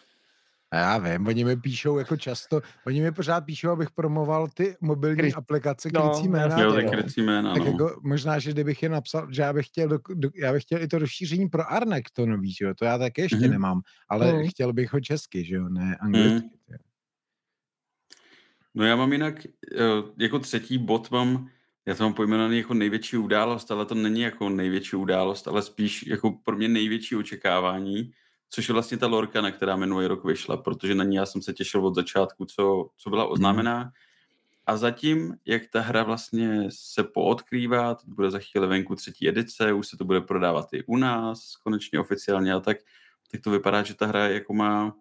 A 0.72 0.78
já 0.78 0.98
vím, 0.98 1.28
oni 1.28 1.46
mi 1.46 1.58
píšou 1.58 1.98
jako 1.98 2.18
často, 2.18 2.62
oni 2.88 3.02
mi 3.02 3.12
pořád 3.12 3.42
píšou, 3.46 3.70
abych 3.70 3.92
promoval 3.92 4.48
ty 4.48 4.76
mobilní 4.82 5.18
Kry... 5.18 5.34
aplikace 5.34 5.90
no, 5.94 6.10
krycí 6.10 6.28
jména. 6.28 6.62
Jo, 6.62 6.74
ty 6.74 6.84
krycí 6.84 7.22
jména, 7.22 7.54
tak 7.54 7.64
no. 7.64 7.72
jako, 7.72 8.00
možná, 8.04 8.40
že 8.40 8.52
kdybych 8.52 8.84
je 8.84 8.90
napsal, 8.90 9.28
že 9.32 9.42
já 9.42 9.54
bych 9.54 9.66
chtěl, 9.66 9.88
do, 9.88 10.00
do, 10.14 10.30
já 10.36 10.54
bych 10.54 10.64
chtěl 10.64 10.82
i 10.82 10.88
to 10.88 11.00
rozšíření 11.00 11.50
pro 11.50 11.72
Arnek 11.72 12.10
to 12.14 12.26
nový, 12.26 12.52
že 12.54 12.66
jo, 12.66 12.74
to 12.74 12.86
já 12.86 12.98
taky 12.98 13.22
ještě 13.22 13.38
mm-hmm. 13.38 13.50
nemám, 13.50 13.82
ale 14.10 14.34
mm. 14.34 14.48
chtěl 14.48 14.74
bych 14.74 14.94
ho 14.94 15.00
česky, 15.00 15.46
že 15.46 15.56
jo, 15.56 15.70
ne 15.70 15.98
anglicky. 16.00 16.50
Mm. 16.70 16.78
No 18.78 18.86
já 18.86 18.96
mám 18.96 19.12
jinak, 19.12 19.46
eh, 19.46 19.80
jako 20.18 20.40
třetí 20.40 20.78
bod 20.78 21.12
mám, 21.12 21.50
já 21.86 21.96
to 21.96 22.04
mám 22.04 22.14
pojmenovaný 22.14 22.58
jako 22.58 22.74
největší 22.74 23.18
událost, 23.18 23.72
ale 23.72 23.86
to 23.86 23.96
není 23.96 24.22
jako 24.22 24.50
největší 24.50 24.96
událost, 24.96 25.48
ale 25.48 25.62
spíš 25.62 26.08
jako 26.08 26.32
pro 26.32 26.56
mě 26.56 26.68
největší 26.68 27.16
očekávání, 27.16 28.12
což 28.50 28.70
je 28.70 28.74
vlastně 28.74 28.98
ta 28.98 29.08
lorka, 29.08 29.42
na 29.42 29.52
která 29.52 29.76
minulý 29.76 30.08
rok 30.08 30.26
vyšla, 30.26 30.58
protože 30.58 30.96
na 30.96 31.04
ní 31.04 31.16
já 31.16 31.26
jsem 31.26 31.42
se 31.42 31.54
těšil 31.54 31.86
od 31.86 31.96
začátku, 31.96 32.46
co, 32.46 32.90
co 32.98 33.10
byla 33.10 33.26
oznámená. 33.26 33.92
A 34.66 34.78
zatím, 34.78 35.36
jak 35.46 35.62
ta 35.68 35.82
hra 35.82 36.04
vlastně 36.04 36.68
se 36.70 37.04
poodkrývá, 37.04 37.96
teď 37.96 38.10
bude 38.10 38.32
za 38.32 38.40
chvíli 38.40 38.68
venku 38.68 38.96
třetí 38.96 39.30
edice, 39.30 39.74
už 39.74 39.88
se 39.88 39.98
to 39.98 40.06
bude 40.06 40.22
prodávat 40.22 40.74
i 40.74 40.84
u 40.84 40.98
nás, 40.98 41.56
konečně 41.56 42.00
oficiálně 42.00 42.54
a 42.54 42.60
tak, 42.60 42.78
tak 43.32 43.42
to 43.42 43.52
vypadá, 43.52 43.84
že 43.84 43.96
ta 43.96 44.06
hra 44.06 44.28
jako 44.28 44.54
má 44.54 44.96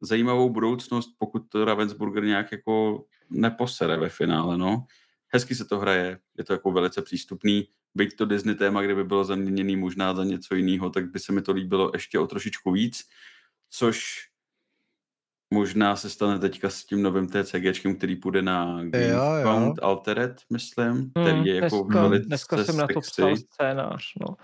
zajímavou 0.00 0.50
budoucnost, 0.50 1.10
pokud 1.18 1.42
to 1.48 1.64
Ravensburger 1.64 2.24
nějak 2.24 2.52
jako 2.52 3.04
neposere 3.30 3.96
ve 3.96 4.08
finále, 4.08 4.58
no. 4.58 4.86
Hezky 5.28 5.54
se 5.54 5.64
to 5.64 5.78
hraje, 5.78 6.18
je 6.38 6.44
to 6.44 6.52
jako 6.52 6.70
velice 6.70 7.02
přístupný, 7.02 7.68
byť 7.94 8.16
to 8.16 8.26
Disney 8.26 8.54
téma, 8.54 8.82
kdyby 8.82 9.04
bylo 9.04 9.24
zaměněný 9.24 9.76
možná 9.76 10.14
za 10.14 10.24
něco 10.24 10.54
jiného, 10.54 10.90
tak 10.90 11.10
by 11.10 11.18
se 11.18 11.32
mi 11.32 11.42
to 11.42 11.52
líbilo 11.52 11.90
ještě 11.94 12.18
o 12.18 12.26
trošičku 12.26 12.72
víc, 12.72 13.04
což 13.70 14.28
možná 15.54 15.96
se 15.96 16.10
stane 16.10 16.38
teďka 16.38 16.70
s 16.70 16.84
tím 16.84 17.02
novým 17.02 17.28
TCGčkem, 17.28 17.96
který 17.96 18.16
půjde 18.16 18.42
na 18.42 18.84
Gamescom 18.84 19.74
Altered, 19.82 20.40
myslím, 20.52 20.92
hmm, 20.92 21.10
který 21.10 21.46
je 21.46 21.54
jako 21.54 21.82
dneska, 21.82 22.02
velice 22.02 22.26
Dneska 22.26 22.64
jsem 22.64 22.76
na 22.76 22.86
to 22.94 23.00
psal 23.00 23.36
scénář, 23.36 24.04
no. 24.20 24.36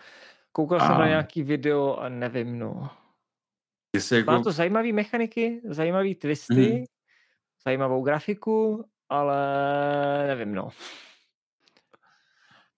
Koukal 0.53 0.83
a... 0.83 0.87
jsem 0.87 0.99
na 0.99 1.09
nějaký 1.09 1.43
video 1.43 1.97
a 1.97 2.09
nevím, 2.09 2.59
no. 2.59 2.91
Jako... 4.13 4.31
Má 4.31 4.43
to 4.43 4.53
zajímavé 4.53 4.93
mechaniky, 4.93 5.61
zajímavé 5.65 6.15
twisty, 6.15 6.73
mm. 6.73 6.85
zajímavou 7.65 8.03
grafiku, 8.03 8.85
ale 9.09 9.37
nevím, 10.27 10.55
no. 10.55 10.71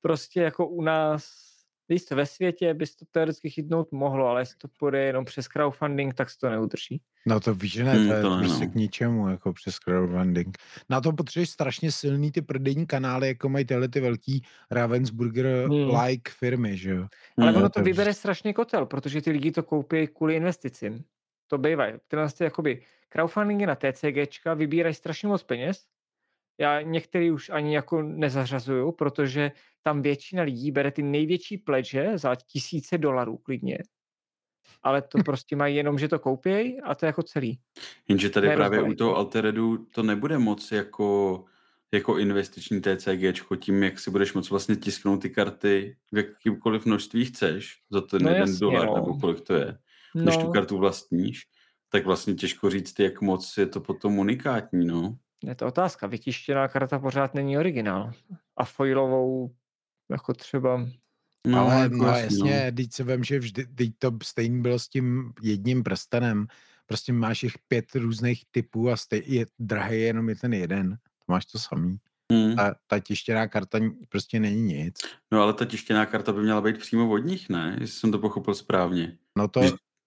Prostě 0.00 0.42
jako 0.42 0.68
u 0.68 0.82
nás, 0.82 1.43
víš 1.88 2.04
to, 2.04 2.16
ve 2.16 2.26
světě 2.26 2.74
bys 2.74 2.96
to 2.96 3.04
teoreticky 3.10 3.50
chytnout 3.50 3.92
mohlo, 3.92 4.26
ale 4.26 4.40
jestli 4.40 4.56
to 4.58 4.68
půjde 4.78 5.04
jenom 5.04 5.24
přes 5.24 5.48
crowdfunding, 5.48 6.14
tak 6.14 6.30
se 6.30 6.38
to 6.38 6.50
neudrží. 6.50 7.00
No 7.26 7.40
to 7.40 7.54
víš, 7.54 7.72
že 7.72 7.84
ne, 7.84 7.92
hmm, 7.92 8.08
to 8.08 8.14
je 8.14 8.22
to 8.22 8.38
prostě 8.38 8.64
no. 8.64 8.70
k 8.70 8.74
ničemu, 8.74 9.28
jako 9.28 9.52
přes 9.52 9.78
crowdfunding. 9.78 10.58
Na 10.90 11.00
to 11.00 11.12
potřebuješ 11.12 11.50
strašně 11.50 11.92
silný 11.92 12.32
ty 12.32 12.42
prodejní 12.42 12.86
kanály, 12.86 13.28
jako 13.28 13.48
mají 13.48 13.64
tyhle 13.64 13.88
ty 13.88 14.00
velký 14.00 14.42
Ravensburger-like 14.70 16.30
hmm. 16.30 16.38
firmy, 16.38 16.76
že 16.76 16.90
jo. 16.90 17.06
Ale 17.38 17.50
hmm. 17.50 17.56
ono 17.56 17.68
to 17.68 17.82
vybere 17.82 18.14
strašně 18.14 18.52
kotel, 18.52 18.86
protože 18.86 19.22
ty 19.22 19.30
lidi 19.30 19.52
to 19.52 19.62
koupí 19.62 20.06
kvůli 20.06 20.34
investicím. 20.34 21.04
To 21.46 21.58
bývají. 21.58 21.94
Tyhle 22.08 22.28
jakoby 22.40 22.82
crowdfundingy 23.08 23.66
na 23.66 23.74
TCGčka 23.74 24.54
vybírají 24.54 24.94
strašně 24.94 25.28
moc 25.28 25.42
peněz. 25.42 25.84
Já 26.58 26.80
některý 26.80 27.30
už 27.30 27.50
ani 27.50 27.74
jako 27.74 28.02
nezařazuju, 28.02 28.92
protože 28.92 29.52
tam 29.82 30.02
většina 30.02 30.42
lidí 30.42 30.70
bere 30.70 30.90
ty 30.90 31.02
největší 31.02 31.58
pledže 31.58 32.18
za 32.18 32.34
tisíce 32.34 32.98
dolarů 32.98 33.36
klidně 33.36 33.78
ale 34.84 35.02
to 35.02 35.18
prostě 35.24 35.56
mají 35.56 35.76
jenom, 35.76 35.98
že 35.98 36.08
to 36.08 36.18
koupějí 36.18 36.80
a 36.80 36.94
to 36.94 37.06
je 37.06 37.08
jako 37.08 37.22
celý. 37.22 37.58
Jenže 38.08 38.30
tady 38.30 38.48
ne 38.48 38.56
právě 38.56 38.82
u 38.82 38.94
toho 38.94 39.16
Alteredu 39.16 39.76
to 39.76 40.02
nebude 40.02 40.38
moc 40.38 40.72
jako, 40.72 41.44
jako 41.92 42.18
investiční 42.18 42.80
TCG, 42.80 43.46
tím, 43.58 43.82
jak 43.82 43.98
si 43.98 44.10
budeš 44.10 44.34
moc 44.34 44.50
vlastně 44.50 44.76
tisknout 44.76 45.22
ty 45.22 45.30
karty 45.30 45.96
v 46.12 46.16
jakýmkoliv 46.16 46.86
množství 46.86 47.24
chceš 47.24 47.78
za 47.90 48.00
ten 48.00 48.22
no 48.22 48.28
jeden 48.28 48.40
jasně, 48.40 48.58
dolar, 48.60 48.86
no. 48.86 48.94
nebo 48.94 49.18
kolik 49.18 49.40
to 49.40 49.54
je. 49.54 49.78
No. 50.14 50.22
Když 50.22 50.36
tu 50.36 50.50
kartu 50.52 50.78
vlastníš, 50.78 51.42
tak 51.88 52.06
vlastně 52.06 52.34
těžko 52.34 52.70
říct, 52.70 53.00
jak 53.00 53.20
moc 53.20 53.56
je 53.56 53.66
to 53.66 53.80
potom 53.80 54.18
unikátní, 54.18 54.86
no. 54.86 55.16
Je 55.46 55.54
to 55.54 55.66
otázka. 55.66 56.06
Vytištěná 56.06 56.68
karta 56.68 56.98
pořád 56.98 57.34
není 57.34 57.58
originál. 57.58 58.12
A 58.56 58.64
foilovou 58.64 59.50
jako 60.10 60.32
třeba 60.32 60.86
No, 61.46 61.60
ale 61.60 61.82
jako 61.82 61.96
no 61.96 62.06
jasně, 62.06 62.62
no. 62.70 62.76
teď 62.76 62.92
se 62.92 63.04
vím, 63.04 63.24
že 63.24 63.38
vždy, 63.38 63.66
teď 63.66 63.90
to 63.98 64.10
stejný 64.22 64.62
bylo 64.62 64.78
s 64.78 64.88
tím 64.88 65.32
jedním 65.42 65.82
prstenem. 65.82 66.46
Prostě 66.86 67.12
máš 67.12 67.42
jich 67.42 67.52
pět 67.68 67.94
různých 67.94 68.42
typů 68.50 68.90
a 68.90 68.96
stej, 68.96 69.22
je 69.26 69.46
drahý 69.58 70.00
jenom 70.00 70.28
je 70.28 70.36
ten 70.36 70.54
jeden. 70.54 70.90
To 70.90 71.32
máš 71.32 71.46
to 71.46 71.58
samý. 71.58 71.96
Hmm. 72.32 72.58
A 72.60 72.74
ta 72.86 72.98
tištěná 72.98 73.48
karta 73.48 73.78
prostě 74.08 74.40
není 74.40 74.62
nic. 74.62 74.94
No 75.32 75.42
ale 75.42 75.52
ta 75.52 75.64
tištěná 75.64 76.06
karta 76.06 76.32
by 76.32 76.42
měla 76.42 76.60
být 76.60 76.78
přímo 76.78 77.10
od 77.10 77.18
nich, 77.18 77.48
ne? 77.48 77.76
Jestli 77.80 78.00
jsem 78.00 78.12
to 78.12 78.18
pochopil 78.18 78.54
správně. 78.54 79.18
No 79.38 79.48
to, 79.48 79.60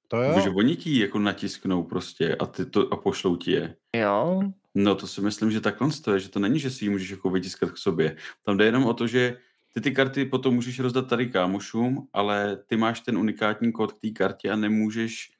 to 0.07 0.21
jo. 0.21 0.39
Že 0.39 0.49
oni 0.49 0.75
ti 0.75 0.99
jako 0.99 1.19
natisknou 1.19 1.83
prostě 1.83 2.35
a, 2.35 2.45
ty 2.45 2.65
to, 2.65 2.93
a 2.93 2.97
pošlou 2.97 3.35
ti 3.35 3.51
je. 3.51 3.75
Jo. 3.95 4.41
No 4.79 4.95
to 4.95 5.07
si 5.07 5.21
myslím, 5.21 5.51
že 5.51 5.61
takhle 5.61 5.89
to 6.03 6.13
je, 6.13 6.19
že 6.19 6.29
to 6.29 6.39
není, 6.39 6.59
že 6.59 6.71
si 6.71 6.85
ji 6.85 6.89
můžeš 6.89 7.09
jako 7.09 7.29
vytiskat 7.29 7.71
k 7.71 7.77
sobě. 7.77 8.15
Tam 8.43 8.57
jde 8.57 8.65
jenom 8.65 8.85
o 8.85 8.93
to, 8.93 9.07
že 9.07 9.37
ty 9.73 9.81
ty 9.81 9.91
karty 9.91 10.25
potom 10.25 10.55
můžeš 10.55 10.79
rozdat 10.79 11.09
tady 11.09 11.29
kámošům, 11.29 12.07
ale 12.13 12.57
ty 12.67 12.77
máš 12.77 12.99
ten 12.99 13.17
unikátní 13.17 13.71
kód 13.71 13.93
k 13.93 14.01
té 14.01 14.09
kartě 14.09 14.51
a 14.51 14.55
nemůžeš, 14.55 15.31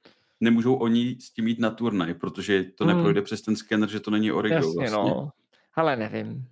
nemůžou 0.42 0.76
oni 0.76 1.18
s 1.20 1.32
tím 1.32 1.48
jít 1.48 1.60
na 1.60 1.70
turnaj, 1.70 2.14
protože 2.14 2.64
to 2.64 2.86
hmm. 2.86 2.96
neprojde 2.96 3.22
přes 3.22 3.42
ten 3.42 3.56
skener, 3.56 3.90
že 3.90 4.00
to 4.00 4.12
není 4.12 4.32
origo 4.32 4.56
Jasně, 4.56 4.74
vlastně. 4.90 5.12
no. 5.12 5.30
Ale 5.74 5.96
nevím. 5.96 6.48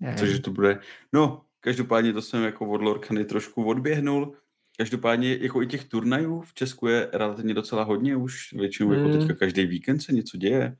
nevím. 0.00 0.18
Cože 0.18 0.40
to 0.40 0.50
bude. 0.50 0.80
No, 1.12 1.42
každopádně 1.60 2.12
to 2.12 2.22
jsem 2.22 2.42
jako 2.42 2.66
od 2.66 2.82
Lorkany 2.82 3.24
trošku 3.24 3.64
odběhnul. 3.64 4.34
Každopádně 4.76 5.38
jako 5.40 5.62
i 5.62 5.66
těch 5.66 5.84
turnajů 5.84 6.40
v 6.40 6.54
Česku 6.54 6.86
je 6.86 7.08
relativně 7.12 7.54
docela 7.54 7.82
hodně 7.82 8.16
už. 8.16 8.52
Většinou 8.52 8.92
jako 8.92 9.02
hmm. 9.02 9.12
jako 9.12 9.26
teďka 9.26 9.38
každý 9.38 9.66
víkend 9.66 10.00
se 10.00 10.12
něco 10.12 10.36
děje. 10.36 10.76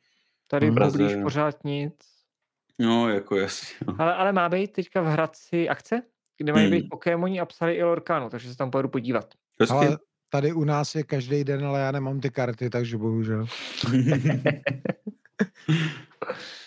Tady 0.51 0.71
v 0.71 0.75
poblíž 0.75 1.13
pořád 1.23 1.65
nic. 1.65 1.95
No, 2.79 3.09
jako 3.09 3.37
jasně. 3.37 3.77
No. 3.87 3.97
Ale, 3.99 4.15
ale 4.15 4.33
má 4.33 4.49
být 4.49 4.73
teďka 4.73 5.01
v 5.01 5.07
Hradci 5.07 5.69
akce? 5.69 6.03
kde 6.43 6.53
mají 6.53 6.67
hmm. 6.67 6.77
být 6.77 6.89
Pokémoni 6.89 7.41
a 7.41 7.45
psali 7.45 7.75
i 7.75 7.83
Lorkanu, 7.83 8.31
takže 8.31 8.51
se 8.51 8.57
tam 8.57 8.71
pojedu 8.71 8.89
podívat. 8.89 9.35
Hezky. 9.61 9.77
Ale 9.77 9.99
tady 10.31 10.53
u 10.53 10.65
nás 10.65 10.95
je 10.95 11.03
každý 11.03 11.45
den, 11.45 11.65
ale 11.65 11.81
já 11.81 11.93
nemám 11.93 12.21
ty 12.21 12.31
karty, 12.31 12.71
takže 12.71 12.99
bohužel. 12.99 13.47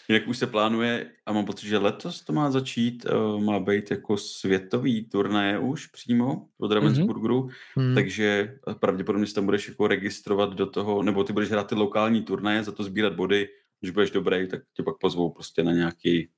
Jak 0.10 0.27
už 0.27 0.38
se 0.38 0.47
plánuje, 0.47 1.11
a 1.26 1.34
mám 1.34 1.45
pocit, 1.45 1.68
že 1.68 1.77
letos 1.77 2.22
to 2.22 2.34
má 2.34 2.51
začít, 2.51 3.05
uh, 3.05 3.43
má 3.43 3.60
být 3.60 3.91
jako 3.91 4.18
světový 4.18 5.10
turnaje 5.10 5.60
už 5.60 5.88
přímo 5.88 6.47
od. 6.60 6.72
Ravensburgeru, 6.72 7.49
mm-hmm. 7.77 7.93
takže 7.93 8.57
pravděpodobně 8.80 9.27
se 9.27 9.34
tam 9.34 9.45
budeš 9.45 9.68
jako 9.68 9.88
registrovat 9.88 10.53
do 10.53 10.65
toho, 10.65 11.03
nebo 11.03 11.23
ty 11.23 11.34
budeš 11.34 11.49
hrát 11.49 11.68
ty 11.68 11.76
lokální 11.76 12.22
turnaje, 12.22 12.64
za 12.64 12.72
to 12.72 12.84
sbírat 12.84 13.14
body, 13.14 13.47
když 13.84 13.91
budeš 13.91 14.11
dobrý, 14.11 14.47
tak 14.47 14.61
tě 14.73 14.84
pak 14.84 14.97
pozvou 14.97 15.30
prostě 15.30 15.64
na 15.64 15.72
nějaký 15.72 16.30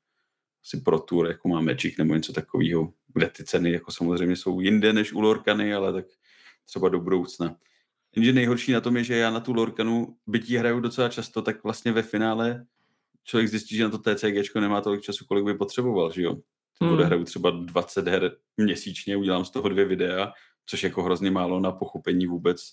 asi 0.66 0.82
pro 0.82 1.00
tour, 1.00 1.28
jako 1.28 1.48
má 1.48 1.62
Magic 1.62 1.98
nebo 1.98 2.14
něco 2.16 2.34
takového, 2.34 2.94
kde 3.14 3.30
ty 3.30 3.44
ceny 3.44 3.72
jako 3.72 3.92
samozřejmě 3.92 4.36
jsou 4.36 4.60
jinde 4.60 4.94
než 4.94 5.14
u 5.14 5.22
Lorkany, 5.22 5.74
ale 5.74 5.94
tak 5.94 6.06
třeba 6.66 6.90
do 6.90 7.00
budoucna. 7.00 7.56
Jenže 8.16 8.34
nejhorší 8.34 8.72
na 8.72 8.82
tom 8.82 8.98
je, 8.98 9.04
že 9.04 9.16
já 9.16 9.32
na 9.32 9.40
tu 9.40 9.54
Lorkanu, 9.54 10.18
bytí 10.28 10.58
hraju 10.58 10.80
docela 10.80 11.10
často, 11.10 11.42
tak 11.42 11.64
vlastně 11.64 11.92
ve 11.92 12.02
finále 12.02 12.66
člověk 13.24 13.50
zjistí, 13.50 13.76
že 13.76 13.84
na 13.84 13.90
to 13.90 13.98
TCG 13.98 14.56
nemá 14.56 14.82
tolik 14.82 15.02
času, 15.02 15.26
kolik 15.26 15.46
by 15.46 15.54
potřeboval, 15.54 16.12
že 16.12 16.22
jo. 16.22 16.36
Hmm. 16.82 16.94
Odehraju 16.94 17.24
třeba 17.24 17.50
20 17.50 18.08
her 18.08 18.38
měsíčně, 18.58 19.18
udělám 19.18 19.46
z 19.46 19.52
toho 19.52 19.70
dvě 19.70 19.86
videa, 19.86 20.32
což 20.66 20.84
jako 20.84 21.04
hrozně 21.04 21.32
málo 21.32 21.60
na 21.60 21.72
pochopení 21.72 22.28
vůbec 22.28 22.72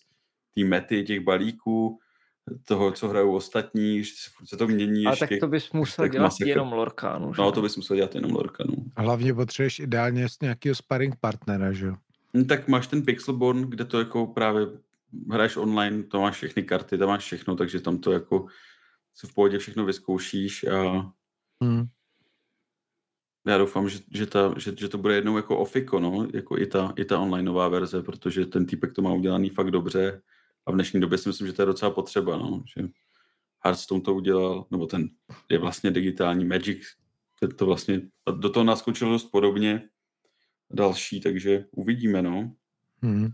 té 0.54 0.64
mety 0.64 1.02
těch 1.02 1.20
balíků, 1.20 1.98
toho, 2.64 2.92
co 2.92 3.08
hrajou 3.08 3.34
ostatní, 3.34 4.04
se 4.44 4.56
to 4.56 4.66
mění 4.66 5.06
A 5.06 5.10
ještě. 5.10 5.26
tak 5.26 5.40
to 5.40 5.48
bys 5.48 5.72
musel 5.72 6.08
dělat 6.08 6.24
masakr. 6.24 6.48
jenom 6.48 6.72
Lorkanu, 6.72 7.34
že? 7.34 7.42
No, 7.42 7.52
to 7.52 7.62
bys 7.62 7.76
musel 7.76 7.96
dělat 7.96 8.14
jenom 8.14 8.30
Lorkanu. 8.30 8.74
A 8.96 9.02
hlavně 9.02 9.34
potřebuješ 9.34 9.78
ideálně 9.78 10.26
nějakého 10.42 10.74
sparring 10.74 11.16
partnera, 11.20 11.72
že 11.72 11.86
jo? 11.86 11.96
No, 12.34 12.44
tak 12.44 12.68
máš 12.68 12.86
ten 12.86 13.02
Pixelborn, 13.02 13.62
kde 13.62 13.84
to 13.84 13.98
jako 13.98 14.26
právě 14.26 14.66
hraješ 15.30 15.56
online, 15.56 16.02
to 16.02 16.20
máš 16.20 16.36
všechny 16.36 16.62
karty, 16.62 16.98
tam 16.98 17.08
máš 17.08 17.24
všechno, 17.24 17.56
takže 17.56 17.80
tam 17.80 17.98
to 17.98 18.12
jako 18.12 18.46
se 19.14 19.26
v 19.26 19.34
pohodě 19.34 19.58
všechno 19.58 19.84
vyzkoušíš 19.84 20.64
a 20.64 21.12
hmm. 21.62 21.86
já 23.46 23.58
doufám, 23.58 23.88
že, 23.88 23.98
že, 24.10 24.26
ta, 24.26 24.54
že, 24.56 24.72
že, 24.76 24.88
to 24.88 24.98
bude 24.98 25.14
jednou 25.14 25.36
jako 25.36 25.58
ofiko, 25.58 26.00
no, 26.00 26.28
jako 26.34 26.58
i 26.58 26.66
ta, 26.66 26.92
i 26.96 27.04
ta 27.04 27.18
onlineová 27.18 27.68
verze, 27.68 28.02
protože 28.02 28.46
ten 28.46 28.66
týpek 28.66 28.92
to 28.92 29.02
má 29.02 29.12
udělaný 29.12 29.50
fakt 29.50 29.70
dobře 29.70 30.22
a 30.66 30.70
v 30.70 30.74
dnešní 30.74 31.00
době 31.00 31.18
si 31.18 31.28
myslím, 31.28 31.46
že 31.46 31.52
to 31.52 31.62
je 31.62 31.66
docela 31.66 31.90
potřeba, 31.90 32.36
no, 32.36 32.64
že 32.76 32.88
Hearthstone 33.64 34.00
to 34.00 34.14
udělal, 34.14 34.66
nebo 34.70 34.86
ten 34.86 35.08
je 35.48 35.58
vlastně 35.58 35.90
digitální 35.90 36.44
Magic, 36.44 36.82
to 37.56 37.66
vlastně, 37.66 38.00
do 38.36 38.50
toho 38.50 38.64
naskočilo 38.64 39.12
dost 39.12 39.24
podobně 39.24 39.88
další, 40.70 41.20
takže 41.20 41.64
uvidíme, 41.70 42.22
no. 42.22 42.54
Hmm. 43.02 43.32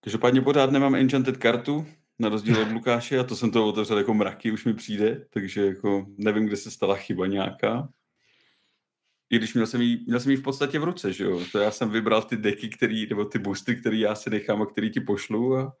Každopádně 0.00 0.40
pořád 0.40 0.70
nemám 0.70 0.94
Enchanted 0.94 1.36
kartu, 1.36 1.86
na 2.18 2.28
rozdíl 2.28 2.62
od 2.62 2.68
Lukáše, 2.72 3.18
a 3.18 3.24
to 3.24 3.36
jsem 3.36 3.50
to 3.50 3.68
otevřel 3.68 3.98
jako 3.98 4.14
mraky, 4.14 4.52
už 4.52 4.64
mi 4.64 4.74
přijde, 4.74 5.26
takže 5.30 5.66
jako 5.66 6.06
nevím, 6.18 6.46
kde 6.46 6.56
se 6.56 6.70
stala 6.70 6.94
chyba 6.96 7.26
nějaká. 7.26 7.88
I 9.30 9.36
když 9.36 9.54
měl 9.54 9.66
jsem 9.66 9.80
jí, 9.80 10.04
měl 10.06 10.20
jsem 10.20 10.30
jí 10.30 10.36
v 10.36 10.42
podstatě 10.42 10.78
v 10.78 10.84
ruce, 10.84 11.12
že 11.12 11.24
jo, 11.24 11.40
to 11.52 11.58
já 11.58 11.70
jsem 11.70 11.90
vybral 11.90 12.22
ty 12.22 12.36
deky, 12.36 12.68
který, 12.68 13.06
nebo 13.08 13.24
ty 13.24 13.38
boosty, 13.38 13.76
který 13.76 14.00
já 14.00 14.14
si 14.14 14.30
nechám 14.30 14.62
a 14.62 14.66
který 14.66 14.90
ti 14.90 15.00
pošlu 15.00 15.56
a 15.56 15.76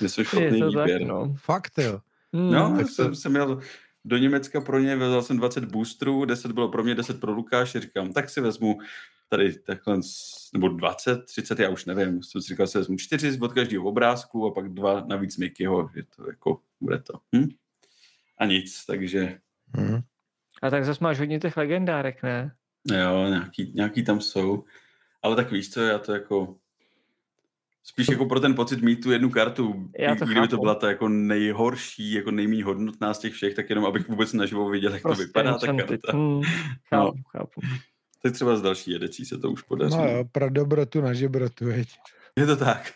mě 0.00 0.08
se 0.08 0.24
špatný 0.24 0.62
výběr. 0.62 0.98
Tak, 0.98 1.08
no. 1.08 1.34
Fakt 1.38 1.78
jo. 1.78 2.00
Hmm. 2.32 2.52
No, 2.52 2.76
tak 2.76 2.88
jsem, 2.88 3.14
jsem 3.14 3.32
měl 3.32 3.60
do 4.04 4.16
Německa 4.16 4.60
pro 4.60 4.78
ně, 4.78 4.96
vezl 4.96 5.22
jsem 5.22 5.36
20 5.36 5.64
boostrů, 5.64 6.24
10 6.24 6.52
bylo 6.52 6.68
pro 6.68 6.84
mě, 6.84 6.94
10 6.94 7.20
pro 7.20 7.32
Lukáše, 7.32 7.80
říkám, 7.80 8.12
tak 8.12 8.30
si 8.30 8.40
vezmu 8.40 8.78
tady 9.28 9.58
takhle, 9.58 9.98
nebo 10.52 10.68
20, 10.68 11.24
30, 11.24 11.58
já 11.58 11.70
už 11.70 11.84
nevím, 11.84 12.22
jsem 12.22 12.42
si 12.42 12.48
říkal, 12.48 12.66
že 12.66 12.78
vezmu 12.78 12.96
4 12.96 13.38
od 13.40 13.52
každého 13.52 13.84
obrázku 13.84 14.46
a 14.46 14.54
pak 14.54 14.68
dva 14.68 15.00
navíc 15.00 15.36
Mickeyho, 15.36 15.90
že 15.96 16.02
to 16.16 16.30
jako 16.30 16.60
bude 16.80 16.98
to. 16.98 17.14
Hm? 17.36 17.48
A 18.38 18.46
nic, 18.46 18.84
takže... 18.86 19.38
Hmm. 19.74 20.00
A 20.62 20.70
tak 20.70 20.84
zase 20.84 21.04
máš 21.04 21.18
hodně 21.18 21.40
těch 21.40 21.56
legendárek, 21.56 22.22
ne? 22.22 22.54
Jo, 22.92 23.26
nějaký, 23.28 23.72
nějaký 23.74 24.04
tam 24.04 24.20
jsou. 24.20 24.64
Ale 25.22 25.36
tak 25.36 25.52
víš 25.52 25.70
co, 25.70 25.80
já 25.80 25.98
to 25.98 26.12
jako 26.12 26.56
Spíš 27.88 28.08
jako 28.08 28.26
pro 28.26 28.40
ten 28.40 28.54
pocit 28.54 28.82
mít 28.82 28.96
tu 29.02 29.10
jednu 29.10 29.30
kartu, 29.30 29.90
Já 29.98 30.14
to 30.14 30.24
kdyby 30.24 30.40
chápu. 30.40 30.50
to 30.50 30.56
byla 30.56 30.74
ta 30.74 30.88
jako 30.88 31.08
nejhorší, 31.08 32.12
jako 32.12 32.30
nejméně 32.30 32.64
hodnotná 32.64 33.14
z 33.14 33.18
těch 33.18 33.32
všech, 33.32 33.54
tak 33.54 33.70
jenom 33.70 33.84
abych 33.84 34.08
vůbec 34.08 34.32
naživo 34.32 34.68
viděl, 34.68 34.92
jak 34.92 35.02
prostě 35.02 35.22
to 35.22 35.26
vypadá 35.26 35.58
ta 35.58 35.66
karta. 35.66 36.12
Hmm, 36.12 36.42
chápu, 36.88 37.16
no. 37.16 37.22
chápu. 37.30 37.60
Tak 38.22 38.32
třeba 38.32 38.56
z 38.56 38.62
další 38.62 38.90
jedecí 38.90 39.24
se 39.24 39.38
to 39.38 39.50
už 39.50 39.62
podaří. 39.62 39.96
No 39.96 40.08
jo, 40.08 40.24
pro 40.32 40.50
dobrotu 40.50 41.00
na 41.00 41.12
žebrotu, 41.12 41.66
veď. 41.66 41.88
Je 42.36 42.46
to 42.46 42.56
tak. 42.56 42.92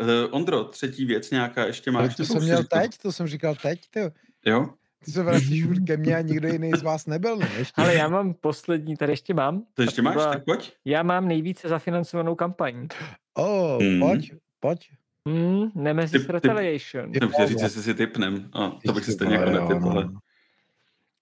uh, 0.00 0.06
Ondro, 0.30 0.64
třetí 0.64 1.04
věc 1.04 1.30
nějaká 1.30 1.66
ještě 1.66 1.90
máš? 1.90 2.16
to 2.16 2.24
jsem 2.24 2.42
měl 2.42 2.64
teď, 2.64 2.98
to 2.98 3.12
jsem 3.12 3.26
říkal 3.26 3.54
teď, 3.54 3.80
ty. 3.90 4.00
Jo? 4.46 4.68
Ty 5.06 5.12
se 5.12 5.22
vrátíš 5.22 5.64
už 5.64 5.78
ke 5.86 5.96
mně 5.96 6.16
a 6.16 6.20
nikdo 6.20 6.48
jiný 6.48 6.70
z 6.76 6.82
vás 6.82 7.06
nebyl, 7.06 7.36
ne? 7.36 7.50
Ještě. 7.58 7.82
Ale 7.82 7.94
já 7.94 8.08
mám 8.08 8.34
poslední, 8.34 8.96
tady 8.96 9.12
ještě 9.12 9.34
mám. 9.34 9.64
To 9.74 9.82
ještě 9.82 10.02
máš, 10.02 10.14
tak 10.14 10.44
pojď. 10.44 10.72
Já 10.84 11.02
mám 11.02 11.28
nejvíce 11.28 11.68
zafinancovanou 11.68 12.34
kampaň. 12.34 12.88
Oh, 13.34 13.82
mm. 13.82 14.00
pojď, 14.00 14.32
pojď. 14.60 14.90
Mm, 15.24 15.70
Nemesis 15.74 16.22
typ, 16.22 16.30
Retaliation. 16.30 17.12
Typ, 17.12 17.22
typ, 17.22 17.48
říct, 17.48 17.62
jestli 17.62 17.82
si 17.82 17.94
typnem. 17.94 18.50
A, 18.52 18.70
to 18.86 18.92
bych 18.92 19.04
si 19.04 19.12
stejně 19.12 19.34
jako 19.34 19.50
netyp, 19.50 19.82
ale... 19.82 20.08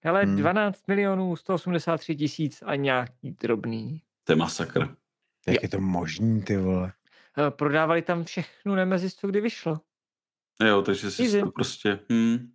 Hele, 0.03 0.23
hmm. 0.23 0.35
12 0.35 0.87
milionů 0.87 1.35
183 1.35 2.15
tisíc 2.15 2.63
a 2.65 2.75
nějaký 2.75 3.31
drobný. 3.41 4.01
To 4.23 4.31
je 4.31 4.35
masakr. 4.35 4.95
Jak 5.47 5.63
je 5.63 5.69
to 5.69 5.79
možný, 5.79 6.41
ty 6.41 6.57
vole? 6.57 6.93
Eh, 7.37 7.51
prodávali 7.51 8.01
tam 8.01 8.23
všechno 8.23 8.75
Nemesis, 8.75 9.15
co 9.15 9.27
kdy 9.27 9.41
vyšlo. 9.41 9.79
Jo, 10.63 10.81
takže 10.81 11.11
si 11.11 11.41
to 11.41 11.51
prostě... 11.51 11.99
Hmm. 12.09 12.54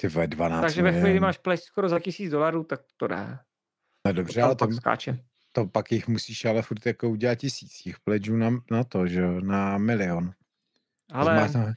Ty 0.00 0.08
vole, 0.08 0.26
12 0.26 0.60
Takže 0.60 0.82
ve 0.82 0.92
chvíli, 0.92 1.10
kdy 1.10 1.20
máš 1.20 1.38
pleš 1.38 1.60
skoro 1.60 1.88
za 1.88 2.00
tisíc 2.00 2.30
dolarů, 2.30 2.64
tak 2.64 2.80
to 2.96 3.06
dá. 3.06 3.40
No 4.06 4.12
dobře, 4.12 4.40
to 4.40 4.46
ale 4.46 4.54
to, 4.54 4.72
skáče. 4.72 5.24
to 5.52 5.66
pak 5.66 5.92
jich 5.92 6.08
musíš 6.08 6.44
ale 6.44 6.62
furt 6.62 6.86
jako 6.86 7.10
udělat 7.10 7.34
tisíc 7.34 7.82
těch 7.82 8.00
pledžů 8.00 8.36
na, 8.36 8.50
na 8.70 8.84
to, 8.84 9.06
že 9.06 9.20
jo, 9.20 9.40
na 9.40 9.78
milion. 9.78 10.32
Ale... 11.12 11.48
Tam... 11.48 11.72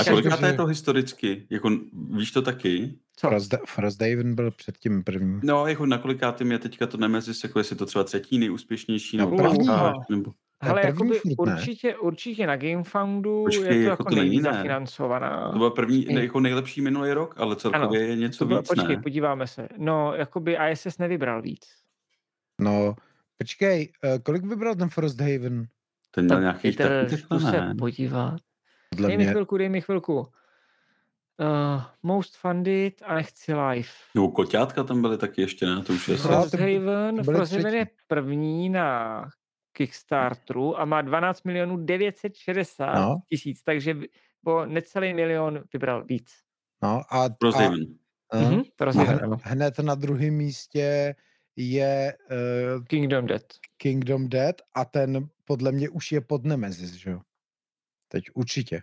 A 0.00 0.04
kolikrát 0.04 0.42
je 0.42 0.52
to 0.52 0.66
historicky? 0.66 1.46
Jako, 1.50 1.70
víš 2.16 2.30
to 2.30 2.42
taky? 2.42 2.98
Co? 3.16 3.28
Frost, 3.28 3.54
Frosthaven 3.66 4.34
byl 4.34 4.50
předtím 4.50 5.04
první. 5.04 5.40
No, 5.42 5.66
jako 5.66 5.86
na 5.86 5.98
kolikátým 5.98 6.52
je 6.52 6.58
teďka 6.58 6.86
to 6.86 6.96
Nemesis, 6.96 7.42
jako 7.42 7.58
jestli 7.58 7.76
to 7.76 7.86
třeba 7.86 8.04
třetí 8.04 8.38
nejúspěšnější, 8.38 9.16
nebo 9.16 9.36
no, 9.36 9.50
první, 9.50 9.68
nebo... 10.10 10.32
Ale 10.60 10.86
jakoby 10.86 11.20
určitě, 11.38 11.96
určitě 11.96 12.46
na 12.46 12.56
GameFoundu 12.56 13.44
Počkej, 13.44 13.64
je 13.64 13.68
to 13.68 13.74
jako, 13.74 13.90
jako 13.90 14.04
to 14.04 14.16
není 14.16 14.40
zafinancovaná. 14.40 15.50
To 15.52 15.58
byla 15.58 15.70
první, 15.70 16.04
ne, 16.04 16.22
jako 16.22 16.40
nejlepší 16.40 16.80
minulý 16.80 17.12
rok, 17.12 17.34
ale 17.38 17.56
celkově 17.56 18.00
ano, 18.00 18.10
je 18.10 18.16
něco 18.16 18.46
bylo, 18.46 18.60
víc, 18.60 18.68
Počkej, 18.68 18.96
ne? 18.96 19.02
podíváme 19.02 19.46
se. 19.46 19.68
No, 19.76 20.14
jakoby 20.14 20.56
ISS 20.70 20.98
nevybral 20.98 21.42
víc. 21.42 21.66
No, 22.60 22.94
počkej, 23.38 23.92
uh, 24.04 24.18
kolik 24.22 24.44
vybral 24.44 24.74
ten 24.74 24.88
Frosthaven? 24.88 25.66
Ten 26.10 26.24
měl 26.24 26.40
nějaký 26.40 26.76
tak, 26.76 27.10
se 27.10 27.74
podívat. 27.78 28.36
Dej 29.06 29.16
mi 29.16 29.26
chvilku, 29.26 29.56
dej 29.56 29.68
mi 29.68 29.80
chvilku. 29.80 30.18
Uh, 30.18 31.82
most 32.02 32.36
Funded 32.36 33.02
a 33.04 33.14
nechci 33.14 33.54
live. 33.54 33.88
No, 34.14 34.28
koťátka 34.28 34.84
tam 34.84 35.02
byly 35.02 35.18
taky 35.18 35.40
ještě, 35.40 35.66
ne? 35.66 35.82
To 35.82 35.92
už 35.92 36.08
je 36.08 36.16
Frosthaven, 36.16 37.24
Frosthaven 37.24 37.74
je 37.74 37.86
první 38.08 38.68
na 38.68 39.28
Kickstarteru 39.76 40.80
a 40.80 40.84
má 40.84 41.02
12 41.02 41.44
milionů 41.44 41.76
960 41.76 42.94
no. 42.94 43.16
tisíc, 43.28 43.62
takže 43.62 43.96
po 44.44 44.66
necelý 44.66 45.14
milion 45.14 45.62
vybral 45.72 46.04
víc. 46.04 46.34
No 46.82 47.02
a, 47.10 47.28
Frosthaven. 47.40 47.84
A, 48.30 48.36
mm-hmm, 48.36 49.40
a 49.44 49.48
hned 49.48 49.78
na 49.78 49.94
druhém 49.94 50.34
místě 50.34 51.14
je 51.56 52.16
uh, 52.30 52.84
Kingdom 52.84 53.26
Dead. 53.26 53.42
Kingdom 53.76 54.28
Dead 54.28 54.62
a 54.74 54.84
ten 54.84 55.28
podle 55.44 55.72
mě 55.72 55.88
už 55.88 56.12
je 56.12 56.20
pod 56.20 56.44
Nemesis, 56.44 56.92
že 56.92 57.10
jo? 57.10 57.20
Teď 58.08 58.24
určitě. 58.34 58.82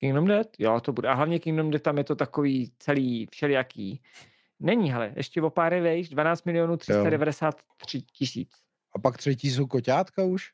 Kingdom 0.00 0.24
Dead? 0.24 0.46
Jo, 0.58 0.80
to 0.80 0.92
bude. 0.92 1.08
A 1.08 1.14
hlavně 1.14 1.38
Kingdom 1.38 1.70
Dead 1.70 1.82
tam 1.82 1.98
je 1.98 2.04
to 2.04 2.16
takový 2.16 2.72
celý 2.78 3.26
všelijaký. 3.30 4.02
Není, 4.60 4.92
hele, 4.92 5.12
ještě 5.16 5.42
o 5.42 5.50
pár 5.50 5.80
vejš, 5.80 6.08
12 6.08 6.44
milionů 6.44 6.76
393 6.76 8.02
tisíc. 8.02 8.50
A 8.92 8.98
pak 8.98 9.16
třetí 9.16 9.50
jsou 9.50 9.66
koťátka 9.66 10.24
už? 10.24 10.50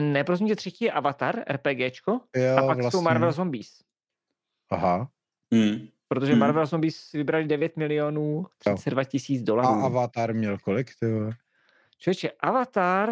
Ne, 0.00 0.24
prosím 0.24 0.46
tě, 0.46 0.56
třetí 0.56 0.84
je 0.84 0.92
Avatar, 0.92 1.44
RPGčko, 1.50 2.20
jo, 2.36 2.56
a 2.56 2.66
pak 2.66 2.76
vlastně. 2.76 2.90
jsou 2.90 3.02
Marvel 3.02 3.32
Zombies. 3.32 3.82
Aha. 4.70 5.10
Hmm. 5.54 5.88
Protože 6.08 6.32
hmm. 6.32 6.40
Marvel 6.40 6.66
Zombies 6.66 7.12
vybrali 7.12 7.44
9 7.44 7.76
milionů 7.76 8.46
32 8.58 9.04
tisíc 9.04 9.42
dolarů. 9.42 9.68
A 9.68 9.84
Avatar 9.84 10.34
měl 10.34 10.58
kolik, 10.58 10.90
ty 11.00 11.06
Člověče, 11.98 12.30
Avatar, 12.40 13.10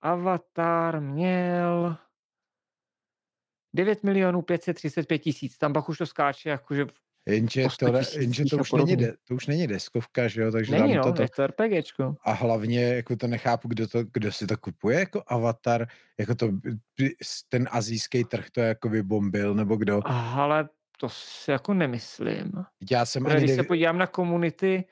Avatar 0.00 1.00
měl 1.00 1.96
9 3.74 4.04
milionů 4.04 4.42
535 4.42 5.18
tisíc, 5.18 5.58
tam 5.58 5.72
pak 5.72 5.88
už 5.88 5.98
to 5.98 6.06
skáče 6.06 6.48
jakože 6.48 6.86
Jenže, 7.28 7.66
to, 7.78 7.92
jenže 8.18 8.44
to, 8.44 8.56
už 8.56 8.72
není 8.72 8.96
de, 8.96 9.14
to 9.28 9.34
už 9.34 9.46
není 9.46 9.66
deskovka, 9.66 10.28
že 10.28 10.42
jo? 10.42 10.52
Takže 10.52 10.72
není, 10.72 10.94
no, 10.94 11.12
to, 11.12 11.22
je 11.22 11.28
to 11.36 11.46
RPGčko. 11.46 12.14
A 12.22 12.32
hlavně, 12.32 12.84
jako 12.84 13.16
to 13.16 13.26
nechápu, 13.26 13.68
kdo, 13.68 13.88
to, 13.88 14.04
kdo 14.12 14.32
si 14.32 14.46
to 14.46 14.56
kupuje 14.56 14.98
jako 14.98 15.22
avatar, 15.26 15.86
jako 16.18 16.34
to, 16.34 16.50
ten 17.48 17.68
azijský 17.70 18.24
trh 18.24 18.50
to 18.50 18.60
jako 18.60 18.88
vybombil, 18.88 19.54
nebo 19.54 19.76
kdo? 19.76 20.00
Ale 20.04 20.68
to 20.98 21.08
si 21.08 21.50
jako 21.50 21.74
nemyslím. 21.74 22.52
Já 22.90 23.06
jsem 23.06 23.22
Protože 23.22 23.36
ani 23.36 23.44
když 23.44 23.56
neví... 23.56 23.64
se 23.64 23.68
podívám 23.68 23.98
na 23.98 24.06
komunity, 24.06 24.84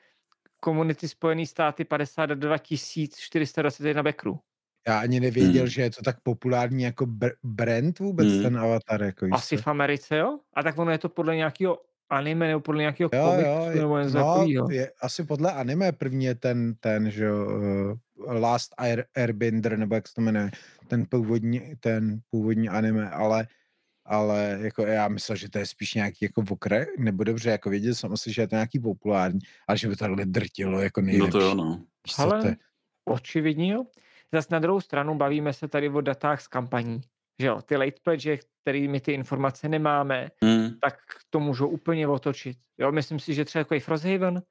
komunity 0.59 1.07
Spojený 1.07 1.45
státy 1.45 1.85
52 1.85 2.57
421 2.57 4.03
backru. 4.03 4.39
Já 4.87 4.99
ani 4.99 5.19
nevěděl, 5.19 5.61
hmm. 5.61 5.69
že 5.69 5.81
je 5.81 5.89
to 5.89 6.01
tak 6.01 6.19
populární 6.23 6.83
jako 6.83 7.05
br- 7.05 7.35
brand 7.43 7.99
vůbec, 7.99 8.27
hmm. 8.27 8.43
ten 8.43 8.57
avatar. 8.57 9.03
Jako 9.03 9.27
Asi 9.31 9.57
v 9.57 9.67
Americe, 9.67 10.17
jo? 10.17 10.39
A 10.53 10.63
tak 10.63 10.77
ono 10.77 10.91
je 10.91 10.97
to 10.97 11.09
podle 11.09 11.35
nějakého 11.35 11.77
anime 12.09 12.47
nebo 12.47 12.59
podle 12.59 12.81
nějakého 12.81 13.09
jo, 13.13 13.23
komiksu 13.25 13.49
jo, 13.49 13.67
je, 13.69 13.81
nebo 13.81 13.99
něco 13.99 14.17
no, 14.17 14.67
je, 14.69 14.91
asi 15.01 15.23
podle 15.23 15.51
anime 15.51 15.91
první 15.91 16.25
je 16.25 16.35
ten, 16.35 16.73
ten 16.79 17.11
že 17.11 17.33
uh, 17.33 17.97
Last 18.17 18.73
Air, 18.77 19.05
Airbender, 19.15 19.79
nebo 19.79 19.95
jak 19.95 20.07
se 20.07 20.13
to 20.13 20.21
jmenuje, 20.21 20.51
ten 20.87 21.05
původní, 21.09 21.75
ten 21.79 22.19
původní 22.29 22.69
anime, 22.69 23.09
ale 23.09 23.47
ale 24.07 24.57
jako 24.61 24.81
já 24.81 25.07
myslel, 25.07 25.35
že 25.35 25.49
to 25.49 25.59
je 25.59 25.65
spíš 25.65 25.93
nějaký 25.93 26.17
jako 26.21 26.41
vokre, 26.41 26.85
nebo 26.97 27.23
dobře, 27.23 27.49
jako 27.49 27.69
věděl 27.69 27.95
jsem 27.95 28.13
asi, 28.13 28.33
že 28.33 28.41
je 28.41 28.47
to 28.47 28.55
nějaký 28.55 28.79
populární, 28.79 29.39
ale 29.67 29.77
že 29.77 29.87
by 29.87 29.95
to 29.95 30.15
drtilo 30.25 30.81
jako 30.81 31.01
nejlepší. 31.01 31.33
No 31.33 31.39
to 31.39 31.45
jo, 31.45 31.55
no. 31.55 31.83
Ale 32.17 32.55
očividně 33.05 33.73
jo. 33.73 33.85
Zas 34.33 34.49
na 34.49 34.59
druhou 34.59 34.81
stranu 34.81 35.15
bavíme 35.15 35.53
se 35.53 35.67
tady 35.67 35.89
o 35.89 36.01
datách 36.01 36.41
z 36.41 36.47
kampaní. 36.47 37.01
Že 37.39 37.47
jo, 37.47 37.61
ty 37.61 37.77
late 37.77 37.97
pledge, 38.03 38.37
kterými 38.61 38.99
ty 39.01 39.11
informace 39.11 39.69
nemáme, 39.69 40.29
Mm. 40.43 40.69
tak 40.81 40.97
to 41.29 41.39
můžou 41.39 41.67
úplně 41.67 42.07
otočit. 42.07 42.57
Jo, 42.77 42.91
myslím 42.91 43.19
si, 43.19 43.33
že 43.33 43.45
třeba 43.45 43.59
jako 43.59 43.75
i 43.75 43.79
Frosthaven, 43.79 44.41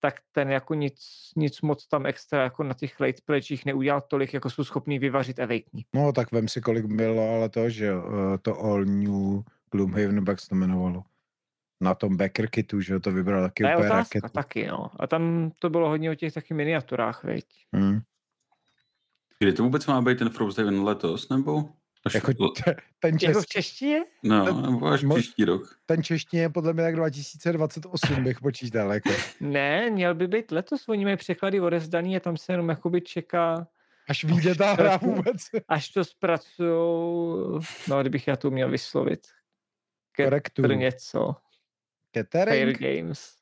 tak 0.00 0.20
ten 0.32 0.50
jako 0.50 0.74
nic, 0.74 1.30
nic 1.36 1.60
moc 1.60 1.86
tam 1.86 2.06
extra 2.06 2.42
jako 2.42 2.62
na 2.62 2.74
těch 2.74 3.00
late 3.00 3.22
pledgech 3.24 3.64
neudělal 3.64 4.00
tolik, 4.00 4.34
jako 4.34 4.50
jsou 4.50 4.64
schopný 4.64 4.98
vyvařit 4.98 5.38
Awakening. 5.38 5.86
No, 5.94 6.12
tak 6.12 6.32
vem 6.32 6.48
si, 6.48 6.60
kolik 6.60 6.84
bylo, 6.84 7.30
ale 7.36 7.48
to, 7.48 7.70
že 7.70 7.88
eh, 7.92 8.38
to 8.38 8.60
All 8.60 8.84
New 8.84 9.42
Gloomhaven, 9.70 10.24
jak 10.28 10.40
se 10.40 10.48
to 10.48 10.54
jmenovalo. 10.54 11.02
Na 11.80 11.94
tom 11.94 12.16
backer 12.16 12.50
kitu, 12.50 12.80
že 12.80 13.00
to 13.00 13.12
vybral 13.12 13.42
taky 13.42 13.62
To 13.62 13.68
je 13.68 13.76
úplně 13.76 13.90
otázka 13.90 14.18
raketu. 14.18 14.32
taky, 14.32 14.66
no. 14.66 14.90
A 15.00 15.06
tam 15.06 15.52
to 15.58 15.70
bylo 15.70 15.88
hodně 15.88 16.10
o 16.10 16.14
těch 16.14 16.32
taky 16.34 16.54
miniaturách, 16.54 17.24
veď. 17.24 17.44
Hmm. 17.72 18.00
Kdy 19.38 19.52
to 19.52 19.62
vůbec 19.62 19.86
má 19.86 20.02
být 20.02 20.18
ten 20.18 20.30
Frosthaven 20.30 20.82
letos, 20.82 21.28
nebo? 21.28 21.68
Jako 22.14 22.32
l- 22.40 22.50
te- 22.64 22.76
ten, 22.98 23.16
Jako 23.22 23.42
v 23.42 23.46
češtině? 23.46 24.00
no, 24.22 24.60
nebo 24.70 24.86
až 24.86 25.04
příští 25.14 25.44
rok. 25.44 25.78
ten 25.86 26.02
češtině 26.02 26.42
je 26.42 26.48
podle 26.48 26.72
mě 26.72 26.82
tak 26.82 26.96
2028 26.96 28.24
bych 28.24 28.40
počítal. 28.40 28.92
Jako. 28.92 29.10
Ne, 29.40 29.90
měl 29.90 30.14
by 30.14 30.28
být 30.28 30.50
letos, 30.50 30.88
oni 30.88 31.04
mají 31.04 31.16
překlady 31.16 31.60
odezdaný 31.60 32.16
a 32.16 32.20
tam 32.20 32.36
se 32.36 32.52
jenom 32.52 32.68
jakoby 32.68 33.00
čeká, 33.00 33.66
Až 34.08 34.24
vyjde 34.24 34.54
ta 34.54 34.70
Až 34.72 34.78
hra 34.78 34.98
to- 34.98 35.06
vůbec. 35.06 35.36
až 35.68 35.88
to 35.88 36.04
zpracujou, 36.04 37.60
no 37.88 38.00
kdybych 38.00 38.28
já 38.28 38.36
to 38.36 38.48
uměl 38.48 38.70
vyslovit. 38.70 39.26
Korekturu. 40.16 40.68
Ketr 40.68 40.78
něco. 40.78 41.36
Fair 42.12 42.26
Catering? 42.32 42.78
Games. 42.78 43.34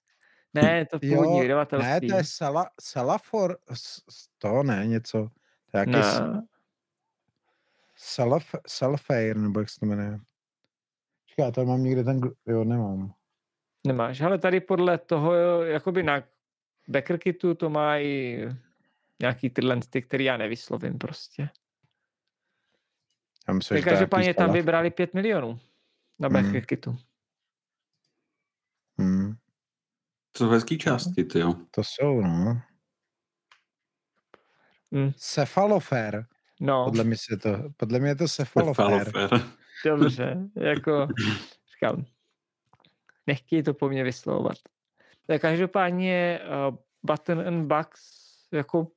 Ne, 0.55 0.87
to 0.87 0.99
původní 0.99 1.33
Jo, 1.33 1.37
ne, 1.37 1.43
vydavatelství. 1.43 2.09
to 2.09 2.17
je 2.17 2.25
Sala, 2.25 2.67
Salafor, 2.81 3.59
to 4.39 4.63
ne, 4.63 4.87
něco. 4.87 5.29
To 5.71 5.77
je 5.77 5.81
jaký 5.81 5.91
ne. 5.91 6.43
Salaf, 8.05 8.55
Salfair, 8.67 9.37
nebo 9.37 9.61
jak 9.61 9.71
se 9.71 9.81
to 9.81 9.87
jmenuje. 9.87 10.19
Čekaj, 11.27 11.45
já 11.45 11.51
tady 11.51 11.67
mám 11.67 11.83
někde 11.85 12.05
ten, 12.05 12.21
jo, 12.47 12.65
nemám. 12.65 13.15
Nemáš, 13.87 14.21
ale 14.21 14.39
tady 14.39 14.61
podle 14.61 14.99
toho, 14.99 15.35
jakoby 15.65 16.03
na 16.03 16.23
backer 16.89 17.19
kitu 17.19 17.55
to 17.55 17.71
mají 17.71 18.39
nějaký 19.21 19.51
tyhle, 19.51 19.81
ty, 19.91 20.03
který 20.03 20.25
já 20.25 20.37
nevyslovím 20.37 20.99
prostě. 20.99 21.49
Já 23.49 23.55
myslím, 23.55 23.83
každopádně 23.83 24.35
tam 24.35 24.53
vybrali 24.53 24.91
5 24.91 25.15
milionů 25.15 25.61
na 26.19 26.29
Hmm. 26.29 26.43
backer 26.43 26.67
kitu. 26.67 26.97
Hmm, 28.99 29.35
To 30.33 30.39
jsou 30.45 30.51
hezký 30.51 30.79
částky, 30.79 31.25
ty 31.25 31.39
jo. 31.39 31.55
to 31.71 31.85
jsou, 31.85 32.21
no. 32.21 32.61
Hmm. 34.93 35.13
Cefalofer. 35.17 36.27
No, 36.65 36.85
Podle 36.85 37.05
mě, 37.05 37.17
se 37.17 37.37
to, 37.37 37.59
podle 37.77 37.99
mě 37.99 38.09
je 38.11 38.15
to 38.17 38.29
cefalofer. 38.29 38.75
Falofer. 39.13 39.31
dobře, 39.85 40.37
jako 40.57 41.07
říkám, 41.75 42.05
nechtějí 43.27 43.63
to 43.63 43.75
po 43.75 43.89
mně 43.89 44.05
vyslovovat. 44.05 44.57
Tak 45.27 45.41
každopádně 45.41 46.41
uh, 46.69 46.77
Button 47.03 47.41
and 47.49 47.67
Bugs 47.67 48.01
jako 48.53 48.89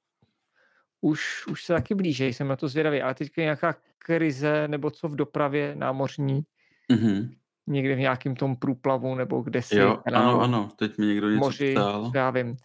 už, 1.02 1.48
už 1.48 1.64
se 1.64 1.74
taky 1.74 1.96
blíží, 1.96 2.26
jsem 2.34 2.48
na 2.48 2.56
to 2.56 2.68
zvědavý, 2.68 3.02
ale 3.02 3.16
teďka 3.16 3.42
je 3.42 3.46
nějaká 3.46 3.76
krize 3.98 4.68
nebo 4.68 4.92
co 4.92 5.08
v 5.08 5.16
dopravě 5.16 5.76
námořní, 5.76 6.42
Mhm. 6.92 7.32
někde 7.68 7.96
v 7.96 8.00
nějakém 8.00 8.36
tom 8.36 8.56
průplavu 8.56 9.16
nebo 9.16 9.42
kde 9.42 9.62
si 9.62 9.78
Jo, 9.78 10.02
ano, 10.06 10.42
ano, 10.42 10.70
teď 10.76 10.98
mi 10.98 11.06
někdo 11.06 11.30
něco 11.30 11.40
moři, 11.40 11.74
ptal. 11.74 12.12
já 12.16 12.30
vím. 12.30 12.58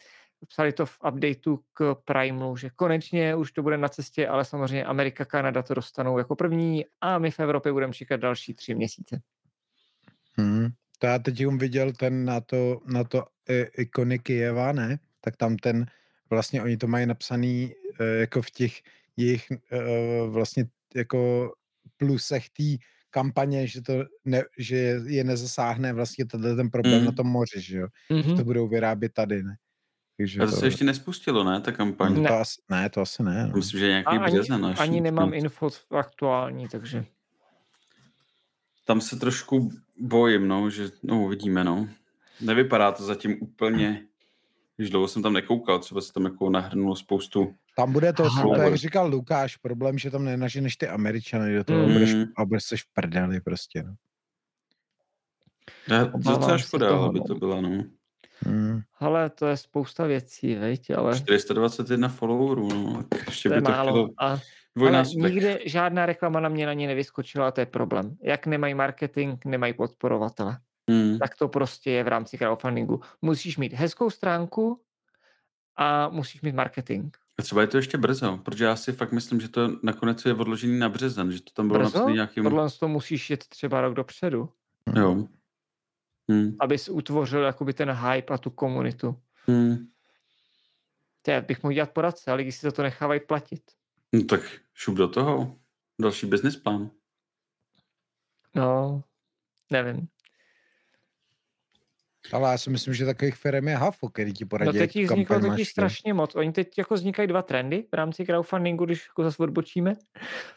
Psali 0.49 0.73
to 0.73 0.87
v 0.87 0.99
updateu 1.09 1.61
k 1.73 1.95
Primelu, 2.05 2.57
že 2.57 2.71
konečně 2.77 3.35
už 3.35 3.53
to 3.53 3.63
bude 3.63 3.77
na 3.77 3.89
cestě, 3.89 4.29
ale 4.29 4.45
samozřejmě 4.45 4.85
Amerika, 4.85 5.25
Kanada 5.25 5.63
to 5.63 5.75
dostanou 5.75 6.19
jako 6.19 6.37
první 6.37 6.85
a 7.01 7.19
my 7.19 7.31
v 7.31 7.41
Evropě 7.41 7.73
budeme 7.73 7.93
čekat 7.93 8.17
další 8.17 8.55
tři 8.55 8.75
měsíce. 8.75 9.21
Hmm. 10.37 10.69
To 10.99 11.07
já 11.07 11.19
teď 11.19 11.41
jim 11.41 11.59
viděl 11.59 11.93
ten 11.93 12.25
na 12.25 12.41
to, 12.41 12.81
na 12.87 13.05
to 13.05 13.25
e, 13.49 13.63
ikony 13.63 14.19
Kijeva, 14.19 14.73
ne? 14.73 14.99
Tak 15.21 15.37
tam 15.37 15.57
ten, 15.57 15.87
vlastně 16.31 16.63
oni 16.63 16.77
to 16.77 16.87
mají 16.87 17.07
napsaný 17.07 17.75
e, 18.01 18.05
jako 18.05 18.43
v 18.43 18.51
těch 18.51 18.73
jejich 19.17 19.51
e, 19.51 19.57
vlastně 20.29 20.65
jako 20.95 21.53
plusech 21.97 22.51
té 22.51 22.65
kampaně, 23.11 23.67
že, 23.67 23.83
to 23.83 24.05
ne, 24.25 24.43
že 24.59 24.77
je 25.07 25.25
nezasáhne 25.25 25.93
vlastně 25.93 26.27
tenhle 26.27 26.57
ten 26.57 26.71
problém 26.71 27.01
Mm. 27.01 27.07
na 27.07 27.13
tom 27.13 27.27
moři, 27.27 27.61
že 27.61 27.79
jo? 27.79 27.89
Že 28.25 28.35
to 28.35 28.45
budou 28.45 28.69
vyrábět 28.69 29.13
tady, 29.13 29.43
ne? 29.43 29.57
Takže 30.21 30.41
A 30.43 30.47
to 30.47 30.53
se 30.53 30.67
ještě 30.67 30.85
nespustilo, 30.85 31.45
ne, 31.45 31.61
ta 31.61 31.73
kampaň? 31.73 32.15
to 32.15 32.21
Ne. 32.21 32.29
asi, 32.29 32.61
ne, 32.71 32.91
to 32.91 33.01
asi 33.01 33.23
ne. 33.23 33.47
No. 33.47 33.53
Myslím, 33.57 33.81
že 33.81 33.87
A 33.87 33.89
nějaký 33.89 34.07
ani, 34.09 34.25
březen 34.33 34.67
až. 34.67 34.81
ani 34.81 35.01
nemám 35.01 35.35
info 35.35 35.71
aktuální, 35.91 36.69
takže 36.69 37.05
Tam 38.87 39.01
se 39.01 39.17
trošku 39.17 39.71
bojím, 39.99 40.49
no, 40.49 40.71
že, 40.71 40.89
no, 41.03 41.23
uvidíme, 41.25 41.65
no. 41.65 41.89
Nevypadá 42.41 42.93
to 42.93 43.05
zatím 43.05 43.37
úplně, 43.41 44.03
když 44.77 44.91
dlouho 44.91 45.09
jsem 45.09 45.23
tam 45.23 45.33
nekoukal, 45.33 45.79
třeba 45.79 46.01
se 46.01 46.13
tam 46.13 46.25
jako 46.25 46.51
nahrnulo 46.51 46.97
spoustu. 46.97 47.55
Tam 47.77 47.93
bude 47.93 48.13
to, 48.13 48.25
Aha. 48.25 48.43
to, 48.43 48.55
jak 48.63 48.75
říkal 48.75 49.09
Lukáš, 49.11 49.57
problém, 49.57 49.99
že 49.99 50.11
tam 50.11 50.25
nenaženeš 50.25 50.77
ty 50.77 50.89
Američany 50.89 51.55
do 51.57 51.65
toho, 51.65 51.87
Mm. 51.87 51.93
budeš, 51.93 52.15
a 52.37 52.45
budeš 52.45 52.65
seš 52.65 52.83
v 52.83 52.93
prdeli 52.93 53.41
prostě, 53.41 53.83
no. 53.83 53.95
To 55.89 55.95
Obávám 56.15 56.41
docela 56.41 56.59
škoda, 56.59 56.89
toho, 56.89 57.05
aby 57.05 57.21
to 57.21 57.35
byla, 57.35 57.61
no. 57.61 57.85
Hmm. 58.47 58.81
ale 58.99 59.31
to 59.31 59.47
je 59.47 59.57
spousta 59.57 60.07
věcí, 60.07 60.55
veď, 60.55 60.91
ale 60.91 61.17
421 61.17 62.09
followerů, 62.09 62.69
no, 62.69 63.03
tak 63.09 63.27
ještě 63.27 63.49
to 63.49 63.55
je 63.55 63.61
by 63.61 63.65
to 63.65 63.73
málo. 63.73 63.91
chtělo 63.91 64.09
A, 64.19 64.39
ale 64.81 65.05
nikde 65.15 65.59
žádná 65.67 66.07
reklama 66.07 66.41
na 66.41 66.49
mě 66.49 66.67
na 66.67 66.73
ně 66.73 66.87
nevyskočila, 66.87 67.49
a 67.49 67.51
to 67.51 67.61
je 67.61 67.67
problém. 67.67 68.17
Jak 68.23 68.47
nemají 68.47 68.75
marketing, 68.75 69.45
nemají 69.45 69.75
podporovatele. 69.75 70.59
Hmm. 70.91 71.19
tak 71.19 71.37
to 71.37 71.49
prostě 71.49 71.91
je 71.91 72.05
v 72.05 72.09
rámci 72.09 72.39
crowdfundingu. 72.39 73.01
Musíš 73.23 73.57
mít 73.57 73.73
hezkou 73.73 74.11
stránku 74.11 74.81
a 75.77 76.09
musíš 76.09 76.43
mít 76.43 76.55
marketing. 76.55 77.17
A 77.39 77.43
třeba 77.43 77.61
je 77.61 77.67
to 77.67 77.77
ještě 77.77 77.99
brzo, 77.99 78.41
protože 78.45 78.65
já 78.65 78.77
si 78.77 78.93
fakt 78.93 79.13
myslím, 79.13 79.41
že 79.41 79.49
to 79.49 79.71
nakonec 79.83 80.25
je 80.25 80.35
odložený 80.35 80.79
na 80.79 80.89
březen, 80.89 81.33
že 81.33 81.43
to 81.43 81.51
tam 81.55 81.69
bylo 81.69 81.79
Brzo? 81.79 81.99
napsané 81.99 82.15
nějakým... 82.15 82.45
Tohle 82.45 82.71
to 82.71 82.89
musíš 82.89 83.31
jet 83.31 83.45
třeba 83.49 83.81
rok 83.81 83.95
dopředu, 83.95 84.49
Jo. 84.97 85.27
Hmm. 86.31 86.57
abys 86.61 86.89
utvořil 86.89 87.43
jakoby 87.43 87.73
ten 87.73 87.91
hype 87.91 88.35
a 88.35 88.39
tu 88.39 88.51
komunitu. 88.51 89.21
Hmm. 89.47 89.87
Já 91.29 91.41
bych 91.41 91.63
mohl 91.63 91.73
dělat 91.73 91.91
poradce, 91.91 92.31
ale 92.31 92.39
lidi 92.39 92.53
si 92.53 92.67
za 92.67 92.73
to 92.73 92.83
nechávají 92.83 93.21
platit. 93.21 93.63
No 94.13 94.25
tak 94.25 94.41
šup 94.75 94.95
do 94.95 95.09
toho. 95.09 95.59
Další 96.01 96.27
business 96.27 96.57
plán. 96.57 96.91
No, 98.55 99.03
nevím. 99.71 100.09
Ale 102.33 102.51
já 102.51 102.59
si 102.59 102.71
myslím, 102.71 102.95
že 102.95 103.07
takových 103.07 103.35
firm 103.35 103.69
je 103.69 103.77
hafo, 103.77 104.09
který 104.09 104.33
ti 104.33 104.45
poradí, 104.45 104.67
No 104.67 104.73
teď 104.73 104.97
jich 104.97 105.11
vzniklo 105.11 105.41
totiž 105.41 105.69
strašně 105.69 106.15
moc. 106.15 106.35
Oni 106.35 106.53
teď 106.53 106.79
jako 106.79 106.95
vznikají 106.95 107.29
dva 107.29 107.43
trendy 107.43 107.87
v 107.91 107.95
rámci 107.95 108.25
crowdfundingu, 108.25 108.85
když 108.85 109.07
jako 109.07 109.23
zase 109.23 109.43
odbočíme. 109.43 109.95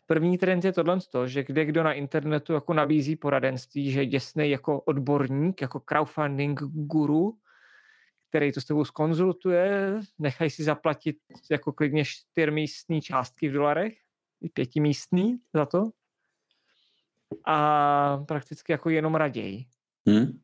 První 0.06 0.38
trend 0.38 0.66
je 0.66 0.74
tohle, 0.74 1.00
že 1.26 1.44
kde 1.44 1.66
kdo 1.66 1.84
na 1.84 1.94
internetu 1.94 2.54
jako 2.54 2.74
nabízí 2.74 3.16
poradenství, 3.16 3.92
že 3.92 4.02
je 4.02 4.06
děsný 4.06 4.50
jako 4.50 4.82
odborník, 4.82 5.62
jako 5.62 5.80
crowdfunding 5.80 6.60
guru, 6.62 7.38
který 8.30 8.52
to 8.52 8.62
s 8.62 8.66
tebou 8.66 8.86
skonzultuje, 8.86 10.00
nechají 10.20 10.50
si 10.50 10.64
zaplatit 10.64 11.18
jako 11.52 11.74
klidně 11.74 12.06
čtyřmístní 12.06 13.02
částky 13.02 13.50
v 13.50 13.54
dolarech, 13.54 13.94
i 14.42 14.50
pětimístný 14.50 15.38
za 15.54 15.66
to. 15.66 15.90
A 17.46 18.18
prakticky 18.28 18.72
jako 18.72 18.90
jenom 18.90 19.16
raději. 19.16 19.66
Hm? 20.10 20.16
Hmm. 20.16 20.40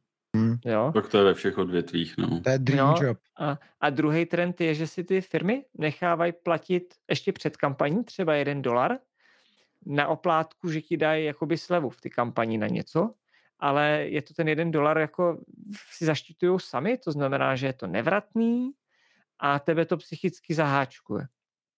Jo? 0.66 0.92
Tak 0.94 1.08
to 1.08 1.18
je 1.18 1.24
ve 1.24 1.34
všech 1.34 1.58
odvětvích, 1.58 2.18
no. 2.18 2.42
To 2.42 2.50
je 2.50 2.60
dream 2.60 2.88
No, 2.88 2.96
job. 3.08 3.18
A, 3.40 3.60
a 3.82 3.90
druhý 3.90 4.26
trend 4.26 4.62
je, 4.62 4.74
že 4.76 4.88
si 4.88 5.04
ty 5.04 5.22
firmy 5.22 5.66
nechávají 5.78 6.34
platit 6.44 6.94
ještě 7.10 7.34
před 7.34 7.58
kampaní 7.58 8.04
třeba 8.04 8.36
jeden 8.36 8.62
dolar 8.62 9.00
na 9.86 10.08
oplátku, 10.08 10.70
že 10.70 10.82
ti 10.82 10.98
dají 10.98 11.26
jakoby 11.26 11.58
slevu 11.58 11.90
v 11.90 12.02
ty 12.02 12.10
kampani 12.10 12.58
na 12.58 12.68
něco, 12.68 13.14
ale 13.60 14.06
je 14.10 14.22
to 14.22 14.34
ten 14.34 14.48
jeden 14.48 14.72
dolar 14.72 14.98
jako 14.98 15.44
si 15.92 16.06
zaštitují 16.06 16.60
sami, 16.60 16.98
to 16.98 17.12
znamená, 17.12 17.56
že 17.56 17.68
je 17.68 17.74
to 17.74 17.88
nevratný 17.88 18.72
a 19.40 19.60
tebe 19.60 19.86
to 19.86 19.98
psychicky 19.98 20.54
zaháčkuje. 20.54 21.28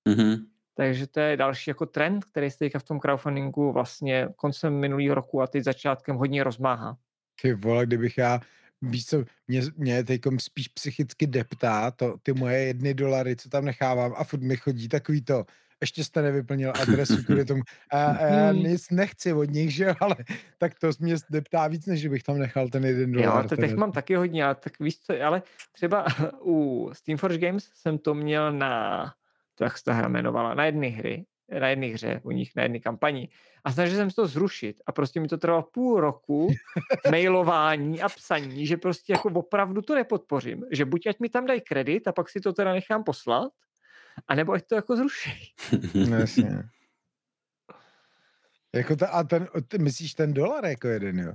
Mhm. 0.09 0.45
Takže 0.73 1.07
to 1.07 1.19
je 1.19 1.37
další 1.37 1.69
jako 1.69 1.85
trend, 1.85 2.25
který 2.25 2.51
se 2.51 2.57
teďka 2.57 2.79
v 2.79 2.83
tom 2.83 2.99
crowdfundingu 2.99 3.71
vlastně 3.71 4.27
koncem 4.35 4.73
minulého 4.73 5.15
roku 5.15 5.41
a 5.41 5.47
teď 5.47 5.63
začátkem 5.63 6.15
hodně 6.15 6.43
rozmáhá. 6.43 6.97
Ty 7.41 7.53
vole, 7.53 7.85
kdybych 7.85 8.17
já, 8.17 8.39
víš 8.81 9.05
co, 9.05 9.23
mě, 9.47 9.61
mě 9.77 10.03
teď 10.03 10.21
spíš 10.39 10.67
psychicky 10.67 11.27
deptá 11.27 11.91
to, 11.91 12.15
ty 12.23 12.33
moje 12.33 12.59
jedny 12.59 12.93
dolary, 12.93 13.35
co 13.35 13.49
tam 13.49 13.65
nechávám 13.65 14.13
a 14.17 14.23
furt 14.23 14.41
mi 14.41 14.57
chodí 14.57 14.87
takový 14.87 15.21
to, 15.21 15.45
ještě 15.81 16.03
jste 16.03 16.21
nevyplnil 16.21 16.73
adresu 16.81 17.23
kvůli 17.23 17.45
tomu. 17.45 17.61
A, 17.91 18.05
a 18.05 18.25
já 18.25 18.51
nic 18.51 18.89
nechci 18.89 19.33
od 19.33 19.49
nich, 19.49 19.73
že 19.73 19.83
jo, 19.83 19.93
ale 19.99 20.15
tak 20.57 20.79
to 20.79 20.89
mě 20.99 21.15
deptá 21.29 21.67
víc, 21.67 21.85
než 21.85 22.07
bych 22.07 22.23
tam 22.23 22.39
nechal 22.39 22.69
ten 22.69 22.85
jeden 22.85 23.11
dolar. 23.11 23.43
Jo, 23.43 23.49
to 23.49 23.55
těch 23.55 23.75
mám 23.75 23.91
taky 23.91 24.15
hodně, 24.15 24.45
ale 24.45 24.55
tak 24.55 24.79
víš 24.79 24.99
co, 24.99 25.23
ale 25.23 25.43
třeba 25.71 26.05
u 26.45 26.89
Steamforge 26.93 27.37
Games 27.37 27.69
jsem 27.73 27.97
to 27.97 28.13
měl 28.13 28.51
na, 28.51 29.05
to 29.55 29.63
jak 29.63 29.77
se 29.77 29.83
ta 29.83 29.93
hra 29.93 30.07
jmenovala, 30.07 30.53
na 30.53 30.65
jedné 30.65 30.87
hry 30.87 31.25
na 31.59 31.67
jedné 31.69 31.87
hře, 31.87 32.21
u 32.23 32.31
nich 32.31 32.51
na 32.55 32.63
jedné 32.63 32.79
kampani. 32.79 33.29
A 33.63 33.71
snažil 33.71 33.97
jsem 33.97 34.09
se 34.09 34.15
to 34.15 34.27
zrušit 34.27 34.81
a 34.85 34.91
prostě 34.91 35.19
mi 35.19 35.27
to 35.27 35.37
trvalo 35.37 35.63
půl 35.63 35.99
roku 35.99 36.47
mailování 37.11 38.01
a 38.01 38.09
psaní, 38.09 38.67
že 38.67 38.77
prostě 38.77 39.13
jako 39.13 39.29
opravdu 39.29 39.81
to 39.81 39.95
nepodpořím. 39.95 40.65
Že 40.71 40.85
buď 40.85 41.07
ať 41.07 41.19
mi 41.19 41.29
tam 41.29 41.45
dají 41.45 41.61
kredit 41.61 42.07
a 42.07 42.11
pak 42.11 42.29
si 42.29 42.41
to 42.41 42.53
teda 42.53 42.73
nechám 42.73 43.03
poslat, 43.03 43.51
anebo 44.27 44.53
ať 44.53 44.67
to 44.67 44.75
jako 44.75 44.95
zruší. 44.95 45.53
No, 46.09 46.17
jasně. 46.17 46.63
Jako 48.75 48.95
ta, 48.95 49.07
a 49.07 49.23
ten, 49.23 49.47
myslíš 49.79 50.13
ten 50.13 50.33
dolar 50.33 50.65
jako 50.65 50.87
jeden, 50.87 51.19
jo? 51.19 51.33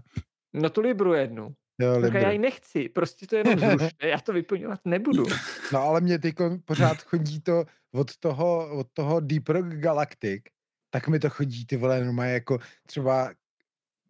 No 0.52 0.70
tu 0.70 0.80
Libru 0.80 1.14
jednu. 1.14 1.54
Jo, 1.78 2.00
Tak 2.00 2.14
já 2.14 2.30
ji 2.30 2.38
nechci, 2.38 2.88
prostě 2.88 3.26
to 3.26 3.36
jenom 3.36 3.58
zrušte, 3.58 4.08
já 4.08 4.20
to 4.20 4.32
vyplňovat 4.32 4.80
nebudu. 4.84 5.26
No 5.72 5.80
ale 5.80 6.00
mě 6.00 6.18
teď 6.18 6.34
pořád 6.64 7.02
chodí 7.02 7.40
to 7.40 7.64
od 7.92 8.16
toho, 8.16 8.78
od 8.78 8.86
toho 8.92 9.20
Deep 9.20 9.48
Rock 9.48 9.66
Galactic, 9.66 10.42
tak 10.90 11.08
mi 11.08 11.18
to 11.18 11.30
chodí 11.30 11.66
ty 11.66 11.76
vole 11.76 12.04
normálně 12.04 12.32
jako 12.32 12.58
třeba 12.86 13.30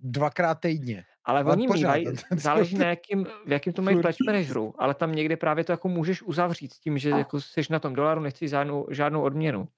dvakrát 0.01 0.55
týdně. 0.55 1.05
Ale 1.25 1.41
Ale 1.41 1.53
oni 1.53 1.67
to- 1.67 2.13
to- 2.13 2.37
záleží 2.37 2.79
na 2.79 2.87
jakým, 2.87 3.27
v 3.47 3.53
jakým 3.53 3.73
to 3.73 3.83
mají 3.83 4.01
pledge 4.01 4.25
manageru, 4.27 4.75
ale 4.79 4.95
tam 4.95 5.15
někde 5.15 5.37
právě 5.37 5.65
to 5.65 5.73
jako 5.73 5.89
můžeš 5.89 6.23
uzavřít 6.23 6.73
s 6.73 6.79
tím, 6.81 6.99
že 6.99 7.11
jako 7.11 7.41
jsi 7.41 7.61
na 7.71 7.79
tom 7.79 7.95
dolaru, 7.95 8.21
nechci 8.21 8.49
žádnou, 8.49 8.87
žádnou 8.91 9.23
odměnu. 9.23 9.69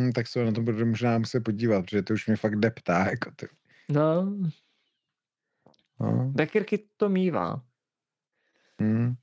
Hm, 0.00 0.12
tak 0.12 0.26
se 0.26 0.44
na 0.44 0.52
to 0.52 0.60
budu 0.60 0.86
možná 0.86 1.18
muset 1.18 1.40
podívat, 1.40 1.82
protože 1.84 2.02
to 2.02 2.14
už 2.14 2.26
mě 2.26 2.36
fakt 2.36 2.56
deptá. 2.56 3.10
Jako 3.10 3.30
ty. 3.36 3.48
No, 3.88 4.36
No, 6.00 6.32
Dekirky 6.34 6.78
to 6.96 7.08
mývá. 7.08 7.62
hm. 8.82 9.14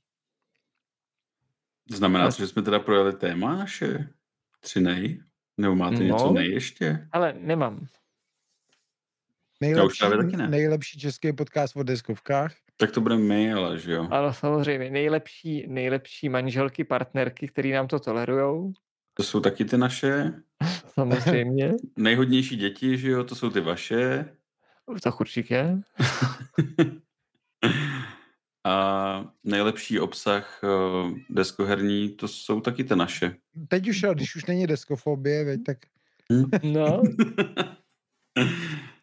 Znamená 1.90 2.30
to, 2.30 2.36
že 2.38 2.46
jsme 2.46 2.62
teda 2.62 2.78
projeli 2.78 3.12
téma 3.12 3.56
naše 3.56 4.08
tři 4.60 4.80
nej? 4.80 5.22
Nebo 5.58 5.74
máte 5.74 5.96
něco 5.96 6.26
No. 6.26 6.32
nej 6.32 6.50
ještě? 6.52 7.08
Ale 7.12 7.34
nemám. 7.40 7.86
Nejlepší, 9.60 10.04
ne. 10.36 10.48
nejlepší 10.48 10.98
český 11.00 11.32
podcast 11.32 11.76
o 11.76 11.82
deskovkách. 11.82 12.54
Tak 12.76 12.90
to 12.90 13.00
budeme 13.00 13.22
my, 13.22 13.52
ale 13.52 13.78
že 13.78 13.92
jo. 13.92 14.08
Ano, 14.10 14.32
samozřejmě. 14.32 14.90
Nejlepší, 14.90 15.66
nejlepší 15.68 16.28
manželky, 16.28 16.84
partnerky, 16.84 17.48
který 17.48 17.72
nám 17.72 17.88
to 17.88 18.00
tolerujou. 18.00 18.72
To 19.14 19.22
jsou 19.22 19.40
taky 19.40 19.64
ty 19.64 19.78
naše. 19.78 20.32
Samozřejmě. 20.86 21.72
Nejhodnější 21.96 22.56
děti, 22.56 22.98
že 22.98 23.10
jo, 23.10 23.24
to 23.24 23.34
jsou 23.34 23.50
ty 23.50 23.60
vaše. 23.60 24.24
Tak 25.02 25.14
určitě. 25.20 25.80
A 28.66 29.24
nejlepší 29.44 30.00
obsah 30.00 30.60
uh, 30.62 31.12
deskoherní, 31.30 32.10
to 32.10 32.28
jsou 32.28 32.60
taky 32.60 32.84
ty 32.84 32.96
naše. 32.96 33.36
Teď 33.68 33.88
už 33.88 34.04
když 34.14 34.36
už 34.36 34.44
není 34.44 34.66
deskofobie, 34.66 35.44
veď, 35.44 35.60
tak 35.66 35.78
No, 36.62 37.02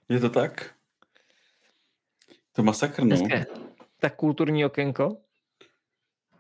Je 0.09 0.19
to 0.19 0.29
tak? 0.29 0.75
To 2.51 2.63
masakr, 2.63 3.03
no. 3.03 3.15
hezké. 3.15 3.45
Tak 3.99 4.15
kulturní 4.15 4.65
okénko. 4.65 5.17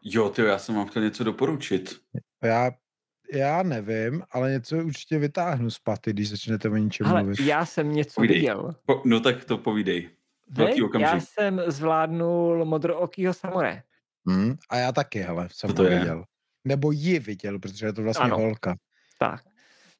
Jo, 0.03 0.29
ty, 0.29 0.41
já 0.41 0.59
jsem 0.59 0.75
vám 0.75 0.87
chtěl 0.87 1.03
něco 1.03 1.23
doporučit. 1.23 2.01
já, 2.43 2.71
já 3.33 3.63
nevím, 3.63 4.23
ale 4.31 4.51
něco 4.51 4.77
určitě 4.77 5.19
vytáhnu 5.19 5.69
z 5.69 5.79
paty, 5.79 6.13
když 6.13 6.29
začnete 6.29 6.69
o 6.69 6.75
něčem 6.77 7.07
Ale 7.07 7.23
mluvit. 7.23 7.39
já 7.39 7.65
jsem 7.65 7.93
něco 7.93 8.13
Povídej. 8.15 8.37
viděl. 8.37 8.75
Po, 8.85 9.01
no 9.05 9.19
tak 9.19 9.45
to 9.45 9.57
povídej. 9.57 10.09
Velký 10.51 10.81
okamžik. 10.83 11.07
Já 11.13 11.19
jsem 11.19 11.61
zvládnul 11.67 12.65
modrookýho 12.65 13.33
samore. 13.33 13.83
Hm? 14.29 14.55
A 14.69 14.77
já 14.77 14.91
taky, 14.91 15.19
hele, 15.19 15.47
jsem 15.51 15.67
to 15.69 15.73
to 15.75 15.83
je? 15.83 15.99
viděl. 15.99 16.23
Nebo 16.65 16.91
ji 16.91 17.19
viděl, 17.19 17.59
protože 17.59 17.85
je 17.85 17.93
to 17.93 18.03
vlastně 18.03 18.23
Ano. 18.25 18.37
holka. 18.37 18.75
Tak. 19.19 19.41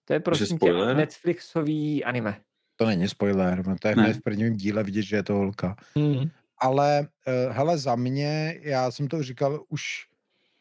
To 0.06 0.14
je 0.14 0.20
prosím 0.20 0.58
tě? 0.60 0.74
Netflixový 0.74 2.04
anime. 2.04 2.42
To 2.76 2.86
není 2.86 3.08
spoiler, 3.08 3.68
no 3.68 3.76
to 3.82 3.88
je 3.88 3.95
Ne. 3.95 4.04
hned 4.04 4.18
v 4.18 4.22
prvním 4.22 4.54
díle 4.56 4.84
vidět, 4.84 5.02
že 5.02 5.16
je 5.16 5.24
to 5.24 5.34
holka. 5.34 5.76
Hmm. 5.98 6.30
Ale 6.62 7.08
uh, 7.48 7.54
hele, 7.56 7.78
za 7.78 7.95
mě, 7.95 8.60
já 8.62 8.92
jsem 8.92 9.08
to 9.08 9.24
říkal 9.24 9.64
už, 9.70 10.06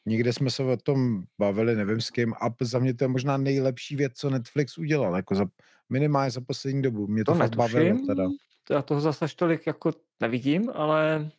někde 0.07 0.33
jsme 0.33 0.51
se 0.51 0.63
o 0.63 0.77
tom 0.77 1.25
bavili, 1.39 1.77
nevím 1.77 2.01
s 2.01 2.11
kým, 2.11 2.35
a 2.41 2.55
za 2.61 2.79
mě 2.79 2.95
to 2.95 3.05
je 3.05 3.09
možná 3.09 3.37
nejlepší 3.37 3.97
věc, 3.97 4.13
co 4.17 4.31
Netflix 4.31 4.79
udělal, 4.79 5.17
jako 5.17 5.35
za, 5.35 5.47
minimálně 5.91 6.31
za 6.31 6.41
poslední 6.41 6.83
dobu. 6.83 7.07
Mě 7.07 7.25
to, 7.25 7.33
To 7.33 7.39
fakt 7.39 7.57
bavilo 7.57 8.07
teda. 8.07 8.29
Já 8.71 8.83
toho 8.83 9.01
zase 9.01 9.25
až 9.25 9.35
tolik 9.35 9.67
jako 9.67 9.93
nevidím, 10.21 10.71
ale 10.75 11.31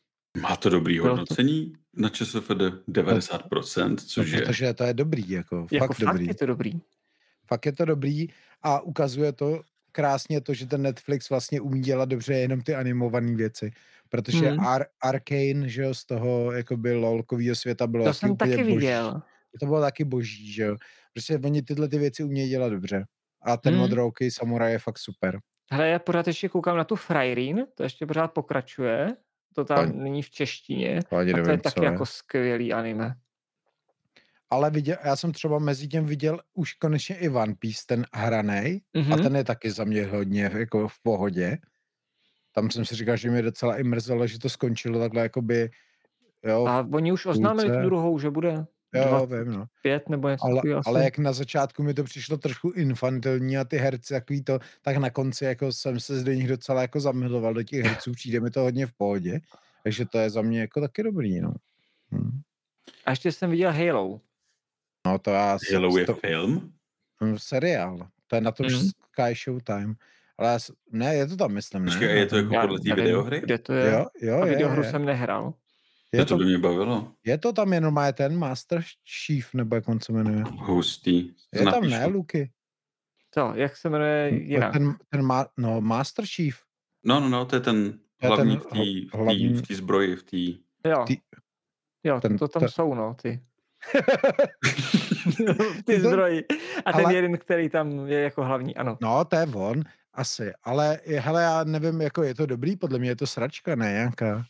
Má 0.42 0.56
to 0.56 0.69
dobrý 0.69 0.95
Bylo 0.95 1.06
to- 1.06 1.10
hodnocení 1.10 1.74
na 1.94 2.10
ČSFD 2.10 2.52
90%, 2.88 3.95
což 3.95 4.32
no, 4.32 4.38
je... 4.38 4.45
protože 4.45 4.74
to 4.74 4.84
je 4.84 4.94
dobrý, 4.94 5.30
jako, 5.30 5.68
jako 5.72 5.88
fakt 5.88 5.98
fakt 5.98 6.14
dobrý. 6.14 6.27
je 6.27 6.34
to 6.35 6.45
dobrý. 6.45 6.72
Fakt 7.48 7.66
je 7.66 7.72
to 7.72 7.85
dobrý 7.85 8.27
a 8.64 8.82
ukazuje 8.82 9.32
to 9.32 9.61
krásně 9.92 10.42
to, 10.42 10.53
že 10.53 10.66
ten 10.68 10.82
Netflix 10.82 11.30
vlastně 11.30 11.61
umí 11.61 11.82
dělat 11.82 12.10
dobře 12.10 12.34
jenom 12.34 12.61
ty 12.61 12.76
animované 12.76 13.35
věci. 13.35 13.72
Protože 14.16 14.50
Hmm. 14.50 14.60
Ar- 14.68 14.85
Arcane, 15.03 15.69
že 15.69 15.82
jo, 15.82 15.94
z 15.94 16.06
toho 16.06 16.52
jakoby 16.52 16.94
lolkového 16.94 17.56
světa 17.56 17.88
bylo 17.88 18.06
To 18.06 18.14
jsem 18.14 18.32
úplně 18.32 18.52
taky 18.58 18.64
boží. 18.64 18.76
viděl. 18.76 19.22
To 19.60 19.66
bylo 19.66 19.82
taky 19.82 20.03
boží, 20.06 20.52
že 20.53 20.64
jo. 20.64 20.76
Prostě 21.14 21.38
oni 21.45 21.61
tyhle 21.61 21.88
ty 21.90 21.98
věci 21.98 22.24
umějí 22.24 22.50
dělat 22.50 22.69
dobře. 22.69 23.06
A 23.42 23.58
ten 23.58 23.74
Hmm. 23.74 23.82
modrouký 23.82 24.32
samuraj 24.32 24.72
je 24.72 24.80
fakt 24.80 24.98
super. 25.00 25.40
Hele, 25.72 25.88
já 25.90 26.00
pořád 26.00 26.27
ještě 26.27 26.50
koukám 26.50 26.77
na 26.77 26.84
tu 26.84 26.95
Frajrín, 26.95 27.66
to 27.76 27.84
ještě 27.84 28.06
pořád 28.06 28.27
pokračuje. 28.27 29.16
To 29.56 29.66
tam 29.66 29.80
Ani- 29.80 29.94
není 30.03 30.22
v 30.22 30.30
češtině. 30.30 30.90
Ani 30.90 31.02
A 31.32 31.34
to 31.34 31.38
je 31.40 31.44
nevím, 31.44 31.60
taky 31.60 31.74
co 31.80 31.84
je. 31.85 31.92
jako 31.92 32.06
skvělý 32.06 32.74
anime. 32.74 33.16
Ale 34.50 34.72
viděl, 34.72 34.98
já 35.03 35.16
jsem 35.16 35.32
třeba 35.32 35.60
mezi 35.60 35.88
tím 35.88 36.06
viděl 36.06 36.40
už 36.53 36.74
konečně 36.74 37.16
i 37.18 37.30
One 37.30 37.56
Piece, 37.60 37.82
ten 37.88 38.06
hranej, 38.14 38.82
Mhm. 38.94 39.14
a 39.14 39.18
ten 39.18 39.35
je 39.35 39.44
taky 39.44 39.72
za 39.72 39.84
mě 39.84 40.06
hodně 40.06 40.52
jako 40.58 40.88
v 40.88 41.00
pohodě. 41.03 41.58
Tam 42.56 42.72
jsem 42.72 42.85
si 42.85 42.95
říkal, 42.95 43.17
že 43.17 43.30
mě 43.30 43.42
docela 43.42 43.77
i 43.77 43.84
mrzelo, 43.84 44.27
že 44.27 44.40
to 44.40 44.50
skončilo 44.50 45.00
takhle 45.00 45.22
jakoby, 45.22 45.69
jo, 46.43 46.66
A 46.67 46.88
oni 46.93 47.11
už 47.11 47.25
oznámili 47.25 47.69
tu 47.69 47.82
druhou, 47.84 48.19
že 48.19 48.30
bude 48.30 48.66
jo, 48.93 49.27
vím, 49.27 49.51
no. 49.53 49.66
pět 49.82 50.09
nebo 50.09 50.30
něco 50.30 50.45
Ale, 50.45 50.56
takového. 50.56 50.82
ale 50.85 51.03
jak 51.03 51.17
na 51.17 51.34
začátku 51.34 51.84
mi 51.84 51.93
to 51.93 52.03
přišlo 52.03 52.38
trošku 52.38 52.69
infantilní 52.69 53.58
a 53.58 53.64
ty 53.64 53.77
herci 53.77 54.14
takový 54.14 54.43
to, 54.43 54.59
tak 54.82 54.98
na 54.98 55.09
konci 55.09 55.45
jako 55.45 55.72
jsem 55.72 56.00
se 56.00 56.24
do 56.24 56.32
nich 56.34 56.48
docela 56.48 56.82
jako 56.82 57.00
zamiloval 57.00 57.53
do 57.53 57.64
těch 57.64 57.85
herců, 57.85 58.11
přijde 58.11 58.40
mi 58.40 58.51
to 58.51 58.59
hodně 58.59 58.88
v 58.88 58.93
pohodě, 58.93 59.40
takže 59.84 60.06
to 60.06 60.17
je 60.17 60.30
za 60.30 60.42
mě 60.42 60.59
jako 60.59 60.82
taky 60.82 61.03
dobrý, 61.03 61.42
no. 61.42 61.53
Hm. 62.11 62.42
A 63.06 63.09
ještě 63.09 63.32
jsem 63.32 63.50
viděl 63.50 63.72
Halo. 63.72 64.22
No 65.08 65.19
to 65.19 65.32
já... 65.32 65.58
Halo 65.74 65.98
je 65.98 66.06
to, 66.06 66.16
film? 66.16 66.74
hm, 67.24 67.38
seriál, 67.38 68.08
to 68.27 68.35
je 68.35 68.42
na 68.42 68.51
tom 68.51 68.66
Mhm. 68.66 68.75
mm. 68.75 68.90
Sky 68.90 69.35
Showtime. 69.43 69.95
Ale 70.38 70.50
já, 70.50 70.58
ne, 70.92 71.16
je 71.16 71.28
to 71.28 71.36
tam, 71.38 71.52
myslím, 71.52 71.86
ne? 71.86 71.92
Počkej, 71.92 72.18
je 72.20 72.26
to 72.26 72.38
jako 72.38 72.54
Já 72.54 72.62
podle 72.62 72.80
té 72.80 72.96
videohry? 72.96 73.40
Kde 73.42 73.58
to 73.58 73.74
je? 73.74 73.92
Jo, 73.92 74.06
jo, 74.22 74.42
A 74.42 74.46
je, 74.46 74.52
videohru 74.52 74.84
je. 74.84 74.92
jsem 74.92 75.06
nehrál. 75.06 75.54
Je 76.14 76.20
Je 76.22 76.26
to 76.26 76.34
to, 76.34 76.38
by 76.38 76.46
mě 76.46 76.58
bavilo. 76.58 77.12
je 77.26 77.38
to 77.38 77.54
tam 77.54 77.74
jenom 77.74 77.94
má 77.94 78.12
ten 78.12 78.38
Master 78.38 78.84
Chief, 79.26 79.54
nebo 79.54 79.76
jak 79.76 79.90
on 79.90 80.00
se 80.00 80.12
jmenuje. 80.14 80.44
Hustý. 80.52 81.30
To 81.30 81.34
Je 81.60 81.64
tam, 81.64 81.74
napíšu. 81.74 81.92
ne, 81.92 82.06
Luky? 82.06 82.52
To, 83.34 83.52
jak 83.56 83.78
se 83.78 83.90
jmenuje 83.90 84.30
jinak? 84.34 84.74
Ten, 84.74 84.96
ten 85.10 85.22
má, 85.26 85.46
no, 85.58 85.82
Master 85.82 86.26
Chief. 86.26 86.58
No, 87.06 87.20
no, 87.20 87.30
no, 87.30 87.46
to 87.46 87.56
je 87.56 87.60
ten 87.60 87.92
To 87.92 88.26
je 88.26 88.28
hlavní 88.28 88.58
ten 88.58 88.60
v 88.60 89.10
té 89.12 89.18
hlavní- 89.18 89.62
zbroji, 89.76 90.16
v 90.16 90.24
té... 90.24 90.38
Jo, 90.90 91.04
ty- 91.08 91.22
jo 92.04 92.20
ten- 92.22 92.38
to 92.38 92.48
tam 92.48 92.60
ten- 92.60 92.70
jsou, 92.70 92.94
no, 92.94 93.16
ty. 93.22 93.40
ty 95.86 96.00
zdroji. 96.00 96.44
A 96.86 96.94
ten 96.94 97.06
ale- 97.06 97.16
jeden, 97.16 97.38
který 97.38 97.70
tam 97.70 98.08
je 98.08 98.20
jako 98.22 98.44
hlavní, 98.44 98.76
ano. 98.76 98.98
No, 99.02 99.26
to 99.26 99.36
je 99.36 99.46
on, 99.54 99.84
asi. 100.16 100.52
Ale 100.64 101.00
hele, 101.19 101.42
já 101.44 101.64
nevím, 101.64 102.02
jako 102.02 102.24
je 102.24 102.35
to 102.35 102.45
dobrý, 102.45 102.76
podle 102.76 103.00
mě 103.00 103.10
je 103.10 103.16
to 103.16 103.27
sračka, 103.27 103.76
ne 103.76 103.92
nějaká. 103.92 104.45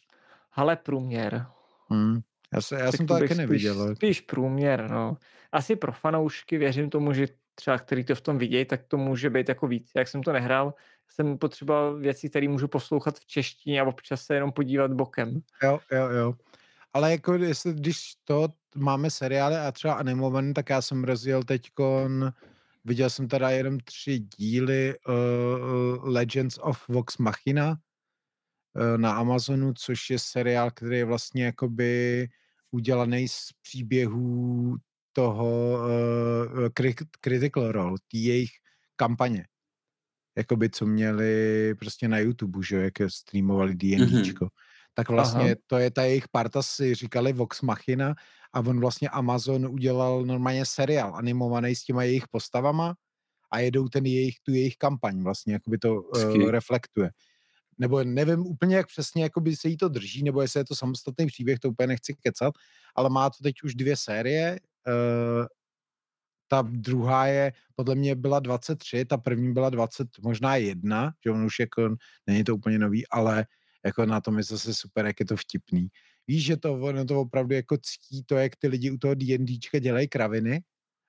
Ale 0.53 0.76
průměr. 0.76 1.45
Hmm. 1.90 2.19
Já, 2.53 2.61
se, 2.61 2.76
já 2.80 2.85
Tak 2.85 2.95
jsem 2.95 3.08
to 3.08 3.14
taky 3.14 3.27
spíš, 3.27 3.38
neviděl. 3.38 3.82
ale- 3.82 3.95
Spíš 3.95 4.22
průměr, 4.22 4.90
no. 4.90 5.18
Asi 5.52 5.76
pro 5.76 5.92
fanoušky 5.92 6.58
věřím 6.58 6.90
tomu, 6.90 7.14
že 7.14 7.27
třeba 7.56 7.77
který 7.77 8.03
to 8.03 8.16
v 8.16 8.22
tom 8.22 8.38
vidějí, 8.38 8.66
tak 8.66 8.82
to 8.88 8.98
může 8.98 9.30
být 9.30 9.50
jako 9.50 9.68
víc. 9.68 9.92
Jak 9.95 10.08
jsem 10.08 10.24
to 10.24 10.34
nehrál, 10.34 10.74
jsem 11.10 11.38
potřeboval 11.38 11.98
věci, 11.98 12.30
které 12.30 12.48
můžu 12.48 12.68
poslouchat 12.68 13.19
v 13.19 13.26
češtině 13.26 13.82
a 13.82 13.84
občas 13.84 14.22
se 14.22 14.34
jenom 14.35 14.52
podívat 14.52 14.92
bokem. 14.94 15.40
Jo, 15.64 15.80
jo, 15.92 16.08
jo. 16.10 16.34
Ale 16.94 17.11
jako 17.11 17.34
jestli, 17.34 17.74
když 17.74 18.14
to 18.24 18.48
máme 18.76 19.10
seriály 19.11 19.56
a 19.56 19.72
třeba 19.72 19.94
animované, 19.94 20.53
tak 20.53 20.69
já 20.69 20.82
jsem 20.82 21.03
rozjel 21.03 21.44
teďkon, 21.44 22.32
viděl 22.86 23.10
jsem 23.10 23.28
teda 23.28 23.50
jenom 23.50 23.80
tři 23.80 24.20
díly 24.20 24.96
uh, 25.08 26.10
Legends 26.10 26.60
of 26.62 26.88
Vox 26.90 27.18
Machina 27.18 27.70
uh, 27.70 28.98
na 28.98 29.16
Amazonu, 29.16 29.74
což 29.74 30.10
je 30.10 30.20
seriál, 30.20 30.72
který 30.72 30.98
je 30.98 31.06
vlastně 31.06 31.46
jakoby 31.46 32.28
udělaný 32.72 33.28
z 33.28 33.50
příběhů 33.62 34.76
toho 35.14 35.78
uh, 35.78 36.68
Critical 37.22 37.72
Role, 37.72 37.98
té 38.12 38.18
jejich 38.18 38.52
kampaně. 38.96 39.48
Jakoby, 40.38 40.70
co 40.70 40.86
měli 40.86 41.76
prostě 41.76 42.08
na 42.08 42.20
YouTube, 42.20 42.60
že 42.64 42.76
jak 42.76 42.94
streamovali 43.08 43.76
D&Dčko. 43.76 44.48
Tak 44.94 45.10
vlastně 45.10 45.44
Aha. 45.44 45.56
to 45.68 45.78
je 45.78 45.92
ta 45.92 46.04
jejich 46.04 46.28
parta, 46.28 46.62
si 46.62 46.96
říkali 46.96 47.34
Vox 47.34 47.62
Machina 47.62 48.16
a 48.56 48.59
on 48.59 48.80
vlastně 48.80 49.09
Amazon 49.09 49.66
udělal 49.66 50.25
normálně 50.25 50.66
seriál 50.66 51.16
animovaný 51.16 51.75
s 51.75 51.84
těma 51.84 52.03
jejich 52.03 52.27
postavama 52.27 52.95
a 53.51 53.59
jedou 53.59 53.88
ten 53.88 54.06
jejich, 54.06 54.35
tu 54.43 54.53
jejich 54.53 54.77
kampaň 54.77 55.24
vlastně, 55.24 55.53
jakoby 55.53 55.77
to 55.77 56.01
uh, 56.01 56.50
reflektuje. 56.50 57.09
Nebo 57.77 58.03
nevím 58.03 58.40
úplně, 58.40 58.75
jak 58.75 58.88
přesně 58.88 59.24
jakoby 59.24 59.56
se 59.56 59.67
jí 59.67 59.77
to 59.77 59.90
drží, 59.90 60.24
nebo 60.24 60.42
jestli 60.42 60.59
je 60.59 60.66
to 60.66 60.75
samostatný 60.75 61.25
příběh, 61.25 61.59
to 61.59 61.69
úplně 61.69 61.88
nechci 61.88 62.14
kecat, 62.14 62.53
ale 62.95 63.09
má 63.09 63.30
to 63.30 63.43
teď 63.43 63.56
už 63.64 63.75
dvě 63.75 63.98
série, 63.98 64.59
uh, 64.88 65.45
ta 66.48 66.61
druhá 66.61 67.27
je, 67.27 67.53
podle 67.75 67.95
mě 67.95 68.16
byla 68.16 68.40
23, 68.40 69.06
ta 69.06 69.17
první 69.17 69.53
byla 69.53 69.69
20, 69.69 70.08
možná 70.22 70.56
jedna, 70.56 71.14
že 71.25 71.32
on 71.32 71.45
už 71.45 71.59
jako, 71.59 71.95
není 72.27 72.43
to 72.43 72.56
úplně 72.56 72.80
nový, 72.80 73.08
ale 73.08 73.45
jako 73.85 74.06
na 74.06 74.22
tom 74.22 74.38
je 74.38 74.43
zase 74.43 74.74
super, 74.74 75.06
jak 75.06 75.19
je 75.19 75.25
to 75.25 75.38
vtipný. 75.38 75.88
Víš, 76.28 76.45
že 76.45 76.58
to, 76.58 76.74
ono 76.74 77.06
to 77.06 77.22
opravdu 77.22 77.56
jako 77.56 77.78
ctí 77.78 78.24
to, 78.26 78.36
jak 78.36 78.56
ty 78.56 78.68
lidi 78.68 78.92
u 78.92 78.98
toho 78.98 79.14
D&Dčka 79.14 79.80
dělají 79.80 80.08
kraviny 80.08 80.62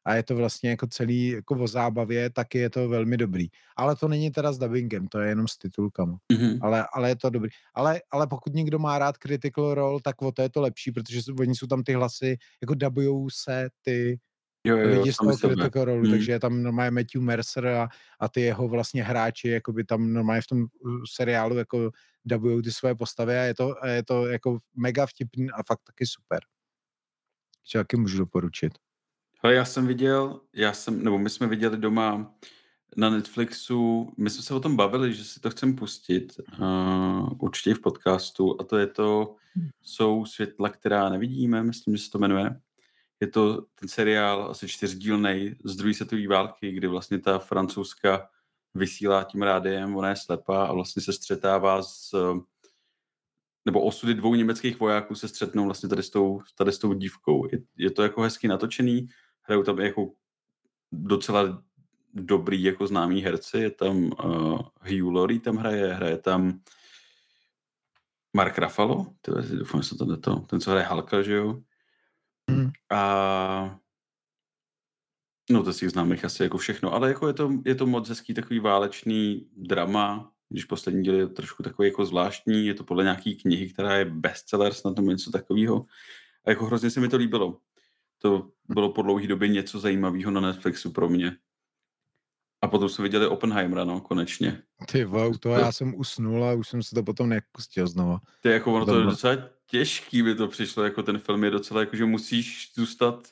a 0.06 0.14
je 0.14 0.22
to 0.22 0.36
vlastně 0.36 0.70
jako 0.70 0.86
celý 0.86 1.28
jako 1.28 1.54
o 1.54 1.66
zábavě, 1.66 2.30
taky 2.30 2.58
je 2.58 2.70
to 2.70 2.88
velmi 2.88 3.16
dobrý. 3.16 3.46
Ale 3.76 3.96
to 3.96 4.08
není 4.08 4.30
teda 4.30 4.52
s 4.52 4.58
dubbingem, 4.58 5.08
to 5.08 5.18
je 5.18 5.28
jenom 5.28 5.48
s 5.48 5.58
titulkama. 5.58 6.18
Mm-hmm. 6.32 6.58
Ale, 6.62 6.86
ale 6.92 7.08
je 7.08 7.16
to 7.16 7.30
dobrý. 7.30 7.50
Ale, 7.74 8.00
ale 8.10 8.26
pokud 8.26 8.54
někdo 8.54 8.78
má 8.78 8.98
rád 8.98 9.16
Critical 9.16 9.74
Role, 9.74 10.00
tak 10.04 10.22
o 10.22 10.32
to 10.32 10.42
je 10.42 10.48
to 10.48 10.60
lepší, 10.60 10.92
protože 10.92 11.20
oni 11.38 11.54
jsou 11.54 11.66
tam 11.66 11.82
ty 11.82 11.92
hlasy, 11.92 12.36
jako 12.62 12.74
dubujou 12.74 13.30
se 13.30 13.68
ty 13.82 14.18
jo, 14.66 14.76
jo, 14.76 14.98
lidi 14.98 15.12
z 15.12 15.16
toho 15.16 15.36
Critical 15.36 15.84
Role, 15.84 16.00
hmm. 16.00 16.10
takže 16.10 16.32
je 16.32 16.40
tam 16.40 16.62
normálně 16.62 16.90
Matthew 16.90 17.22
Mercer 17.22 17.66
a, 17.66 17.88
a 18.20 18.28
ty 18.28 18.40
jeho 18.40 18.68
vlastně 18.68 19.04
hráči, 19.04 19.48
jako 19.48 19.72
by 19.72 19.84
tam 19.84 20.12
normálně 20.12 20.42
v 20.42 20.46
tom 20.46 20.58
uh, 20.60 21.02
seriálu 21.14 21.56
jako 21.56 21.90
dubují 22.24 22.62
ty 22.62 22.72
své 22.72 22.94
postavy 22.94 23.38
a 23.38 23.42
je 23.42 23.54
to, 23.54 23.84
a 23.84 23.86
je 23.86 24.02
to 24.04 24.26
jako 24.26 24.58
mega 24.76 25.06
vtipný 25.06 25.50
a 25.50 25.62
fakt 25.62 25.80
taky 25.86 26.06
super. 26.06 26.40
Co 27.64 27.78
taky 27.78 27.96
můžu 27.96 28.18
doporučit. 28.18 28.72
Ale 29.42 29.54
já 29.54 29.64
jsem 29.64 29.86
viděl, 29.86 30.40
já 30.54 30.72
jsem, 30.72 31.04
nebo 31.04 31.18
my 31.18 31.30
jsme 31.30 31.46
viděli 31.46 31.76
doma 31.76 32.34
na 32.96 33.10
Netflixu, 33.10 34.12
my 34.16 34.30
jsme 34.30 34.42
se 34.42 34.54
o 34.54 34.60
tom 34.60 34.76
bavili, 34.76 35.14
že 35.14 35.24
si 35.24 35.40
to 35.40 35.50
chcem 35.50 35.76
pustit, 35.76 36.40
uh, 36.58 37.28
určitě 37.38 37.74
v 37.74 37.80
podcastu, 37.80 38.60
a 38.60 38.64
to 38.64 38.76
je 38.76 38.86
to, 38.86 39.36
hmm. 39.54 39.68
jsou 39.82 40.24
světla, 40.24 40.68
která 40.68 41.08
nevidíme, 41.08 41.62
myslím, 41.62 41.96
že 41.96 42.02
se 42.02 42.10
to 42.10 42.18
jmenuje. 42.18 42.60
Je 43.20 43.26
to 43.26 43.62
ten 43.74 43.88
seriál 43.88 44.50
asi 44.50 44.68
čtyřdílnej 44.68 45.56
z 45.64 45.76
druhé 45.76 45.94
světové 45.94 46.28
války, 46.28 46.72
kdy 46.72 46.86
vlastně 46.86 47.18
ta 47.18 47.38
francouzska 47.38 48.28
vysílá 48.74 49.24
tím 49.24 49.42
rádiem, 49.42 49.96
ona 49.96 50.08
je 50.08 50.16
slepá 50.16 50.66
a 50.66 50.72
vlastně 50.72 51.02
se 51.02 51.12
střetává 51.12 51.82
s 51.82 52.14
nebo 53.66 53.80
osudy 53.80 54.14
dvou 54.14 54.34
německých 54.34 54.80
vojáků 54.80 55.14
se 55.14 55.28
střetnou 55.28 55.64
vlastně 55.64 55.88
tady 55.88 56.02
s 56.02 56.10
tou, 56.10 56.40
tady 56.54 56.72
s 56.72 56.78
tou 56.78 56.92
dívkou. 56.92 57.48
Je, 57.52 57.58
je 57.76 57.90
to 57.90 58.02
jako 58.02 58.22
hezky 58.22 58.48
natočený, 58.48 59.08
hrajou 59.42 59.62
tam 59.62 59.78
jako 59.78 60.12
docela 60.92 61.62
dobrý 62.14 62.62
jako 62.62 62.86
známý 62.86 63.22
herci, 63.22 63.58
je 63.58 63.70
tam 63.70 63.96
uh, 64.04 64.60
Hugh 64.80 65.14
Laurie 65.14 65.40
tam 65.40 65.56
hraje, 65.56 65.94
hraje 65.94 66.18
tam 66.18 66.60
Mark 68.36 68.58
Ruffalo, 68.58 69.06
doufám, 69.58 69.82
že 69.82 69.96
to 69.96 70.16
to, 70.16 70.36
ten, 70.36 70.60
co 70.60 70.70
hraje 70.70 70.86
Halka, 70.86 71.22
že 71.22 71.32
jo? 71.32 71.62
Mm. 72.50 72.70
A 72.90 73.78
no 75.50 75.62
to 75.62 75.72
si 75.72 75.88
známých 75.88 76.24
asi 76.24 76.42
jako 76.42 76.58
všechno, 76.58 76.92
ale 76.92 77.08
jako 77.08 77.26
je 77.26 77.32
to, 77.32 77.52
je 77.64 77.74
to 77.74 77.86
moc 77.86 78.08
hezký 78.08 78.34
takový 78.34 78.60
válečný 78.60 79.50
drama, 79.56 80.32
když 80.48 80.64
poslední 80.64 81.02
díl 81.02 81.14
je 81.14 81.26
trošku 81.26 81.62
takový 81.62 81.88
jako 81.88 82.04
zvláštní, 82.04 82.66
je 82.66 82.74
to 82.74 82.84
podle 82.84 83.04
nějaký 83.04 83.36
knihy, 83.36 83.68
která 83.68 83.96
je 83.96 84.04
bestseller, 84.04 84.74
snad 84.74 84.96
tomu 84.96 85.10
něco 85.10 85.30
takového. 85.30 85.84
A 86.44 86.50
jako 86.50 86.66
hrozně 86.66 86.90
se 86.90 87.00
mi 87.00 87.08
to 87.08 87.16
líbilo. 87.16 87.58
To 88.18 88.50
bylo 88.68 88.92
po 88.92 89.02
dlouhé 89.02 89.26
době 89.26 89.48
něco 89.48 89.80
zajímavého 89.80 90.30
na 90.30 90.40
Netflixu 90.40 90.90
pro 90.90 91.08
mě. 91.08 91.36
A 92.62 92.68
potom 92.68 92.88
jsme 92.88 93.02
viděli 93.02 93.26
Oppenheimera, 93.26 93.84
no, 93.84 94.00
konečně. 94.00 94.62
Ty 94.92 95.04
wow, 95.04 95.36
to 95.38 95.48
já 95.48 95.72
jsem 95.72 95.94
usnul 95.94 96.44
a 96.44 96.52
už 96.52 96.68
jsem 96.68 96.82
se 96.82 96.94
to 96.94 97.02
potom 97.02 97.28
nepustil 97.28 97.86
znova. 97.86 98.20
Ty 98.42 98.48
jako 98.48 98.74
ono 98.74 98.86
to 98.86 98.98
je 98.98 99.04
docela 99.04 99.36
těžký 99.66 100.22
by 100.22 100.34
to 100.34 100.48
přišlo, 100.48 100.84
jako 100.84 101.02
ten 101.02 101.18
film 101.18 101.44
je 101.44 101.50
docela 101.50 101.80
jako, 101.80 101.96
že 101.96 102.04
musíš 102.04 102.72
zůstat 102.74 103.28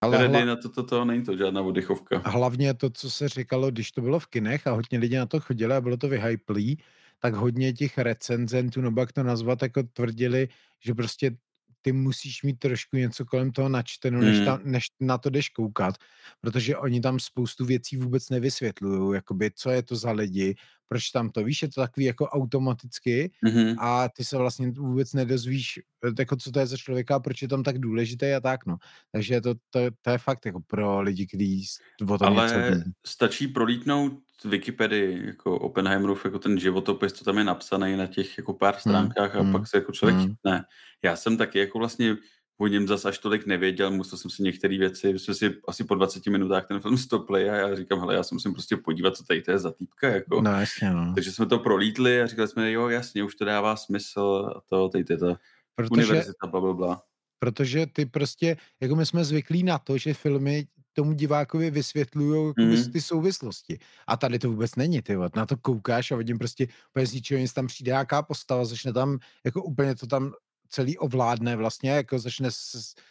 ale 0.00 0.18
ready 0.18 0.34
hla... 0.34 0.44
na 0.44 0.56
to, 0.56 0.68
to, 0.68 0.82
to, 0.82 1.04
není 1.04 1.24
to 1.24 1.36
žádná 1.36 1.62
oddychovka. 1.62 2.22
Hlavně 2.24 2.74
to, 2.74 2.90
co 2.90 3.10
se 3.10 3.28
říkalo, 3.28 3.70
když 3.70 3.92
to 3.92 4.00
bylo 4.00 4.18
v 4.18 4.26
kinech 4.26 4.66
a 4.66 4.72
hodně 4.72 4.98
lidí 4.98 5.16
na 5.16 5.26
to 5.26 5.40
chodili 5.40 5.74
a 5.74 5.80
bylo 5.80 5.96
to 5.96 6.08
vyhyplý, 6.08 6.78
tak 7.18 7.34
hodně 7.34 7.72
těch 7.72 7.98
recenzentů, 7.98 8.80
nebo 8.80 9.00
jak 9.00 9.12
to 9.12 9.22
nazvat, 9.22 9.62
jako 9.62 9.82
tvrdili, 9.82 10.48
že 10.80 10.94
prostě 10.94 11.36
ty 11.82 11.92
musíš 11.92 12.42
mít 12.42 12.58
trošku 12.58 12.96
něco 12.96 13.24
kolem 13.24 13.52
toho 13.52 13.68
načteno, 13.68 14.20
než, 14.20 14.44
ta, 14.44 14.60
než 14.64 14.86
na 15.00 15.18
to 15.18 15.30
jdeš 15.30 15.48
koukat, 15.48 15.94
protože 16.40 16.76
oni 16.76 17.00
tam 17.00 17.20
spoustu 17.20 17.64
věcí 17.64 17.96
vůbec 17.96 18.30
nevysvětlují, 18.30 19.14
jakoby, 19.14 19.50
co 19.54 19.70
je 19.70 19.82
to 19.82 19.96
za 19.96 20.10
lidi, 20.10 20.54
proč 20.88 21.10
tam 21.10 21.30
to, 21.30 21.44
víš, 21.44 21.62
je 21.62 21.68
to 21.68 21.80
takový 21.80 22.06
jako 22.06 22.26
automaticky 22.26 23.32
mm-hmm. 23.46 23.76
a 23.78 24.08
ty 24.08 24.24
se 24.24 24.36
vlastně 24.36 24.70
vůbec 24.70 25.12
nedozvíš, 25.12 25.80
jako 26.18 26.36
co 26.36 26.52
to 26.52 26.60
je 26.60 26.66
za 26.66 26.76
člověka 26.76 27.16
a 27.16 27.20
proč 27.20 27.42
je 27.42 27.48
tam 27.48 27.62
tak 27.62 27.78
důležité 27.78 28.34
a 28.36 28.40
tak, 28.40 28.66
no. 28.66 28.76
Takže 29.12 29.40
to, 29.40 29.54
to, 29.54 29.80
to 30.02 30.10
je 30.10 30.18
fakt 30.18 30.46
jako 30.46 30.60
pro 30.60 31.00
lidi, 31.00 31.26
kteří 31.26 31.64
o 32.08 32.18
tom 32.18 32.38
Ale 32.38 32.46
něco 32.46 32.58
ví. 32.58 32.92
stačí 33.06 33.48
prolítnout 33.48 34.12
Wikipedii, 34.44 35.26
jako 35.26 35.58
Oppenheimerův, 35.58 36.24
jako 36.24 36.38
ten 36.38 36.58
životopis, 36.58 37.12
co 37.12 37.24
tam 37.24 37.38
je 37.38 37.44
napsaný 37.44 37.96
na 37.96 38.06
těch 38.06 38.38
jako 38.38 38.54
pár 38.54 38.74
hmm, 38.74 38.80
stránkách 38.80 39.34
hmm. 39.34 39.48
a 39.48 39.58
pak 39.58 39.68
se 39.68 39.76
jako 39.76 39.92
člověk 39.92 40.16
hmm. 40.16 40.28
chytne. 40.28 40.64
Já 41.02 41.16
jsem 41.16 41.36
taky 41.36 41.58
jako 41.58 41.78
vlastně 41.78 42.16
o 42.60 42.66
něm 42.66 42.88
zase 42.88 43.08
až 43.08 43.18
tolik 43.18 43.46
nevěděl, 43.46 43.90
musel 43.90 44.18
jsem 44.18 44.30
si 44.30 44.42
některé 44.42 44.78
věci, 44.78 45.18
jsme 45.18 45.34
si 45.34 45.56
asi 45.68 45.84
po 45.84 45.94
20 45.94 46.26
minutách 46.26 46.66
ten 46.66 46.80
film 46.80 46.98
stopli 46.98 47.50
a 47.50 47.54
já 47.54 47.74
říkám, 47.74 48.00
hele, 48.00 48.14
já 48.14 48.22
se 48.22 48.34
musím 48.34 48.52
prostě 48.52 48.76
podívat, 48.76 49.16
co 49.16 49.24
tady 49.24 49.42
to 49.42 49.50
je 49.50 49.58
za 49.58 49.72
týpka, 49.72 50.08
jako. 50.08 50.40
No, 50.42 50.60
jasně, 50.60 50.90
no. 50.90 51.12
Takže 51.14 51.32
jsme 51.32 51.46
to 51.46 51.58
prolítli 51.58 52.22
a 52.22 52.26
říkali 52.26 52.48
jsme, 52.48 52.72
jo, 52.72 52.88
jasně, 52.88 53.24
už 53.24 53.34
to 53.34 53.44
dává 53.44 53.76
smysl 53.76 54.52
a 54.56 54.60
to, 54.68 54.88
tady 54.88 55.04
to 55.04 55.12
je 55.12 55.18
ta 55.18 55.38
Protože... 55.74 55.90
univerzita, 55.92 56.46
bla, 56.46 56.60
bla, 56.60 56.72
bla 56.72 57.02
protože 57.38 57.86
ty 57.86 58.06
prostě, 58.06 58.56
jako 58.80 58.96
my 58.96 59.06
jsme 59.06 59.24
zvyklí 59.24 59.62
na 59.62 59.78
to, 59.78 59.98
že 59.98 60.14
filmy 60.14 60.66
tomu 60.92 61.12
divákovi 61.12 61.70
vysvětlují 61.70 62.52
mm. 62.58 62.92
ty 62.92 63.00
souvislosti. 63.00 63.78
A 64.06 64.16
tady 64.16 64.38
to 64.38 64.50
vůbec 64.50 64.76
není, 64.76 65.02
ty 65.02 65.16
Na 65.36 65.46
to 65.46 65.56
koukáš 65.56 66.10
a 66.10 66.16
vidím 66.16 66.38
prostě 66.38 66.66
úplně 66.90 67.06
z 67.06 67.12
ničeho 67.12 67.40
nic 67.40 67.52
tam 67.52 67.66
přijde 67.66 67.90
nějaká 67.90 68.22
postava, 68.22 68.64
začne 68.64 68.92
tam, 68.92 69.18
jako 69.44 69.62
úplně 69.62 69.94
to 69.94 70.06
tam 70.06 70.32
celý 70.68 70.98
ovládne 70.98 71.56
vlastně, 71.56 71.90
jako 71.90 72.18
začne, 72.18 72.48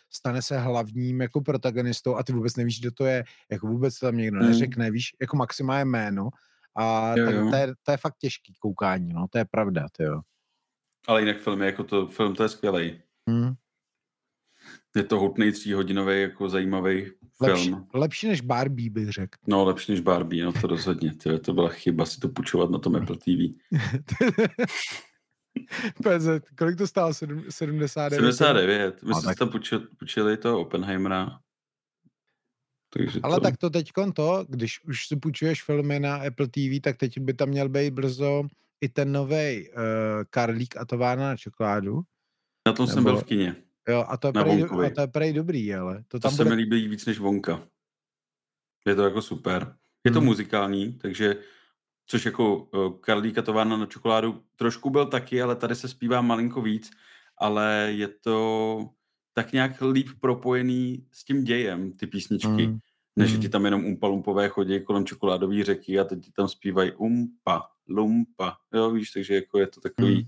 stane 0.09 0.41
se 0.41 0.59
hlavním 0.59 1.21
jako 1.21 1.41
protagonistou 1.41 2.15
a 2.15 2.23
ty 2.23 2.33
vůbec 2.33 2.55
nevíš, 2.55 2.79
kdo 2.79 2.91
to 2.91 3.05
je, 3.05 3.23
jako 3.51 3.67
vůbec 3.67 3.99
to 3.99 4.05
tam 4.05 4.17
někdo 4.17 4.39
mm. 4.39 4.45
neřekne, 4.45 4.91
víš, 4.91 5.15
jako 5.21 5.37
maximálně 5.37 5.85
jméno 5.85 6.29
a 6.75 7.13
jo, 7.17 7.25
tak 7.25 7.35
jo. 7.35 7.49
To, 7.49 7.55
je, 7.55 7.73
to 7.83 7.91
je 7.91 7.97
fakt 7.97 8.17
těžký 8.17 8.53
koukání, 8.59 9.13
no, 9.13 9.25
to 9.29 9.37
je 9.37 9.45
pravda, 9.45 9.85
ty 9.97 10.03
jo. 10.03 10.21
Ale 11.07 11.21
jinak 11.21 11.37
film 11.37 11.61
je 11.61 11.65
jako 11.65 11.83
to, 11.83 12.07
film 12.07 12.35
to 12.35 12.43
je 12.43 12.49
skvělý. 12.49 13.01
Mm. 13.29 13.53
Je 14.95 15.03
to 15.03 15.19
hutný 15.19 15.51
tříhodinový, 15.51 16.21
jako 16.21 16.49
zajímavý 16.49 17.11
lepší, 17.41 17.63
film. 17.63 17.87
Lepší 17.93 18.27
než 18.27 18.41
Barbie, 18.41 18.89
bych 18.89 19.09
řekl. 19.09 19.37
No, 19.47 19.65
lepší 19.65 19.91
než 19.91 20.01
Barbie, 20.01 20.45
no 20.45 20.53
to 20.53 20.67
rozhodně. 20.67 21.13
Tyhle, 21.13 21.39
to 21.39 21.53
byla 21.53 21.69
chyba 21.69 22.05
si 22.05 22.19
to 22.19 22.29
půjčovat 22.29 22.69
na 22.69 22.79
tom 22.79 22.95
Apple 22.95 23.17
TV. 23.17 23.57
Kolik 26.57 26.77
to 26.77 26.87
stálo? 26.87 27.13
79? 27.13 28.15
79. 28.15 29.03
My 29.03 29.13
jsme 29.13 29.23
tak... 29.23 29.37
tam 29.37 29.49
půjčili 29.99 30.37
to 30.37 30.59
Oppenheimera. 30.59 31.39
Takže 32.93 33.19
Ale 33.23 33.35
to... 33.35 33.41
tak 33.41 33.57
to 33.57 33.69
teď 33.69 33.89
to, 34.13 34.45
když 34.49 34.83
už 34.83 35.07
si 35.07 35.15
půjčuješ 35.15 35.63
filmy 35.63 35.99
na 35.99 36.15
Apple 36.15 36.47
TV, 36.47 36.81
tak 36.81 36.97
teď 36.97 37.19
by 37.19 37.33
tam 37.33 37.49
měl 37.49 37.69
být 37.69 37.93
brzo 37.93 38.43
i 38.81 38.89
ten 38.89 39.11
nový 39.11 39.69
uh, 39.69 39.83
Karlík 40.29 40.77
a 40.77 40.85
továrna 40.85 41.27
na 41.27 41.37
čokoládu. 41.37 42.01
Na 42.67 42.73
tom 42.73 42.85
Nebo... 42.85 42.93
jsem 42.93 43.03
byl 43.03 43.17
v 43.17 43.23
kině. 43.23 43.55
Jo, 43.89 44.05
a 44.07 44.17
to 44.17 44.27
je, 44.27 44.33
prej, 44.33 44.63
a 44.63 44.89
to 44.95 45.01
je 45.01 45.07
prej 45.07 45.33
dobrý, 45.33 45.75
ale... 45.75 46.03
To, 46.07 46.19
tam 46.19 46.31
to 46.31 46.37
bude... 46.37 46.49
se 46.49 46.55
mi 46.55 46.61
líbí 46.61 46.87
víc 46.87 47.05
než 47.05 47.19
Vonka. 47.19 47.67
Je 48.85 48.95
to 48.95 49.03
jako 49.03 49.21
super. 49.21 49.75
Je 50.03 50.11
to 50.11 50.19
hmm. 50.19 50.27
muzikální, 50.27 50.93
takže 50.93 51.35
což 52.07 52.25
jako 52.25 52.55
uh, 52.55 52.99
Karlíka 52.99 53.41
továrna 53.41 53.77
na 53.77 53.85
čokoládu 53.85 54.43
trošku 54.55 54.89
byl 54.89 55.05
taky, 55.05 55.41
ale 55.41 55.55
tady 55.55 55.75
se 55.75 55.87
zpívá 55.87 56.21
malinko 56.21 56.61
víc, 56.61 56.91
ale 57.37 57.89
je 57.95 58.07
to 58.07 58.89
tak 59.33 59.51
nějak 59.51 59.81
líp 59.91 60.07
propojený 60.19 61.05
s 61.11 61.23
tím 61.23 61.43
dějem, 61.43 61.91
ty 61.91 62.07
písničky, 62.07 62.67
mm. 62.67 62.79
než 63.15 63.33
mm. 63.33 63.41
ti 63.41 63.49
tam 63.49 63.65
jenom 63.65 63.85
umpa 63.85 64.07
lumpové 64.07 64.49
chodí 64.49 64.83
kolem 64.83 65.05
čokoládové 65.05 65.63
řeky 65.63 65.99
a 65.99 66.03
teď 66.03 66.25
ti 66.25 66.31
tam 66.31 66.47
zpívají 66.47 66.91
umpa, 66.91 67.63
lumpa, 67.89 68.57
jo 68.73 68.91
víš, 68.91 69.11
takže 69.11 69.35
jako 69.35 69.59
je 69.59 69.67
to 69.67 69.81
takový 69.81 70.15
mm 70.15 70.27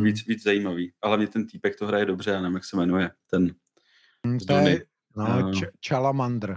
víc, 0.00 0.26
víc 0.26 0.42
zajímavý. 0.42 0.92
A 1.02 1.08
hlavně 1.08 1.26
ten 1.26 1.46
týpek 1.46 1.76
to 1.78 1.86
hraje 1.86 2.04
dobře, 2.04 2.30
já 2.30 2.40
nevím, 2.40 2.54
jak 2.54 2.64
se 2.64 2.76
jmenuje. 2.76 3.10
Ten 3.30 3.54
hmm, 4.26 4.38
to 4.38 4.52
je, 4.52 4.84
no, 5.16 5.24
uh, 5.24 5.52
č- 5.52 5.70
Chalamandr. 5.88 6.56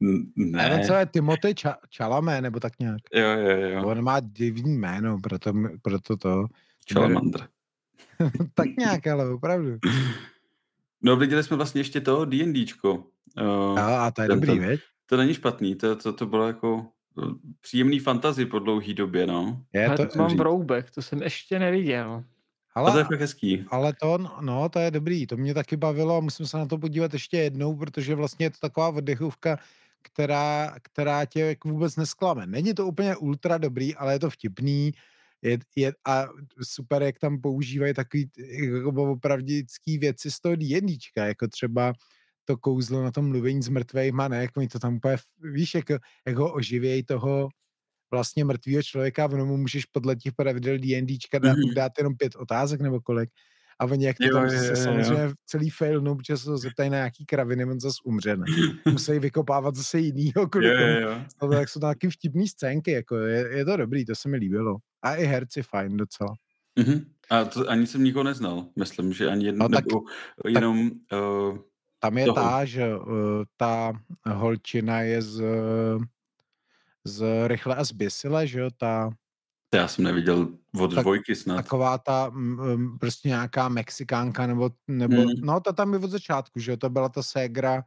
Ne. 0.00 0.68
Nevím, 0.68 0.86
co 0.86 0.94
je 0.94 1.06
Timothy 1.06 1.54
Č- 1.54 1.74
Chalamé, 1.96 2.40
nebo 2.40 2.60
tak 2.60 2.72
nějak. 2.78 3.00
Jo, 3.14 3.28
jo, 3.28 3.56
jo. 3.56 3.86
On 3.86 4.02
má 4.02 4.20
divný 4.20 4.78
jméno, 4.78 5.18
proto, 5.22 5.52
proto 5.82 6.16
to. 6.16 6.46
Chalamandr. 6.92 7.40
tak 8.54 8.68
nějak, 8.78 9.06
ale 9.06 9.30
opravdu. 9.30 9.78
No, 11.02 11.16
viděli 11.16 11.42
jsme 11.42 11.56
vlastně 11.56 11.80
ještě 11.80 12.00
to 12.00 12.24
D&Dčko. 12.24 12.94
Uh, 13.40 13.78
a, 13.78 14.06
a 14.06 14.10
to 14.10 14.22
je 14.22 14.28
dobrý, 14.28 14.58
veď? 14.58 14.80
To 15.06 15.16
není 15.16 15.34
špatný, 15.34 15.74
to, 15.74 15.96
to, 15.96 16.12
to 16.12 16.26
bylo 16.26 16.46
jako 16.46 16.86
eh, 17.22 17.26
příjemný 17.60 17.98
fantazy 17.98 18.46
po 18.46 18.58
dlouhý 18.58 18.94
době, 18.94 19.26
no. 19.26 19.62
Je 19.72 19.90
to, 19.90 20.06
to 20.06 20.18
mám 20.18 20.28
říct. 20.28 20.38
broubek, 20.38 20.90
to 20.90 21.02
jsem 21.02 21.22
ještě 21.22 21.58
neviděl. 21.58 22.24
Ale, 22.76 22.90
a 22.90 22.92
to 22.92 22.98
je 22.98 23.04
fakt 23.04 23.20
hezký. 23.20 23.64
Ale 23.70 23.92
to, 24.00 24.18
no, 24.40 24.68
to 24.68 24.78
je 24.78 24.90
dobrý, 24.90 25.26
to 25.26 25.36
mě 25.36 25.54
taky 25.54 25.76
bavilo 25.76 26.16
a 26.16 26.20
musím 26.20 26.46
se 26.46 26.56
na 26.56 26.66
to 26.66 26.78
podívat 26.78 27.12
ještě 27.12 27.36
jednou, 27.36 27.76
protože 27.76 28.14
vlastně 28.14 28.46
je 28.46 28.50
to 28.50 28.58
taková 28.60 28.88
oddechovka, 28.88 29.58
která, 30.02 30.76
která 30.82 31.24
tě 31.24 31.40
jako 31.40 31.68
vůbec 31.68 31.96
nesklame. 31.96 32.46
Není 32.46 32.74
to 32.74 32.86
úplně 32.86 33.16
ultra 33.16 33.58
dobrý, 33.58 33.94
ale 33.94 34.12
je 34.12 34.18
to 34.18 34.30
vtipný 34.30 34.92
je, 35.42 35.58
je, 35.76 35.92
a 36.06 36.26
super, 36.62 37.02
jak 37.02 37.18
tam 37.18 37.40
používají 37.40 37.94
takový 37.94 38.30
jako 38.62 39.12
opravdický 39.12 39.98
věci 39.98 40.30
z 40.30 40.40
toho 40.40 40.56
D&Dčka, 40.56 41.24
jako 41.24 41.48
třeba 41.48 41.92
to 42.44 42.56
kouzlo 42.56 43.02
na 43.02 43.10
tom 43.10 43.28
mluvení 43.28 43.62
s 43.62 43.68
mrtvejma, 43.68 44.28
ne, 44.28 44.36
jak 44.36 44.56
mi 44.56 44.68
to 44.68 44.78
tam 44.78 44.96
úplně, 44.96 45.16
víš, 45.52 45.74
jak, 45.74 45.84
jak 46.26 46.36
ho 46.36 46.52
oživějí 46.52 47.02
toho 47.02 47.48
vlastně 48.10 48.44
mrtvého 48.44 48.82
člověka, 48.82 49.26
ono 49.26 49.46
mu 49.46 49.56
můžeš 49.56 49.84
podle 49.84 50.16
těch 50.16 50.32
pravidel 50.34 50.78
D&Dčka 50.78 51.38
dát, 51.38 51.56
mm-hmm. 51.56 51.74
dát 51.74 51.92
jenom 51.98 52.16
pět 52.16 52.36
otázek 52.36 52.80
nebo 52.80 53.00
kolik. 53.00 53.30
A 53.78 53.84
oni 53.84 54.06
jak 54.06 54.16
to 54.16 54.24
jo, 54.24 54.32
tam 54.32 54.44
je, 54.44 54.76
samozřejmě 54.76 55.22
jo. 55.22 55.32
celý 55.46 55.70
fail, 55.70 56.00
no, 56.00 56.16
protože 56.16 56.36
se 56.36 56.56
zeptají 56.56 56.90
na 56.90 56.96
nějaký 56.96 57.26
kraviny, 57.26 57.64
on 57.64 57.80
zase 57.80 57.96
umře, 58.04 58.36
ne? 58.36 58.44
Musí 58.92 59.18
vykopávat 59.18 59.74
zase 59.74 59.98
jinýho 59.98 60.48
kvůli 60.48 60.66
jo, 60.66 60.74
jo, 60.74 61.00
jo. 61.00 61.20
To, 61.40 61.48
tak 61.48 61.68
jsou 61.68 61.80
taky 61.80 62.10
vtipný 62.10 62.48
scénky, 62.48 62.90
jako 62.90 63.16
je, 63.16 63.56
je, 63.56 63.64
to 63.64 63.76
dobrý, 63.76 64.04
to 64.04 64.14
se 64.14 64.28
mi 64.28 64.36
líbilo. 64.36 64.76
A 65.02 65.14
i 65.14 65.24
herci 65.24 65.62
fajn 65.62 65.96
docela. 65.96 66.34
Mm-hmm. 66.78 67.04
A 67.30 67.44
to 67.44 67.70
ani 67.70 67.86
jsem 67.86 68.04
nikoho 68.04 68.22
neznal. 68.22 68.66
Myslím, 68.76 69.12
že 69.12 69.30
ani 69.30 69.46
jedno, 69.46 69.62
no, 69.62 69.68
tak, 69.68 69.86
nebo 69.86 70.02
jenom... 70.48 70.90
Tak, 70.90 71.20
uh, 71.20 71.58
tam 71.98 72.18
je 72.18 72.24
toho. 72.24 72.34
ta, 72.34 72.64
že 72.64 72.96
uh, 72.96 73.04
ta 73.56 73.92
holčina 74.26 75.00
je 75.00 75.22
z, 75.22 75.42
z 77.06 77.46
Rychle 77.46 77.76
a 77.76 77.84
zběsile, 77.84 78.46
že 78.46 78.60
jo, 78.60 78.70
ta... 78.76 79.10
Já 79.74 79.88
jsem 79.88 80.04
neviděl 80.04 80.48
od 80.80 80.94
tak, 80.94 81.04
dvojky 81.04 81.34
snad. 81.34 81.56
Taková 81.56 81.98
ta 81.98 82.28
um, 82.28 82.98
prostě 83.00 83.28
nějaká 83.28 83.68
Mexikánka, 83.68 84.46
nebo, 84.46 84.70
nebo 84.88 85.16
mm. 85.16 85.28
no 85.42 85.60
ta 85.60 85.72
tam 85.72 85.92
je 85.92 85.98
od 85.98 86.10
začátku, 86.10 86.60
že 86.60 86.70
jo, 86.70 86.76
to 86.76 86.90
byla 86.90 87.08
ta 87.08 87.22
ségra 87.22 87.84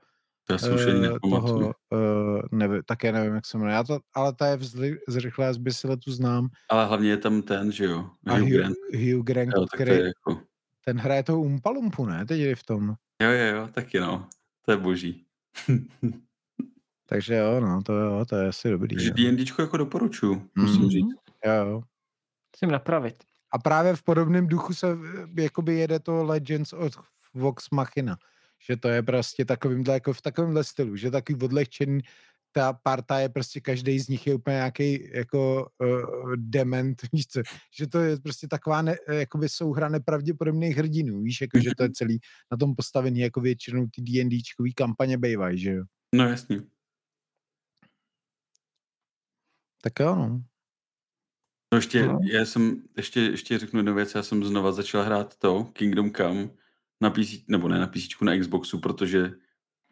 já 0.51 0.57
jsem 0.57 0.75
už 0.75 0.85
ani 0.85 1.09
uh, 1.09 1.17
toho, 1.31 1.57
uh, 1.57 2.41
nevím, 2.51 2.81
také 2.85 3.11
nevím, 3.11 3.33
jak 3.33 3.45
se 3.45 3.57
jmenuje, 3.57 3.75
já 3.75 3.83
to, 3.83 3.99
ale 4.13 4.33
ta 4.33 4.47
je 4.47 4.57
z, 4.57 4.97
z 5.07 5.15
Rychlé 5.15 5.53
zbysile 5.53 5.97
tu 5.97 6.11
znám. 6.11 6.49
Ale 6.69 6.85
hlavně 6.85 7.09
je 7.09 7.17
tam 7.17 7.41
ten, 7.41 7.71
že 7.71 7.85
jo, 7.85 8.09
Hugh, 8.27 8.39
Hugh 8.39 8.49
Grant. 8.49 8.75
Hugh 8.93 9.23
Grant, 9.23 9.53
jo, 9.55 9.65
který, 9.73 9.91
jako... 9.91 10.41
ten 10.85 10.99
hraje 10.99 11.23
toho 11.23 11.41
Umpalumpu, 11.41 12.05
ne, 12.05 12.25
teď 12.25 12.39
je 12.39 12.55
v 12.55 12.63
tom. 12.63 12.95
Jo, 13.21 13.29
jo, 13.29 13.55
jo, 13.55 13.67
taky 13.71 13.99
no, 13.99 14.27
to 14.65 14.71
je 14.71 14.77
boží. 14.77 15.25
Takže 17.09 17.35
jo, 17.35 17.59
no, 17.59 17.81
to, 17.83 17.93
jo, 17.93 18.25
to 18.25 18.35
je 18.35 18.47
asi 18.47 18.69
dobrý. 18.69 18.95
Takže 18.95 19.11
D&Dčko 19.11 19.61
jako 19.61 19.77
doporučuju, 19.77 20.49
musím 20.55 20.81
mm. 20.81 20.89
říct. 20.89 21.15
Jo, 21.45 21.53
jo. 21.53 21.81
Musím 22.55 22.71
napravit. 22.71 23.23
A 23.51 23.59
právě 23.59 23.95
v 23.95 24.03
podobném 24.03 24.47
duchu 24.47 24.73
se 24.73 24.87
eh, 24.91 25.41
jakoby 25.41 25.75
jede 25.75 25.99
to 25.99 26.23
Legends 26.23 26.73
od 26.73 26.93
Vox 27.33 27.69
Machina. 27.71 28.17
Že 28.69 28.77
to 28.77 28.87
je 28.87 29.03
prostě 29.03 29.45
takovýmhle, 29.45 29.93
jako 29.93 30.13
v 30.13 30.21
takovémhle 30.21 30.63
stylu, 30.63 30.95
že 30.95 31.11
takový 31.11 31.39
odlehčený, 31.41 32.01
ta 32.51 32.73
parta 32.73 33.19
je 33.19 33.29
prostě, 33.29 33.61
každý 33.61 33.99
z 33.99 34.07
nich 34.07 34.27
je 34.27 34.35
úplně 34.35 34.55
nějaký 34.55 35.09
jako 35.13 35.69
uh, 35.77 36.33
dement, 36.35 37.01
víš 37.13 37.27
co, 37.27 37.41
že 37.77 37.87
to 37.87 37.99
je 37.99 38.17
prostě 38.19 38.47
taková 38.47 38.81
ne, 38.81 38.95
jakoby 39.11 39.49
souhra 39.49 39.89
nepravděpodobných 39.89 40.77
hrdinů, 40.77 41.21
víš, 41.21 41.41
jako 41.41 41.59
že 41.59 41.71
to 41.77 41.83
je 41.83 41.89
celý 41.91 42.19
na 42.51 42.57
tom 42.57 42.75
postavený, 42.75 43.19
jako 43.19 43.41
většinou 43.41 43.87
ty 43.95 44.01
D&Dčkový 44.01 44.73
kampaně 44.73 45.17
bývají, 45.17 45.59
že 45.59 45.71
jo. 45.71 45.83
No 46.15 46.29
jasně. 46.29 46.61
Tak 49.81 49.99
jo, 49.99 50.15
no. 50.15 50.41
No 51.73 51.77
ještě, 51.77 52.05
no. 52.05 52.19
já 52.31 52.45
jsem, 52.45 52.83
ještě, 52.97 53.19
ještě 53.19 53.57
řeknu 53.57 53.79
jednu 53.79 53.93
věc, 53.93 54.15
já 54.15 54.23
jsem 54.23 54.43
znova 54.43 54.71
začal 54.71 55.03
hrát 55.03 55.35
to, 55.37 55.63
Kingdom 55.63 56.11
Come, 56.11 56.49
na 57.01 57.09
PC, 57.09 57.47
nebo 57.47 57.67
ne 57.67 57.79
na 57.79 57.87
PC, 57.87 58.21
na 58.21 58.37
Xboxu, 58.37 58.79
protože 58.79 59.31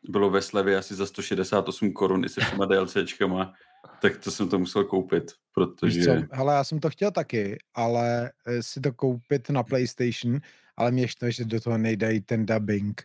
bylo 0.09 0.29
ve 0.29 0.41
slevě 0.41 0.77
asi 0.77 0.95
za 0.95 1.05
168 1.05 1.91
korun 1.91 2.25
i 2.25 2.29
se 2.29 2.41
všema 2.41 2.65
DLCčkama, 2.65 3.53
tak 4.01 4.17
to 4.17 4.31
jsem 4.31 4.49
to 4.49 4.59
musel 4.59 4.83
koupit, 4.83 5.31
protože... 5.51 6.03
co, 6.03 6.11
hele, 6.31 6.53
já 6.53 6.63
jsem 6.63 6.79
to 6.79 6.89
chtěl 6.89 7.11
taky, 7.11 7.57
ale 7.73 8.31
eh, 8.45 8.63
si 8.63 8.81
to 8.81 8.93
koupit 8.93 9.49
na 9.49 9.63
PlayStation, 9.63 10.39
ale 10.77 10.91
mě 10.91 11.03
ještě, 11.03 11.31
že 11.31 11.45
do 11.45 11.61
toho 11.61 11.77
nejdají 11.77 12.21
ten 12.21 12.45
dubbing. 12.45 13.03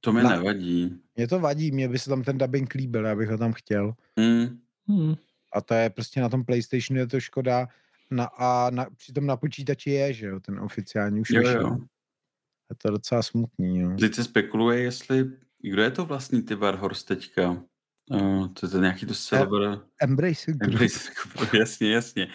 To 0.00 0.12
mi 0.12 0.22
na, 0.22 0.30
nevadí. 0.30 1.00
Mě 1.16 1.28
to 1.28 1.40
vadí, 1.40 1.72
mě 1.72 1.88
by 1.88 1.98
se 1.98 2.10
tam 2.10 2.22
ten 2.22 2.38
dubbing 2.38 2.74
líbil, 2.74 3.04
já 3.04 3.16
bych 3.16 3.28
ho 3.28 3.38
tam 3.38 3.52
chtěl. 3.52 3.94
Mm. 4.16 4.60
Hmm. 4.88 5.14
A 5.52 5.60
to 5.60 5.74
je 5.74 5.90
prostě 5.90 6.20
na 6.20 6.28
tom 6.28 6.44
PlayStationu 6.44 7.00
je 7.00 7.06
to 7.06 7.20
škoda. 7.20 7.68
Na, 8.10 8.24
a 8.24 8.70
na, 8.70 8.86
přitom 8.96 9.26
na 9.26 9.36
počítači 9.36 9.90
je, 9.90 10.12
že 10.12 10.26
jo, 10.26 10.40
ten 10.40 10.60
oficiální 10.60 11.20
už 11.20 11.30
jo, 11.30 11.42
jo. 11.42 11.76
Je 12.70 12.76
to 12.78 12.90
docela 12.90 13.22
smutný, 13.22 13.80
jo. 13.80 13.96
Teď 14.00 14.14
se 14.14 14.24
spekuluje, 14.24 14.80
jestli, 14.80 15.30
kdo 15.62 15.82
je 15.82 15.90
to 15.90 16.04
vlastní 16.04 16.42
ty 16.42 16.54
Warhorse 16.54 17.06
teďka? 17.06 17.62
Uh, 18.10 18.48
to 18.48 18.66
je 18.66 18.70
to 18.70 18.78
nějaký 18.78 19.06
to 19.06 19.14
server... 19.14 19.80
Embrace 20.00 20.52
Group. 20.52 20.62
Embrace 20.62 21.10
Group, 21.14 21.54
jasně, 21.60 21.92
jasně. 21.92 22.28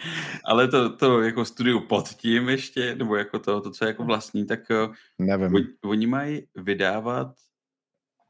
Ale 0.44 0.68
to, 0.68 0.96
to 0.96 1.22
jako 1.22 1.44
studiu 1.44 1.80
pod 1.80 2.08
tím 2.08 2.48
ještě, 2.48 2.94
nebo 2.94 3.16
jako 3.16 3.38
to, 3.38 3.60
to 3.60 3.70
co 3.70 3.84
je 3.84 3.88
jako 3.88 4.04
vlastní, 4.04 4.46
tak 4.46 4.60
uh, 4.70 4.94
Nevím. 5.18 5.54
Oni, 5.54 5.66
oni 5.84 6.06
mají 6.06 6.46
vydávat, 6.56 7.34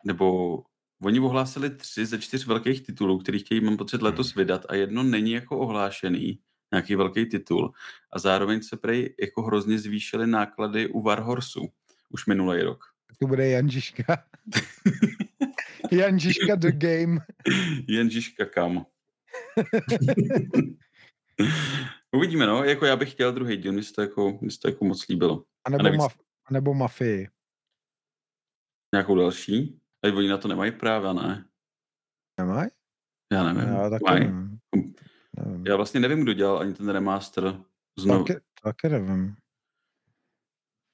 nebo 0.07 0.59
Oni 1.03 1.21
ohlásili 1.21 1.71
tři 1.71 2.07
ze 2.07 2.19
čtyř 2.19 2.47
velkých 2.47 2.87
titulů, 2.87 3.19
který 3.19 3.39
chtějí, 3.39 3.61
mám 3.61 3.77
pocit, 3.77 4.03
letos 4.03 4.35
vydat 4.35 4.67
a 4.69 4.75
jedno 4.75 5.03
není 5.03 5.33
jako 5.33 5.59
ohlášený, 5.59 6.39
nějaký 6.73 6.95
velký 6.95 7.27
titul. 7.27 7.73
A 8.13 8.19
zároveň 8.19 8.63
se 8.63 8.77
prej 8.77 9.15
jako 9.21 9.43
hrozně 9.43 9.79
zvýšily 9.79 10.27
náklady 10.27 10.89
u 10.89 11.03
Warhorsu 11.03 11.69
už 12.11 12.27
minulý 12.27 12.63
rok. 12.63 12.85
To 13.21 13.27
bude 13.27 13.49
Janžiška. 13.49 14.25
Janžiška 15.93 16.55
the 16.55 16.73
game. 16.73 17.19
Janžiška 17.89 18.45
kam. 18.45 18.87
Uvidíme, 22.13 22.47
no. 22.47 22.65
Jako 22.65 22.87
já 22.87 22.97
bych 22.97 23.13
chtěl 23.13 23.33
druhý 23.33 23.57
díl, 23.57 23.73
mi 23.73 23.83
se 23.83 23.93
to 23.93 24.01
jako, 24.01 24.39
se 24.49 24.59
to 24.59 24.69
jako 24.69 24.85
moc 24.85 25.09
líbilo. 25.09 25.45
A 25.65 25.71
nebo, 25.71 25.81
a 25.81 25.83
navíc... 25.83 26.01
maf- 26.01 26.21
a 26.47 26.53
nebo 26.53 26.75
Mafii. 26.75 27.29
Nějakou 28.95 29.15
další? 29.17 29.81
A 30.09 30.17
oni 30.17 30.29
na 30.29 30.39
to 30.39 30.49
nemají 30.49 30.73
práva, 30.73 31.13
ne? 31.13 31.45
Nemají? 32.41 32.69
Já 33.33 33.53
nevím. 33.53 33.75
Já 33.75 33.91
taky 33.91 34.05
nevím. 34.15 34.59
nevím. 35.37 35.67
Já 35.67 35.77
vlastně 35.77 36.01
nevím, 36.01 36.23
kdo 36.23 36.33
dělal 36.33 36.59
ani 36.59 36.75
ten 36.75 36.89
remaster 36.89 37.61
znovu. 37.99 38.25
Taky, 38.25 38.41
taky 38.63 38.89
nevím. 38.89 39.37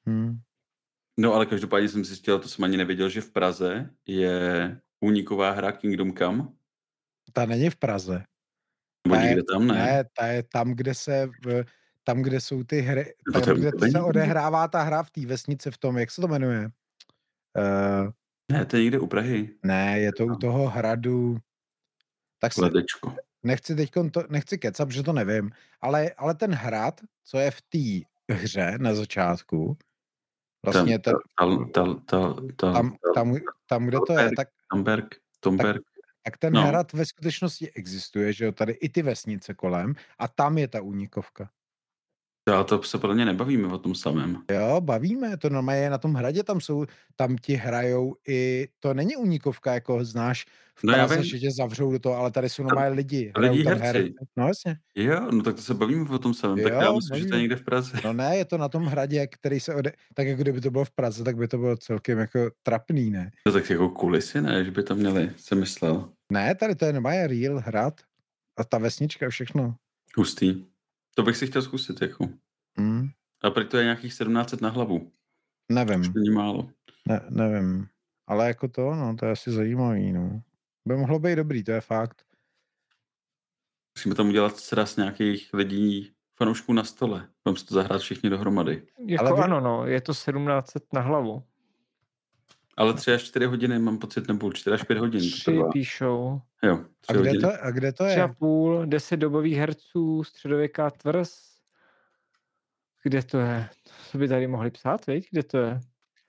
Hm. 0.08 0.40
No 1.18 1.34
ale 1.34 1.46
každopádně 1.46 1.88
jsem 1.88 2.04
zjistil, 2.04 2.38
to 2.38 2.48
jsem 2.48 2.64
ani 2.64 2.76
nevěděl, 2.76 3.08
že 3.08 3.20
v 3.20 3.30
Praze 3.30 3.90
je 4.06 4.80
úniková 5.00 5.50
hra 5.50 5.72
Kingdom 5.72 6.16
Come. 6.16 6.48
Ta 7.32 7.46
není 7.46 7.70
v 7.70 7.76
Praze. 7.76 8.24
Nebo 9.06 9.20
někde 9.20 9.42
tam, 9.42 9.66
ne? 9.66 9.74
Ne, 9.74 10.04
ta 10.18 10.26
je 10.26 10.42
tam, 10.42 10.74
kde 10.74 10.94
se, 10.94 11.30
tam, 12.04 12.22
kde 12.22 12.40
jsou 12.40 12.64
ty 12.64 12.80
hry, 12.80 13.14
tam, 13.32 13.42
kde 13.42 13.90
se 13.90 14.00
odehrává 14.00 14.68
ta 14.68 14.82
hra 14.82 15.02
v 15.02 15.10
té 15.10 15.26
vesnici 15.26 15.70
v 15.70 15.78
tom, 15.78 15.98
jak 15.98 16.10
se 16.10 16.20
to 16.20 16.28
jmenuje? 16.28 16.70
Uh, 17.58 18.10
ne, 18.52 18.64
to 18.64 18.76
je 18.76 18.82
někde 18.82 18.98
u 18.98 19.06
Prahy. 19.06 19.50
Ne, 19.62 20.00
je 20.00 20.12
to 20.12 20.26
u 20.26 20.36
toho 20.36 20.68
hradu. 20.68 21.38
Tak 22.38 22.52
se, 22.52 22.60
Ledečko. 22.60 23.16
nechci 23.42 23.74
teď 23.74 23.90
to, 24.10 24.22
nechci 24.28 24.58
kecat, 24.58 24.90
že 24.90 25.02
to 25.02 25.12
nevím, 25.12 25.50
ale, 25.80 26.10
ale 26.10 26.34
ten 26.34 26.54
hrad, 26.54 27.00
co 27.24 27.38
je 27.38 27.50
v 27.50 27.62
té 27.62 28.34
hře 28.34 28.78
na 28.78 28.94
začátku, 28.94 29.78
vlastně 30.64 30.98
ten, 30.98 31.14
tam, 31.38 31.70
tam, 31.70 32.00
tam, 32.00 32.48
tam, 32.56 32.96
tam, 33.14 33.36
tam, 33.66 33.86
kde 33.86 33.98
to 34.06 34.18
je, 34.18 34.30
tak... 34.36 34.48
Tamberg, 34.70 35.14
Tomberg. 35.40 35.76
Tak, 35.76 36.04
tak 36.22 36.38
ten 36.38 36.52
no. 36.52 36.66
hrad 36.66 36.92
ve 36.92 37.06
skutečnosti 37.06 37.70
existuje, 37.72 38.32
že 38.32 38.44
jo, 38.44 38.52
tady 38.52 38.72
i 38.72 38.88
ty 38.88 39.02
vesnice 39.02 39.54
kolem 39.54 39.94
a 40.18 40.28
tam 40.28 40.58
je 40.58 40.68
ta 40.68 40.82
únikovka. 40.82 41.50
Já 42.48 42.64
to 42.64 42.82
se 42.82 42.98
podle 42.98 43.14
mě 43.14 43.24
nebavíme 43.24 43.68
o 43.68 43.78
tom 43.78 43.94
samém. 43.94 44.42
Jo, 44.50 44.80
bavíme, 44.80 45.36
to 45.36 45.50
normálně 45.50 45.90
na 45.90 45.98
tom 45.98 46.14
hradě, 46.14 46.42
tam 46.42 46.60
jsou, 46.60 46.86
tam 47.16 47.36
ti 47.36 47.54
hrajou 47.54 48.14
i, 48.28 48.68
to 48.80 48.94
není 48.94 49.16
unikovka, 49.16 49.74
jako 49.74 50.04
znáš, 50.04 50.46
v 50.76 50.84
no 50.84 50.94
Praze, 50.94 51.24
že 51.24 51.38
tě 51.38 51.50
zavřou 51.50 51.92
do 51.92 51.98
toho, 51.98 52.16
ale 52.16 52.30
tady 52.30 52.48
jsou 52.48 52.62
normálně 52.62 52.96
lidi. 52.96 53.32
Lidi 53.36 53.64
herci. 53.64 53.86
Hry. 53.86 54.14
No 54.36 54.48
jasně. 54.48 54.76
Jo, 54.94 55.30
no 55.30 55.42
tak 55.42 55.54
to 55.54 55.62
se 55.62 55.74
bavíme 55.74 56.08
o 56.10 56.18
tom 56.18 56.34
samém, 56.34 56.58
jo, 56.58 56.64
tak 56.64 56.72
já 56.72 56.92
myslím, 56.92 57.18
že 57.18 57.26
to 57.26 57.34
je 57.34 57.40
někde 57.40 57.56
v 57.56 57.64
Praze. 57.64 58.00
No 58.04 58.12
ne, 58.12 58.36
je 58.36 58.44
to 58.44 58.58
na 58.58 58.68
tom 58.68 58.84
hradě, 58.84 59.26
který 59.26 59.60
se 59.60 59.74
ode... 59.74 59.92
tak 60.14 60.26
jako 60.26 60.42
kdyby 60.42 60.60
to 60.60 60.70
bylo 60.70 60.84
v 60.84 60.90
Praze, 60.90 61.24
tak 61.24 61.36
by 61.36 61.48
to 61.48 61.58
bylo 61.58 61.76
celkem 61.76 62.18
jako 62.18 62.50
trapný, 62.62 63.10
ne? 63.10 63.30
To 63.44 63.52
tak 63.52 63.70
jako 63.70 63.88
kulisy, 63.88 64.40
ne, 64.40 64.64
že 64.64 64.70
by 64.70 64.82
tam 64.82 64.98
měli, 64.98 65.30
jsem 65.36 65.60
myslel. 65.60 66.08
Ne, 66.32 66.54
tady 66.54 66.74
to 66.74 66.84
je 66.84 66.92
normálně 66.92 67.26
real 67.26 67.62
hrad 67.66 68.00
a 68.58 68.64
ta 68.64 68.78
vesnička, 68.78 69.28
všechno. 69.28 69.74
Hustý. 70.16 70.64
To 71.14 71.22
bych 71.22 71.36
si 71.36 71.46
chtěl 71.46 71.62
zkusit, 71.62 72.02
jako. 72.02 72.28
Mm. 72.78 73.08
A 73.42 73.50
proč 73.50 73.70
to 73.70 73.76
je 73.76 73.84
nějakých 73.84 74.10
1700 74.10 74.60
na 74.60 74.68
hlavu? 74.68 75.12
Nevím. 75.72 76.00
Už 76.00 76.08
není 76.08 76.30
málo. 76.30 76.70
Ne, 77.08 77.20
nevím. 77.30 77.88
Ale 78.26 78.46
jako 78.46 78.68
to, 78.68 78.94
no, 78.94 79.16
to 79.16 79.26
je 79.26 79.32
asi 79.32 79.50
zajímavý, 79.50 80.12
no. 80.12 80.42
By 80.88 80.96
mohlo 80.96 81.18
být 81.18 81.36
dobrý, 81.36 81.64
to 81.64 81.70
je 81.70 81.80
fakt. 81.80 82.24
Musíme 83.98 84.14
tam 84.14 84.28
udělat 84.28 84.56
sraz 84.56 84.96
nějakých 84.96 85.54
lidí, 85.54 86.12
fanoušků 86.36 86.72
na 86.72 86.84
stole. 86.84 87.28
Budeme 87.44 87.58
si 87.58 87.66
to 87.66 87.74
zahrát 87.74 88.00
všichni 88.00 88.30
dohromady. 88.30 88.86
Jako 89.06 89.26
Ale 89.26 89.36
vy- 89.36 89.42
ano, 89.42 89.60
no, 89.60 89.86
je 89.86 90.00
to 90.00 90.12
1700 90.12 90.92
na 90.92 91.00
hlavu. 91.00 91.42
Ale 92.76 92.94
tři 92.94 93.12
až 93.12 93.22
čtyři 93.22 93.44
hodiny 93.46 93.78
mám 93.78 93.98
pocit, 93.98 94.28
nebo 94.28 94.52
čtyři 94.52 94.74
až 94.74 94.82
pět 94.82 94.98
hodin. 94.98 95.20
to 95.20 95.36
Tři 95.36 95.44
trvá. 95.44 95.68
píšou. 95.72 96.40
Jo, 96.62 96.74
A 96.74 96.84
tři 97.00 97.12
kde 97.12 97.18
hodiny. 97.30 97.38
to, 97.40 97.64
a 97.64 97.70
kde 97.70 97.92
to 97.92 98.04
Tři 98.04 98.20
a 98.20 98.26
je? 98.28 98.34
půl, 98.38 98.86
deset 98.86 99.16
dobových 99.16 99.56
herců, 99.56 100.24
středověká 100.24 100.90
tvrz. 100.90 101.54
Kde 103.02 103.22
to 103.22 103.38
je? 103.38 103.68
Co 104.10 104.18
by 104.18 104.28
tady 104.28 104.46
mohli 104.46 104.70
psát, 104.70 105.06
viď? 105.06 105.28
Kde 105.30 105.42
to 105.42 105.58
je? 105.58 105.80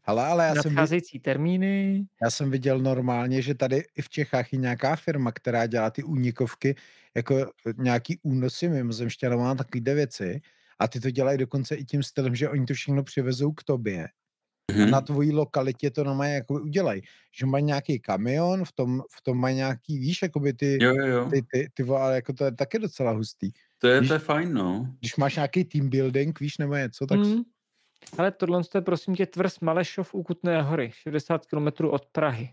Hele, 0.01 0.25
ale 0.25 0.45
já 0.45 0.53
jsem, 0.53 0.61
vi- 0.63 0.75
Nadcházející 0.75 1.19
termíny. 1.19 2.05
já 2.23 2.31
jsem 2.31 2.51
viděl 2.51 2.79
normálně, 2.79 3.41
že 3.41 3.55
tady 3.55 3.83
i 3.97 4.01
v 4.01 4.09
Čechách 4.09 4.53
je 4.53 4.59
nějaká 4.59 4.95
firma, 4.95 5.31
která 5.31 5.65
dělá 5.67 5.89
ty 5.89 6.03
únikovky, 6.03 6.75
jako 7.15 7.51
nějaký 7.77 8.19
únosy 8.23 8.69
mimozemšťanů 8.69 9.41
a 9.45 9.55
takovýhle 9.55 9.93
věci. 9.93 10.41
A 10.79 10.87
ty 10.87 10.99
to 10.99 11.11
dělají 11.11 11.37
dokonce 11.37 11.75
i 11.75 11.85
tím 11.85 12.03
stylem, 12.03 12.35
že 12.35 12.49
oni 12.49 12.65
to 12.65 12.73
všechno 12.73 13.03
přivezou 13.03 13.51
k 13.51 13.63
tobě. 13.63 14.07
Mhm. 14.73 14.91
na 14.91 15.01
tvojí 15.01 15.31
lokalitě 15.31 15.91
to 15.91 16.03
normálně 16.03 16.33
jako 16.33 16.53
udělají. 16.53 17.01
Že 17.37 17.45
mají 17.45 17.63
nějaký 17.63 17.99
kamion, 17.99 18.65
v 18.65 18.71
tom, 18.71 19.01
v 19.17 19.21
tom 19.21 19.37
mají 19.37 19.55
nějaký, 19.55 19.99
víš, 19.99 20.21
jakoby 20.21 20.53
ty, 20.53 20.77
Jo, 20.83 20.95
jo, 20.95 21.05
jo. 21.07 21.29
ty, 21.29 21.41
ty, 21.51 21.69
ty, 21.73 21.83
vole, 21.83 22.01
ale 22.01 22.15
jako 22.15 22.33
to 22.33 22.45
je 22.45 22.51
taky 22.51 22.79
docela 22.79 23.11
hustý. 23.11 23.51
To 23.77 23.87
je, 23.87 23.99
Víš- 23.99 24.07
to 24.07 24.13
je 24.13 24.19
fajn, 24.19 24.53
no. 24.53 24.87
Když 24.99 25.15
máš 25.15 25.35
nějaký 25.35 25.63
team 25.63 25.89
building, 25.89 26.39
víš, 26.39 26.57
nebo 26.57 26.75
něco, 26.75 27.05
tak 27.07 27.19
Hmm. 27.19 27.43
Ale 28.17 28.31
tohle 28.31 28.61
je 28.75 28.81
prosím 28.81 29.15
tě 29.15 29.25
tvrz 29.25 29.59
Malešov 29.59 30.13
u 30.13 30.23
Kutné 30.23 30.61
hory, 30.61 30.91
60 30.93 31.45
km 31.45 31.85
od 31.85 32.05
Prahy. 32.11 32.49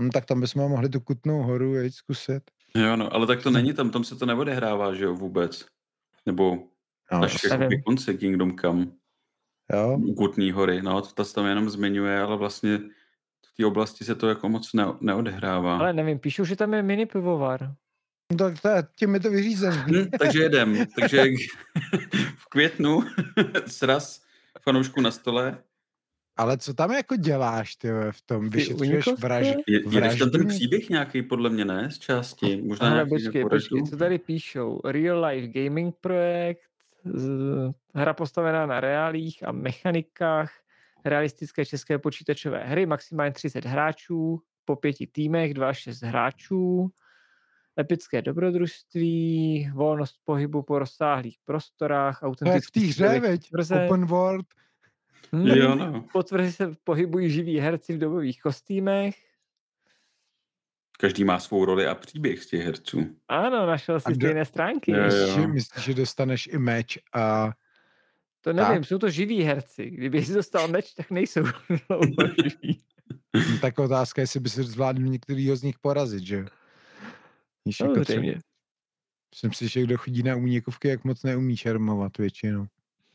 hm, 0.00 0.10
tak 0.10 0.24
tam 0.26 0.40
bychom 0.40 0.68
mohli 0.70 0.88
tu 0.88 1.00
kutnou 1.00 1.42
horu 1.42 1.74
jít 1.82 1.92
zkusit. 1.94 2.42
Jo, 2.74 2.96
no, 2.96 3.14
ale 3.14 3.26
tak 3.26 3.42
to 3.42 3.50
není 3.50 3.72
tam, 3.72 3.90
tam 3.90 4.04
se 4.04 4.16
to 4.16 4.26
neodehrává, 4.26 4.94
že 4.94 5.04
jo, 5.04 5.14
vůbec. 5.14 5.66
Nebo 6.26 6.58
No, 7.12 7.22
až 7.22 7.44
jako 7.44 7.68
ke 7.68 7.82
konci 7.82 8.14
Kingdom 8.18 8.58
Come, 8.58 8.86
jo? 9.72 9.98
u 9.98 10.14
Kutný 10.14 10.52
hory. 10.52 10.82
No, 10.82 11.02
to 11.02 11.24
se 11.24 11.34
tam 11.34 11.46
jenom 11.46 11.70
zmiňuje, 11.70 12.20
ale 12.20 12.36
vlastně 12.36 12.78
v 13.46 13.56
té 13.56 13.66
oblasti 13.66 14.04
se 14.04 14.14
to 14.14 14.28
jako 14.28 14.48
moc 14.48 14.72
ne, 14.72 14.86
neodehrává. 15.00 15.78
Ale 15.78 15.92
nevím, 15.92 16.18
píšou, 16.18 16.44
že 16.44 16.56
tam 16.56 16.74
je 16.74 16.82
mini 16.82 17.06
pivovar. 17.06 17.74
No, 18.32 18.36
tak 18.36 18.60
to 18.60 18.68
je, 18.68 18.82
tím 18.96 19.14
je 19.14 19.20
to 19.20 19.30
vyřízený. 19.30 19.76
Hm, 19.76 20.10
takže 20.18 20.42
jedem. 20.42 20.86
Takže 21.00 21.24
v 22.36 22.46
květnu 22.48 23.00
sraz 23.66 24.22
fanoušku 24.62 25.00
na 25.00 25.10
stole. 25.10 25.58
Ale 26.36 26.58
co 26.58 26.74
tam 26.74 26.92
jako 26.92 27.16
děláš, 27.16 27.76
ty 27.76 27.88
v 28.10 28.22
tom? 28.26 28.50
Vyšetřuješ 28.50 29.06
vraž, 29.18 29.46
Je, 29.66 30.16
tam 30.18 30.30
ten 30.30 30.46
příběh 30.46 30.88
nějaký, 30.88 31.22
podle 31.22 31.50
mě, 31.50 31.64
ne? 31.64 31.90
Z 31.90 31.98
části. 31.98 32.62
Možná 32.62 32.86
Ale 32.86 32.94
nějaký 32.94 33.10
počkej, 33.10 33.44
počkej, 33.44 33.82
co 33.90 33.96
tady 33.96 34.18
píšou? 34.18 34.80
Real 34.84 35.24
life 35.24 35.48
gaming 35.48 35.94
projekt, 36.00 36.67
hra 37.94 38.14
postavená 38.14 38.66
na 38.66 38.80
reálích 38.80 39.48
a 39.48 39.52
mechanikách, 39.52 40.52
realistické 41.04 41.66
české 41.66 41.98
počítačové 41.98 42.64
hry, 42.64 42.86
maximálně 42.86 43.32
30 43.32 43.64
hráčů, 43.64 44.42
po 44.64 44.76
pěti 44.76 45.06
týmech, 45.06 45.54
2 45.54 45.68
až 45.68 45.78
6 45.78 46.02
hráčů, 46.02 46.90
epické 47.78 48.22
dobrodružství, 48.22 49.70
volnost 49.74 50.20
pohybu 50.24 50.62
po 50.62 50.78
rozsáhlých 50.78 51.38
prostorách, 51.44 52.20
To 52.20 52.26
je 52.26 52.30
v 52.30 52.32
autentický 52.32 52.80
té 52.80 52.86
hře, 52.86 53.20
veď? 53.20 53.50
Open 53.84 54.06
world. 54.06 54.46
Hmm, 55.32 55.46
Jo, 55.46 55.74
no. 55.74 56.04
Po 56.12 56.22
se 56.50 56.72
pohybují 56.84 57.30
živí 57.30 57.58
herci 57.58 57.92
v 57.92 57.98
dobových 57.98 58.40
kostýmech. 58.40 59.27
Každý 61.00 61.24
má 61.24 61.38
svou 61.38 61.64
roli 61.64 61.86
a 61.86 61.94
příběh 61.94 62.42
z 62.42 62.46
těch 62.46 62.64
herců. 62.64 63.16
Ano, 63.28 63.66
našel 63.66 64.00
si 64.00 64.12
kdo- 64.12 64.26
stejné 64.26 64.44
stránky. 64.44 64.92
Jo, 64.92 64.98
jo. 65.38 65.48
Myslíš, 65.48 65.84
že, 65.84 65.94
dostaneš 65.94 66.46
i 66.46 66.58
meč 66.58 66.98
a 67.14 67.50
To 68.40 68.52
nevím, 68.52 68.84
jsou 68.84 68.98
to 68.98 69.10
živí 69.10 69.42
herci. 69.42 69.90
Kdyby 69.90 70.24
jsi 70.24 70.34
dostal 70.34 70.68
meč, 70.68 70.94
tak 70.94 71.10
nejsou 71.10 71.42
živí. 72.42 72.82
no, 73.34 73.58
tak 73.60 73.78
otázka 73.78 74.20
je, 74.20 74.22
jestli 74.22 74.40
by 74.40 74.50
si 74.50 74.62
zvládl 74.62 75.02
některýho 75.02 75.56
z 75.56 75.62
nich 75.62 75.78
porazit, 75.78 76.24
že? 76.24 76.44
Víš, 77.64 77.80
jako 77.80 77.92
třeba, 77.92 78.04
Samozřejmě. 78.04 78.40
myslím 79.30 79.52
si, 79.52 79.68
že 79.68 79.82
kdo 79.82 79.96
chodí 79.98 80.22
na 80.22 80.36
únikovky, 80.36 80.88
jak 80.88 81.04
moc 81.04 81.22
neumí 81.22 81.56
šermovat 81.56 82.18
většinou. 82.18 82.66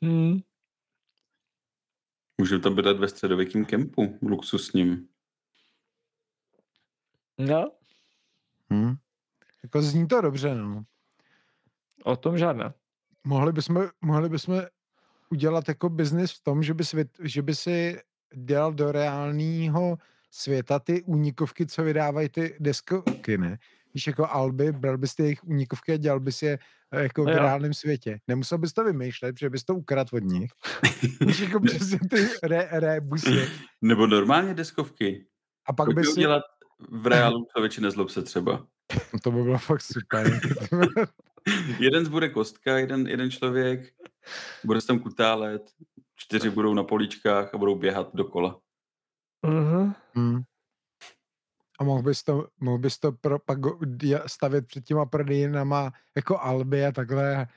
Hmm. 0.02 0.40
Můžeme 2.38 2.62
tam 2.62 2.76
bydlet 2.76 2.98
ve 3.00 3.08
středověkém 3.08 3.66
kempu, 3.66 4.18
luxusním. 4.22 5.08
No, 7.38 7.72
Hm? 8.74 8.96
Jako 9.64 9.82
zní 9.82 10.08
to 10.08 10.22
dobře, 10.22 10.56
no. 10.56 10.84
o 12.04 12.16
tom 12.16 12.38
žádná. 12.38 12.74
Mohli 13.24 13.52
bychom, 13.54 13.90
mohli 14.02 14.30
bychom 14.30 14.62
udělat 15.30 15.68
jako 15.68 15.90
biznis 15.90 16.32
v 16.32 16.44
tom, 16.44 16.64
že 16.64 16.74
by, 16.74 16.86
svět, 16.86 17.08
že 17.22 17.42
by 17.42 17.56
si 17.56 18.00
dělal 18.36 18.74
do 18.74 18.92
reálného 18.92 19.98
světa 20.32 20.80
ty 20.80 21.04
únikovky, 21.04 21.66
co 21.66 21.84
vydávají 21.84 22.30
ty 22.30 22.58
deskovky, 22.60 23.38
ne? 23.38 23.58
Víš, 23.94 24.08
jako 24.08 24.28
Alby, 24.28 24.72
bral 24.72 24.98
bys 24.98 25.16
ty 25.16 25.24
jejich 25.24 25.44
únikovky 25.44 25.94
a 25.94 25.98
dělal 25.98 26.20
bys 26.20 26.42
je 26.42 26.60
eh, 26.92 27.04
jako 27.04 27.24
v 27.24 27.30
Jo. 27.30 27.36
reálném 27.36 27.74
světě. 27.74 28.20
Nemusel 28.28 28.58
bys 28.58 28.74
to 28.74 28.84
vymýšlet, 28.84 29.34
protože 29.34 29.50
bys 29.50 29.64
to 29.64 29.76
ukradl 29.76 30.16
od 30.18 30.24
nich. 30.24 30.52
Víš, 31.22 31.40
jako 31.40 31.60
přesně 31.60 32.00
ty 32.10 32.28
re, 32.44 32.68
rebusy. 32.72 33.50
Nebo 33.82 34.08
normálně 34.08 34.54
deskovky. 34.54 35.26
A 35.66 35.74
pak 35.74 35.86
Pojďme 35.86 36.02
by 36.02 36.06
si... 36.08 36.12
udělat 36.12 36.44
v 36.90 37.08
reálu 37.08 37.48
člověče 37.52 37.82
nezlob 37.82 38.10
se 38.10 38.22
třeba. 38.22 38.68
To 39.24 39.32
by 39.32 39.44
bylo 39.44 39.58
fakt 39.58 39.82
super. 39.82 40.40
Jeden 41.80 42.10
bude 42.10 42.30
kostka, 42.30 42.78
jeden, 42.78 43.08
jeden 43.08 43.32
člověk, 43.32 43.94
bude 44.64 44.82
se 44.82 44.88
tam 44.88 45.00
kutálet, 45.00 45.62
čtyři 46.16 46.50
budou 46.50 46.74
na 46.74 46.84
políčkách 46.84 47.54
a 47.54 47.58
budou 47.58 47.76
běhat 47.76 48.16
dokola. 48.16 48.60
Uh-huh. 49.46 49.96
Hmm. 50.14 50.42
A 51.80 51.84
mohl 51.84 52.04
bys 52.04 52.24
to, 52.24 52.48
mohl 52.60 52.78
bys 52.78 53.00
to 53.00 53.12
pro, 53.12 53.40
pak 53.40 53.58
stavět 54.28 54.68
před 54.68 54.86
těma 54.86 55.06
prodejnama 55.06 55.92
jako 56.16 56.40
Alby 56.40 56.86
a 56.86 56.92
takhle. 56.92 57.48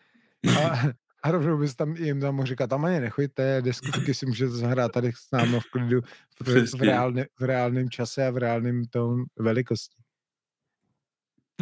A, 0.63 0.79
a 1.27 1.31
rovnou 1.31 1.59
bys 1.59 1.75
tam 1.75 1.97
jim 1.97 2.21
tam 2.21 2.35
mohl 2.35 2.47
říkat, 2.47 2.67
tam 2.67 2.85
ani 2.85 3.01
nechoďte, 3.01 3.63
deskovky 3.63 4.15
si 4.15 4.27
můžete 4.27 4.51
zahrát 4.51 4.93
tady 4.93 5.13
s 5.13 5.31
námi 5.33 5.61
v 5.61 5.71
klidu 5.71 6.01
v, 6.43 6.81
reálne, 6.81 7.27
v 7.41 7.43
reálném 7.45 7.91
čase 7.91 8.27
a 8.27 8.31
v 8.31 8.37
reálném 8.37 8.85
tom 8.85 9.25
velikosti. 9.39 9.97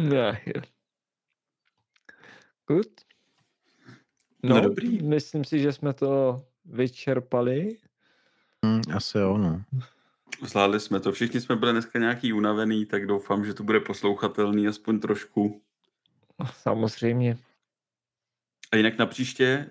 Yeah. 0.01 0.37
Good. 2.67 2.87
No 4.43 4.55
No, 4.55 4.61
dobrý. 4.61 5.01
myslím 5.01 5.43
si, 5.43 5.59
že 5.59 5.73
jsme 5.73 5.93
to 5.93 6.45
vyčerpali. 6.65 7.77
Hmm, 8.65 8.81
asi 8.95 9.17
jo, 9.17 9.37
no. 9.37 9.63
Zvládli 10.43 10.79
jsme 10.79 10.99
to. 10.99 11.11
Všichni 11.11 11.41
jsme 11.41 11.55
byli 11.55 11.71
dneska 11.71 11.99
nějaký 11.99 12.33
unavený, 12.33 12.85
tak 12.85 13.05
doufám, 13.05 13.45
že 13.45 13.53
to 13.53 13.63
bude 13.63 13.79
poslouchatelný 13.79 14.67
aspoň 14.67 14.99
trošku. 14.99 15.61
Samozřejmě. 16.53 17.37
A 18.75 18.77
jinak 18.77 18.97
na 18.97 19.05
příště 19.05 19.69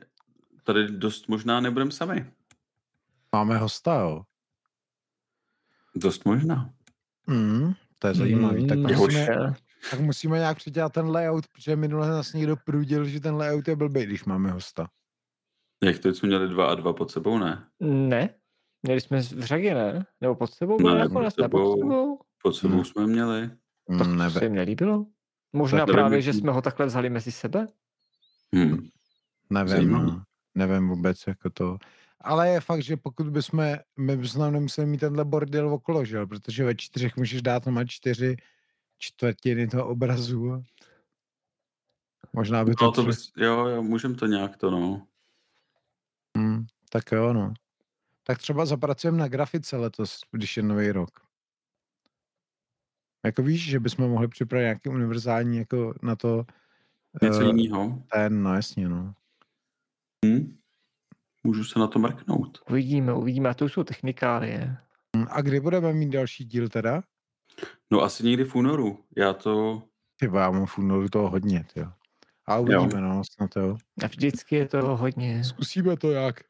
tady 0.63 0.89
dost 0.89 1.29
možná 1.29 1.61
nebudeme 1.61 1.91
sami. 1.91 2.33
Máme 3.33 3.59
hosta, 3.59 3.95
jo. 4.01 4.23
Dost 5.97 6.25
možná. 6.25 6.71
Hmm, 7.29 7.73
to 7.99 8.07
je 8.09 8.15
zajímavý. 8.15 8.67
Tak, 8.67 8.79
Mm, 8.79 8.87
Jehož- 8.87 8.97
musíme, 9.13 9.55
tak 9.91 10.01
musíme 10.01 10.39
nějak 10.39 10.57
přidělat 10.57 10.93
ten 10.93 11.07
layout, 11.11 11.47
protože 11.47 11.77
minule 11.77 12.09
nás 12.09 12.33
někdo 12.33 12.57
prudil, 12.57 13.05
že 13.05 13.21
ten 13.21 13.35
layout 13.35 13.69
je 13.69 13.77
blbý, 13.77 14.07
když 14.07 14.25
máme 14.25 14.51
hosta. 14.51 14.89
Jak 15.83 15.99
to 15.99 16.09
jsme 16.15 16.27
měli 16.27 16.49
dva 16.49 16.67
a 16.67 16.75
dva 16.75 16.93
pod 16.93 17.11
sebou, 17.11 17.39
ne? 17.39 17.65
Ne. 17.81 18.29
Měli 18.83 19.01
jsme 19.01 19.21
v 19.21 19.45
řadě, 19.45 19.75
ne? 19.75 20.07
Nebo 20.21 20.35
pod 20.35 20.53
sebou 20.55 20.83
Ne, 20.83 20.99
nakonec? 20.99 21.35
pod 21.35 21.43
Ne, 21.43 21.49
pod 21.49 21.59
sebou. 21.59 21.79
sebou? 21.81 22.19
Pod 22.43 22.53
sebou 22.57 22.75
Hmm. 22.75 22.85
jsme 22.85 23.07
měli. 23.07 23.51
Hmm, 23.89 23.99
Tak 23.99 24.07
to 24.09 24.15
neve, 24.15 24.31
se 24.39 24.45
jim 24.45 24.55
nelíbilo. 24.55 25.07
Možná 25.53 25.79
nevím, 25.79 25.93
právě, 25.95 26.23
že 26.23 26.33
jsme 26.33 26.53
ho 26.53 26.63
takhle 26.63 26.87
vzali 26.87 27.11
mezi 27.11 27.33
sebe? 27.33 27.67
Hm. 28.57 28.89
Nevím, 29.55 29.71
zajímavý. 29.71 30.11
no. 30.11 30.23
nevím 30.55 30.89
vůbec, 30.89 31.27
jako 31.27 31.51
to. 31.51 31.79
Ale 32.21 32.49
je 32.49 32.61
fakt, 32.61 32.83
že 32.83 32.97
pokud 32.97 33.29
bychom, 33.29 33.65
my 33.99 34.17
bychom 34.17 34.53
nemuseli 34.53 34.87
mít 34.87 34.99
tenhle 34.99 35.25
bordel 35.25 35.69
okolo, 35.69 36.05
že 36.05 36.17
jo? 36.17 36.27
protože 36.27 36.65
ve 36.65 36.75
čtyřech 36.75 37.17
můžeš 37.17 37.43
dát 37.43 37.67
na 37.67 37.85
čtyři 37.85 38.37
čtvrtiny 38.99 39.69
toho 39.69 39.89
obrazu. 39.89 40.65
Možná 42.33 42.65
by 42.65 42.75
to, 42.75 42.85
No, 42.85 42.93
to 42.93 43.03
bys, 43.03 43.33
jo, 43.37 43.67
jo, 43.67 43.83
můžeme 43.83 44.15
to 44.15 44.27
nějak 44.27 44.57
to, 44.57 44.71
no. 44.71 45.07
Hmm, 46.37 46.67
tak 46.91 47.13
jo, 47.13 47.33
no. 47.33 47.55
Tak 48.23 48.39
třeba 48.39 48.67
zapracujeme 48.67 49.19
na 49.19 49.29
grafice 49.29 49.77
letos, 49.77 50.21
když 50.31 50.57
je 50.57 50.63
nový 50.63 50.93
rok. 50.93 51.11
Jako 53.25 53.43
víš, 53.43 53.65
že 53.65 53.81
bychom 53.81 54.11
mohli 54.11 54.29
připravit 54.29 54.63
nějaký 54.63 54.89
univerzální 54.89 55.59
jako 55.59 55.95
na 56.03 56.17
to 56.17 56.45
Něco 57.23 57.41
eh, 57.41 57.45
jiného. 57.45 58.03
ten, 58.13 58.43
no 58.43 58.55
jasně, 58.55 58.89
no. 58.89 59.15
Hm? 60.25 60.57
Můžu 61.45 61.65
se 61.65 61.79
na 61.79 61.87
to 61.87 61.99
mrknout. 61.99 62.59
Uvidíme, 62.71 63.13
uvidíme. 63.13 63.49
A 63.49 63.55
to 63.55 63.65
už 63.65 63.73
jsou 63.73 63.85
technikálie. 63.85 64.77
Hm, 65.17 65.27
A 65.31 65.41
kdy 65.41 65.61
budeme 65.61 65.93
mít 65.93 66.11
další 66.11 66.45
díl 66.45 66.69
teda? 66.69 67.03
No 67.91 68.03
asi 68.03 68.25
někdy 68.25 68.45
v 68.45 68.55
únoru. 68.55 69.05
Já 69.17 69.33
to... 69.33 69.83
Ty 70.17 70.27
já 70.35 70.51
mám 70.51 70.67
v 70.67 70.79
únoru 70.79 71.09
toho 71.09 71.31
hodně, 71.31 71.67
jo. 71.77 71.87
A 72.47 72.59
uvidíme, 72.59 72.95
jo. 72.95 73.01
no, 73.01 73.23
snad 73.33 73.51
jo. 73.57 73.77
A 74.05 74.07
vždycky 74.07 74.57
je 74.57 74.69
toho 74.69 74.97
hodně. 74.97 75.45
Zkusíme 75.45 75.97
to 75.97 76.11
jak. 76.11 76.41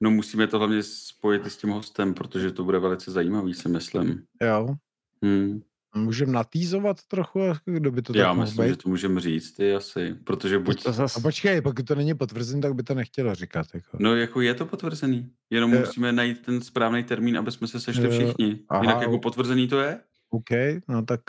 No 0.00 0.10
musíme 0.10 0.46
to 0.46 0.58
hlavně 0.58 0.82
spojit 0.82 1.46
s 1.46 1.56
tím 1.56 1.70
hostem, 1.70 2.14
protože 2.14 2.52
to 2.52 2.64
bude 2.64 2.78
velice 2.78 3.10
zajímavý, 3.10 3.54
si 3.54 3.68
myslím. 3.68 4.24
Jo. 4.42 4.74
Hmm. 5.22 5.60
Můžeme 5.96 6.32
natýzovat 6.32 7.04
trochu, 7.08 7.40
kdo 7.64 7.90
by 7.90 8.02
to 8.02 8.16
Já 8.16 8.24
tak 8.28 8.36
myslím, 8.36 8.56
mohl 8.56 8.68
že 8.68 8.72
být? 8.74 8.82
to 8.82 8.88
můžeme 8.88 9.20
říct, 9.20 9.52
ty 9.52 9.74
asi, 9.74 10.14
protože 10.24 10.58
buď... 10.58 10.82
To 10.82 10.92
zas... 10.92 11.16
A 11.16 11.20
počkej, 11.20 11.60
pokud 11.60 11.86
to 11.86 11.94
není 11.94 12.14
potvrzen, 12.14 12.60
tak 12.60 12.74
by 12.74 12.82
to 12.82 12.94
nechtělo 12.94 13.34
říkat. 13.34 13.66
Jako. 13.74 13.96
No 14.00 14.16
jako 14.16 14.40
je 14.40 14.54
to 14.54 14.66
potvrzený, 14.66 15.30
jenom 15.50 15.72
Je- 15.72 15.78
musíme 15.80 16.12
najít 16.12 16.42
ten 16.42 16.60
správný 16.60 17.04
termín, 17.04 17.38
aby 17.38 17.52
jsme 17.52 17.66
se 17.66 17.80
sešli 17.80 18.08
všichni. 18.10 18.58
aha, 18.68 18.82
Jinak 18.82 19.02
jako 19.02 19.18
potvrzený 19.18 19.68
to 19.68 19.80
je? 19.80 20.00
OK, 20.30 20.50
no 20.88 21.02
tak 21.04 21.20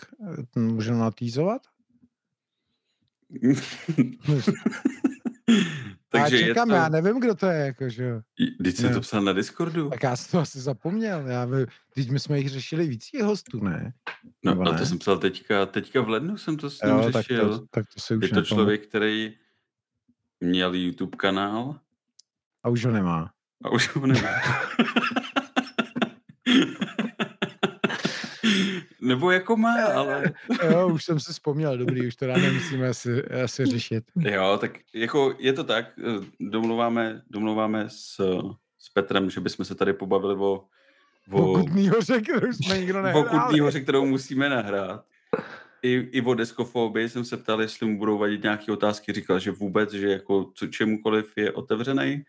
eh, 0.55 0.59
můžeme 0.59 0.97
natýzovat? 0.97 1.61
Takže 6.21 6.39
já 6.41 6.47
čekám, 6.47 6.69
to... 6.69 6.75
já 6.75 6.89
nevím, 6.89 7.19
kdo 7.19 7.35
to 7.35 7.45
je, 7.45 7.65
jako, 7.65 7.89
že 7.89 8.03
jo. 8.03 8.21
Teď 8.63 8.75
jsem 8.75 8.89
Ne. 8.89 8.93
to 8.95 9.01
psal 9.01 9.21
na 9.21 9.33
Discordu. 9.33 9.89
Tak 9.89 10.03
já 10.03 10.15
jsem 10.15 10.31
to 10.31 10.39
asi 10.39 10.59
zapomněl. 10.59 11.27
Já 11.27 11.45
vím, 11.45 11.65
teď 11.95 12.09
my 12.09 12.19
jsme 12.19 12.37
jich 12.39 12.49
řešili 12.49 12.87
víc 12.87 13.09
hostů, 13.23 13.63
ne? 13.63 13.93
No 14.43 14.51
nebo 14.51 14.69
a 14.69 14.73
ne? 14.73 14.79
to 14.79 14.85
jsem 14.85 14.99
psal 14.99 15.17
teďka, 15.17 15.65
teďka 15.65 16.01
v 16.01 16.09
lednu 16.09 16.37
jsem 16.37 16.57
to 16.57 16.69
s 16.69 16.81
ním 16.81 16.91
Jo, 16.91 17.03
tak 17.11 17.25
řešil. 17.25 17.59
to, 17.59 17.65
tak 17.71 17.85
to 17.93 17.99
si 18.01 18.15
už 18.15 18.23
je 18.23 18.29
to 18.29 18.35
nepamatuju. 18.35 18.55
člověk, 18.55 18.87
který 18.87 19.33
měl 20.41 20.73
YouTube 20.75 21.17
kanál 21.17 21.79
A 22.63 22.69
už 22.69 22.85
ho 22.85 22.91
nemá. 22.91 23.31
a 23.63 23.69
už 23.69 23.95
ho 23.95 24.07
nemá. 24.07 24.29
Nebo 29.05 29.31
jako 29.31 29.57
má, 29.57 29.85
ale... 29.85 30.23
Jo, 30.71 30.87
už 30.87 31.05
jsem 31.05 31.19
si 31.19 31.33
vzpomněl, 31.33 31.77
dobrý, 31.77 32.07
už 32.07 32.15
to 32.15 32.27
rád 32.27 32.37
nemusíme 32.37 32.87
asi, 32.87 33.23
asi 33.23 33.65
řešit. 33.65 34.03
Jo, 34.15 34.57
tak 34.61 34.71
jako 34.93 35.35
je 35.39 35.53
to 35.53 35.63
tak, 35.63 35.85
eh, 35.99 36.25
domluváme, 36.39 37.21
domluváme 37.29 37.85
s, 37.89 38.15
s 38.79 38.89
Petrem, 38.89 39.29
že 39.29 39.41
bychom 39.41 39.65
se 39.65 39.75
tady 39.75 39.93
pobavili 39.93 40.35
o, 40.35 40.63
o, 41.31 41.57
hoře, 41.95 42.21
kterou 42.21 42.53
jsme 42.53 42.77
nikdo 42.77 43.01
nehráli. 43.01 43.59
Hoře, 43.59 43.79
kterou 43.79 44.05
musíme 44.05 44.49
nahrát. 44.49 45.05
I, 45.81 46.09
I 46.11 46.21
o 46.21 46.33
deskofobii 46.33 47.09
jsem 47.09 47.25
se 47.25 47.37
ptal, 47.37 47.61
jestli 47.61 47.85
mu 47.87 47.97
budou 47.97 48.17
vadit 48.17 48.43
nějaké 48.43 48.71
otázky. 48.71 49.13
Říkal, 49.13 49.39
že 49.39 49.51
vůbec, 49.51 49.91
že 49.91 50.09
jako 50.09 50.51
co, 50.55 50.67
čemukoliv 50.67 51.37
je 51.37 51.51
otevřený, 51.51 52.23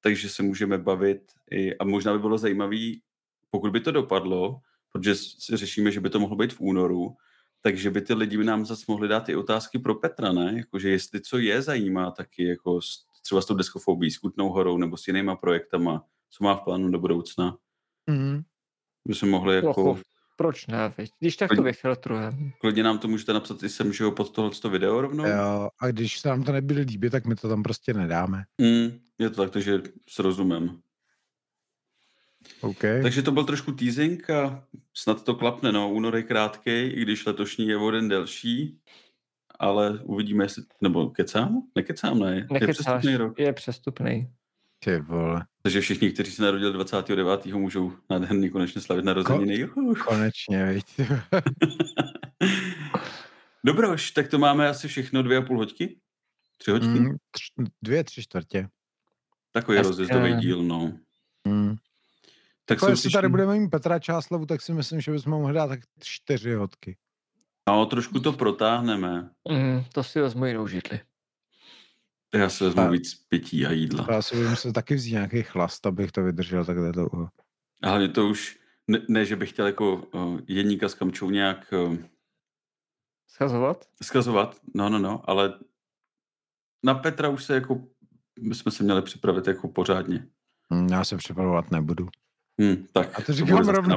takže 0.00 0.28
se 0.28 0.42
můžeme 0.42 0.78
bavit. 0.78 1.22
I, 1.50 1.76
a 1.76 1.84
možná 1.84 2.12
by 2.12 2.18
bylo 2.18 2.38
zajímavý, 2.38 3.02
pokud 3.50 3.72
by 3.72 3.80
to 3.80 3.90
dopadlo, 3.90 4.60
protože 4.92 5.14
si 5.14 5.56
řešíme, 5.56 5.90
že 5.90 6.00
by 6.00 6.10
to 6.10 6.20
mohlo 6.20 6.36
být 6.36 6.52
v 6.52 6.60
únoru, 6.60 7.16
takže 7.60 7.90
by 7.90 8.00
ty 8.00 8.14
lidi 8.14 8.44
nám 8.44 8.66
zase 8.66 8.84
mohli 8.88 9.08
dát 9.08 9.28
i 9.28 9.36
otázky 9.36 9.78
pro 9.78 9.94
Petra, 9.94 10.32
ne? 10.32 10.54
Jakože 10.56 10.90
jestli 10.90 11.20
co 11.20 11.38
je 11.38 11.62
zajímá 11.62 12.10
taky, 12.10 12.44
jako 12.44 12.82
s, 12.82 13.04
třeba 13.22 13.40
s 13.40 13.46
tou 13.46 13.54
deskofobí, 13.54 14.10
s 14.10 14.18
Kutnou 14.18 14.48
horou 14.48 14.78
nebo 14.78 14.96
s 14.96 15.06
jinýma 15.06 15.36
projektama, 15.36 16.04
co 16.30 16.44
má 16.44 16.56
v 16.56 16.60
plánu 16.60 16.90
do 16.90 16.98
budoucna. 16.98 17.56
Mhm. 18.06 18.42
By 19.08 19.14
se 19.14 19.26
mohli 19.26 19.54
jako... 19.54 19.68
Jako, 19.68 19.98
proč 20.36 20.66
ne, 20.66 20.92
viď? 20.98 21.10
Když 21.18 21.36
tak 21.36 21.50
to 21.56 21.62
vyfiltrujeme. 21.62 22.36
Klidně 22.60 22.82
nám 22.82 22.98
to 22.98 23.08
můžete 23.08 23.32
napsat 23.32 23.62
i 23.62 23.68
sem, 23.68 23.92
že 23.92 24.04
jo, 24.04 24.10
pod 24.10 24.30
tohle 24.30 24.50
video 24.70 25.00
rovnou. 25.00 25.26
Jo, 25.26 25.68
a 25.80 25.86
když 25.86 26.20
se 26.20 26.28
nám 26.28 26.42
to 26.42 26.52
nebude 26.52 26.80
líbit, 26.80 27.10
tak 27.10 27.26
my 27.26 27.34
to 27.34 27.48
tam 27.48 27.62
prostě 27.62 27.94
nedáme. 27.94 28.44
Mm, 28.58 28.98
je 29.18 29.30
to 29.30 29.42
tak, 29.42 29.50
takže 29.50 29.82
s 30.08 30.18
rozumem. 30.18 30.80
OK. 32.60 32.80
Takže 33.02 33.22
to 33.22 33.32
byl 33.32 33.44
trošku 33.44 33.72
teasing 33.72 34.30
a 34.30 34.64
snad 34.94 35.24
to 35.24 35.34
klapne, 35.34 35.72
no. 35.72 35.90
Únor 35.92 36.16
je 36.16 36.22
krátký, 36.22 36.70
i 36.70 37.02
když 37.02 37.26
letošní 37.26 37.68
je 37.68 37.76
o 37.76 37.90
den 37.90 38.08
delší, 38.08 38.78
ale 39.58 39.98
uvidíme, 40.04 40.44
jestli... 40.44 40.62
Nebo 40.80 41.10
kecám? 41.10 41.62
Nekecám, 41.74 42.18
ne. 42.18 42.36
Je 42.36 42.46
Nekecáš, 42.50 42.76
přestupný 42.76 43.16
rok. 43.16 43.38
je 43.38 43.52
přestupný. 43.52 44.30
Ty 44.84 44.98
vole, 45.00 45.44
Takže 45.62 45.80
všichni, 45.80 46.10
kteří 46.10 46.32
se 46.32 46.42
narodili 46.42 46.72
29. 46.72 47.46
můžou 47.46 47.92
nádherně 48.10 48.50
konečně 48.50 48.80
slavit 48.80 49.04
narozeniny. 49.04 49.54
Juhu. 49.58 49.94
konečně, 49.94 50.64
veď. 50.64 50.84
Dobroš, 53.64 54.10
tak 54.10 54.28
to 54.28 54.38
máme 54.38 54.68
asi 54.68 54.88
všechno 54.88 55.22
dvě 55.22 55.38
a 55.38 55.42
půl 55.42 55.58
hoďky? 55.58 55.96
Tři 56.58 56.70
hoďky? 56.70 56.86
Mm. 56.88 57.04
Mm, 57.04 57.16
tř, 57.30 57.42
dvě, 57.82 58.04
tři 58.04 58.22
čtvrtě. 58.22 58.68
Takový 59.52 59.78
Hezké. 59.78 59.88
rozjezdový 59.88 60.34
díl, 60.34 60.62
no. 60.62 60.92
Mm. 61.48 61.76
Tak 62.70 62.76
Jako 62.76 62.86
se 62.86 62.92
jestli 62.92 63.10
tady 63.10 63.28
budeme 63.28 63.58
mít 63.58 63.68
Petra 63.68 63.98
Čáslavu, 63.98 64.46
tak 64.46 64.62
si 64.62 64.72
myslím, 64.72 65.00
že 65.00 65.12
bychom 65.12 65.32
mohli 65.32 65.54
dát 65.54 65.66
tak 65.66 65.80
čtyři 66.02 66.54
hodky. 66.54 66.96
No, 67.68 67.86
trošku 67.86 68.20
to 68.20 68.32
protáhneme. 68.32 69.30
Mm, 69.48 69.84
to 69.92 70.04
si 70.04 70.20
vezmu 70.20 70.46
jinou 70.46 70.66
židli. 70.66 71.00
Já 72.34 72.48
se 72.48 72.64
vezmu 72.64 72.82
A- 72.82 72.90
víc 72.90 73.14
pití 73.28 73.66
a 73.66 73.72
jídla. 73.72 74.06
Já 74.10 74.22
si 74.22 74.36
budu 74.36 74.48
muset 74.48 74.72
taky 74.72 74.94
vzít 74.94 75.12
nějaký 75.12 75.42
chlast, 75.42 75.86
abych 75.86 76.12
to 76.12 76.22
vydržel 76.22 76.64
takhle 76.64 76.92
dlouho. 76.92 77.28
A 77.82 77.88
hlavně 77.88 78.08
to 78.08 78.26
už, 78.28 78.58
ne, 78.88 78.98
ne 79.08 79.24
že 79.24 79.36
bych 79.36 79.48
chtěl 79.50 79.66
jako 79.66 79.96
uh, 79.96 80.40
jedníka 80.48 80.88
s 80.88 80.94
kamčou 80.94 81.30
nějak 81.30 81.74
uh, 81.88 81.96
Schazovat? 83.28 83.88
skazovat, 84.02 84.56
no, 84.74 84.88
no, 84.88 84.98
no, 84.98 85.30
ale 85.30 85.58
na 86.84 86.94
Petra 86.94 87.28
už 87.28 87.44
se 87.44 87.54
jako, 87.54 87.80
my 88.40 88.54
jsme 88.54 88.72
se 88.72 88.84
měli 88.84 89.02
připravit 89.02 89.46
jako 89.46 89.68
pořádně. 89.68 90.26
Mm, 90.70 90.88
Já 90.88 91.04
se 91.04 91.16
připravovat 91.16 91.70
nebudu. 91.70 92.08
Hm, 92.60 92.86
tak 92.92 93.18
A 93.18 93.22
to 93.22 93.32
říkám 93.32 93.66
na 93.66 93.72
rovnou. 93.72 93.96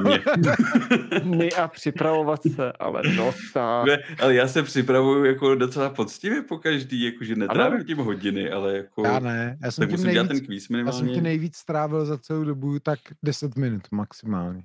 My 1.24 1.52
a 1.54 1.68
připravovat 1.68 2.42
se, 2.56 2.72
ale 2.72 3.02
no 3.16 3.34
tak. 3.54 3.86
Ne, 3.88 3.98
ale 4.22 4.36
já 4.36 4.48
se 4.48 4.64
připravuju 4.64 5.26
jako 5.26 5.56
docela 5.56 5.90
poctivě 5.90 6.42
po 6.42 6.58
každý, 6.58 7.04
jakože 7.04 7.36
netrávím 7.36 7.74
Ano. 7.76 7.84
tím 7.84 7.98
hodiny, 7.98 8.52
ale 8.52 8.78
jako... 8.78 9.04
Já 9.06 9.20
ne, 9.20 9.58
já 9.64 9.72
jsem, 9.72 9.82
tak 9.82 9.90
tím 9.90 9.98
musím 10.00 10.12
dělat 10.14 10.24
nejvíc, 10.30 10.40
ten 10.42 10.46
kvíz 10.48 10.64
já 10.64 10.68
jsem 10.68 10.76
minimálně. 10.76 11.14
ti 11.14 11.22
nejvíc 11.22 11.56
strávil 11.56 12.06
za 12.06 12.18
celou 12.18 12.44
dobu 12.44 12.80
tak 12.80 13.00
10 13.24 13.56
minut 13.56 13.84
maximálně. 13.92 14.64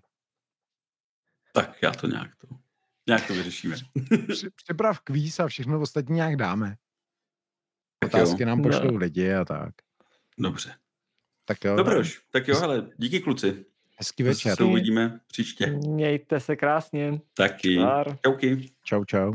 Tak 1.52 1.82
já 1.82 1.90
to 1.90 2.06
nějak 2.06 2.30
to, 2.36 2.46
nějak 3.08 3.26
to 3.26 3.34
vyřešíme. 3.34 3.76
Při- 4.28 4.50
Připrav 4.50 5.00
kvíz 5.00 5.40
a 5.40 5.46
všechno 5.48 5.80
ostatní 5.80 6.14
nějak 6.16 6.36
dáme. 6.36 6.76
Tak 7.98 8.12
jo, 8.12 8.18
Otázky 8.22 8.44
nám 8.44 8.58
No. 8.58 8.64
pošlou 8.70 8.96
lidi 8.96 9.34
a 9.34 9.44
tak. 9.44 9.74
dobře. 10.38 10.74
Tak 11.44 11.64
jo, 11.64 11.76
Dobroš, 11.76 12.20
tak 12.32 12.48
jo, 12.48 12.56
hele, 12.60 12.88
díky 12.96 13.20
kluci. 13.20 13.64
Hezký 13.98 14.22
Zase 14.22 14.30
večer. 14.34 14.56
se 14.56 14.64
uvidíme 14.64 15.20
příště. 15.26 15.66
Mějte 15.66 16.40
se 16.40 16.56
krásně. 16.56 17.20
Taky. 17.34 17.78
Čauky. 18.24 18.70
Čau, 18.84 19.04
čau. 19.04 19.32